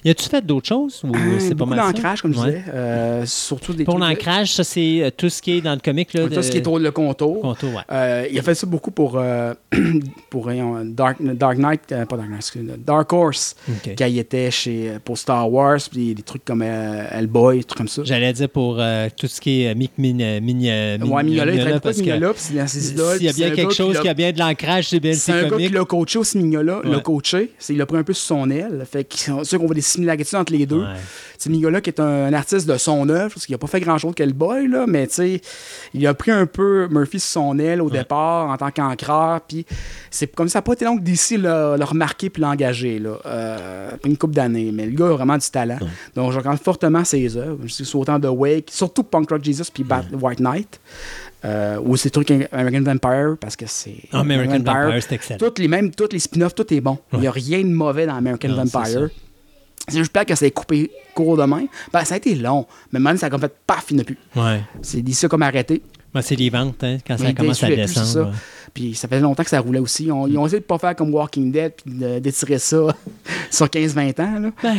Y 0.05 0.09
a-tu 0.09 0.27
fait 0.29 0.45
d'autres 0.45 0.67
choses 0.67 1.01
ou 1.03 1.15
Euh, 1.15 1.39
c'est 1.39 1.55
pas 1.55 1.65
mal 1.65 1.79
ça? 1.79 1.91
d'ancrage, 1.91 2.21
comme 2.21 2.33
je 2.33 2.39
Ouais. 2.39 2.45
disais. 2.47 2.63
Euh, 2.73 3.25
surtout 3.25 3.73
des 3.73 3.83
Pour 3.85 3.99
l'ancrage, 3.99 4.53
ça, 4.53 4.63
c'est 4.63 5.01
euh, 5.03 5.09
tout 5.15 5.29
ce 5.29 5.41
qui 5.41 5.53
est 5.57 5.61
dans 5.61 5.73
le 5.73 5.79
comic. 5.79 6.13
Là, 6.13 6.27
Tout 6.27 6.41
ce 6.41 6.51
qui 6.51 6.57
est 6.57 6.61
de- 6.61 6.65
autour 6.67 6.79
de 6.79 6.83
le 6.83 6.91
contour. 6.91 7.41
Contour, 7.41 7.73
ouais. 7.75 7.81
Euh, 7.91 8.27
il 8.31 8.37
a 8.37 8.41
fait 8.41 8.55
ça 8.55 8.67
beaucoup 8.67 8.91
pour, 8.91 9.13
euh, 9.17 9.53
pour 10.29 10.49
Dark, 10.83 11.17
Dark 11.21 11.57
Knight, 11.57 11.81
euh, 11.91 12.05
pas 12.05 12.17
Dark 12.17 12.29
Knight, 12.29 12.39
excusez, 12.39 12.65
Dark 12.85 13.11
Horse, 13.13 13.55
Ok. 13.69 13.93
quand 13.97 14.05
il 14.05 14.19
était 14.19 14.51
chez, 14.51 14.89
euh, 14.89 14.99
pour 15.03 15.17
Star 15.17 15.51
Wars, 15.51 15.79
puis 15.91 16.13
des 16.13 16.21
trucs 16.23 16.43
comme 16.45 16.61
euh, 16.63 17.05
Hellboy, 17.11 17.57
des 17.59 17.63
trucs 17.63 17.77
comme 17.77 17.87
ça. 17.87 18.01
J'allais 18.03 18.33
dire 18.33 18.49
pour 18.49 18.77
euh, 18.79 19.07
tout 19.17 19.27
ce 19.27 19.39
qui 19.39 19.63
est 19.63 19.75
Mick 19.75 19.91
euh, 19.99 20.03
euh, 20.03 20.41
Min- 20.41 21.07
Ouais, 21.13 21.23
Mignola, 21.23 21.53
il 21.53 21.59
traite 21.61 21.83
de 21.85 21.91
que 21.91 21.99
Mignola, 21.99 22.33
puis 22.33 22.41
c'est 22.41 22.53
dans 22.55 22.67
ses 22.67 22.91
idoles. 22.91 23.17
s'il 23.17 23.25
y 23.25 23.29
a 23.29 23.33
bien 23.33 23.51
quelque 23.51 23.73
chose 23.73 23.99
qui 23.99 24.07
a 24.09 24.13
bien 24.13 24.31
de 24.31 24.39
l'ancrage, 24.39 24.89
c'est 24.89 24.99
bien 24.99 25.13
C'est 25.13 25.31
un 25.31 25.35
gars 25.35 25.43
qui 25.43 25.49
comique. 25.51 25.71
l'a 25.73 25.85
coaché 25.85 26.19
aussi, 26.19 26.37
Mignola. 26.37 26.81
L'a 26.83 26.99
coaché. 26.99 27.51
Il 27.69 27.77
l'a 27.77 27.85
pris 27.85 27.97
un 27.97 28.03
peu 28.03 28.13
sur 28.13 28.25
son 28.37 28.49
aile. 28.49 28.85
Fait 28.91 29.03
que 29.03 29.15
ceux 29.43 29.57
qu'on 29.57 29.65
voit 29.65 29.75
des 29.75 29.81
similarité 29.93 30.35
entre 30.37 30.53
les 30.53 30.65
deux. 30.65 30.81
Ouais. 30.81 31.81
Qui 31.81 31.89
est 31.89 31.99
un, 31.99 32.27
un 32.27 32.33
artiste 32.33 32.69
de 32.69 32.77
son 32.77 33.09
œuvre, 33.09 33.33
parce 33.33 33.45
qu'il 33.45 33.53
n'a 33.53 33.57
pas 33.57 33.67
fait 33.67 33.81
grand-chose 33.81 34.13
que 34.15 34.23
le 34.23 34.31
boy, 34.31 34.67
là, 34.69 34.85
mais 34.87 35.07
il 35.93 36.07
a 36.07 36.13
pris 36.13 36.31
un 36.31 36.45
peu 36.45 36.87
Murphy 36.89 37.19
sur 37.19 37.31
son 37.31 37.59
aile 37.59 37.81
au 37.81 37.89
départ 37.89 38.49
en 38.49 38.55
tant 38.55 38.71
qu'encreur, 38.71 39.41
puis 39.41 39.65
c'est 40.09 40.33
comme 40.33 40.47
ça 40.47 40.59
n'a 40.59 40.63
pas 40.63 40.73
été 40.73 40.85
long 40.85 40.95
DC 40.95 41.37
l'a 41.37 41.75
l'a 41.75 41.85
remarqué 41.85 42.29
puis 42.29 42.41
l'a 42.41 42.49
engagé, 42.49 42.99
là, 42.99 43.17
euh, 43.25 43.91
une 44.05 44.17
couple 44.17 44.35
d'années. 44.35 44.71
Mais 44.71 44.85
le 44.85 44.95
gars 44.95 45.07
a 45.07 45.11
vraiment 45.11 45.37
du 45.37 45.49
talent. 45.49 45.79
Donc, 46.15 46.31
je 46.31 46.37
recommande 46.37 46.59
fortement 46.59 47.03
ses 47.03 47.35
œuvres. 47.35 47.59
Je 47.65 47.83
suis 47.83 47.97
autant 47.97 48.19
de 48.19 48.27
Wake, 48.27 48.69
surtout 48.71 49.03
Punk 49.03 49.29
Rock 49.29 49.43
Jesus 49.43 49.65
puis 49.73 49.85
White 50.13 50.39
Knight. 50.39 50.79
Euh, 51.45 51.77
ou 51.83 51.97
ces 51.97 52.09
trucs 52.09 52.31
American 52.53 52.83
Vampire, 52.83 53.35
parce 53.37 53.57
que 53.57 53.65
c'est. 53.67 53.97
American 54.13 54.59
Vampire, 54.59 54.97
c'est 55.01 55.15
excellent. 55.15 55.37
Toutes 55.39 55.59
les, 55.59 55.67
même 55.67 55.91
tous 55.91 56.07
les 56.13 56.19
spin-offs, 56.19 56.55
tout 56.55 56.73
est 56.73 56.79
bon. 56.79 56.97
Il 57.11 57.19
n'y 57.19 57.27
a 57.27 57.31
rien 57.31 57.59
de 57.59 57.67
mauvais 57.67 58.05
dans 58.05 58.15
American 58.15 58.47
Non, 58.47 58.63
Vampire. 58.63 59.09
C'est 59.87 59.97
juste 59.97 60.13
peur 60.13 60.25
que 60.25 60.33
ça 60.35 60.45
ait 60.45 60.51
coupé 60.51 60.91
court 61.13 61.35
de 61.37 61.43
main. 61.43 61.65
Ben, 61.91 62.03
ça 62.05 62.13
a 62.15 62.17
été 62.17 62.35
long. 62.35 62.65
Mais 62.91 62.99
même 62.99 63.17
ça 63.17 63.25
a 63.27 63.29
comme 63.29 63.41
fait 63.41 63.53
paf, 63.67 63.85
il 63.89 63.95
n'y 63.97 64.01
a 64.01 64.05
plus. 64.05 64.17
Ouais. 64.35 64.61
C'est 64.81 65.01
dit 65.01 65.13
ça 65.13 65.27
comme 65.27 65.41
arrêté. 65.41 65.81
Ben, 66.13 66.21
c'est 66.21 66.35
les 66.35 66.49
ventes, 66.49 66.83
hein, 66.83 66.97
quand 67.05 67.17
ça 67.17 67.23
Mais 67.23 67.33
commence 67.33 67.63
à 67.63 67.67
descendre. 67.69 68.05
ça. 68.07 68.21
ouais. 68.23 68.31
Puis 68.73 68.95
ça 68.95 69.07
faisait 69.07 69.19
longtemps 69.21 69.43
que 69.43 69.49
ça 69.49 69.59
roulait 69.59 69.79
aussi. 69.79 70.09
On- 70.11 70.27
ils 70.27 70.37
ont 70.37 70.45
essayé 70.47 70.59
de 70.59 70.65
pas 70.65 70.77
faire 70.77 70.95
comme 70.95 71.13
Walking 71.13 71.51
Dead 71.51 71.73
puis 71.83 71.93
de- 71.93 72.19
d'étirer 72.19 72.57
ça 72.59 72.77
sur 73.51 73.67
15-20 73.67 74.19
ans. 74.19 74.39
Là. 74.39 74.49
Ben, 74.63 74.75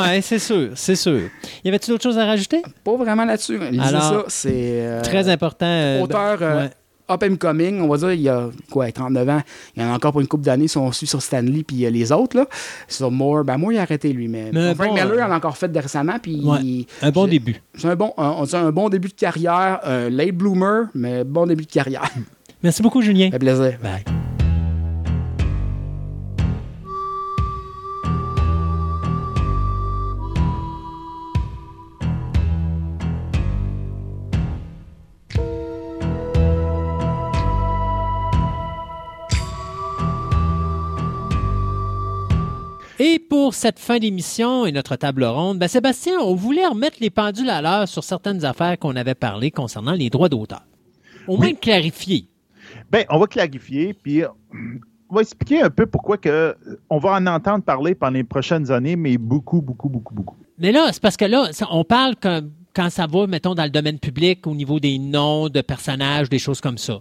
ouais, 0.00 0.20
c'est 0.22 0.38
sûr, 0.38 0.70
c'est 0.74 0.96
sûr. 0.96 1.20
Y 1.64 1.68
avait-tu 1.68 1.90
d'autres 1.90 2.02
choses 2.04 2.18
à 2.18 2.24
rajouter? 2.26 2.62
Pas 2.84 2.96
vraiment 2.96 3.24
là-dessus. 3.24 3.58
Lisez 3.58 3.80
Alors, 3.82 4.02
ça. 4.02 4.24
C'est 4.28 4.50
euh, 4.54 5.02
Très 5.02 5.28
important. 5.28 5.66
euh, 5.66 6.00
auteur 6.02 6.38
euh, 6.40 6.62
ouais. 6.64 6.70
Up 7.10 7.22
and 7.22 7.36
coming. 7.36 7.80
On 7.80 7.88
va 7.88 7.96
dire, 7.96 8.12
il 8.12 8.20
y 8.22 8.28
a 8.28 8.48
quoi, 8.70 8.90
39 8.90 9.28
ans. 9.28 9.42
Il 9.76 9.82
y 9.82 9.84
en 9.86 9.90
a 9.90 9.94
encore 9.94 10.12
pour 10.12 10.20
une 10.20 10.26
couple 10.28 10.44
d'années 10.44 10.68
si 10.68 10.78
on 10.78 10.90
suit 10.92 11.06
sur 11.06 11.22
Stanley 11.22 11.62
puis 11.62 11.84
euh, 11.86 11.90
les 11.90 12.10
autres. 12.12 12.36
Là. 12.36 12.46
Sur 12.86 13.10
Moore, 13.10 13.44
ben 13.44 13.56
Moore, 13.58 13.72
il 13.72 13.78
a 13.78 13.82
arrêté 13.82 14.12
lui. 14.12 14.28
Mais, 14.28 14.50
Mais 14.52 14.74
Frank 14.74 14.88
bon, 14.88 14.94
Miller 14.94 15.24
euh, 15.26 15.28
en 15.28 15.32
a 15.32 15.36
encore 15.36 15.56
fait 15.56 15.70
récemment. 15.76 16.18
Puis 16.22 16.40
Ouais, 16.44 16.86
Un 17.02 17.10
bon 17.10 17.26
début. 17.26 17.60
C'est 17.74 17.88
un 17.88 17.96
bon, 17.96 18.12
un- 18.16 18.30
on 18.38 18.44
dit 18.44 18.56
un 18.56 18.70
bon 18.70 18.88
début 18.88 19.08
de 19.08 19.14
carrière, 19.14 19.80
un 19.84 20.08
late 20.10 20.32
bloomer, 20.32 20.86
mais 20.94 21.24
bon 21.24 21.46
début 21.46 21.64
de 21.64 21.70
carrière. 21.70 22.10
Merci 22.62 22.82
beaucoup, 22.82 23.02
Julien. 23.02 23.30
Fait 23.30 23.38
plaisir. 23.38 23.78
Bye. 23.82 24.17
Et 43.00 43.20
pour 43.20 43.54
cette 43.54 43.78
fin 43.78 43.98
d'émission 43.98 44.66
et 44.66 44.72
notre 44.72 44.96
table 44.96 45.22
ronde, 45.22 45.60
ben 45.60 45.68
Sébastien, 45.68 46.18
on 46.20 46.34
voulait 46.34 46.66
remettre 46.66 46.96
les 47.00 47.10
pendules 47.10 47.48
à 47.48 47.62
l'heure 47.62 47.86
sur 47.86 48.02
certaines 48.02 48.44
affaires 48.44 48.76
qu'on 48.76 48.96
avait 48.96 49.14
parlé 49.14 49.52
concernant 49.52 49.92
les 49.92 50.10
droits 50.10 50.28
d'auteur. 50.28 50.64
Au 51.28 51.36
moins 51.36 51.54
clarifier. 51.54 52.26
Ben, 52.90 53.04
on 53.08 53.20
va 53.20 53.28
clarifier, 53.28 53.94
puis 53.94 54.22
on 54.24 55.14
va 55.14 55.20
expliquer 55.20 55.62
un 55.62 55.70
peu 55.70 55.86
pourquoi 55.86 56.18
que 56.18 56.28
euh, 56.28 56.54
on 56.90 56.98
va 56.98 57.12
en 57.12 57.26
entendre 57.26 57.62
parler 57.62 57.94
pendant 57.94 58.14
les 58.14 58.24
prochaines 58.24 58.72
années, 58.72 58.96
mais 58.96 59.16
beaucoup, 59.16 59.62
beaucoup, 59.62 59.88
beaucoup, 59.88 60.14
beaucoup. 60.14 60.36
Mais 60.58 60.72
là, 60.72 60.88
c'est 60.92 61.00
parce 61.00 61.16
que 61.16 61.24
là, 61.24 61.50
on 61.70 61.84
parle 61.84 62.14
quand, 62.20 62.40
quand 62.74 62.90
ça 62.90 63.06
va, 63.06 63.28
mettons, 63.28 63.54
dans 63.54 63.64
le 63.64 63.70
domaine 63.70 64.00
public, 64.00 64.44
au 64.46 64.54
niveau 64.54 64.80
des 64.80 64.98
noms 64.98 65.48
de 65.48 65.60
personnages, 65.60 66.28
des 66.28 66.40
choses 66.40 66.60
comme 66.60 66.78
ça. 66.78 67.00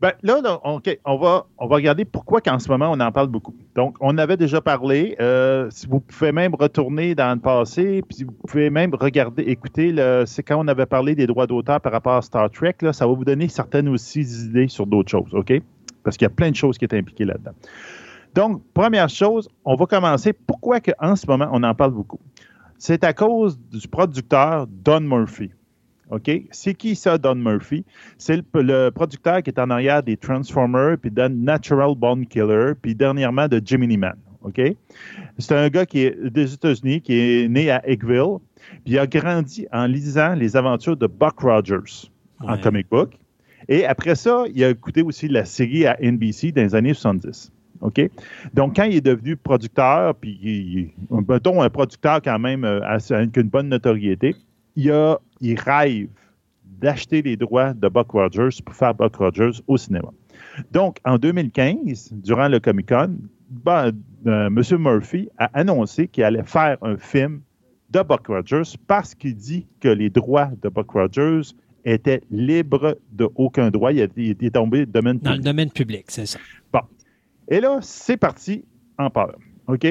Ben, 0.00 0.12
là, 0.22 0.40
là, 0.40 0.60
on 0.62 1.16
va, 1.16 1.46
on 1.58 1.66
va 1.66 1.74
regarder 1.74 2.04
pourquoi 2.04 2.40
qu'en 2.40 2.60
ce 2.60 2.68
moment, 2.70 2.88
on 2.92 3.00
en 3.00 3.10
parle 3.10 3.26
beaucoup. 3.26 3.54
Donc, 3.74 3.96
on 4.00 4.16
avait 4.16 4.36
déjà 4.36 4.60
parlé. 4.60 5.16
euh, 5.20 5.68
si 5.70 5.88
vous 5.88 5.98
pouvez 5.98 6.30
même 6.30 6.54
retourner 6.54 7.16
dans 7.16 7.34
le 7.34 7.40
passé, 7.40 8.02
puis 8.08 8.22
vous 8.22 8.32
pouvez 8.46 8.70
même 8.70 8.94
regarder, 8.94 9.42
écouter, 9.42 9.92
c'est 10.26 10.44
quand 10.44 10.56
on 10.64 10.68
avait 10.68 10.86
parlé 10.86 11.16
des 11.16 11.26
droits 11.26 11.48
d'auteur 11.48 11.80
par 11.80 11.90
rapport 11.90 12.14
à 12.14 12.22
Star 12.22 12.48
Trek, 12.48 12.76
ça 12.92 13.08
va 13.08 13.12
vous 13.12 13.24
donner 13.24 13.48
certaines 13.48 13.88
aussi 13.88 14.20
idées 14.20 14.68
sur 14.68 14.86
d'autres 14.86 15.10
choses, 15.10 15.34
OK? 15.34 15.52
Parce 16.04 16.16
qu'il 16.16 16.26
y 16.26 16.30
a 16.30 16.34
plein 16.34 16.50
de 16.50 16.56
choses 16.56 16.78
qui 16.78 16.86
sont 16.88 16.96
impliquées 16.96 17.24
là-dedans. 17.24 17.52
Donc, 18.34 18.62
première 18.74 19.08
chose, 19.08 19.48
on 19.64 19.74
va 19.74 19.86
commencer. 19.86 20.32
Pourquoi 20.32 20.78
que, 20.78 20.92
en 21.00 21.16
ce 21.16 21.26
moment, 21.26 21.48
on 21.52 21.64
en 21.64 21.74
parle 21.74 21.90
beaucoup? 21.90 22.20
C'est 22.78 23.02
à 23.02 23.12
cause 23.12 23.58
du 23.58 23.88
producteur 23.88 24.68
Don 24.68 25.00
Murphy. 25.00 25.50
OK? 26.10 26.30
C'est 26.50 26.74
qui 26.74 26.96
ça, 26.96 27.18
Don 27.18 27.34
Murphy? 27.34 27.84
C'est 28.16 28.36
le, 28.36 28.62
le 28.62 28.90
producteur 28.90 29.42
qui 29.42 29.50
est 29.50 29.58
en 29.58 29.70
arrière 29.70 30.02
des 30.02 30.16
Transformers, 30.16 30.96
puis 30.98 31.10
de 31.10 31.28
Natural 31.28 31.94
Born 31.94 32.26
Killer, 32.26 32.72
puis 32.80 32.94
dernièrement 32.94 33.48
de 33.48 33.60
Jiminy 33.64 33.96
Man. 33.96 34.16
OK? 34.42 34.60
C'est 35.38 35.54
un 35.54 35.68
gars 35.68 35.86
qui 35.86 36.00
est 36.00 36.30
des 36.30 36.54
États-Unis, 36.54 37.00
qui 37.00 37.14
est 37.14 37.48
né 37.48 37.70
à 37.70 37.86
Eggville, 37.88 38.38
puis 38.84 38.94
il 38.94 38.98
a 38.98 39.06
grandi 39.06 39.66
en 39.72 39.86
lisant 39.86 40.34
les 40.34 40.56
aventures 40.56 40.96
de 40.96 41.06
Buck 41.06 41.40
Rogers 41.40 42.10
en 42.40 42.56
comic 42.56 42.88
book. 42.90 43.18
Et 43.68 43.84
après 43.84 44.14
ça, 44.14 44.44
il 44.52 44.64
a 44.64 44.70
écouté 44.70 45.02
aussi 45.02 45.28
la 45.28 45.44
série 45.44 45.86
à 45.86 45.96
NBC 46.00 46.52
dans 46.52 46.62
les 46.62 46.74
années 46.74 46.94
70. 46.94 47.52
OK? 47.80 48.00
Donc, 48.54 48.76
quand 48.76 48.84
il 48.84 48.96
est 48.96 49.00
devenu 49.00 49.36
producteur, 49.36 50.14
puis 50.14 50.92
mettons 51.28 51.62
un 51.62 51.70
producteur 51.70 52.20
quand 52.22 52.38
même 52.38 52.64
euh, 52.64 52.80
avec 52.82 53.36
une 53.36 53.48
bonne 53.48 53.68
notoriété, 53.68 54.34
il, 54.78 54.92
a, 54.92 55.18
il 55.40 55.58
rêve 55.58 56.08
d'acheter 56.64 57.20
les 57.20 57.36
droits 57.36 57.74
de 57.74 57.88
Buck 57.88 58.12
Rogers 58.12 58.62
pour 58.64 58.74
faire 58.74 58.94
Buck 58.94 59.16
Rogers 59.16 59.60
au 59.66 59.76
cinéma. 59.76 60.10
Donc, 60.70 60.98
en 61.04 61.18
2015, 61.18 62.12
durant 62.12 62.46
le 62.46 62.60
Comic-Con, 62.60 63.16
ben, 63.50 63.90
euh, 64.26 64.46
M. 64.46 64.62
Murphy 64.78 65.28
a 65.36 65.46
annoncé 65.58 66.06
qu'il 66.06 66.22
allait 66.22 66.44
faire 66.44 66.78
un 66.82 66.96
film 66.96 67.40
de 67.90 68.00
Buck 68.02 68.28
Rogers 68.28 68.76
parce 68.86 69.14
qu'il 69.16 69.34
dit 69.34 69.66
que 69.80 69.88
les 69.88 70.10
droits 70.10 70.50
de 70.62 70.68
Buck 70.68 70.90
Rogers 70.92 71.42
étaient 71.84 72.22
libres 72.30 72.96
de 73.10 73.28
aucun 73.34 73.70
droit. 73.70 73.92
Il, 73.92 74.00
est 74.00 74.54
tombé 74.54 74.86
domaine 74.86 75.18
Dans 75.18 75.30
le 75.30 75.36
public. 75.36 75.44
domaine 75.44 75.70
public, 75.70 76.04
c'est 76.08 76.26
ça. 76.26 76.38
Bon. 76.72 76.82
Et 77.48 77.60
là, 77.60 77.78
c'est 77.82 78.16
parti 78.16 78.64
en 78.96 79.10
peur. 79.10 79.36
OK? 79.66 79.86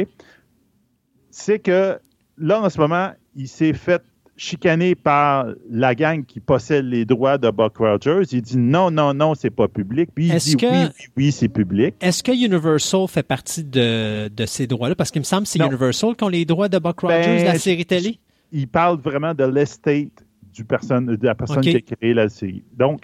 C'est 1.29 1.59
que 1.59 1.99
là, 2.37 2.61
en 2.61 2.69
ce 2.69 2.79
moment, 2.79 3.11
il 3.35 3.47
s'est 3.47 3.73
fait 3.73 4.01
chicaner 4.37 4.93
par 4.95 5.47
la 5.69 5.95
gang 5.95 6.23
qui 6.23 6.39
possède 6.39 6.85
les 6.85 7.03
droits 7.05 7.37
de 7.39 7.49
Buck 7.49 7.77
Rogers. 7.77 8.21
Il 8.31 8.41
dit 8.41 8.57
non, 8.57 8.91
non, 8.91 9.13
non, 9.13 9.33
c'est 9.35 9.49
pas 9.49 9.67
public. 9.67 10.09
Puis 10.13 10.27
il 10.27 10.37
dit 10.37 10.55
que- 10.55 10.65
oui, 10.65 10.85
oui, 10.99 11.05
oui, 11.17 11.31
c'est 11.31 11.49
public. 11.49 11.95
Est-ce 11.99 12.21
que 12.23 12.31
Universal 12.31 13.07
fait 13.07 13.23
partie 13.23 13.63
de, 13.63 14.27
de 14.29 14.45
ces 14.45 14.67
droits-là? 14.67 14.95
Parce 14.95 15.09
qu'il 15.11 15.21
me 15.21 15.25
semble 15.25 15.43
que 15.43 15.49
c'est. 15.49 15.59
Universal 15.59 16.15
qui 16.15 16.23
ont 16.23 16.29
les 16.29 16.45
droits 16.45 16.69
de 16.69 16.77
Buck 16.77 16.99
Rogers, 16.99 17.17
Ben, 17.23 17.45
la 17.45 17.57
série 17.59 17.85
télé. 17.85 18.19
Il 18.51 18.67
parle 18.67 18.99
vraiment 18.99 19.33
de 19.33 19.43
l'estate 19.43 20.23
du 20.53 20.63
personne, 20.63 21.05
de 21.07 21.25
la 21.25 21.35
personne 21.35 21.61
qui 21.61 21.75
a 21.75 21.81
créé 21.81 22.13
la 22.13 22.29
série. 22.29 22.63
Donc, 22.77 23.01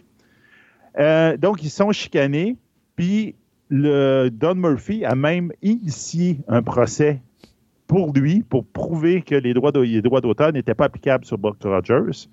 euh, 0.99 1.35
donc 1.37 1.63
ils 1.63 1.69
sont 1.69 1.91
chicanés. 1.91 2.55
Puis 2.95 3.35
le 3.69 4.29
Don 4.29 4.55
Murphy 4.55 5.03
a 5.03 5.15
même 5.15 5.51
initié 5.63 6.37
un 6.47 6.61
procès 6.61 7.21
pour 7.87 8.13
lui, 8.13 8.43
pour 8.43 8.65
prouver 8.65 9.21
que 9.21 9.35
les 9.35 9.53
droits 9.53 9.71
d'auteur 9.71 10.53
n'étaient 10.53 10.73
pas 10.73 10.85
applicables 10.85 11.25
sur 11.25 11.37
Buck 11.37 11.57
Rogers. 11.63 12.27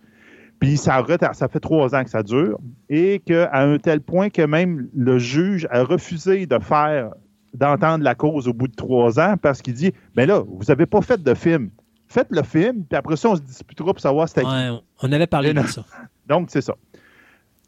Puis 0.59 0.77
ça, 0.77 1.03
ça 1.33 1.49
fait 1.49 1.61
trois 1.61 1.95
ans 1.95 2.05
que 2.05 2.11
ça 2.11 2.23
dure, 2.23 2.59
et 2.91 3.21
qu'à 3.21 3.51
un 3.53 3.79
tel 3.79 4.01
point 4.03 4.29
que 4.29 4.43
même 4.43 4.89
le 4.95 5.19
juge 5.19 5.67
a 5.71 5.83
refusé 5.83 6.47
de 6.47 6.59
faire, 6.59 7.13
d'entendre 7.55 8.05
la 8.05 8.15
cause 8.15 8.47
au 8.47 8.53
bout 8.53 8.69
de 8.69 8.75
trois 8.75 9.19
ans, 9.19 9.37
parce 9.41 9.63
qu'il 9.63 9.75
dit, 9.75 9.93
ben 10.15 10.29
là, 10.29 10.41
vous 10.47 10.65
n'avez 10.69 10.87
pas 10.87 11.01
fait 11.01 11.23
de 11.23 11.35
film. 11.35 11.71
Faites 12.09 12.31
le 12.31 12.43
film, 12.43 12.85
puis 12.85 12.97
après 12.97 13.17
ça, 13.17 13.31
on 13.31 13.37
se 13.37 13.41
disputera 13.41 13.93
pour 13.93 14.01
savoir 14.01 14.29
c'était 14.29 14.43
qui. 14.43 14.49
On 15.03 15.13
avait 15.13 15.27
parlé 15.27 15.55
Mais 15.55 15.61
de 15.61 15.67
non. 15.67 15.67
ça. 15.67 15.85
Donc, 16.27 16.49
c'est 16.51 16.61
ça. 16.61 16.75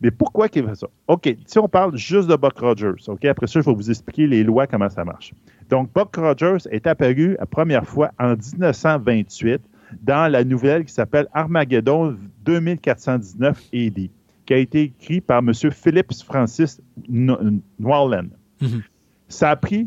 Mais 0.03 0.11
pourquoi 0.11 0.49
qu'il 0.49 0.67
fait 0.67 0.75
ça? 0.75 0.89
OK, 1.07 1.37
si 1.47 1.59
on 1.59 1.69
parle 1.69 1.97
juste 1.97 2.29
de 2.29 2.35
Buck 2.37 2.59
Rogers, 2.59 2.95
OK, 3.09 3.25
après 3.25 3.47
ça, 3.47 3.61
je 3.61 3.67
vais 3.71 3.75
vous 3.75 3.89
expliquer 3.91 4.27
les 4.27 4.43
lois, 4.43 4.67
comment 4.67 4.91
ça 4.91 5.05
marche. 5.05 5.33
Donc, 5.71 5.93
Buck 5.95 6.17
Rogers 6.17 6.59
est 6.71 6.87
apparu 6.87 7.37
la 7.39 7.47
première 7.47 7.87
fois 7.87 8.11
en 8.19 8.35
1928 8.35 9.63
dans 10.03 10.31
la 10.31 10.43
nouvelle 10.45 10.85
qui 10.85 10.93
s'appelle 10.93 11.29
Armageddon 11.33 12.17
2419 12.45 13.63
AD, 13.73 14.09
qui 14.47 14.53
a 14.55 14.57
été 14.57 14.83
écrit 14.83 15.21
par 15.21 15.39
M. 15.39 15.53
Phillips 15.71 16.23
Francis 16.25 16.81
No- 17.09 17.39
Noirland. 17.79 18.31
Mhm. 18.61 18.83
Ça 19.29 19.51
a 19.51 19.57
pris, 19.57 19.87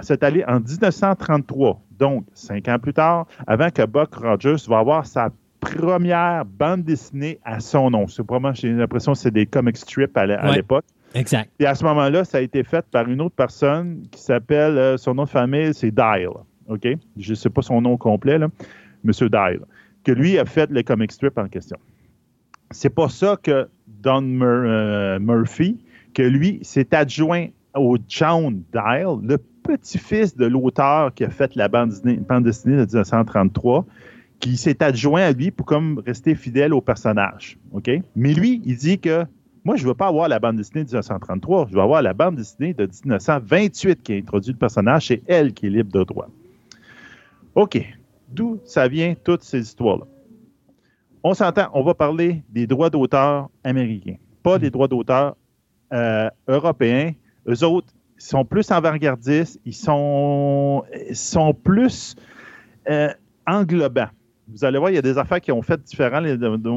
c'est 0.00 0.22
allé 0.22 0.44
en 0.46 0.58
1933, 0.60 1.80
donc 1.98 2.24
cinq 2.34 2.68
ans 2.68 2.78
plus 2.78 2.92
tard, 2.92 3.26
avant 3.46 3.70
que 3.70 3.84
Buck 3.86 4.14
Rogers 4.16 4.56
va 4.68 4.78
avoir 4.80 5.06
sa 5.06 5.30
première 5.64 6.44
bande 6.44 6.82
dessinée 6.84 7.38
à 7.44 7.60
son 7.60 7.90
nom. 7.90 8.06
C'est 8.06 8.22
probablement, 8.22 8.54
j'ai 8.54 8.72
l'impression 8.72 9.12
que 9.12 9.18
c'est 9.18 9.30
des 9.30 9.46
comic 9.46 9.76
strips 9.76 10.16
à 10.16 10.26
Ouais. 10.26 10.56
l'époque. 10.56 10.84
Exact. 11.14 11.50
Et 11.60 11.66
à 11.66 11.74
ce 11.74 11.84
moment-là, 11.84 12.24
ça 12.24 12.38
a 12.38 12.40
été 12.40 12.62
fait 12.64 12.84
par 12.90 13.08
une 13.08 13.20
autre 13.20 13.34
personne 13.36 14.02
qui 14.10 14.20
s'appelle, 14.20 14.76
euh, 14.78 14.96
son 14.96 15.14
nom 15.14 15.24
de 15.24 15.28
famille, 15.28 15.72
c'est 15.74 15.90
Dial. 15.92 16.30
OK? 16.68 16.88
Je 17.16 17.30
ne 17.30 17.34
sais 17.34 17.50
pas 17.50 17.62
son 17.62 17.80
nom 17.80 17.96
complet, 17.96 18.38
là. 18.38 18.48
Monsieur 19.04 19.28
Dial. 19.28 19.60
Que 20.02 20.12
lui 20.12 20.38
a 20.38 20.44
fait 20.44 20.70
les 20.70 20.82
comic 20.82 21.12
strips 21.12 21.38
en 21.38 21.46
question. 21.48 21.76
C'est 22.70 22.90
pas 22.94 23.08
ça 23.08 23.36
que 23.40 23.68
Don 23.86 24.22
Mur- 24.22 24.46
euh, 24.66 25.18
Murphy, 25.20 25.78
que 26.14 26.22
lui 26.22 26.58
s'est 26.62 26.94
adjoint 26.94 27.46
au 27.76 27.96
John 28.08 28.62
Dial, 28.72 29.16
le 29.22 29.36
petit-fils 29.62 30.36
de 30.36 30.46
l'auteur 30.46 31.12
qui 31.14 31.24
a 31.24 31.30
fait 31.30 31.54
la 31.54 31.68
bande 31.68 31.90
dessinée, 31.90 32.16
bande 32.16 32.44
dessinée 32.44 32.76
de 32.76 32.82
1933 32.82 33.84
qui 34.40 34.56
s'est 34.56 34.82
adjoint 34.82 35.22
à 35.22 35.32
lui 35.32 35.50
pour 35.50 35.66
comme 35.66 36.02
rester 36.04 36.34
fidèle 36.34 36.74
au 36.74 36.80
personnage. 36.80 37.58
OK? 37.72 37.90
Mais 38.16 38.34
lui, 38.34 38.60
il 38.64 38.76
dit 38.76 38.98
que 38.98 39.24
moi, 39.64 39.76
je 39.76 39.84
ne 39.84 39.88
veux 39.88 39.94
pas 39.94 40.08
avoir 40.08 40.28
la 40.28 40.38
bande 40.38 40.56
dessinée 40.56 40.84
de 40.84 40.88
1933, 40.88 41.68
je 41.70 41.74
veux 41.74 41.80
avoir 41.80 42.02
la 42.02 42.12
bande 42.12 42.36
dessinée 42.36 42.74
de 42.74 42.84
1928 42.84 44.02
qui 44.02 44.12
a 44.12 44.16
introduit 44.16 44.52
le 44.52 44.58
personnage, 44.58 45.06
c'est 45.06 45.22
elle 45.26 45.54
qui 45.54 45.66
est 45.66 45.70
libre 45.70 45.90
de 45.90 46.04
droit. 46.04 46.28
OK. 47.54 47.82
D'où 48.28 48.60
ça 48.64 48.88
vient, 48.88 49.14
toutes 49.24 49.42
ces 49.42 49.60
histoires-là? 49.60 50.04
On 51.22 51.32
s'entend, 51.32 51.68
on 51.72 51.82
va 51.82 51.94
parler 51.94 52.42
des 52.50 52.66
droits 52.66 52.90
d'auteur 52.90 53.48
américains, 53.62 54.16
pas 54.42 54.58
des 54.58 54.70
droits 54.70 54.88
d'auteur 54.88 55.36
euh, 55.94 56.28
européens. 56.46 57.12
Eux 57.48 57.64
autres, 57.64 57.88
ils 58.18 58.24
sont 58.24 58.44
plus 58.44 58.70
avant-gardistes, 58.70 59.58
ils 59.64 59.74
sont, 59.74 60.84
sont 61.14 61.54
plus 61.54 62.16
euh, 62.90 63.08
englobants. 63.46 64.10
Vous 64.48 64.64
allez 64.64 64.78
voir, 64.78 64.90
il 64.90 64.94
y 64.94 64.98
a 64.98 65.02
des 65.02 65.16
affaires 65.16 65.40
qui 65.40 65.52
ont 65.52 65.62
fait 65.62 65.82
différents, 65.82 66.20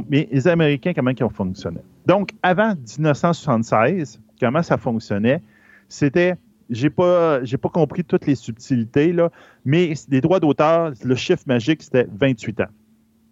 mais 0.09 0.27
les 0.31 0.47
Américains, 0.47 0.93
comment 0.93 1.11
ils 1.11 1.23
ont 1.23 1.29
fonctionné? 1.29 1.79
Donc, 2.05 2.31
avant 2.41 2.73
1976, 2.75 4.21
comment 4.39 4.63
ça 4.63 4.77
fonctionnait, 4.77 5.41
c'était, 5.89 6.35
j'ai 6.69 6.89
pas, 6.89 7.43
j'ai 7.43 7.57
pas 7.57 7.69
compris 7.69 8.03
toutes 8.03 8.25
les 8.25 8.35
subtilités, 8.35 9.11
là, 9.11 9.31
mais 9.65 9.93
les 10.09 10.21
droits 10.21 10.39
d'auteur, 10.39 10.93
le 11.03 11.15
chiffre 11.15 11.43
magique, 11.45 11.83
c'était 11.83 12.07
28 12.09 12.61
ans. 12.61 12.69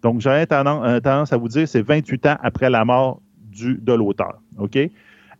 Donc, 0.02 0.20
j'aurais 0.20 0.46
tendance 0.46 1.32
à 1.32 1.36
vous 1.36 1.48
dire, 1.48 1.66
c'est 1.66 1.82
28 1.82 2.26
ans 2.26 2.36
après 2.42 2.68
la 2.68 2.84
mort 2.84 3.22
du, 3.50 3.78
de 3.80 3.92
l'auteur. 3.94 4.40
OK? 4.58 4.78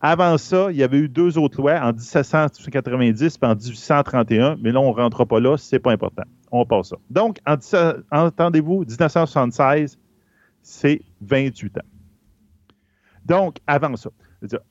Avant 0.01 0.37
ça, 0.39 0.69
il 0.71 0.77
y 0.77 0.83
avait 0.83 0.99
eu 0.99 1.09
deux 1.09 1.39
autres 1.39 1.61
lois 1.61 1.81
en 1.83 1.93
1790 1.93 3.39
et 3.43 3.47
en 3.47 3.55
1831, 3.55 4.57
mais 4.61 4.73
là, 4.73 4.81
on 4.81 4.91
ne 4.91 4.97
rentre 4.97 5.25
pas 5.25 5.41
là, 5.41 5.57
c'est 5.57 5.79
pas 5.79 5.93
important. 5.93 6.25
On 6.51 6.65
passe 6.65 6.91
ça. 6.91 6.97
Donc, 7.11 7.39
entendez-vous, 8.11 8.81
1976, 8.81 9.99
c'est 10.63 11.01
28 11.21 11.79
ans. 11.79 11.81
Donc, 13.25 13.59
avant 13.67 13.97
ça, 13.97 14.11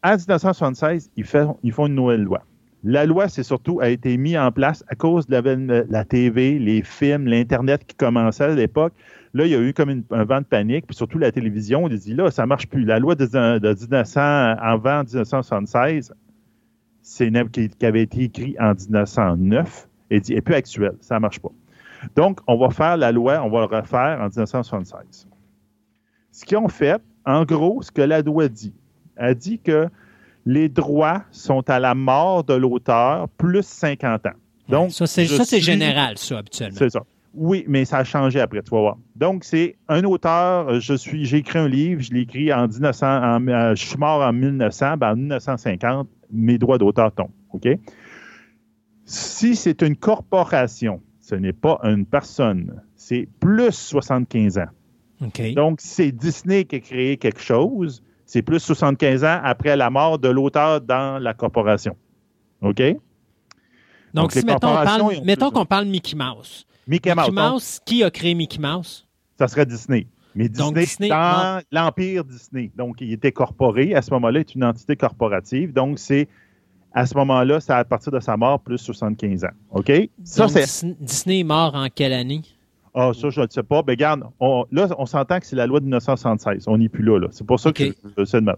en 0.04 0.16
1976, 0.16 1.12
ils, 1.16 1.26
font 1.26 1.58
une 1.64 1.96
nouvelle 1.96 2.24
loi. 2.24 2.44
La 2.84 3.06
loi, 3.06 3.28
c'est 3.28 3.44
surtout, 3.44 3.80
a 3.82 3.90
été 3.90 4.16
mise 4.18 4.38
en 4.38 4.52
place 4.52 4.84
à 4.88 4.96
cause 4.96 5.28
de 5.28 5.86
la, 5.90 6.06
TV, 6.06 6.60
les 6.60 6.84
films, 6.84 7.26
l'Internet 7.26 7.86
qui 7.86 7.96
commençait 7.96 8.44
à 8.44 8.56
l'époque. 8.56 8.94
Là, 9.34 9.46
il 9.46 9.52
y 9.52 9.56
a 9.56 9.60
eu 9.60 9.74
comme 9.74 10.04
un 10.12 10.24
vent 10.24 10.40
de 10.40 10.46
panique, 10.46 10.86
puis 10.88 10.96
surtout 10.96 11.18
la 11.18 11.32
télévision. 11.32 11.86
On 11.86 11.90
dit 11.90 12.14
là, 12.14 12.32
ça 12.32 12.46
marche 12.46 12.68
plus. 12.68 12.86
La 12.86 13.00
loi 13.00 13.16
de, 13.16 13.26
1900, 13.26 14.22
avant 14.22 15.04
1976, 15.04 16.14
c'est 17.02 17.32
qui, 17.52 17.70
qui, 17.70 17.86
avait 17.86 18.04
été 18.04 18.24
écrite 18.24 18.56
en 18.60 18.74
1909 18.74 19.90
et 20.12 20.20
dit, 20.20 20.34
est 20.34 20.42
plus 20.42 20.56
actuelle. 20.56 20.96
Ça 21.02 21.16
ne 21.16 21.22
marche 21.22 21.40
pas. 21.40 21.52
Donc, 22.16 22.40
on 22.48 22.58
va 22.58 22.70
faire 22.70 22.98
la 22.98 23.12
loi, 23.12 23.42
on 23.44 23.50
va 23.50 23.60
le 23.62 23.78
refaire 23.78 24.20
en 24.22 24.28
1976. 24.28 25.28
Ce 26.32 26.46
qu'ils 26.46 26.58
ont 26.58 26.68
fait, 26.68 27.02
en 27.26 27.44
gros, 27.44 27.82
ce 27.82 27.92
que 27.92 28.02
la 28.02 28.22
loi 28.22 28.48
dit, 28.48 28.74
elle 29.16 29.36
dit 29.36 29.60
que 29.60 29.88
les 30.46 30.70
droits 30.70 31.24
sont 31.32 31.68
à 31.70 31.80
la 31.80 31.96
mort 31.96 32.44
de 32.44 32.54
l'auteur 32.54 33.30
plus 33.30 33.66
50 33.66 34.28
ans. 34.28 34.30
Donc, 34.70 34.92
ça, 34.92 35.08
c'est 35.08 35.26
général, 35.60 36.18
ça, 36.18 36.40
habituellement. 36.40 36.78
C'est 36.78 36.90
ça. 36.90 37.04
Oui, 37.34 37.66
mais 37.68 37.84
ça 37.84 37.98
a 37.98 38.04
changé 38.04 38.40
après, 38.40 38.62
tu 38.62 38.70
vas 38.70 38.80
voir. 38.80 38.98
Donc, 39.16 39.44
c'est 39.44 39.76
un 39.90 40.04
auteur, 40.06 40.80
je 40.80 40.94
suis, 40.94 41.26
j'ai 41.26 41.38
écrit 41.38 41.60
un 41.60 41.68
livre, 41.68 42.02
je 42.02 42.14
l'ai 42.14 42.22
écrit 42.22 42.54
en 42.54 42.68
1900, 42.68 43.06
euh, 43.50 43.76
je 43.76 43.86
suis 43.86 43.98
mort 43.98 44.22
en 44.22 44.32
1900, 44.32 44.98
ben 44.98 45.12
en 45.12 45.16
1950, 45.18 46.08
mes 46.32 46.58
droits 46.58 46.78
d'auteur 46.78 47.12
tombent, 47.12 47.32
OK? 47.52 47.68
Si 49.04 49.56
c'est 49.56 49.82
une 49.82 49.98
corporation, 49.98 51.02
ce 51.26 51.34
n'est 51.34 51.54
pas 51.54 51.80
une 51.82 52.06
personne, 52.06 52.84
c'est 52.96 53.28
plus 53.40 53.72
75 53.72 54.60
ans. 54.60 54.68
OK. 55.26 55.54
Donc, 55.56 55.80
c'est 55.82 56.12
Disney 56.12 56.66
qui 56.66 56.76
a 56.76 56.80
créé 56.80 57.18
quelque 57.18 57.42
chose, 57.42 58.04
c'est 58.28 58.44
plus 58.44 58.60
75 58.60 59.24
ans 59.24 59.40
après 59.44 59.76
la 59.76 59.90
mort 59.90 60.20
de 60.20 60.28
l'auteur 60.28 60.82
dans 60.82 61.18
la 61.18 61.34
corporation. 61.34 61.96
OK? 62.62 62.80
Donc, 64.14 64.34
si 64.34 64.46
mettons, 64.46 65.24
mettons 65.24 65.50
qu'on 65.50 65.66
parle 65.66 65.86
Mickey 65.86 66.16
Mouse. 66.16 66.68
Mickey, 66.88 67.16
Mouse. 67.16 67.82
qui 67.84 68.04
a 68.04 68.12
créé 68.12 68.36
Mickey 68.36 68.60
Mouse? 68.60 69.08
Ça 69.40 69.48
serait 69.48 69.66
Disney. 69.66 70.06
Mais 70.36 70.48
Disney, 70.48 71.10
dans 71.10 71.60
l'Empire 71.72 72.24
Disney. 72.24 72.70
Donc, 72.76 73.02
il 73.02 73.12
était 73.14 73.32
corporé. 73.32 73.96
À 73.96 74.04
ce 74.04 74.12
moment-là, 74.12 74.40
il 74.40 74.42
est 74.42 74.54
une 74.54 74.64
entité 74.64 74.96
corporative. 74.96 75.74
Donc, 75.74 75.98
c'est 75.98 76.28
à 76.96 77.06
ce 77.06 77.14
moment-là, 77.18 77.60
c'est 77.60 77.74
à 77.74 77.84
partir 77.84 78.12
de 78.14 78.22
sa 78.22 78.38
mort, 78.38 78.62
plus 78.62 78.78
75 78.78 79.44
ans. 79.44 79.50
OK? 79.72 79.92
Ça, 80.24 80.48
c'est... 80.48 80.86
Disney 81.02 81.42
est 81.42 81.44
mort 81.44 81.76
en 81.76 81.88
quelle 81.94 82.14
année? 82.14 82.42
Ah, 82.94 83.12
ça, 83.14 83.30
je 83.30 83.42
ne 83.42 83.48
sais 83.50 83.64
pas. 83.64 83.84
Mais 83.86 83.94
regarde, 83.94 84.24
là, 84.72 84.88
on 84.98 85.06
s'entend 85.06 85.42
que 85.42 85.46
c'est 85.46 85.58
la 85.58 85.68
loi 85.68 85.82
de 85.82 85.86
1976. 85.86 86.70
On 86.70 86.78
n'est 86.78 86.88
plus 86.88 87.04
là. 87.04 87.28
C'est 87.32 87.46
pour 87.46 87.60
ça 87.60 87.74
que 87.74 87.84
je, 88.18 88.24
sais 88.24 88.40
de 88.40 88.52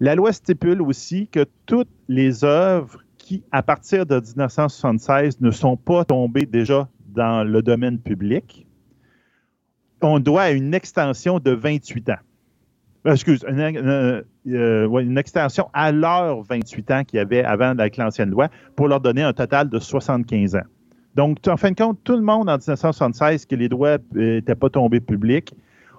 La 0.00 0.16
loi 0.16 0.32
stipule 0.32 0.82
aussi 0.82 1.28
que 1.28 1.46
toutes 1.66 1.88
les 2.08 2.42
œuvres 2.42 2.98
qui, 3.18 3.44
à 3.52 3.62
partir 3.62 4.04
de 4.04 4.16
1976, 4.16 5.40
ne 5.40 5.52
sont 5.52 5.76
pas 5.76 6.04
tombées 6.04 6.46
déjà 6.46 6.88
dans 7.06 7.44
le 7.44 7.62
domaine 7.62 8.00
public, 8.00 8.66
on 10.02 10.18
doit 10.18 10.50
une 10.50 10.74
extension 10.74 11.38
de 11.38 11.52
28 11.52 12.10
ans. 12.10 12.14
Euh, 13.06 13.12
excuse, 13.12 13.44
euh, 13.48 14.22
une, 14.44 15.18
extension 15.18 15.70
à 15.72 15.90
leur 15.90 16.42
28 16.42 16.90
ans 16.90 17.04
qu'il 17.04 17.16
y 17.16 17.20
avait 17.20 17.42
avant 17.42 17.70
avec 17.70 17.96
l'ancienne 17.96 18.30
loi 18.30 18.48
pour 18.76 18.88
leur 18.88 19.00
donner 19.00 19.22
un 19.22 19.32
total 19.32 19.70
de 19.70 19.78
75 19.78 20.56
ans. 20.56 20.60
Donc, 21.14 21.38
en 21.48 21.56
fin 21.56 21.70
de 21.70 21.76
compte, 21.76 21.98
tout 22.04 22.14
le 22.14 22.22
monde 22.22 22.48
en 22.48 22.58
1976 22.58 23.46
que 23.46 23.54
les 23.54 23.68
droits 23.68 23.98
n'étaient 24.14 24.54
pas 24.54 24.68
tombés 24.68 25.00
publics 25.00 25.54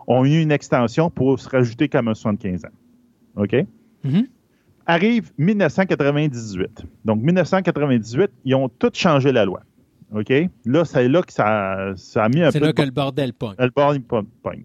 ont 0.07 0.25
eu 0.25 0.41
une 0.41 0.51
extension 0.51 1.09
pour 1.09 1.39
se 1.39 1.49
rajouter 1.49 1.89
comme 1.89 2.07
un 2.07 2.13
75 2.13 2.65
ans. 2.65 2.69
OK? 3.35 3.55
Mm-hmm. 4.05 4.27
Arrive 4.85 5.31
1998. 5.38 6.85
Donc, 7.03 7.21
1998, 7.21 8.31
ils 8.45 8.55
ont 8.55 8.69
tout 8.69 8.91
changé 8.93 9.31
la 9.31 9.45
loi. 9.45 9.61
OK? 10.13 10.31
Là, 10.65 10.85
c'est 10.85 11.07
là 11.07 11.21
que 11.23 11.33
ça, 11.33 11.93
ça 11.95 12.25
a 12.25 12.30
mis 12.30 12.41
un 12.41 12.47
peu. 12.47 12.51
C'est 12.51 12.59
là 12.59 12.73
que 12.73 12.81
le 12.81 12.91
bordel 12.91 13.33
pogne. 13.33 13.55
Le 13.57 13.69
bordel 13.69 14.01
pogne. 14.03 14.63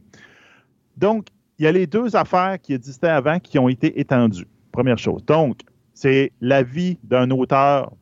Donc, 0.96 1.26
il 1.58 1.64
y 1.64 1.68
a 1.68 1.72
les 1.72 1.86
deux 1.86 2.16
affaires 2.16 2.58
qui 2.60 2.74
existaient 2.74 3.08
avant 3.08 3.38
qui 3.38 3.58
ont 3.58 3.68
été 3.68 3.98
étendues. 3.98 4.46
Première 4.72 4.98
chose. 4.98 5.24
Donc, 5.24 5.60
c'est 5.94 6.32
la 6.40 6.62
vie 6.62 6.98
d'un 7.02 7.30
auteur 7.30 7.92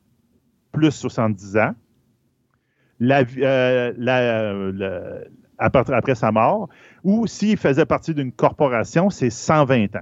plus 0.73 0.91
70 0.91 1.57
ans, 1.59 1.75
euh, 3.03 3.93
après, 5.59 6.15
sa 6.15 6.33
mort, 6.33 6.69
ou 7.05 7.27
s'il 7.27 7.57
faisait 7.57 7.87
partie 7.87 8.15
d'une 8.15 8.33
corporation, 8.33 9.11
c'est 9.11 9.31
120 9.31 9.97
ans. 9.97 10.01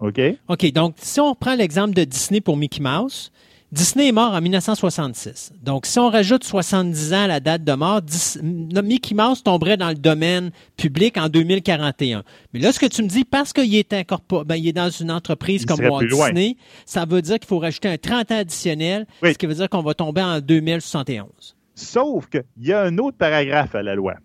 OK? 0.00 0.20
OK. 0.48 0.72
Donc, 0.72 0.94
si 0.98 1.20
on 1.20 1.34
prend 1.34 1.54
l'exemple 1.54 1.94
de 1.94 2.02
Disney 2.04 2.40
pour 2.40 2.56
Mickey 2.56 2.82
Mouse, 2.82 3.30
Disney 3.72 4.08
est 4.08 4.12
mort 4.12 4.34
en 4.34 4.40
1966. 4.42 5.54
Donc, 5.62 5.86
si 5.86 5.98
on 5.98 6.10
rajoute 6.10 6.44
70 6.44 7.14
ans 7.14 7.22
à 7.22 7.26
la 7.26 7.40
date 7.40 7.64
de 7.64 7.72
mort, 7.72 8.02
Mickey 8.42 9.14
Mouse 9.14 9.42
tomberait 9.42 9.78
dans 9.78 9.88
le 9.88 9.94
domaine 9.94 10.50
public 10.76 11.16
en 11.16 11.30
2041. 11.30 12.22
Mais 12.52 12.60
là, 12.60 12.70
ce 12.70 12.78
que 12.78 12.84
tu 12.84 13.02
me 13.02 13.08
dis, 13.08 13.24
parce 13.24 13.54
qu'il 13.54 13.74
est 13.74 13.90
ben, 13.90 14.56
il 14.56 14.68
est 14.68 14.72
dans 14.74 14.90
une 14.90 15.10
entreprise 15.10 15.64
comme 15.64 15.80
Walt 15.80 16.04
Disney, 16.04 16.56
ça 16.84 17.06
veut 17.06 17.22
dire 17.22 17.38
qu'il 17.38 17.48
faut 17.48 17.58
rajouter 17.58 17.88
un 17.88 17.96
30 17.96 18.30
ans 18.30 18.38
additionnel, 18.38 19.06
ce 19.22 19.32
qui 19.32 19.46
veut 19.46 19.54
dire 19.54 19.70
qu'on 19.70 19.82
va 19.82 19.94
tomber 19.94 20.20
en 20.20 20.40
2071. 20.40 21.56
Sauf 21.74 22.28
qu'il 22.28 22.44
y 22.58 22.74
a 22.74 22.82
un 22.82 22.98
autre 22.98 23.16
paragraphe 23.16 23.74
à 23.74 23.82
la 23.82 23.94
loi 23.94 24.16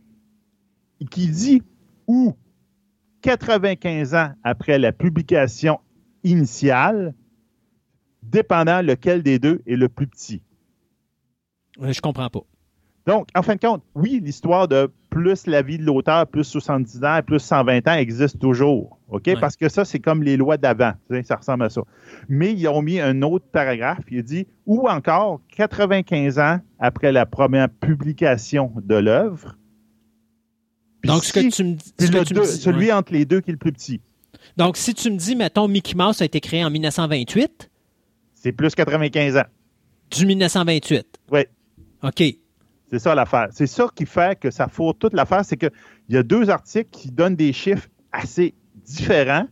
qui 1.09 1.29
dit 1.29 1.61
où 2.07 2.33
95 3.21 4.13
ans 4.13 4.31
après 4.43 4.77
la 4.77 4.91
publication 4.91 5.79
initiale, 6.23 7.13
dépendant 8.29 8.81
lequel 8.81 9.23
des 9.23 9.39
deux 9.39 9.61
est 9.65 9.75
le 9.75 9.89
plus 9.89 10.07
petit. 10.07 10.41
Je 11.79 12.01
comprends 12.01 12.29
pas. 12.29 12.41
Donc, 13.05 13.29
en 13.35 13.41
fin 13.41 13.55
de 13.55 13.61
compte, 13.61 13.83
oui, 13.95 14.19
l'histoire 14.21 14.67
de 14.67 14.91
plus 15.09 15.47
la 15.47 15.61
vie 15.61 15.77
de 15.77 15.83
l'auteur, 15.83 16.27
plus 16.27 16.43
70 16.43 17.03
ans, 17.05 17.19
plus 17.25 17.39
120 17.39 17.87
ans 17.87 17.93
existe 17.93 18.37
toujours. 18.37 18.99
OK? 19.07 19.39
Parce 19.39 19.55
que 19.55 19.69
ça, 19.69 19.85
c'est 19.85 19.99
comme 19.99 20.23
les 20.23 20.35
lois 20.35 20.57
d'avant. 20.57 20.91
Ça 21.23 21.37
ressemble 21.37 21.63
à 21.63 21.69
ça. 21.69 21.81
Mais 22.27 22.53
ils 22.53 22.67
ont 22.67 22.81
mis 22.81 22.99
un 22.99 23.21
autre 23.21 23.45
paragraphe. 23.49 24.03
Il 24.11 24.23
dit 24.23 24.45
ou 24.65 24.89
encore 24.89 25.39
95 25.55 26.37
ans 26.39 26.59
après 26.79 27.13
la 27.13 27.25
première 27.25 27.69
publication 27.69 28.73
de 28.75 28.95
l'œuvre. 28.95 29.55
Donc, 31.05 31.23
ce 31.23 31.31
que 31.31 31.49
tu 31.49 31.63
me 31.63 31.73
dis. 31.75 32.45
celui 32.59 32.91
entre 32.91 33.13
les 33.13 33.23
deux 33.23 33.39
qui 33.39 33.51
est 33.51 33.53
le 33.53 33.57
plus 33.57 33.71
petit. 33.71 34.01
Donc, 34.57 34.75
si 34.75 34.93
tu 34.93 35.09
me 35.11 35.17
dis, 35.17 35.35
mettons, 35.35 35.69
Mickey 35.69 35.95
Mouse 35.95 36.21
a 36.21 36.25
été 36.25 36.41
créé 36.41 36.65
en 36.65 36.69
1928, 36.69 37.69
c'est 38.47 38.53
plus 38.53 38.73
95 38.75 39.35
ans. 39.37 39.43
Du 40.09 40.25
1928? 40.25 41.05
Oui. 41.31 41.41
OK. 42.01 42.23
C'est 42.89 42.99
ça 42.99 43.13
l'affaire. 43.13 43.47
C'est 43.51 43.67
ça 43.67 43.87
qui 43.93 44.05
fait 44.05 44.39
que 44.39 44.51
ça 44.51 44.69
fourre 44.69 44.95
toute 44.97 45.11
l'affaire. 45.13 45.43
C'est 45.43 45.57
qu'il 45.57 45.69
y 46.07 46.15
a 46.15 46.23
deux 46.23 46.49
articles 46.49 46.89
qui 46.89 47.11
donnent 47.11 47.35
des 47.35 47.51
chiffres 47.51 47.89
assez 48.13 48.53
différents, 48.85 49.47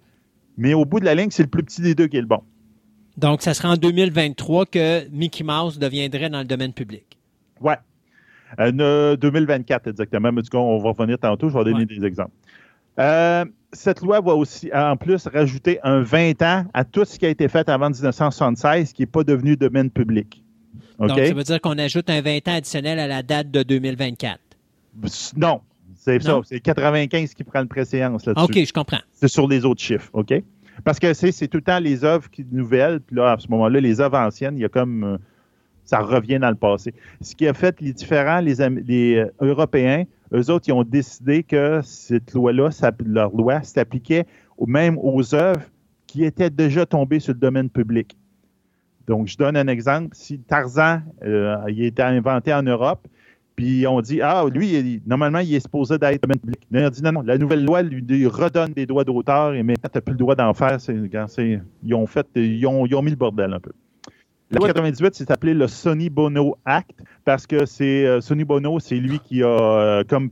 mais 0.58 0.74
au 0.74 0.86
bout 0.86 1.02
de 1.02 1.06
la 1.06 1.14
ligne, 1.14 1.30
c'est 1.30 1.44
le 1.44 1.50
plus 1.50 1.62
petit 1.64 1.82
des 1.82 1.94
deux 1.94 2.08
qui 2.08 2.16
est 2.16 2.22
le 2.22 2.28
bon. 2.28 2.42
Donc, 3.18 3.42
ça 3.42 3.54
sera 3.54 3.72
en 3.72 3.76
2023 3.76 4.66
que 4.68 5.10
Mickey 5.10 5.44
Mouse 5.44 5.78
deviendrait 5.78 6.30
dans 6.30 6.40
le 6.40 6.46
domaine 6.46 6.72
public. 6.72 7.18
Euh, 8.60 8.72
ne- 8.72 9.16
2024 9.16 9.88
exactement. 9.88 10.32
Mais 10.32 10.42
du 10.42 10.50
coup, 10.50 10.56
on 10.56 10.78
va 10.78 10.92
revenir 10.92 11.20
tantôt. 11.20 11.50
Je 11.50 11.58
vais 11.58 11.64
donner 11.66 11.80
Ouais. 11.80 11.86
des 11.86 12.06
exemples. 12.06 12.32
Euh, 13.00 13.44
cette 13.76 14.02
loi 14.02 14.22
va 14.22 14.34
aussi, 14.34 14.70
en 14.74 14.98
plus, 14.98 15.28
rajouter 15.28 15.80
un 15.84 16.02
20 16.02 16.42
ans 16.42 16.66
à 16.74 16.84
tout 16.84 17.06
ce 17.06 17.20
qui 17.20 17.26
a 17.26 17.30
été 17.30 17.48
fait 17.48 17.68
avant 17.70 17.90
1976 17.90 18.94
qui 18.94 19.02
n'est 19.02 19.08
pas 19.08 19.24
devenu 19.24 19.56
domaine 19.56 19.90
public. 19.90 20.44
Donc, 21.00 21.10
ça 21.10 21.34
veut 21.34 21.44
dire 21.44 21.62
qu'on 21.62 21.78
ajoute 21.78 22.10
un 22.10 22.22
20 22.22 22.48
ans 22.48 22.56
additionnel 22.56 23.00
à 23.00 23.08
la 23.08 23.22
date 23.22 23.52
de 23.52 23.64
2024. 23.64 24.40
Non. 25.36 25.62
C'est 25.96 26.22
ça. 26.22 26.40
C'est 26.44 26.60
95 26.60 27.34
qui 27.34 27.44
prend 27.44 27.62
le 27.62 27.68
préséance 27.68 28.26
là-dessus. 28.26 28.46
OK, 28.46 28.66
je 28.66 28.74
comprends. 28.74 29.00
C'est 29.12 29.28
sur 29.28 29.48
les 29.48 29.66
autres 29.66 29.82
chiffres, 29.82 30.10
OK? 30.14 30.34
Parce 30.84 31.00
que 31.00 31.14
c'est 31.14 31.48
tout 31.48 31.58
le 31.58 31.64
temps 31.64 31.80
les 31.80 32.04
œuvres 32.04 32.30
qui, 32.30 32.46
nouvelles, 32.52 33.00
puis 33.00 33.16
là, 33.16 33.32
à 33.32 33.40
ce 33.40 33.48
moment-là, 33.50 33.80
les 33.80 34.02
œuvres 34.02 34.18
anciennes, 34.18 34.58
il 34.58 34.62
y 34.62 34.66
a 34.66 34.70
comme. 34.70 35.04
euh, 35.04 35.18
ça 35.86 36.00
revient 36.00 36.40
dans 36.40 36.50
le 36.50 36.56
passé. 36.56 36.94
Ce 37.22 37.36
qui 37.36 37.48
a 37.48 37.54
fait 37.54 37.80
les 37.80 37.94
différents, 37.94 38.40
les, 38.40 38.60
euh, 38.62 39.32
Européens, 39.40 40.04
eux 40.36 40.50
autres, 40.50 40.68
ils 40.68 40.74
ont 40.74 40.84
décidé 40.84 41.44
que 41.44 41.82
cette 41.84 42.34
loi-là, 42.34 42.70
leur 43.06 43.36
loi, 43.36 43.64
s'appliquait 43.64 44.26
même 44.66 44.98
aux 45.02 45.34
œuvres 45.34 45.62
qui 46.08 46.24
étaient 46.24 46.50
déjà 46.50 46.86
tombées 46.86 47.20
sur 47.20 47.34
le 47.34 47.40
domaine 47.40 47.70
public. 47.70 48.16
Donc, 49.08 49.28
je 49.28 49.38
donne 49.38 49.56
un 49.56 49.68
exemple. 49.68 50.10
Si 50.14 50.40
Tarzan, 50.40 51.02
euh, 51.24 51.58
il 51.68 51.84
a 51.84 51.86
été 51.86 52.02
inventé 52.02 52.54
en 52.54 52.64
Europe, 52.64 53.08
puis 53.56 53.88
on 53.88 54.02
dit, 54.02 54.22
ah, 54.22 54.44
lui, 54.52 55.02
normalement, 55.06 55.40
il 55.40 55.54
est 55.54 55.60
supposé 55.62 55.98
d'être 55.98 56.22
domaine 56.22 56.40
public. 56.40 56.60
On 56.74 56.90
dit, 56.90 57.02
non, 57.02 57.12
non, 57.14 57.22
la 57.22 57.38
nouvelle 57.38 57.64
loi 57.64 57.82
lui, 57.84 58.28
redonne 58.28 58.74
des 58.74 58.86
droits 58.86 59.04
d'auteur 59.04 59.54
et 59.54 59.64
maintenant, 59.64 59.90
tu 59.92 59.98
n'as 59.98 60.02
plus 60.02 60.14
le 60.14 60.18
droit 60.18 60.36
d'en 60.36 60.54
faire. 60.54 60.78
Ils 61.84 61.94
ont 61.94 62.08
fait, 62.08 62.28
ils 62.36 62.66
ont 62.66 63.02
mis 63.02 63.12
le 63.12 63.16
bordel 63.16 63.54
un 63.54 63.60
peu. 63.60 63.72
La 64.52 64.60
loi 64.60 64.68
98, 64.68 65.16
c'est 65.16 65.32
appelé 65.32 65.54
le 65.54 65.68
Sonny 65.68 66.10
Bono 66.10 66.56
Act 66.66 67.04
parce 67.24 67.48
que 67.48 67.66
c'est 67.66 68.06
euh, 68.06 68.22
Sonny 68.22 68.44
Bono, 68.44 68.80
c'est 68.80 68.96
lui 68.96 69.20
qui 69.20 69.42
a 69.42 69.48
euh, 69.48 70.04
comme 70.08 70.30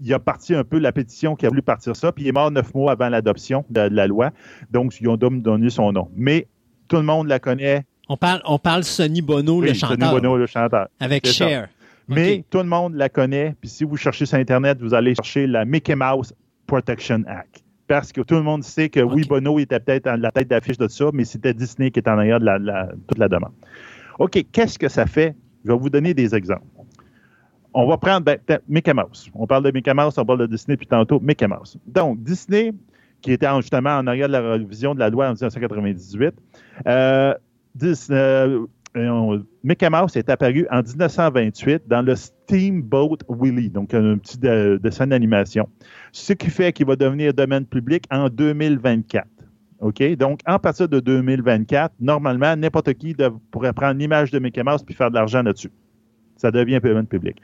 il 0.00 0.12
a 0.12 0.18
parti 0.18 0.54
un 0.54 0.64
peu 0.64 0.78
la 0.78 0.92
pétition 0.92 1.36
qui 1.36 1.46
a 1.46 1.48
voulu 1.48 1.62
partir 1.62 1.96
ça, 1.96 2.12
puis 2.12 2.24
il 2.24 2.28
est 2.28 2.32
mort 2.32 2.50
neuf 2.50 2.74
mois 2.74 2.92
avant 2.92 3.08
l'adoption 3.08 3.64
de, 3.70 3.88
de 3.88 3.94
la 3.94 4.06
loi. 4.06 4.32
Donc, 4.70 5.00
ils 5.00 5.08
ont 5.08 5.16
donné 5.16 5.70
son 5.70 5.92
nom. 5.92 6.10
Mais 6.14 6.48
tout 6.88 6.96
le 6.96 7.02
monde 7.02 7.28
la 7.28 7.38
connaît. 7.38 7.84
On 8.08 8.16
parle, 8.16 8.42
on 8.44 8.58
parle 8.58 8.84
Sonny 8.84 9.22
Bono, 9.22 9.60
le 9.60 9.72
chanteur, 9.72 10.10
Sonny 10.10 10.20
Bono, 10.20 10.36
le 10.36 10.46
chanteur. 10.46 10.88
avec. 11.00 11.26
Cher. 11.26 11.68
Mais 12.08 12.44
tout 12.50 12.58
le 12.58 12.64
monde 12.64 12.94
la 12.94 13.08
connaît. 13.08 13.54
Puis 13.60 13.70
si 13.70 13.84
vous 13.84 13.96
cherchez 13.96 14.26
sur 14.26 14.36
Internet, 14.36 14.78
vous 14.80 14.92
allez 14.92 15.14
chercher 15.14 15.46
la 15.46 15.64
Mickey 15.64 15.94
Mouse 15.94 16.34
Protection 16.66 17.22
Act. 17.26 17.63
Parce 17.86 18.12
que 18.12 18.22
tout 18.22 18.34
le 18.34 18.42
monde 18.42 18.62
sait 18.64 18.88
que 18.88 19.00
oui. 19.00 19.24
Bono 19.28 19.58
était 19.58 19.78
peut-être 19.80 20.08
la 20.08 20.30
tête 20.30 20.48
d'affiche 20.48 20.78
de 20.78 20.88
ça, 20.88 21.06
mais 21.12 21.24
c'était 21.24 21.52
Disney 21.52 21.90
qui 21.90 21.98
était 21.98 22.10
en 22.10 22.18
arrière 22.18 22.40
de 22.40 22.46
la- 22.46 22.58
la- 22.58 22.88
toute 23.06 23.18
la 23.18 23.28
demande. 23.28 23.52
OK, 24.18 24.42
qu'est-ce 24.52 24.78
que 24.78 24.88
ça 24.88 25.06
fait? 25.06 25.34
Je 25.64 25.70
vais 25.72 25.78
vous 25.78 25.90
donner 25.90 26.14
des 26.14 26.34
exemples. 26.34 26.64
On 27.74 27.86
va 27.86 27.96
prendre 27.98 28.20
ben, 28.24 28.38
Mickey 28.68 28.94
Mouse. 28.94 29.28
On 29.34 29.46
parle 29.46 29.64
de 29.64 29.70
Mickey 29.72 29.92
Mouse, 29.92 30.16
on 30.16 30.24
parle 30.24 30.40
de 30.40 30.46
Disney, 30.46 30.76
puis 30.76 30.86
tantôt 30.86 31.18
Mickey 31.20 31.46
Mouse. 31.48 31.76
Donc, 31.86 32.22
Disney, 32.22 32.72
qui 33.20 33.32
était 33.32 33.48
en- 33.48 33.60
justement 33.60 33.96
en 33.98 34.06
arrière 34.06 34.28
de 34.28 34.32
la 34.32 34.40
révision 34.52 34.94
de 34.94 35.00
la 35.00 35.10
loi 35.10 35.26
en 35.26 35.32
1998, 35.32 36.34
euh, 36.86 37.34
Dis- 37.74 38.06
euh, 38.10 38.64
euh, 38.96 39.38
Mickey 39.62 39.88
Mouse 39.90 40.16
est 40.16 40.28
apparu 40.28 40.66
en 40.70 40.82
1928 40.82 41.82
dans 41.88 42.02
le 42.02 42.14
Steamboat 42.14 43.18
Willie, 43.28 43.70
donc 43.70 43.92
un 43.94 44.16
petit 44.18 44.38
de- 44.38 44.78
dessin 44.82 45.06
d'animation. 45.06 45.68
Ce 46.12 46.32
qui 46.32 46.50
fait 46.50 46.72
qu'il 46.72 46.86
va 46.86 46.96
devenir 46.96 47.34
domaine 47.34 47.66
public 47.66 48.04
en 48.10 48.28
2024. 48.28 49.26
OK? 49.80 50.16
Donc, 50.16 50.40
en 50.46 50.58
partir 50.58 50.88
de 50.88 51.00
2024, 51.00 51.94
normalement, 52.00 52.56
n'importe 52.56 52.94
qui 52.94 53.14
pourrait 53.50 53.72
prendre 53.72 53.98
l'image 53.98 54.30
de 54.30 54.38
Mickey 54.38 54.62
Mouse 54.62 54.82
puis 54.82 54.94
faire 54.94 55.10
de 55.10 55.16
l'argent 55.16 55.42
là-dessus. 55.42 55.70
Ça 56.36 56.50
devient 56.50 56.80
domaine 56.82 57.06
public. 57.06 57.36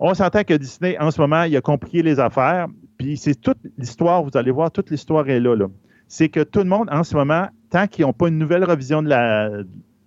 On 0.00 0.14
s'entend 0.14 0.42
que 0.42 0.54
Disney, 0.54 0.98
en 0.98 1.10
ce 1.10 1.20
moment, 1.20 1.44
il 1.44 1.56
a 1.56 1.60
compliqué 1.60 2.02
les 2.02 2.18
affaires. 2.18 2.66
Puis 2.98 3.16
c'est 3.16 3.40
toute 3.40 3.58
l'histoire, 3.78 4.22
vous 4.22 4.30
allez 4.34 4.50
voir, 4.50 4.70
toute 4.70 4.90
l'histoire 4.90 5.28
est 5.28 5.38
là. 5.40 5.54
là. 5.54 5.66
C'est 6.08 6.28
que 6.28 6.40
tout 6.40 6.58
le 6.60 6.66
monde, 6.66 6.88
en 6.90 7.04
ce 7.04 7.14
moment, 7.14 7.46
tant 7.70 7.86
qu'ils 7.86 8.04
n'ont 8.04 8.12
pas 8.12 8.28
une 8.28 8.38
nouvelle 8.38 8.64
revision 8.64 9.02
de 9.02 9.08
la, 9.08 9.50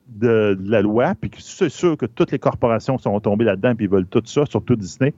de, 0.07 0.57
de 0.59 0.71
la 0.71 0.81
loi, 0.81 1.13
puis 1.19 1.31
c'est 1.39 1.69
sûr 1.69 1.97
que 1.97 2.05
toutes 2.05 2.31
les 2.31 2.39
corporations 2.39 2.97
sont 2.97 3.19
tombées 3.19 3.45
là-dedans, 3.45 3.75
puis 3.75 3.85
ils 3.85 3.91
veulent 3.91 4.05
tout 4.07 4.21
ça, 4.25 4.45
surtout 4.45 4.75
Disney, 4.75 5.13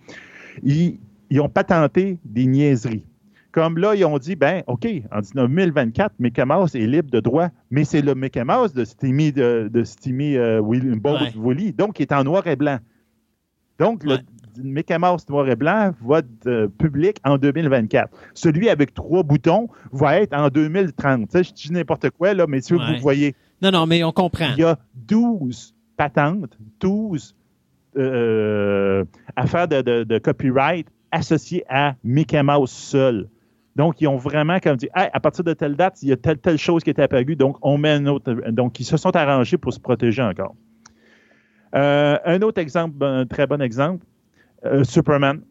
ils, 0.63 0.97
ils 1.29 1.41
ont 1.41 1.49
patenté 1.49 2.17
des 2.25 2.45
niaiseries. 2.45 3.03
Comme 3.51 3.77
là, 3.79 3.95
ils 3.95 4.05
ont 4.05 4.17
dit, 4.19 4.35
ben, 4.35 4.61
OK, 4.67 4.87
en 5.11 5.19
2024, 5.45 6.13
Mickey 6.19 6.45
Mouse 6.45 6.75
est 6.75 6.85
libre 6.85 7.09
de 7.09 7.19
droit, 7.19 7.49
mais 7.71 7.85
c'est 7.85 8.01
le 8.01 8.13
Mickey 8.13 8.43
Mouse 8.43 8.73
de 8.73 8.85
Steamy, 8.85 9.31
de, 9.31 9.69
de 9.73 9.83
Steamy 9.83 10.35
euh, 10.37 10.61
Willy, 10.63 10.95
Boat 10.99 11.13
Ouais. 11.21 11.33
Willy, 11.35 11.73
donc 11.73 11.99
il 11.99 12.03
est 12.03 12.11
en 12.13 12.23
noir 12.23 12.45
et 12.47 12.55
blanc. 12.55 12.77
Donc, 13.79 14.03
le. 14.03 14.17
Mickey 14.63 14.97
Mouse 14.97 15.29
noir 15.29 15.47
et 15.49 15.55
blanc 15.55 15.91
va 16.03 16.17
être 16.19 16.47
euh, 16.47 16.67
public 16.67 17.17
en 17.23 17.37
2024. 17.37 18.09
Celui 18.33 18.69
avec 18.69 18.91
trois 18.91 19.21
boutons 19.21 19.67
va 19.91 20.19
être 20.19 20.33
en 20.35 20.49
2030. 20.49 21.29
Tu 21.29 21.37
sais, 21.37 21.43
je 21.43 21.53
dis 21.53 21.71
n'importe 21.71 22.09
quoi, 22.09 22.33
là, 22.33 22.45
mais 22.47 22.59
si 22.61 22.73
Ouais. 22.73 22.79
vous 22.95 22.99
voyez, 22.99 23.35
Non, 23.61 23.71
non, 23.71 23.85
mais 23.85 24.03
on 24.03 24.11
comprend. 24.11 24.49
il 24.55 24.61
y 24.61 24.63
a 24.63 24.77
12 24.95 25.73
patentes, 25.95 26.57
12 26.79 27.35
euh, 27.97 29.03
affaires 29.35 29.67
de, 29.67 30.17
copyright 30.19 30.87
associées 31.11 31.63
à 31.67 31.95
Mickey 32.03 32.41
Mouse 32.43 32.71
seul. 32.71 33.29
Donc, 33.75 34.01
ils 34.01 34.07
ont 34.07 34.17
vraiment 34.17 34.59
comme 34.59 34.75
dit, 34.75 34.89
Hey, 34.95 35.09
à 35.13 35.19
partir 35.19 35.43
de 35.43 35.53
telle 35.53 35.75
date, 35.75 36.01
il 36.01 36.09
y 36.09 36.11
a 36.11 36.17
telle, 36.17 36.37
telle 36.37 36.57
chose 36.57 36.83
qui 36.83 36.89
est 36.89 36.99
apparue, 36.99 37.35
donc 37.35 37.57
on 37.61 37.77
met 37.77 37.91
un 37.91 38.05
autre. 38.07 38.33
Donc, 38.51 38.79
ils 38.79 38.85
se 38.85 38.97
sont 38.97 39.15
arrangés 39.15 39.57
pour 39.57 39.73
se 39.73 39.79
protéger 39.79 40.21
encore. 40.21 40.55
Euh, 41.75 42.17
un 42.25 42.41
autre 42.41 42.59
exemple, 42.61 43.03
un 43.03 43.25
très 43.25 43.47
bon 43.47 43.61
exemple, 43.61 44.05
euh, 44.65 44.83
Superman. 44.83 45.41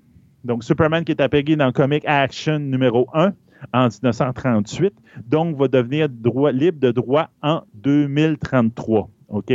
Donc, 0.45 0.65
Superman 0.65 1.05
qui 1.05 1.13
est 1.13 1.21
apparu 1.21 1.57
dans 1.57 1.67
le 1.67 1.73
comic 1.73 2.05
Action 2.07 2.59
numéro 2.59 3.09
1 3.15 3.33
en 3.73 3.89
1938, 3.89 4.95
donc 5.27 5.57
va 5.57 5.69
devenir 5.69 6.09
droit, 6.09 6.53
libre 6.53 6.79
de 6.81 6.91
droit 6.91 7.31
en 7.43 7.63
2033. 7.75 9.09
OK? 9.29 9.53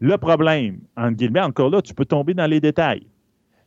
Le 0.00 0.16
problème, 0.18 0.78
en 0.96 1.10
guillemets, 1.10 1.40
encore 1.40 1.70
là, 1.70 1.82
tu 1.82 1.94
peux 1.94 2.04
tomber 2.04 2.34
dans 2.34 2.46
les 2.46 2.60
détails. 2.60 3.06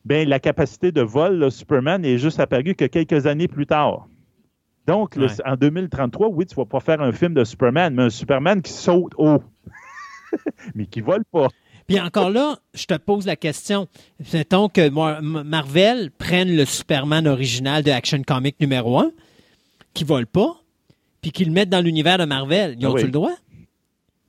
Bien, 0.06 0.24
la 0.26 0.40
capacité 0.40 0.92
de 0.92 1.02
vol 1.02 1.40
de 1.40 1.50
Superman 1.50 2.06
est 2.06 2.18
juste 2.18 2.40
apparue 2.40 2.74
que 2.76 2.86
quelques 2.86 3.26
années 3.28 3.48
plus 3.50 3.66
tard. 3.66 4.08
Donc, 4.88 5.16
le- 5.16 5.28
en 5.46 5.56
2033, 5.56 6.30
oui, 6.30 6.46
tu 6.46 6.56
vas 6.56 6.66
pas 6.66 6.80
faire 6.80 7.02
un 7.02 7.12
film 7.12 7.34
de 7.34 7.44
Superman, 7.44 7.94
mais 7.94 8.04
un 8.04 8.10
Superman 8.10 8.62
qui 8.62 8.72
saute 8.72 9.12
haut. 9.18 9.44
mais 10.76 10.86
qui 10.86 11.02
vole 11.02 11.26
pas. 11.32 11.48
Puis 11.90 12.00
encore 12.00 12.30
là, 12.30 12.60
je 12.74 12.86
te 12.86 12.94
pose 12.96 13.26
la 13.26 13.36
question. 13.36 13.88
Mettons 14.34 14.70
que 14.70 14.90
Mar- 14.90 15.22
Marvel 15.22 16.12
prenne 16.12 16.56
le 16.56 16.66
Superman 16.66 17.28
original 17.28 17.82
de 17.84 17.92
Action 17.92 18.22
Comic 18.22 18.60
numéro 18.60 19.00
1, 19.00 19.12
qui 19.94 20.04
vole 20.04 20.28
pas, 20.28 20.56
puis 21.22 21.32
qu'ils 21.32 21.48
le 21.48 21.54
mettent 21.54 21.70
dans 21.70 21.82
l'univers 21.84 22.18
de 22.18 22.26
Marvel. 22.26 22.76
Ils 22.80 22.86
Ah 22.86 22.90
ont-tu 22.92 22.98
oui. 23.00 23.04
le 23.06 23.12
droit? 23.12 23.34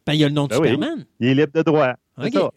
Ben, 0.07 0.15
il 0.15 0.21
y 0.21 0.25
a 0.25 0.29
le 0.29 0.35
nom 0.35 0.45
de 0.45 0.49
Ben 0.51 0.61
oui. 0.61 0.69
Superman. 0.71 1.05
Il 1.21 1.29
est 1.29 1.35
libre 1.35 1.53
de 1.55 1.63
droit. 1.63 1.93
C'est 2.19 2.27
OK. 2.29 2.33
ça. 2.33 2.51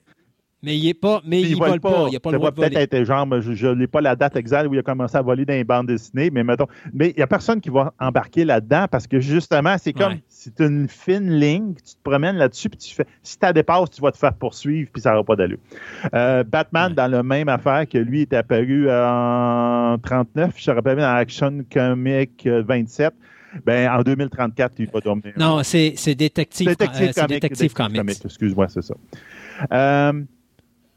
Mais 0.64 0.77
il 0.77 0.88
est 0.88 0.93
pas, 0.93 1.22
mais 1.25 1.42
Puis 1.42 1.51
il, 1.51 1.58
vole 1.58 1.80
pas. 1.82 2.06
Il 2.08 2.11
n'y 2.11 2.16
a 2.16 2.19
pas 2.22 2.32
le 2.32 2.38
droit 2.38 2.50
de 2.51 2.56
voler. 2.56 2.69
peut-être 2.69 2.93
être 2.93 3.03
genre, 3.06 3.27
je 3.42 3.67
n'ai 3.67 3.85
pas 3.85 4.00
la 4.00 4.16
date 4.16 4.38
exacte 4.38 4.69
où 4.69 4.74
il 4.74 4.80
a 4.80 4.82
commencé 4.82 5.17
à 5.17 5.22
voler 5.22 5.43
dans 5.43 5.53
les 5.53 5.66
bandes 5.66 5.88
dessinées, 5.88 6.30
mais 6.32 6.43
mettons. 6.43 6.67
Mais 6.93 7.09
il 7.09 7.17
n'y 7.17 7.22
a 7.22 7.27
personne 7.27 7.59
qui 7.59 7.69
va 7.69 7.93
embarquer 8.00 8.45
là-dedans 8.45 8.85
parce 8.90 9.06
que 9.06 9.19
justement, 9.19 9.75
c'est 9.77 9.92
comme 9.92 10.14
Ouais. 10.14 10.24
c'est 10.30 10.59
une 10.61 10.88
fine 10.88 11.30
ligne, 11.38 11.74
tu 11.75 11.95
te 11.95 12.01
promènes 12.01 12.38
là-dessus, 12.38 12.69
puis 12.69 12.77
tu 12.80 12.95
fais. 12.95 13.06
Si 13.22 13.38
tu 13.38 13.53
dépasses, 13.53 13.92
tu 13.92 14.01
vas 14.01 14.11
te 14.11 14.17
faire 14.17 14.33
poursuivre, 14.33 14.90
puis 14.93 15.01
ça 15.01 15.11
n'aura 15.11 15.24
pas 15.25 15.35
d'allure. 15.35 15.58
Euh, 16.14 16.43
Batman, 16.43 16.92
Ouais. 16.92 16.95
dans 16.95 17.08
la 17.11 17.24
même 17.24 17.50
affaire 17.50 17.88
que 17.88 17.98
lui, 17.98 18.22
est 18.22 18.33
apparu 18.33 18.90
en 18.90 19.98
39, 20.01 20.53
je 20.56 20.66
te 20.66 20.72
rappelle 20.72 20.98
dans 20.98 21.16
Action 21.16 21.64
Comic 21.72 22.48
euh, 22.48 22.64
27. 22.66 23.14
Ben, 23.66 23.88
en 23.92 24.01
2034, 24.01 24.74
il 24.80 24.88
va 24.88 25.00
dormir. 25.00 25.33
Non, 25.38 25.61
c'est 25.61 25.93
Détective, 26.16 26.67
Détective 26.69 27.03
euh, 27.03 27.11
c'est 27.14 27.22
Comics. 27.22 27.42
Détective 27.42 27.74
Comics. 27.74 28.25
Excuse-moi, 28.25 28.67
c'est 28.69 28.82
ça. 28.82 28.95
Euh, 29.72 30.24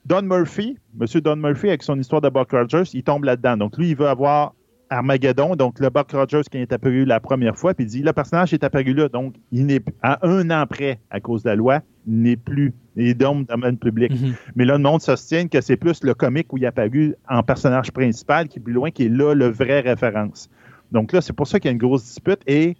Don 0.06 0.22
Murphy, 0.22 0.78
Monsieur 0.94 1.20
Don 1.20 1.34
Murphy, 1.34 1.66
avec 1.66 1.82
son 1.82 1.98
histoire 1.98 2.20
de 2.20 2.28
Buck 2.28 2.52
Rogers, 2.52 2.88
il 2.94 3.02
tombe 3.02 3.24
là-dedans. 3.24 3.56
Donc, 3.56 3.76
lui, 3.76 3.90
il 3.90 3.96
veut 3.96 4.06
avoir 4.06 4.54
Armageddon, 4.88 5.56
donc 5.56 5.80
le 5.80 5.90
Buck 5.90 6.12
Rogers 6.12 6.42
qui 6.48 6.58
est 6.58 6.72
apparu 6.72 7.04
la 7.04 7.18
première 7.18 7.56
fois, 7.56 7.74
puis 7.74 7.86
il 7.86 7.88
dit 7.88 8.02
le 8.02 8.12
personnage 8.12 8.54
est 8.54 8.62
apparu 8.62 8.94
là, 8.94 9.08
donc 9.08 9.34
il 9.50 9.66
n'est 9.66 9.82
à 10.02 10.24
un 10.24 10.48
an 10.50 10.64
près, 10.68 11.00
à 11.10 11.18
cause 11.18 11.42
de 11.42 11.48
la 11.48 11.56
loi, 11.56 11.80
il 12.06 12.22
n'est 12.22 12.36
plus. 12.36 12.72
Il 12.94 13.08
est 13.08 13.14
dans 13.14 13.34
le 13.34 13.44
domaine 13.44 13.76
public. 13.78 14.12
Mhm. 14.12 14.34
Mais 14.54 14.64
là, 14.64 14.74
le 14.74 14.82
monde 14.84 15.02
soutient 15.02 15.48
que 15.48 15.60
c'est 15.60 15.76
plus 15.76 16.04
le 16.04 16.14
comique 16.14 16.52
où 16.52 16.56
il 16.56 16.62
est 16.62 16.68
apparu 16.68 17.16
en 17.28 17.42
personnage 17.42 17.90
principal 17.90 18.46
qui 18.46 18.60
est 18.60 18.62
plus 18.62 18.74
loin, 18.74 18.92
qui 18.92 19.06
est 19.06 19.08
là 19.08 19.34
le 19.34 19.48
vrai 19.48 19.80
référence. 19.80 20.48
Donc 20.92 21.12
là, 21.12 21.20
c'est 21.20 21.32
pour 21.32 21.48
ça 21.48 21.58
qu'il 21.58 21.68
y 21.68 21.70
a 21.70 21.72
une 21.72 21.78
grosse 21.78 22.04
dispute 22.04 22.42
et 22.46 22.76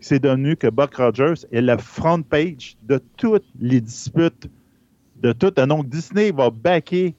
c'est 0.00 0.18
devenu 0.18 0.56
que 0.56 0.66
Buck 0.66 0.96
Rogers 0.96 1.46
est 1.52 1.62
la 1.62 1.78
front 1.78 2.22
page 2.22 2.76
de 2.82 3.00
toutes 3.16 3.46
les 3.60 3.80
disputes 3.80 4.48
de 5.24 5.32
tout. 5.32 5.50
Donc 5.50 5.88
Disney 5.88 6.30
va 6.30 6.50
backer 6.50 7.14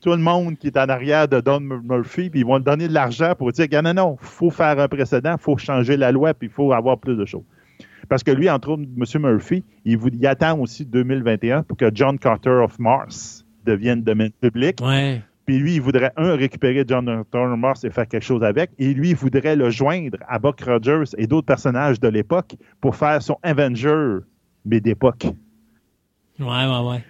tout 0.00 0.10
le 0.10 0.18
monde 0.18 0.56
qui 0.56 0.68
est 0.68 0.76
en 0.76 0.88
arrière 0.88 1.28
de 1.28 1.40
Don 1.40 1.60
Murphy, 1.60 2.30
puis 2.30 2.40
ils 2.40 2.46
vont 2.46 2.56
lui 2.56 2.64
donner 2.64 2.88
de 2.88 2.94
l'argent 2.94 3.34
pour 3.36 3.52
dire, 3.52 3.66
non, 3.82 3.94
non, 3.94 4.18
il 4.20 4.26
faut 4.26 4.50
faire 4.50 4.78
un 4.78 4.88
précédent, 4.88 5.36
il 5.38 5.42
faut 5.42 5.56
changer 5.56 5.96
la 5.96 6.12
loi, 6.12 6.34
puis 6.34 6.48
il 6.48 6.52
faut 6.52 6.72
avoir 6.72 6.98
plus 6.98 7.16
de 7.16 7.24
choses. 7.24 7.44
Parce 8.08 8.22
que 8.22 8.30
lui, 8.30 8.50
entre 8.50 8.70
autres, 8.70 8.82
M. 8.82 9.22
Murphy, 9.22 9.64
il, 9.84 9.96
vous, 9.96 10.08
il 10.08 10.26
attend 10.26 10.58
aussi 10.58 10.84
2021 10.84 11.62
pour 11.62 11.76
que 11.76 11.90
John 11.94 12.18
Carter 12.18 12.50
of 12.50 12.78
Mars 12.78 13.44
devienne 13.64 14.02
domaine 14.02 14.32
public. 14.32 14.78
Ouais. 14.82 15.22
Puis 15.46 15.58
lui, 15.58 15.74
il 15.76 15.80
voudrait, 15.80 16.12
un, 16.16 16.34
récupérer 16.34 16.84
John 16.86 17.06
Carter 17.06 17.52
of 17.52 17.58
Mars 17.58 17.84
et 17.84 17.90
faire 17.90 18.08
quelque 18.08 18.24
chose 18.24 18.42
avec. 18.42 18.70
Et 18.78 18.92
lui, 18.92 19.10
il 19.10 19.16
voudrait 19.16 19.56
le 19.56 19.70
joindre 19.70 20.18
à 20.28 20.38
Buck 20.38 20.60
Rogers 20.60 21.14
et 21.18 21.26
d'autres 21.26 21.46
personnages 21.46 22.00
de 22.00 22.08
l'époque 22.08 22.56
pour 22.80 22.96
faire 22.96 23.22
son 23.22 23.36
Avenger, 23.42 24.18
mais 24.64 24.80
d'époque. 24.80 25.26
Ouais, 26.40 26.46
ouais, 26.46 26.88
ouais. 26.88 27.04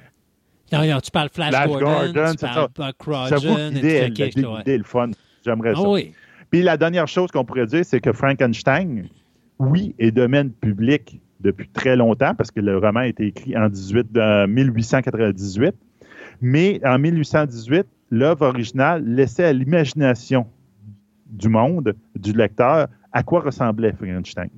Non, 0.72 0.86
non, 0.86 1.00
tu 1.00 1.10
parles 1.10 1.28
Flash, 1.32 1.50
Flash 1.50 1.68
Gordon, 1.68 1.86
Gordon, 1.86 2.32
tu 2.32 2.46
parles 2.46 2.54
ça. 2.54 2.68
Buck 2.76 3.02
Rogers, 3.02 3.70
l'idée, 3.70 4.08
le 4.08 4.66
est 4.66 4.86
fun. 4.86 5.10
J'aimerais 5.44 5.72
Ah 5.74 5.80
ça. 5.80 5.88
oui. 5.88 6.12
Puis 6.50 6.62
la 6.62 6.76
dernière 6.76 7.08
chose 7.08 7.30
qu'on 7.30 7.44
pourrait 7.44 7.66
dire, 7.66 7.84
c'est 7.84 8.00
que 8.00 8.12
Frankenstein, 8.12 9.08
oui, 9.58 9.94
est 9.98 10.10
domaine 10.10 10.50
public 10.50 11.20
depuis 11.40 11.68
très 11.68 11.96
longtemps, 11.96 12.34
parce 12.34 12.50
que 12.50 12.60
le 12.60 12.76
roman 12.76 13.00
a 13.00 13.06
été 13.06 13.26
écrit 13.26 13.56
en 13.56 13.68
18, 13.68 14.16
euh, 14.16 14.46
1898. 14.46 15.74
Mais 16.40 16.80
en 16.84 16.98
1818, 16.98 17.86
l'œuvre 18.10 18.46
originale 18.46 19.04
laissait 19.04 19.44
à 19.44 19.52
l'imagination 19.52 20.46
du 21.26 21.48
monde, 21.48 21.94
du 22.16 22.32
lecteur, 22.32 22.88
à 23.12 23.22
quoi 23.22 23.40
ressemblait 23.40 23.92
Frankenstein. 23.92 24.50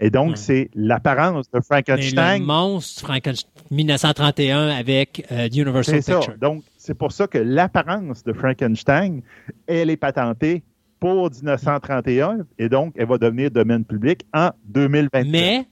Et 0.00 0.10
donc, 0.10 0.30
Ouais. 0.30 0.36
c'est 0.36 0.70
l'apparence 0.74 1.48
de 1.50 1.60
Frankenstein. 1.60 2.40
le 2.40 2.46
monstre 2.46 3.02
Frankenstein 3.06 3.50
1931 3.70 4.68
avec 4.68 5.24
euh, 5.30 5.48
Universal 5.48 5.94
C'est 5.96 6.02
ça. 6.02 6.18
Pictures. 6.18 6.38
Donc, 6.38 6.64
c'est 6.76 6.94
pour 6.94 7.12
ça 7.12 7.26
que 7.26 7.38
l'apparence 7.38 8.24
de 8.24 8.32
Frankenstein, 8.32 9.22
elle 9.66 9.90
est 9.90 9.96
patentée 9.96 10.62
pour 11.00 11.30
1931 11.30 12.38
et 12.58 12.68
donc 12.68 12.94
elle 12.96 13.06
va 13.06 13.18
devenir 13.18 13.50
domaine 13.50 13.84
public 13.84 14.22
en 14.32 14.50
2027. 14.66 15.28
Mais 15.30 15.66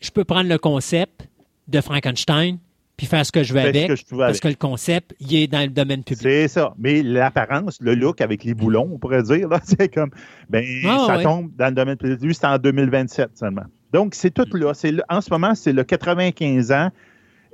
je 0.00 0.10
peux 0.10 0.24
prendre 0.24 0.48
le 0.48 0.58
concept 0.58 1.28
de 1.68 1.80
Frankenstein 1.80 2.58
puis 3.02 3.08
faire 3.08 3.26
ce 3.26 3.32
que 3.32 3.42
je 3.42 3.52
veux 3.52 3.58
avec, 3.58 3.88
que 3.88 3.96
je 3.96 4.04
veux 4.12 4.18
parce 4.18 4.30
avec. 4.30 4.42
que 4.42 4.48
le 4.48 4.54
concept, 4.54 5.12
il 5.18 5.34
est 5.34 5.48
dans 5.48 5.62
le 5.62 5.70
domaine 5.70 6.04
public. 6.04 6.22
C'est 6.22 6.46
ça. 6.46 6.72
Mais 6.78 7.02
l'apparence, 7.02 7.80
le 7.80 7.96
look 7.96 8.20
avec 8.20 8.44
les 8.44 8.54
boulons, 8.54 8.88
on 8.92 8.98
pourrait 8.98 9.24
dire, 9.24 9.48
là, 9.48 9.58
c'est 9.64 9.92
comme, 9.92 10.10
ben, 10.48 10.64
Ah, 10.86 11.04
ça 11.08 11.16
ouais. 11.16 11.24
tombe 11.24 11.50
dans 11.56 11.66
le 11.66 11.72
domaine 11.72 11.96
public. 11.96 12.20
Lui, 12.22 12.32
c'est 12.32 12.46
en 12.46 12.58
2027 12.58 13.30
seulement. 13.34 13.64
Donc, 13.92 14.14
c'est 14.14 14.30
tout 14.30 14.46
là. 14.56 14.72
C'est 14.72 14.94
en 15.08 15.20
ce 15.20 15.30
moment, 15.32 15.56
c'est 15.56 15.72
le 15.72 15.82
95 15.82 16.70
ans 16.70 16.90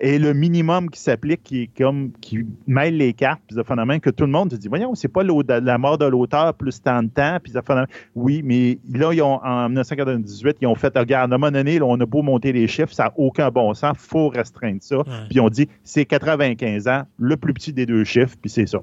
et 0.01 0.19
le 0.19 0.33
minimum 0.33 0.91
qui 0.91 1.01
s'applique, 1.01 1.43
qui 1.43 1.69
comme, 1.77 2.13
qui 2.21 2.47
mêle 2.67 2.97
les 2.97 3.13
cartes, 3.13 3.41
puis 3.47 3.57
ça 3.57 3.65
fait 3.65 3.75
la 3.75 3.85
même 3.85 4.01
que 4.01 4.11
tout 4.11 4.25
le 4.25 4.31
monde 4.31 4.51
se 4.53 4.57
dit, 4.57 4.69
voyons, 4.69 4.95
c'est 4.95 5.09
pas 5.09 5.23
la 5.25 5.79
mort 5.79 5.99
de 5.99 6.05
l'auteur 6.07 6.55
plus 6.55 6.81
tant 6.81 7.03
de 7.03 7.09
temps, 7.09 7.39
puis 7.43 7.53
ça 7.53 7.63
fait 7.63 7.75
la 7.75 7.81
même- 7.81 7.89
Oui, 8.15 8.43
mais 8.45 8.79
là, 8.93 9.13
ils 9.13 9.23
ont, 9.23 9.41
en 9.45 9.69
1998, 9.69 10.59
ils 10.61 10.67
ont 10.67 10.75
fait, 10.77 10.97
regarde, 10.97 11.33
à 11.33 11.35
un 11.35 11.39
moment 11.39 11.51
donné, 11.51 11.79
là, 11.79 11.85
on 11.87 11.99
a 12.01 12.07
beau 12.07 12.23
monter 12.23 12.53
les 12.53 12.69
chiffres, 12.69 12.93
ça 12.93 13.05
n'a 13.05 13.13
aucun 13.17 13.51
bon 13.51 13.75
sens, 13.75 13.97
faut 13.99 14.29
restreindre 14.29 14.79
ça. 14.83 14.99
Puis 15.31 15.41
on 15.41 15.49
dit, 15.49 15.69
c'est 15.83 16.05
95 16.05 16.87
ans, 16.89 17.03
le 17.19 17.37
plus 17.37 17.53
petit 17.53 17.73
des 17.73 17.87
deux 17.87 18.05
chiffres, 18.05 18.37
puis 18.41 18.51
c'est 18.51 18.67
ça. 18.67 18.79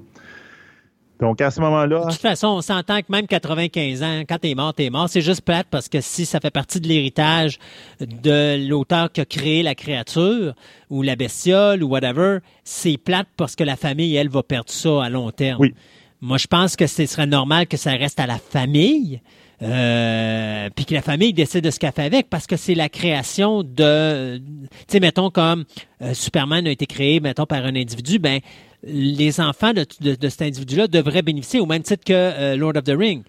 Donc, 1.20 1.40
à 1.40 1.50
ce 1.50 1.60
moment-là, 1.60 2.04
De 2.04 2.10
toute 2.10 2.20
façon, 2.20 2.48
on 2.48 2.60
s'entend 2.60 3.00
que 3.00 3.06
même 3.08 3.26
95 3.26 4.02
ans, 4.02 4.22
quand 4.28 4.38
t'es 4.38 4.54
mort, 4.54 4.74
t'es 4.74 4.90
mort. 4.90 5.08
C'est 5.08 5.22
juste 5.22 5.40
plate 5.40 5.66
parce 5.70 5.88
que 5.88 6.00
si 6.00 6.26
ça 6.26 6.40
fait 6.40 6.50
partie 6.50 6.80
de 6.80 6.88
l'héritage 6.88 7.58
de 8.00 8.68
l'auteur 8.68 9.10
qui 9.10 9.22
a 9.22 9.24
créé 9.24 9.62
la 9.62 9.74
créature 9.74 10.54
ou 10.90 11.02
la 11.02 11.16
bestiole 11.16 11.82
ou 11.82 11.88
whatever, 11.88 12.38
c'est 12.64 12.98
plate 12.98 13.28
parce 13.36 13.56
que 13.56 13.64
la 13.64 13.76
famille, 13.76 14.14
elle, 14.14 14.28
va 14.28 14.42
perdre 14.42 14.70
ça 14.70 15.04
à 15.04 15.08
long 15.08 15.30
terme. 15.30 15.60
Oui. 15.60 15.74
Moi, 16.20 16.38
je 16.38 16.46
pense 16.46 16.76
que 16.76 16.86
ce 16.86 17.06
serait 17.06 17.26
normal 17.26 17.66
que 17.66 17.76
ça 17.76 17.92
reste 17.92 18.20
à 18.20 18.26
la 18.26 18.38
famille. 18.38 19.20
Euh, 19.62 20.68
puis 20.76 20.84
que 20.84 20.92
la 20.92 21.00
famille 21.00 21.32
décide 21.32 21.64
de 21.64 21.70
ce 21.70 21.78
qu'elle 21.78 21.92
fait 21.92 22.04
avec 22.04 22.28
parce 22.28 22.46
que 22.46 22.56
c'est 22.58 22.74
la 22.74 22.90
création 22.90 23.62
de 23.62 24.36
tu 24.36 24.68
sais 24.86 25.00
mettons 25.00 25.30
comme 25.30 25.64
euh, 26.02 26.12
Superman 26.12 26.66
a 26.66 26.70
été 26.70 26.84
créé 26.84 27.20
mettons 27.20 27.46
par 27.46 27.64
un 27.64 27.74
individu 27.74 28.18
ben 28.18 28.40
les 28.82 29.40
enfants 29.40 29.72
de, 29.72 29.84
de- 30.00 30.14
de 30.14 30.28
cet 30.28 30.42
individu-là 30.42 30.86
devraient 30.88 31.22
bénéficier 31.22 31.60
au 31.60 31.66
même 31.66 31.82
titre 31.82 32.04
que 32.04 32.12
euh, 32.12 32.56
Lord 32.56 32.76
of 32.76 32.84
the 32.84 32.94
Ring. 32.96 33.22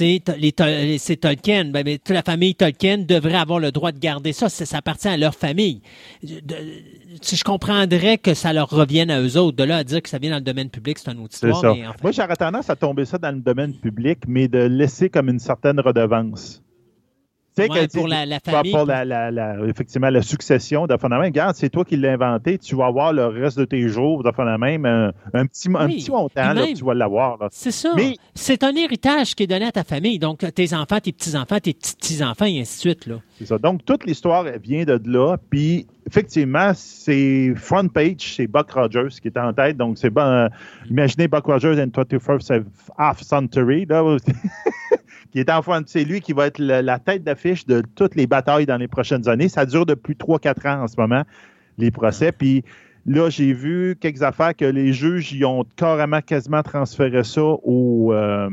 Les 0.00 0.22
les- 0.38 0.96
c'est 0.98 1.16
Tolkien. 1.16 1.66
Ben, 1.66 1.82
mais 1.84 1.98
toute 1.98 2.14
la 2.14 2.22
famille 2.22 2.54
Tolkien 2.54 2.96
devrait 2.98 3.34
avoir 3.36 3.58
le 3.58 3.70
droit 3.72 3.92
de 3.92 3.98
garder 3.98 4.32
ça. 4.32 4.48
Ça, 4.48 4.78
appartient 4.78 5.06
à 5.08 5.18
leur 5.18 5.34
famille. 5.34 5.82
De- 6.22 6.56
si 7.20 7.36
je 7.36 7.44
comprendrais 7.44 8.16
que 8.16 8.32
ça 8.32 8.54
leur 8.54 8.70
revienne 8.70 9.10
à 9.10 9.20
eux 9.20 9.36
autres. 9.36 9.56
De 9.58 9.64
là 9.64 9.76
à 9.78 9.84
dire 9.84 10.00
que 10.00 10.08
ça 10.08 10.16
vient 10.18 10.30
dans 10.30 10.36
le 10.36 10.42
domaine 10.42 10.70
public, 10.70 10.96
c'est 10.98 11.10
une 11.12 11.18
autre 11.20 11.34
histoire. 11.34 11.60
mais 11.74 11.86
enfin, 11.86 11.98
Moi, 12.02 12.12
j'aurais 12.12 12.36
tendance 12.36 12.70
à 12.70 12.76
tomber 12.76 13.04
ça 13.04 13.18
dans 13.18 13.34
le 13.34 13.42
domaine 13.42 13.74
public, 13.74 14.20
mais 14.26 14.48
de 14.48 14.60
laisser 14.60 15.10
comme 15.10 15.28
une 15.28 15.38
certaine 15.38 15.78
redevance. 15.78 16.62
Sais, 17.54 17.70
Ouais, 17.70 17.86
pour 17.88 18.08
la, 18.08 18.24
la 18.24 18.40
pas 18.40 18.50
famille. 18.50 18.72
pour 18.72 18.86
la, 18.86 19.04
la- 19.04 19.30
la- 19.30 19.56
effectivement 19.66 20.08
la 20.08 20.22
succession 20.22 20.86
de 20.86 20.96
fondament. 20.96 21.24
Regarde, 21.24 21.54
c'est 21.54 21.68
toi 21.68 21.84
qui 21.84 21.96
l'as 21.98 22.12
inventé, 22.12 22.56
tu 22.56 22.74
vas 22.76 22.86
avoir 22.86 23.12
le 23.12 23.26
reste 23.26 23.58
de 23.58 23.66
tes 23.66 23.88
jours 23.88 24.22
de 24.24 24.30
fondament 24.32 24.64
un, 24.86 25.12
un 25.34 25.46
petit, 25.46 25.68
un 25.74 25.86
petit 25.88 26.10
montant, 26.10 26.40
là, 26.40 26.54
même- 26.54 26.72
tu 26.74 26.82
vas 26.82 26.94
l'avoir. 26.94 27.36
C'est 27.50 27.70
ça. 27.70 27.92
Mais- 27.94 28.14
C'est 28.34 28.64
un 28.64 28.74
héritage 28.74 29.34
qui 29.34 29.42
est 29.42 29.46
donné 29.46 29.66
à 29.66 29.72
ta 29.72 29.84
famille. 29.84 30.18
Donc, 30.18 30.38
tes 30.54 30.72
enfants, 30.72 30.98
tes 31.00 31.12
petits-enfants, 31.12 31.58
tes 31.60 31.74
petits-enfants, 31.74 32.46
et 32.46 32.60
ainsi 32.60 32.76
de 32.76 32.80
suite. 32.94 33.10
C'est 33.38 33.46
ça. 33.46 33.58
Donc, 33.58 33.84
toute 33.84 34.06
l'histoire 34.06 34.44
vient 34.62 34.84
de 34.84 34.98
là. 35.04 35.36
Puis, 35.50 35.86
effectivement, 36.06 36.72
c'est 36.74 37.52
front 37.56 37.86
page, 37.88 38.34
c'est 38.36 38.46
Buck 38.46 38.70
Rogers 38.70 39.08
qui 39.20 39.28
est 39.28 39.36
en 39.38 39.52
tête. 39.52 39.76
Donc, 39.76 39.98
c'est 39.98 40.08
bon. 40.10 40.22
euh, 40.22 40.48
imaginez 40.88 41.28
Buck 41.28 41.44
Rogers 41.44 41.78
in 41.78 41.88
21st 41.88 42.62
half 42.96 43.20
century, 43.20 43.84
là, 43.86 44.02
qui 45.32 45.40
est 45.40 45.50
en. 45.50 45.62
C'est 45.86 46.04
lui 46.04 46.20
qui 46.20 46.32
va 46.32 46.46
être 46.46 46.58
la 46.58 46.98
tête 46.98 47.24
d'affiche 47.24 47.66
de 47.66 47.82
toutes 47.94 48.14
les 48.14 48.26
batailles 48.26 48.66
dans 48.66 48.76
les 48.76 48.88
prochaines 48.88 49.28
années. 49.28 49.48
Ça 49.48 49.66
dure 49.66 49.86
depuis 49.86 50.14
3-4 50.14 50.68
ans 50.68 50.82
en 50.82 50.88
ce 50.88 50.94
moment, 50.98 51.22
les 51.78 51.90
procès. 51.90 52.32
Puis, 52.32 52.62
là, 53.06 53.30
j'ai 53.30 53.52
vu 53.52 53.96
quelques 53.98 54.22
affaires 54.22 54.54
que 54.54 54.66
les 54.66 54.92
juges 54.92 55.32
y 55.32 55.44
ont 55.44 55.64
carrément 55.76 56.20
quasiment 56.20 56.62
transféré 56.62 57.24
ça 57.24 57.42
au, 57.42 58.12
euh, 58.12 58.50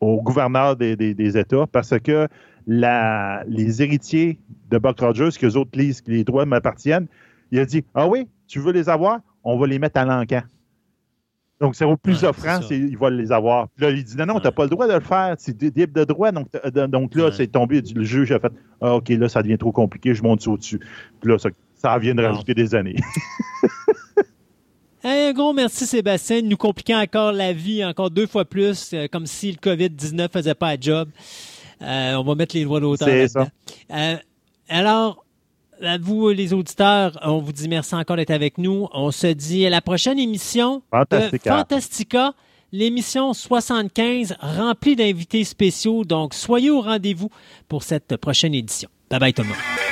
gouverneur 0.00 0.76
des, 0.76 1.38
États 1.38 1.66
parce 1.66 1.98
que 1.98 2.28
les 2.66 3.82
héritiers 3.82 4.38
de 4.70 4.78
Buck 4.78 5.00
Rogers, 5.00 5.30
que 5.38 5.46
les 5.46 5.56
autres 5.56 5.78
lisent 5.78 6.02
que 6.02 6.10
les 6.10 6.24
droits 6.24 6.44
m'appartiennent, 6.44 7.06
il 7.50 7.58
a 7.58 7.64
dit 7.64 7.84
Ah 7.94 8.06
oui, 8.06 8.28
tu 8.46 8.60
veux 8.60 8.72
les 8.72 8.88
avoir? 8.88 9.20
On 9.42 9.58
va 9.58 9.66
les 9.66 9.78
mettre 9.78 9.98
à 9.98 10.04
l'encan. 10.04 10.42
Donc, 11.60 11.74
c'est 11.76 11.84
au 11.84 11.96
plus 11.96 12.22
Ouais, 12.22 12.28
offrant, 12.28 12.62
ça. 12.62 12.74
ils 12.74 12.96
vont 12.96 13.08
les 13.08 13.30
avoir. 13.32 13.68
Puis 13.76 13.84
là, 13.84 13.90
il 13.90 14.02
dit 14.02 14.16
Non, 14.16 14.24
non, 14.26 14.34
tu 14.34 14.44
n'as 14.44 14.48
Ouais. 14.48 14.54
pas 14.54 14.62
le 14.64 14.70
droit 14.70 14.88
de 14.88 14.94
le 14.94 15.00
faire. 15.00 15.34
C'est 15.38 15.60
libre 15.60 15.92
de 15.92 16.04
droit. 16.04 16.32
Donc, 16.32 16.48
t'as- 16.50 16.86
donc 16.86 17.14
là, 17.14 17.26
Ouais. 17.26 17.32
c'est 17.32 17.46
tombé. 17.48 17.82
Le 17.94 18.02
juge 18.04 18.32
a 18.32 18.40
fait 18.40 18.52
Ah, 18.80 18.94
OK, 18.94 19.10
là, 19.10 19.28
ça 19.28 19.42
devient 19.42 19.58
trop 19.58 19.72
compliqué, 19.72 20.14
je 20.14 20.22
monte 20.22 20.40
ça 20.40 20.50
au-dessus. 20.50 20.78
Puis 20.78 21.30
là, 21.30 21.38
ça, 21.38 21.50
ça 21.74 21.98
vient 21.98 22.14
de 22.14 22.22
rajouter 22.22 22.54
des 22.54 22.74
années. 22.74 22.96
Un 25.02 25.32
gros 25.32 25.54
merci 25.54 25.86
Sébastien 25.86 26.42
de 26.42 26.46
nous 26.46 26.58
compliquer 26.58 26.94
encore 26.94 27.32
la 27.32 27.52
vie 27.54 27.82
encore 27.84 28.10
deux 28.10 28.26
fois 28.26 28.44
plus, 28.44 28.90
euh, 28.92 29.06
comme 29.10 29.24
si 29.26 29.50
le 29.52 29.56
COVID-19 29.56 30.30
faisait 30.30 30.54
pas 30.54 30.74
la 30.74 30.80
job. 30.80 31.08
Euh, 31.80 32.16
on 32.16 32.22
va 32.22 32.34
mettre 32.34 32.54
les 32.54 32.64
droits 32.64 32.80
d'auteur 32.80 33.08
C'est. 33.08 33.38
Euh, 33.90 34.16
alors, 34.68 35.24
à 35.82 35.98
vous 35.98 36.28
les 36.30 36.52
auditeurs, 36.52 37.18
on 37.22 37.38
vous 37.38 37.52
dit 37.52 37.68
merci 37.68 37.94
encore 37.94 38.16
d'être 38.16 38.30
avec 38.30 38.58
nous. 38.58 38.88
On 38.92 39.10
se 39.10 39.26
dit 39.28 39.66
à 39.66 39.70
la 39.70 39.80
prochaine 39.80 40.18
émission 40.18 40.82
Fantastica. 40.90 41.50
de 41.50 41.56
Fantastica, 41.56 42.34
l'émission 42.72 43.32
75 43.32 44.36
remplie 44.40 44.96
d'invités 44.96 45.44
spéciaux. 45.44 46.04
Donc, 46.04 46.34
soyez 46.34 46.70
au 46.70 46.80
rendez-vous 46.80 47.30
pour 47.68 47.82
cette 47.82 48.16
prochaine 48.16 48.54
édition. 48.54 48.88
Bye 49.10 49.20
bye 49.20 49.32
tout 49.32 49.42
le 49.42 49.48
monde. 49.48 49.89